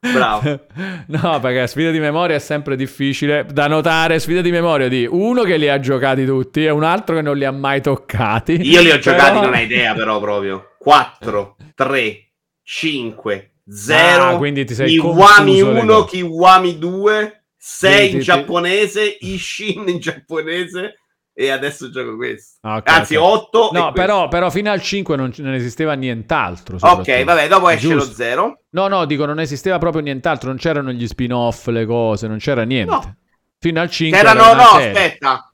Bravo. 0.00 0.60
No, 1.12 1.40
perché 1.40 1.66
sfida 1.66 1.90
di 1.90 2.00
memoria 2.00 2.36
è 2.36 2.38
sempre 2.38 2.74
difficile 2.74 3.44
da 3.52 3.66
notare. 3.66 4.18
Sfida 4.18 4.40
di 4.40 4.50
memoria 4.50 4.88
di 4.88 5.06
uno 5.08 5.42
che 5.42 5.58
li 5.58 5.68
ha 5.68 5.78
giocati 5.78 6.24
tutti 6.24 6.64
e 6.64 6.70
un 6.70 6.84
altro 6.84 7.16
che 7.16 7.20
non 7.20 7.36
li 7.36 7.44
ha 7.44 7.50
mai 7.50 7.82
toccati. 7.82 8.62
Io 8.62 8.80
li 8.80 8.90
ho 8.90 8.98
giocati, 8.98 9.30
Però- 9.32 9.42
non 9.42 9.52
hai 9.52 9.64
idea 9.64 9.92
però 9.92 10.18
proprio. 10.20 10.70
4, 10.78 11.56
3, 11.74 12.32
5, 12.62 13.52
0. 13.68 14.24
Ah, 14.24 14.36
quindi 14.38 14.64
ti 14.64 14.72
sei 14.74 14.88
Kiwami 14.88 15.60
confuso 15.60 15.70
le 15.72 15.80
1, 15.80 15.94
cose. 15.94 16.16
Kiwami 16.16 16.78
2, 16.78 17.44
6 17.58 17.92
Sì, 17.98 18.02
in 18.04 18.10
sì, 18.10 18.16
sì. 18.16 18.22
giapponese, 18.22 19.16
Ishin 19.20 19.84
in 19.88 19.98
giapponese 19.98 21.01
e 21.34 21.50
adesso 21.50 21.90
gioco 21.90 22.16
questo. 22.16 22.58
Ah, 22.62 22.76
ok, 22.76 22.88
Anzi, 22.90 23.16
ok. 23.16 23.22
8 23.24 23.70
No, 23.72 23.92
però, 23.92 24.28
però 24.28 24.50
fino 24.50 24.70
al 24.70 24.82
5 24.82 25.16
non, 25.16 25.32
non 25.38 25.54
esisteva 25.54 25.94
nient'altro. 25.94 26.76
Ok, 26.80 27.24
vabbè, 27.24 27.48
dopo 27.48 27.68
esce 27.70 27.88
Giusto. 27.88 28.08
lo 28.08 28.14
0. 28.14 28.62
No, 28.70 28.88
no, 28.88 29.04
dico, 29.06 29.24
non 29.24 29.40
esisteva 29.40 29.78
proprio 29.78 30.02
nient'altro. 30.02 30.48
Non 30.48 30.58
c'erano 30.58 30.92
gli 30.92 31.06
spin-off, 31.06 31.66
le 31.68 31.86
cose, 31.86 32.26
non 32.28 32.38
c'era 32.38 32.62
niente. 32.64 32.92
No. 32.92 33.16
Fino 33.58 33.80
al 33.80 33.90
5 33.90 34.18
C'erano, 34.18 34.42
era 34.44 34.54
no, 34.54 34.68
serie. 34.78 34.88
aspetta. 34.90 35.52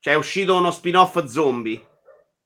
C'è 0.00 0.14
uscito 0.14 0.54
uno 0.56 0.70
spin-off 0.70 1.24
zombie. 1.24 1.84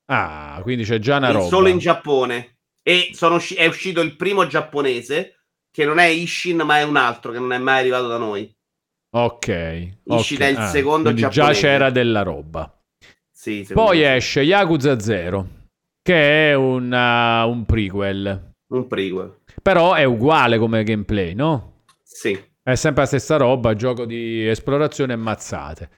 Ah, 0.07 0.59
quindi 0.63 0.85
c'è 0.85 0.99
già 0.99 1.19
una 1.19 1.31
roba. 1.31 1.47
solo 1.47 1.69
in 1.69 1.79
Giappone. 1.79 2.57
E 2.83 3.11
sono 3.13 3.35
usci- 3.37 3.55
è 3.55 3.67
uscito 3.67 4.01
il 4.01 4.17
primo 4.17 4.47
giapponese, 4.47 5.43
che 5.71 5.85
non 5.85 5.99
è 5.99 6.07
Ishin, 6.07 6.57
ma 6.65 6.79
è 6.79 6.83
un 6.83 6.97
altro, 6.97 7.31
che 7.31 7.39
non 7.39 7.53
è 7.53 7.59
mai 7.59 7.79
arrivato 7.81 8.09
da 8.09 8.17
noi. 8.17 8.53
Ok. 9.11 9.49
Ishin 9.49 10.37
ok. 10.37 10.39
è 10.39 10.47
il 10.47 10.57
Ah, 10.57 10.67
secondo 10.69 11.03
quindi 11.05 11.21
già 11.23 11.29
giapponese. 11.29 11.61
c'era 11.61 11.91
della 11.91 12.23
roba. 12.23 12.73
Sì, 13.33 13.67
Poi 13.73 13.99
me 14.01 14.17
esce 14.17 14.43
Yakuza 14.43 14.99
0, 15.01 15.49
che 16.03 16.51
è 16.51 16.55
un, 16.55 16.93
uh, 16.93 17.49
un 17.49 17.65
prequel. 17.65 18.53
Un 18.69 18.87
prequel. 18.87 19.39
Però 19.63 19.95
è 19.95 20.05
uguale 20.05 20.59
come 20.59 20.85
gameplay, 20.85 21.35
no? 21.35 21.85
Sì. 22.03 22.39
È 22.63 22.75
sempre 22.75 23.03
la 23.03 23.09
stessa 23.09 23.37
roba, 23.37 23.75
gioco 23.75 24.05
di 24.05 24.47
esplorazione 24.47 25.15
e 25.15 25.17
mazzate. 25.17 25.91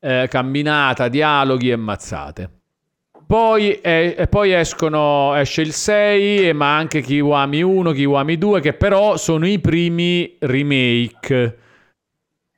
Eh, 0.00 0.26
camminata, 0.28 1.08
dialoghi 1.08 1.70
e 1.70 1.76
mazzate. 1.76 2.50
Poi, 3.26 3.80
eh, 3.80 4.16
e 4.18 4.26
poi 4.26 4.52
escono, 4.52 5.34
esce 5.36 5.62
il 5.62 5.72
6, 5.72 6.52
ma 6.52 6.76
anche 6.76 7.00
Kiwami 7.00 7.62
1, 7.62 7.92
Kiwami 7.92 8.36
2, 8.36 8.60
che 8.60 8.72
però 8.72 9.16
sono 9.16 9.46
i 9.46 9.60
primi 9.60 10.36
remake. 10.40 11.58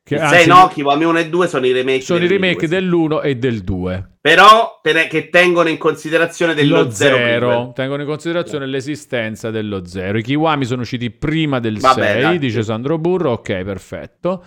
Che, 0.05 0.19
anzi, 0.19 0.35
6 0.39 0.47
no, 0.49 0.69
Kiwami 0.69 1.05
1 1.05 1.19
e 1.21 1.29
2 1.29 1.47
sono 1.47 1.65
i 1.67 1.73
remake. 1.73 2.01
sono 2.01 2.25
i 2.25 2.27
remake 2.27 2.67
due, 2.67 2.67
sì. 2.67 2.75
dell'1 2.75 3.23
e 3.23 3.37
del 3.37 3.61
2. 3.63 4.11
Però 4.21 4.81
per- 4.83 5.07
che 5.07 5.29
tengono 5.31 5.69
in 5.69 5.79
considerazione 5.79 6.55
dello 6.55 6.83
Lo 6.83 6.91
0 6.91 7.17
0, 7.17 7.73
tengono 7.75 8.03
in 8.03 8.09
considerazione 8.09 8.67
l'esistenza 8.67 9.51
dello 9.51 9.87
0. 9.87 10.19
I 10.19 10.23
Kiwami 10.23 10.65
sono 10.65 10.83
usciti 10.83 11.11
prima 11.11 11.61
del 11.61 11.79
Vabbè, 11.79 12.03
6, 12.03 12.21
dai. 12.23 12.39
dice 12.39 12.63
Sandro 12.63 12.99
Burro. 12.99 13.31
Ok, 13.33 13.63
perfetto. 13.63 14.45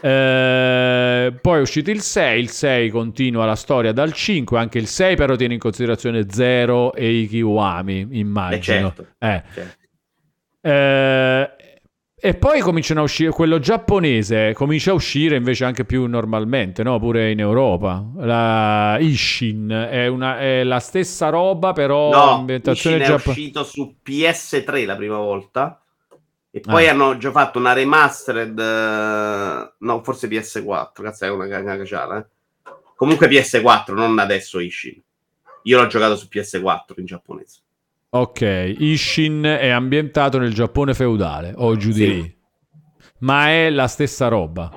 Eh, 0.00 1.34
poi 1.40 1.58
è 1.58 1.60
uscito 1.60 1.90
il 1.90 2.00
6, 2.00 2.40
il 2.40 2.50
6 2.50 2.90
continua 2.90 3.44
la 3.46 3.54
storia 3.56 3.92
dal 3.92 4.12
5, 4.12 4.58
anche 4.58 4.78
il 4.78 4.86
6 4.86 5.16
però 5.16 5.36
tiene 5.36 5.54
in 5.54 5.60
considerazione 5.60 6.26
0 6.30 6.92
e 6.94 7.10
i 7.10 7.26
Kiwami, 7.26 8.08
immagino. 8.12 8.58
Eh, 8.58 8.92
certo. 8.92 9.06
Eh. 9.18 9.42
Certo. 9.54 9.84
Eh, 10.60 11.50
e 12.18 12.34
poi 12.34 12.60
cominciano 12.60 13.00
a 13.00 13.02
uscire 13.02 13.30
quello 13.30 13.58
giapponese, 13.58 14.54
comincia 14.54 14.90
a 14.90 14.94
uscire 14.94 15.36
invece 15.36 15.64
anche 15.66 15.84
più 15.84 16.06
normalmente, 16.06 16.82
no? 16.82 16.98
Pure 16.98 17.30
in 17.30 17.40
Europa. 17.40 18.02
La 18.16 18.96
Ishin 18.98 19.68
è, 19.90 20.06
una- 20.06 20.38
è 20.38 20.64
la 20.64 20.80
stessa 20.80 21.28
roba, 21.28 21.72
però 21.72 22.10
No, 22.10 22.30
ambientazione 22.36 22.96
Ishin 22.96 23.06
è 23.06 23.10
giapponese. 23.16 23.40
uscito 23.40 23.64
su 23.64 23.96
PS3 24.02 24.86
la 24.86 24.96
prima 24.96 25.18
volta. 25.18 25.80
E 26.50 26.60
poi 26.60 26.86
Ah. 26.88 26.92
hanno 26.92 27.18
già 27.18 27.30
fatto 27.32 27.58
una 27.58 27.74
remastered. 27.74 28.58
eh, 28.58 29.72
no, 29.78 30.02
forse 30.02 30.26
PS4. 30.26 31.02
Cazzo, 31.02 31.26
è 31.26 31.30
una 31.30 31.46
cagata, 31.46 32.16
eh. 32.18 32.26
Comunque 32.96 33.28
PS4, 33.28 33.92
non 33.94 34.18
adesso 34.18 34.58
Ishin. 34.58 34.98
Io 35.64 35.78
l'ho 35.78 35.86
giocato 35.86 36.16
su 36.16 36.28
PS4 36.30 36.98
in 36.98 37.04
giapponese. 37.04 37.60
Ok, 38.08 38.74
Ishin 38.78 39.42
è 39.42 39.68
ambientato 39.68 40.38
nel 40.38 40.54
Giappone 40.54 40.94
feudale 40.94 41.52
o 41.56 41.76
giù 41.76 41.88
di 41.88 41.94
Sì. 41.94 42.06
lì. 42.06 42.34
Ma 43.20 43.48
è 43.48 43.70
la 43.70 43.88
stessa 43.88 44.28
roba. 44.28 44.70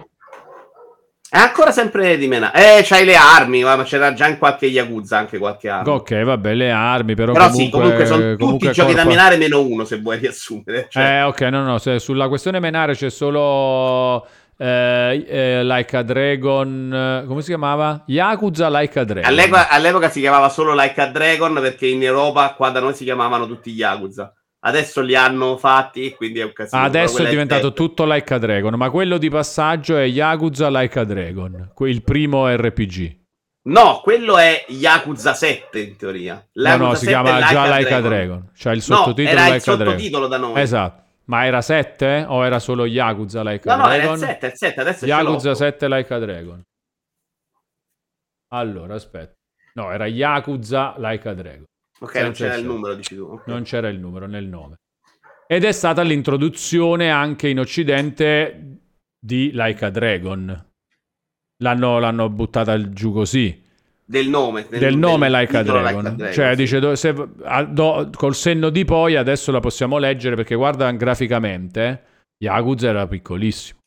È 1.31 1.38
ancora 1.38 1.72
sempre 1.72 2.18
di 2.18 2.27
mena. 2.27 2.51
Eh, 2.51 2.81
c'hai 2.84 3.06
le 3.06 3.15
armi, 3.15 3.61
ma 3.64 3.81
c'era 3.84 4.14
già 4.14 4.27
in 4.27 4.39
qualche 4.39 4.65
Yakuza 4.65 5.19
anche 5.19 5.38
qualche 5.38 5.69
arma. 5.69 5.93
Ok, 5.93 6.23
vabbè, 6.23 6.53
le 6.56 6.72
armi, 6.72 7.14
però, 7.14 7.34
Però 7.34 7.49
comunque, 7.49 7.65
sì, 7.65 7.69
comunque 7.72 8.06
sono 8.07 8.22
tutti 8.31 8.43
comunque 8.43 8.72
giochi 8.72 8.93
da 8.93 9.03
corpo- 9.03 9.10
menare 9.10 9.38
meno 9.38 9.61
uno, 9.61 9.85
se 9.85 9.99
vuoi 9.99 10.18
riassumere. 10.18 10.88
Cioè, 10.89 11.03
Eh, 11.03 11.22
ok, 11.23 11.41
no, 11.41 11.64
no, 11.64 11.77
sulla 11.99 12.27
questione 12.27 12.60
menare 12.60 12.95
c'è 12.95 13.11
solo 13.11 14.26
eh, 14.61 15.26
eh, 15.27 15.64
Like 15.64 15.95
a 15.95 16.03
Dragon, 16.03 16.94
eh, 16.94 17.26
come 17.26 17.41
si 17.41 17.48
chiamava? 17.48 18.03
Yakuza 18.07 18.69
Like 18.69 18.99
a 18.99 19.03
Dragon. 19.06 19.30
all'epoca, 19.30 19.69
all'epoca 19.69 20.10
si 20.10 20.19
chiamava 20.19 20.49
solo 20.49 20.73
Like 20.73 20.99
a 20.99 21.07
Dragon 21.07 21.53
perché 21.61 21.88
in 21.88 22.03
Europa 22.03 22.53
qua 22.56 22.69
da 22.69 22.81
noi 22.81 22.94
si 22.94 23.06
chiamavano 23.06 23.48
tutti 23.48 23.72
Yakuza. 23.72 24.34
Adesso 24.61 24.99
li 24.99 25.15
hanno 25.15 25.56
fatti 25.56 26.14
quindi 26.14 26.40
è 26.40 26.44
un 26.44 26.52
casino. 26.52 26.81
Adesso 26.84 27.23
è 27.23 27.30
diventato 27.30 27.68
sette. 27.68 27.76
tutto 27.76 28.03
Like 28.06 28.34
a 28.34 28.38
Dragon, 28.38 28.73
ma 28.76 28.90
quello 28.90 29.18
di 29.18 29.30
passaggio 29.30 29.95
è 29.95 30.03
Yakuza 30.03 30.69
Like 30.69 30.99
a 30.99 31.03
Dragon, 31.06 31.72
il 31.80 32.03
primo 32.03 32.45
RPG. 32.53 33.18
No, 33.69 34.02
quello 34.03 34.38
è 34.38 34.65
Yakuza 34.68 35.34
7 35.34 35.80
in 35.80 35.95
teoria. 35.95 36.45
No, 36.53 36.64
Yakuza 36.69 36.88
no, 36.88 36.94
si 36.95 37.06
7 37.06 37.11
è 37.18 37.23
chiama 37.23 37.40
già 37.48 37.64
Like 37.77 37.94
a 37.94 38.02
Dragon. 38.02 38.10
Dragon. 38.10 38.52
C'ha 38.57 38.72
il 38.72 38.84
No, 38.88 38.95
sottotitolo 38.95 39.30
era 39.38 39.48
il 39.48 39.53
Like 39.53 39.64
Dragon. 39.64 39.86
sottotitolo 39.88 40.27
da 40.27 40.38
noi. 40.38 40.60
Esatto. 40.61 41.03
Ma 41.30 41.45
era 41.45 41.61
7 41.61 42.26
o 42.27 42.43
era 42.43 42.57
solo 42.60 42.85
Yakuza 42.85 43.43
Like 43.43 43.69
a 43.69 43.76
No, 43.76 43.84
no, 43.84 43.89
era 43.91 43.97
Dragon? 43.97 44.19
il 44.19 44.26
7, 44.26 44.45
il 44.47 44.53
7, 44.56 44.81
adesso 44.81 45.06
Yakuza 45.06 45.49
c'è 45.51 45.56
7 45.56 45.88
Like 45.88 46.14
a 46.14 46.19
Dragon. 46.19 46.64
Allora, 48.51 48.95
aspetta. 48.95 49.34
No, 49.76 49.91
era 49.91 50.07
Yakuza 50.07 50.95
Like 50.97 51.30
a 51.30 51.34
Dragon. 51.34 51.65
Ok, 51.99 52.15
non 52.15 52.23
senza 52.23 52.43
c'era 52.45 52.56
il 52.56 52.65
numero, 52.65 52.95
dici 52.95 53.15
tu. 53.15 53.23
ok. 53.23 53.47
Non 53.47 53.64
c'era 53.64 53.89
il 53.89 53.99
numero 53.99 54.26
nel 54.26 54.45
nome. 54.45 54.77
Ed 55.47 55.64
è 55.64 55.72
stata 55.72 56.01
l'introduzione 56.01 57.10
anche 57.11 57.47
in 57.47 57.60
Occidente 57.60 58.80
di 59.19 59.51
Like 59.53 59.85
a 59.85 59.89
Dragon. 59.89 60.68
L'hanno, 61.61 61.99
l'hanno 61.99 62.30
buttata 62.30 62.89
giù 62.91 63.11
così. 63.11 63.68
Del 64.10 64.27
nome. 64.27 64.65
del 64.69 64.98
nome 64.98 65.30
Like 65.30 65.56
a 65.56 65.61
Dragon. 65.61 65.84
Like 66.03 66.15
Dragon, 66.15 66.34
Cioè, 66.34 66.56
dice, 66.56 66.95
se- 66.95 67.27
a- 67.44 67.64
do- 67.64 68.10
col 68.11 68.34
senno 68.34 68.72
di 68.72 68.84
poi, 68.84 69.15
adesso 69.15 69.52
la 69.52 69.60
possiamo 69.60 69.99
leggere 69.99 70.36
perché 70.36 70.56
guarda 70.56 70.90
graficamente, 70.91 72.03
Yakuza 72.44 72.88
era 72.88 73.06
piccolissimo. 73.06 73.77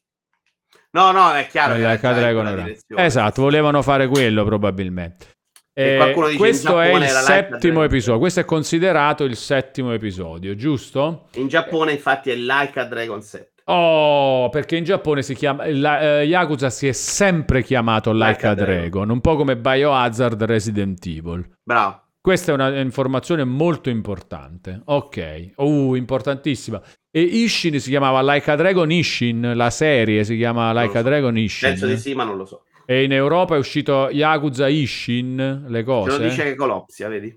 No, 0.92 1.10
no, 1.10 1.32
è 1.32 1.48
chiaro. 1.48 1.74
che 1.74 1.80
Like 1.80 2.12
Dragon 2.14 2.46
era-. 2.46 2.66
Esatto, 3.04 3.42
volevano 3.42 3.82
fare 3.82 4.06
quello 4.06 4.44
probabilmente. 4.44 5.26
E 5.74 5.96
Eh, 5.96 6.14
dice 6.14 6.36
questo 6.36 6.78
è 6.78 6.92
il 6.92 6.98
Like 7.00 7.08
settimo 7.08 7.58
Dragon. 7.58 7.84
episodio. 7.84 8.20
Questo 8.20 8.40
è 8.40 8.44
considerato 8.44 9.24
il 9.24 9.34
settimo 9.36 9.92
episodio, 9.92 10.54
giusto? 10.54 11.28
In 11.34 11.48
Giappone, 11.48 11.92
infatti, 11.92 12.30
è 12.30 12.36
Like 12.36 12.78
a 12.78 12.84
Dragon 12.84 13.22
7. 13.22 13.51
Oh, 13.64 14.48
perché 14.50 14.76
in 14.76 14.84
Giappone 14.84 15.22
si 15.22 15.34
chiama 15.34 15.64
la- 15.70 16.20
eh, 16.20 16.24
Yakuza 16.24 16.68
si 16.70 16.88
è 16.88 16.92
sempre 16.92 17.62
chiamato 17.62 18.12
Like, 18.12 18.24
Like 18.26 18.46
a 18.46 18.54
Dragon, 18.54 18.74
Dragon. 18.80 19.10
un 19.10 19.20
po' 19.20 19.36
come 19.36 19.56
Biohazard 19.56 20.42
Resident 20.44 21.04
Evil. 21.06 21.48
Bravo. 21.62 22.00
Questa 22.20 22.52
è 22.52 22.54
una 22.54 22.78
informazione 22.80 23.42
molto 23.44 23.90
importante. 23.90 24.80
Ok, 24.84 25.52
uh, 25.56 25.94
importantissima. 25.94 26.80
E 27.10 27.20
Ishin 27.20 27.80
si 27.80 27.90
chiamava 27.90 28.22
Like 28.22 28.50
a 28.50 28.54
Dragon 28.56 28.90
Ishin, 28.90 29.52
la 29.56 29.70
serie 29.70 30.22
si 30.24 30.36
chiama 30.36 30.72
Like 30.72 30.92
lo 30.92 30.98
a 30.98 31.02
so. 31.02 31.08
Dragon 31.08 31.36
Ishin. 31.36 31.68
Penso 31.68 31.86
di 31.86 31.96
sì, 31.98 32.14
ma 32.14 32.24
non 32.24 32.36
lo 32.36 32.44
so. 32.44 32.64
E 32.86 33.04
in 33.04 33.12
Europa 33.12 33.54
è 33.54 33.58
uscito 33.58 34.08
Yakuza 34.10 34.68
Ishin, 34.68 35.64
le 35.68 35.78
Ce 35.78 35.84
cose. 35.84 36.18
lo 36.18 36.24
dice 36.28 36.42
che 36.44 36.54
Colopsia, 36.54 37.08
vedi? 37.08 37.36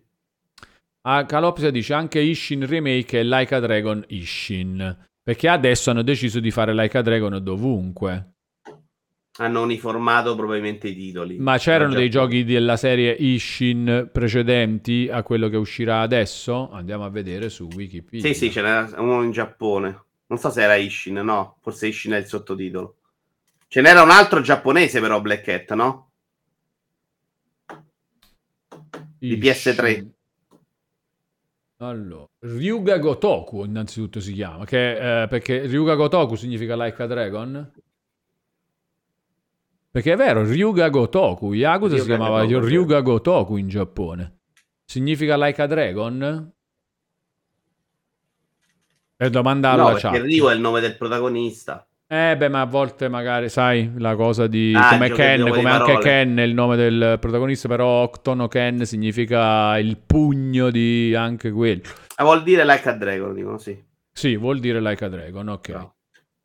Ah, 1.08 1.26
Calopsia 1.26 1.70
dice 1.72 1.94
anche 1.94 2.20
Ishin 2.20 2.66
Remake 2.66 3.20
e 3.20 3.24
Like 3.24 3.54
a 3.56 3.60
Dragon 3.60 4.04
Ishin. 4.08 4.98
Perché 5.26 5.48
adesso 5.48 5.90
hanno 5.90 6.04
deciso 6.04 6.40
di 6.40 6.52
fare 6.52 6.72
Like 6.76 7.00
a 7.00 7.02
Dragon 7.02 7.44
dovunque. 7.44 8.34
Hanno 9.38 9.64
uniformato 9.64 10.36
probabilmente 10.36 10.90
i 10.90 10.94
titoli. 10.96 11.40
Ma 11.40 11.58
c'erano 11.58 11.94
Già- 11.94 11.98
dei 11.98 12.10
giochi 12.12 12.44
della 12.44 12.78
serie 12.78 13.12
Ishin 13.12 14.08
precedenti 14.14 15.10
a 15.12 15.24
quello 15.24 15.50
che 15.50 15.58
uscirà 15.58 16.02
adesso? 16.02 16.70
Andiamo 16.70 17.06
a 17.06 17.10
vedere 17.10 17.50
su 17.50 17.68
Wikipedia. 17.74 18.22
Sì, 18.32 18.36
sì, 18.36 18.52
ce 18.52 18.62
n'era 18.62 18.88
uno 19.02 19.24
in 19.24 19.32
Giappone. 19.32 20.04
Non 20.28 20.38
so 20.38 20.52
se 20.52 20.62
era 20.62 20.76
Ishin, 20.76 21.16
no. 21.16 21.58
Forse 21.60 21.88
Ishin 21.88 22.12
è 22.12 22.18
il 22.18 22.28
sottotitolo. 22.28 22.98
Ce 23.68 23.82
n'era 23.82 24.04
un 24.04 24.12
altro 24.12 24.42
giapponese, 24.42 25.00
però, 25.00 25.20
Black 25.22 25.48
Hat, 25.48 25.74
no? 25.74 26.12
di 29.18 29.40
Ishin. 29.40 29.74
PS3. 29.74 30.08
Allora, 31.78 32.28
Ryuga 32.40 32.98
Gotoku 33.00 33.66
innanzitutto 33.66 34.22
si 34.22 34.32
chiama, 34.34 34.64
che, 34.66 35.24
eh, 35.24 35.28
perché 35.28 35.66
Ryuga 35.66 35.96
Gotoku 35.96 36.36
significa 36.36 36.76
Like 36.76 37.04
a 37.04 37.06
Dragon? 37.06 37.72
Perché 39.92 40.14
è 40.14 40.16
vero, 40.16 40.44
Ryuga 40.44 40.90
Gotoku, 40.90 41.54
Yakuza 41.54 41.98
si 41.98 42.02
Ryuga 42.02 42.16
chiamava 42.16 42.46
Gotoku. 42.46 42.66
Ryuga 42.66 43.02
Gotoku 43.02 43.56
in 43.58 43.68
Giappone. 43.68 44.40
Significa 44.86 45.36
Like 45.38 45.62
a 45.62 45.68
Dragon? 45.68 46.54
Per 49.18 49.30
domanda 49.30 49.72
alla 49.72 49.84
No, 49.84 49.92
perché 49.94 50.10
chat. 50.10 50.22
Ryu 50.22 50.48
è 50.48 50.54
il 50.54 50.60
nome 50.60 50.82
del 50.82 50.98
protagonista. 50.98 51.88
Eh 52.08 52.38
beh, 52.38 52.50
ma 52.50 52.62
a 52.62 52.66
volte 52.66 53.10
magari, 53.10 53.50
sai, 53.50 53.92
la 53.98 54.16
cosa 54.16 54.46
di... 54.46 54.74
Ah, 54.76 54.90
come 54.90 55.10
Ken, 55.10 55.42
come 55.42 55.70
anche 55.70 55.94
parole. 55.94 56.04
Ken 56.04 56.38
è 56.38 56.44
il 56.44 56.54
nome 56.54 56.76
del 56.76 57.18
protagonista, 57.20 57.68
però 57.68 58.04
Octono 58.04 58.48
Ken 58.48 58.86
significa 58.86 59.78
il 59.80 59.98
pugno 59.98 60.70
di 60.70 61.16
anche 61.16 61.50
quello. 61.50 61.82
Ah, 62.18 62.24
vuol 62.24 62.44
dire 62.44 62.64
Like 62.64 62.88
a 62.88 62.94
Dragon, 62.94 63.34
dicono 63.34 63.58
sì. 63.58 63.84
Sì, 64.12 64.38
vuol 64.38 64.60
dire 64.60 64.80
Like 64.82 65.04
a 65.04 65.10
Dragon, 65.10 65.48
ok. 65.50 65.70
No. 65.70 65.96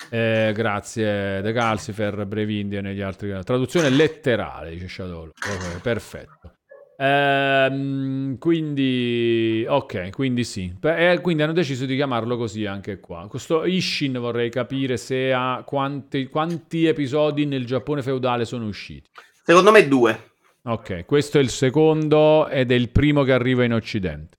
Eh, 0.08 0.52
grazie 0.54 1.42
De 1.42 1.52
Calcifer, 1.52 2.24
Brevindia 2.24 2.78
e 2.78 2.82
negli 2.82 3.02
altri. 3.02 3.30
Traduzione 3.44 3.90
letterale, 3.90 4.70
dice 4.70 4.88
Shadow. 4.88 5.24
Ok, 5.26 5.80
perfetto. 5.82 6.54
Ehm, 7.02 8.36
quindi, 8.36 9.64
ok, 9.66 10.10
quindi 10.10 10.44
sì. 10.44 10.70
Eh, 10.82 11.18
quindi 11.22 11.42
hanno 11.42 11.54
deciso 11.54 11.86
di 11.86 11.96
chiamarlo 11.96 12.36
così 12.36 12.66
anche 12.66 13.00
qua. 13.00 13.26
Questo 13.26 13.64
Ishin 13.64 14.18
vorrei 14.18 14.50
capire 14.50 14.98
se 14.98 15.32
ha 15.32 15.62
quanti, 15.64 16.26
quanti 16.26 16.84
episodi 16.84 17.46
nel 17.46 17.64
Giappone 17.64 18.02
feudale 18.02 18.44
sono 18.44 18.66
usciti. 18.66 19.08
Secondo 19.42 19.70
me 19.70 19.88
due. 19.88 20.32
Ok, 20.64 21.06
questo 21.06 21.38
è 21.38 21.40
il 21.40 21.48
secondo 21.48 22.46
ed 22.48 22.70
è 22.70 22.74
il 22.74 22.90
primo 22.90 23.22
che 23.22 23.32
arriva 23.32 23.64
in 23.64 23.72
Occidente. 23.72 24.36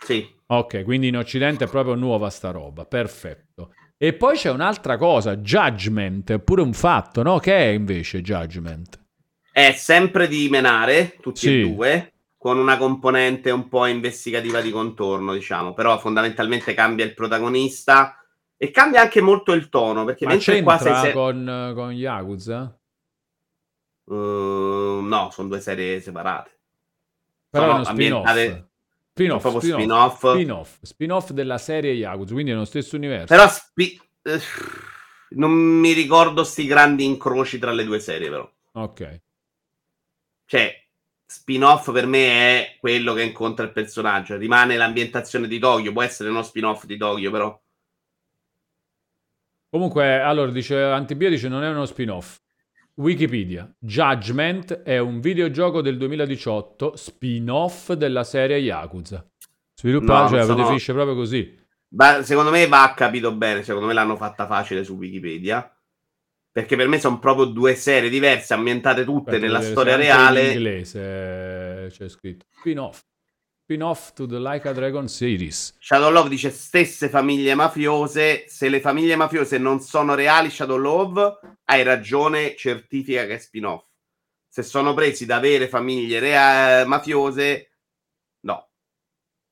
Sì. 0.00 0.28
Ok, 0.46 0.82
quindi 0.82 1.06
in 1.06 1.16
Occidente 1.16 1.64
è 1.64 1.68
proprio 1.68 1.94
nuova 1.94 2.28
sta 2.28 2.50
roba, 2.50 2.84
perfetto. 2.86 3.72
E 3.96 4.14
poi 4.14 4.34
c'è 4.36 4.50
un'altra 4.50 4.96
cosa, 4.96 5.36
Judgment, 5.36 6.32
è 6.32 6.40
pure 6.40 6.62
un 6.62 6.72
fatto, 6.72 7.22
no? 7.22 7.38
Che 7.38 7.54
è 7.54 7.68
invece 7.68 8.20
Judgment? 8.20 9.03
È 9.56 9.70
sempre 9.70 10.26
di 10.26 10.48
menare, 10.48 11.16
tutti 11.20 11.38
Sì. 11.46 11.60
e 11.60 11.62
due, 11.62 12.12
con 12.36 12.58
una 12.58 12.76
componente 12.76 13.52
un 13.52 13.68
po' 13.68 13.86
investigativa 13.86 14.60
di 14.60 14.72
contorno, 14.72 15.32
diciamo. 15.32 15.74
Però 15.74 15.96
fondamentalmente 16.00 16.74
cambia 16.74 17.04
il 17.04 17.14
protagonista 17.14 18.18
e 18.56 18.72
cambia 18.72 19.02
anche 19.02 19.20
molto 19.20 19.52
il 19.52 19.68
tono, 19.68 20.04
perché 20.04 20.24
Ma 20.24 20.32
mentre 20.32 20.60
qua 20.60 20.76
sei... 20.78 20.96
se- 21.02 21.12
con, 21.12 21.72
con 21.76 21.92
Yakuza? 21.92 22.76
Uh, 24.06 25.00
no, 25.02 25.28
sono 25.30 25.46
due 25.46 25.60
serie 25.60 26.00
separate. 26.00 26.50
Però 27.50 27.76
Sono 27.76 27.84
ambientate- 27.86 28.68
Spin-off, 29.14 29.42
proprio 29.42 29.60
spin-off, 29.74 30.16
spin-off. 30.16 30.32
spin-off, 30.34 30.78
spin-off 30.82 31.30
della 31.30 31.58
serie 31.58 31.92
Yakuza, 31.92 32.32
quindi 32.32 32.50
è 32.50 32.54
nello 32.54 32.66
stesso 32.66 32.96
universo. 32.96 33.32
Però 33.32 33.46
spi- 33.48 33.96
eh, 34.22 34.40
non 35.36 35.52
mi 35.52 35.92
ricordo 35.92 36.42
sti 36.42 36.66
grandi 36.66 37.04
incroci 37.04 37.60
tra 37.60 37.70
le 37.70 37.84
due 37.84 38.00
serie, 38.00 38.28
però. 38.28 38.50
Ok. 38.72 39.22
Cioè, 40.54 40.72
spin-off 41.26 41.90
per 41.90 42.06
me 42.06 42.28
è 42.28 42.76
quello 42.78 43.12
che 43.12 43.24
incontra 43.24 43.64
il 43.64 43.72
personaggio. 43.72 44.36
Rimane 44.36 44.76
l'ambientazione 44.76 45.48
di 45.48 45.58
Tokyo, 45.58 45.90
può 45.90 46.02
essere 46.02 46.28
uno 46.28 46.44
spin-off 46.44 46.84
di 46.84 46.96
Tokyo, 46.96 47.32
però. 47.32 47.60
Comunque, 49.68 50.20
allora, 50.20 50.52
dice 50.52 50.80
Antibio 50.80 51.28
dice 51.28 51.48
non 51.48 51.64
è 51.64 51.68
uno 51.68 51.86
spin-off. 51.86 52.38
Wikipedia. 52.94 53.68
Judgment 53.76 54.82
è 54.82 54.98
un 54.98 55.18
videogioco 55.18 55.80
del 55.80 55.96
2018 55.98 56.94
spin-off 56.94 57.90
della 57.94 58.22
serie 58.22 58.58
Yakuza. 58.58 59.28
Sviluppato, 59.74 60.22
No, 60.22 60.28
cioè, 60.28 60.46
sono- 60.46 60.62
definisce 60.62 60.92
proprio 60.92 61.16
così. 61.16 61.62
Va- 61.88 62.22
secondo 62.22 62.52
me 62.52 62.68
va 62.68 62.94
capito 62.96 63.34
bene, 63.34 63.64
secondo 63.64 63.88
me 63.88 63.92
l'hanno 63.92 64.14
fatta 64.14 64.46
facile 64.46 64.84
su 64.84 64.94
Wikipedia. 64.94 65.68
Perché 66.54 66.76
per 66.76 66.86
me 66.86 67.00
sono 67.00 67.18
proprio 67.18 67.46
due 67.46 67.74
serie 67.74 68.08
diverse, 68.08 68.54
ambientate 68.54 69.02
tutte 69.04 69.30
Aspetta, 69.30 69.38
nella 69.44 69.58
vedere 69.58 69.72
storia 69.72 69.94
anche 69.94 70.04
In 70.06 70.12
reale. 70.12 70.52
inglese 70.52 71.00
eh, 71.86 71.88
c'è 71.90 72.08
scritto 72.08 72.46
spin-off. 72.60 73.02
Spin-off 73.64 74.12
to 74.12 74.26
the 74.26 74.38
Like 74.38 74.68
a 74.68 74.72
Dragon 74.72 75.08
series. 75.08 75.74
Shadow 75.80 76.12
Love 76.12 76.28
dice 76.28 76.50
stesse 76.50 77.08
famiglie 77.08 77.56
mafiose. 77.56 78.44
Se 78.46 78.68
le 78.68 78.78
famiglie 78.78 79.16
mafiose 79.16 79.58
non 79.58 79.80
sono 79.80 80.14
reali, 80.14 80.48
Shadow 80.48 80.76
Love, 80.76 81.38
hai 81.64 81.82
ragione, 81.82 82.54
certifica 82.54 83.26
che 83.26 83.34
è 83.34 83.38
spin-off. 83.38 83.86
Se 84.46 84.62
sono 84.62 84.94
presi 84.94 85.26
da 85.26 85.40
vere 85.40 85.66
famiglie 85.66 86.20
rea- 86.20 86.86
mafiose, 86.86 87.78
no. 88.42 88.68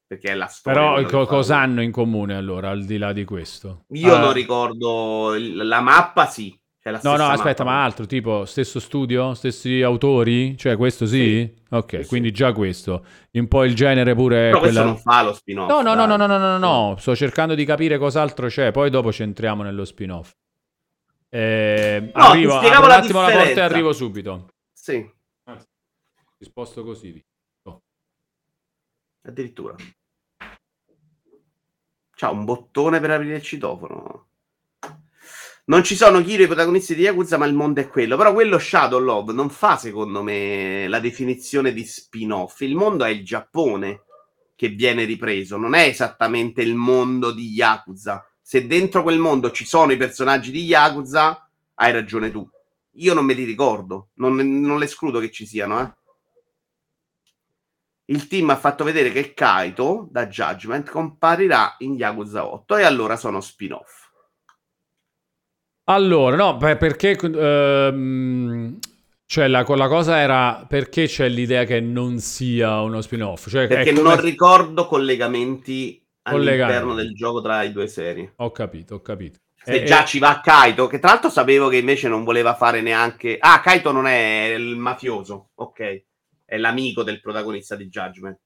Perché 0.06 0.30
è 0.30 0.34
la 0.34 0.46
storia. 0.46 0.78
Però 1.02 1.02
co- 1.08 1.26
cosa 1.26 1.58
hanno 1.58 1.82
in 1.82 1.90
comune 1.90 2.36
allora, 2.36 2.70
al 2.70 2.84
di 2.84 2.96
là 2.96 3.12
di 3.12 3.24
questo? 3.24 3.86
Io 3.88 4.14
Ah, 4.14 4.20
non 4.20 4.32
ricordo 4.32 5.34
il- 5.34 5.56
la 5.66 5.80
mappa, 5.80 6.26
sì. 6.26 6.56
La 6.84 6.98
No, 7.04 7.16
no, 7.16 7.26
aspetta, 7.26 7.62
mappa. 7.62 7.76
ma 7.76 7.84
altro, 7.84 8.06
tipo 8.06 8.44
stesso 8.44 8.80
studio, 8.80 9.34
stessi 9.34 9.82
autori? 9.82 10.56
Cioè 10.56 10.76
questo 10.76 11.06
sì? 11.06 11.48
Ok, 11.70 11.96
Sì, 11.98 12.02
sì. 12.02 12.08
quindi 12.08 12.32
già 12.32 12.52
questo. 12.52 13.06
Un 13.32 13.46
po' 13.46 13.62
il 13.64 13.74
genere 13.76 14.14
pure... 14.16 14.48
Però 14.48 14.58
questo 14.58 14.80
quella- 14.80 14.92
non 14.92 14.98
fa 15.00 15.22
lo 15.22 15.32
spin-off. 15.32 15.68
No, 15.68 15.80
no, 15.80 15.94
no, 15.94 16.06
no, 16.06 16.16
no, 16.16 16.26
no, 16.26 16.38
no, 16.38 16.58
no, 16.58 16.96
sto 16.98 17.14
cercando 17.14 17.54
di 17.54 17.64
capire 17.64 17.98
cos'altro 17.98 18.48
c'è, 18.48 18.72
poi 18.72 18.90
dopo 18.90 19.12
ci 19.12 19.22
entriamo 19.22 19.62
nello 19.62 19.84
spin-off. 19.84 20.32
Eh, 21.28 22.10
No, 22.14 22.22
arrivo, 22.24 22.58
apro 22.58 22.84
un 22.84 22.90
attimo 22.90 23.20
la 23.20 23.26
porta 23.28 23.42
e 23.42 23.46
differenza. 23.46 23.64
arrivo 23.64 23.92
subito. 23.92 24.48
Sì, 24.72 25.08
Ti 25.44 26.44
sposto 26.44 26.82
così. 26.82 27.24
addirittura. 29.24 29.76
C'ha 32.16 32.30
un 32.30 32.44
bottone 32.44 32.98
per 32.98 33.10
aprire 33.12 33.36
il 33.36 33.42
citofono. 33.42 34.26
Non 35.64 35.84
ci 35.84 35.94
sono 35.94 36.20
Kiro 36.22 36.42
i 36.42 36.46
protagonisti 36.46 36.94
di 36.94 37.02
Yakuza, 37.02 37.38
ma 37.38 37.46
il 37.46 37.54
mondo 37.54 37.80
è 37.80 37.88
quello. 37.88 38.16
Però 38.16 38.32
quello 38.32 38.58
Shadow 38.58 38.98
Love 38.98 39.32
non 39.32 39.48
fa, 39.48 39.76
secondo 39.76 40.22
me, 40.22 40.88
la 40.88 40.98
definizione 40.98 41.72
di 41.72 41.84
spin-off. 41.84 42.60
Il 42.62 42.74
mondo 42.74 43.04
è 43.04 43.10
il 43.10 43.24
Giappone 43.24 44.02
che 44.56 44.68
viene 44.68 45.04
ripreso, 45.04 45.56
non 45.56 45.74
è 45.74 45.86
esattamente 45.86 46.62
il 46.62 46.74
mondo 46.74 47.32
di 47.32 47.50
Yakuza. 47.50 48.26
Se 48.40 48.66
dentro 48.66 49.02
quel 49.02 49.18
mondo 49.18 49.52
ci 49.52 49.64
sono 49.64 49.92
i 49.92 49.96
personaggi 49.96 50.50
di 50.50 50.64
Yakuza, 50.64 51.48
hai 51.74 51.92
ragione 51.92 52.30
tu. 52.32 52.48
Io 52.96 53.14
non 53.14 53.24
me 53.24 53.34
li 53.34 53.44
ricordo, 53.44 54.08
non, 54.14 54.34
non 54.34 54.78
l'escludo 54.78 55.20
che 55.20 55.30
ci 55.30 55.46
siano, 55.46 55.80
eh. 55.80 55.94
Il 58.06 58.26
team 58.26 58.50
ha 58.50 58.56
fatto 58.56 58.84
vedere 58.84 59.10
che 59.10 59.32
Kaito 59.32 60.08
da 60.10 60.26
Judgment 60.26 60.90
comparirà 60.90 61.76
in 61.78 61.94
Yakuza 61.94 62.46
8 62.46 62.76
e 62.76 62.82
allora 62.82 63.16
sono 63.16 63.40
spin-off. 63.40 64.01
Allora, 65.84 66.36
no, 66.36 66.56
beh, 66.56 66.76
perché... 66.76 67.16
ehm, 67.18 68.78
cioè, 69.26 69.48
la, 69.48 69.64
la 69.66 69.88
cosa 69.88 70.18
era 70.18 70.64
perché 70.68 71.06
c'è 71.06 71.28
l'idea 71.28 71.64
che 71.64 71.80
non 71.80 72.18
sia 72.18 72.80
uno 72.82 73.00
spin-off? 73.00 73.48
Cioè, 73.48 73.66
Perché 73.66 73.92
come- 73.92 74.02
non 74.02 74.20
ricordo 74.20 74.86
collegamenti 74.86 76.04
all'interno 76.22 76.92
Collegamenti. 76.92 76.96
del 76.96 77.14
gioco 77.14 77.40
tra 77.40 77.62
i 77.62 77.72
due 77.72 77.86
serie. 77.88 78.32
Ho 78.36 78.50
capito, 78.50 78.96
ho 78.96 79.00
capito. 79.00 79.38
Se 79.64 79.80
Eh, 79.80 79.84
già 79.84 80.02
eh, 80.02 80.06
ci 80.06 80.18
va 80.18 80.40
Kaito, 80.42 80.86
che 80.86 80.98
tra 80.98 81.10
l'altro 81.10 81.30
sapevo 81.30 81.68
che 81.68 81.78
invece 81.78 82.08
non 82.08 82.24
voleva 82.24 82.54
fare 82.54 82.80
neanche... 82.82 83.36
Ah, 83.38 83.60
Kaito 83.60 83.92
non 83.92 84.06
è 84.06 84.54
il 84.56 84.76
mafioso, 84.76 85.50
ok. 85.54 86.04
È 86.44 86.56
l'amico 86.58 87.02
del 87.02 87.20
protagonista 87.20 87.74
di 87.76 87.88
Judgment. 87.88 88.38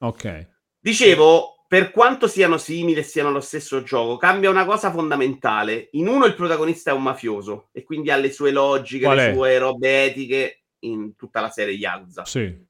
Ok. 0.00 0.48
Dicevo, 0.80 1.55
per 1.68 1.90
quanto 1.90 2.28
siano 2.28 2.58
simili 2.58 3.00
e 3.00 3.02
siano 3.02 3.30
lo 3.30 3.40
stesso 3.40 3.82
gioco, 3.82 4.16
cambia 4.16 4.50
una 4.50 4.64
cosa 4.64 4.90
fondamentale. 4.90 5.88
In 5.92 6.08
uno 6.08 6.24
il 6.26 6.34
protagonista 6.34 6.90
è 6.90 6.94
un 6.94 7.02
mafioso 7.02 7.68
e 7.72 7.82
quindi 7.82 8.10
ha 8.10 8.16
le 8.16 8.30
sue 8.30 8.52
logiche, 8.52 9.04
Qual 9.04 9.16
le 9.16 9.30
è? 9.30 9.32
sue 9.34 9.58
robe 9.58 10.04
etiche 10.04 10.62
in 10.80 11.16
tutta 11.16 11.40
la 11.40 11.50
serie 11.50 11.74
Yakuza. 11.74 12.24
Sì. 12.24 12.64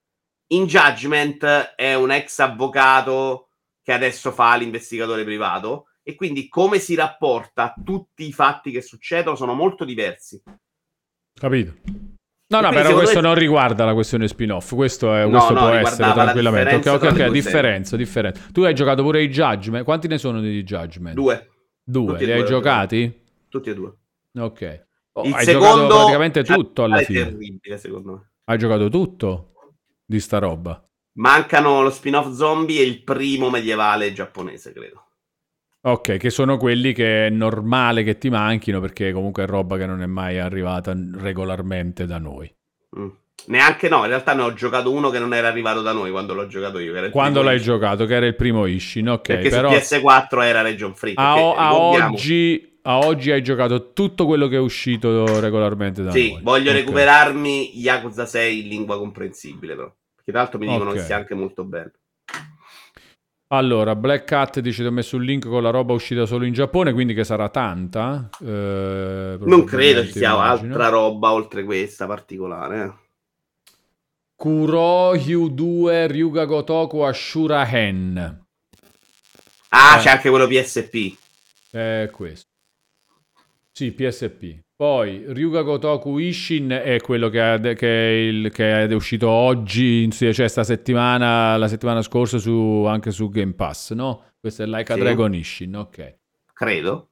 In 0.48 0.66
Judgment 0.66 1.44
è 1.74 1.94
un 1.94 2.10
ex 2.10 2.38
avvocato 2.38 3.48
che 3.82 3.92
adesso 3.92 4.32
fa 4.32 4.56
l'investigatore 4.56 5.24
privato 5.24 5.88
e 6.02 6.14
quindi 6.14 6.48
come 6.48 6.78
si 6.78 6.94
rapporta 6.94 7.64
a 7.64 7.82
tutti 7.84 8.26
i 8.26 8.32
fatti 8.32 8.70
che 8.70 8.80
succedono 8.80 9.36
sono 9.36 9.54
molto 9.54 9.84
diversi. 9.84 10.42
Capito. 11.32 12.15
No, 12.48 12.60
no, 12.60 12.70
però 12.70 12.92
questo 12.94 13.20
non 13.20 13.34
riguarda 13.34 13.84
la 13.84 13.92
questione 13.92 14.28
spin-off. 14.28 14.74
Questo, 14.74 15.12
è, 15.14 15.24
No, 15.24 15.30
questo 15.30 15.52
no, 15.54 15.60
può 15.60 15.68
essere 15.70 16.12
tranquillamente. 16.12 16.74
Ok, 16.90 17.02
ok, 17.02 17.10
ok. 17.10 17.28
Differenza, 17.30 17.96
differenza. 17.96 18.40
Tu 18.52 18.62
hai 18.62 18.74
giocato 18.74 19.02
pure 19.02 19.22
i 19.22 19.28
Judgment. 19.28 19.84
Quanti 19.84 20.06
ne 20.06 20.18
sono 20.18 20.40
di 20.40 20.62
Judgment? 20.62 21.14
Due, 21.16 21.48
Due. 21.82 22.12
tutti 22.12 22.24
Li 22.24 22.32
hai 22.32 22.38
due, 22.38 22.46
giocati? 22.48 23.20
tutti 23.48 23.70
e 23.70 23.74
due. 23.74 23.92
Ok. 24.38 24.84
Oh, 25.12 25.24
Il 25.24 25.32
hai 25.34 25.44
secondo 25.44 25.76
giocato 25.82 25.96
praticamente 25.96 26.40
è 26.40 26.44
tutto 26.44 26.84
alla 26.84 26.98
fine. 26.98 27.24
terribile, 27.24 27.78
secondo 27.78 28.12
me. 28.12 28.30
Hai 28.44 28.58
giocato 28.58 28.88
tutto 28.90 29.52
di 30.04 30.20
sta 30.20 30.38
roba. 30.38 30.80
Mancano 31.14 31.82
lo 31.82 31.90
spin-off 31.90 32.30
zombie 32.32 32.80
e 32.80 32.84
il 32.84 33.02
primo 33.02 33.50
medievale 33.50 34.12
giapponese, 34.12 34.72
credo. 34.72 35.05
Ok, 35.86 36.16
che 36.16 36.30
sono 36.30 36.56
quelli 36.56 36.92
che 36.92 37.26
è 37.26 37.30
normale 37.30 38.02
che 38.02 38.18
ti 38.18 38.28
manchino 38.28 38.80
perché 38.80 39.12
comunque 39.12 39.44
è 39.44 39.46
roba 39.46 39.76
che 39.76 39.86
non 39.86 40.02
è 40.02 40.06
mai 40.06 40.38
arrivata 40.38 40.92
regolarmente 41.14 42.06
da 42.06 42.18
noi. 42.18 42.52
Mm. 42.98 43.08
Neanche 43.46 43.88
no, 43.88 43.98
in 43.98 44.06
realtà 44.08 44.34
ne 44.34 44.42
ho 44.42 44.52
giocato 44.52 44.90
uno 44.90 45.10
che 45.10 45.20
non 45.20 45.32
era 45.32 45.46
arrivato 45.46 45.82
da 45.82 45.92
noi 45.92 46.10
quando 46.10 46.34
l'ho 46.34 46.48
giocato 46.48 46.80
io. 46.80 46.92
che 46.92 47.10
Quando 47.10 47.42
l'hai 47.42 47.54
Ishin. 47.56 47.66
giocato, 47.66 48.04
che 48.04 48.14
era 48.14 48.26
il 48.26 48.34
primo 48.34 48.66
Ishin, 48.66 49.08
ok, 49.10 49.20
Perché 49.22 49.48
però 49.48 49.70
su 49.70 49.76
PS4 49.76 50.42
era 50.42 50.62
Region 50.62 50.94
Free. 50.96 51.14
a, 51.14 51.36
o- 51.38 51.54
a 51.54 51.74
oggi, 51.76 52.78
a 52.82 52.98
oggi 52.98 53.30
hai 53.30 53.42
giocato 53.42 53.92
tutto 53.92 54.26
quello 54.26 54.48
che 54.48 54.56
è 54.56 54.60
uscito 54.60 55.38
regolarmente 55.38 56.02
da 56.02 56.10
Sì, 56.10 56.30
noi. 56.30 56.40
voglio 56.42 56.70
Ok. 56.70 56.76
recuperarmi 56.78 57.78
Yakuza 57.78 58.26
6 58.26 58.62
in 58.62 58.68
lingua 58.68 58.98
comprensibile, 58.98 59.76
però. 59.76 59.94
Perché 60.16 60.32
tra 60.32 60.40
l'altro 60.40 60.58
mi 60.58 60.66
dicono 60.66 60.90
Ok. 60.90 60.96
che 60.96 61.00
sia 61.04 61.16
anche 61.16 61.34
molto 61.34 61.64
bello. 61.64 61.92
Allora, 63.48 63.94
Black 63.94 64.24
Cat 64.24 64.58
dice 64.58 64.82
ti 64.82 64.88
ho 64.88 64.92
messo 64.92 65.16
un 65.16 65.22
link 65.22 65.46
con 65.46 65.62
la 65.62 65.70
roba 65.70 65.92
uscita 65.92 66.26
solo 66.26 66.44
in 66.46 66.52
Giappone, 66.52 66.92
quindi 66.92 67.14
che 67.14 67.22
sarà 67.22 67.48
tanta. 67.48 68.28
eh, 68.42 69.36
Non 69.40 69.64
credo 69.64 70.04
ci 70.04 70.12
sia 70.12 70.32
immagino. 70.32 70.72
altra 70.72 70.88
roba 70.88 71.32
oltre 71.32 71.62
questa 71.62 72.06
particolare. 72.06 72.82
eh. 72.84 73.04
Kurohyu 74.34 75.48
2 75.48 76.06
Ryuga 76.08 76.44
Gotoku 76.44 76.98
Ashura 77.00 77.66
Hen. 77.70 78.44
Ah, 79.68 79.96
Eh. 79.98 80.02
c'è 80.02 80.10
anche 80.10 80.28
quello 80.28 80.46
PSP. 80.48 81.16
È 81.70 82.08
questo. 82.12 82.48
Sì, 83.70 83.92
PSP. 83.92 84.58
Poi 84.76 85.24
Ryuga 85.32 85.62
Gotoku 85.62 86.18
Ishin 86.18 86.68
è 86.68 87.00
quello 87.00 87.30
che, 87.30 87.40
ha- 87.40 87.58
che 87.58 87.88
è, 87.88 88.12
il- 88.12 88.50
che 88.52 88.84
è 88.84 88.92
uscito 88.92 89.26
oggi, 89.30 90.10
cioè 90.10 90.48
sta 90.48 90.64
settimana, 90.64 91.56
la 91.56 91.66
settimana 91.66 92.02
scorsa 92.02 92.36
su, 92.36 92.84
anche 92.86 93.10
su 93.10 93.30
Game 93.30 93.54
Pass, 93.54 93.92
no? 93.94 94.24
Questo 94.38 94.64
è 94.64 94.66
Like 94.66 94.92
a 94.92 94.96
Sì. 94.96 95.00
Dragon 95.00 95.34
Ishin, 95.34 95.76
ok. 95.76 96.18
Credo. 96.52 97.08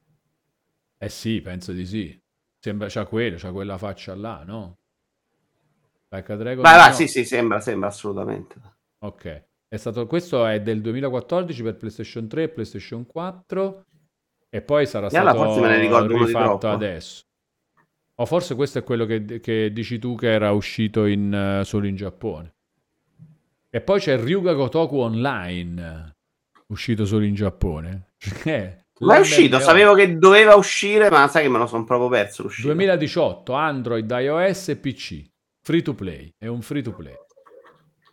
Eh 0.99 1.09
sì, 1.09 1.41
penso 1.41 1.73
di 1.73 1.87
sì. 1.87 2.23
Sembra 2.59 2.89
c'ha 2.91 3.07
quello, 3.07 3.37
c'ha 3.39 3.51
quella 3.51 3.79
faccia 3.79 4.15
là, 4.15 4.43
no? 4.47 4.79
Like 6.11 6.33
a 6.33 6.37
Dragon 6.37 6.63
Vai, 6.63 6.89
no. 6.89 6.95
sì, 6.95 7.09
sì, 7.09 7.25
sembra, 7.25 7.61
sembra 7.61 7.89
assolutamente. 7.89 8.57
Ok. 8.99 9.45
È 9.69 9.77
stato, 9.77 10.07
questo 10.07 10.45
è 10.47 10.61
del 10.61 10.83
2014 10.83 11.63
per 11.63 11.77
PlayStation 11.77 12.29
3 12.29 12.43
e 12.43 12.49
PlayStation 12.51 13.07
4 13.07 13.85
e 14.51 14.61
poi 14.63 14.87
sarà 14.87 15.07
E 15.07 15.11
stato 15.11 15.37
forse 15.37 15.61
me 15.61 15.69
ne 15.69 15.79
ricordo 15.79 16.23
rifatto 16.25 16.69
adesso. 16.69 17.23
O 18.17 18.27
forse 18.27 18.55
questo 18.55 18.79
è 18.79 18.85
quello 18.85 19.07
che, 19.07 19.41
che 19.41 19.73
dici 19.73 19.99
tu 19.99 20.15
che 20.15 20.31
era 20.31 20.53
uscito 20.53 21.07
in, 21.07 21.33
eh, 21.33 21.65
solo 21.65 21.87
in 21.87 21.97
Giappone. 21.97 22.55
E 23.69 23.81
poi 23.81 23.99
c'è 23.99 24.17
Ryuga 24.17 24.53
Gotoku 24.53 24.99
Online, 24.99 26.15
uscito 26.69 27.05
solo 27.05 27.25
in 27.25 27.35
Giappone. 27.35 28.13
Eh, 28.97 29.07
Ma 29.07 29.17
è 29.17 29.19
uscito, 29.19 29.59
sapevo 29.59 29.95
che 29.95 30.17
doveva 30.17 30.55
uscire, 30.55 31.11
ma 31.11 31.27
sai 31.27 31.43
che 31.43 31.49
me 31.49 31.59
lo 31.59 31.67
sono 31.67 31.83
proprio 31.83 32.09
perso 32.09 32.45
l'uscita. 32.45 32.69
2018, 32.69 33.53
Android, 33.53 34.09
iOS 34.09 34.69
e 34.69 34.77
PC. 34.77 35.25
Free 35.61 35.83
to 35.83 35.95
play, 35.95 36.33
è 36.39 36.47
un 36.47 36.63
free 36.63 36.81
to 36.83 36.93
play. 36.93 37.17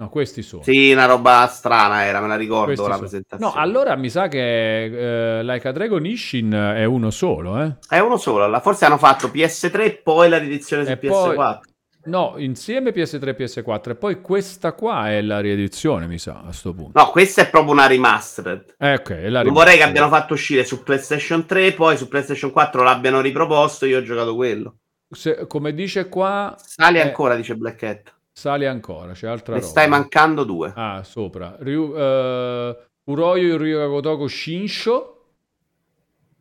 No, 0.01 0.09
questi 0.09 0.41
sono. 0.41 0.63
Sì, 0.63 0.91
una 0.91 1.05
roba 1.05 1.45
strana 1.45 2.05
era, 2.05 2.19
me 2.21 2.27
la 2.27 2.35
ricordo 2.35 2.65
Questi 2.65 2.81
la 2.88 2.95
sono. 2.95 2.99
presentazione. 3.07 3.53
No, 3.53 3.59
allora 3.61 3.95
mi 3.95 4.09
sa 4.09 4.27
che 4.27 5.38
eh, 5.39 5.43
Like 5.43 5.67
a 5.67 5.71
Dragon 5.71 6.03
Ishin 6.03 6.51
è 6.75 6.83
uno 6.85 7.11
solo, 7.11 7.61
eh? 7.61 7.75
È 7.88 7.99
uno 7.99 8.17
solo, 8.17 8.59
forse 8.61 8.85
hanno 8.85 8.97
fatto 8.97 9.27
PS3 9.27 9.80
e 9.83 9.91
poi 10.03 10.27
la 10.30 10.39
riedizione 10.39 10.85
su 10.85 10.91
E 10.91 10.97
poi- 10.97 11.35
PS4. 11.38 11.59
No, 12.05 12.33
insieme 12.38 12.89
PS3 12.89 13.27
e 13.27 13.35
PS4 13.35 13.89
e 13.91 13.95
poi 13.95 14.21
questa 14.21 14.73
qua 14.73 15.11
è 15.11 15.21
la 15.21 15.39
riedizione, 15.39 16.07
mi 16.07 16.17
sa, 16.17 16.41
a 16.47 16.51
sto 16.51 16.73
punto. 16.73 16.99
No, 16.99 17.11
questa 17.11 17.43
è 17.43 17.49
proprio 17.51 17.73
una 17.73 17.85
remastered. 17.85 18.73
Eh, 18.80 18.93
ok, 18.95 19.11
è 19.11 19.30
la 19.30 19.43
Non 19.43 19.53
vorrei 19.53 19.73
che 19.77 19.81
remastered. 19.81 19.88
abbiano 19.89 20.09
fatto 20.09 20.33
uscire 20.33 20.63
su 20.65 20.81
PlayStation 20.81 21.45
3, 21.45 21.73
poi 21.73 21.95
su 21.95 22.07
PlayStation 22.07 22.49
4 22.49 22.81
l'abbiano 22.81 23.21
riproposto, 23.21 23.85
io 23.85 23.99
ho 23.99 24.01
giocato 24.01 24.33
quello. 24.33 24.77
Se- 25.11 25.45
come 25.45 25.75
dice 25.75 26.09
qua, 26.09 26.55
Sali 26.57 26.97
Eh. 26.97 27.01
ancora, 27.01 27.35
dice 27.35 27.55
Black 27.55 27.83
Hat. 27.83 28.15
Sale 28.41 28.65
ancora, 28.67 29.11
c'è 29.13 29.27
altra 29.27 29.53
Ne 29.53 29.59
roba. 29.59 29.71
stai 29.71 29.87
mancando 29.87 30.43
due. 30.43 30.73
Ah, 30.75 31.03
sopra. 31.03 31.55
Ryu, 31.59 31.93
eh, 31.95 32.77
Uroyo 33.03 33.57
Ryuga 33.57 33.85
Gotoku 33.85 34.25
Shinsho, 34.27 35.17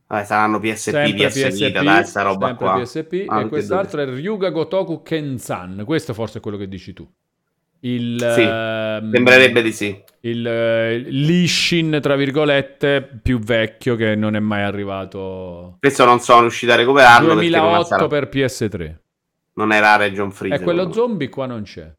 Vabbè, 0.06 0.24
saranno 0.24 0.58
PSP, 0.58 0.76
sempre 0.90 1.26
PS 1.28 1.48
PSP, 1.48 1.66
Vita, 1.66 1.82
dai, 1.82 2.04
sta 2.04 2.22
roba 2.22 2.46
sempre 2.48 2.66
qua. 2.66 2.80
PSP 2.80 3.24
Ah, 3.28 3.36
e 3.36 3.42
tutti 3.42 3.48
quest'altro 3.48 4.00
è 4.00 4.06
Ryuga 4.06 4.48
Gotoku 4.48 5.02
Kenzan. 5.02 5.82
Questo 5.84 6.14
forse 6.14 6.38
è 6.38 6.40
quello 6.40 6.56
che 6.56 6.66
dici 6.68 6.92
tu. 6.94 7.06
Il, 7.82 8.18
Sì, 8.34 8.42
ehm, 8.42 9.10
Sembrerebbe 9.12 9.62
di 9.62 9.72
sì. 9.72 10.02
il 10.22 10.46
eh, 10.46 10.98
l'Ishin, 10.98 11.98
tra 12.02 12.16
virgolette, 12.16 13.08
più 13.22 13.38
vecchio 13.38 13.94
che 13.96 14.14
non 14.16 14.34
è 14.36 14.40
mai 14.40 14.62
arrivato. 14.62 15.76
Questo 15.78 16.04
non 16.04 16.20
sono 16.20 16.40
riuscito 16.42 16.72
a 16.72 16.76
recuperarlo 16.76 17.34
perché 17.34 17.48
non 17.50 17.60
2008 17.60 17.84
sarà... 17.86 18.06
per 18.06 18.28
PS3. 18.30 18.94
Non 19.54 19.72
era 19.72 19.96
Region 19.96 20.30
Freeze. 20.30 20.56
E 20.56 20.64
quello 20.64 20.84
no. 20.84 20.92
zombie 20.92 21.28
qua 21.28 21.46
non 21.46 21.62
c'è. 21.62 21.92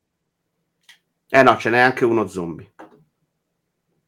Eh 1.29 1.43
no, 1.43 1.57
ce 1.57 1.69
n'è 1.69 1.79
anche 1.79 2.05
uno 2.05 2.27
zombie. 2.27 2.71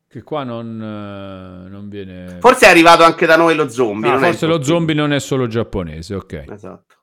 Che 0.07 0.21
qua 0.21 0.43
non, 0.43 0.79
eh, 0.79 1.69
non 1.69 1.89
viene... 1.89 2.37
Forse 2.39 2.67
è 2.67 2.69
arrivato 2.69 3.03
anche 3.03 3.25
da 3.25 3.35
noi 3.35 3.55
lo 3.55 3.67
zombie. 3.69 4.09
Ah, 4.09 4.13
non 4.13 4.23
è 4.25 4.27
forse 4.27 4.45
lo 4.45 4.61
zombie 4.61 4.93
non 4.93 5.11
è 5.11 5.19
solo 5.19 5.47
giapponese, 5.47 6.15
ok. 6.15 6.45
Esatto. 6.49 6.95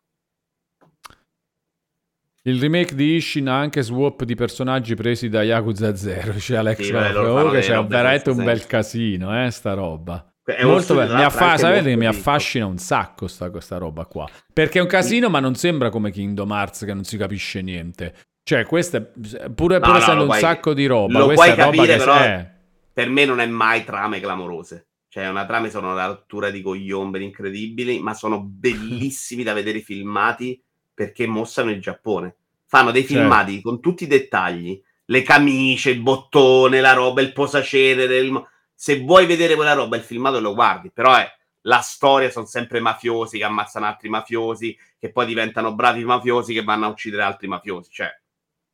Il 2.43 2.61
remake 2.61 2.95
di 2.95 3.17
Ishin 3.17 3.49
ha 3.49 3.59
anche 3.59 3.83
swap 3.83 4.25
di 4.25 4.35
personaggi 4.35 4.95
presi 4.95 5.29
da 5.29 5.43
Yakuza 5.43 5.95
0, 5.95 6.33
dice 6.33 6.57
Alex 6.59 6.81
Sì, 6.81 6.91
fanno 6.93 7.51
delle 7.51 7.61
c'è 7.61 7.85
veramente 7.85 8.31
un 8.31 8.45
bel 8.45 8.67
casino, 8.67 9.45
eh, 9.45 9.51
sta 9.51 9.75
roba. 9.75 10.30
È 10.57 10.65
Molto 10.65 10.95
bello. 10.95 11.15
Mi, 11.15 11.23
affa- 11.23 11.57
sapete 11.57 11.97
mi 11.97 12.07
affascina 12.07 12.67
un 12.67 12.79
sacco 12.79 13.27
sta, 13.27 13.51
questa 13.51 13.79
roba 13.79 14.05
qua. 14.07 14.29
Perché 14.53 14.79
è 14.79 14.83
un 14.83 14.89
casino, 14.89 15.29
ma 15.29 15.41
non 15.41 15.55
sembra 15.55 15.91
come 15.91 16.11
Kingdom 16.11 16.51
Hearts 16.51 16.85
che 16.85 16.95
non 16.95 17.05
si 17.05 17.17
capisce 17.17 17.63
niente. 17.63 18.15
Cioè, 18.43 18.65
questa 18.65 18.99
è, 18.99 19.51
pure, 19.51 19.79
No, 19.79 19.81
pur 19.81 19.93
no, 19.93 19.97
essendo 19.99 20.15
lo 20.15 20.23
un 20.23 20.29
puoi- 20.29 20.41
sacco 20.41 20.75
di 20.75 20.87
roba, 20.87 21.19
lo 21.19 21.25
questa 21.27 21.45
puoi 21.45 21.55
è 21.55 21.59
capire, 21.59 21.97
però- 21.97 22.25
eh, 22.25 22.51
Per 22.93 23.09
me 23.09 23.25
non 23.25 23.41
è 23.41 23.47
mai 23.47 23.85
trame 23.85 24.19
clamorose. 24.21 24.87
Cioè, 25.09 25.29
una 25.29 25.45
trame 25.47 25.71
sono 25.71 25.93
una 25.93 26.07
rottura 26.07 26.51
di 26.51 26.61
cogliomberi 26.63 27.25
incredibili, 27.25 28.01
ma 28.01 28.15
sono 28.15 28.41
bellissimi 28.41 29.43
da 29.43 29.53
vedere 29.53 29.81
filmati 29.81 30.61
perché 30.95 31.27
mostrano 31.27 31.71
il 31.71 31.81
Giappone. 31.81 32.37
Fanno 32.67 32.91
dei 32.93 33.03
Certo. 33.03 33.17
filmati 33.19 33.61
con 33.61 33.81
tutti 33.81 34.05
i 34.05 34.07
dettagli, 34.07 34.81
le 35.07 35.23
camicie, 35.23 35.91
il 35.91 36.01
bottone, 36.01 36.81
la 36.81 36.93
roba, 36.93 37.21
il 37.21 37.33
posacenere. 37.33 38.19
il- 38.19 38.45
Se 38.83 38.99
vuoi 39.01 39.27
vedere 39.27 39.57
quella 39.57 39.75
roba, 39.75 39.97
il 39.97 40.03
filmato 40.03 40.41
lo 40.41 40.55
guardi, 40.55 40.91
però 40.91 41.15
è 41.15 41.31
la 41.65 41.81
storia 41.81 42.31
sono 42.31 42.47
sempre 42.47 42.81
mafiosi 42.81 43.37
che 43.37 43.45
ammazzano 43.45 43.85
altri 43.85 44.09
mafiosi, 44.09 44.75
che 44.99 45.13
poi 45.13 45.27
diventano 45.27 45.75
bravi 45.75 46.03
mafiosi 46.03 46.55
che 46.55 46.65
vanno 46.65 46.87
a 46.87 46.89
uccidere 46.89 47.23
altri 47.23 47.47
mafiosi. 47.47 47.91
Cioè, 47.93 48.11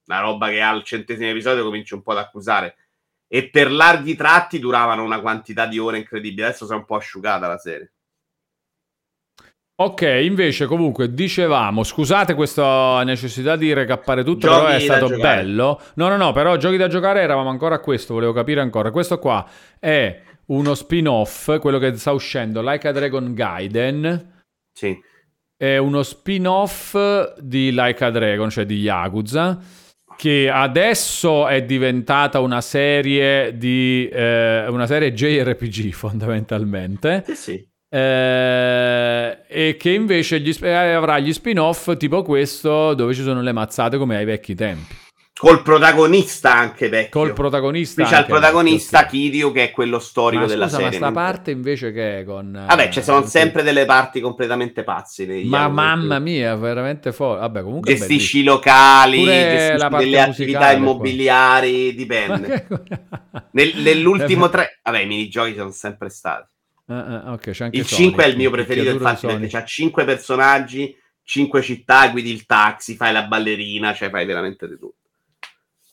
una 0.07 0.21
roba 0.21 0.49
che 0.49 0.61
al 0.61 0.85
centesimo 0.85 1.31
episodio 1.31 1.65
cominci 1.65 1.95
un 1.95 2.03
po' 2.03 2.13
ad 2.13 2.19
accusare. 2.19 2.77
E 3.27 3.51
per 3.51 3.73
larghi 3.73 4.15
tratti 4.15 4.61
duravano 4.61 5.03
una 5.03 5.21
quantità 5.21 5.67
di 5.67 5.81
ore 5.81 5.99
incredibile. 5.99 6.47
Adesso 6.47 6.67
si 6.67 6.73
è 6.73 6.77
un 6.77 6.85
po' 6.85 6.95
asciugata 6.95 7.49
la 7.49 7.59
serie. 7.59 7.95
Ok, 9.79 10.01
invece 10.23 10.65
comunque 10.65 11.13
dicevamo, 11.13 11.83
scusate 11.85 12.33
questa 12.33 13.03
necessità 13.05 13.57
di 13.57 13.75
recappare 13.75 14.25
tutto, 14.25 14.47
Giochi 14.49 14.59
però 14.65 14.69
è 14.75 14.81
stato 14.81 15.07
giocare. 15.09 15.43
bello. 15.43 15.83
No, 15.97 16.09
no, 16.09 16.17
no, 16.17 16.33
però 16.33 16.57
giochi 16.57 16.79
da 16.79 16.89
giocare 16.89 17.21
eravamo 17.21 17.51
ancora 17.51 17.75
a 17.75 17.81
questo, 17.81 18.15
volevo 18.15 18.33
capire 18.33 18.61
ancora. 18.63 18.91
Questo 18.91 19.19
qua 19.19 19.47
è 19.79 20.19
uno 20.47 20.75
spin-off, 20.75 21.59
quello 21.59 21.79
che 21.79 21.95
sta 21.97 22.13
uscendo, 22.13 22.63
Like 22.63 22.89
a 22.89 22.93
Dragon 22.93 23.35
Gaiden, 23.35 24.45
Sì. 24.73 24.99
è 25.55 25.77
uno 25.77 26.03
spin-off 26.03 26.97
di 27.39 27.71
Like 27.71 28.03
a 28.03 28.11
Dragon, 28.11 28.49
cioè 28.49 28.65
di 28.65 28.79
Yakuza, 28.81 29.59
che 30.17 30.49
adesso 30.51 31.47
è 31.49 31.63
diventata 31.65 32.41
una 32.41 32.63
serie 32.63 33.55
di 33.59 34.09
eh, 34.11 34.65
una 34.69 34.87
serie 34.87 35.13
JRPG 35.13 35.93
fondamentalmente. 35.93 37.23
Sì, 37.27 37.35
sì. 37.35 37.69
Eh, 37.89 39.39
e 39.49 39.77
che 39.79 39.91
invece 39.91 40.41
gli 40.41 40.55
eh, 40.61 40.73
avrà 40.75 41.19
gli 41.19 41.33
spin-off 41.33 41.97
tipo 41.97 42.23
questo 42.23 42.95
dove 42.95 43.15
ci 43.15 43.23
sono 43.23 43.41
le 43.41 43.53
mazzate 43.53 43.97
come 43.99 44.17
ai 44.17 44.25
vecchi 44.25 44.55
tempi. 44.55 44.95
Col 45.39 45.61
protagonista 45.63 46.55
anche 46.55 46.89
vecchio. 46.89 47.21
Col 47.21 47.35
protagonista. 47.35 48.03
Qui 48.03 48.11
c'è 48.11 48.21
il 48.21 48.25
protagonista 48.25 49.01
vecchio, 49.01 49.19
Kiryu 49.21 49.53
che 49.53 49.65
è 49.65 49.71
quello 49.71 49.99
storico 49.99 50.43
Ma 50.45 50.49
della 50.49 50.65
scusa, 50.65 50.79
ma 50.79 50.83
serie. 50.85 50.97
sta 50.99 51.11
mentre- 51.11 51.25
parte 51.25 51.51
invece 51.51 51.93
che 51.93 52.21
è 52.21 52.25
con... 52.25 52.57
eh, 52.57 52.65
Vabbè, 52.67 52.89
ci 52.89 53.03
sono 53.03 53.27
sempre 53.27 53.63
delle 53.63 53.85
parti 53.85 54.21
completamente 54.21 54.83
pazze. 54.83 55.27
Ma 55.45 55.69
mamma 55.69 56.19
mia, 56.21 56.57
veramente 56.57 57.13
forte. 57.13 57.41
Vabbè, 57.41 57.63
comunque 57.63 57.95
Gestisci 57.95 58.39
i 58.39 58.45
locali, 58.45 59.25
gestisci 59.25 59.89
delle 59.99 60.21
attività 60.21 60.27
musicale 60.27 60.57
qua. 60.65 60.73
immobiliari, 60.73 61.95
dipende. 61.95 62.67
Nel- 63.51 63.75
nell'ultimo 63.77 64.49
tre... 64.51 64.81
Vabbè, 64.83 65.01
i 65.01 65.07
minigioghi 65.07 65.51
ci 65.51 65.59
sono 65.59 65.71
sempre 65.71 66.09
stati. 66.09 66.49
Eh, 66.89 66.95
eh, 66.95 67.31
ok, 67.31 67.51
c'è 67.51 67.65
anche 67.65 67.79
Il 67.79 67.87
Sonic, 67.87 68.05
5 68.05 68.25
è 68.25 68.27
il 68.29 68.37
mio 68.37 68.51
preferito, 68.51 68.91
infatti, 68.91 69.27
perché 69.27 69.49
c'ha 69.49 69.65
5 69.65 70.05
personaggi, 70.05 70.97
5 71.23 71.63
città, 71.63 72.09
guidi 72.09 72.31
il 72.31 72.47
taxi, 72.47 72.95
fai 72.95 73.13
la 73.13 73.25
ballerina, 73.25 73.93
cioè 73.93 74.11
fai 74.11 74.25
veramente 74.25 74.69
di 74.69 74.79
tutto. 74.79 74.95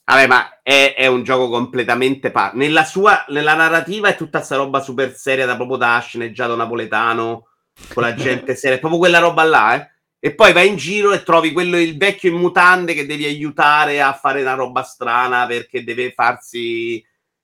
Vabbè, 0.05 0.27
ma 0.27 0.59
è, 0.61 0.93
è 0.97 1.07
un 1.07 1.23
gioco 1.23 1.49
completamente 1.49 2.29
pa- 2.29 2.51
nella 2.53 2.83
sua 2.83 3.23
nella 3.29 3.53
narrativa 3.55 4.09
è 4.09 4.17
tutta 4.17 4.41
sta 4.41 4.57
roba 4.57 4.81
super 4.81 5.15
seria 5.15 5.45
da 5.45 5.55
proprio 5.55 5.77
da 5.77 5.97
sceneggiato 6.05 6.57
napoletano 6.57 7.47
con 7.93 8.03
la 8.03 8.13
gente 8.13 8.53
seria, 8.55 8.75
è 8.77 8.79
proprio 8.79 8.99
quella 8.99 9.19
roba 9.19 9.43
là, 9.43 9.75
eh. 9.75 9.91
E 10.19 10.35
poi 10.35 10.53
vai 10.53 10.67
in 10.69 10.77
giro 10.77 11.11
e 11.11 11.23
trovi 11.23 11.51
quello 11.51 11.77
il 11.77 11.97
vecchio 11.97 12.31
in 12.31 12.37
mutande 12.37 12.93
che 12.93 13.05
devi 13.05 13.25
aiutare 13.25 14.01
a 14.01 14.13
fare 14.13 14.41
una 14.41 14.53
roba 14.53 14.83
strana 14.83 15.45
perché 15.47 15.83
deve 15.83 16.11
farsi 16.11 17.03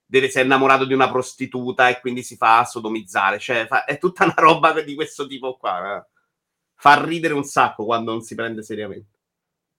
deve 0.10 0.30
si 0.30 0.40
è 0.40 0.44
innamorato 0.44 0.86
di 0.86 0.94
una 0.94 1.10
prostituta 1.10 1.88
e 1.90 2.00
quindi 2.00 2.24
si 2.24 2.36
fa 2.36 2.66
sodomizzare, 2.66 3.38
cioè 3.40 3.68
fa- 3.68 3.86
è 3.86 3.98
tutta 4.00 4.24
una 4.26 4.34
roba 4.38 4.72
di 4.82 4.96
questo 4.96 5.28
tipo 5.28 5.56
qua. 5.58 5.98
eh. 5.98 6.06
Fa 6.76 7.04
ridere 7.04 7.34
un 7.36 7.44
sacco 7.44 7.86
quando 7.86 8.12
non 8.12 8.22
si 8.22 8.34
prende 8.36 8.64
seriamente. 8.64 9.18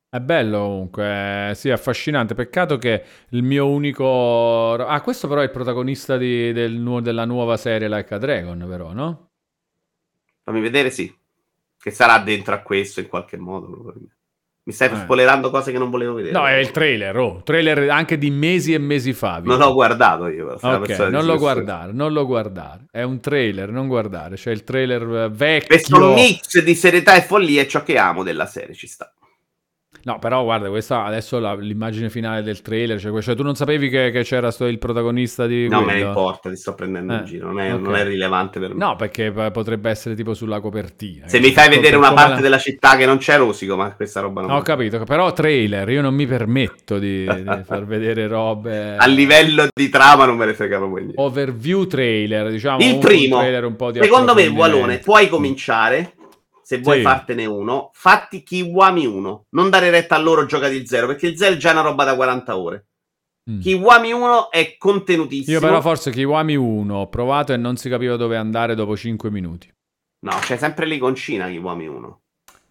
È 0.09 0.19
bello 0.21 0.59
comunque, 0.61 1.51
eh, 1.51 1.55
sì, 1.55 1.71
affascinante. 1.71 2.35
Peccato 2.35 2.79
che 2.79 3.05
il 3.31 3.43
mio 3.45 3.69
unico... 3.69 4.75
Ah, 4.75 5.01
questo 5.03 5.29
però 5.29 5.41
è 5.41 5.45
il 5.45 5.51
protagonista 5.51 6.17
di- 6.17 6.53
del 6.53 7.01
della 7.03 7.25
nuova 7.25 7.57
serie 7.57 7.89
Like 7.89 8.15
a 8.15 8.19
Dragon, 8.19 8.67
però, 8.69 8.93
no? 8.93 9.31
Fammi 10.43 10.61
vedere, 10.61 10.91
sì. 10.91 11.11
Che 11.79 11.91
sarà 11.91 12.19
dentro 12.19 12.55
a 12.55 12.61
questo 12.63 13.01
in 13.01 13.09
qualche 13.09 13.39
modo. 13.39 13.69
probabilmente. 13.71 14.20
Mi 14.63 14.73
stai 14.75 14.91
Eh. 14.93 14.97
spoilerando 14.97 15.51
cose 15.51 15.73
che 15.73 15.79
non 15.79 15.89
volevo 15.91 16.15
vedere. 16.15 16.33
No, 16.33 16.47
è 16.47 16.55
il 16.57 16.71
trailer, 16.71 17.17
oh, 17.17 17.41
trailer 17.43 17.89
anche 17.89 18.19
di 18.19 18.31
mesi 18.31 18.75
e 18.75 18.79
mesi 18.79 19.13
fa. 19.15 19.41
Non 19.43 19.59
l'ho 19.59 19.73
guardato 19.73 20.27
io. 20.29 20.45
però, 20.45 20.59
sono 20.59 20.73
una 20.73 20.81
Ok, 20.83 20.87
persona 20.87 21.09
non 21.09 21.25
lo 21.25 21.39
guardare, 21.39 21.93
non 21.93 22.13
lo 22.13 22.27
guardare. 22.27 22.85
È 22.91 23.03
un 23.03 23.21
trailer, 23.21 23.71
non 23.71 23.89
guardare. 23.89 24.37
C'è 24.37 24.51
il 24.51 24.63
trailer 24.63 25.03
eh, 25.25 25.29
vecchio. 25.31 25.67
Questo 25.69 26.13
mix 26.13 26.63
di 26.63 26.75
serietà 26.75 27.15
e 27.15 27.23
follia 27.23 27.63
è 27.63 27.67
ciò 27.67 27.83
che 27.83 27.97
amo 27.97 28.23
della 28.23 28.47
serie, 28.47 28.75
ci 28.75 28.87
sta. 28.87 29.11
No, 30.05 30.19
però 30.19 30.43
guarda, 30.45 30.69
questa 30.69 31.05
adesso 31.05 31.39
la- 31.39 31.55
l'immagine 31.55 32.09
finale 32.09 32.43
del 32.43 32.63
trailer, 32.63 32.99
cioè, 32.99 33.21
cioè, 33.21 33.35
tu 33.35 33.43
non 33.43 33.55
sapevi 33.55 33.89
che, 33.89 34.11
che 34.11 34.23
c'era 34.23 34.51
sto- 34.51 34.67
il 34.67 34.79
protagonista 34.79 35.47
di 35.47 35.69
Non 35.69 35.85
me 35.85 35.95
ne 35.95 36.01
importa, 36.01 36.49
ti 36.49 36.57
sto 36.57 36.75
prendendo 36.75 37.13
Eh, 37.13 37.17
in 37.19 37.25
giro, 37.25 37.47
non 37.49 37.61
è, 37.61 37.75
ok. 37.75 37.81
non 37.81 37.95
è 37.97 38.05
rilevante 38.05 38.59
per 38.59 38.71
me. 38.75 38.77
No, 38.85 38.97
perché 38.97 39.31
potrebbe 39.31 39.91
essere 39.91 40.15
tipo 40.15 40.33
sulla 40.35 40.61
copertina. 40.61 41.29
Se 41.29 41.39
mi 41.39 41.51
fai 41.53 41.69
vedere 41.69 41.97
una 41.97 42.13
parte 42.13 42.37
la- 42.37 42.41
della 42.41 42.59
città 42.59 42.97
che 42.97 43.05
non 43.07 43.19
c'è, 43.19 43.37
rosico, 43.37 43.77
ma 43.77 43.93
questa 43.95 44.21
roba 44.21 44.41
non 44.41 44.51
Ho 44.53 44.63
capito, 44.63 45.05
però 45.05 45.33
trailer, 45.33 45.89
io 45.91 46.01
non 46.03 46.15
mi 46.15 46.27
permetto 46.27 46.99
di, 46.99 47.25
di 47.27 47.61
far 47.65 47.85
vedere 47.85 48.27
robe... 48.27 48.97
A 48.97 49.07
livello 49.07 49.67
di 49.73 49.89
trama 49.89 50.25
non 50.25 50.37
me 50.37 50.47
ne 50.47 50.55
frega 50.55 50.79
proprio 50.79 50.99
niente. 51.05 51.21
Overview 51.21 51.87
trailer, 51.87 52.51
diciamo. 52.51 52.83
Il 52.83 52.99
primo, 52.99 53.39
trailer 53.39 53.65
un 53.65 53.77
po' 53.77 53.91
di 53.91 54.01
Secondo 54.03 54.35
me. 54.35 54.47
Walone, 54.47 54.99
puoi 54.99 55.29
cominciare, 55.29 56.13
se 56.71 56.79
vuoi 56.79 56.99
Sì. 56.99 57.03
fartene 57.03 57.47
uno, 57.47 57.91
fatti 57.95 58.45
Kiwami 58.45 59.05
1. 59.05 59.47
Non 59.57 59.71
dare 59.71 59.91
retta 59.91 60.15
a 60.15 60.19
loro 60.21 60.47
gioca 60.47 60.69
di 60.69 60.87
zero, 60.87 61.09
perché 61.09 61.27
il 61.27 61.37
zero 61.37 61.55
è 61.55 61.57
già 61.57 61.73
una 61.73 61.81
roba 61.81 62.05
da 62.05 62.15
40 62.15 62.57
ore. 62.57 62.87
Mm. 63.51 63.59
Kiwami 63.61 64.13
1 64.13 64.53
è 64.53 64.77
contenutissimo. 64.79 65.57
Io 65.57 65.61
però 65.61 65.81
forse 65.81 66.13
Kiwami 66.13 66.55
1 66.55 66.95
ho 66.97 67.09
provato 67.09 67.53
e 67.53 67.57
non 67.57 67.77
si 67.77 67.89
capiva 67.89 68.15
dove 68.15 68.37
andare 68.37 68.77
dopo 68.77 68.97
5 68.97 69.33
minuti. 69.33 69.69
No, 70.21 70.39
c'è 70.39 70.57
sempre 70.57 70.87
l'iconcina 70.87 71.49
Kiwami 71.49 71.89
1. 71.89 72.21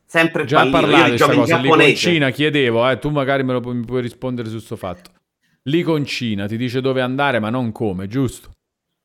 Sempre 0.05 0.45
Già 0.45 0.65
parlato 0.69 1.11
di 1.11 1.17
cosa, 1.17 1.57
l'iconcina 1.57 2.29
chiedevo, 2.29 2.89
eh, 2.89 2.99
tu 2.99 3.09
magari 3.09 3.43
me 3.43 3.51
lo 3.51 3.59
pu- 3.59 3.73
mi 3.73 3.83
puoi 3.83 4.01
rispondere 4.01 4.47
su 4.47 4.59
sto 4.59 4.77
fatto. 4.77 5.11
L'iconcina 5.63 6.47
ti 6.47 6.55
dice 6.55 6.79
dove 6.79 7.01
andare 7.01 7.39
ma 7.39 7.49
non 7.49 7.73
come, 7.73 8.07
giusto? 8.07 8.51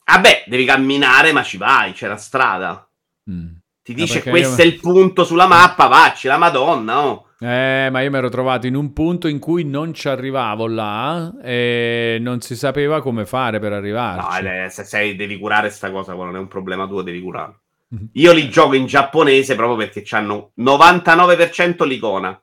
Vabbè, 0.05 0.44
devi 0.47 0.64
camminare, 0.64 1.32
ma 1.32 1.42
ci 1.42 1.56
vai, 1.56 1.92
c'è 1.94 2.06
la 2.06 2.16
strada. 2.16 2.89
Mm. 3.28 3.55
Ti 3.84 3.92
Ah, 3.92 3.94
dice 3.96 4.14
perché 4.14 4.30
questo 4.30 4.62
io- 4.62 4.68
è 4.68 4.72
il 4.72 4.80
punto 4.80 5.24
sulla 5.24 5.46
mappa, 5.46 5.88
vacci, 5.88 6.26
la 6.26 6.38
madonna, 6.38 7.04
oh. 7.06 7.26
Eh, 7.38 7.88
ma 7.90 8.00
io 8.00 8.10
mi 8.10 8.16
ero 8.16 8.30
trovato 8.30 8.66
in 8.66 8.74
un 8.74 8.94
punto 8.94 9.28
in 9.28 9.38
cui 9.38 9.64
non 9.64 9.92
ci 9.92 10.08
arrivavo 10.08 10.66
là 10.66 11.30
e 11.42 12.16
non 12.18 12.40
si 12.40 12.56
sapeva 12.56 13.02
come 13.02 13.26
fare 13.26 13.58
per 13.58 13.72
No, 13.72 13.76
arrivarci. 13.76 14.46
eh, 14.46 14.68
se 14.70 14.84
sei, 14.84 15.14
devi 15.16 15.38
curare 15.38 15.68
sta 15.68 15.90
cosa, 15.90 16.14
qua 16.14 16.24
non 16.24 16.36
è 16.36 16.38
un 16.38 16.48
problema 16.48 16.86
tuo, 16.86 17.02
devi 17.02 17.20
curarlo. 17.20 17.60
Mhm. 17.88 18.08
Io 18.14 18.32
li 18.32 18.48
gioco 18.48 18.74
in 18.74 18.86
giapponese 18.86 19.54
proprio 19.56 19.76
perché 19.76 20.02
hanno 20.16 20.52
99% 20.54 21.84
l'icona. 21.84 22.40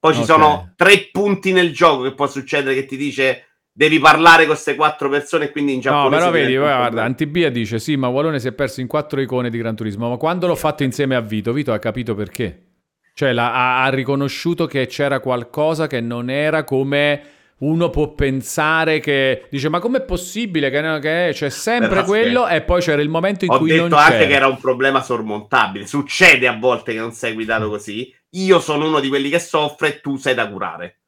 Poi 0.00 0.14
ci 0.14 0.20
Ok. 0.20 0.26
sono 0.26 0.72
tre 0.74 1.10
punti 1.12 1.52
nel 1.52 1.72
gioco 1.72 2.02
che 2.02 2.14
può 2.14 2.26
succedere 2.26 2.74
che 2.74 2.86
ti 2.86 2.96
dice 2.96 3.51
devi 3.72 3.98
parlare 3.98 4.44
con 4.44 4.52
queste 4.52 4.74
quattro 4.74 5.08
persone 5.08 5.46
e 5.46 5.50
quindi 5.50 5.72
in 5.72 5.78
No, 5.78 5.82
giapponese 5.84 6.18
però 6.20 6.30
vedi, 6.30 6.56
guarda. 6.56 7.02
Antibia 7.04 7.50
dice 7.50 7.78
sì, 7.78 7.96
ma 7.96 8.08
Walone 8.08 8.38
si 8.38 8.48
è 8.48 8.52
perso 8.52 8.80
in 8.80 8.86
quattro 8.86 9.20
icone 9.20 9.50
di 9.50 9.58
Gran 9.58 9.74
Turismo, 9.76 10.08
ma 10.10 10.16
quando 10.16 10.46
l'ho 10.46 10.56
fatto 10.56 10.82
insieme 10.82 11.14
a 11.16 11.20
Vito, 11.20 11.52
Vito 11.52 11.72
ha 11.72 11.78
capito 11.78 12.14
perché. 12.14 12.66
Cioè 13.14 13.32
la- 13.32 13.52
ha, 13.52 13.84
ha 13.84 13.88
riconosciuto 13.90 14.66
che 14.66 14.86
c'era 14.86 15.20
qualcosa 15.20 15.86
che 15.86 16.00
non 16.00 16.30
era 16.30 16.64
come 16.64 17.22
uno 17.58 17.90
può 17.90 18.12
pensare 18.14 18.98
che... 19.00 19.46
Dice, 19.50 19.68
ma 19.68 19.78
com'è 19.78 20.02
possibile 20.02 20.68
che, 20.70 20.80
che 21.00 21.30
c'è 21.32 21.48
sempre 21.50 21.88
Però 21.90 22.04
quello 22.04 22.48
e 22.48 22.62
poi 22.62 22.80
c'era 22.80 23.00
il 23.02 23.08
momento 23.08 23.44
in 23.44 23.52
Ho 23.52 23.58
cui 23.58 23.70
detto 23.70 23.86
non 23.88 23.98
anche 23.98 24.12
c'era. 24.12 24.26
che 24.26 24.34
era 24.34 24.46
un 24.48 24.58
problema 24.58 25.00
sormontabile. 25.02 25.86
Succede 25.86 26.48
a 26.48 26.56
volte 26.58 26.92
che 26.92 26.98
non 26.98 27.12
sei 27.12 27.34
guidato 27.34 27.68
così, 27.68 28.12
io 28.30 28.58
sono 28.60 28.86
uno 28.86 28.98
di 28.98 29.08
quelli 29.08 29.28
che 29.28 29.38
soffre 29.38 29.88
e 29.96 30.00
tu 30.00 30.16
sei 30.16 30.34
da 30.34 30.48
curare. 30.48 31.01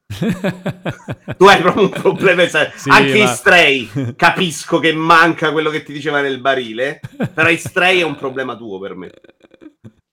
Tu 1.37 1.45
hai 1.45 1.61
proprio 1.61 1.83
un 1.83 1.89
problema. 1.89 2.43
Sì, 2.75 2.89
Anche 2.89 3.19
ma- 3.19 3.27
Stray 3.27 3.89
capisco 4.15 4.79
che 4.79 4.93
manca 4.93 5.51
quello 5.51 5.69
che 5.69 5.83
ti 5.83 5.93
diceva 5.93 6.21
nel 6.21 6.39
barile, 6.39 6.99
però 7.33 7.53
Stray 7.55 7.99
è 7.99 8.03
un 8.03 8.15
problema 8.15 8.55
tuo 8.55 8.79
per 8.79 8.95
me. 8.95 9.11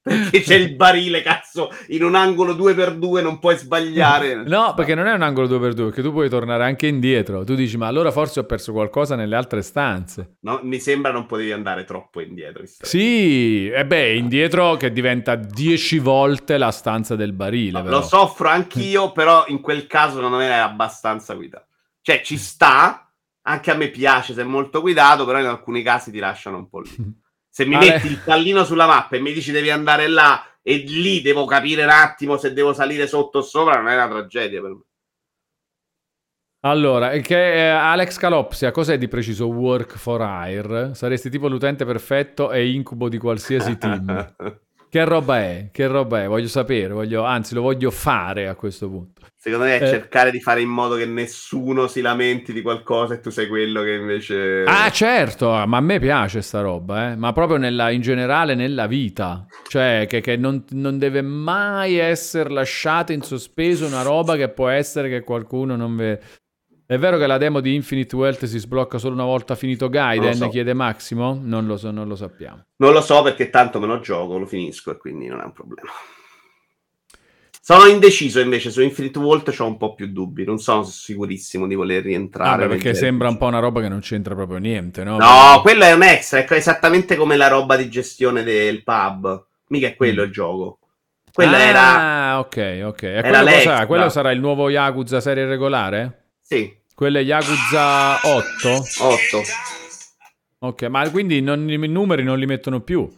Perché 0.03 0.41
c'è 0.41 0.57
il 0.57 0.75
barile, 0.75 1.23
cazzo, 1.23 1.71
in 1.89 2.03
un 2.03 2.17
angolo 2.17 2.55
2x2 2.55 3.23
non 3.23 3.39
puoi 3.39 3.57
sbagliare. 3.57 4.43
No, 4.53 4.75
perché 4.75 4.95
non 4.95 5.07
è 5.07 5.13
un 5.13 5.23
angolo 5.23 5.47
2x2, 5.47 5.75
perché 5.77 6.03
tu 6.03 6.11
puoi 6.11 6.29
tornare 6.29 6.65
anche 6.65 6.89
indietro. 6.89 7.45
Tu 7.45 7.55
dici, 7.55 7.77
ma 7.77 7.87
allora 7.87 8.11
forse 8.11 8.41
ho 8.41 8.45
perso 8.45 8.73
qualcosa 8.73 9.15
nelle 9.15 9.37
altre 9.37 9.63
stanze. 9.63 10.39
No, 10.41 10.61
mi 10.65 10.81
sembra 10.81 11.13
non 11.13 11.27
potevi 11.27 11.53
andare 11.53 11.85
troppo 11.85 12.21
indietro. 12.21 12.65
Sì, 12.67 13.71
e 13.71 13.87
beh, 13.87 14.17
indietro 14.17 14.77
che 14.77 14.93
diventa 14.93 15.37
10 15.37 15.99
volte 16.01 16.59
la 16.59 16.73
stanza 16.73 17.15
del 17.15 17.33
barile. 17.33 17.79
No, 17.79 17.85
però. 17.85 17.97
Lo 17.99 18.03
soffro 18.03 18.49
anch'io, 18.49 19.13
però 19.13 19.45
in 19.47 19.61
quel 19.61 19.87
caso 19.87 20.21
non 20.21 20.41
è 20.41 20.51
abbastanza 20.51 21.35
guidato. 21.35 21.67
Cioè, 22.01 22.21
ci 22.23 22.37
sta, 22.37 23.09
anche 23.43 23.71
a 23.71 23.75
me 23.75 23.89
piace 23.89 24.35
se 24.35 24.41
è 24.41 24.45
molto 24.45 24.81
guidato, 24.81 25.25
però 25.25 25.39
in 25.39 25.47
alcuni 25.47 25.83
casi 25.83 26.11
ti 26.11 26.19
lasciano 26.19 26.57
un 26.57 26.69
po' 26.69 26.81
lì. 26.81 26.91
Se 27.55 27.67
mi 27.67 27.75
Ale- 27.75 27.87
metti 27.87 28.07
il 28.07 28.19
pallino 28.25 28.65
sulla 28.65 28.87
mappa 28.87 29.17
e 29.17 29.21
mi 29.21 29.31
dici 29.31 29.53
devi 29.53 29.69
andare 29.69 30.09
là 30.09 30.43
e 30.63 30.77
lì 30.77 31.21
devo 31.21 31.45
capire 31.45 31.83
un 31.83 31.91
attimo 31.91 32.39
se 32.39 32.55
devo 32.55 32.73
salire 32.73 33.07
sotto 33.07 33.39
o 33.39 33.43
sopra, 33.43 33.77
non 33.77 33.89
è 33.89 33.95
una 33.95 34.09
tragedia 34.09 34.63
per 34.63 34.71
me. 34.71 34.81
Allora, 36.65 37.11
che, 37.19 37.53
eh, 37.53 37.69
Alex 37.69 38.17
Calopsia, 38.17 38.71
cos'è 38.71 38.97
di 38.97 39.09
preciso 39.09 39.49
Work 39.49 39.99
for 39.99 40.23
Hire? 40.23 40.95
Saresti 40.95 41.29
tipo 41.29 41.49
l'utente 41.49 41.85
perfetto 41.85 42.51
e 42.53 42.71
incubo 42.71 43.11
di 43.11 43.19
qualsiasi 43.19 43.77
team. 43.77 44.35
Che 44.93 45.05
roba 45.07 45.39
è? 45.39 45.69
Che 45.73 45.87
roba 45.87 46.23
è? 46.23 46.27
Voglio 46.27 46.49
sapere, 46.49 46.93
voglio, 46.93 47.25
anzi 47.25 47.55
lo 47.55 47.63
voglio 47.63 47.91
fare 47.91 48.47
a 48.47 48.55
questo 48.55 48.91
punto. 48.91 49.23
Secondo 49.35 49.65
me 49.65 49.79
è 49.79 49.83
Eh. 49.83 49.89
cercare 49.89 50.31
di 50.31 50.39
fare 50.39 50.61
in 50.61 50.69
modo 50.69 50.97
che 50.97 51.07
nessuno 51.07 51.87
si 51.87 52.03
lamenti 52.03 52.53
di 52.53 52.61
qualcosa 52.61 53.15
e 53.15 53.21
tu 53.21 53.31
sei 53.31 53.49
quello 53.49 53.81
che 53.83 53.93
invece... 53.95 54.65
Ah, 54.67 54.91
certo, 54.91 55.49
ma 55.67 55.79
a 55.79 55.81
me 55.81 55.99
piace 55.99 56.43
sta 56.43 56.61
roba, 56.61 57.13
eh? 57.13 57.17
ma 57.17 57.33
proprio 57.33 57.57
nella- 57.57 57.89
in 57.91 58.03
generale 58.03 58.55
nella 58.55 58.87
vita, 58.87 59.47
cioè 59.67 60.05
che, 60.07 60.21
che 60.21 60.37
non, 60.37 60.63
non 60.73 60.99
deve 60.99 61.23
mai 61.23 61.97
essere 61.97 62.51
lasciata 62.51 63.15
in 63.15 63.23
sospeso 63.23 63.87
una 63.87 64.03
roba 64.03 64.37
che 64.37 64.51
può 64.51 64.69
essere 64.69 65.09
che 65.09 65.23
qualcuno 65.23 65.75
non 65.75 65.97
vede. 65.97 66.21
È 66.85 66.99
vero 66.99 67.17
che 67.17 67.27
la 67.27 67.39
demo 67.39 67.61
di 67.61 67.75
Infinite 67.75 68.15
Wealth 68.15 68.45
si 68.45 68.59
sblocca 68.59 68.99
solo 68.99 69.15
una 69.15 69.25
volta 69.25 69.55
finito 69.55 69.89
Gaiden, 69.89 70.35
so. 70.35 70.49
chiede 70.49 70.75
Massimo? 70.75 71.39
Non 71.41 71.67
lo 71.67 71.77
so, 71.77 71.91
non 71.91 72.09
lo 72.09 72.17
sappiamo. 72.17 72.65
Non 72.77 72.93
lo 72.93 73.01
so 73.01 73.23
perché 73.23 73.51
tanto 73.51 73.81
me 73.81 73.87
lo 73.87 74.01
gioco, 74.01 74.39
lo 74.39 74.47
finisco 74.47 74.91
e 74.91 74.97
quindi 74.97 75.27
non 75.27 75.41
è 75.41 75.45
un 75.45 75.53
problema. 75.53 75.91
Sono 77.65 77.87
indeciso 77.87 78.41
invece 78.41 78.73
su 78.73 78.83
Infinite 78.83 79.21
Vault, 79.21 79.55
ho 79.57 79.67
un 79.67 79.77
po' 79.77 79.95
più 79.95 80.09
dubbi, 80.09 80.45
non 80.45 80.59
sono 80.59 80.83
sicurissimo 80.83 81.69
di 81.69 81.77
voler 81.77 82.03
rientrare. 82.03 82.67
Nel 82.67 82.77
perché 82.77 82.93
sembra 82.93 83.29
un 83.29 83.37
po' 83.37 83.47
una 83.47 83.61
roba 83.61 83.81
che 83.81 83.89
non 83.89 84.01
c'entra 84.01 84.35
proprio 84.35 84.59
niente, 84.59 85.05
no? 85.05 85.17
No, 85.17 85.61
quello 85.63 85.85
è 85.85 85.93
un 85.93 86.03
extra, 86.03 86.45
è 86.45 86.53
esattamente 86.55 87.15
come 87.15 87.37
la 87.37 87.47
roba 87.47 87.77
di 87.77 87.89
gestione 87.89 88.43
del 88.43 88.83
pub. 88.83 89.47
Mica 89.69 89.87
è 89.87 89.95
quello 89.95 90.23
Mm. 90.23 90.25
il 90.25 90.33
gioco. 90.33 90.79
Quello 91.33 91.55
ah, 91.55 91.61
era... 91.61 92.39
ok, 92.41 92.83
ok. 92.85 93.03
E 93.05 93.21
quello, 93.23 93.45
cos'è? 93.45 93.87
quello 93.87 94.09
sarà 94.09 94.33
il 94.33 94.41
nuovo 94.41 94.69
Yakuza 94.69 95.21
serie 95.21 95.47
regolare? 95.47 96.22
Sì, 96.43 96.81
Quello 96.95 97.19
è 97.19 97.23
Yakuza 97.23 98.17
8? 98.23 98.69
8. 99.01 99.43
Ok, 100.59 100.83
ma 100.85 101.09
quindi 101.11 101.41
non- 101.41 101.69
i 101.69 101.77
numeri 101.89 102.23
non 102.23 102.39
li 102.39 102.47
mettono 102.47 102.81
più 102.81 103.09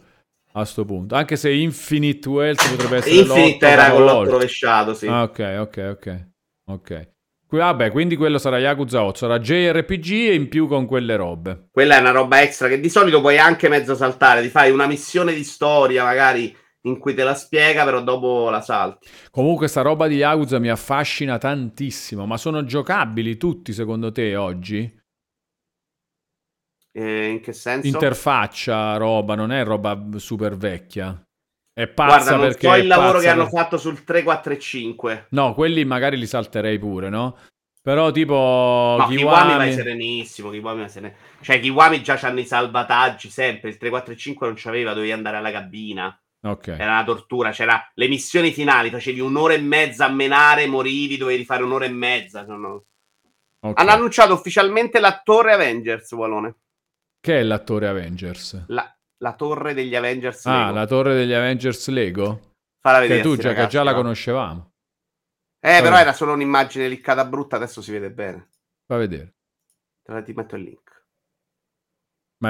a 0.53 0.65
sto 0.65 0.85
punto. 0.85 1.15
Anche 1.15 1.35
se 1.35 1.51
Infinite 1.51 2.27
Wealth 2.29 2.69
potrebbe 2.69 2.97
essere 2.97 3.15
Infinite 3.15 3.67
era 3.67 3.91
con 3.91 4.03
l'otto 4.03 4.31
rovesciato, 4.31 4.93
sì. 4.93 5.07
Ah, 5.07 5.23
ok, 5.23 5.55
ok, 5.59 5.87
ok. 5.91 6.27
Ok. 6.71 7.09
Qui- 7.47 7.59
Vabbè, 7.59 7.91
quindi 7.91 8.15
quello 8.15 8.39
sarà 8.39 8.57
Yakuza 8.57 9.03
8, 9.03 9.17
sarà 9.17 9.37
JRPG 9.37 10.11
e 10.11 10.33
in 10.33 10.47
più 10.49 10.67
con 10.67 10.85
quelle 10.87 11.15
robe. 11.15 11.67
Quella 11.71 11.97
è 11.97 11.99
una 11.99 12.11
roba 12.11 12.41
extra 12.41 12.67
che 12.67 12.79
di 12.79 12.89
solito 12.89 13.21
puoi 13.21 13.37
anche 13.37 13.69
mezzo 13.69 13.93
saltare. 13.95 14.41
Ti 14.41 14.49
fai 14.49 14.71
una 14.71 14.87
missione 14.87 15.33
di 15.33 15.43
storia, 15.43 16.03
magari 16.03 16.55
in 16.85 16.97
cui 16.99 17.13
te 17.13 17.23
la 17.23 17.35
spiega, 17.35 17.83
però 17.83 18.01
dopo 18.01 18.49
la 18.49 18.61
salti. 18.61 19.07
Comunque 19.31 19.67
sta 19.67 19.81
roba 19.81 20.07
di 20.07 20.15
Yakuza 20.15 20.59
mi 20.59 20.69
affascina 20.69 21.37
tantissimo, 21.37 22.25
ma 22.25 22.37
sono 22.37 22.63
giocabili 22.63 23.37
tutti 23.37 23.73
secondo 23.73 24.11
te 24.11 24.35
oggi? 24.35 24.99
Eh, 26.91 27.27
in 27.27 27.41
che 27.41 27.51
senso? 27.53 27.87
Interfaccia, 27.87 28.95
roba, 28.97 29.35
non 29.35 29.51
è 29.51 29.63
roba 29.63 29.99
super 30.17 30.55
vecchia. 30.55 31.19
È 31.73 31.87
pazza 31.87 32.15
Guarda, 32.15 32.31
non 32.31 32.39
perché 32.39 32.67
so 32.67 32.73
è 32.73 32.77
il 32.77 32.87
lavoro 32.87 33.19
che 33.19 33.27
hanno 33.27 33.43
per- 33.43 33.51
fatto 33.51 33.77
sul 33.77 34.03
3, 34.05 34.23
4 34.23 34.53
e 34.53 34.59
5. 34.59 35.25
No, 35.31 35.53
quelli 35.53 35.83
magari 35.83 36.17
li 36.17 36.25
salterei 36.25 36.79
pure, 36.79 37.09
no? 37.09 37.37
Però 37.81 38.11
tipo 38.11 38.95
No, 38.97 39.07
Kiwami... 39.07 39.15
Kiwami 39.17 39.55
vai 39.57 39.73
serenissimo. 39.73 40.49
Kiwami 40.51 40.79
vai 40.79 40.89
seren- 40.89 41.13
Cioè, 41.41 41.59
Kiwami 41.59 42.01
già 42.01 42.15
c'hanno 42.15 42.39
i 42.39 42.45
salvataggi 42.45 43.29
sempre. 43.29 43.69
Il 43.69 43.77
3, 43.77 43.89
4 43.89 44.13
e 44.13 44.17
5 44.17 44.47
non 44.47 44.55
c'aveva, 44.57 44.93
dovevi 44.93 45.11
andare 45.11 45.35
alla 45.37 45.51
cabina. 45.51 46.17
Ok. 46.45 46.67
Era 46.67 46.91
una 46.91 47.03
tortura. 47.03 47.51
C'era 47.51 47.91
le 47.95 48.07
missioni 48.07 48.51
finali, 48.51 48.89
facevi 48.89 49.19
un'ora 49.19 49.53
e 49.53 49.59
mezza 49.59 50.05
a 50.05 50.11
menare, 50.11 50.67
morivi, 50.67 51.17
dovevi 51.17 51.43
fare 51.43 51.63
un'ora 51.63 51.85
e 51.85 51.89
mezza. 51.89 52.45
No, 52.45 52.57
no. 52.57 52.85
ok. 53.59 53.79
Hanno 53.79 53.91
annunciato 53.91 54.33
ufficialmente 54.33 54.99
la 54.99 55.21
torre 55.23 55.53
Avengers, 55.53 56.11
Walone. 56.11 56.55
Che 57.19 57.39
è 57.39 57.43
l'attore 57.43 57.87
Avengers? 57.87 58.65
La, 58.67 58.95
la 59.17 59.33
torre 59.33 59.73
degli 59.73 59.95
Avengers. 59.95 60.45
Ah, 60.45 60.65
Lego. 60.65 60.73
la 60.73 60.85
torre 60.85 61.13
degli 61.15 61.33
Avengers 61.33 61.87
Lego? 61.87 62.53
Che 62.79 62.99
vedere, 62.99 63.21
tu 63.21 63.33
sti 63.33 63.41
già, 63.41 63.49
che 63.49 63.55
ragazzi, 63.55 63.71
già 63.71 63.83
la 63.83 63.91
no? 63.91 63.97
conoscevamo. 63.97 64.73
Eh, 65.59 65.79
però 65.79 65.89
Vabbè. 65.89 66.01
era 66.01 66.13
solo 66.13 66.33
un'immagine 66.33 66.87
liccata 66.87 67.25
brutta, 67.25 67.55
adesso 67.55 67.81
si 67.81 67.91
vede 67.91 68.11
bene. 68.11 68.49
Fa 68.85 68.97
vedere. 68.97 69.33
Te 70.03 70.11
la 70.11 70.21
ti 70.21 70.33
metto 70.33 70.55
il 70.55 70.61
link. 70.61 70.94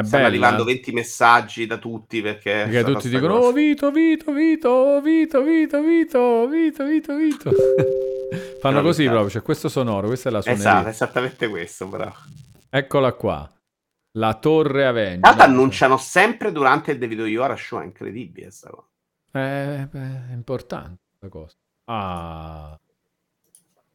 Ma 0.02 0.04
Stanno 0.04 0.24
bella. 0.24 0.36
arrivando 0.36 0.64
20 0.64 0.92
messaggi 0.92 1.66
da 1.66 1.78
tutti 1.78 2.22
perché... 2.22 2.68
Perché 2.70 2.84
tutti 2.84 3.10
dicono 3.10 3.36
cosa. 3.36 3.48
Oh 3.48 3.52
Vito, 3.52 3.92
Vito, 3.92 4.32
Vito, 4.34 4.70
oh, 4.70 5.02
Vito, 5.02 5.42
Vito, 5.42 5.82
Vito, 5.82 6.48
Vito, 6.48 6.86
Vito, 6.86 7.16
Vito. 7.16 7.52
Fanno 8.60 8.82
così 8.82 9.04
mi 9.04 9.10
proprio, 9.10 9.30
c'è 9.30 9.42
questo 9.42 9.70
sonoro, 9.70 10.08
questa 10.08 10.30
è 10.30 10.32
la 10.32 10.42
suoneria. 10.42 10.70
Esatto, 10.72 10.90
esattamente 10.90 11.48
questo, 11.48 11.88
bravo. 11.88 12.16
Eccola 12.70 13.14
qua. 13.14 13.50
La 14.18 14.34
torre 14.36 14.86
Avengers. 14.86 15.22
L'altro 15.22 15.44
annunciano 15.44 15.98
sempre 15.98 16.52
durante 16.52 16.92
il 16.92 16.98
David 16.98 17.20
Iora 17.28 17.56
show, 17.56 17.82
è 17.82 17.86
incredibile 17.86 18.50
sta 18.50 18.70
cosa. 18.70 18.88
Eh, 19.32 19.88
beh, 19.92 20.30
è 20.30 20.34
importante 20.34 21.02
questa 21.20 21.30
cosa. 21.30 21.56
Ah. 21.86 22.80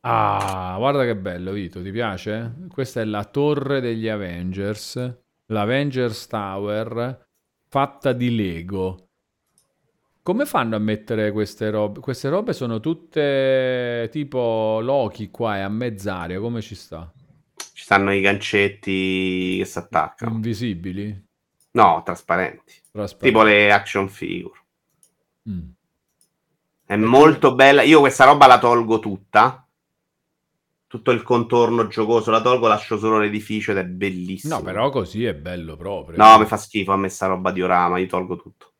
Ah, 0.03 0.77
guarda 0.79 1.05
che 1.05 1.17
bello, 1.17 1.53
Vito, 1.53 1.83
ti 1.83 1.91
piace? 1.91 2.55
Questa 2.69 3.01
è 3.01 3.05
la 3.05 3.25
torre 3.25 3.81
degli 3.81 4.09
Avengers, 4.09 5.15
l'Avengers 5.51 6.27
Tower 6.27 7.27
fatta 7.69 8.12
di 8.12 8.35
Lego. 8.35 9.09
Come 10.23 10.47
fanno 10.47 10.77
a 10.77 10.79
mettere 10.79 11.33
queste 11.33 11.70
robe? 11.70 12.01
Queste 12.01 12.29
robe 12.29 12.53
sono 12.53 12.79
tutte 12.79 14.09
tipo 14.12 14.81
Loki 14.81 15.31
qua 15.31 15.57
e 15.57 15.61
a 15.61 15.69
mezz'aria, 15.69 16.41
come 16.41 16.61
ci 16.61 16.75
sta? 16.75 17.12
Ci 17.73 17.83
stanno 17.83 18.12
i 18.12 18.20
gancetti 18.20 19.57
che 19.59 19.65
si 19.65 19.79
attaccano. 19.79 20.35
Invisibili? 20.35 21.29
No, 21.73 22.03
trasparenti. 22.05 22.75
Trasparenti. 22.93 23.27
Tipo 23.27 23.43
le 23.43 23.73
action 23.73 24.09
figure. 24.09 24.59
Mm. 25.49 25.69
È 26.85 26.97
molto 26.97 27.55
bella. 27.55 27.83
Io 27.83 28.01
questa 28.01 28.25
roba 28.25 28.47
la 28.47 28.59
tolgo 28.59 28.99
tutta. 28.99 29.67
Tutto 30.91 31.12
il 31.12 31.23
contorno 31.23 31.86
giocoso 31.86 32.33
la 32.33 32.41
tolgo, 32.41 32.67
lascio 32.67 32.99
solo 32.99 33.20
l'edificio 33.20 33.70
ed 33.70 33.77
è 33.77 33.85
bellissimo. 33.85 34.57
No, 34.57 34.62
però 34.62 34.91
così 34.91 35.25
è 35.25 35.35
bello 35.35 35.77
proprio. 35.77 36.17
No, 36.17 36.36
mi 36.41 36.47
fa 36.47 36.57
schifo 36.57 36.91
a 36.91 36.97
me 36.97 37.09
sta 37.09 37.27
roba 37.27 37.52
di 37.52 37.62
orama, 37.62 37.99
io 37.99 38.07
tolgo 38.09 38.35
tutto. 38.35 38.73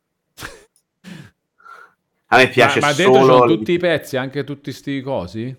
A 2.33 2.37
me 2.37 2.49
piace 2.49 2.81
ma, 2.81 2.89
ma 2.89 2.93
dentro 2.95 3.15
solo... 3.21 3.37
sono 3.39 3.47
tutti 3.57 3.73
i 3.73 3.79
pezzi, 3.79 4.17
anche 4.17 4.43
tutti 4.43 4.73
sti 4.73 5.01
cosi? 5.03 5.57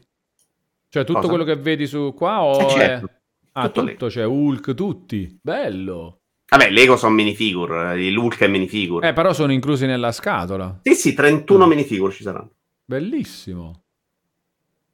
Cioè 0.89 1.05
tutto 1.05 1.19
Cosa? 1.19 1.30
quello 1.30 1.45
che 1.45 1.55
vedi 1.55 1.88
su 1.88 2.13
qua 2.13 2.43
o 2.43 2.59
Eh, 2.59 2.65
è... 2.65 2.69
certo. 2.69 3.09
Ah, 3.53 3.69
Tutto 3.69 3.85
tutto, 3.85 4.07
c'è 4.07 4.25
Hulk, 4.25 4.73
tutti. 4.73 5.39
Bello. 5.41 6.19
Vabbè, 6.49 6.69
Lego 6.69 6.97
sono 6.97 7.13
minifigure, 7.13 8.01
il 8.05 8.17
Hulk 8.17 8.39
è 8.41 8.47
minifigure. 8.47 9.07
Eh, 9.07 9.13
però 9.13 9.31
sono 9.31 9.53
inclusi 9.53 9.85
nella 9.85 10.11
scatola. 10.11 10.80
Sì, 10.83 10.95
sì, 10.95 11.13
31 11.13 11.65
minifigure 11.65 12.11
ci 12.11 12.23
saranno. 12.23 12.51
Bellissimo. 12.83 13.83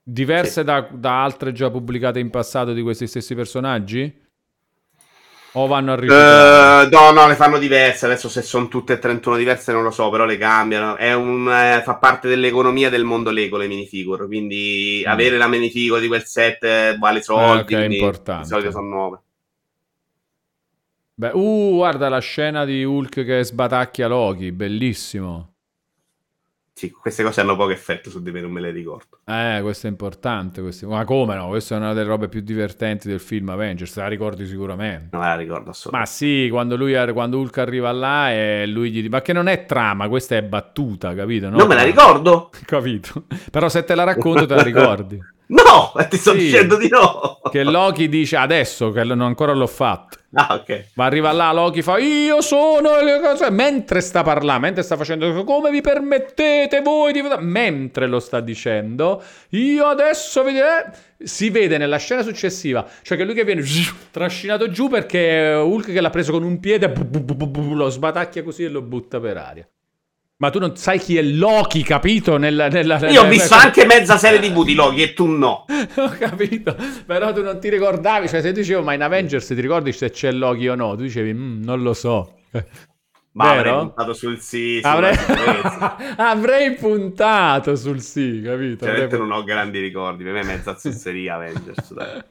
Diverse 0.10 0.64
da, 0.64 0.88
da 0.90 1.22
altre 1.22 1.52
già 1.52 1.70
pubblicate 1.70 2.20
in 2.20 2.30
passato 2.30 2.72
di 2.72 2.82
questi 2.82 3.08
stessi 3.08 3.36
personaggi? 3.36 4.26
O 5.54 5.68
vanno 5.68 5.92
a 5.92 5.96
riciclare? 5.96 6.86
Eh, 6.88 6.90
no, 6.90 7.12
no, 7.12 7.28
le 7.28 7.36
fanno 7.36 7.58
diverse. 7.58 8.06
Adesso 8.06 8.30
se 8.30 8.42
sono 8.42 8.70
tutte 8.70 8.94
e 8.94 9.00
31 9.00 9.36
diverse 9.36 9.74
non 9.74 9.84
lo 9.84 9.92
so, 9.92 10.10
però 10.10 10.24
le 10.24 10.38
cambiano. 10.38 10.96
È 10.96 11.14
un, 11.14 11.50
eh, 11.52 11.82
fa 11.84 11.96
parte 11.96 12.30
dell'economia 12.30 12.90
del 12.90 13.04
mondo 13.04 13.32
Lego 13.32 13.58
le 13.58 13.68
minifigure, 13.68 14.28
quindi 14.28 15.04
Mm. 15.06 15.10
avere 15.10 15.38
la 15.38 15.48
minifigure 15.50 16.00
di 16.00 16.08
quel 16.08 16.24
set 16.24 16.64
eh, 16.64 16.96
vale 16.98 17.22
soldi, 17.22 17.74
ok, 17.74 17.80
quindi 17.80 17.96
importante. 17.98 18.44
di 18.44 18.48
solito 18.48 18.72
sono 18.72 18.88
nuove. 18.88 19.20
Beh, 21.16 21.32
uh, 21.34 21.72
guarda 21.76 22.08
la 22.10 22.20
scena 22.20 22.64
di 22.64 22.84
Hulk 22.84 23.24
che 23.26 23.44
sbatacchia 23.44 24.08
Loki, 24.08 24.52
bellissimo. 24.52 25.56
Sì, 26.78 26.92
queste 26.92 27.24
cose 27.24 27.42
hanno 27.42 27.56
poco 27.56 27.72
effetto 27.72 28.12
su 28.12 28.22
di 28.22 28.30
me, 28.30 28.40
non 28.40 28.52
me 28.52 28.62
le 28.62 28.70
ricordo. 28.70 29.18
Eh, 29.26 29.62
questo 29.64 29.88
è 29.88 29.90
importante. 29.90 30.62
Questo... 30.62 30.88
Ma 30.88 31.06
come 31.06 31.34
no? 31.34 31.48
Questa 31.48 31.74
è 31.74 31.80
una 31.80 31.92
delle 31.94 32.08
robe 32.08 32.30
più 32.30 32.42
divertenti 32.42 33.08
del 33.08 33.20
film 33.20 33.50
Avengers, 33.50 33.96
la 33.96 34.08
ricordi 34.08 34.46
sicuramente. 34.46 35.08
Non 35.14 35.24
me 35.24 35.28
la 35.28 35.36
ricordo 35.36 35.72
assolutamente. 35.72 35.98
Ma 35.98 36.06
sì, 36.06 36.48
quando, 36.52 36.76
lui, 36.76 36.94
quando 37.14 37.40
Hulk 37.40 37.58
arriva 37.58 37.92
là 37.92 38.32
e 38.32 38.68
lui 38.68 38.92
gli 38.92 38.98
dice, 38.98 39.10
ma 39.10 39.24
che 39.24 39.34
non 39.34 39.48
è 39.48 39.66
trama, 39.66 40.08
questa 40.08 40.36
è 40.36 40.44
battuta, 40.44 41.16
capito? 41.16 41.50
No? 41.50 41.58
Non 41.58 41.68
me 41.68 41.74
la 41.74 41.84
ricordo. 41.84 42.52
Capito? 42.64 43.24
Però 43.50 43.70
se 43.70 43.84
te 43.84 43.96
la 43.96 44.04
racconto 44.04 44.46
te 44.46 44.54
la 44.54 44.62
ricordi. 44.62 45.20
No, 45.48 45.94
ti 46.10 46.18
sto 46.18 46.32
Sì. 46.32 46.40
dicendo 46.40 46.76
di 46.78 46.90
no. 46.90 47.40
che 47.50 47.64
Loki 47.64 48.10
dice 48.10 48.36
adesso, 48.36 48.92
che 48.92 49.04
non 49.04 49.22
ancora 49.22 49.54
l'ho 49.54 49.68
fatto. 49.68 50.18
Ah, 50.34 50.56
ok. 50.56 50.88
Ma 50.96 51.06
arriva 51.06 51.32
là, 51.32 51.54
Loki 51.54 51.82
fa 51.82 51.98
io 51.98 52.42
sono 52.42 53.02
le 53.02 53.22
cose. 53.22 53.50
Mentre 53.50 54.02
sta 54.02 54.24
parlando, 54.24 54.62
mentre 54.62 54.84
sta 54.84 54.98
facendo 54.98 55.44
come 55.46 55.72
vi 55.72 55.80
permettete 55.80 56.82
voi 56.82 57.14
di 57.14 57.24
mentre 57.40 58.08
lo 58.08 58.20
sta 58.20 58.42
dicendo, 58.42 59.24
io 59.50 59.86
adesso 59.86 60.44
vedi 60.44 60.60
eh, 60.60 60.86
si 61.24 61.50
vede 61.50 61.78
nella 61.78 61.98
scena 61.98 62.24
successiva, 62.24 62.86
cioè 63.02 63.18
che 63.18 63.24
lui 63.24 63.34
che 63.34 63.46
viene 63.46 63.64
trascinato 64.12 64.70
giù 64.70 64.90
perché 64.90 65.54
Hulk 65.54 65.94
che 65.94 66.02
l'ha 66.02 66.10
preso 66.10 66.34
con 66.34 66.44
un 66.44 66.60
piede 66.60 66.92
lo 66.92 67.90
sbatacchia 67.90 68.44
così 68.44 68.66
e 68.66 68.70
lo 68.70 68.82
butta 68.82 69.20
per 69.20 69.38
aria. 69.38 69.68
Ma 70.40 70.52
tu 70.52 70.60
non 70.60 70.76
sai 70.76 71.00
chi 71.00 71.18
è 71.18 71.24
Loki, 71.24 71.82
capito? 71.82 72.38
Nella, 72.38 72.68
nella- 72.68 72.98
Io 73.10 73.22
ho 73.22 73.24
nella- 73.24 73.28
visto 73.28 73.56
anche 73.56 73.86
mezza 73.88 74.18
serie 74.20 74.38
di 74.40 74.54
di 74.64 74.76
Loki 74.76 75.02
e 75.02 75.14
tu 75.14 75.26
no. 75.26 75.66
Ho 75.98 76.10
capito, 76.10 76.76
però 77.08 77.34
tu 77.34 77.42
non 77.42 77.60
ti 77.60 77.70
ricordavi, 77.70 78.28
cioè 78.28 78.42
se 78.42 78.52
dicevo 78.52 78.84
ma 78.84 78.94
in 78.94 79.02
Avengers 79.02 79.48
ti 79.48 79.60
ricordi 79.60 79.92
se 79.94 80.12
c'è 80.12 80.32
Loki 80.32 80.68
o 80.68 80.76
no? 80.76 80.96
Tu 80.96 81.02
dicevi 81.04 81.34
"Mm, 81.34 81.64
non 81.64 81.82
lo 81.82 81.94
so. 81.94 82.36
Ma 83.32 83.54
Vero? 83.54 83.70
avrei 83.70 83.74
puntato 83.86 84.14
sul 84.14 84.40
sì, 84.40 84.80
Avrei... 84.84 85.16
Avrei 86.18 86.74
puntato 86.76 87.76
sul 87.76 88.02
sì, 88.02 88.42
capito? 88.44 88.86
Veramente 88.86 89.16
Avrei- 89.16 89.30
non 89.30 89.38
ho 89.40 89.44
grandi 89.44 89.80
ricordi, 89.80 90.24
per 90.24 90.34
me 90.34 90.42
è 90.42 90.46
mezza 90.46 90.76
zozzeria 90.78 91.36
Avengers. 91.36 91.94
dai. 91.94 92.24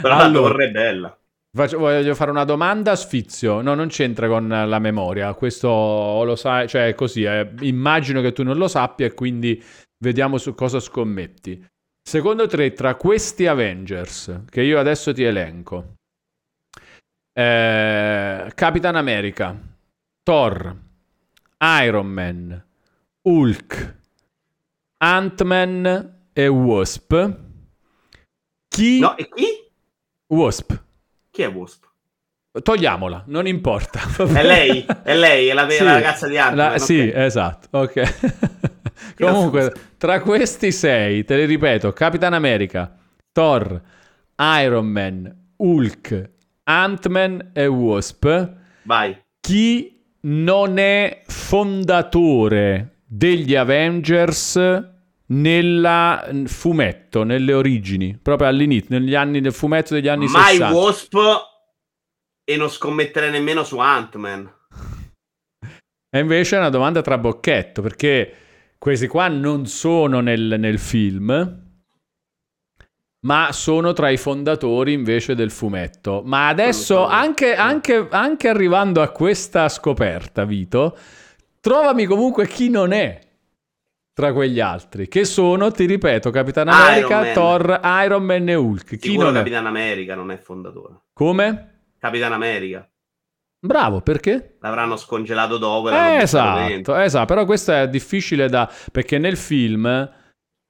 Però 0.00 0.14
Allora, 0.14 0.16
tanto 0.18 0.40
vorrei 0.40 0.70
bella. 0.72 1.16
Faccio- 1.54 1.78
voglio 1.78 2.14
fare 2.14 2.30
una 2.30 2.44
domanda 2.44 2.92
a 2.92 2.96
sfizio. 2.96 3.60
No, 3.60 3.74
non 3.74 3.88
c'entra 3.88 4.28
con 4.28 4.48
la 4.48 4.78
memoria. 4.78 5.34
Questo 5.34 5.68
lo 6.24 6.36
sai, 6.36 6.68
cioè 6.68 6.88
è 6.88 6.94
così. 6.94 7.24
eh. 7.24 7.52
Immagino 7.60 8.20
che 8.20 8.32
tu 8.32 8.42
non 8.42 8.56
lo 8.56 8.68
sappia 8.68 9.06
e 9.06 9.14
quindi 9.14 9.62
vediamo 9.98 10.38
su 10.38 10.54
cosa 10.54 10.80
scommetti. 10.80 11.64
Secondo 12.04 12.46
te, 12.48 12.72
tra 12.72 12.96
questi 12.96 13.46
Avengers 13.46 14.42
che 14.50 14.62
io 14.62 14.78
adesso 14.78 15.12
ti 15.12 15.22
elenco, 15.22 15.94
eh, 17.32 18.50
Capitan 18.54 18.96
America, 18.96 19.56
Thor, 20.22 20.76
Iron 21.82 22.06
Man, 22.08 22.66
Hulk, 23.22 23.96
Ant-Man 24.98 26.20
e 26.32 26.46
Wasp, 26.48 27.36
chi... 28.68 28.98
No, 28.98 29.16
e 29.16 29.28
chi? 29.28 29.46
Wasp. 30.26 30.72
Chi 31.32 31.40
è 31.40 31.48
Wasp? 31.48 31.86
Togliamola, 32.62 33.24
non 33.28 33.46
importa. 33.46 34.00
È 34.18 34.42
lei, 34.44 34.84
è 35.02 35.16
lei, 35.16 35.48
è 35.48 35.54
la, 35.54 35.66
Sì, 35.70 35.82
la 35.82 35.92
ragazza 35.94 36.28
di 36.28 36.36
Ant-Man. 36.36 36.72
la-. 36.72 36.78
Sì, 36.78 37.10
esatto. 37.10 37.68
Ok. 37.78 38.16
Comunque, 39.16 39.72
tra 39.96 40.20
questi 40.20 40.70
sei, 40.70 41.24
te 41.24 41.36
li 41.36 41.46
ripeto, 41.46 41.94
Capitan 41.94 42.34
America, 42.34 42.94
Thor, 43.32 43.80
Iron 44.60 44.84
Man, 44.86 45.34
Hulk, 45.56 46.30
Ant-Man 46.64 47.52
e 47.54 47.66
Wasp, 47.66 48.50
Vai. 48.82 49.18
chi 49.40 50.04
non 50.20 50.76
è 50.76 51.22
fondatore 51.26 52.96
degli 53.06 53.54
Avengers 53.54 54.90
nella 55.32 56.28
fumetto, 56.46 57.22
nelle 57.22 57.52
origini, 57.52 58.18
proprio 58.20 58.48
all'inizio, 58.48 58.98
negli 58.98 59.14
anni 59.14 59.40
del 59.40 59.52
fumetto 59.52 59.94
degli 59.94 60.08
anni 60.08 60.26
Mai 60.26 60.56
60. 60.56 60.74
Wasp 60.74 61.16
e 62.44 62.56
non 62.56 62.68
scommetterei 62.68 63.30
nemmeno 63.30 63.64
su 63.64 63.78
Ant-Man. 63.78 64.52
E 66.14 66.18
invece 66.18 66.56
è 66.56 66.58
una 66.58 66.68
domanda 66.68 67.00
tra 67.00 67.16
bocchetto, 67.16 67.80
perché 67.80 68.34
questi 68.78 69.06
qua 69.06 69.28
non 69.28 69.66
sono 69.66 70.20
nel, 70.20 70.56
nel 70.58 70.78
film, 70.78 71.60
ma 73.20 73.52
sono 73.52 73.92
tra 73.94 74.10
i 74.10 74.18
fondatori 74.18 74.92
invece 74.92 75.34
del 75.34 75.50
fumetto. 75.50 76.22
Ma 76.24 76.48
adesso, 76.48 77.06
anche, 77.06 77.54
anche- 77.54 78.08
anche 78.10 78.48
arrivando 78.48 79.00
a 79.00 79.08
questa 79.08 79.70
scoperta, 79.70 80.44
Vito, 80.44 80.98
trovami 81.60 82.04
comunque 82.04 82.46
chi 82.46 82.68
non 82.68 82.92
è 82.92 83.30
tra 84.14 84.32
quegli 84.32 84.60
altri, 84.60 85.08
che 85.08 85.24
sono, 85.24 85.70
ti 85.70 85.86
ripeto, 85.86 86.30
Capitan 86.30 86.68
Iron 86.68 86.80
America, 86.80 87.20
Man. 87.20 87.32
Thor, 87.32 87.80
Iron 88.04 88.22
Man 88.24 88.48
e 88.48 88.54
Hulk. 88.54 88.96
Chi 88.96 89.08
Sicuro 89.08 89.26
non 89.26 89.36
è? 89.36 89.38
Capitan 89.38 89.66
America 89.66 90.14
non 90.14 90.30
è 90.30 90.36
fondatore. 90.38 90.94
Come? 91.12 91.68
Capitan 91.98 92.32
America. 92.32 92.86
Bravo, 93.64 94.00
perché? 94.00 94.56
L'avranno 94.60 94.96
scongelato 94.96 95.56
dopo. 95.56 95.88
esatto, 95.90 96.96
esatto, 96.96 97.26
però 97.26 97.44
questo 97.44 97.72
è 97.72 97.88
difficile 97.88 98.48
da... 98.48 98.68
perché 98.90 99.18
nel 99.18 99.36
film 99.36 100.10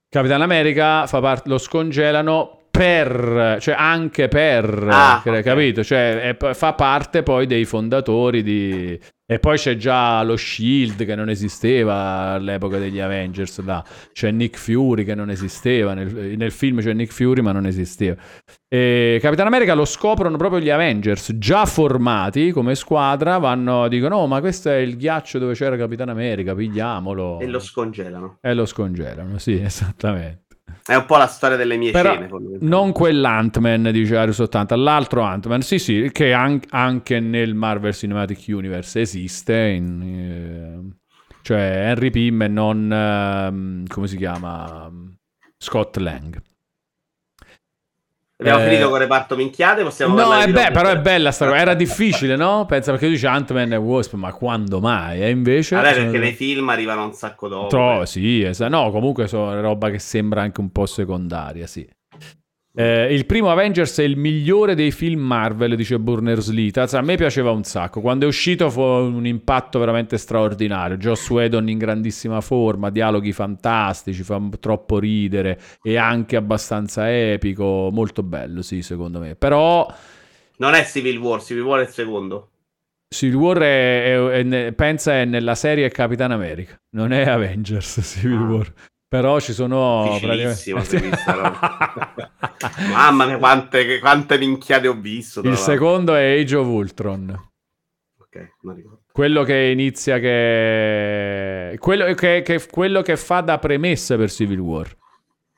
Capitan 0.07 0.41
America 0.43 1.07
fa 1.07 1.19
parte, 1.19 1.49
lo 1.49 1.57
scongelano 1.57 2.67
per, 2.69 3.57
cioè 3.59 3.75
anche 3.77 4.27
per, 4.27 4.87
Ah, 4.89 5.21
capito? 5.43 5.83
Cioè 5.83 6.35
è- 6.37 6.53
fa 6.53 6.73
parte 6.73 7.23
poi 7.23 7.47
dei 7.47 7.65
fondatori 7.65 8.43
di... 8.43 8.99
E 9.25 9.39
poi 9.39 9.57
c'è 9.57 9.77
già 9.77 10.21
lo 10.23 10.35
Shield 10.35 11.05
che 11.05 11.15
non 11.15 11.29
esisteva 11.29 12.31
all'epoca 12.33 12.77
degli 12.77 12.99
Avengers, 12.99 13.63
là. 13.63 13.81
c'è 14.11 14.31
Nick 14.31 14.57
Fury 14.57 15.05
che 15.05 15.15
non 15.15 15.29
esisteva, 15.29 15.93
nel, 15.93 16.35
nel 16.37 16.51
film 16.51 16.81
c'è 16.81 16.91
Nick 16.91 17.13
Fury 17.13 17.41
ma 17.41 17.53
non 17.53 17.65
esisteva. 17.65 18.15
E 18.67 19.19
Capitan 19.21 19.47
America 19.47 19.75
lo 19.75 19.85
scoprono 19.85 20.35
proprio 20.35 20.59
gli 20.59 20.69
Avengers, 20.69 21.37
già 21.37 21.65
formati 21.65 22.51
come 22.51 22.75
squadra, 22.75 23.37
vanno, 23.37 23.87
dicono, 23.87 24.17
oh 24.17 24.27
ma 24.27 24.41
questo 24.41 24.69
è 24.69 24.77
il 24.77 24.97
ghiaccio 24.97 25.39
dove 25.39 25.53
c'era 25.53 25.77
Capitan 25.77 26.09
America, 26.09 26.53
pigliamolo. 26.53 27.39
E 27.39 27.47
lo 27.47 27.59
scongelano. 27.59 28.39
E 28.41 28.53
lo 28.53 28.65
scongelano, 28.65 29.37
sì, 29.37 29.53
esattamente. 29.63 30.42
È 30.85 30.95
un 30.95 31.05
po' 31.05 31.15
la 31.17 31.27
storia 31.27 31.55
delle 31.55 31.77
mie 31.77 31.91
Però 31.91 32.13
scene. 32.13 32.29
non 32.59 32.91
quell'Ant-Man 32.91 33.89
di 33.91 34.15
Arius 34.15 34.39
80, 34.39 34.75
l'altro 34.75 35.21
Ant-Man, 35.21 35.61
sì 35.61 35.79
sì, 35.79 36.09
che 36.11 36.33
an- 36.33 36.59
anche 36.69 37.19
nel 37.21 37.53
Marvel 37.53 37.93
Cinematic 37.93 38.43
Universe 38.47 38.99
esiste, 38.99 39.55
in, 39.57 40.01
eh, 40.91 40.97
cioè 41.41 41.85
Henry 41.87 42.09
Pym 42.09 42.41
e 42.41 42.47
non, 42.49 42.91
ehm, 42.91 43.87
come 43.87 44.07
si 44.07 44.17
chiama, 44.17 44.91
Scott 45.57 45.95
Lang. 45.97 46.41
Abbiamo 48.43 48.65
eh, 48.65 48.69
finito 48.69 48.85
con 48.87 48.95
il 48.95 49.01
reparto 49.01 49.35
minchiate. 49.35 49.83
Possiamo 49.83 50.15
No, 50.15 50.33
è 50.35 50.45
di 50.45 50.51
be- 50.51 50.59
robe- 50.65 50.71
però 50.73 50.89
è 50.89 50.99
bella 50.99 51.31
sta 51.31 51.45
cosa, 51.45 51.57
era 51.57 51.73
difficile, 51.73 52.35
no? 52.35 52.65
Pensa 52.67 52.91
perché 52.91 53.05
tu 53.07 53.11
dici 53.13 53.25
Ant-Man 53.25 53.73
e 53.73 53.75
Wasp, 53.77 54.13
ma 54.13 54.31
quando 54.33 54.79
mai? 54.79 55.21
E 55.21 55.29
invece... 55.29 55.75
Vabbè, 55.75 55.93
sono- 55.93 56.03
perché 56.05 56.19
nei 56.19 56.33
film 56.33 56.69
arrivano 56.69 57.03
un 57.05 57.13
sacco 57.13 57.47
dopo. 57.47 57.67
Tro- 57.67 58.01
eh. 58.01 58.05
sì, 58.05 58.41
esa- 58.41 58.67
no, 58.67 58.91
comunque 58.91 59.27
sono 59.27 59.59
roba 59.61 59.89
che 59.89 59.99
sembra 59.99 60.41
anche 60.41 60.59
un 60.59 60.71
po' 60.71 60.85
secondaria, 60.85 61.67
sì. 61.67 61.87
Eh, 62.75 63.13
il 63.13 63.27
primo 63.27 63.51
Avengers 63.51 63.99
è 63.99 64.03
il 64.03 64.17
migliore 64.17 64.73
dei 64.73 64.89
film 64.89 65.21
Marvel, 65.21 65.75
dice 65.75 65.99
Burners-Lee. 65.99 66.71
Tazza, 66.71 66.97
A 66.97 67.01
me 67.01 67.15
piaceva 67.17 67.51
un 67.51 67.63
sacco. 67.63 68.01
Quando 68.01 68.25
è 68.25 68.27
uscito 68.27 68.69
fu 68.71 68.81
un 68.81 69.27
impatto 69.27 69.77
veramente 69.77 70.17
straordinario. 70.17 70.97
Joss 70.97 71.29
Whedon 71.29 71.69
in 71.69 71.77
grandissima 71.77 72.41
forma, 72.41 72.89
dialoghi 72.89 73.31
fantastici, 73.31 74.23
fa 74.23 74.41
troppo 74.59 74.97
ridere 74.97 75.59
e 75.83 75.97
anche 75.97 76.35
abbastanza 76.35 77.11
epico. 77.13 77.89
Molto 77.91 78.23
bello, 78.23 78.63
sì, 78.63 78.81
secondo 78.81 79.19
me. 79.19 79.35
Però 79.35 79.85
Non 80.57 80.73
è 80.73 80.83
Civil 80.83 81.17
War, 81.17 81.43
Civil 81.43 81.63
War 81.63 81.79
è 81.81 81.83
il 81.83 81.89
secondo. 81.89 82.47
Civil 83.13 83.35
War 83.35 83.57
è, 83.59 84.29
è- 84.31 84.47
è 84.47 84.71
pensa 84.73 85.13
è 85.19 85.25
nella 85.25 85.53
serie 85.53 85.87
Capitan 85.91 86.31
America, 86.31 86.75
non 86.95 87.11
è 87.11 87.27
Avengers 87.29 87.99
Civil 88.19 88.37
Ah. 88.37 88.41
War. 88.49 88.73
Però 89.13 89.39
ci 89.39 89.53
sono 89.53 90.17
praticamente- 90.19 90.55
Mamma 92.89 93.25
mia, 93.27 93.37
quante, 93.37 93.99
quante 93.99 94.39
minchiate 94.39 94.87
ho 94.87 94.95
visto. 94.95 95.41
Il 95.41 95.55
secondo 95.55 96.15
è 96.15 96.39
Age 96.39 96.55
of 96.55 96.65
Ultron. 96.65 97.29
Ok, 98.19 98.53
non 98.61 98.75
ricordo. 98.75 99.01
Quello 99.11 99.43
che 99.43 99.55
inizia 99.65 100.17
che... 100.17 101.75
Quello 101.77 102.11
che, 102.15 102.41
che- 102.41 102.67
quello 102.71 103.03
che 103.03 103.15
fa 103.15 103.41
da 103.41 103.59
premessa 103.59 104.17
per 104.17 104.31
Civil 104.31 104.57
War. 104.59 104.91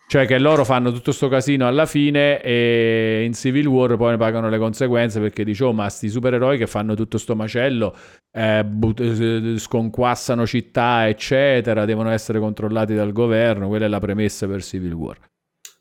Cioè 0.07 0.27
che 0.27 0.37
loro 0.37 0.63
fanno 0.63 0.91
tutto 0.91 1.11
sto 1.11 1.27
casino 1.27 1.67
alla 1.67 1.87
fine 1.87 2.39
e 2.41 3.23
in 3.25 3.33
Civil 3.33 3.65
War 3.65 3.97
poi 3.97 4.11
ne 4.11 4.17
pagano 4.17 4.49
le 4.49 4.59
conseguenze 4.59 5.19
perché 5.19 5.43
dice 5.43 5.63
oh 5.63 5.73
ma 5.73 5.89
sti 5.89 6.09
supereroi 6.09 6.59
che 6.59 6.67
fanno 6.67 6.93
tutto 6.93 7.17
sto 7.17 7.35
macello 7.35 7.95
eh, 8.31 8.63
but- 8.63 8.99
eh, 8.99 9.57
sconquassano 9.57 10.45
città 10.45 11.07
eccetera 11.07 11.85
devono 11.85 12.11
essere 12.11 12.37
controllati 12.39 12.93
dal 12.93 13.11
governo 13.13 13.67
quella 13.67 13.85
è 13.85 13.87
la 13.87 13.99
premessa 13.99 14.45
per 14.47 14.63
Civil 14.63 14.93
War 14.93 15.17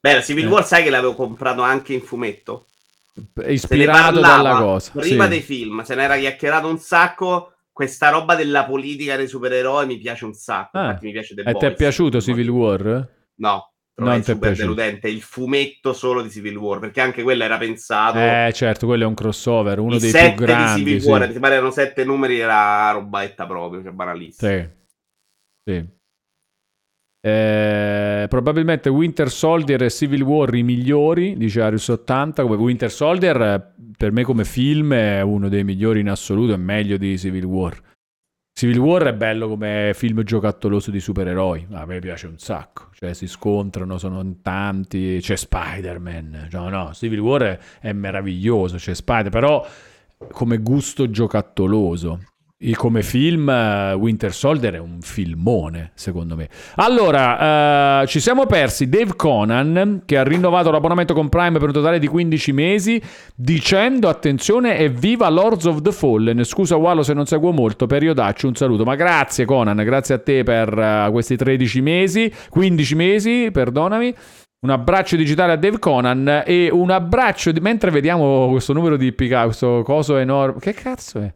Beh, 0.00 0.14
la 0.14 0.22
Civil 0.22 0.46
Eh. 0.46 0.48
War 0.48 0.64
sai 0.66 0.82
che 0.82 0.90
l'avevo 0.90 1.14
comprato 1.14 1.62
anche 1.62 1.92
in 1.94 2.00
fumetto. 2.02 2.66
Ispirato 3.46 4.20
dalla 4.20 4.56
cosa 4.56 4.90
Prima 4.98 5.24
sì. 5.24 5.30
dei 5.30 5.40
film, 5.40 5.82
se 5.82 5.94
ne 5.94 6.02
era 6.02 6.16
chiacchierato 6.16 6.66
un 6.68 6.78
sacco. 6.78 7.52
questa 7.72 8.08
roba 8.10 8.34
della 8.34 8.64
politica 8.64 9.16
dei 9.16 9.26
supereroi 9.28 9.86
mi 9.86 9.98
piace 9.98 10.24
un 10.24 10.32
sacco. 10.34 10.78
Ah. 10.78 10.98
Mi 11.00 11.10
piace 11.12 11.34
The 11.34 11.42
E 11.42 11.54
ti 11.54 11.66
è 11.66 11.74
piaciuto 11.74 12.20
Civil 12.20 12.48
War? 12.50 13.08
No, 13.36 13.72
Non 13.96 14.08
non 14.08 14.18
è 14.18 14.22
super 14.22 14.38
piaciuto. 14.38 14.62
deludente. 14.74 15.08
Il 15.08 15.22
fumetto 15.22 15.92
solo 15.92 16.20
di 16.22 16.30
Civil 16.30 16.56
War, 16.56 16.80
perché 16.80 17.00
anche 17.00 17.22
quello 17.22 17.44
era 17.44 17.58
pensato. 17.58 18.18
Eh, 18.18 18.50
certo, 18.52 18.86
quello 18.86 19.04
è 19.04 19.06
un 19.06 19.14
crossover, 19.14 19.78
uno 19.78 19.98
dei 19.98 20.10
più 20.10 20.34
grandi. 20.34 20.82
di 20.82 20.90
Civil 20.90 21.02
sì. 21.02 21.08
War, 21.08 21.28
mi 21.32 21.38
pare 21.38 21.54
erano 21.54 21.70
sette 21.70 22.04
numeri, 22.04 22.38
era 22.38 22.90
robaetta 22.90 23.46
proprio, 23.46 23.82
cioè 23.82 23.92
banalissimo. 23.92 24.50
Sì. 24.50 24.68
Sì. 25.70 25.86
Eh, 27.26 28.26
probabilmente 28.28 28.90
Winter 28.90 29.30
Soldier 29.30 29.82
e 29.84 29.90
Civil 29.90 30.22
War 30.22 30.54
i 30.54 30.62
migliori, 30.62 31.36
dice 31.36 31.62
Arius 31.62 31.88
80. 31.88 32.42
Come 32.42 32.56
Winter 32.56 32.90
Soldier, 32.90 33.74
per 33.96 34.12
me, 34.12 34.24
come 34.24 34.44
film, 34.44 34.92
è 34.92 35.22
uno 35.22 35.48
dei 35.48 35.64
migliori 35.64 36.00
in 36.00 36.10
assoluto. 36.10 36.52
È 36.52 36.58
meglio 36.58 36.96
di 36.96 37.16
Civil 37.16 37.44
War. 37.44 37.80
Civil 38.56 38.78
War 38.78 39.02
è 39.02 39.14
bello 39.14 39.48
come 39.48 39.90
film 39.94 40.22
giocattoloso 40.22 40.92
di 40.92 41.00
supereroi. 41.00 41.66
A 41.72 41.86
me 41.86 41.98
piace 41.98 42.28
un 42.28 42.38
sacco. 42.38 42.90
Cioè, 42.92 43.12
si 43.12 43.26
scontrano, 43.26 43.98
sono 43.98 44.20
in 44.20 44.42
tanti. 44.42 45.18
C'è 45.20 45.34
Spider-Man. 45.34 46.50
No, 46.52 46.68
no, 46.68 46.92
Civil 46.94 47.18
War 47.18 47.42
è, 47.42 47.58
è 47.80 47.92
meraviglioso. 47.92 48.76
C'è 48.76 48.94
Spider, 48.94 49.30
però 49.30 49.66
come 50.30 50.58
gusto 50.58 51.10
giocattoloso. 51.10 52.20
E 52.66 52.74
come 52.74 53.02
film, 53.02 53.46
eh, 53.50 53.92
Winter 53.92 54.32
Soldier 54.32 54.72
è 54.72 54.78
un 54.78 55.02
filmone, 55.02 55.90
secondo 55.92 56.34
me. 56.34 56.48
Allora, 56.76 58.00
eh, 58.00 58.06
ci 58.06 58.20
siamo 58.20 58.46
persi 58.46 58.88
Dave 58.88 59.16
Conan, 59.16 60.04
che 60.06 60.16
ha 60.16 60.22
rinnovato 60.22 60.70
l'abbonamento 60.70 61.12
con 61.12 61.28
Prime 61.28 61.58
per 61.58 61.68
un 61.68 61.74
totale 61.74 61.98
di 61.98 62.06
15 62.06 62.52
mesi, 62.52 63.02
dicendo, 63.34 64.08
attenzione, 64.08 64.78
evviva 64.78 65.28
Lords 65.28 65.66
of 65.66 65.82
the 65.82 65.92
Fallen. 65.92 66.42
Scusa, 66.42 66.76
Wallo, 66.76 67.02
se 67.02 67.12
non 67.12 67.26
seguo 67.26 67.52
molto, 67.52 67.84
periodaccio, 67.84 68.48
un 68.48 68.54
saluto. 68.54 68.84
Ma 68.84 68.94
grazie, 68.94 69.44
Conan, 69.44 69.76
grazie 69.84 70.14
a 70.14 70.18
te 70.18 70.42
per 70.42 70.78
eh, 70.78 71.08
questi 71.10 71.36
13 71.36 71.82
mesi, 71.82 72.32
15 72.48 72.94
mesi, 72.94 73.50
perdonami. 73.52 74.14
Un 74.60 74.70
abbraccio 74.70 75.16
digitale 75.16 75.52
a 75.52 75.56
Dave 75.56 75.78
Conan 75.78 76.44
e 76.46 76.70
un 76.72 76.90
abbraccio 76.90 77.52
di... 77.52 77.60
mentre 77.60 77.90
vediamo 77.90 78.48
questo 78.48 78.72
numero 78.72 78.96
di 78.96 79.12
PK, 79.12 79.44
questo 79.44 79.82
coso 79.84 80.16
enorme. 80.16 80.60
Che 80.60 80.72
cazzo 80.72 81.20
è? 81.20 81.30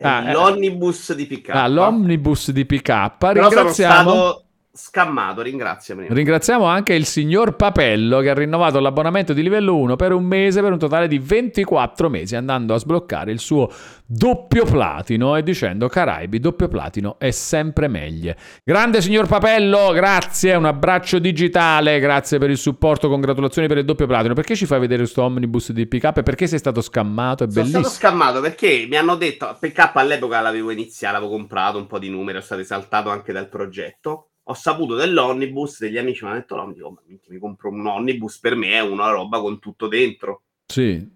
Ah, 0.00 0.28
eh. 0.28 0.32
l'omnibus 0.32 1.12
di 1.14 1.26
PK. 1.26 1.48
Ah, 1.50 1.68
l'omnibus 1.68 2.50
di 2.50 2.66
PK. 2.66 3.16
Però 3.16 3.48
sono 3.48 3.48
Ringraziamo, 3.48 4.10
stato 4.10 4.43
scammato, 4.76 5.40
ringraziami. 5.40 6.08
ringraziamo 6.10 6.64
anche 6.64 6.94
il 6.94 7.04
signor 7.04 7.54
Papello 7.54 8.18
che 8.18 8.30
ha 8.30 8.34
rinnovato 8.34 8.80
l'abbonamento 8.80 9.32
di 9.32 9.40
livello 9.40 9.76
1 9.76 9.94
per 9.94 10.10
un 10.12 10.24
mese 10.24 10.60
per 10.62 10.72
un 10.72 10.78
totale 10.78 11.06
di 11.06 11.20
24 11.20 12.10
mesi, 12.10 12.34
andando 12.34 12.74
a 12.74 12.78
sbloccare 12.78 13.30
il 13.30 13.38
suo 13.38 13.70
doppio 14.04 14.64
platino 14.64 15.36
e 15.36 15.44
dicendo 15.44 15.86
Caraibi, 15.88 16.40
doppio 16.40 16.66
platino 16.66 17.18
è 17.20 17.30
sempre 17.30 17.86
meglio. 17.86 18.34
Grande 18.64 19.00
signor 19.00 19.28
Papello, 19.28 19.92
grazie, 19.92 20.54
un 20.56 20.64
abbraccio 20.64 21.20
digitale, 21.20 22.00
grazie 22.00 22.38
per 22.38 22.50
il 22.50 22.58
supporto, 22.58 23.08
congratulazioni 23.08 23.68
per 23.68 23.78
il 23.78 23.84
doppio 23.84 24.06
platino. 24.06 24.34
Perché 24.34 24.56
ci 24.56 24.66
fai 24.66 24.80
vedere 24.80 25.02
questo 25.02 25.22
omnibus 25.22 25.70
di 25.70 25.86
PK? 25.86 26.22
Perché 26.22 26.48
sei 26.48 26.58
stato 26.58 26.80
scammato? 26.80 27.44
È 27.44 27.46
Sono 27.48 27.62
bellissimo. 27.62 27.88
stato 27.88 27.94
scammato 27.96 28.40
perché 28.40 28.86
mi 28.88 28.96
hanno 28.96 29.14
detto, 29.14 29.56
PK 29.58 29.92
all'epoca 29.94 30.40
l'avevo 30.40 30.70
iniziato, 30.72 31.16
avevo 31.16 31.30
comprato 31.30 31.78
un 31.78 31.86
po' 31.86 32.00
di 32.00 32.10
numeri, 32.10 32.38
ero 32.38 32.44
stato 32.44 32.60
esaltato 32.60 33.10
anche 33.10 33.32
dal 33.32 33.48
progetto. 33.48 34.30
Ho 34.46 34.54
saputo 34.54 34.94
dell'omnibus, 34.94 35.78
degli 35.80 35.96
amici 35.96 36.22
mi 36.24 36.30
hanno 36.30 36.40
detto, 36.40 36.56
no, 36.56 36.66
mi, 36.66 36.76
"Ma 36.78 37.38
compro 37.38 37.70
un 37.70 37.86
omnibus, 37.86 38.38
per 38.38 38.54
me 38.56 38.72
è 38.72 38.80
una 38.80 39.08
roba 39.10 39.40
con 39.40 39.58
tutto 39.58 39.86
dentro. 39.88 40.42
Sì. 40.66 41.12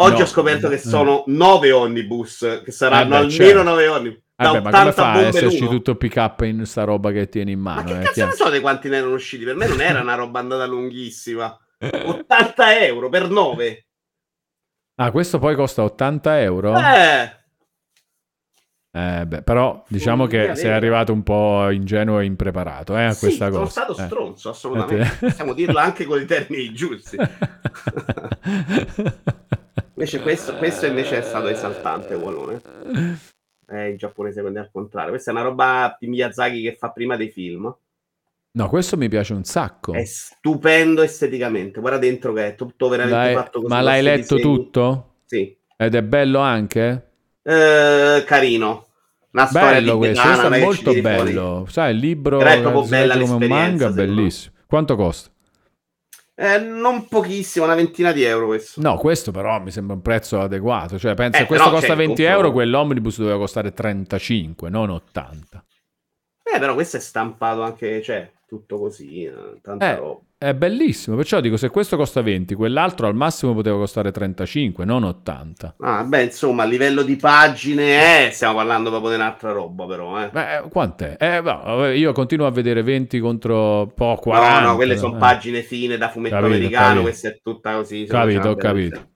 Oggi 0.00 0.16
No. 0.18 0.22
ho 0.22 0.26
scoperto 0.26 0.66
Eh. 0.66 0.70
che 0.70 0.78
sono 0.78 1.24
nove 1.28 1.72
omnibus, 1.72 2.60
che 2.64 2.70
saranno 2.70 3.02
Eh 3.04 3.08
beh, 3.08 3.16
almeno 3.16 3.30
certo. 3.30 3.62
nove 3.62 3.88
omnibus. 3.88 4.22
Da 4.36 4.44
ma 4.52 4.56
come 4.60 4.68
80 4.68 4.92
fa 4.92 5.12
a 5.12 5.20
esserci 5.22 5.58
l'uno. 5.60 5.70
tutto 5.70 5.96
PK 5.96 6.34
in 6.42 6.64
sta 6.66 6.84
roba 6.84 7.10
che 7.10 7.28
tieni 7.28 7.52
in 7.52 7.58
Ma 7.60 7.74
mano? 7.76 7.88
che 7.88 8.00
eh, 8.00 8.04
cazzo 8.04 8.24
ne 8.26 8.32
so 8.32 8.50
di 8.50 8.60
quanti 8.60 8.88
ne 8.88 8.96
erano 8.98 9.14
usciti? 9.14 9.44
Per 9.44 9.56
me 9.56 9.66
non 9.66 9.80
era 9.80 10.00
una 10.00 10.14
roba 10.14 10.38
andata 10.38 10.66
lunghissima. 10.66 11.58
80 11.80 12.84
euro 12.84 13.08
per 13.08 13.28
9. 13.30 13.86
Ah, 15.00 15.10
questo 15.10 15.38
poi 15.38 15.54
costa 15.56 15.82
80 15.82 16.40
euro? 16.42 16.76
Eh, 16.78 17.37
Eh, 18.98 19.26
beh, 19.26 19.42
però 19.42 19.84
diciamo 19.86 20.26
che 20.26 20.56
sei 20.56 20.72
arrivato 20.72 21.12
un 21.12 21.22
po' 21.22 21.70
ingenuo 21.70 22.18
e 22.18 22.24
impreparato 22.24 22.96
eh, 22.96 23.04
a 23.04 23.10
sì, 23.12 23.26
questa 23.26 23.46
sono 23.50 23.58
cosa. 23.64 23.70
stato 23.70 23.92
Eh. 23.96 24.04
stronzo, 24.06 24.48
assolutamente. 24.50 25.02
Eh, 25.04 25.18
te- 25.18 25.26
Possiamo 25.28 25.52
dirlo 25.52 25.78
anche 25.78 26.04
con 26.04 26.20
i 26.20 26.24
termini 26.24 26.72
giusti. 26.72 27.16
Invece 29.94 30.20
questo, 30.20 30.56
questo 30.56 30.86
invece 30.86 31.18
è 31.18 31.22
stato 31.22 31.48
esaltante, 31.48 32.14
Wallone. 32.14 32.60
È 33.66 33.76
il 33.78 33.98
giapponese 33.98 34.40
quindi 34.40 34.58
al 34.60 34.70
contrario. 34.72 35.10
Questa 35.10 35.30
è 35.30 35.34
una 35.34 35.42
roba 35.42 35.96
di 35.98 36.06
Miyazaki 36.06 36.62
che 36.62 36.76
fa 36.78 36.90
prima 36.90 37.16
dei 37.16 37.30
film. 37.30 37.72
No, 38.52 38.68
questo 38.68 38.96
mi 38.96 39.08
piace 39.08 39.32
un 39.34 39.42
sacco. 39.44 39.92
È 39.92 40.04
stupendo 40.04 41.02
esteticamente. 41.02 41.80
Guarda 41.80 41.98
dentro 41.98 42.32
che 42.32 42.46
è 42.48 42.54
tutto 42.54 42.88
veramente 42.88 43.18
L'hai- 43.20 43.34
fatto 43.34 43.60
così. 43.60 43.72
ma 43.72 43.80
l'hai 43.80 44.02
letto 44.02 44.36
disegni. 44.36 44.54
tutto? 44.54 45.14
Sì. 45.26 45.56
Ed 45.76 45.94
è 45.94 46.02
bello 46.02 46.38
anche? 46.38 47.10
Eh, 47.42 48.22
carino. 48.24 48.86
Una 49.42 49.60
Bello 49.60 49.96
questo, 49.98 50.22
questo 50.22 50.48
è 50.48 50.60
molto 50.60 50.90
tiri 50.90 51.00
fuori. 51.00 51.16
bello. 51.32 51.66
Sai, 51.68 51.92
il 51.92 51.98
libro 51.98 52.38
Però 52.38 52.50
è 52.50 52.60
proprio 52.60 52.82
bella 52.84 53.18
come 53.18 53.32
un 53.32 53.44
manga, 53.46 53.78
secondo 53.78 54.00
me. 54.00 54.06
bellissimo. 54.06 54.54
Quanto 54.66 54.96
costa? 54.96 55.30
Eh, 56.40 56.58
non 56.58 57.08
pochissimo, 57.08 57.64
una 57.64 57.74
ventina 57.74 58.12
di 58.12 58.22
euro 58.22 58.46
questo. 58.46 58.80
No, 58.80 58.96
questo 58.96 59.32
però 59.32 59.60
mi 59.60 59.72
sembra 59.72 59.96
un 59.96 60.02
prezzo 60.02 60.40
adeguato. 60.40 60.96
Cioè, 60.98 61.14
pensa, 61.14 61.40
Eh, 61.40 61.46
questo 61.46 61.68
costa 61.70 61.88
cioè, 61.88 61.96
20 61.96 62.22
compro- 62.22 62.36
euro, 62.36 62.52
quell'omnibus 62.52 63.18
doveva 63.18 63.38
costare 63.38 63.72
35, 63.72 64.68
non 64.70 64.90
80. 64.90 65.64
Eh, 66.54 66.58
però 66.60 66.74
questo 66.74 66.96
è 66.96 67.00
stampato 67.00 67.62
anche, 67.62 68.00
cioè, 68.02 68.30
tutto 68.46 68.78
così, 68.78 69.24
eh, 69.24 69.58
tanta 69.62 69.90
Eh, 69.92 69.96
roba. 69.96 70.20
È 70.40 70.54
bellissimo, 70.54 71.16
perciò 71.16 71.40
dico 71.40 71.56
se 71.56 71.68
questo 71.68 71.96
costa 71.96 72.22
20, 72.22 72.54
quell'altro 72.54 73.08
al 73.08 73.14
massimo 73.16 73.54
poteva 73.54 73.76
costare 73.76 74.12
35, 74.12 74.84
non 74.84 75.02
80. 75.02 75.74
Ah, 75.80 76.04
beh, 76.04 76.22
insomma, 76.22 76.62
a 76.62 76.66
livello 76.66 77.02
di 77.02 77.16
pagine, 77.16 78.26
eh, 78.28 78.30
stiamo 78.30 78.54
parlando 78.54 78.88
proprio 78.88 79.10
di 79.10 79.16
un'altra 79.16 79.50
roba, 79.50 79.84
però, 79.86 80.22
eh. 80.22 80.28
Beh, 80.30 80.58
eh, 80.58 80.68
quant'è? 80.68 81.16
Eh, 81.18 81.40
no, 81.40 81.60
vabbè, 81.64 81.88
io 81.88 82.12
continuo 82.12 82.46
a 82.46 82.52
vedere 82.52 82.82
20 82.84 83.18
contro 83.18 83.90
po' 83.92 84.14
40. 84.14 84.60
No, 84.60 84.66
no, 84.68 84.74
quelle 84.76 84.96
sono 84.96 85.16
eh. 85.16 85.18
pagine 85.18 85.62
fine 85.62 85.96
da 85.96 86.08
fumetto 86.08 86.36
Capito, 86.36 86.54
americano, 86.54 86.84
capito. 86.86 87.02
questa 87.02 87.28
è 87.30 87.40
tutta 87.42 87.74
così. 87.74 88.04
Capito, 88.04 88.48
ho 88.50 88.54
capito. 88.54 89.08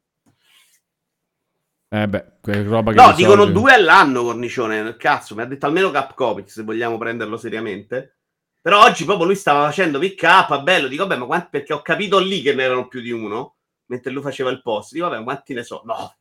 Eh 1.89 2.09
beh, 2.09 2.25
roba 2.65 2.91
che 2.91 3.01
No, 3.01 3.10
di 3.10 3.15
dicono 3.15 3.42
solito- 3.42 3.60
due 3.60 3.73
all'anno, 3.75 4.23
Cornicione. 4.25 4.97
Cazzo, 4.97 5.36
mi 5.36 5.42
ha 5.42 5.44
detto 5.44 5.67
almeno 5.67 5.92
Cap 5.92 6.15
Comics, 6.15 6.55
se 6.55 6.62
vogliamo 6.65 6.99
prenderlo 6.99 7.36
seriamente. 7.36 8.17
Però 8.62 8.84
oggi 8.84 9.05
proprio 9.05 9.26
lui 9.26 9.34
stava 9.34 9.65
facendo 9.65 9.99
pick 9.99 10.23
up, 10.23 10.62
bello. 10.62 10.86
Dico, 10.86 11.05
vabbè, 11.07 11.18
ma 11.20 11.26
quanti... 11.26 11.49
perché 11.50 11.73
ho 11.73 11.82
capito 11.82 12.18
lì 12.20 12.41
che 12.42 12.55
ne 12.55 12.62
erano 12.62 12.86
più 12.86 13.00
di 13.00 13.10
uno, 13.10 13.57
mentre 13.86 14.12
lui 14.12 14.23
faceva 14.23 14.50
il 14.50 14.62
post. 14.62 14.92
Dico, 14.92 15.07
vabbè, 15.07 15.18
ma 15.18 15.24
quanti 15.24 15.52
ne 15.52 15.65
so? 15.65 15.82
No. 15.84 16.15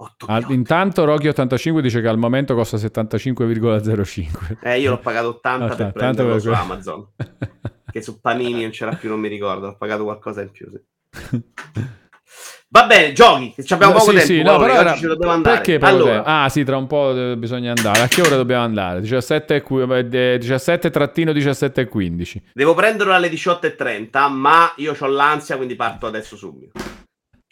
8 0.00 0.26
Ah, 0.28 0.40
intanto 0.48 1.04
Rocky85 1.04 1.80
dice 1.80 2.00
che 2.00 2.08
al 2.08 2.18
momento 2.18 2.54
costa 2.54 2.76
75,05. 2.76 4.58
Eh, 4.62 4.80
io 4.80 4.90
l'ho 4.90 4.98
pagato 5.00 5.28
80 5.28 5.72
Ah, 5.72 5.76
per 5.76 5.92
prenderlo 5.92 6.32
per 6.32 6.40
su. 6.40 6.50
Amazon. 6.50 7.08
che 7.90 8.00
su 8.00 8.20
Panini 8.20 8.62
non 8.62 8.70
c'era 8.70 8.94
più, 8.94 9.08
non 9.10 9.20
mi 9.20 9.28
ricordo. 9.28 9.68
Ho 9.68 9.76
pagato 9.76 10.04
qualcosa 10.04 10.40
in 10.40 10.50
più. 10.50 10.70
Sì. 11.10 11.42
Va 12.70 12.84
bene, 12.84 13.12
giochi. 13.14 13.54
ci 13.64 13.72
Abbiamo 13.72 13.94
No, 13.94 13.98
poco 13.98 14.10
sì, 14.10 14.16
tempo. 14.18 14.32
sì, 14.32 14.42
no, 14.42 14.58
però 14.58 14.74
era- 14.74 14.94
ci 14.94 15.06
dobbiamo 15.06 15.32
andare. 15.32 15.56
Perché 15.56 15.78
allora, 15.86 16.12
tempo? 16.16 16.28
Ah, 16.28 16.48
sì, 16.50 16.64
tra 16.64 16.76
un 16.76 16.86
po' 16.86 17.16
eh, 17.16 17.36
bisogna 17.38 17.72
andare. 17.74 18.00
A 18.02 18.08
che 18.08 18.20
ora 18.20 18.36
dobbiamo 18.36 18.64
andare? 18.64 19.00
17 19.00 19.54
e 19.56 19.62
qui- 19.62 19.82
eh, 19.90 20.04
17 20.38 20.90
trattino 20.90 21.32
17 21.32 21.80
e 21.80 21.88
15. 21.88 22.42
devo 22.52 22.74
prenderlo 22.74 23.14
alle 23.14 23.30
18.30, 23.30 24.28
ma 24.28 24.70
io 24.76 24.94
ho 24.98 25.06
l'ansia, 25.06 25.56
quindi 25.56 25.76
parto 25.76 26.06
adesso 26.06 26.36
subito. 26.36 26.78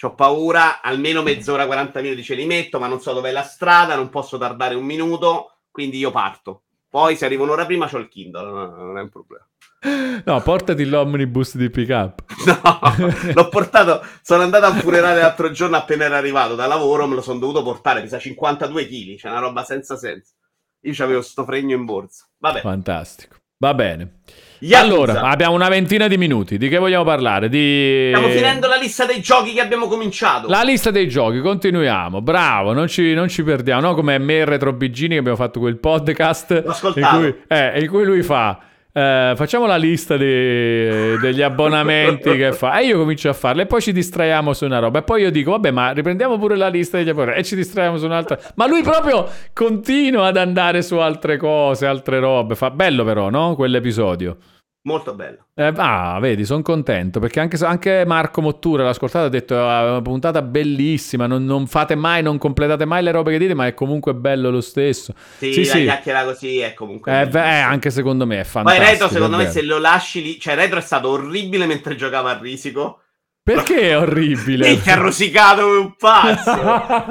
Ho 0.03 0.15
paura, 0.15 0.83
almeno 0.83 1.23
mezz'ora, 1.23 1.65
40 1.65 2.03
minuti 2.03 2.23
ce 2.23 2.35
li 2.35 2.45
metto, 2.45 2.79
ma 2.79 2.87
non 2.87 3.01
so 3.01 3.15
dov'è 3.15 3.31
la 3.33 3.43
strada, 3.43 3.95
non 3.97 4.11
posso 4.11 4.37
tardare 4.37 4.75
un 4.75 4.85
minuto, 4.85 5.61
quindi 5.71 5.97
io 5.97 6.11
parto. 6.11 6.65
Poi 6.97 7.15
se 7.15 7.27
arrivo 7.27 7.43
un'ora 7.43 7.67
prima 7.67 7.87
c'ho 7.87 7.99
il 7.99 8.09
Kindle, 8.09 8.51
no, 8.51 8.75
non 8.75 8.97
è 8.97 9.03
un 9.03 9.11
problema. 9.11 9.47
No, 10.25 10.41
portati 10.41 10.87
l'omnibus 10.87 11.55
di 11.59 11.69
pick 11.69 11.91
up. 11.91 12.25
No, 12.47 13.33
l'ho 13.35 13.49
portato, 13.51 14.03
sono 14.23 14.45
andato 14.45 14.65
a 14.65 14.73
furerare 14.73 15.21
l'altro 15.21 15.51
giorno 15.51 15.77
appena 15.77 16.05
era 16.05 16.17
arrivato 16.17 16.55
da 16.55 16.67
lavoro, 16.67 17.07
me 17.07 17.17
lo 17.17 17.21
sono 17.21 17.39
dovuto 17.39 17.63
portare, 17.63 18.01
pesa 18.01 18.19
52 18.19 18.87
kg, 18.87 19.17
c'è 19.17 19.29
una 19.29 19.41
roba 19.41 19.63
senza 19.63 19.99
senso. 19.99 20.33
Io 20.85 21.05
avevo 21.05 21.21
sto 21.21 21.45
fregno 21.45 21.75
in 21.75 21.85
borsa. 21.85 22.27
Vabbè. 22.39 22.61
Fantastico. 22.61 23.37
Va 23.59 23.75
bene. 23.75 24.21
Yakuza. 24.61 24.95
Allora, 24.95 25.21
abbiamo 25.23 25.55
una 25.55 25.69
ventina 25.69 26.09
di 26.09 26.17
minuti. 26.17 26.59
Di 26.59 26.69
che 26.69 26.79
vogliamo 26.79 27.05
parlare? 27.05 27.49
Di... 27.49 28.13
Stiamo 28.15 28.33
finendo 28.33 28.67
la 28.69 28.77
lista 28.77 29.05
dei 29.05 29.21
giochi 29.21 29.53
che 29.53 29.61
abbiamo 29.61 29.87
cominciato. 29.87 30.49
La 30.49 30.63
lista 30.63 30.91
dei 30.91 31.09
giochi, 31.09 31.41
continuiamo. 31.41 32.23
Bravo, 32.23 32.73
non 32.73 32.89
ci, 32.89 33.15
non 33.15 33.29
ci 33.29 33.43
perdiamo. 33.43 33.81
No, 33.81 33.95
come 33.95 34.19
me 34.19 34.39
e 34.39 34.45
Retro 34.45 34.73
Bigini 34.73 35.15
che 35.15 35.19
abbiamo 35.19 35.37
fatto 35.37 35.61
quel 35.61 35.79
podcast 35.79 36.63
L'ho 36.65 36.71
ascoltato. 36.71 37.17
in 37.17 37.23
cui, 37.23 37.43
eh, 37.49 37.81
in 37.81 37.89
cui 37.89 38.05
lui 38.05 38.23
fa 38.23 38.59
eh, 38.97 39.35
facciamo 39.37 39.67
la 39.67 39.77
lista 39.77 40.17
di- 40.17 41.19
degli 41.21 41.43
abbonamenti 41.43 42.35
che 42.35 42.53
fa. 42.53 42.79
E 42.79 42.87
io 42.87 42.97
comincio 42.97 43.29
a 43.29 43.35
farle 43.35 43.63
e 43.63 43.67
poi 43.67 43.83
ci 43.83 43.93
distraiamo 43.93 44.55
su 44.55 44.65
una 44.65 44.79
roba. 44.79 45.01
E 45.01 45.03
poi 45.03 45.21
io 45.21 45.31
dico, 45.31 45.51
vabbè, 45.51 45.71
ma 45.71 45.91
riprendiamo 45.91 46.39
pure 46.39 46.57
la 46.57 46.69
lista 46.69 46.97
degli 46.97 47.11
abbonamenti 47.11 47.41
e 47.41 47.45
ci 47.45 47.57
distraiamo 47.57 47.99
su 47.99 48.07
un'altra. 48.07 48.39
Ma 48.55 48.67
lui 48.67 48.83
proprio 48.83 49.29
continua 49.53 50.29
ad 50.29 50.39
andare 50.39 50.81
su 50.81 50.97
altre 50.97 51.37
cose, 51.37 51.85
altre 51.85 52.21
robe. 52.21 52.55
Fa 52.55 52.71
bello 52.71 53.05
però, 53.05 53.29
no? 53.29 53.55
Quell'episodio. 53.55 54.37
Molto 54.87 55.15
bello. 55.15 55.47
Eh, 55.55 55.73
ah, 55.75 56.17
vedi, 56.21 56.45
sono 56.45 56.63
contento 56.63 57.19
perché 57.19 57.41
anche, 57.41 57.57
anche 57.65 58.05
Marco 58.07 58.41
Mottura 58.41 58.85
l'ha 58.85 58.91
ascoltata 58.91 59.25
ha 59.25 59.29
detto 59.29 59.59
"Ah, 59.59 59.91
una 59.91 60.03
puntata 60.03 60.43
bellissima, 60.43 61.27
non, 61.27 61.45
non 61.45 61.67
fate 61.67 61.97
mai, 61.97 62.23
non 62.23 62.39
completate 62.39 62.85
mai 62.85 63.03
le 63.03 63.11
robe 63.11 63.33
che 63.33 63.39
dite, 63.39 63.55
ma 63.55 63.67
è 63.67 63.75
comunque 63.75 64.15
bello 64.15 64.49
lo 64.51 64.61
stesso. 64.61 65.13
Sì, 65.39 65.53
Sì, 65.53 65.65
la 65.65 65.75
sì. 65.75 65.83
chiacchiera 65.83 66.25
così 66.25 66.61
è 66.61 66.73
comunque. 66.75 67.21
Eh, 67.21 67.27
beh, 67.29 67.61
anche 67.63 67.91
secondo 67.91 68.27
me 68.27 68.37
è 68.37 68.43
Poi 68.43 68.45
fantastico. 68.45 68.91
Retro, 68.91 69.09
secondo 69.09 69.39
è 69.39 69.45
me, 69.45 69.51
se 69.51 69.63
lo 69.63 69.79
lasci 69.79 70.23
lì. 70.23 70.39
Cioè, 70.39 70.55
Retro 70.55 70.79
è 70.79 70.83
stato 70.83 71.09
orribile 71.11 71.67
mentre 71.67 71.97
giocava 71.97 72.31
a 72.31 72.39
Risico. 72.39 73.01
Perché 73.47 73.91
è 73.91 73.97
orribile? 73.97 74.69
Minchia, 74.71 74.95
ha 74.95 74.97
rosicato 74.97 75.63
come 75.63 75.77
un 75.77 75.95
pazzo. 75.97 76.51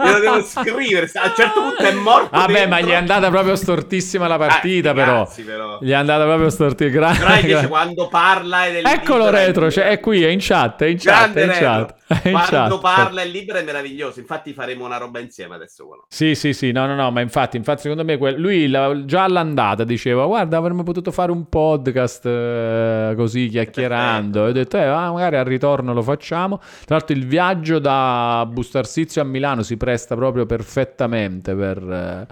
Glielo 0.03 0.19
devo 0.19 0.41
scrivere. 0.43 1.09
A 1.13 1.27
un 1.27 1.33
certo 1.33 1.61
punto 1.61 1.81
è 1.83 1.93
morto. 1.93 2.27
Vabbè, 2.31 2.51
dentro. 2.51 2.69
ma 2.71 2.81
gli 2.81 2.89
è 2.89 2.95
andata 2.95 3.29
proprio 3.29 3.55
stortissima 3.55 4.27
la 4.27 4.37
partita, 4.37 4.89
Ah, 4.89 4.93
però. 4.93 5.23
cazzi, 5.23 5.43
però. 5.43 5.77
Gli 5.79 5.91
è 5.91 5.93
andata 5.93 6.25
proprio 6.25 6.49
stortissima. 6.49 7.07
Però 7.13 7.25
Gra- 7.25 7.35
invece 7.39 7.57
gra- 7.59 7.67
quando 7.69 8.07
parla 8.09 8.65
è 8.65 8.81
Eccolo 8.83 9.29
retro, 9.29 9.67
è 9.67 9.71
cioè, 9.71 9.85
è 9.85 9.99
qui, 10.01 10.23
è 10.23 10.27
in 10.27 10.39
chat, 10.41 10.81
è 10.83 10.87
in 10.87 10.97
chat, 10.97 11.31
Grande 11.31 11.39
è 11.39 11.43
in 11.45 11.49
retro. 11.51 11.65
chat. 11.65 11.93
È 12.21 12.27
in 12.27 12.33
Quando 12.33 12.79
chat. 12.79 12.81
parla 12.81 13.21
è 13.23 13.25
libero 13.25 13.57
è 13.57 13.63
meraviglioso. 13.63 14.19
Infatti 14.19 14.53
faremo 14.53 14.85
una 14.85 14.97
roba 14.97 15.17
insieme 15.19 15.55
adesso. 15.55 15.87
quello. 15.87 16.05
Sì, 16.07 16.35
sì, 16.35 16.53
sì, 16.53 16.71
no, 16.71 16.85
no, 16.85 16.93
no, 16.93 17.09
ma 17.09 17.19
infatti, 17.21 17.57
infatti 17.57 17.81
secondo 17.81 18.03
me 18.03 18.17
quel- 18.19 18.39
lui 18.39 18.67
la- 18.67 19.05
già 19.05 19.23
all'andata 19.23 19.83
diceva 19.83 20.23
guarda 20.27 20.57
avremmo 20.57 20.83
potuto 20.83 21.09
fare 21.11 21.31
un 21.31 21.49
podcast 21.49 22.23
eh, 22.27 23.13
così 23.17 23.47
chiacchierando 23.47 24.45
e 24.45 24.49
ho 24.49 24.51
detto 24.51 24.77
eh, 24.77 24.83
ah, 24.83 25.11
magari 25.13 25.37
al 25.37 25.45
ritorno 25.45 25.93
lo 25.95 26.03
facciamo. 26.25 26.57
Tra 26.57 26.95
l'altro 26.97 27.15
il 27.15 27.25
viaggio 27.27 27.77
da 27.79 28.47
Bustarsizio 28.49 29.21
a 29.21 29.25
Milano 29.25 29.61
si 29.61 29.77
presta 29.77 30.15
proprio 30.15 30.45
perfettamente 30.47 31.53
per, 31.55 31.77
eh, 31.83 32.27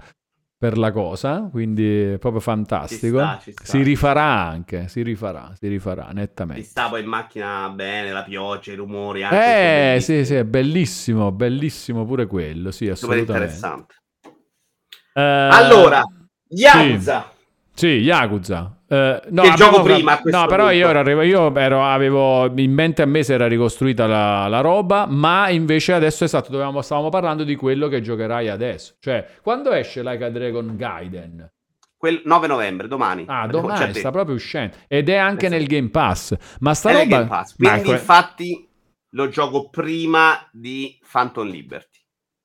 per 0.58 0.76
la 0.76 0.90
cosa, 0.90 1.48
quindi 1.50 2.02
è 2.12 2.18
proprio 2.18 2.40
fantastico. 2.40 3.18
Ci 3.18 3.24
sta, 3.24 3.38
ci 3.42 3.52
sta. 3.52 3.64
Si 3.64 3.82
rifarà 3.82 4.22
anche, 4.48 4.88
si 4.88 5.02
rifarà, 5.02 5.52
si 5.56 5.68
rifarà 5.68 6.08
Si 6.08 6.14
nettamente. 6.14 6.62
sta 6.64 6.88
poi 6.88 7.02
in 7.02 7.06
macchina 7.06 7.68
bene, 7.70 8.10
la 8.10 8.24
pioggia, 8.24 8.72
i 8.72 8.74
rumori. 8.74 9.22
Anche 9.22 9.94
Eh, 9.96 10.00
sì, 10.00 10.24
sì, 10.24 10.34
è 10.34 10.44
bellissimo, 10.44 11.30
bellissimo 11.30 12.04
pure 12.04 12.26
quello, 12.26 12.70
sì, 12.72 12.86
Super 12.94 13.18
assolutamente. 13.18 13.32
interessante. 13.32 13.94
Eh, 15.16 15.20
Allora, 15.22 16.02
Yakuza. 16.48 17.30
Sì, 17.72 17.86
Yakuza. 17.86 18.78
Eh, 18.94 19.22
no, 19.30 19.42
Che 19.42 19.52
gioco 19.54 19.82
prima 19.82 20.20
No, 20.24 20.46
però 20.46 20.70
io, 20.70 20.88
ero, 20.88 21.22
io 21.22 21.54
ero- 21.56 21.84
avevo 21.84 22.46
in 22.56 22.72
mente 22.72 23.02
a 23.02 23.06
me 23.06 23.24
si 23.24 23.32
era 23.32 23.48
ricostruita 23.48 24.06
la, 24.06 24.46
la 24.46 24.60
roba, 24.60 25.06
ma 25.08 25.48
invece 25.48 25.92
adesso 25.94 26.22
esatto, 26.22 26.50
dovevamo, 26.52 26.80
stavamo 26.80 27.08
parlando 27.08 27.42
di 27.42 27.56
quello 27.56 27.88
che 27.88 28.00
giocherai 28.00 28.48
adesso. 28.48 28.94
Cioè, 29.00 29.26
quando 29.42 29.72
esce 29.72 30.02
Like 30.02 30.22
a 30.24 30.30
Dragon 30.30 30.76
Gaiden? 30.76 31.50
Quel 31.96 32.22
9 32.24 32.46
novembre, 32.46 32.86
domani. 32.86 33.24
Ah, 33.26 33.46
già 33.46 33.50
domani 33.52 33.86
detto. 33.86 33.98
sta 33.98 34.10
proprio 34.10 34.36
uscendo. 34.36 34.76
Ed 34.86 35.08
è 35.08 35.16
anche 35.16 35.46
Esatto. 35.46 35.58
nel 35.60 35.66
Game 35.66 35.88
Pass. 35.88 36.36
Ma 36.60 36.74
sta 36.74 36.90
È 36.90 37.02
roba... 37.02 37.26
Pass. 37.26 37.56
Quindi, 37.56 37.82
que- 37.82 37.92
infatti, 37.92 38.68
lo 39.10 39.28
gioco 39.28 39.70
prima 39.70 40.38
di 40.52 40.98
Phantom 41.10 41.48
Liberty. 41.48 41.98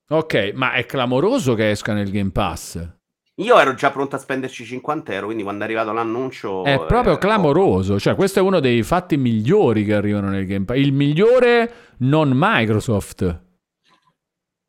Ok, 0.08 0.52
ma 0.54 0.72
è 0.72 0.86
clamoroso 0.86 1.54
che 1.54 1.70
esca 1.70 1.92
nel 1.92 2.10
Game 2.10 2.30
Pass. 2.30 2.98
Io 3.40 3.58
ero 3.58 3.74
già 3.74 3.90
pronto 3.90 4.16
a 4.16 4.18
spenderci 4.18 4.64
50 4.64 5.12
euro, 5.14 5.26
quindi 5.26 5.42
quando 5.42 5.62
è 5.62 5.66
arrivato 5.66 5.92
l'annuncio... 5.92 6.64
È 6.64 6.84
proprio 6.84 7.14
eh, 7.14 7.18
clamoroso. 7.18 7.98
Cioè, 7.98 8.14
questo 8.14 8.38
è 8.38 8.42
uno 8.42 8.60
dei 8.60 8.82
fatti 8.82 9.16
migliori 9.16 9.84
che 9.84 9.94
arrivano 9.94 10.28
nel 10.28 10.44
Game 10.46 10.64
Pass. 10.66 10.76
Il 10.76 10.92
migliore 10.92 11.72
non 11.98 12.30
Microsoft 12.34 13.42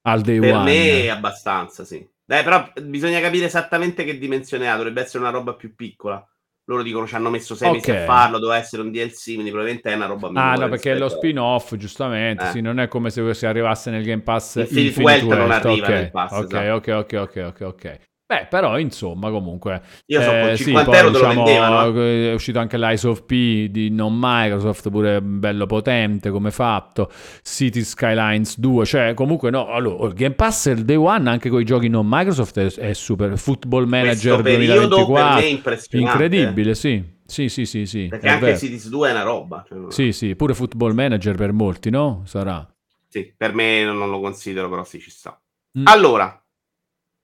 al 0.04 0.22
day 0.22 0.40
Per 0.40 0.54
one. 0.54 0.64
me 0.64 1.02
è 1.04 1.08
abbastanza, 1.10 1.84
sì. 1.84 2.08
Dai, 2.24 2.44
però 2.44 2.72
bisogna 2.82 3.20
capire 3.20 3.46
esattamente 3.46 4.04
che 4.06 4.18
dimensione 4.18 4.70
ha. 4.70 4.76
Dovrebbe 4.78 5.02
essere 5.02 5.20
una 5.20 5.32
roba 5.32 5.54
più 5.54 5.76
piccola. 5.76 6.26
Loro 6.66 6.84
dicono 6.84 7.06
ci 7.06 7.16
hanno 7.16 7.30
messo 7.30 7.56
sei 7.56 7.72
mesi 7.72 7.92
Ok. 7.92 7.98
a 7.98 8.06
farlo, 8.06 8.40
doveva 8.40 8.58
essere 8.58 8.84
un 8.84 8.92
DLC, 8.92 9.34
quindi 9.34 9.50
probabilmente 9.50 9.92
è 9.92 9.96
una 9.96 10.06
roba 10.06 10.28
Ah, 10.28 10.32
minore 10.32 10.58
no, 10.60 10.70
perché 10.70 10.94
è 10.94 10.98
lo 10.98 11.10
spin-off, 11.10 11.76
giustamente. 11.76 12.46
Eh. 12.46 12.52
Sì, 12.52 12.62
non 12.62 12.80
è 12.80 12.88
come 12.88 13.10
se, 13.10 13.34
se 13.34 13.48
arrivasse 13.48 13.90
nel 13.92 14.04
Game 14.06 14.22
Pass 14.22 14.56
Infinite 14.56 14.80
Infinite, 14.88 15.04
Wealth 15.04 15.24
non 15.24 15.48
Wealth. 15.50 15.66
arriva 15.66 15.88
ok, 15.88 15.92
nel 15.94 16.12
pass, 16.12 16.32
ok, 16.32 16.44
esatto. 16.54 16.74
ok, 16.76 16.88
ok, 16.88 17.14
ok, 17.20 17.44
ok, 17.48 17.62
ok. 17.62 18.00
Beh, 18.32 18.48
però, 18.50 18.80
insomma, 18.80 19.30
comunque. 19.30 19.82
Io 20.06 20.22
so, 20.22 20.32
eh, 20.32 20.42
con 20.42 20.56
sì, 20.56 20.64
50 20.64 20.90
poi, 20.90 21.00
euro 21.00 21.12
te 21.12 21.18
lo 21.20 21.28
diciamo, 21.28 21.44
vendevano. 21.44 22.02
È 22.02 22.34
uscito 22.34 22.60
anche 22.60 22.78
l'Ice 22.78 23.08
of 23.10 23.26
P 23.26 23.68
di 23.68 23.90
non 23.90 24.18
Microsoft, 24.18 24.90
pure 24.90 25.22
bello 25.22 25.66
potente 25.66 26.30
come 26.30 26.50
fatto. 26.50 27.12
City 27.44 27.84
Skylines 27.84 28.58
2, 28.58 28.86
cioè 28.86 29.14
comunque 29.16 29.50
no. 29.50 29.68
Allora, 29.68 30.08
il 30.08 30.14
Game 30.14 30.36
Pass 30.36 30.68
il 30.68 30.86
Day 30.86 30.96
One 30.96 31.30
anche 31.30 31.50
con 31.50 31.60
i 31.60 31.66
giochi 31.66 31.90
non 31.90 32.08
Microsoft 32.08 32.58
è, 32.58 32.74
è 32.74 32.94
super. 32.94 33.38
Football 33.38 33.84
Manager 33.84 34.36
Questo 34.36 34.44
periodo 34.44 34.96
per 34.96 35.06
2024. 35.06 35.36
me 35.36 35.42
è 35.42 35.50
impressionante. 35.50 36.24
Incredibile, 36.24 36.76
sì. 36.76 37.04
Sì, 37.26 37.50
sì, 37.50 37.66
sì, 37.66 37.86
sì. 37.86 38.08
Perché 38.08 38.28
è 38.28 38.30
anche 38.30 38.46
vero. 38.46 38.58
Cities 38.58 38.88
2 38.88 39.10
è 39.10 39.12
una 39.12 39.24
roba. 39.24 39.66
cioè, 39.68 39.92
Sì, 39.92 40.14
sì, 40.14 40.38
pure 40.38 40.54
Football 40.54 40.94
Manager 40.94 41.36
per 41.36 41.52
molti, 41.52 41.90
no? 41.90 42.22
Sarà. 42.24 42.66
sì, 43.10 43.34
per 43.36 43.54
me 43.54 43.84
non 43.84 44.10
lo 44.10 44.22
considero, 44.22 44.70
però 44.70 44.86
sì, 44.86 45.00
ci 45.02 45.10
sta. 45.10 45.38
Mm. 45.78 45.86
Allora, 45.88 46.41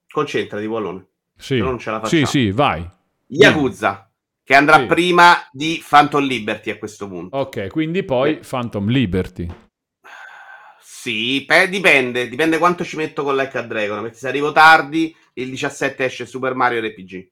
concentrati, 0.09 0.65
Wallone. 0.65 1.05
Sì. 1.35 1.59
non 1.59 1.77
ce 1.77 1.91
la 1.91 1.97
sì, 1.97 2.21
facciamo. 2.21 2.25
sì, 2.25 2.51
vai. 2.51 2.89
Yakuza, 3.27 4.11
che 4.43 4.55
andrà 4.55 4.79
Sì. 4.79 4.85
prima 4.85 5.35
di 5.51 5.83
Phantom 5.87 6.23
Liberty 6.23 6.71
a 6.71 6.77
questo 6.77 7.07
punto. 7.07 7.35
Ok, 7.37 7.67
quindi 7.67 8.03
poi 8.03 8.37
Phantom 8.37 8.87
Liberty. 8.87 9.47
Sì, 10.79 11.45
beh, 11.45 11.69
dipende, 11.69 12.27
dipende 12.27 12.57
quanto 12.57 12.83
ci 12.83 12.95
metto 12.97 13.23
con 13.23 13.35
Like 13.35 13.57
a 13.57 13.61
Dragon, 13.61 14.01
perché 14.01 14.17
se 14.17 14.27
arrivo 14.27 14.51
tardi, 14.51 15.15
il 15.33 15.49
17 15.49 16.05
esce 16.05 16.25
Super 16.25 16.53
Mario 16.55 16.81
RPG, 16.81 17.29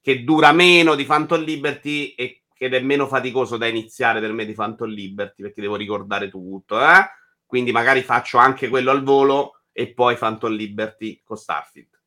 che 0.00 0.24
dura 0.24 0.52
meno 0.52 0.94
di 0.94 1.04
Phantom 1.04 1.42
Liberty 1.42 2.08
e 2.16 2.40
ed 2.62 2.74
è 2.74 2.80
meno 2.80 3.06
faticoso 3.06 3.56
da 3.56 3.66
iniziare 3.66 4.20
per 4.20 4.32
me 4.34 4.44
di 4.44 4.52
Phantom 4.52 4.86
Liberty, 4.90 5.42
perché 5.42 5.62
devo 5.62 5.76
ricordare 5.76 6.28
tutto, 6.28 6.78
eh? 6.78 7.08
Quindi 7.46 7.72
magari 7.72 8.02
faccio 8.02 8.36
anche 8.36 8.68
quello 8.68 8.90
al 8.90 9.02
volo 9.02 9.59
e 9.72 9.92
poi 9.92 10.16
Phantom 10.16 10.52
Liberty 10.52 11.20
con 11.24 11.36
Starfield. 11.36 11.98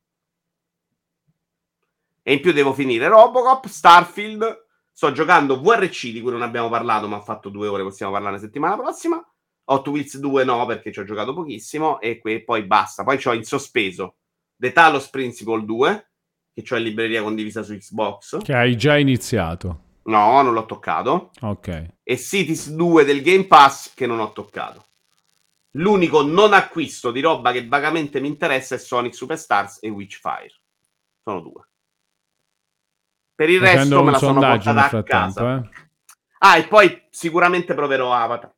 E 2.22 2.32
in 2.32 2.40
più 2.40 2.52
devo 2.52 2.72
finire 2.72 3.06
Robocop, 3.08 3.66
Starfield, 3.66 4.66
sto 4.90 5.12
giocando 5.12 5.60
VRC 5.60 6.10
di 6.10 6.20
cui 6.20 6.30
non 6.30 6.42
abbiamo 6.42 6.70
parlato, 6.70 7.06
ma 7.06 7.16
ho 7.16 7.22
fatto 7.22 7.50
due 7.50 7.68
ore, 7.68 7.82
possiamo 7.82 8.12
parlare 8.12 8.38
settimana 8.38 8.76
prossima. 8.76 9.22
Hot 9.66 9.86
Wheels 9.88 10.18
2 10.18 10.44
no, 10.44 10.64
perché 10.66 10.92
ci 10.92 11.00
ho 11.00 11.04
giocato 11.04 11.34
pochissimo, 11.34 12.00
e 12.00 12.18
que- 12.18 12.42
poi 12.44 12.64
basta. 12.64 13.02
Poi 13.02 13.18
c'ho 13.18 13.32
in 13.32 13.44
sospeso 13.44 14.16
The 14.56 14.72
Talos 14.72 15.08
Principle 15.08 15.64
2, 15.64 16.10
che 16.54 16.74
ho 16.74 16.76
in 16.76 16.82
libreria 16.84 17.22
condivisa 17.22 17.62
su 17.62 17.74
Xbox. 17.74 18.42
Che 18.42 18.54
hai 18.54 18.76
già 18.76 18.96
iniziato. 18.96 19.80
No, 20.04 20.42
non 20.42 20.52
l'ho 20.52 20.66
toccato. 20.66 21.30
Ok. 21.40 21.94
E 22.02 22.16
Cities 22.16 22.70
2 22.70 23.04
del 23.04 23.22
Game 23.22 23.46
Pass, 23.46 23.92
che 23.94 24.06
non 24.06 24.20
ho 24.20 24.32
toccato. 24.32 24.84
L'unico 25.76 26.22
non 26.22 26.52
acquisto 26.52 27.10
di 27.10 27.20
roba 27.20 27.50
che 27.50 27.66
vagamente 27.66 28.20
mi 28.20 28.28
interessa 28.28 28.76
è 28.76 28.78
Sonic 28.78 29.14
Superstars 29.14 29.78
e 29.80 29.88
Witchfire. 29.88 30.60
Sono 31.22 31.40
due. 31.40 31.68
Per 33.34 33.50
il 33.50 33.58
Facendo 33.58 33.80
resto 33.82 34.04
me 34.04 34.10
la 34.12 34.18
sono 34.18 34.40
portata 34.40 34.98
a 34.98 35.02
casa. 35.02 35.56
eh. 35.56 35.68
Ah, 36.38 36.58
e 36.58 36.68
poi 36.68 37.06
sicuramente 37.10 37.74
proverò 37.74 38.12
Avatar. 38.12 38.54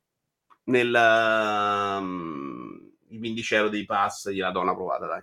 Nel 0.65 0.95
ehm, 0.95 2.91
i 3.09 3.19
15 3.19 3.55
euro 3.55 3.69
dei 3.69 3.87
pass 3.87 4.29
gliela 4.31 4.51
do 4.51 4.61
una 4.61 4.75
provata, 4.75 5.07
dai. 5.07 5.23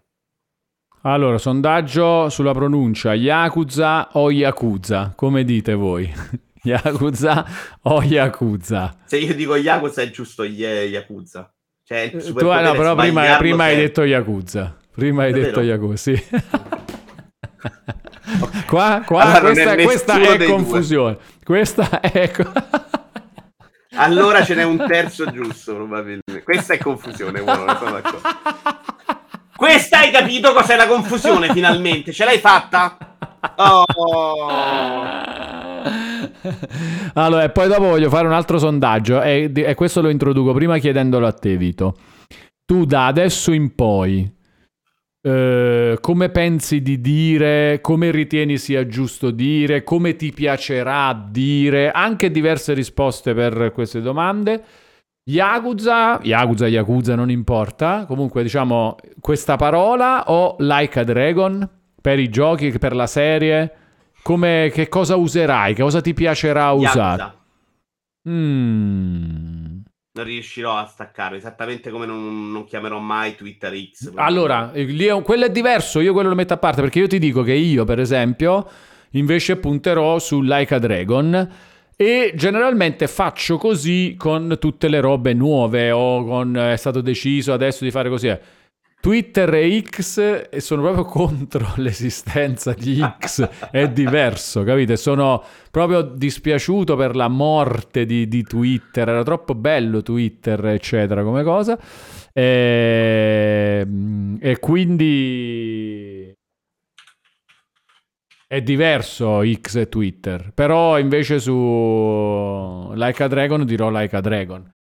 Allora, 1.01 1.38
sondaggio 1.38 2.30
sulla 2.30 2.53
pronuncia 2.53 3.13
Yakuza 3.13 4.09
o 4.13 4.31
Yakuza, 4.31 5.13
come 5.15 5.43
dite 5.43 5.73
voi? 5.73 6.11
Yakuza 6.63 7.45
o 7.81 8.01
Yakuza? 8.01 9.01
Se 9.05 9.17
io 9.17 9.35
dico 9.35 9.55
Yakuza 9.55 10.01
è 10.01 10.09
giusto 10.09 10.43
Yakuza. 10.43 11.53
Cioè, 11.86 12.12
Eh, 12.14 12.18
Tu, 12.34 12.34
no, 12.34 12.72
però 12.74 12.95
prima, 12.95 13.36
prima 13.38 13.64
hai 13.66 13.70
sempre. 13.72 13.88
detto 13.88 14.03
Yakuza. 14.03 14.76
Prima 14.94 15.24
hai 15.24 15.32
Davvero? 15.32 15.48
detto 15.50 15.62
Yakuza, 15.62 15.98
sì. 15.98 16.24
Qua, 18.68 19.03
qua 19.06 19.22
Allora, 19.22 19.42
non 19.42 19.52
è 19.52 19.53
questa, 19.53 19.84
questa 19.84 20.14
è 20.16 20.38
dei 20.38 20.48
due. 20.48 20.56
confusione. 20.56 21.18
Questa 21.44 22.00
è... 22.00 22.32
Allora 23.95 24.44
ce 24.44 24.56
n'è 24.56 24.64
un 24.64 24.84
terzo 24.88 25.30
giusto, 25.32 25.76
probabilmente. 25.76 26.42
Questa 26.44 26.74
è 26.74 26.78
confusione, 26.80 27.40
sono 27.40 27.66
d'accordo. 27.66 28.22
Questa 29.56 30.00
hai 30.00 30.10
capito 30.12 30.52
cos'è 30.53 30.76
la 30.76 30.88
confusione, 30.88 31.52
finalmente? 31.53 32.12
Ce 32.12 32.26
l'hai 32.26 32.40
fatta? 32.40 32.98
Oh. 33.58 33.84
Allora, 37.13 37.49
poi 37.49 37.67
dopo 37.67 37.83
voglio 37.83 38.09
fare 38.09 38.27
un 38.27 38.33
altro 38.33 38.57
sondaggio 38.57 39.22
e, 39.22 39.51
e 39.53 39.75
questo 39.75 40.01
lo 40.01 40.09
introduco 40.09 40.53
prima 40.53 40.77
chiedendolo 40.77 41.25
a 41.27 41.31
te, 41.31 41.57
Vito. 41.57 41.95
Tu 42.65 42.85
da 42.85 43.07
adesso 43.07 43.51
in 43.51 43.75
poi 43.75 44.31
eh, 45.25 45.97
come 46.01 46.30
pensi 46.30 46.81
di 46.81 46.99
dire, 46.99 47.80
come 47.81 48.11
ritieni 48.11 48.57
sia 48.57 48.85
giusto 48.85 49.31
dire, 49.31 49.83
come 49.83 50.15
ti 50.15 50.33
piacerà 50.33 51.27
dire, 51.30 51.91
anche 51.91 52.30
diverse 52.30 52.73
risposte 52.73 53.33
per 53.33 53.72
queste 53.73 54.01
domande. 54.01 54.63
Yakuza, 55.25 56.19
Yakuza, 56.22 56.67
Yakuza 56.67 57.15
non 57.15 57.30
importa, 57.30 58.05
comunque 58.05 58.43
diciamo 58.43 58.97
questa 59.22 59.55
parola 59.55 60.25
o 60.30 60.57
Like 60.59 60.99
a 60.99 61.03
Dragon 61.05 61.69
per 62.01 62.19
i 62.19 62.27
giochi, 62.27 62.77
per 62.77 62.93
la 62.93 63.07
serie, 63.07 63.83
come, 64.24 64.72
che 64.74 64.90
cosa 64.90 65.16
userai, 65.16 65.76
che 65.76 65.84
cosa 65.84 66.02
ti 66.02 66.14
piacerà 66.14 66.72
usare? 66.72 67.34
Mm. 68.27 69.82
Non 70.16 70.26
riuscirò 70.26 70.77
a 70.77 70.85
staccare, 70.85 71.38
esattamente 71.38 71.90
come 71.90 72.06
non, 72.06 72.52
non 72.52 72.66
chiamerò 72.66 73.00
mai 73.00 73.35
Twitter 73.35 73.74
X. 73.92 74.11
Allora, 74.16 74.72
eh, 74.72 74.84
lì 74.84 75.06
è 75.06 75.22
quello 75.22 75.45
è 75.45 75.52
diverso, 75.52 76.00
io 76.00 76.14
quello 76.14 76.30
lo 76.30 76.35
metto 76.35 76.53
a 76.53 76.58
parte 76.58 76.82
perché 76.82 77.00
io 77.00 77.08
ti 77.08 77.19
dico 77.19 77.43
che 77.43 77.53
io, 77.53 77.84
per 77.84 78.00
esempio, 78.00 78.68
invece 79.11 79.58
punterò 79.58 80.19
su 80.19 80.42
Like 80.42 80.74
a 80.74 80.80
Dragon 80.80 81.50
e 81.95 82.34
generalmente 82.35 83.08
faccio 83.08 83.58
così 83.58 84.16
con 84.18 84.58
tutte 84.60 84.88
le 84.88 85.00
robe 85.00 85.34
nuove 85.34 85.92
o 85.92 86.24
con 86.26 86.56
è 86.56 86.77
stato 86.77 87.02
deciso 87.02 87.52
adesso 87.52 87.84
di 87.84 87.92
fare 87.92 88.10
così. 88.10 88.38
Twitter 89.03 89.53
e 89.56 89.83
X 89.85 90.48
sono 90.59 90.82
proprio 90.82 91.03
contro 91.03 91.73
l'esistenza 91.75 92.72
di 92.72 93.03
X, 93.19 93.69
è 93.69 93.90
diverso, 93.90 94.64
capite? 94.64 94.95
Sono 94.95 95.43
proprio 95.69 96.03
dispiaciuto 96.03 96.95
per 96.95 97.14
la 97.14 97.27
morte 97.27 98.06
di, 98.06 98.30
di 98.30 98.43
Twitter, 98.43 99.09
era 99.09 99.23
troppo 99.23 99.56
bello 99.56 100.01
Twitter, 100.01 100.67
eccetera, 100.67 101.22
come 101.22 101.43
cosa. 101.43 101.77
E, 102.32 103.85
e 104.40 104.59
quindi 104.59 106.33
è 108.48 108.61
diverso 108.61 109.41
X 109.43 109.75
e 109.75 109.90
Twitter, 109.90 110.51
però 110.53 110.98
invece 110.98 111.41
su 111.41 112.90
Like 112.93 113.22
a 113.22 113.27
Dragon 113.27 113.65
dirò 113.65 113.90
Like 113.90 114.15
a 114.15 114.22
Dragon. 114.22 114.72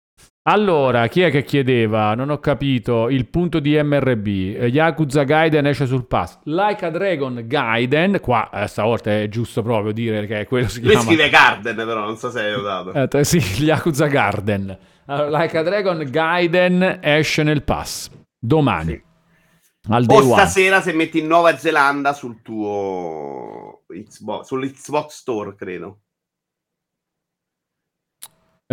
Allora, 0.45 1.07
chi 1.07 1.21
è 1.21 1.31
che 1.31 1.43
chiedeva? 1.43 2.15
Non 2.15 2.29
ho 2.29 2.39
capito. 2.39 3.07
Il 3.09 3.27
punto 3.29 3.59
di 3.59 3.81
MRB. 3.81 4.27
eh, 4.27 4.67
Yakuza 4.67 5.23
Gaiden 5.23 5.65
esce 5.67 5.85
sul 5.85 6.05
pass. 6.05 6.37
Like 6.43 6.85
a 6.85 6.89
Dragon 6.89 7.43
Gaiden. 7.47 8.19
Qua, 8.19 8.49
eh, 8.51 8.67
stavolta 8.67 9.09
è 9.21 9.29
giusto 9.29 9.61
proprio 9.61 9.93
dire 9.93 10.25
che 10.27 10.45
quello 10.45 10.67
si 10.67 10.81
Lui 10.81 10.89
chiama. 10.89 11.05
scrive 11.05 11.29
Garden, 11.29 11.75
però 11.75 12.01
non 12.03 12.17
so 12.17 12.29
se 12.29 12.41
hai 12.41 12.51
notato. 12.51 12.91
Eh, 12.91 13.07
t- 13.07 13.21
sì, 13.21 13.37
Yakuza 13.63 14.07
Garden. 14.07 14.77
Allora, 15.05 15.41
like 15.41 15.57
a 15.57 15.63
Dragon 15.63 16.03
Gaiden 16.09 16.99
esce 17.01 17.43
nel 17.43 17.63
pass. 17.63 18.09
Domani. 18.37 19.01
Al 19.89 20.05
day 20.05 20.17
o 20.17 20.23
one. 20.23 20.33
stasera 20.33 20.81
se 20.81 20.91
metti 20.93 21.19
in 21.19 21.27
Nuova 21.27 21.55
Zelanda 21.57 22.11
sul 22.13 22.41
tuo 22.41 23.83
Xbox, 23.87 24.45
sull'Xbox 24.47 25.07
Store, 25.13 25.55
credo. 25.55 25.99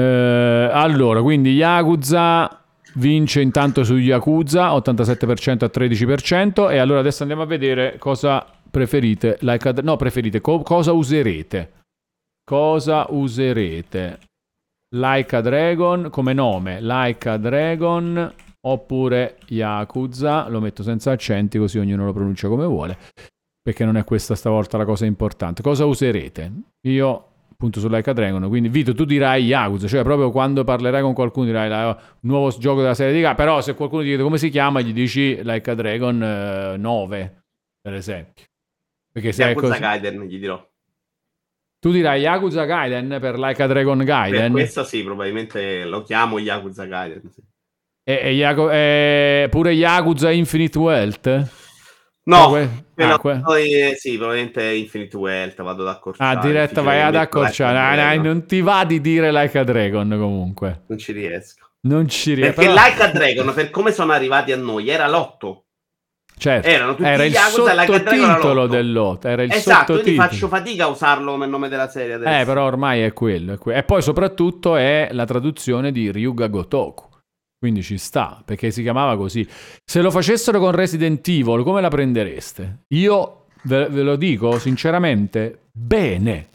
Eh, 0.00 0.70
allora, 0.72 1.20
quindi 1.22 1.52
Yakuza 1.54 2.62
vince 2.94 3.40
intanto 3.40 3.84
su 3.84 3.96
Yakuza 3.96 4.72
87% 4.74 5.64
a 5.64 5.70
13% 5.72 6.70
e 6.70 6.78
allora 6.78 7.00
adesso 7.00 7.22
andiamo 7.22 7.42
a 7.42 7.46
vedere 7.46 7.96
cosa 7.98 8.44
preferite, 8.70 9.36
like 9.40 9.68
a- 9.68 9.74
no 9.82 9.96
preferite, 9.96 10.40
co- 10.40 10.62
cosa 10.62 10.92
userete. 10.92 11.72
Cosa 12.44 13.06
userete? 13.10 14.18
Like 14.96 15.36
a 15.36 15.40
Dragon 15.40 16.08
come 16.10 16.32
nome, 16.32 16.80
Like 16.80 17.28
a 17.28 17.36
Dragon 17.36 18.32
oppure 18.66 19.38
Yakuza, 19.46 20.48
lo 20.48 20.60
metto 20.60 20.82
senza 20.82 21.12
accenti 21.12 21.58
così 21.58 21.78
ognuno 21.78 22.04
lo 22.06 22.12
pronuncia 22.12 22.48
come 22.48 22.66
vuole, 22.66 22.98
perché 23.62 23.84
non 23.84 23.96
è 23.96 24.04
questa 24.04 24.34
stavolta 24.34 24.76
la 24.76 24.84
cosa 24.84 25.06
importante. 25.06 25.62
Cosa 25.62 25.84
userete? 25.86 26.52
Io 26.88 27.24
appunto 27.60 27.78
su 27.78 27.88
Like 27.88 28.08
a 28.08 28.12
Dragon. 28.14 28.48
Quindi, 28.48 28.70
Vito, 28.70 28.94
tu 28.94 29.04
dirai 29.04 29.44
Yakuza, 29.44 29.86
cioè 29.86 30.02
proprio 30.02 30.30
quando 30.30 30.64
parlerai 30.64 31.02
con 31.02 31.12
qualcuno 31.12 31.44
dirai 31.44 31.68
la- 31.68 32.00
nuovo 32.20 32.48
gioco 32.58 32.80
della 32.80 32.94
serie 32.94 33.12
di 33.12 33.20
Ga. 33.20 33.34
Però, 33.34 33.60
se 33.60 33.74
qualcuno 33.74 34.00
ti 34.00 34.08
chiede 34.08 34.22
come 34.22 34.38
si 34.38 34.48
chiama, 34.48 34.80
gli 34.80 34.94
dici 34.94 35.38
Like 35.42 35.70
a 35.70 35.74
Dragon 35.74 36.22
eh, 36.22 36.76
9, 36.78 37.42
per 37.82 37.92
esempio. 37.94 38.44
Perché 39.12 39.32
se 39.32 39.44
è 39.44 39.48
Yakuza 39.48 39.66
così, 39.68 39.80
Gaiden, 39.80 40.22
gli 40.22 40.38
dirò. 40.38 40.66
tu 41.78 41.90
dirai 41.90 42.20
Yakuza 42.22 42.64
Gaiden 42.64 43.18
per 43.20 43.38
Like 43.38 43.62
a 43.62 43.66
Dragon 43.66 43.98
Per 43.98 44.06
Gaiden 44.06 44.52
questo 44.52 44.84
sì, 44.84 45.02
probabilmente 45.04 45.84
lo 45.84 46.02
chiamo 46.02 46.38
Yakuza 46.38 46.86
Gaiden. 46.86 47.22
sì. 47.30 47.42
e, 48.04 48.20
e 48.22 48.30
Yaku- 48.32 48.70
e 48.70 49.48
pure 49.50 49.72
Yakuza 49.72 50.30
Infinite 50.30 50.78
Wealth. 50.78 51.58
No, 52.36 52.48
quello- 52.48 53.12
ah, 53.12 53.18
que- 53.18 53.40
poi, 53.42 53.92
sì, 53.96 54.16
probabilmente 54.16 54.62
Infinite 54.64 55.16
Wealth, 55.16 55.62
vado 55.62 55.82
ad 55.82 55.88
accorciare. 55.88 56.36
Ah, 56.36 56.40
diretta, 56.40 56.82
vai 56.82 57.00
ad 57.00 57.12
metto 57.14 57.22
accorciare. 57.38 57.72
Like 57.78 57.88
Ah, 57.90 57.94
Dragon. 57.94 58.22
non 58.24 58.46
ti 58.46 58.60
va 58.60 58.84
di 58.84 59.00
dire 59.00 59.32
Like 59.32 59.58
a 59.58 59.64
Dragon 59.64 60.08
comunque. 60.18 60.82
Non 60.88 60.98
ci 60.98 61.12
riesco. 61.12 61.68
Non 61.82 62.08
ci 62.08 62.34
riesco. 62.34 62.54
Perché 62.60 62.70
Like 62.72 63.02
a 63.02 63.08
Dragon, 63.08 63.54
per 63.54 63.70
come 63.70 63.92
sono 63.92 64.12
arrivati 64.12 64.52
a 64.52 64.56
noi, 64.56 64.88
era 64.88 65.08
l'otto. 65.08 65.64
Certo, 66.40 66.66
Erano 66.68 66.94
tutti 66.94 67.06
era 67.06 67.22
il 67.24 67.32
Yakuza, 67.32 67.74
Like 67.74 67.92
sottotitolo 67.92 68.52
l'otto. 68.54 68.66
dell'otto. 68.68 69.28
Era 69.28 69.42
il 69.42 69.52
esatto, 69.52 69.92
quindi 69.92 70.14
sottotitolo. 70.14 70.28
faccio 70.28 70.48
fatica 70.48 70.84
a 70.84 70.88
usarlo 70.88 71.32
come 71.32 71.46
nome 71.46 71.68
della 71.68 71.88
serie 71.90 72.14
adesso. 72.14 72.40
Eh, 72.40 72.44
però 72.46 72.64
ormai 72.64 73.02
è 73.02 73.12
quello, 73.12 73.52
è 73.52 73.58
que- 73.58 73.74
E 73.76 73.82
poi 73.82 74.00
soprattutto 74.00 74.76
è 74.76 75.08
la 75.12 75.26
traduzione 75.26 75.92
di 75.92 76.10
Ryuga 76.10 76.46
Gotoku. 76.46 77.08
Quindi 77.60 77.82
ci 77.82 77.98
sta, 77.98 78.42
perché 78.42 78.70
si 78.70 78.80
chiamava 78.80 79.18
così. 79.18 79.46
Se 79.84 80.00
lo 80.00 80.10
facessero 80.10 80.58
con 80.58 80.70
Resident 80.70 81.28
Evil, 81.28 81.62
come 81.62 81.82
la 81.82 81.90
prendereste? 81.90 82.84
Io 82.94 83.44
ve, 83.64 83.86
ve 83.88 84.00
lo 84.00 84.16
dico 84.16 84.58
sinceramente, 84.58 85.66
bene. 85.70 86.48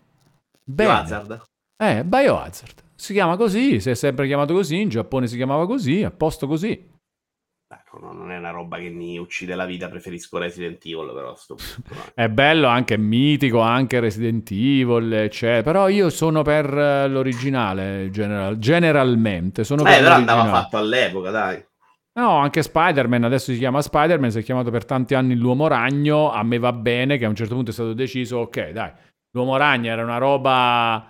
Bene. 0.64 0.90
Biohazard. 0.90 1.44
Eh, 1.78 2.04
Biohazard. 2.04 2.84
Si 2.96 3.14
chiama 3.14 3.38
così, 3.38 3.80
si 3.80 3.92
è 3.92 3.94
sempre 3.94 4.26
chiamato 4.26 4.56
così, 4.56 4.82
in 4.82 4.90
Giappone 4.90 5.28
si 5.28 5.36
chiamava 5.36 5.68
così, 5.68 6.02
a 6.02 6.10
posto 6.10 6.48
così. 6.48 6.94
Ecco, 7.68 8.00
no, 8.00 8.12
non 8.14 8.32
è 8.32 8.38
una 8.38 8.52
roba 8.52 8.78
che 8.78 8.90
mi 8.90 9.18
uccide 9.18 9.56
la 9.56 9.66
vita, 9.66 9.90
preferisco 9.90 10.38
Resident 10.38 10.86
Evil, 10.86 11.12
però 11.14 11.36
sto 11.36 11.56
punto, 11.56 11.94
no. 11.96 12.12
È 12.14 12.30
bello, 12.30 12.68
anche 12.68 12.98
mitico, 12.98 13.60
anche 13.60 14.00
Resident 14.00 14.50
Evil, 14.52 15.12
eccetera. 15.14 15.64
Però 15.64 15.88
io 15.90 16.10
sono 16.10 16.44
per 16.44 16.66
eh, 16.78 17.08
l'originale, 17.08 18.10
general- 18.12 18.58
generalmente. 18.60 19.64
Sono 19.64 19.82
Eh, 19.82 19.86
per 19.86 20.00
però 20.00 20.14
andava 20.14 20.42
l'originale. 20.42 20.64
fatto 20.64 20.78
all'epoca, 20.78 21.32
dai. 21.32 21.66
No, 22.18 22.38
anche 22.38 22.62
Spider-Man, 22.62 23.24
adesso 23.26 23.52
si 23.52 23.58
chiama 23.58 23.82
Spider-Man, 23.82 24.32
si 24.32 24.40
è 24.40 24.44
chiamato 24.44 24.72
per 24.72 24.86
tanti 24.86 25.16
anni 25.16 25.36
l'Uomo 25.36 25.68
Ragno, 25.68 26.32
a 26.32 26.44
me 26.44 26.60
va 26.60 26.72
bene 26.72 27.18
che 27.18 27.26
a 27.26 27.30
un 27.30 27.36
certo 27.36 27.56
punto 27.56 27.72
è 27.72 27.74
stato 27.74 27.94
deciso, 27.94 28.38
ok, 28.38 28.70
dai, 28.70 28.92
l'Uomo 29.32 29.58
Ragno 29.58 29.90
era 29.92 30.02
una 30.04 30.18
roba 30.18 31.10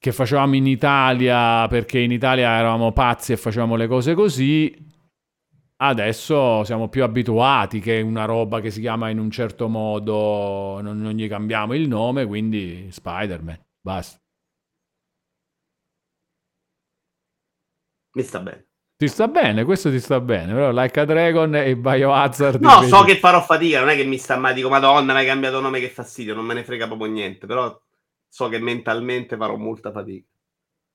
che 0.00 0.12
facevamo 0.12 0.54
in 0.54 0.66
Italia 0.66 1.66
perché 1.68 1.98
in 1.98 2.12
Italia 2.12 2.58
eravamo 2.58 2.92
pazzi 2.92 3.32
e 3.32 3.36
facevamo 3.36 3.74
le 3.76 3.86
cose 3.86 4.14
così. 4.14 4.86
Adesso 5.80 6.64
siamo 6.64 6.88
più 6.88 7.04
abituati 7.04 7.78
che 7.78 8.00
una 8.00 8.24
roba 8.24 8.60
che 8.60 8.70
si 8.72 8.80
chiama 8.80 9.10
in 9.10 9.20
un 9.20 9.30
certo 9.30 9.68
modo, 9.68 10.80
non, 10.80 10.98
non 10.98 11.12
gli 11.12 11.28
cambiamo 11.28 11.72
il 11.74 11.86
nome, 11.86 12.26
quindi 12.26 12.88
Spider-Man, 12.90 13.64
basta. 13.80 14.18
Mi 18.16 18.22
sta 18.24 18.40
bene. 18.40 18.66
Ti 18.96 19.06
sta 19.06 19.28
bene, 19.28 19.62
questo 19.62 19.90
ti 19.90 20.00
sta 20.00 20.18
bene, 20.20 20.52
però 20.52 20.72
Like 20.72 20.98
a 20.98 21.04
Dragon 21.04 21.54
e 21.54 21.76
Biohazard 21.76 22.60
No, 22.60 22.72
invece- 22.72 22.88
so 22.88 23.04
che 23.04 23.16
farò 23.18 23.40
fatica, 23.40 23.78
non 23.78 23.90
è 23.90 23.94
che 23.94 24.02
mi 24.02 24.18
sta 24.18 24.36
mai, 24.36 24.54
dico, 24.54 24.68
madonna, 24.68 25.12
mi 25.12 25.20
hai 25.20 25.26
cambiato 25.26 25.60
nome, 25.60 25.78
che 25.78 25.90
fastidio, 25.90 26.34
non 26.34 26.44
me 26.44 26.54
ne 26.54 26.64
frega 26.64 26.88
proprio 26.88 27.08
niente, 27.08 27.46
però 27.46 27.80
so 28.26 28.48
che 28.48 28.58
mentalmente 28.58 29.36
farò 29.36 29.54
molta 29.54 29.92
fatica. 29.92 30.26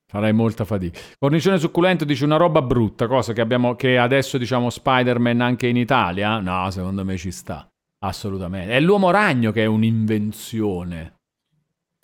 Farai 0.06 0.32
molta 0.32 0.64
fatica. 0.64 1.00
Cornicione 1.18 1.58
succulento 1.58 2.04
dice 2.04 2.24
una 2.24 2.36
roba 2.36 2.62
brutta, 2.62 3.06
cosa 3.06 3.32
che 3.32 3.40
abbiamo 3.40 3.74
che 3.74 3.98
adesso 3.98 4.38
diciamo 4.38 4.70
Spider-Man 4.70 5.40
anche 5.40 5.66
in 5.66 5.76
Italia? 5.76 6.38
No, 6.38 6.70
secondo 6.70 7.04
me 7.04 7.16
ci 7.16 7.30
sta. 7.30 7.66
Assolutamente. 8.04 8.72
È 8.74 8.80
l'uomo 8.80 9.10
ragno 9.10 9.50
che 9.50 9.62
è 9.62 9.66
un'invenzione. 9.66 11.12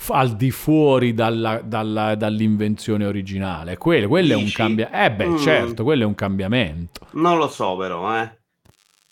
Al 0.08 0.34
di 0.34 0.50
fuori 0.50 1.12
dalla- 1.12 1.60
dalla- 1.62 2.14
dall'invenzione 2.14 3.04
originale. 3.04 3.76
Quello, 3.76 4.08
quello 4.08 4.32
è 4.32 4.36
un 4.36 4.50
cambiamento. 4.50 4.96
Eh 5.04 5.12
beh, 5.12 5.26
Mm. 5.28 5.36
certo, 5.36 5.84
quello 5.84 6.04
è 6.04 6.06
un 6.06 6.14
cambiamento. 6.14 7.06
Non 7.12 7.36
lo 7.36 7.48
so 7.48 7.76
però, 7.76 8.18
eh. 8.18 8.38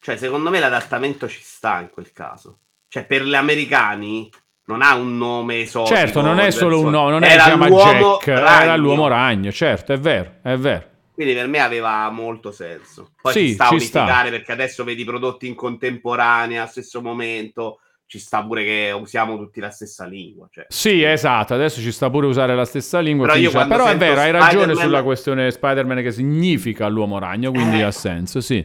Cioè, 0.00 0.16
secondo 0.16 0.48
me 0.48 0.58
l'adattamento 0.60 1.28
ci 1.28 1.40
sta 1.42 1.80
in 1.82 1.90
quel 1.90 2.10
caso. 2.12 2.60
Cioè, 2.88 3.04
per 3.04 3.22
gli 3.26 3.34
americani 3.34 4.30
non 4.68 4.82
ha 4.82 4.94
un 4.94 5.16
nome 5.16 5.60
esotico. 5.60 5.96
certo, 5.96 6.20
non 6.20 6.38
è 6.38 6.50
solo 6.50 6.80
un 6.80 6.90
nome, 6.90 7.10
non 7.10 7.24
Era 7.24 7.42
si 7.42 7.48
chiama 7.48 7.68
Jack, 7.68 8.26
era 8.28 8.58
ragno. 8.64 8.76
l'uomo 8.76 9.08
ragno, 9.08 9.50
certo, 9.50 9.92
è 9.92 9.98
vero, 9.98 10.34
è 10.42 10.56
vero. 10.56 10.84
Quindi 11.14 11.34
per 11.34 11.48
me 11.48 11.58
aveva 11.58 12.08
molto 12.10 12.52
senso. 12.52 13.10
Poi 13.20 13.32
Sì, 13.32 13.46
ci 13.48 13.52
sta 13.54 13.64
a 13.64 13.68
ci 13.68 13.74
unificare 13.74 14.30
perché 14.30 14.52
adesso 14.52 14.84
vedi 14.84 15.04
prodotti 15.04 15.48
in 15.48 15.54
contemporanea, 15.54 16.60
allo 16.62 16.70
stesso 16.70 17.00
momento. 17.02 17.80
Ci 18.06 18.18
sta 18.18 18.42
pure 18.42 18.64
che 18.64 18.90
usiamo 18.98 19.36
tutti 19.36 19.60
la 19.60 19.68
stessa 19.70 20.06
lingua. 20.06 20.48
Cioè. 20.50 20.64
Sì, 20.68 21.02
esatto, 21.02 21.52
adesso 21.54 21.80
ci 21.82 21.92
sta 21.92 22.08
pure 22.08 22.26
usare 22.26 22.54
la 22.54 22.64
stessa 22.64 23.00
lingua. 23.00 23.26
Però 23.26 23.38
dice- 23.38 23.66
però 23.66 23.86
è 23.86 23.96
vero, 23.98 24.20
hai 24.20 24.30
ragione 24.30 24.50
Spider-Man- 24.62 24.84
sulla 24.84 25.02
questione 25.02 25.50
Spider-Man 25.50 26.02
che 26.02 26.12
significa 26.12 26.86
l'uomo 26.88 27.18
ragno, 27.18 27.50
quindi 27.50 27.80
Eh. 27.80 27.82
ha 27.82 27.90
senso, 27.90 28.40
sì. 28.40 28.64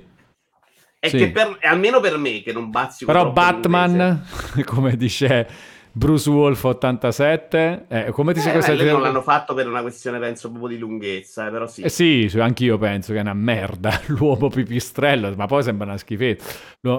È 1.00 1.10
Sì. 1.10 1.18
che 1.18 1.32
per, 1.32 1.58
almeno 1.64 2.00
per 2.00 2.18
me 2.18 2.42
che 2.42 2.54
non 2.54 2.70
bazzico 2.70 3.12
Però. 3.12 3.32
Batman, 3.32 4.24
come 4.64 4.96
dice 4.96 5.48
Bruce 5.96 6.28
Wolf 6.30 6.64
87, 6.64 7.86
eh, 7.88 8.12
come 8.12 8.34
ti 8.34 8.40
sei 8.40 8.58
Eh, 8.58 8.76
lì 8.76 8.86
non 8.86 9.02
l'hanno 9.02 9.22
fatto 9.22 9.54
per 9.54 9.68
una 9.68 9.82
questione, 9.82 10.18
penso, 10.18 10.50
proprio 10.50 10.76
di 10.76 10.80
lunghezza, 10.80 11.48
eh, 11.48 11.52
però 11.52 11.68
sì. 11.68 11.82
Eh 11.84 11.90
sì, 11.90 12.32
anch'io 12.40 12.78
penso 12.80 13.12
che 13.12 13.20
è 13.20 13.22
una 13.22 13.34
merda 13.36 14.02
l'uomo 14.08 14.50
pipistrello, 14.50 15.34
ma 15.36 15.46
poi 15.46 15.62
sembra 15.62 15.86
una 15.86 15.98
schifezza. 15.98 16.52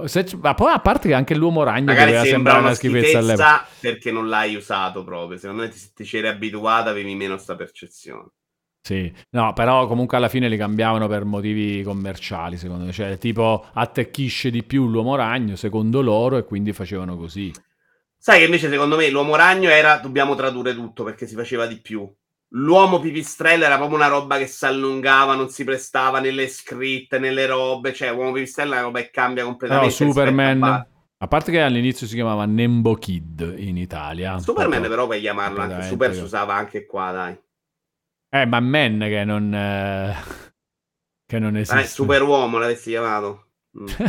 Se 0.05 0.26
ma 0.40 0.55
poi 0.55 0.73
a 0.73 0.78
parte 0.78 1.08
che 1.08 1.14
anche 1.14 1.34
l'uomo 1.34 1.64
ragno 1.64 1.86
Magari 1.86 2.12
doveva 2.12 2.24
sembra 2.24 2.52
sembrare 2.52 2.58
una 2.60 2.68
una 2.68 2.74
schifezza 2.74 3.18
all'epoca. 3.18 3.66
schifezza 3.66 3.78
perché 3.81 4.12
non 4.12 4.28
l'hai 4.28 4.55
usato 4.55 5.02
proprio. 5.02 5.39
Secondo 5.39 5.62
me, 5.62 5.73
se 5.73 5.90
ti 5.94 6.05
c'eri 6.05 6.28
abituato, 6.28 6.89
avevi 6.89 7.14
meno 7.16 7.36
sta 7.36 7.56
percezione. 7.56 8.28
Sì, 8.86 9.10
no, 9.31 9.52
però 9.55 9.86
comunque 9.86 10.18
alla 10.18 10.28
fine 10.28 10.47
li 10.48 10.58
cambiavano 10.58 11.08
per 11.08 11.24
motivi 11.24 11.82
commerciali, 11.82 12.58
secondo 12.58 12.84
me. 12.84 12.92
Cioè, 12.92 13.16
tipo, 13.16 13.64
attecchisce 13.73 14.50
di 14.50 14.62
più 14.62 14.86
l'uomo 14.89 15.16
ragno, 15.16 15.56
secondo 15.56 16.02
loro, 16.02 16.36
e 16.36 16.44
quindi 16.44 16.73
facevano 16.74 17.16
così. 17.16 17.50
Sai 18.25 18.39
che 18.39 18.47
invece, 18.47 18.70
secondo 18.70 18.97
me, 18.97 19.11
l'uomo 19.11 19.36
ragno 19.36 19.69
era 19.69 19.99
dobbiamo 19.99 20.35
tradurre 20.35 20.75
tutto 20.75 21.05
perché 21.05 21.27
si 21.27 21.35
faceva 21.35 21.67
di 21.67 21.78
più. 21.78 22.11
L'uomo 22.55 22.99
pipistrello 22.99 23.65
era 23.65 23.77
proprio 23.77 23.99
una 23.99 24.07
roba 24.07 24.39
che 24.39 24.47
si 24.47 24.65
allungava, 24.65 25.35
non 25.35 25.51
si 25.51 25.62
prestava 25.62 26.20
nelle 26.20 26.49
scritte, 26.49 27.19
nelle 27.19 27.44
robe. 27.44 27.93
Cioè, 27.93 28.11
uomo 28.11 28.33
pipistrello 28.33 28.70
è 28.73 28.77
una 28.77 28.85
roba 28.86 29.01
che 29.01 29.11
cambia 29.11 29.43
Però 29.43 29.51
completamente. 29.51 29.93
a 30.03 30.07
Superman, 30.07 30.59
Batman. 30.59 30.86
a 31.19 31.28
parte 31.28 31.51
che 31.51 31.61
all'inizio 31.61 32.07
si 32.07 32.15
chiamava 32.15 32.47
Nembo 32.47 32.94
Kid 32.94 33.57
in 33.59 33.77
Italia. 33.77 34.39
Superman, 34.39 34.70
proprio- 34.70 34.89
però, 34.89 35.05
puoi 35.05 35.20
chiamarlo 35.20 35.61
anche. 35.61 35.83
Super 35.83 36.15
si 36.15 36.20
usava 36.23 36.55
anche 36.55 36.86
qua, 36.86 37.12
dai. 37.12 37.39
Eh, 38.31 38.47
ma 38.47 38.59
Man 38.59 39.01
che 39.01 39.25
non... 39.25 39.55
eh, 39.55 40.15
che 41.28 41.39
non 41.39 41.59
esiste. 41.59 41.78
Eh, 41.78 41.86
Superuomo 41.86 42.57
l'avessi 42.57 42.89
chiamato. 42.89 43.49
Mm, 43.78 43.85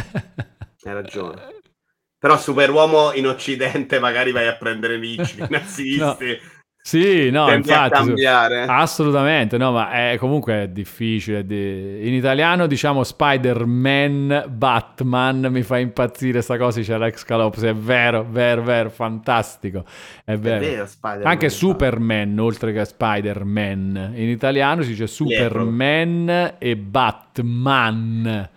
hai 0.86 0.94
ragione. 0.94 1.55
Però 2.26 2.40
Superuomo 2.40 3.14
in 3.14 3.28
Occidente 3.28 4.00
magari 4.00 4.32
vai 4.32 4.48
a 4.48 4.56
prendere 4.56 4.96
amici 4.96 5.38
nazisti. 5.48 6.36
Sì, 6.82 7.30
no, 7.30 7.46
tendi 7.46 7.70
infatti... 7.70 8.26
Assolutamente, 8.68 9.58
no, 9.60 9.72
ma 9.72 9.92
è 9.92 10.18
comunque 10.18 10.64
è 10.64 10.68
difficile. 10.70 11.46
di- 11.46 12.08
In 12.08 12.16
italiano 12.16 12.66
diciamo 12.66 13.04
Spider-Man, 13.04 14.46
Batman, 14.50 15.48
mi 15.52 15.62
fa 15.62 15.78
impazzire 15.78 16.42
sta 16.42 16.58
cosa, 16.58 16.82
c'è 16.82 16.94
Alex 16.94 17.24
Calopsi, 17.26 17.68
è 17.68 17.76
vero, 17.76 18.26
vero, 18.28 18.64
vero, 18.64 18.90
fantastico, 18.90 19.84
è 20.24 20.32
È 20.34 20.38
vero. 20.40 20.60
vero, 20.66 20.86
Spider-Man, 20.88 21.28
Anche. 21.32 21.50
Superman, 21.50 22.40
oltre 22.40 22.74
che 22.74 22.86
Spider-Man, 22.86 24.14
in 24.16 24.30
italiano 24.30 24.82
si 24.82 24.90
dice 24.90 25.06
Superman 25.06 26.56
e 26.58 26.76
Batman, 26.76 28.50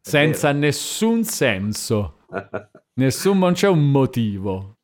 senza 0.00 0.52
nessun 0.52 1.24
senso, 1.24 2.18
nessun, 2.94 3.38
non 3.38 3.52
c'è 3.52 3.68
un 3.68 3.90
motivo. 3.90 4.78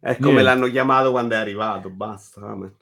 È 0.00 0.16
come 0.16 0.32
Niente. 0.32 0.42
l'hanno 0.42 0.66
chiamato 0.68 1.10
quando 1.10 1.34
è 1.34 1.38
arrivato, 1.38 1.88
basta. 1.90 2.40
amen. 2.40 2.76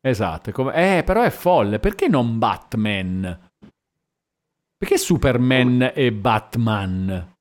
Esatto, 0.00 0.50
è 0.50 0.52
come... 0.52 0.98
eh, 0.98 1.02
però 1.04 1.22
è 1.22 1.30
folle. 1.30 1.78
Perché 1.78 2.08
non 2.08 2.38
Batman? 2.38 3.50
Perché 4.76 4.98
Superman 4.98 5.92
e 5.94 6.12
Batman? 6.12 7.34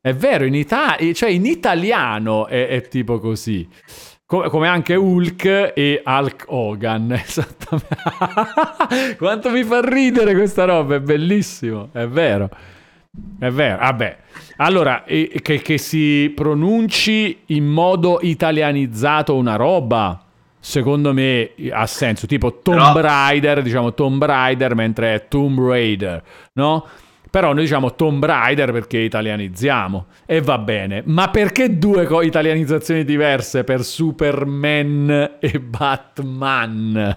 È 0.00 0.14
vero, 0.14 0.44
in, 0.44 0.54
Ita- 0.54 0.96
cioè 1.12 1.28
in 1.30 1.46
italiano 1.46 2.46
è, 2.46 2.66
è 2.68 2.88
tipo 2.88 3.18
così. 3.18 3.68
Co- 4.24 4.48
come 4.48 4.66
anche 4.68 4.94
Hulk 4.94 5.72
e 5.74 6.02
Hulk 6.04 6.44
Hogan. 6.48 7.12
Esattamente. 7.22 9.16
Quanto 9.16 9.50
mi 9.50 9.62
fa 9.64 9.80
ridere 9.86 10.34
questa 10.34 10.64
roba, 10.64 10.94
è 10.96 11.00
bellissimo, 11.00 11.90
è 11.92 12.06
vero. 12.08 12.48
È 13.38 13.50
vero, 13.50 13.76
vabbè. 13.78 14.16
Allora, 14.56 15.04
e- 15.04 15.40
che, 15.42 15.60
che 15.60 15.76
si 15.76 16.32
pronunci 16.34 17.40
in 17.46 17.66
modo 17.66 18.20
italianizzato 18.22 19.34
una 19.36 19.56
roba, 19.56 20.24
secondo 20.58 21.12
me 21.12 21.50
ha 21.72 21.86
senso. 21.86 22.26
Tipo 22.26 22.60
Tomb 22.60 22.96
Raider, 22.98 23.60
diciamo 23.62 23.92
Tomb 23.92 24.24
Raider, 24.24 24.74
mentre 24.74 25.14
è 25.14 25.28
Tomb 25.28 25.58
Raider, 25.60 26.22
no? 26.54 26.86
Però 27.30 27.52
noi 27.52 27.62
diciamo 27.62 27.94
Tomb 27.94 28.24
Raider 28.24 28.72
perché 28.72 28.98
italianizziamo 28.98 30.06
e 30.24 30.40
va 30.40 30.58
bene. 30.58 31.02
Ma 31.06 31.28
perché 31.30 31.78
due 31.78 32.04
co- 32.06 32.22
italianizzazioni 32.22 33.04
diverse 33.04 33.64
per 33.64 33.82
Superman 33.84 35.36
e 35.40 35.60
Batman? 35.60 37.16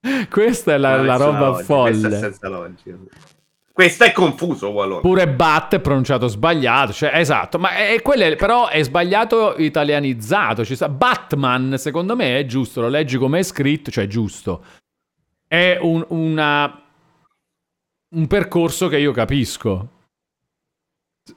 Questa 0.30 0.74
è 0.74 0.78
la, 0.78 1.02
la 1.02 1.16
roba 1.16 1.38
logica, 1.48 1.52
Questo 1.74 2.06
è 2.06 2.10
folle. 2.10 2.18
senza 2.18 2.48
logica. 2.48 2.96
Questo 3.76 4.04
è 4.04 4.12
confuso, 4.12 4.70
Wallone. 4.70 5.02
Pure 5.02 5.28
Bat 5.28 5.74
è 5.74 5.80
pronunciato 5.80 6.28
sbagliato, 6.28 6.94
cioè 6.94 7.10
esatto, 7.12 7.58
ma 7.58 7.76
è, 7.76 8.00
quello 8.00 8.34
però 8.34 8.68
è 8.68 8.82
sbagliato 8.82 9.54
italianizzato. 9.58 10.64
Ci 10.64 10.74
sta, 10.74 10.88
Batman, 10.88 11.76
secondo 11.76 12.16
me, 12.16 12.38
è 12.38 12.46
giusto, 12.46 12.80
lo 12.80 12.88
leggi 12.88 13.18
come 13.18 13.40
è 13.40 13.42
scritto, 13.42 13.90
cioè 13.90 14.06
giusto. 14.06 14.64
È 15.46 15.76
un, 15.78 16.02
una- 16.08 16.84
un 18.14 18.26
percorso 18.26 18.88
che 18.88 18.96
io 18.96 19.12
capisco. 19.12 19.88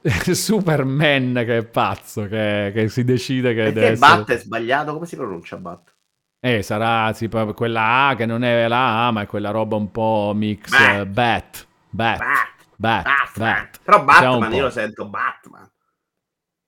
Superman 0.00 1.34
che 1.44 1.58
è 1.58 1.64
pazzo, 1.66 2.22
che, 2.26 2.70
che 2.72 2.88
si 2.88 3.04
decide 3.04 3.50
che 3.50 3.64
deve 3.64 3.72
Perché 3.72 3.92
essere... 3.92 4.16
Bat 4.16 4.30
è 4.30 4.38
sbagliato? 4.38 4.94
Come 4.94 5.04
si 5.04 5.16
pronuncia 5.16 5.58
Bat? 5.58 5.94
Eh, 6.40 6.62
sarà 6.62 7.12
sì, 7.12 7.28
proprio 7.28 7.52
quella 7.52 8.06
A 8.06 8.14
che 8.14 8.24
non 8.24 8.44
è 8.44 8.66
la 8.66 9.08
A, 9.08 9.10
ma 9.10 9.20
è 9.20 9.26
quella 9.26 9.50
roba 9.50 9.76
un 9.76 9.90
po' 9.90 10.32
mix. 10.34 10.70
Bat. 10.70 11.00
eh, 11.00 11.06
Bat. 11.06 11.68
Bat. 11.90 12.18
Bat. 12.18 12.48
Bat. 12.76 13.04
Batman. 13.04 13.54
Bat. 13.54 13.80
Però 13.84 14.04
Batman 14.04 14.52
io 14.54 14.62
lo 14.64 14.70
sento 14.70 15.08
Batman. 15.08 15.68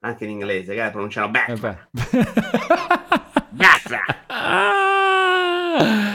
Anche 0.04 0.24
in 0.24 0.30
inglese, 0.30 0.74
che 0.74 0.90
pronunciano 0.90 1.26
Eh, 1.26 1.30
Batman. 1.56 1.88
beh. 1.92 2.26
Batman. 3.50 4.00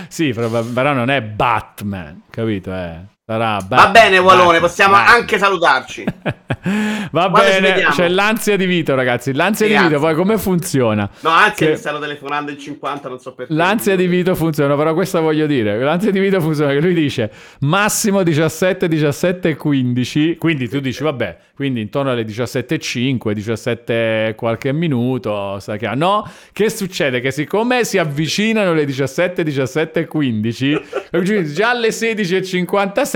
Sì, 0.09 0.33
però, 0.33 0.63
però 0.63 0.93
non 0.93 1.09
è 1.09 1.21
Batman, 1.21 2.23
capito? 2.29 2.73
Eh? 2.73 3.01
Sarà 3.29 3.57
Bat- 3.57 3.67
Va 3.67 3.89
bene, 3.89 4.21
Batman. 4.21 4.59
possiamo 4.61 4.93
Batman. 4.93 5.15
anche 5.15 5.37
salutarci. 5.37 6.03
Va 7.11 7.29
Quando 7.29 7.39
bene, 7.41 7.83
c'è 7.91 8.07
l'ansia 8.07 8.55
di 8.55 8.65
Vito, 8.65 8.95
ragazzi. 8.95 9.33
L'ansia 9.33 9.67
Sì, 9.67 9.73
di 9.75 9.83
Vito, 9.83 9.99
poi 9.99 10.15
come 10.15 10.37
funziona? 10.37 11.09
No, 11.19 11.29
anzi, 11.29 11.65
Che- 11.65 11.71
mi 11.71 11.75
stanno 11.77 11.99
telefonando 11.99 12.51
in 12.51 12.57
50, 12.57 13.09
non 13.09 13.19
so 13.19 13.33
perché. 13.33 13.53
L'ansia 13.53 13.97
di 13.97 14.07
Vito 14.07 14.33
funziona, 14.33 14.77
però 14.77 14.93
questa 14.93 15.19
voglio 15.19 15.45
dire. 15.45 15.77
L'ansia 15.77 16.09
di 16.11 16.21
Vito 16.21 16.39
funziona 16.39 16.71
che 16.71 16.79
lui 16.79 16.93
dice 16.93 17.29
massimo 17.61 18.23
17, 18.23 18.87
17 18.87 19.49
e 19.49 19.55
15. 19.57 20.37
Quindi 20.37 20.69
tu 20.69 20.79
dici, 20.79 21.03
vabbè, 21.03 21.37
quindi 21.53 21.81
intorno 21.81 22.11
alle 22.11 22.23
17.5, 22.23 23.31
17 23.33 24.27
e 24.27 24.35
qualche 24.35 24.71
minuto. 24.71 25.59
Sai 25.59 25.77
che... 25.77 25.89
No, 25.95 26.29
che 26.53 26.69
succede? 26.69 27.19
Che 27.19 27.31
siccome 27.31 27.83
si 27.83 27.97
avvicinano 27.97 28.73
le 28.73 28.85
17, 28.85 29.43
17 29.43 29.99
e 29.99 30.05
15, 30.05 30.81
già 31.53 31.71
alle 31.71 31.91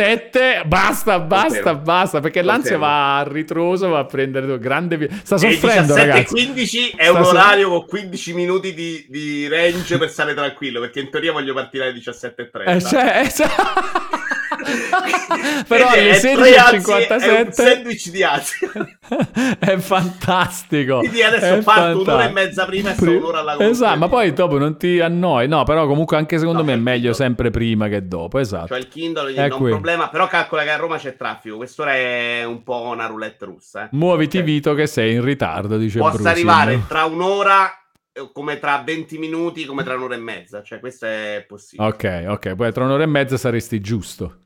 16.57, 0.01 0.67
basta, 0.67 1.19
basta, 1.19 1.75
basta. 1.75 2.19
Perché 2.19 2.41
l'ansia 2.41 2.77
va 2.77 3.19
a 3.19 3.23
ritroso, 3.23 3.89
va 3.89 3.99
a 3.99 4.05
prendere 4.05 4.59
grande... 4.59 5.09
Sta 5.23 5.38
soffrendo, 5.38 5.93
17 5.93 6.05
ragazzi. 6.05 6.33
15 6.33 6.89
è 6.95 7.05
Sta 7.05 7.11
un 7.11 7.25
orario 7.25 7.69
con 7.69 7.85
15 7.85 8.33
minuti 8.33 8.73
di, 8.73 9.05
di 9.07 9.47
range 9.47 9.97
per 9.97 10.09
stare 10.09 10.33
tranquillo, 10.33 10.80
perché 10.80 10.99
in 10.99 11.09
teoria 11.09 11.31
voglio 11.31 11.53
partire 11.53 11.89
alle 11.89 11.99
17.30. 11.99 12.75
Eh, 12.75 12.81
cioè, 12.81 13.21
eh, 13.23 13.30
cioè- 13.31 13.49
Però 15.67 15.90
alle 15.90 16.09
è 16.11 16.19
tre 16.19 16.56
anzi, 16.56 16.91
È 16.91 16.95
un 17.41 17.48
16.57 17.48 17.49
sandwich 17.51 18.09
di 18.09 18.23
ansia. 18.23 18.69
è 19.59 19.77
fantastico. 19.77 20.99
Quindi 20.99 21.23
adesso 21.23 21.45
È 21.56 21.61
parto 21.64 22.01
un'ora 22.01 22.27
e 22.27 22.31
mezza 22.31 22.65
prima 22.65 22.91
e 22.91 22.93
sto 22.93 23.06
Pri- 23.06 23.15
un'ora 23.15 23.40
alla 23.40 23.59
Esatto, 23.59 23.98
ma 23.98 24.07
poi 24.07 24.33
dopo 24.33 24.57
non 24.57 24.77
ti 24.77 24.99
annoi. 24.99 25.48
No, 25.48 25.64
però 25.64 25.88
comunque 25.88 26.17
anche 26.17 26.38
secondo 26.38 26.59
No, 26.61 26.67
me 26.67 26.73
è 26.73 26.77
meglio 26.77 27.11
Kindle. 27.11 27.14
sempre 27.14 27.49
prima 27.51 27.88
che 27.88 28.07
dopo. 28.07 28.40
Esatto. 28.40 28.67
Cioè 28.67 28.77
il 28.80 28.88
Kindle 28.88 29.33
È 29.33 29.48
non 29.48 29.57
qui. 29.57 29.69
problema, 29.72 30.09
però 30.09 30.27
calcola 30.27 30.64
che 30.64 30.69
a 30.72 30.75
Roma 30.77 30.98
c'è 30.98 31.15
traffico. 31.15 31.57
Quest'ora 31.57 31.93
è 31.95 32.43
un 32.43 32.64
po' 32.64 32.81
una 32.81 33.06
roulette 33.06 33.45
russa. 33.45 33.85
Eh. 33.85 33.90
Muoviti 33.91 34.38
Cioè, 34.38 34.45
Vito 34.45 34.73
che 34.73 34.88
sei 34.88 35.14
in 35.14 35.23
ritardo, 35.23 35.77
dice 35.77 35.98
Possa 35.99 36.11
Brusin. 36.11 36.27
arrivare 36.31 36.81
tra 36.88 37.06
un'ora, 37.06 37.72
eh, 38.14 38.30
come 38.33 38.59
tra 38.59 38.81
20 38.85 39.17
minuti, 39.17 39.65
come 39.65 39.83
tra 39.83 39.95
un'ora 39.95 40.15
e 40.15 40.19
mezza. 40.19 40.61
Cioè, 40.64 40.80
questo 40.80 41.06
è 41.06 41.43
possibile. 41.48 41.88
Ok, 41.88 42.25
ok, 42.27 42.56
poi 42.56 42.72
tra 42.72 42.83
un'ora 42.83 43.03
e 43.03 43.07
mezza 43.07 43.38
saresti 43.38 43.80
giusto. 43.80 44.38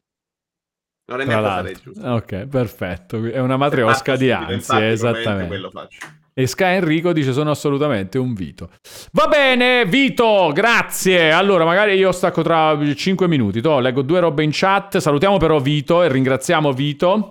E 1.08 1.14
Tra 1.14 1.18
mezza 1.18 1.40
l'altro. 1.40 1.74
sarei 1.74 1.78
giusto. 1.84 2.10
Ok, 2.10 2.48
perfetto. 2.48 3.24
È 3.26 3.40
una 3.40 3.58
matriosca 3.58 4.14
Parto 4.14 4.24
di 4.24 4.32
ansie, 4.32 4.90
esattamente. 4.92 5.48
quello 5.48 5.70
faccio. 5.70 6.00
E 6.34 6.48
Sky 6.48 6.76
Enrico 6.76 7.14
dice 7.14 7.32
sono 7.32 7.52
assolutamente 7.52 8.18
un 8.18 8.34
Vito. 8.34 8.70
Va 9.12 9.28
bene, 9.28 9.86
Vito, 9.86 10.52
grazie. 10.54 11.32
Allora, 11.32 11.64
magari 11.64 11.94
io 11.94 12.12
stacco 12.12 12.42
tra 12.42 12.78
5 12.94 13.28
minuti. 13.28 13.62
To, 13.62 13.80
leggo 13.80 14.02
due 14.02 14.20
robe 14.20 14.44
in 14.44 14.50
chat. 14.52 14.98
Salutiamo 14.98 15.38
però 15.38 15.60
Vito 15.60 16.04
e 16.04 16.10
ringraziamo 16.10 16.74
Vito. 16.74 17.30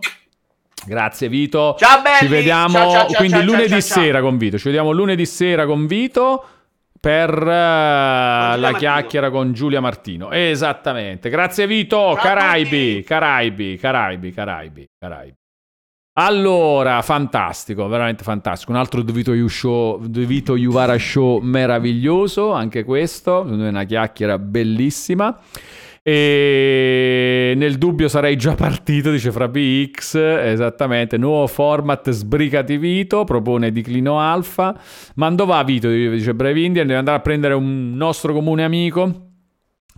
Grazie 0.86 1.28
Vito. 1.28 1.74
Ciao, 1.78 2.00
belli! 2.00 2.18
Ci 2.18 2.26
vediamo 2.28 2.72
Ciao, 2.74 2.90
ciao, 2.92 3.08
ciao, 3.08 3.16
quindi 3.16 3.36
ciao, 3.36 3.44
lunedì 3.44 3.68
ciao, 3.68 3.80
ciao. 3.80 4.02
sera 4.02 4.20
con 4.20 4.36
Vito. 4.38 4.56
Ci 4.58 4.64
vediamo 4.64 4.92
lunedì 4.92 5.26
sera 5.26 5.66
con 5.66 5.86
Vito 5.86 6.44
per 7.04 7.38
eh, 7.38 7.44
la 7.44 8.56
Martino. 8.58 8.78
chiacchiera 8.78 9.30
con 9.30 9.52
Giulia 9.52 9.80
Martino. 9.82 10.30
Esattamente. 10.30 11.28
Grazie 11.28 11.66
Vito. 11.66 12.16
Caraibi. 12.18 13.02
Caraibi, 13.04 13.76
Caraibi, 13.76 14.32
Caraibi, 14.32 14.86
Caraibi. 14.98 15.34
Allora, 16.16 17.02
fantastico, 17.02 17.88
veramente 17.88 18.22
fantastico. 18.22 18.70
Un 18.72 18.78
altro 18.78 19.02
Devito, 19.02 19.34
Yu 19.34 19.48
show, 19.48 20.06
Devito 20.06 20.56
Yuvara 20.56 20.96
Show 20.96 21.40
meraviglioso, 21.40 22.52
anche 22.52 22.84
questo, 22.84 23.40
una 23.40 23.82
chiacchiera 23.82 24.38
bellissima. 24.38 25.36
E 26.06 27.54
nel 27.56 27.78
dubbio 27.78 28.08
sarei 28.08 28.36
già 28.36 28.54
partito, 28.54 29.10
dice 29.10 29.32
Frabi 29.32 29.90
X, 29.90 30.16
esattamente, 30.16 31.16
nuovo 31.16 31.46
format 31.46 32.10
sbrigati 32.10 32.76
Vito, 32.76 33.24
propone 33.24 33.72
Declino 33.72 34.20
Alfa. 34.20 34.78
Mando 35.14 35.46
va 35.46 35.62
Vito, 35.64 35.88
dice 35.88 36.34
Brave 36.34 36.60
Indian, 36.60 36.86
deve 36.86 36.98
andare 36.98 37.16
a 37.16 37.20
prendere 37.20 37.54
un 37.54 37.92
nostro 37.94 38.34
comune 38.34 38.64
amico 38.64 39.30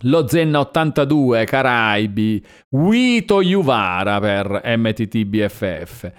lo 0.01 0.27
Zenna 0.27 0.59
82 0.59 1.43
Caraibi, 1.45 2.45
Wito 2.69 3.41
Juvara 3.41 4.19
per 4.19 4.61
MTTBFF. 4.63 6.11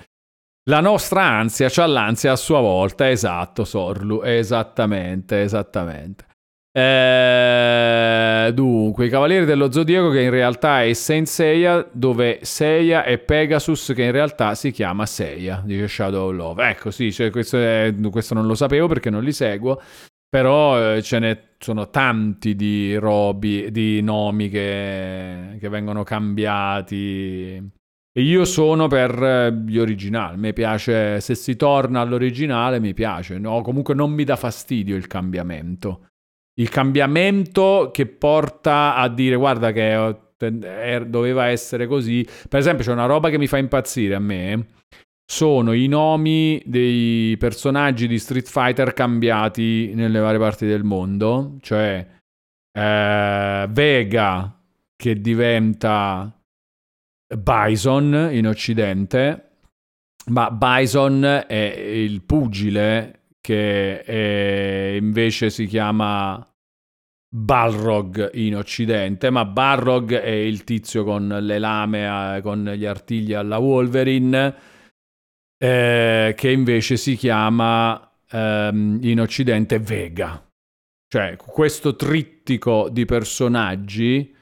La 0.64 0.80
nostra 0.80 1.22
ansia 1.22 1.68
c'ha 1.70 1.86
l'ansia 1.86 2.32
a 2.32 2.36
sua 2.36 2.60
volta, 2.60 3.08
esatto, 3.08 3.64
Sorlu, 3.64 4.22
esattamente, 4.22 5.42
esattamente. 5.42 6.27
Eh, 6.78 8.52
dunque, 8.54 9.06
i 9.06 9.08
Cavalieri 9.08 9.44
dello 9.44 9.72
Zodiaco 9.72 10.10
che 10.10 10.20
in 10.20 10.30
realtà 10.30 10.84
è 10.84 10.92
Saint 10.92 11.26
Seiya, 11.26 11.88
dove 11.90 12.38
Seiya 12.42 13.02
è 13.02 13.18
Pegasus 13.18 13.92
che 13.96 14.04
in 14.04 14.12
realtà 14.12 14.54
si 14.54 14.70
chiama 14.70 15.04
Seiya, 15.04 15.60
dice 15.64 15.88
Shadow 15.88 16.28
of 16.28 16.36
Love. 16.36 16.68
Ecco, 16.68 16.92
sì, 16.92 17.12
cioè, 17.12 17.30
questo, 17.30 17.58
è, 17.58 17.92
questo 18.12 18.34
non 18.34 18.46
lo 18.46 18.54
sapevo 18.54 18.86
perché 18.86 19.10
non 19.10 19.24
li 19.24 19.32
seguo, 19.32 19.82
però 20.28 20.94
eh, 20.94 21.02
ce 21.02 21.18
ne 21.18 21.42
sono 21.58 21.90
tanti 21.90 22.54
di 22.54 22.94
robi, 22.94 23.72
di 23.72 24.00
nomi 24.00 24.48
che, 24.48 25.56
che 25.58 25.68
vengono 25.68 26.04
cambiati. 26.04 27.56
E 28.12 28.22
io 28.22 28.44
sono 28.44 28.86
per 28.86 29.20
eh, 29.20 29.52
gli 29.66 29.78
originali. 29.78 30.38
Mi 30.38 30.52
piace, 30.52 31.20
se 31.20 31.34
si 31.34 31.56
torna 31.56 32.00
all'originale, 32.00 32.78
mi 32.78 32.94
piace. 32.94 33.38
No, 33.38 33.62
comunque 33.62 33.94
non 33.94 34.12
mi 34.12 34.22
dà 34.22 34.36
fastidio 34.36 34.94
il 34.94 35.08
cambiamento. 35.08 36.07
Il 36.58 36.68
cambiamento 36.68 37.90
che 37.92 38.06
porta 38.06 38.96
a 38.96 39.08
dire, 39.08 39.36
guarda 39.36 39.72
che 39.72 40.16
doveva 41.06 41.46
essere 41.46 41.86
così. 41.86 42.26
Per 42.48 42.58
esempio, 42.58 42.84
c'è 42.84 42.92
una 42.92 43.06
roba 43.06 43.30
che 43.30 43.38
mi 43.38 43.46
fa 43.46 43.58
impazzire 43.58 44.14
a 44.14 44.20
me 44.20 44.66
sono 45.30 45.74
i 45.74 45.88
nomi 45.88 46.62
dei 46.64 47.36
personaggi 47.36 48.08
di 48.08 48.18
Street 48.18 48.48
Fighter 48.48 48.94
cambiati 48.94 49.92
nelle 49.94 50.20
varie 50.20 50.38
parti 50.38 50.64
del 50.64 50.84
mondo, 50.84 51.58
cioè 51.60 52.06
eh, 52.72 53.66
Vega 53.68 54.58
che 54.96 55.20
diventa 55.20 56.34
Bison 57.36 58.30
in 58.32 58.46
occidente, 58.46 59.50
ma 60.28 60.50
Bison 60.50 61.44
è 61.46 61.54
il 61.54 62.22
pugile 62.22 63.24
che 63.42 64.96
invece 64.98 65.50
si 65.50 65.66
chiama 65.66 66.42
Balrog 67.30 68.30
in 68.34 68.56
occidente, 68.56 69.28
ma 69.30 69.44
Balrog 69.44 70.14
è 70.14 70.30
il 70.30 70.64
tizio 70.64 71.04
con 71.04 71.28
le 71.28 71.58
lame, 71.58 72.36
eh, 72.36 72.40
con 72.40 72.64
gli 72.64 72.86
artigli 72.86 73.34
alla 73.34 73.58
Wolverine 73.58 74.54
eh, 75.58 76.34
che 76.36 76.50
invece 76.50 76.96
si 76.96 77.16
chiama 77.16 78.10
ehm, 78.30 79.00
in 79.02 79.20
Occidente 79.20 79.78
Vega. 79.78 80.42
Cioè, 81.06 81.36
questo 81.36 81.96
trittico 81.96 82.88
di 82.90 83.04
personaggi 83.04 84.34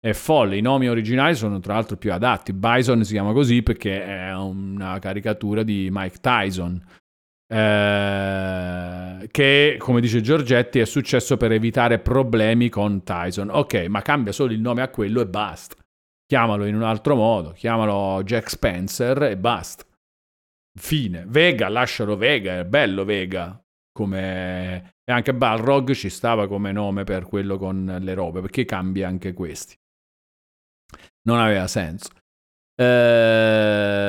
è 0.00 0.12
folle. 0.12 0.56
I 0.56 0.62
nomi 0.62 0.88
originali 0.88 1.34
sono 1.34 1.60
tra 1.60 1.74
l'altro 1.74 1.96
più 1.96 2.12
adatti. 2.12 2.52
Bison 2.52 3.04
si 3.04 3.12
chiama 3.12 3.32
così 3.32 3.62
perché 3.62 4.04
è 4.04 4.34
una 4.34 4.98
caricatura 4.98 5.62
di 5.62 5.88
Mike 5.90 6.18
Tyson. 6.20 6.82
Eh, 7.54 9.28
che 9.30 9.76
come 9.78 10.00
dice 10.00 10.20
Giorgetti 10.20 10.80
è 10.80 10.84
successo 10.84 11.36
per 11.36 11.52
evitare 11.52 12.00
problemi 12.00 12.68
con 12.68 13.04
Tyson. 13.04 13.48
Ok, 13.48 13.86
ma 13.86 14.02
cambia 14.02 14.32
solo 14.32 14.52
il 14.52 14.60
nome 14.60 14.82
a 14.82 14.88
quello 14.88 15.20
e 15.20 15.26
basta. 15.26 15.76
Chiamalo 16.26 16.64
in 16.64 16.74
un 16.74 16.82
altro 16.82 17.14
modo, 17.14 17.52
chiamalo 17.52 18.24
Jack 18.24 18.50
Spencer 18.50 19.22
e 19.22 19.36
basta. 19.36 19.84
Fine. 20.76 21.26
Vega, 21.28 21.68
lascialo 21.68 22.16
Vega, 22.16 22.58
è 22.58 22.64
bello 22.64 23.04
Vega. 23.04 23.56
Come... 23.92 24.94
E 25.04 25.12
anche 25.12 25.32
Balrog 25.34 25.92
ci 25.92 26.08
stava 26.08 26.48
come 26.48 26.72
nome 26.72 27.04
per 27.04 27.26
quello 27.26 27.56
con 27.58 27.98
le 28.00 28.14
robe, 28.14 28.40
perché 28.40 28.64
cambia 28.64 29.06
anche 29.06 29.32
questi. 29.32 29.76
Non 31.28 31.38
aveva 31.38 31.68
senso. 31.68 32.08
Eh... 32.74 34.04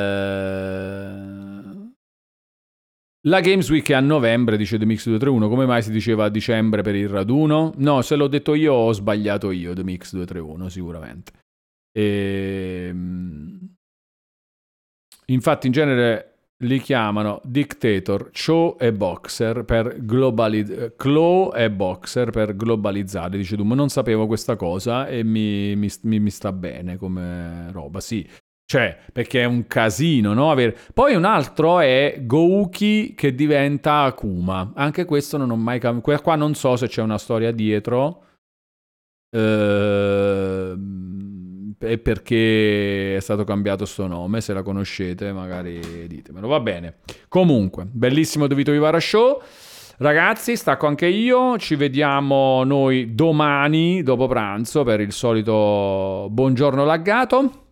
La 3.28 3.40
Games 3.40 3.68
Week 3.70 3.90
è 3.90 3.94
a 3.94 4.00
novembre, 4.02 4.56
dice 4.56 4.78
The 4.78 4.86
Mix 4.86 5.06
231. 5.06 5.50
Come 5.50 5.66
mai 5.66 5.82
si 5.82 5.90
diceva 5.90 6.26
a 6.26 6.30
dicembre 6.30 6.84
per 6.84 6.94
il 6.94 7.10
raduno? 7.10 7.74
No, 7.78 8.02
se 8.04 8.16
l'ho 8.16 8.28
detto 8.28 8.54
io 8.54 8.74
ho 8.74 8.92
sbagliato 8.92 9.50
io, 9.50 9.74
The 9.74 9.84
Mix 9.84 10.12
231, 10.12 10.70
sicuramente. 10.70 11.32
E... 11.92 12.86
Ehm, 12.90 13.76
infatti 15.26 15.66
in 15.66 15.74
genere 15.74 16.36
li 16.60 16.80
chiamano 16.80 17.42
Dictator, 17.44 18.30
Cho 18.32 18.78
e 18.78 18.94
Boxer 18.94 19.64
per 19.64 20.06
globalizzare. 20.06 20.94
Claw 20.96 21.52
e 21.56 21.72
Boxer 21.72 22.30
per 22.30 22.56
globalizzare. 22.56 23.38
Dice 23.38 23.56
Doom, 23.56 23.74
non 23.74 23.90
sapevo 23.90 24.28
questa 24.28 24.56
cosa 24.56 25.08
e 25.08 25.24
mi, 25.24 25.76
mi, 25.76 25.90
mi, 26.20 26.30
sta 26.30 26.52
bene 26.52 26.98
come 26.98 27.72
roba. 27.72 28.00
Sì, 28.00 28.28
cioè, 28.66 28.98
perché 29.14 29.42
è 29.42 29.46
un 29.46 29.68
casino, 29.68 30.34
no? 30.34 30.52
Aver... 30.52 30.76
Poi 30.94 31.16
un 31.16 31.26
altro 31.26 31.80
è 31.80 32.18
Gouki 32.22 33.14
che 33.16 33.36
diventa 33.36 34.02
Akuma. 34.02 34.72
Anche 34.76 35.06
questo 35.06 35.38
non 35.38 35.52
ho 35.52 35.56
mai 35.56 35.80
capito. 35.80 36.22
Qua 36.22 36.36
non 36.36 36.56
so 36.56 36.76
se 36.76 36.88
c'è 36.88 37.02
una 37.02 37.18
storia 37.18 37.52
dietro. 37.52 38.24
Ehm 39.32 41.06
e 41.80 41.98
perché 41.98 43.16
è 43.16 43.20
stato 43.20 43.44
cambiato 43.44 43.86
sto 43.86 44.08
nome, 44.08 44.42
se 44.42 44.54
la 44.54 44.64
conoscete 44.64 45.32
magari 45.32 46.08
ditemelo, 46.08 46.48
va 46.48 46.60
bene. 46.60 46.98
Comunque, 47.28 47.88
bellissimo 47.90 48.48
Dovito 48.48 48.72
Vivara 48.72 49.00
Show. 49.00 49.42
Ragazzi, 49.98 50.58
stacco 50.58 50.88
anche 50.88 51.06
io, 51.06 51.58
ci 51.58 51.76
vediamo 51.76 52.64
noi 52.66 53.16
domani 53.16 54.04
dopo 54.04 54.28
pranzo 54.28 54.84
per 54.84 55.00
il 55.00 55.14
solito 55.14 56.28
buongiorno 56.30 56.84
laggato. 56.84 57.65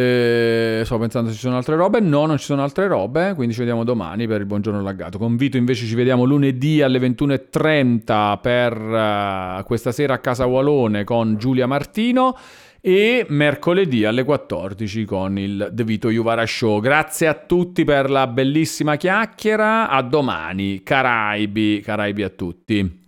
Eh, 0.00 0.80
sto 0.86 0.96
pensando 0.96 1.28
se 1.28 1.34
ci 1.34 1.42
sono 1.42 1.56
altre 1.56 1.76
robe. 1.76 2.00
No, 2.00 2.24
non 2.24 2.38
ci 2.38 2.46
sono 2.46 2.62
altre 2.62 2.86
robe. 2.86 3.34
Quindi 3.34 3.52
ci 3.52 3.60
vediamo 3.60 3.84
domani 3.84 4.26
per 4.26 4.40
il 4.40 4.46
buongiorno 4.46 4.80
laggato. 4.80 5.18
Con 5.18 5.36
Vito 5.36 5.58
invece 5.58 5.84
ci 5.84 5.94
vediamo 5.94 6.24
lunedì 6.24 6.80
alle 6.80 6.98
21.30 6.98 8.40
per 8.40 8.80
uh, 8.80 9.62
questa 9.64 9.92
sera 9.92 10.14
a 10.14 10.18
Casa 10.18 10.46
Walone 10.46 11.04
con 11.04 11.36
Giulia 11.36 11.66
Martino. 11.66 12.34
E 12.80 13.26
mercoledì 13.28 14.06
alle 14.06 14.24
14 14.24 15.04
con 15.04 15.38
il 15.38 15.70
The 15.70 15.84
Vito 15.84 16.08
Juvara 16.08 16.46
Show. 16.46 16.80
Grazie 16.80 17.26
a 17.26 17.34
tutti 17.34 17.84
per 17.84 18.08
la 18.08 18.26
bellissima 18.26 18.96
chiacchiera. 18.96 19.90
A 19.90 20.00
domani. 20.00 20.82
Caraibi. 20.82 21.80
Caraibi 21.84 22.22
a 22.22 22.30
tutti 22.30 22.99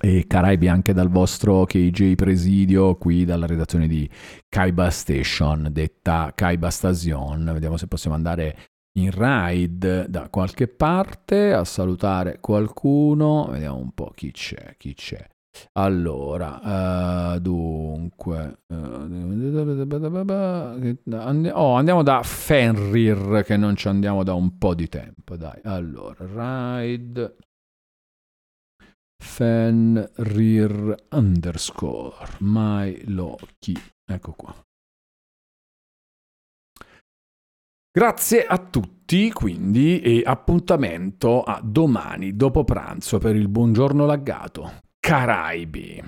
e 0.00 0.26
Caraibi 0.26 0.68
anche 0.68 0.92
dal 0.92 1.08
vostro 1.08 1.64
KJ 1.64 2.14
Presidio 2.14 2.96
qui 2.96 3.24
dalla 3.24 3.46
redazione 3.46 3.88
di 3.88 4.08
Kaiba 4.48 4.90
Station, 4.90 5.68
detta 5.72 6.32
Kaiba 6.34 6.70
Station. 6.70 7.50
Vediamo 7.52 7.76
se 7.76 7.88
possiamo 7.88 8.16
andare 8.16 8.56
in 8.98 9.10
ride 9.12 10.06
da 10.08 10.28
qualche 10.28 10.68
parte 10.68 11.52
a 11.52 11.64
salutare 11.64 12.38
qualcuno. 12.40 13.48
Vediamo 13.50 13.78
un 13.78 13.92
po' 13.92 14.12
chi 14.14 14.30
c'è, 14.30 14.74
chi 14.76 14.94
c'è. 14.94 15.24
Allora, 15.72 17.34
uh, 17.34 17.40
dunque, 17.40 18.58
uh, 18.68 18.76
oh, 21.52 21.74
andiamo 21.74 22.02
da 22.04 22.22
Fenrir 22.22 23.42
che 23.44 23.56
non 23.56 23.74
ci 23.74 23.88
andiamo 23.88 24.22
da 24.22 24.34
un 24.34 24.56
po' 24.56 24.74
di 24.74 24.88
tempo, 24.88 25.36
dai. 25.36 25.60
Allora, 25.64 26.80
ride 26.80 27.34
Fenrir 29.20 30.94
underscore 31.10 32.36
my 32.40 33.02
Loki. 33.06 33.76
Ecco 34.04 34.32
qua. 34.32 34.54
Grazie 37.90 38.44
a 38.46 38.58
tutti, 38.58 39.32
quindi, 39.32 40.00
e 40.00 40.22
appuntamento 40.24 41.42
a 41.42 41.60
domani 41.62 42.36
dopo 42.36 42.62
pranzo 42.62 43.18
per 43.18 43.34
il 43.34 43.48
buongiorno 43.48 44.06
laggato. 44.06 44.80
Caraibi. 45.00 46.02